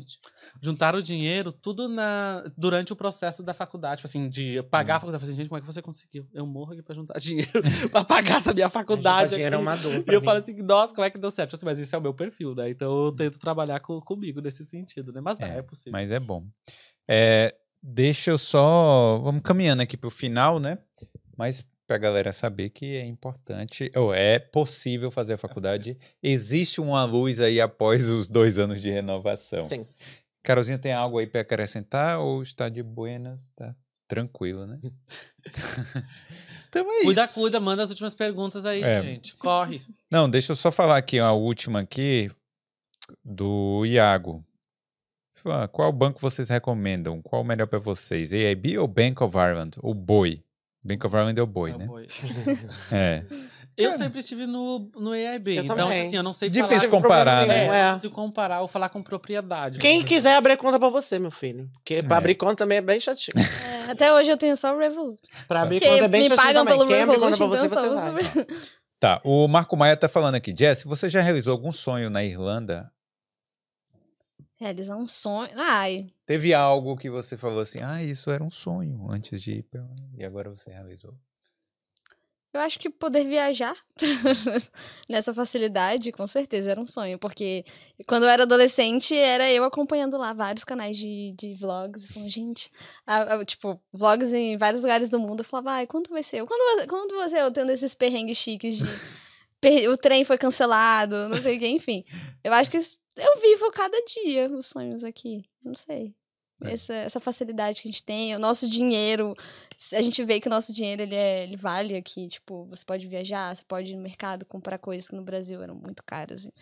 juntaram 0.62 1.00
o 1.00 1.02
dinheiro 1.04 1.52
tudo 1.52 1.88
na, 1.88 2.44
durante 2.58 2.89
o 2.94 2.96
processo 2.96 3.42
da 3.44 3.54
faculdade, 3.54 3.98
tipo 3.98 4.08
assim, 4.08 4.30
de 4.30 4.62
pagar 4.64 4.96
a 4.96 5.00
faculdade. 5.00 5.16
Eu 5.18 5.20
falei, 5.22 5.34
assim, 5.34 5.42
gente, 5.42 5.50
como 5.50 5.58
é 5.58 5.62
que 5.62 5.66
você 5.68 5.82
conseguiu? 5.82 6.28
Eu 6.34 6.46
morro 6.46 6.74
aqui 6.74 6.82
pra 6.82 6.94
juntar 6.96 7.18
dinheiro 7.22 7.62
pra 7.92 8.04
pagar 8.04 8.38
essa 8.38 8.54
minha 8.54 8.70
faculdade. 8.70 9.34
dinheiro 9.36 9.56
é 9.56 9.60
uma 9.60 9.76
dor. 9.76 9.94
E 10.08 10.14
eu 10.14 10.20
mim. 10.20 10.26
falo 10.26 10.40
assim, 10.40 10.54
nossa, 10.64 10.94
como 10.94 11.06
é 11.06 11.10
que 11.10 11.18
deu 11.18 11.32
certo? 11.32 11.50
Tipo 11.50 11.58
assim, 11.58 11.66
mas 11.66 11.80
esse 11.80 11.94
é 11.94 11.98
o 11.98 12.02
meu 12.02 12.14
perfil, 12.14 12.54
né? 12.56 12.70
Então 12.70 13.06
eu 13.06 13.12
tento 13.12 13.38
trabalhar 13.40 13.80
co- 13.80 14.02
comigo 14.02 14.42
nesse 14.42 14.64
sentido, 14.66 15.12
né? 15.12 15.22
Mas 15.22 15.38
dá, 15.38 15.48
é, 15.48 15.58
É, 15.58 15.62
possível. 15.62 15.92
Mas 15.92 16.12
é 16.12 16.20
bom. 16.20 16.46
É, 17.08 17.56
deixa 17.82 18.32
eu 18.32 18.38
só. 18.38 19.18
Vamos 19.24 19.42
caminhando 19.42 19.82
aqui 19.82 19.98
pro 19.98 20.10
final, 20.12 20.60
né? 20.60 20.78
Mas 21.38 21.66
pra 21.88 21.98
galera 21.98 22.32
saber 22.32 22.70
que 22.70 22.98
é 22.98 23.04
importante, 23.06 23.92
ou 23.96 24.14
é 24.14 24.38
possível 24.38 25.10
fazer 25.10 25.34
a 25.34 25.38
faculdade. 25.40 25.98
Existe 26.22 26.80
uma 26.80 27.04
luz 27.04 27.40
aí 27.40 27.60
após 27.60 28.08
os 28.12 28.28
dois 28.28 28.60
anos 28.60 28.80
de 28.80 28.92
renovação. 28.92 29.64
Sim. 29.66 29.88
Carolzinha 30.50 30.80
tem 30.80 30.92
algo 30.94 31.20
aí 31.20 31.28
pra 31.28 31.42
acrescentar 31.42 32.20
ou 32.20 32.42
está 32.42 32.68
de 32.70 32.82
buenas? 32.82 33.52
Tá 33.56 33.76
tranquilo, 34.08 34.66
né? 34.66 34.80
então 36.68 36.92
é 36.92 37.04
Cuida, 37.04 37.26
isso. 37.26 37.34
cuida, 37.36 37.60
manda 37.60 37.84
as 37.84 37.90
últimas 37.90 38.16
perguntas 38.16 38.66
aí, 38.66 38.82
É. 38.84 39.02
gente. 39.04 39.36
Corre. 39.36 39.80
Não, 40.10 40.28
deixa 40.28 40.52
eu 40.52 40.56
só 40.56 40.72
falar 40.72 40.98
aqui 40.98 41.20
a 41.20 41.32
última 41.32 41.82
aqui 41.82 42.32
do 43.24 43.86
Iago. 43.86 44.44
Qual 45.72 45.92
banco 45.94 46.20
vocês 46.20 46.50
recomendam? 46.50 47.22
Qual 47.22 47.42
o 47.44 47.46
melhor 47.46 47.68
para 47.68 47.80
vocês? 47.80 48.34
AIB 48.34 48.78
ou 48.80 48.88
Bank 48.88 49.24
of 49.24 49.38
Ireland? 49.38 49.78
O 49.82 49.94
Boi. 49.94 50.44
Bank 50.84 51.06
of 51.06 51.16
Ireland 51.16 51.40
é 51.40 51.44
o 51.44 51.48
Boi, 51.48 51.72
É 51.72 51.76
o 51.76 51.78
né? 51.78 51.86
boi. 51.88 52.08
É. 52.92 53.24
Eu 53.80 53.92
Cara. 53.92 54.04
sempre 54.04 54.20
estive 54.20 54.46
no, 54.46 54.92
no 54.98 55.16
EIB, 55.16 55.56
Eu 55.56 55.64
então 55.64 55.76
também. 55.78 56.08
assim, 56.08 56.16
eu 56.18 56.22
não 56.22 56.34
sei 56.34 56.50
Difícil 56.50 56.90
falar... 56.90 57.02
comparar, 57.02 57.48
né? 57.48 57.60
nenhum, 57.60 57.74
É, 57.74 57.80
é. 57.80 57.88
difícil 57.90 58.12
comparar 58.12 58.60
ou 58.62 58.68
falar 58.68 58.90
com 58.90 59.02
propriedade. 59.02 59.80
Quem 59.80 60.00
Mas- 60.02 60.10
quiser 60.10 60.36
abrir 60.36 60.58
conta 60.58 60.78
pra 60.78 60.90
você, 60.90 61.18
meu 61.18 61.32
filho. 61.32 61.70
Porque 61.76 62.04
pra 62.04 62.16
É. 62.16 62.20
abrir 62.20 62.36
conta 62.36 62.56
também 62.58 62.80
é 62.80 62.82
bem 62.82 63.00
chatinho. 63.00 63.32
É, 63.88 63.92
até 63.92 64.14
hoje 64.14 64.30
eu 64.30 64.36
tenho 64.38 64.58
só 64.58 64.76
o 64.76 64.78
Revolut. 64.78 65.18
Pra 65.48 65.62
abrir 65.62 65.80
Porque 65.80 65.90
conta 65.94 66.06
é 66.06 66.08
bem 66.10 66.24
me 66.24 66.28
chatinho 66.36 66.46
pagam 66.48 66.66
também. 66.66 66.78
pelo 66.78 66.90
Quem 66.90 67.02
abrir 67.04 67.16
conta 67.20 67.30
Revolut, 67.38 67.38
pra 67.38 67.46
então 67.48 67.70
você, 67.70 67.86
eu 67.88 67.98
só 67.98 68.12
vai. 68.12 68.22
uso 68.22 68.42
o 68.42 68.80
Tá, 69.00 69.22
o 69.24 69.48
Marco 69.48 69.78
Maia 69.78 69.96
tá 69.96 70.10
falando 70.10 70.36
aqui. 70.36 70.54
Jess, 70.54 70.84
você 70.84 71.08
já 71.08 71.22
realizou 71.22 71.54
algum 71.54 71.72
sonho 71.72 72.10
na 72.10 72.22
Irlanda? 72.22 72.92
Realizar 74.60 74.98
um 74.98 75.08
sonho. 75.08 75.50
Ai, 75.56 76.06
Teve 76.26 76.54
algo 76.54 76.98
que 76.98 77.10
você 77.10 77.38
falou 77.38 77.62
assim, 77.62 77.80
ah, 77.82 78.04
isso 78.04 78.30
era 78.30 78.44
um 78.44 78.50
sonho 78.52 79.08
antes 79.10 79.42
de 79.42 79.54
ir 79.60 79.64
pra 79.64 79.80
lá, 79.82 79.96
e 80.18 80.26
agora 80.26 80.50
você 80.50 80.70
realizou. 80.70 81.14
Eu 82.52 82.62
acho 82.62 82.80
que 82.80 82.90
poder 82.90 83.26
viajar 83.28 83.76
nessa 85.08 85.34
facilidade, 85.34 86.12
com 86.12 86.26
certeza, 86.26 86.72
era 86.72 86.82
um 86.82 86.86
sonho. 86.88 87.20
Porque 87.20 87.64
quando 88.08 88.24
eu 88.24 88.30
era 88.30 88.44
adolescente, 88.44 89.16
era 89.16 89.52
eu 89.52 89.64
acompanhando 89.64 90.18
lá 90.18 90.34
vários 90.34 90.64
canais 90.64 90.98
de, 90.98 91.34
de 91.38 91.54
vlogs. 91.54 92.08
Falando, 92.12 92.30
gente, 92.30 92.72
a- 93.06 93.36
a- 93.36 93.46
tipo, 93.46 93.80
vlogs 93.94 94.34
em 94.34 94.58
vários 94.58 94.82
lugares 94.82 95.10
do 95.10 95.20
mundo. 95.20 95.42
Eu 95.42 95.46
falava, 95.46 95.72
ai, 95.74 95.88
quando 95.88 96.10
vai 96.10 96.24
ser? 96.24 96.38
eu? 96.38 96.48
Quando, 96.48 96.78
vai- 96.78 96.88
quando 96.88 97.16
você 97.16 97.40
eu 97.40 97.52
tendo 97.52 97.72
esses 97.72 97.94
perrengues 97.94 98.38
chiques 98.38 98.78
de. 98.78 98.84
o 99.88 99.98
trem 99.98 100.24
foi 100.24 100.38
cancelado, 100.38 101.30
não 101.30 101.38
sei 101.42 101.58
o 101.58 101.60
que, 101.60 101.68
enfim. 101.68 102.04
Eu 102.44 102.54
acho 102.54 102.70
que 102.70 102.78
eu 102.78 103.42
vivo 103.42 103.70
cada 103.72 103.98
dia 104.24 104.50
os 104.52 104.68
sonhos 104.68 105.04
aqui. 105.04 105.44
Não 105.64 105.76
sei. 105.76 106.16
É. 106.64 106.72
Essa, 106.74 106.94
essa 106.94 107.20
facilidade 107.20 107.82
que 107.82 107.88
a 107.88 107.92
gente 107.92 108.04
tem, 108.04 108.36
o 108.36 108.40
nosso 108.40 108.70
dinheiro 108.70 109.34
a 109.94 110.02
gente 110.02 110.22
vê 110.26 110.42
que 110.42 110.48
o 110.48 110.50
nosso 110.50 110.74
dinheiro 110.74 111.02
ele, 111.02 111.16
é, 111.16 111.44
ele 111.44 111.56
vale 111.56 111.96
aqui. 111.96 112.28
Tipo, 112.28 112.66
você 112.66 112.84
pode 112.84 113.08
viajar, 113.08 113.56
você 113.56 113.64
pode 113.66 113.94
ir 113.94 113.96
no 113.96 114.02
mercado 114.02 114.46
comprar 114.46 114.78
coisas 114.78 115.08
que 115.08 115.16
no 115.16 115.24
Brasil 115.24 115.62
eram 115.64 115.76
muito 115.76 116.04
caras. 116.04 116.46
e- 116.46 116.54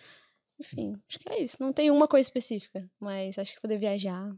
Enfim, 0.60 0.96
acho 1.10 1.20
que 1.20 1.30
é 1.30 1.42
isso. 1.42 1.58
Não 1.60 1.74
tem 1.74 1.90
uma 1.90 2.08
coisa 2.08 2.28
específica, 2.28 2.88
mas 3.00 3.38
acho 3.40 3.54
que 3.56 3.62
poder 3.62 3.78
viajar. 3.80 4.32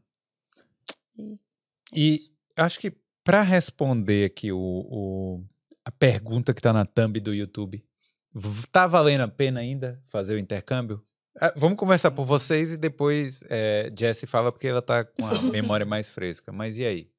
E 1.93 2.19
acho 2.55 2.79
que 2.79 2.91
para 3.23 3.41
responder 3.41 4.25
aqui 4.25 4.51
o, 4.51 4.57
o- 4.59 5.43
a 5.83 5.91
pergunta 5.91 6.53
que 6.53 6.61
tá 6.61 6.71
na 6.71 6.85
thumb 6.85 7.19
do 7.19 7.33
YouTube, 7.33 7.83
tá 8.71 8.87
valendo 8.87 9.21
a 9.21 9.27
pena 9.27 9.59
ainda 9.59 10.01
fazer 10.07 10.35
o 10.35 10.39
intercâmbio? 10.39 11.03
Ah, 11.39 11.53
vamos 11.55 11.77
começar 11.77 12.11
por 12.11 12.25
vocês 12.25 12.73
e 12.73 12.77
depois 12.77 13.43
é, 13.49 13.91
Jessie 13.97 14.27
fala 14.27 14.51
porque 14.51 14.67
ela 14.67 14.81
tá 14.81 15.03
com 15.03 15.25
a 15.25 15.41
memória 15.51 15.85
mais 15.85 16.09
fresca. 16.09 16.51
Mas 16.51 16.77
e 16.77 16.85
aí? 16.85 17.09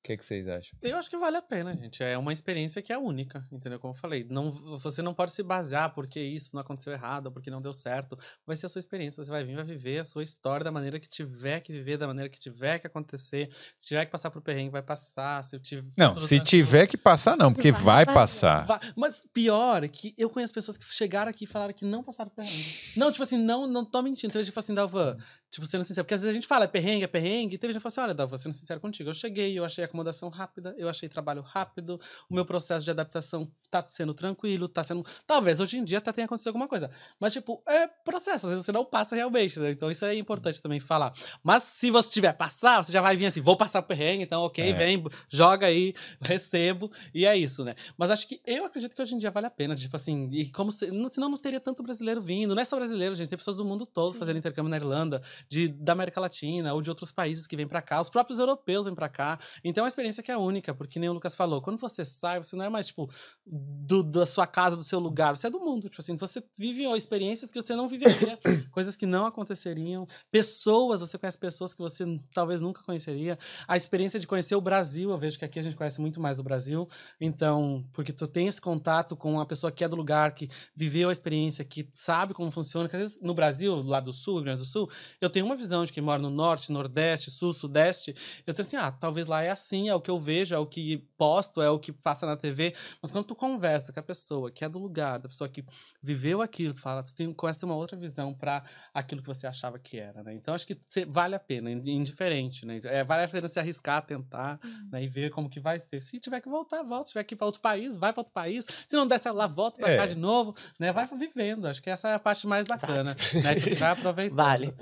O 0.00 0.08
que, 0.08 0.16
que 0.16 0.24
vocês 0.24 0.48
acham? 0.48 0.78
Eu 0.80 0.96
acho 0.96 1.10
que 1.10 1.18
vale 1.18 1.36
a 1.36 1.42
pena, 1.42 1.76
gente. 1.76 2.02
É 2.02 2.16
uma 2.16 2.32
experiência 2.32 2.80
que 2.80 2.92
é 2.92 2.96
única, 2.96 3.46
entendeu? 3.52 3.78
Como 3.78 3.92
eu 3.92 3.98
falei, 3.98 4.24
não, 4.30 4.50
você 4.78 5.02
não 5.02 5.12
pode 5.12 5.32
se 5.32 5.42
basear 5.42 5.92
porque 5.92 6.20
isso 6.20 6.50
não 6.54 6.60
aconteceu 6.62 6.92
errado, 6.92 7.26
ou 7.26 7.32
porque 7.32 7.50
não 7.50 7.60
deu 7.60 7.72
certo. 7.72 8.16
Vai 8.46 8.56
ser 8.56 8.66
a 8.66 8.68
sua 8.68 8.78
experiência, 8.78 9.22
você 9.22 9.30
vai 9.30 9.44
vir, 9.44 9.56
vai 9.56 9.64
viver 9.64 9.98
a 9.98 10.04
sua 10.04 10.22
história 10.22 10.64
da 10.64 10.70
maneira 10.70 10.98
que 11.00 11.08
tiver 11.08 11.60
que 11.60 11.72
viver, 11.72 11.98
da 11.98 12.06
maneira 12.06 12.28
que 12.30 12.38
tiver 12.38 12.78
que 12.78 12.86
acontecer. 12.86 13.48
Se 13.78 13.88
tiver 13.88 14.06
que 14.06 14.12
passar 14.12 14.30
por 14.30 14.40
perrengue, 14.40 14.70
vai 14.70 14.82
passar. 14.82 15.42
Se 15.44 15.56
eu 15.56 15.60
tiver 15.60 15.90
Não, 15.98 16.18
se 16.18 16.40
tiver 16.40 16.86
que 16.86 16.96
passar, 16.96 17.36
não, 17.36 17.52
porque 17.52 17.72
Vai 17.72 18.06
vai 18.06 18.14
passar. 18.14 18.66
passar. 18.66 18.80
Vai- 18.80 18.92
Mas 18.96 19.26
pior 19.32 19.82
é 19.84 19.88
que 19.88 20.14
eu 20.16 20.30
conheço 20.30 20.54
pessoas 20.54 20.78
que 20.78 20.84
chegaram 20.84 21.28
aqui 21.28 21.44
e 21.44 21.46
falaram 21.46 21.74
que 21.74 21.84
não 21.84 22.02
passaram 22.04 22.30
perrengue. 22.30 22.74
Não, 22.96 23.10
tipo 23.10 23.24
assim, 23.24 23.36
não, 23.36 23.66
não 23.66 23.84
tô 23.84 24.00
mentindo. 24.00 24.30
Então, 24.30 24.42
tipo 24.44 24.58
assim, 24.58 24.74
Dalva, 24.74 25.18
tipo, 25.50 25.66
sendo 25.66 25.84
sincero. 25.84 26.04
Porque 26.04 26.14
às 26.14 26.20
vezes 26.20 26.30
a 26.30 26.34
gente 26.34 26.46
fala, 26.46 26.64
é 26.64 26.68
perrengue, 26.68 27.04
é 27.04 27.08
perrengue. 27.08 27.56
E 27.56 27.58
teve 27.58 27.72
gente 27.72 27.80
que 27.82 27.82
fala 27.82 27.92
assim, 27.92 28.00
olha, 28.00 28.14
Dalva, 28.14 28.38
sendo 28.38 28.52
sincero 28.52 28.80
contigo. 28.80 29.10
Eu 29.10 29.14
cheguei, 29.14 29.58
eu 29.58 29.64
achei 29.64 29.87
acomodação 29.88 30.28
rápida, 30.28 30.74
eu 30.78 30.88
achei 30.88 31.08
trabalho 31.08 31.42
rápido, 31.42 32.00
o 32.30 32.34
meu 32.34 32.44
processo 32.44 32.84
de 32.84 32.90
adaptação 32.90 33.46
tá 33.70 33.84
sendo 33.88 34.14
tranquilo, 34.14 34.68
tá 34.68 34.84
sendo... 34.84 35.04
Talvez 35.26 35.58
hoje 35.60 35.78
em 35.78 35.84
dia 35.84 35.98
até 35.98 36.12
tenha 36.12 36.24
acontecido 36.26 36.48
alguma 36.48 36.68
coisa. 36.68 36.90
Mas, 37.18 37.32
tipo, 37.32 37.62
é 37.66 37.86
processo. 37.86 38.46
Às 38.46 38.52
vezes 38.52 38.64
você 38.66 38.72
não 38.72 38.84
passa 38.84 39.16
realmente, 39.16 39.58
né? 39.58 39.70
Então 39.70 39.90
isso 39.90 40.04
é 40.04 40.14
importante 40.14 40.60
também 40.60 40.80
falar. 40.80 41.12
Mas 41.42 41.62
se 41.64 41.90
você 41.90 42.10
tiver 42.12 42.32
passar, 42.32 42.82
você 42.84 42.92
já 42.92 43.00
vai 43.00 43.16
vir 43.16 43.26
assim, 43.26 43.40
vou 43.40 43.56
passar 43.56 43.80
o 43.80 43.82
perrengue, 43.82 44.22
então 44.22 44.42
ok, 44.42 44.70
É. 44.70 44.72
vem, 44.72 45.02
joga 45.28 45.66
aí, 45.66 45.94
recebo, 46.20 46.90
e 47.14 47.24
é 47.26 47.36
isso, 47.36 47.64
né? 47.64 47.74
Mas 47.96 48.10
acho 48.10 48.26
que 48.28 48.40
eu 48.46 48.64
acredito 48.64 48.94
que 48.94 49.02
hoje 49.02 49.14
em 49.14 49.18
dia 49.18 49.30
vale 49.30 49.46
a 49.46 49.50
pena, 49.50 49.74
tipo 49.74 49.96
assim, 49.96 50.28
e 50.32 50.50
como 50.50 50.70
se, 50.70 50.90
não- 50.90 51.08
senão 51.08 51.28
não 51.28 51.36
teria 51.36 51.60
tanto 51.60 51.82
brasileiro 51.82 52.20
vindo. 52.20 52.54
Não 52.54 52.62
é 52.62 52.64
só 52.64 52.76
brasileiro, 52.76 53.14
gente, 53.14 53.28
tem 53.28 53.38
pessoas 53.38 53.56
do 53.56 53.64
mundo 53.64 53.86
todo 53.86 54.12
Sim. 54.12 54.18
fazendo 54.18 54.36
intercâmbio 54.38 54.70
na 54.70 54.76
Irlanda, 54.76 55.22
de, 55.48 55.68
da 55.68 55.92
América 55.92 56.20
Latina 56.20 56.74
ou 56.74 56.82
de 56.82 56.90
outros 56.90 57.10
países 57.12 57.46
que 57.46 57.56
vêm 57.56 57.66
pra 57.66 57.80
cá, 57.82 58.00
os 58.00 58.08
próprios 58.08 58.38
europeus 58.38 58.84
vêm 58.86 58.94
pra 58.94 59.08
cá. 59.08 59.38
Então 59.64 59.77
é 59.78 59.82
uma 59.82 59.88
experiência 59.88 60.22
que 60.22 60.30
é 60.30 60.36
única, 60.36 60.74
porque 60.74 60.98
nem 60.98 61.08
o 61.08 61.12
Lucas 61.12 61.34
falou, 61.34 61.60
quando 61.62 61.78
você 61.78 62.04
sai, 62.04 62.38
você 62.38 62.54
não 62.54 62.64
é 62.64 62.68
mais, 62.68 62.88
tipo, 62.88 63.08
do, 63.46 64.02
da 64.02 64.26
sua 64.26 64.46
casa, 64.46 64.76
do 64.76 64.84
seu 64.84 64.98
lugar, 64.98 65.36
você 65.36 65.46
é 65.46 65.50
do 65.50 65.60
mundo, 65.60 65.88
tipo 65.88 66.00
assim, 66.00 66.16
você 66.16 66.42
vive 66.56 66.84
experiências 66.96 67.50
que 67.50 67.60
você 67.60 67.74
não 67.74 67.88
viveria, 67.88 68.38
coisas 68.70 68.96
que 68.96 69.06
não 69.06 69.26
aconteceriam, 69.26 70.06
pessoas, 70.30 71.00
você 71.00 71.16
conhece 71.16 71.38
pessoas 71.38 71.72
que 71.72 71.80
você 71.80 72.04
talvez 72.32 72.60
nunca 72.60 72.82
conheceria. 72.82 73.38
A 73.66 73.76
experiência 73.76 74.20
de 74.20 74.26
conhecer 74.26 74.54
o 74.54 74.60
Brasil, 74.60 75.10
eu 75.10 75.18
vejo 75.18 75.38
que 75.38 75.44
aqui 75.44 75.58
a 75.58 75.62
gente 75.62 75.76
conhece 75.76 76.00
muito 76.00 76.20
mais 76.20 76.38
o 76.38 76.42
Brasil, 76.42 76.88
então, 77.20 77.84
porque 77.92 78.12
tu 78.12 78.26
tem 78.26 78.48
esse 78.48 78.60
contato 78.60 79.16
com 79.16 79.32
uma 79.32 79.46
pessoa 79.46 79.72
que 79.72 79.82
é 79.82 79.88
do 79.88 79.96
lugar, 79.96 80.32
que 80.32 80.48
viveu 80.74 81.08
a 81.08 81.12
experiência, 81.12 81.64
que 81.64 81.88
sabe 81.92 82.34
como 82.34 82.50
funciona, 82.50 82.88
vezes 82.98 83.20
no 83.20 83.34
Brasil, 83.34 83.82
lá 83.82 84.00
do 84.00 84.12
sul, 84.12 84.36
Rio 84.36 84.44
Grande 84.44 84.62
do 84.62 84.66
Sul, 84.66 84.90
eu 85.20 85.30
tenho 85.30 85.46
uma 85.46 85.56
visão 85.56 85.84
de 85.84 85.92
quem 85.92 86.02
mora 86.02 86.20
no 86.20 86.30
norte, 86.30 86.72
nordeste, 86.72 87.30
sul, 87.30 87.52
sudeste, 87.52 88.14
eu 88.46 88.52
tenho 88.52 88.66
assim, 88.66 88.76
ah, 88.76 88.90
talvez 88.90 89.26
lá 89.26 89.42
é 89.42 89.50
assim, 89.50 89.67
é 89.88 89.94
o 89.94 90.00
que 90.00 90.10
eu 90.10 90.18
vejo, 90.18 90.54
é 90.54 90.58
o 90.58 90.66
que 90.66 90.98
posto, 91.16 91.60
é 91.60 91.68
o 91.70 91.78
que 91.78 91.92
passa 91.92 92.24
na 92.26 92.36
TV, 92.36 92.74
mas 93.02 93.10
quando 93.10 93.24
tu 93.26 93.34
conversa 93.34 93.92
com 93.92 94.00
a 94.00 94.02
pessoa 94.02 94.50
que 94.50 94.64
é 94.64 94.68
do 94.68 94.78
lugar, 94.78 95.18
da 95.18 95.28
pessoa 95.28 95.48
que 95.48 95.64
viveu 96.02 96.40
aquilo, 96.40 96.72
tu 96.74 96.80
fala, 96.80 97.02
tu 97.02 97.12
tem, 97.12 97.32
começa 97.32 97.58
a 97.58 97.60
ter 97.60 97.66
uma 97.66 97.74
outra 97.76 97.96
visão 97.96 98.32
para 98.32 98.62
aquilo 98.94 99.20
que 99.20 99.26
você 99.26 99.46
achava 99.46 99.78
que 99.78 99.98
era, 99.98 100.22
né? 100.22 100.32
Então 100.34 100.54
acho 100.54 100.66
que 100.66 100.80
cê- 100.86 101.04
vale 101.04 101.34
a 101.34 101.40
pena, 101.40 101.70
ind- 101.70 101.86
indiferente, 101.88 102.64
né? 102.64 102.80
É, 102.84 103.04
vale 103.04 103.24
a 103.24 103.28
pena 103.28 103.48
se 103.48 103.58
arriscar, 103.58 104.02
tentar, 104.04 104.58
né? 104.90 105.02
E 105.02 105.08
ver 105.08 105.30
como 105.30 105.48
que 105.50 105.60
vai 105.60 105.78
ser. 105.80 106.00
Se 106.00 106.18
tiver 106.20 106.40
que 106.40 106.48
voltar, 106.48 106.82
volta. 106.82 107.06
Se 107.06 107.12
tiver 107.12 107.24
que 107.24 107.34
ir 107.34 107.36
para 107.36 107.46
outro 107.46 107.60
país, 107.60 107.94
vai 107.96 108.12
para 108.12 108.20
outro 108.20 108.32
país. 108.32 108.64
Se 108.86 108.96
não 108.96 109.06
der 109.06 109.20
lá, 109.32 109.46
volta 109.46 109.78
para 109.78 109.90
É. 109.92 109.96
cá 109.96 110.06
de 110.06 110.14
novo, 110.14 110.54
né? 110.78 110.92
Vai 110.92 111.06
vivendo. 111.06 111.66
Acho 111.66 111.82
que 111.82 111.90
essa 111.90 112.08
é 112.08 112.14
a 112.14 112.18
parte 112.18 112.46
mais 112.46 112.64
bacana, 112.66 113.14
né? 113.42 113.54
Que 113.54 113.60
você 113.60 113.74
vai 113.74 113.90
aproveitar. 113.92 114.34
Vale. 114.36 114.74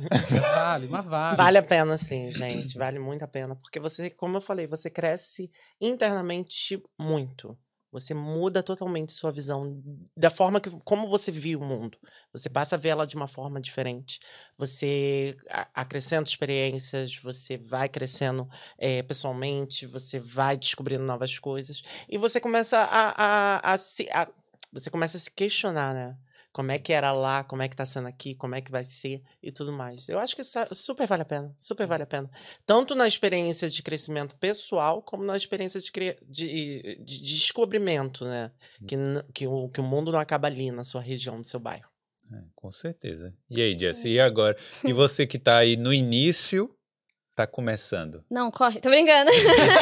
Vale, 0.54 0.86
mas 0.88 1.06
vale. 1.06 1.36
Vale 1.36 1.58
a 1.58 1.62
pena, 1.62 1.96
sim, 1.96 2.30
gente. 2.32 2.76
Vale 2.76 2.98
muito 2.98 3.22
a 3.22 3.28
pena. 3.28 3.56
Porque 3.56 3.80
você, 3.80 4.10
como 4.10 4.36
eu 4.36 4.40
falei, 4.40 4.66
você 4.66 4.75
cresce 4.90 5.50
internamente 5.80 6.82
muito. 6.98 7.58
Você 7.92 8.12
muda 8.12 8.62
totalmente 8.62 9.12
sua 9.12 9.32
visão 9.32 9.82
da 10.16 10.28
forma 10.28 10.60
que 10.60 10.68
como 10.84 11.08
você 11.08 11.30
viu 11.32 11.60
o 11.60 11.64
mundo. 11.64 11.98
Você 12.32 12.48
passa 12.50 12.74
a 12.76 12.78
vê-la 12.78 13.06
de 13.06 13.16
uma 13.16 13.28
forma 13.28 13.60
diferente. 13.60 14.20
Você 14.58 15.34
acrescenta 15.74 16.28
experiências, 16.28 17.16
você 17.16 17.56
vai 17.56 17.88
crescendo 17.88 18.48
eh, 18.78 19.02
pessoalmente, 19.02 19.86
você 19.86 20.18
vai 20.20 20.56
descobrindo 20.56 21.04
novas 21.04 21.38
coisas 21.38 21.80
e 22.08 22.18
você 22.18 22.40
começa 22.40 22.76
a, 22.78 23.58
a, 23.68 23.72
a 23.74 23.78
se 23.78 24.08
a- 24.10 24.28
você 24.72 24.90
começa 24.90 25.16
a 25.16 25.20
se 25.20 25.30
questionar, 25.30 25.94
né? 25.94 26.18
Como 26.56 26.70
é 26.72 26.78
que 26.78 26.90
era 26.90 27.12
lá, 27.12 27.44
como 27.44 27.60
é 27.60 27.68
que 27.68 27.76
tá 27.76 27.84
sendo 27.84 28.08
aqui, 28.08 28.34
como 28.34 28.54
é 28.54 28.62
que 28.62 28.70
vai 28.70 28.82
ser 28.82 29.22
e 29.42 29.52
tudo 29.52 29.70
mais. 29.74 30.08
Eu 30.08 30.18
acho 30.18 30.34
que 30.34 30.40
isso 30.40 30.58
é- 30.58 30.68
super 30.72 31.06
vale 31.06 31.20
a 31.20 31.24
pena, 31.26 31.54
super 31.58 31.86
vale 31.86 32.04
a 32.04 32.06
pena. 32.06 32.30
Tanto 32.64 32.94
na 32.94 33.06
experiência 33.06 33.68
de 33.68 33.82
crescimento 33.82 34.34
pessoal, 34.36 35.02
como 35.02 35.22
na 35.22 35.36
experiência 35.36 35.78
de, 35.78 35.90
de, 36.26 36.96
de 37.04 37.22
descobrimento, 37.22 38.24
né? 38.24 38.50
Que, 38.88 38.94
n- 38.96 39.22
que, 39.34 39.46
o, 39.46 39.68
que 39.68 39.80
o 39.80 39.84
mundo 39.84 40.10
não 40.10 40.18
acaba 40.18 40.46
ali 40.48 40.70
na 40.70 40.82
sua 40.82 41.02
região, 41.02 41.36
no 41.36 41.44
seu 41.44 41.60
bairro. 41.60 41.90
É, 42.32 42.42
com 42.54 42.72
certeza. 42.72 43.34
E 43.50 43.60
aí, 43.60 43.78
Jessie, 43.78 44.12
e 44.14 44.20
agora? 44.20 44.56
E 44.84 44.92
você 44.94 45.26
que 45.26 45.38
tá 45.38 45.58
aí 45.58 45.76
no 45.76 45.92
início, 45.92 46.74
tá 47.36 47.46
começando. 47.46 48.24
Não, 48.30 48.50
corre, 48.50 48.80
tô 48.80 48.88
brincando. 48.88 49.30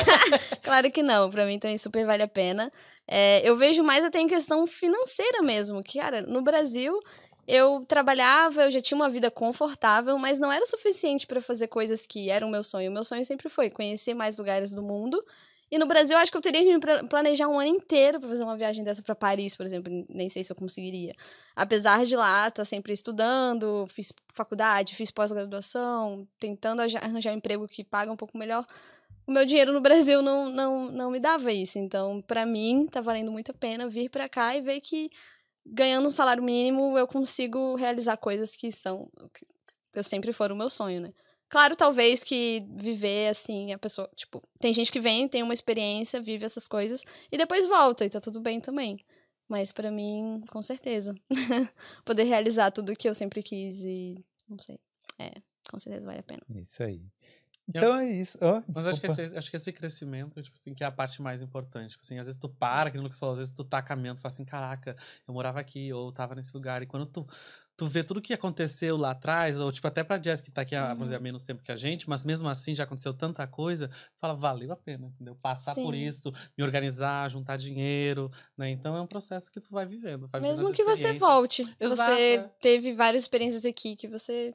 claro 0.61 0.91
que 0.91 1.03
não, 1.05 1.31
pra 1.31 1.47
mim 1.47 1.59
também 1.59 1.79
super 1.79 2.05
vale 2.05 2.25
a 2.25 2.29
pena. 2.29 2.69
É, 3.07 3.49
eu 3.49 3.55
vejo 3.55 3.83
mais 3.85 4.05
até 4.05 4.19
em 4.19 4.27
questão 4.27 4.67
financeira 4.67 5.41
mesmo, 5.41 5.81
que, 5.83 6.01
cara, 6.01 6.21
no 6.23 6.43
Brasil 6.43 6.99
eu 7.47 7.85
trabalhava, 7.87 8.65
eu 8.65 8.71
já 8.71 8.81
tinha 8.81 8.97
uma 8.97 9.09
vida 9.09 9.31
confortável, 9.31 10.19
mas 10.19 10.39
não 10.39 10.51
era 10.51 10.65
o 10.65 10.67
suficiente 10.67 11.27
pra 11.27 11.41
fazer 11.41 11.69
coisas 11.69 12.07
que 12.07 12.29
eram 12.29 12.51
meu 12.51 12.65
sonho. 12.65 12.91
O 12.91 12.95
meu 12.95 13.05
sonho 13.05 13.25
sempre 13.25 13.49
foi 13.49 13.71
conhecer 13.71 14.15
mais 14.15 14.37
lugares 14.37 14.73
do 14.75 14.83
mundo. 14.83 15.23
E 15.75 15.79
no 15.79 15.87
Brasil, 15.87 16.17
acho 16.17 16.31
que 16.31 16.39
eu 16.39 16.41
teria 16.41 16.63
que 16.63 17.09
planejar 17.09 17.49
um 17.49 17.59
ano 17.59 17.69
inteiro 17.69 18.21
pra 18.21 18.29
fazer 18.29 18.45
uma 18.45 18.57
viagem 18.57 18.85
dessa 18.85 19.03
pra 19.03 19.13
Paris, 19.13 19.57
por 19.57 19.67
exemplo. 19.67 19.93
Nem 20.09 20.29
sei 20.29 20.45
se 20.45 20.53
eu 20.53 20.55
conseguiria. 20.55 21.13
Apesar 21.57 22.07
de 22.07 22.15
lá 22.15 22.47
estar 22.47 22.65
sempre 22.65 22.93
estudando, 22.93 23.85
fiz 23.89 24.13
faculdade, 24.33 24.95
fiz 24.95 25.11
pós-graduação, 25.11 26.29
tentando 26.39 26.81
arranjar 26.81 27.33
um 27.33 27.39
emprego 27.39 27.67
que 27.67 27.83
paga 27.83 28.13
um 28.13 28.17
pouco 28.17 28.39
melhor 28.39 28.65
o 29.27 29.33
meu 29.33 29.45
dinheiro 29.45 29.73
no 29.73 29.81
Brasil 29.81 30.23
não, 30.23 30.49
não, 30.49 30.93
não 30.93 31.11
me 31.11 31.19
dava 31.19 31.51
isso. 31.53 31.77
Então, 31.77 32.23
pra 32.23 32.47
mim, 32.47 32.87
tá 32.89 33.01
valendo 33.01 33.33
muito 33.33 33.51
a 33.51 33.55
pena 33.55 33.89
vir 33.89 34.09
pra 34.09 34.29
cá 34.29 34.57
e 34.57 34.61
ver 34.61 34.81
que 34.81 35.11
ganhando 35.67 36.07
um 36.07 36.11
salário 36.13 36.43
mínimo 36.43 36.97
eu 36.97 37.09
consigo 37.09 37.75
realizar 37.75 38.17
coisas 38.17 38.55
que 38.55 38.71
são. 38.71 39.11
que 39.93 40.03
sempre 40.05 40.33
foram 40.33 40.55
o 40.55 40.59
meu 40.59 40.71
sonho, 40.71 41.01
né? 41.01 41.13
Claro, 41.55 41.77
talvez 41.77 42.25
que 42.25 42.67
viver 42.75 43.29
assim, 43.29 43.73
a 43.73 43.79
pessoa, 43.79 44.11
tipo, 44.17 44.43
tem 44.59 44.75
gente 44.75 44.91
que 44.91 44.99
vem, 44.99 45.29
tem 45.29 45.41
uma 45.41 45.55
experiência, 45.55 46.21
vive 46.21 46.45
essas 46.45 46.67
coisas 46.67 47.05
e 47.31 47.39
depois 47.39 47.65
volta 47.69 48.05
e 48.05 48.11
tá 48.11 48.21
tudo 48.21 48.41
bem 48.41 48.61
também. 48.61 48.99
Mas 49.49 49.71
pra 49.71 49.89
mim, 49.89 50.43
com 50.49 50.61
certeza. 50.61 51.15
Poder 52.05 52.25
realizar 52.25 52.73
tudo 52.73 52.97
que 52.97 53.09
eu 53.09 53.15
sempre 53.15 53.41
quis 53.41 53.85
e 53.85 54.21
não 54.49 54.59
sei. 54.59 54.81
É, 55.17 55.31
com 55.71 55.79
certeza 55.79 56.09
vale 56.09 56.19
a 56.19 56.23
pena. 56.25 56.43
Isso 56.57 56.83
aí. 56.83 57.01
Então 57.69 57.97
é 57.97 58.11
isso. 58.11 58.37
Ó, 58.41 58.61
Mas 58.75 58.87
acho 58.87 59.01
que, 59.01 59.07
esse, 59.07 59.23
acho 59.23 59.51
que 59.51 59.57
esse 59.57 59.73
crescimento, 59.73 60.43
tipo 60.43 60.59
assim, 60.59 60.75
que 60.75 60.85
é 60.85 60.87
a 60.87 60.93
parte 60.93 61.23
mais 61.23 61.41
importante. 61.41 61.91
Tipo 61.91 62.03
assim, 62.03 62.19
às 62.19 62.27
vezes 62.27 62.39
tu 62.39 62.49
para, 62.49 62.91
que 62.91 62.99
no 62.99 63.09
que 63.09 63.15
você 63.15 63.21
falou, 63.21 63.35
às 63.35 63.39
vezes 63.39 63.55
tu 63.55 63.65
tá 63.65 63.81
caminhando, 63.81 64.17
tu 64.19 64.23
fala 64.23 64.35
assim, 64.35 64.45
caraca, 64.45 64.97
eu 65.27 65.33
morava 65.33 65.61
aqui, 65.61 65.93
ou 65.93 66.13
tava 66.13 66.35
nesse 66.35 66.53
lugar. 66.55 66.83
E 66.83 66.87
quando 66.87 67.07
tu, 67.07 67.27
tu 67.77 67.87
vê 67.87 68.05
tudo 68.05 68.23
que 68.23 68.33
aconteceu 68.33 68.97
lá 68.97 69.11
atrás, 69.11 69.59
ou 69.59 69.71
tipo, 69.73 69.87
até 69.87 70.05
pra 70.05 70.21
Jess 70.23 70.41
que 70.41 70.51
tá 70.51 70.63
aqui 70.63 70.77
há, 70.77 70.95
dizer, 70.95 71.17
há 71.17 71.21
menos 71.21 71.43
tempo 71.43 71.63
que 71.63 71.73
a 71.73 71.77
gente, 71.77 72.09
mas 72.09 72.25
mesmo 72.25 72.49
assim 72.49 72.75
já 72.75 72.85
aconteceu 72.85 73.13
tanta 73.13 73.47
coisa, 73.47 73.91
fala, 74.19 74.35
valeu 74.35 74.73
a 74.73 74.77
pena, 74.77 75.09
entendeu? 75.09 75.37
Passar 75.43 75.75
por 75.75 75.95
Sim. 75.95 76.05
isso, 76.05 76.33
me 76.57 76.63
organizar, 76.63 77.31
juntar 77.31 77.57
dinheiro, 77.57 78.31
né? 78.57 78.71
Então 78.71 78.97
é 78.97 79.01
um 79.01 79.07
processo 79.07 79.51
que 79.51 79.61
tu 79.61 79.71
vai 79.71 79.87
vivendo. 79.87 80.29
Vai 80.29 80.41
vivendo 80.41 80.51
Mesmo 80.57 80.69
essa 80.69 80.77
que 80.77 80.85
você 80.85 81.13
volte. 81.15 81.63
Exato, 81.81 82.15
Você 82.15 82.35
é. 82.35 82.51
teve 82.61 82.93
várias 82.95 83.23
experiências 83.23 83.65
aqui 83.65 83.97
que 83.97 84.09
você. 84.09 84.55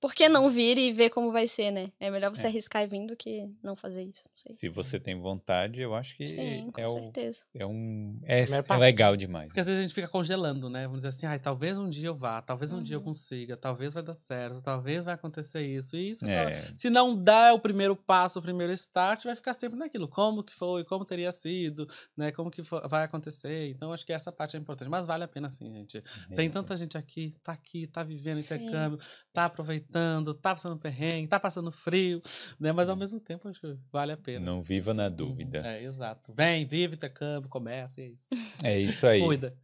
Por 0.00 0.14
que 0.14 0.28
não 0.28 0.48
vir 0.48 0.78
e 0.78 0.92
ver 0.92 1.10
como 1.10 1.30
vai 1.30 1.46
ser, 1.46 1.70
né? 1.70 1.90
É 2.00 2.10
melhor 2.10 2.30
você 2.34 2.46
É. 2.46 2.48
arriscar 2.48 2.82
e 2.82 2.86
vir 2.86 3.06
do 3.06 3.14
que 3.14 3.50
não 3.62 3.76
fazer 3.76 4.02
isso. 4.02 4.22
Não 4.26 4.32
sei. 4.36 4.54
Se 4.54 4.68
você 4.68 4.98
tem 4.98 5.20
vontade, 5.20 5.80
eu 5.80 5.94
acho 5.94 6.16
que 6.16 6.26
Sim, 6.26 6.70
com 6.72 6.80
é, 6.80 6.86
o, 6.86 6.90
certeza. 6.90 7.44
é 7.54 7.66
um. 7.66 8.18
É, 8.24 8.40
é 8.42 8.76
legal 8.78 9.14
demais. 9.16 9.48
Porque 9.48 9.60
às 9.60 9.66
vezes 9.66 9.78
a 9.80 9.82
gente 9.82 9.94
fica 9.94 10.08
congelando, 10.08 10.70
né? 10.70 10.84
Vamos 10.84 10.98
dizer 10.98 11.08
assim, 11.08 11.26
ai, 11.26 11.38
talvez 11.38 11.76
um 11.76 11.88
dia 11.88 12.08
eu 12.08 12.14
vá, 12.16 12.40
talvez 12.40 12.72
um 12.72 12.82
dia 12.82 12.96
eu 12.96 13.00
Uhum. 13.00 13.04
consiga, 13.06 13.56
talvez 13.56 13.92
vai 13.92 14.02
dar 14.02 14.14
certo, 14.14 14.62
talvez 14.62 15.04
vai 15.04 15.12
acontecer 15.14 15.60
isso. 15.66 15.96
E 15.96 16.10
isso, 16.10 16.24
É, 16.26 16.62
se 16.76 16.88
não 16.88 17.14
dá 17.14 17.52
o 17.52 17.58
primeiro 17.58 17.94
passo, 17.94 18.38
o 18.38 18.42
primeiro 18.42 18.72
start, 18.72 19.24
vai 19.24 19.36
ficar 19.36 19.52
sempre 19.52 19.78
naquilo. 19.78 20.08
Como 20.08 20.42
que 20.42 20.54
foi, 20.54 20.82
como 20.84 21.04
teria 21.04 21.30
sido, 21.30 21.86
né? 22.16 22.32
Como 22.32 22.50
que 22.50 22.62
fo- 22.62 22.80
vai 22.88 23.04
acontecer. 23.04 23.68
Então, 23.68 23.92
acho 23.92 24.06
que 24.06 24.12
essa 24.14 24.32
parte 24.32 24.56
é 24.56 24.60
importante. 24.60 24.88
Mas 24.88 25.04
vale 25.04 25.24
a 25.24 25.28
pena 25.28 25.50
sim, 25.50 25.70
gente. 25.74 26.02
Tem 26.34 26.46
é. 26.46 26.50
tanta 26.50 26.74
gente 26.74 26.96
aqui, 26.96 27.34
tá 27.42 27.52
aqui, 27.52 27.86
tá 27.86 28.02
vivendo 28.02 28.40
intercâmbio, 28.40 28.98
tá 29.32 29.44
aproveitando, 29.44 29.89
tá 29.90 30.54
passando 30.54 30.78
perrengue, 30.78 31.28
tá 31.28 31.40
passando 31.40 31.70
frio, 31.70 32.22
né? 32.58 32.72
Mas 32.72 32.88
ao 32.88 32.96
mesmo 32.96 33.20
tempo, 33.20 33.48
acho 33.48 33.60
que 33.60 33.76
vale 33.92 34.12
a 34.12 34.16
pena. 34.16 34.44
Não 34.44 34.62
viva 34.62 34.94
na 34.94 35.08
dúvida. 35.08 35.66
É, 35.66 35.82
exato. 35.82 36.32
Vem, 36.34 36.66
vive 36.66 36.94
intercâmbio, 36.94 37.48
começa, 37.48 38.00
é 38.00 38.06
isso. 38.06 38.28
É 38.62 38.78
isso 38.78 39.06
aí. 39.06 39.20
Cuida. 39.20 39.54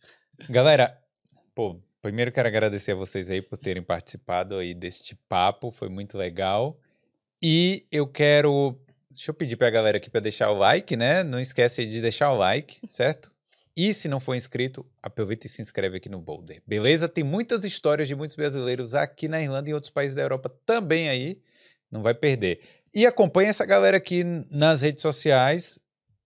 Galera, 0.51 1.01
pô, 1.55 1.81
primeiro 2.03 2.31
quero 2.31 2.49
agradecer 2.49 2.93
a 2.93 2.97
vocês 2.97 3.31
aí 3.31 3.41
por 3.43 3.57
terem 3.57 3.83
participado 3.83 4.57
aí 4.57 4.75
deste 4.75 5.15
papo, 5.29 5.71
foi 5.71 5.89
muito 5.89 6.17
legal. 6.17 6.79
E 7.43 7.87
eu 7.91 8.07
quero, 8.07 8.79
deixa 9.11 9.31
eu 9.31 9.35
pedir 9.35 9.57
pra 9.57 9.71
galera 9.71 9.99
aqui 9.99 10.11
pra 10.11 10.21
deixar 10.21 10.51
o 10.51 10.59
like, 10.59 10.97
né? 10.97 11.23
Não 11.23 11.41
esquece 11.41 11.85
de 11.85 12.01
deixar 12.01 12.33
o 12.33 12.37
like, 12.37 12.81
certo? 12.89 13.31
E 13.77 13.93
se 13.93 14.09
não 14.09 14.19
for 14.19 14.35
inscrito, 14.35 14.87
aproveita 15.03 15.47
e 15.47 15.51
se 15.51 15.61
inscreve 15.61 15.99
aqui 15.99 16.09
no 16.09 16.19
Boulder. 16.19 16.63
Beleza? 16.67 17.09
Tem 17.09 17.23
muitas 17.23 17.63
histórias 17.63 18.09
de 18.09 18.15
muitos 18.15 18.35
brasileiros 18.35 18.95
aqui 18.95 19.29
na 19.29 19.43
Irlanda 19.43 19.69
e 19.69 19.73
em 19.73 19.75
outros 19.75 19.91
países 19.91 20.17
da 20.17 20.23
Europa 20.23 20.49
também 20.65 21.11
aí. 21.11 21.43
Não 21.91 22.03
vai 22.03 22.15
perder. 22.15 22.61
E 22.95 23.05
acompanha 23.05 23.51
essa 23.51 23.67
galera 23.67 23.99
aqui 23.99 24.25
nas 24.51 24.81
redes 24.81 25.03
sociais. 25.03 25.79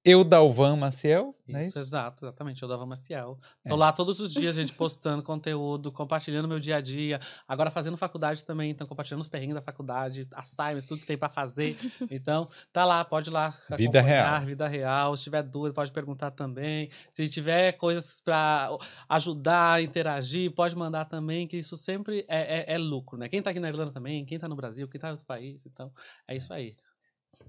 Eu, 0.02 0.24
Dalvan 0.24 0.76
Maciel, 0.76 1.34
não 1.46 1.58
é 1.58 1.62
Isso, 1.62 1.70
isso? 1.70 1.78
exato, 1.80 2.24
exatamente. 2.24 2.62
Eu 2.62 2.68
dava 2.68 2.86
Maciel. 2.86 3.38
É. 3.62 3.68
Tô 3.68 3.76
lá 3.76 3.92
todos 3.92 4.18
os 4.18 4.32
dias, 4.32 4.56
gente, 4.56 4.72
postando 4.72 5.22
conteúdo, 5.22 5.92
compartilhando 5.92 6.48
meu 6.48 6.58
dia 6.58 6.76
a 6.76 6.80
dia. 6.80 7.20
Agora 7.46 7.70
fazendo 7.70 7.98
faculdade 7.98 8.42
também, 8.42 8.70
então 8.70 8.86
compartilhando 8.86 9.20
os 9.20 9.28
perrengues 9.28 9.54
da 9.56 9.60
faculdade, 9.60 10.26
assignments, 10.32 10.86
tudo 10.86 11.00
que 11.02 11.06
tem 11.06 11.18
pra 11.18 11.28
fazer. 11.28 11.76
Então, 12.10 12.48
tá 12.72 12.84
lá, 12.84 13.04
pode 13.04 13.28
ir 13.28 13.32
lá. 13.32 13.50
Vida 13.76 14.00
acompanhar, 14.00 14.38
real. 14.38 14.46
Vida 14.46 14.68
real. 14.68 15.16
Se 15.18 15.24
tiver 15.24 15.42
dúvida, 15.42 15.74
pode 15.74 15.92
perguntar 15.92 16.30
também. 16.30 16.88
Se 17.12 17.28
tiver 17.28 17.72
coisas 17.72 18.20
pra 18.20 18.70
ajudar, 19.08 19.82
interagir, 19.82 20.50
pode 20.54 20.74
mandar 20.74 21.04
também, 21.04 21.46
que 21.46 21.58
isso 21.58 21.76
sempre 21.76 22.24
é, 22.26 22.72
é- 22.72 22.74
é 22.74 22.78
lucro, 22.78 23.18
né? 23.18 23.28
Quem 23.28 23.42
tá 23.42 23.50
aqui 23.50 23.60
na 23.60 23.68
Irlanda 23.68 23.92
também, 23.92 24.24
quem 24.24 24.38
tá 24.38 24.48
no 24.48 24.56
Brasil, 24.56 24.88
quem 24.88 24.98
tá 25.00 25.08
em 25.08 25.12
outro 25.12 25.26
país, 25.26 25.66
então 25.66 25.92
é 26.26 26.34
isso 26.36 26.52
aí. 26.52 26.74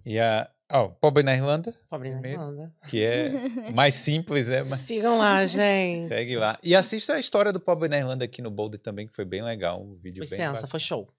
E 0.06 0.20
a. 0.20 0.50
Ó, 0.74 0.88
Pobre 0.88 1.22
na 1.22 1.34
Irlanda, 1.36 1.76
Pobre 1.90 2.10
na 2.12 2.22
Primeiro. 2.22 2.42
Irlanda. 2.44 2.74
que 2.88 3.04
é 3.04 3.30
mais 3.76 3.94
simples, 3.94 4.48
né? 4.48 4.64
Mas 4.64 4.80
Sigam 4.82 5.18
lá, 5.18 5.44
gente. 5.48 6.08
segue 6.08 6.38
lá. 6.38 6.58
E 6.64 6.74
assista 6.74 7.16
a 7.16 7.20
história 7.20 7.52
do 7.52 7.60
Pobre 7.60 7.90
na 7.90 7.98
Irlanda 7.98 8.24
aqui 8.24 8.42
no 8.42 8.50
Boulder 8.50 8.80
também, 8.80 9.06
que 9.06 9.14
foi 9.14 9.26
bem 9.26 9.42
legal. 9.44 9.82
Um 9.84 9.96
vídeo 9.98 10.22
Foi 10.26 10.30
bem 10.30 10.40
sensa, 10.40 10.52
bacana. 10.54 10.68
foi 10.70 10.80
show. 10.80 11.10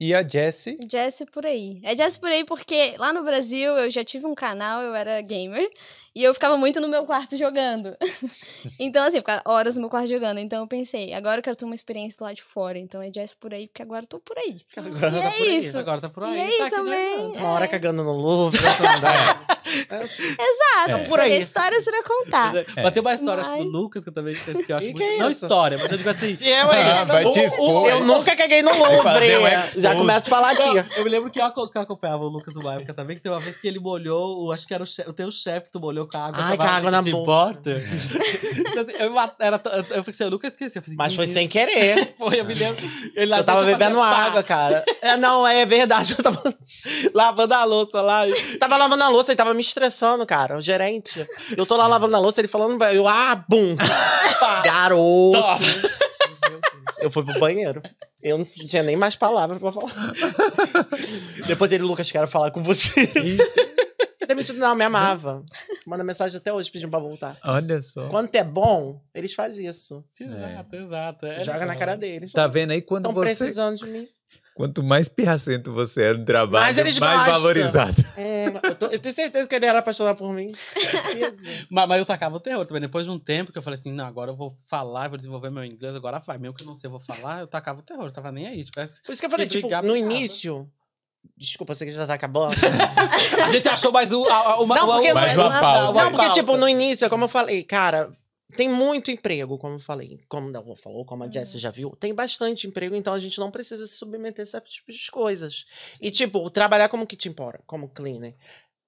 E 0.00 0.12
a 0.12 0.26
Jessie. 0.26 0.76
Jess 0.90 1.22
por 1.32 1.46
aí. 1.46 1.80
É 1.84 1.96
Jess 1.96 2.18
por 2.18 2.28
aí 2.28 2.44
porque 2.44 2.96
lá 2.98 3.12
no 3.12 3.22
Brasil 3.22 3.70
eu 3.78 3.88
já 3.88 4.04
tive 4.04 4.26
um 4.26 4.34
canal, 4.34 4.82
eu 4.82 4.92
era 4.96 5.20
gamer, 5.20 5.64
e 6.14 6.22
eu 6.22 6.32
ficava 6.34 6.56
muito 6.56 6.80
no 6.80 6.88
meu 6.88 7.04
quarto 7.04 7.36
jogando. 7.36 7.96
então, 8.78 9.04
assim, 9.04 9.16
eu 9.16 9.22
ficava 9.22 9.42
horas 9.46 9.74
no 9.76 9.80
meu 9.82 9.90
quarto 9.90 10.08
jogando. 10.08 10.38
Então 10.38 10.60
eu 10.60 10.66
pensei, 10.66 11.12
agora 11.14 11.38
eu 11.38 11.42
quero 11.42 11.56
ter 11.56 11.64
uma 11.64 11.74
experiência 11.74 12.18
lá 12.20 12.32
de 12.32 12.42
fora. 12.42 12.78
Então 12.78 13.00
é 13.02 13.10
Jess 13.12 13.34
por 13.34 13.52
aí, 13.54 13.66
porque 13.68 13.82
agora 13.82 14.02
eu 14.04 14.06
tô 14.08 14.18
por 14.20 14.36
aí. 14.38 14.60
Agora 14.76 15.08
E 15.08 15.20
tá 15.20 15.28
é 15.28 15.30
por 15.32 15.42
aí. 15.46 15.58
isso. 15.58 15.78
Agora 15.78 16.00
tá 16.00 16.08
por 16.08 16.24
aí. 16.24 16.36
E 16.36 16.40
aí 16.40 16.58
tá 16.58 16.66
aqui 16.66 16.76
na 16.76 16.82
também, 16.82 17.14
Irlanda. 17.14 17.38
Uma 17.38 17.48
hora 17.50 17.68
cagando 17.68 18.02
no 18.04 18.12
Louvre, 18.12 18.60
outra. 18.66 19.08
É. 19.08 19.52
Exato, 19.72 21.00
É. 21.02 21.04
por 21.08 21.20
aí. 21.20 21.38
histórias 21.38 21.84
pra 21.84 22.02
contar. 22.02 22.52
Mas, 22.52 22.76
é, 22.76 22.82
Mas 22.82 22.92
tem 22.92 23.00
uma 23.00 23.14
história 23.14 23.44
Mas- 23.44 23.62
do 23.62 23.68
Lucas 23.70 24.02
que 24.02 24.10
eu 24.10 24.14
também 24.14 24.34
que 24.34 24.72
eu 24.72 24.76
acho 24.76 24.86
E 24.86 24.90
muito. 24.92 24.98
que 24.98 25.02
é 25.04 25.18
não 25.18 25.30
história, 25.30 25.78
mas 25.78 25.90
eu 25.90 25.96
digo 25.98 26.10
assim. 26.10 26.36
E 26.40 26.48
eu, 26.48 26.72
hein? 26.72 26.82
Ah, 26.92 27.04
vai 27.04 27.24
te 27.30 27.38
O- 27.38 27.42
o- 27.42 27.46
expor. 27.46 27.88
eu 27.88 28.04
nunca 28.04 28.36
caguei 28.36 28.60
no 28.62 28.70
um 28.70 28.78
Louvre. 28.78 29.26
expose. 29.26 29.80
Já 29.80 29.94
começo 29.94 30.26
a 30.26 30.30
falar 30.30 30.50
aqui. 30.52 30.98
Eu 30.98 31.04
me 31.04 31.10
lembro 31.10 31.30
que 31.30 31.40
eu, 31.40 31.44
aco- 31.44 31.68
que 31.70 31.78
eu 31.78 31.82
acompanhava 31.82 32.24
o 32.24 32.28
Lucas 32.28 32.54
uma 32.56 32.74
época 32.74 32.92
também, 32.92 33.16
que 33.16 33.22
tem 33.22 33.32
uma 33.32 33.40
vez 33.40 33.56
que 33.56 33.66
ele 33.66 33.78
molhou, 33.80 34.52
acho 34.52 34.66
que 34.66 34.74
era 34.74 34.82
o, 34.82 34.86
chefe, 34.86 35.08
o 35.08 35.12
teu 35.12 35.30
chefe 35.30 35.66
que 35.66 35.70
tu 35.72 35.80
molhou 35.80 36.01
com 36.06 36.16
a 36.18 36.26
água. 36.26 36.44
Ai, 36.44 36.56
com 36.56 36.62
a 36.62 36.70
água 36.70 36.90
na 36.90 37.02
boca. 37.02 37.52
Então, 37.60 37.72
assim, 38.82 38.92
eu, 38.98 39.14
era, 39.40 39.60
eu 39.64 39.84
falei 39.84 40.04
assim, 40.08 40.24
eu 40.24 40.30
nunca 40.30 40.48
esqueci. 40.48 40.78
Eu 40.78 40.82
falei, 40.82 40.96
Mas 40.96 41.14
foi 41.14 41.26
"Meu 41.26 41.34
sem 41.34 41.48
querer. 41.48 41.94
Deus", 41.96 42.08
Foi, 42.18 42.40
eu 42.40 42.44
me 42.44 42.54
lembro. 42.54 42.84
Ele 43.14 43.26
lá 43.26 43.38
Eu 43.38 43.44
tava 43.44 43.64
bebendo 43.64 44.00
água, 44.00 44.42
cara. 44.42 44.84
É, 45.00 45.16
não, 45.16 45.46
é 45.46 45.64
verdade. 45.66 46.14
Eu 46.18 46.22
tava, 46.22 46.42
Lavando 47.14 47.54
a 47.54 47.64
louça 47.64 48.00
lá. 48.00 48.28
e- 48.28 48.56
tava 48.58 48.76
lavando 48.76 49.04
a 49.04 49.08
louça 49.08 49.32
e 49.32 49.36
tava 49.36 49.54
me 49.54 49.60
estressando, 49.60 50.24
cara. 50.26 50.56
O 50.56 50.62
gerente. 50.62 51.26
Eu 51.56 51.64
tô 51.66 51.76
lá 51.76 51.86
lavando 51.86 52.16
a 52.16 52.18
louça, 52.20 52.40
ele 52.40 52.48
falando, 52.48 52.82
eu, 52.84 53.06
ah, 53.08 53.44
bum. 53.48 53.76
Garoto. 54.64 55.38
Eu 56.98 57.10
fui 57.10 57.24
pro 57.24 57.38
banheiro. 57.40 57.82
Eu 58.22 58.38
não 58.38 58.44
tinha 58.44 58.84
nem 58.84 58.94
mais 58.94 59.16
palavras 59.16 59.58
pra 59.58 59.72
falar. 59.72 59.92
Depois 61.48 61.72
ele, 61.72 61.82
Lucas, 61.82 62.08
quero 62.10 62.28
falar 62.28 62.52
com 62.52 62.62
você. 62.62 63.08
Não, 64.54 64.74
me 64.74 64.84
amava. 64.84 65.44
Manda 65.86 66.02
mensagem 66.04 66.36
até 66.36 66.52
hoje 66.52 66.70
pedindo 66.70 66.90
pra 66.90 66.98
voltar. 67.00 67.36
Olha 67.44 67.80
só. 67.80 68.08
Quando 68.08 68.34
é 68.34 68.44
bom, 68.44 69.00
eles 69.14 69.34
fazem 69.34 69.66
isso. 69.66 70.04
Exato, 70.20 70.76
exato. 70.76 71.26
é 71.26 71.34
Joga 71.44 71.52
na 71.60 71.64
legal. 71.66 71.78
cara 71.78 71.96
deles. 71.96 72.32
Tá 72.32 72.46
vendo 72.46 72.70
aí 72.72 72.82
quando 72.82 73.08
Estão 73.08 73.14
você. 73.22 73.34
precisando 73.36 73.76
de 73.76 73.86
mim. 73.86 74.08
Quanto 74.54 74.82
mais 74.82 75.08
pirracento 75.08 75.72
você 75.72 76.02
é 76.02 76.12
no 76.12 76.26
trabalho, 76.26 76.78
eles 76.78 76.98
mais 76.98 77.16
gostam. 77.20 77.32
valorizado. 77.34 78.04
É, 78.18 78.48
eu, 78.48 78.74
tô- 78.74 78.86
eu 78.88 78.98
tenho 78.98 79.14
certeza 79.14 79.48
que 79.48 79.54
ele 79.54 79.64
era 79.64 79.78
apaixonado 79.78 80.18
por 80.18 80.30
mim. 80.34 80.52
Certeza. 80.54 81.42
Mas, 81.70 81.88
mas 81.88 81.98
eu 81.98 82.04
tacava 82.04 82.36
o 82.36 82.40
terror 82.40 82.66
também. 82.66 82.82
Depois 82.82 83.06
de 83.06 83.10
um 83.12 83.18
tempo 83.18 83.50
que 83.50 83.56
eu 83.56 83.62
falei 83.62 83.78
assim, 83.78 83.90
não, 83.92 84.04
agora 84.04 84.30
eu 84.30 84.36
vou 84.36 84.54
falar, 84.68 85.08
vou 85.08 85.16
desenvolver 85.16 85.48
meu 85.50 85.64
inglês, 85.64 85.94
agora 85.96 86.18
vai. 86.18 86.36
Mesmo 86.36 86.54
que 86.54 86.64
eu 86.64 86.66
não 86.66 86.74
sei, 86.74 86.86
eu 86.88 86.90
vou 86.90 87.00
falar, 87.00 87.40
eu 87.40 87.46
tacava 87.46 87.80
o 87.80 87.82
terror. 87.82 88.04
Eu 88.04 88.12
tava 88.12 88.30
nem 88.30 88.46
aí. 88.46 88.62
Tivesse... 88.62 89.02
Por 89.02 89.12
isso 89.12 89.22
que 89.22 89.26
eu 89.26 89.30
falei, 89.30 89.46
Que 89.46 89.62
tipo, 89.62 89.68
no 89.86 89.96
início. 89.96 90.70
Desculpa, 91.36 91.74
sei 91.74 91.88
que 91.88 91.94
já 91.94 92.06
tá 92.06 92.14
acabando. 92.14 92.54
A 93.44 93.50
gente 93.50 93.68
achou 93.68 93.90
mais 93.92 94.12
um, 94.12 94.24
a- 94.26 94.52
a- 94.52 94.60
uma, 94.60 94.74
Não, 94.76 94.86
porque 94.86 95.12
Mais 95.12 95.36
uma 95.36 95.56
é- 95.56 95.60
pauta. 95.60 96.04
Não, 96.04 96.10
porque, 96.12 96.30
tipo, 96.30 96.56
no 96.56 96.68
início, 96.68 97.04
é 97.04 97.08
como 97.08 97.24
eu 97.24 97.28
falei, 97.28 97.62
cara, 97.64 98.12
tem 98.56 98.68
muito 98.68 99.10
emprego, 99.10 99.56
como 99.58 99.76
eu 99.76 99.80
falei. 99.80 100.20
Como 100.28 100.48
o 100.48 100.52
Dalva 100.52 100.76
falou, 100.76 101.04
como 101.04 101.24
a 101.24 101.30
Jessie 101.30 101.58
já 101.58 101.70
viu, 101.70 101.90
tem 101.98 102.14
bastante 102.14 102.66
emprego, 102.66 102.94
então 102.94 103.12
a 103.14 103.18
gente 103.20 103.38
não 103.40 103.50
precisa 103.50 103.86
se 103.86 103.94
submeter 103.96 104.42
a 104.42 104.46
certos 104.46 104.74
tipos 104.74 104.94
de 104.94 105.10
coisas. 105.10 105.64
E, 106.00 106.10
tipo, 106.10 106.48
trabalhar 106.50 106.88
como 106.88 107.06
kitchen 107.06 107.32
porter, 107.32 107.60
como 107.66 107.88
cleaner. 107.88 108.34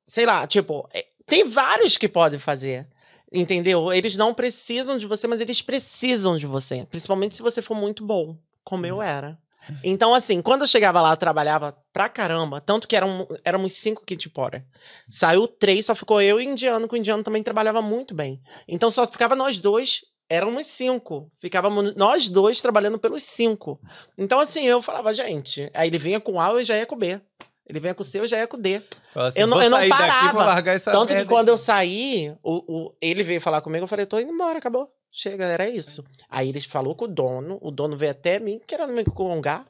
Sei 0.07 0.27
lá, 0.27 0.47
tipo, 0.47 0.89
é, 0.93 1.07
tem 1.27 1.45
vários 1.49 1.97
que 1.97 2.09
podem 2.09 2.39
fazer. 2.39 2.87
Entendeu? 3.33 3.93
Eles 3.93 4.17
não 4.17 4.33
precisam 4.33 4.97
de 4.97 5.07
você, 5.07 5.27
mas 5.27 5.41
eles 5.41 5.61
precisam 5.61 6.37
de 6.37 6.47
você. 6.47 6.85
Principalmente 6.85 7.35
se 7.35 7.43
você 7.43 7.61
for 7.61 7.75
muito 7.75 8.05
bom, 8.05 8.37
como 8.63 8.87
eu 8.87 9.03
era. 9.03 9.37
Então, 9.83 10.15
assim, 10.15 10.41
quando 10.43 10.63
eu 10.63 10.67
chegava 10.69 11.01
lá, 11.01 11.13
eu 11.13 11.17
trabalhava 11.17 11.77
pra 11.93 12.09
caramba. 12.09 12.61
Tanto 12.61 12.87
que 12.89 12.97
eram, 12.97 13.27
éramos 13.45 13.73
cinco 13.75 14.05
kitchen 14.05 14.31
porter. 14.33 14.65
Saiu 15.09 15.47
três, 15.47 15.87
só 15.87 15.95
ficou 15.95 16.21
eu 16.21 16.41
e 16.41 16.47
o 16.47 16.51
indiano, 16.51 16.89
que 16.89 16.95
o 16.95 16.97
indiano 16.97 17.23
também 17.23 17.43
trabalhava 17.43 17.81
muito 17.83 18.15
bem. 18.15 18.41
Então 18.69 18.91
só 18.91 19.07
ficava 19.07 19.35
nós 19.35 19.59
dois, 19.59 20.01
éramos 20.29 20.67
cinco. 20.67 21.31
Ficávamos 21.41 21.95
nós 21.97 22.29
dois 22.29 22.61
trabalhando 22.61 22.99
pelos 22.99 23.23
cinco. 23.23 23.81
Então, 24.19 24.39
assim, 24.41 24.65
eu 24.65 24.81
falava, 24.83 25.13
gente. 25.15 25.71
Aí 25.75 25.89
ele 25.89 25.99
vinha 25.99 26.21
com 26.21 26.41
A, 26.41 26.49
eu 26.51 26.65
já 26.65 26.77
ia 26.77 26.87
com 26.87 26.97
B. 26.97 27.21
Ele 27.67 27.81
vinha 27.81 27.95
com 27.95 28.05
C, 28.05 28.19
eu 28.21 28.27
já 28.29 28.37
ia 28.39 28.47
com 28.47 28.59
D. 28.61 28.83
Assim, 29.15 29.41
Eu 29.41 29.47
não- 29.47 29.57
eu 29.63 29.71
não 29.71 29.79
daqui, 29.79 29.89
parava. 29.91 30.45
Tanto 30.93 31.09
que 31.09 31.25
quando 31.29 31.49
eu 31.49 31.55
aqui. 31.55 31.63
saí, 31.65 32.37
o, 32.43 32.63
o- 32.89 32.95
ele 33.01 33.23
veio 33.25 33.41
falar 33.41 33.63
comigo, 33.63 33.85
eu 33.85 33.89
falei, 33.89 34.05
tô 34.05 34.19
indo 34.21 34.31
embora, 34.33 34.59
acabou. 34.59 34.91
Chega, 35.17 35.45
era 35.45 35.69
isso. 35.69 36.05
Aí 36.29 36.49
ele 36.49 36.61
falou 36.61 36.95
com 36.97 37.05
o 37.05 37.09
dono, 37.09 37.57
o 37.63 37.71
dono 37.71 37.97
veio 37.97 38.11
até 38.11 38.41
mim, 38.41 38.61
querendo 38.67 38.93
me 38.93 39.05
congar, 39.05 39.65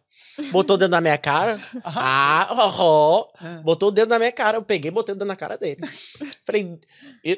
botou 0.50 0.74
o 0.74 0.78
dedo 0.78 0.90
na 0.92 1.02
minha 1.02 1.18
cara. 1.18 1.58
ah, 1.84 2.48
ó, 2.78 3.28
Ah. 3.38 3.60
botou 3.62 3.90
o 3.90 3.92
dedo 3.92 4.08
na 4.08 4.18
minha 4.18 4.32
cara, 4.32 4.56
eu 4.56 4.62
peguei 4.62 4.88
e 4.88 4.94
botei 4.94 5.12
o 5.14 5.18
dedo 5.18 5.28
na 5.28 5.36
cara 5.36 5.58
dele. 5.58 5.82
Falei, 6.46 6.78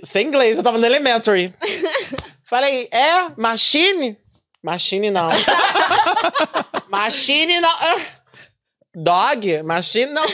sem 0.05 0.29
inglês, 0.29 0.57
eu 0.57 0.63
tava 0.63 0.79
no 0.79 0.87
elementary. 0.87 1.53
Falei, 2.49 2.89
é, 2.93 3.29
machine? 3.37 4.17
Machine 4.63 5.11
não. 5.11 5.29
machine 6.89 7.61
não. 7.61 7.71
Ah, 7.71 7.97
Dog? 8.95 9.63
Machine 9.65 10.13
não. 10.13 10.25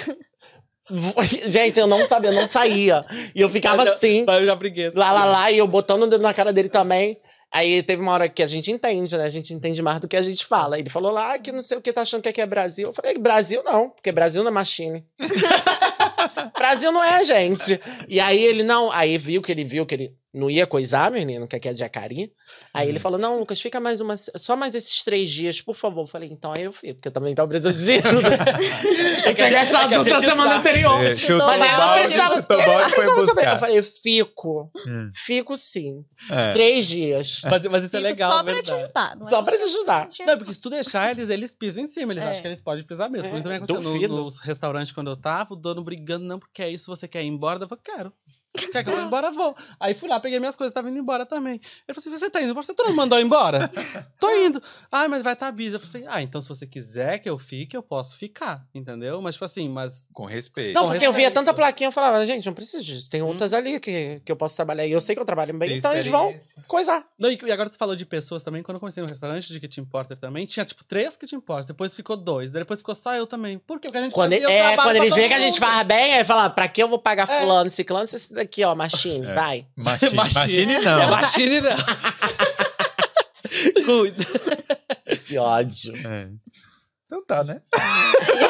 Gente, 1.48 1.78
eu 1.80 1.86
não 1.86 2.06
sabia, 2.06 2.30
eu 2.30 2.34
não 2.34 2.46
saía. 2.46 3.04
E 3.34 3.40
eu 3.40 3.48
ficava 3.48 3.82
Eu 3.82 3.86
já- 3.86 3.92
assim, 3.94 4.24
Eu 4.28 4.44
já 4.46 4.54
briguei. 4.54 4.90
lá, 4.94 5.10
lá, 5.12 5.24
lá, 5.24 5.50
e 5.50 5.58
eu 5.58 5.66
botando 5.66 6.02
o 6.02 6.06
dedo 6.06 6.20
na 6.22 6.34
cara 6.34 6.52
dele 6.52 6.68
também. 6.68 7.18
Aí 7.52 7.82
teve 7.82 8.00
uma 8.00 8.12
hora 8.12 8.28
que 8.28 8.42
a 8.42 8.46
gente 8.46 8.70
entende, 8.70 9.16
né? 9.16 9.24
A 9.24 9.30
gente 9.30 9.52
entende 9.52 9.82
mais 9.82 10.00
do 10.00 10.08
que 10.08 10.16
a 10.16 10.22
gente 10.22 10.46
fala. 10.46 10.78
Ele 10.78 10.88
falou 10.88 11.12
lá 11.12 11.38
que 11.38 11.52
não 11.52 11.62
sei 11.62 11.76
o 11.76 11.82
que, 11.82 11.92
tá 11.92 12.00
achando 12.00 12.22
que 12.22 12.28
aqui 12.28 12.40
é 12.40 12.46
Brasil. 12.46 12.86
Eu 12.86 12.92
falei, 12.94 13.18
Brasil 13.18 13.62
não, 13.62 13.90
porque 13.90 14.10
Brasil 14.10 14.42
não 14.42 14.50
é 14.50 14.54
machine. 14.54 15.04
Brasil 16.56 16.90
não 16.90 17.04
é, 17.04 17.22
gente. 17.24 17.78
E 18.08 18.18
aí 18.18 18.42
ele 18.42 18.62
não, 18.62 18.90
aí 18.90 19.18
viu 19.18 19.42
que 19.42 19.52
ele 19.52 19.64
viu 19.64 19.84
que 19.84 19.94
ele 19.94 20.16
não 20.34 20.48
ia 20.50 20.66
coisar, 20.66 21.10
menino, 21.10 21.46
que 21.46 21.56
aqui 21.56 21.68
é 21.68 21.72
de 21.72 21.80
Jacari. 21.80 22.32
Aí 22.72 22.88
ele 22.88 22.98
falou: 22.98 23.18
não, 23.18 23.38
Lucas, 23.38 23.60
fica 23.60 23.78
mais 23.80 24.00
uma. 24.00 24.16
Só 24.16 24.56
mais 24.56 24.74
esses 24.74 25.04
três 25.04 25.30
dias, 25.30 25.60
por 25.60 25.74
favor. 25.74 26.02
Eu 26.02 26.06
falei, 26.06 26.30
então 26.30 26.52
aí 26.56 26.62
eu 26.64 26.72
fico, 26.72 26.94
porque 26.94 27.08
eu 27.08 27.12
também 27.12 27.34
tava 27.34 27.48
precisando 27.48 27.74
de 27.76 27.84
dinheiro. 27.84 28.22
Né? 28.22 28.28
eu 29.26 29.34
tinha 29.34 29.50
gastado 29.50 29.92
é 29.92 29.98
tudo 29.98 30.10
na 30.10 30.20
semana 30.20 30.56
anterior. 30.56 31.02
É, 31.04 31.16
chutou 31.16 31.46
Mas 31.46 31.60
ela 31.62 31.78
balde, 31.78 32.02
precisava- 32.02 32.42
balde 32.46 33.26
saber. 33.26 33.48
Eu 33.52 33.58
falei, 33.58 33.78
eu 33.78 33.82
fico. 33.82 34.70
Hum. 34.86 35.10
Fico 35.14 35.56
sim. 35.56 36.04
É. 36.30 36.52
Três 36.52 36.86
dias. 36.86 37.42
Mas, 37.50 37.66
mas 37.66 37.84
isso 37.84 37.96
é 37.96 37.98
Fico 38.00 38.10
legal, 38.12 38.32
só 38.32 38.42
pra 38.42 38.52
te 38.54 38.56
verdade. 38.56 38.82
ajudar. 38.84 39.16
não 39.16 39.26
é 39.26 39.30
Só 39.30 39.42
pra 39.42 39.56
te 39.56 39.62
ajudar. 39.64 40.08
Não, 40.26 40.38
porque 40.38 40.52
se 40.54 40.60
tu 40.60 40.70
deixar, 40.70 41.10
eles, 41.10 41.28
eles 41.28 41.52
pisam 41.52 41.84
em 41.84 41.86
cima. 41.86 42.12
Eles 42.12 42.24
É. 42.24 42.28
acham 42.30 42.42
que 42.42 42.48
eles 42.48 42.60
podem 42.60 42.84
pisar 42.84 43.10
mesmo. 43.10 43.28
Por 43.28 43.34
É, 43.34 43.38
isso 43.38 43.42
também 43.42 43.58
aconteceu 43.58 44.08
no- 44.08 44.24
nos 44.24 44.38
restaurantes 44.40 44.92
quando 44.92 45.10
eu 45.10 45.16
tava, 45.16 45.52
o 45.54 45.56
dono 45.56 45.82
brigando, 45.82 46.24
não, 46.24 46.38
porque 46.38 46.62
é 46.62 46.70
isso, 46.70 46.86
você 46.86 47.06
quer 47.08 47.22
ir 47.22 47.26
embora? 47.28 47.62
Eu 47.62 47.68
falei, 47.68 47.82
quero. 47.84 48.12
Quer 48.54 48.84
que 48.84 48.90
eu 48.90 48.96
vá 48.96 49.02
embora? 49.02 49.30
Vou. 49.30 49.56
Aí 49.80 49.94
fui 49.94 50.08
lá, 50.08 50.20
peguei 50.20 50.38
minhas 50.38 50.54
coisas, 50.54 50.74
tava 50.74 50.90
indo 50.90 50.98
embora 50.98 51.24
também. 51.24 51.54
Ele 51.54 51.94
falou 51.94 52.00
assim: 52.00 52.10
você 52.10 52.28
tá 52.28 52.42
indo? 52.42 52.52
Você 52.54 52.74
não 52.78 52.92
mandou 52.92 53.18
embora? 53.18 53.70
Tô 54.20 54.30
indo. 54.30 54.62
Ah, 54.90 55.08
mas 55.08 55.22
vai 55.22 55.32
estar 55.32 55.46
tá 55.46 55.52
busy. 55.52 55.72
Eu 55.72 55.80
falei 55.80 56.04
assim: 56.04 56.14
ah, 56.14 56.22
então 56.22 56.38
se 56.38 56.48
você 56.48 56.66
quiser 56.66 57.18
que 57.18 57.30
eu 57.30 57.38
fique, 57.38 57.74
eu 57.74 57.82
posso 57.82 58.14
ficar. 58.16 58.62
Entendeu? 58.74 59.22
Mas, 59.22 59.36
tipo 59.36 59.44
assim, 59.46 59.70
mas. 59.70 60.06
Com 60.12 60.26
respeito. 60.26 60.74
Não, 60.74 60.82
Com 60.84 60.90
porque 60.90 61.06
eu 61.06 61.12
via 61.14 61.30
tanta 61.30 61.54
plaquinha, 61.54 61.88
eu 61.88 61.92
falava, 61.92 62.24
gente, 62.26 62.44
não 62.44 62.52
preciso 62.52 62.84
disso. 62.84 63.08
Tem 63.08 63.22
outras 63.22 63.54
ali 63.54 63.80
que, 63.80 64.20
que 64.22 64.30
eu 64.30 64.36
posso 64.36 64.54
trabalhar. 64.54 64.86
E 64.86 64.92
eu 64.92 65.00
sei 65.00 65.14
que 65.14 65.20
eu 65.20 65.26
trabalho 65.26 65.56
bem, 65.56 65.70
Tem 65.70 65.78
então 65.78 65.92
eles 65.92 66.06
vão 66.06 66.34
coisar. 66.66 67.06
Não, 67.18 67.30
e 67.30 67.52
agora 67.52 67.70
tu 67.70 67.78
falou 67.78 67.96
de 67.96 68.04
pessoas 68.04 68.42
também. 68.42 68.62
Quando 68.62 68.76
eu 68.76 68.80
comecei 68.80 69.02
no 69.02 69.08
restaurante 69.08 69.48
de 69.48 69.58
Kitchen 69.60 69.86
Porter 69.86 70.18
também, 70.18 70.44
tinha 70.44 70.66
tipo 70.66 70.84
três 70.84 71.16
Kitchen 71.16 71.40
Porters. 71.40 71.66
Depois 71.66 71.94
ficou 71.94 72.18
dois. 72.18 72.50
Depois 72.50 72.80
ficou 72.80 72.94
só 72.94 73.14
eu 73.14 73.26
também. 73.26 73.58
Por 73.58 73.80
quê? 73.80 73.88
Porque 73.88 73.98
a 73.98 74.02
gente 74.02 74.12
Quando, 74.12 74.32
fazia 74.32 74.50
é, 74.50 74.76
quando 74.76 74.96
eles 74.96 75.14
veem 75.14 75.28
que 75.28 75.34
a 75.34 75.40
gente 75.40 75.58
faz 75.58 75.86
bem, 75.86 76.14
aí 76.14 76.24
fala, 76.24 76.50
pra 76.50 76.68
que 76.68 76.82
eu 76.82 76.88
vou 76.88 76.98
pagar 76.98 77.28
É. 77.30 77.40
fulano, 77.40 77.70
ciclano, 77.70 78.06
se 78.06 78.41
daqui, 78.42 78.64
ó, 78.64 78.74
machine, 78.74 79.26
É. 79.26 79.34
vai. 79.34 79.66
Machine, 79.76 80.16
Machine. 80.16 80.78
não. 80.80 81.00
É 81.00 81.06
machine 81.06 81.60
não. 81.60 81.76
Cuida. 83.84 84.24
Que 85.26 85.38
ódio. 85.38 85.92
É. 86.06 86.28
Então 87.06 87.24
tá, 87.26 87.44
né? 87.44 87.60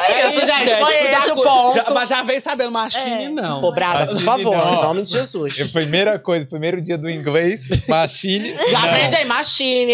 É 0.09 0.31
isso, 0.37 0.47
gente, 0.47 0.77
foi 0.77 0.95
esse 0.95 1.31
o 1.33 1.43
ponto. 1.43 1.75
Já, 1.75 1.91
mas 1.91 2.09
já 2.09 2.23
vem 2.23 2.39
sabendo, 2.39 2.71
machine 2.71 3.25
É. 3.25 3.29
não. 3.29 3.61
Ô, 3.63 3.73
Braga, 3.73 4.07
por 4.13 4.23
favor, 4.23 4.57
não. 4.57 4.75
em 4.75 4.83
nome 4.83 5.03
de 5.03 5.11
Jesus. 5.11 5.59
É 5.59 5.65
a 5.65 5.69
Primeira 5.69 6.19
coisa, 6.19 6.47
primeiro 6.47 6.81
dia 6.81 6.97
do 6.97 7.11
inglês, 7.11 7.69
machine. 7.89 8.53
Já 8.71 8.81
não. 8.83 8.89
aprende 8.89 9.17
aí, 9.17 9.25
machine. 9.25 9.93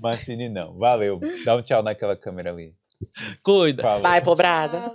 Machine 0.00 0.48
não. 0.48 0.78
Valeu. 0.78 1.20
Dá 1.44 1.56
um 1.56 1.62
tchau 1.62 1.82
naquela 1.82 2.16
câmera 2.16 2.50
ali. 2.50 2.72
Cuida. 3.42 3.82
Falou. 3.82 4.02
Vai, 4.02 4.22
pobrada. 4.22 4.94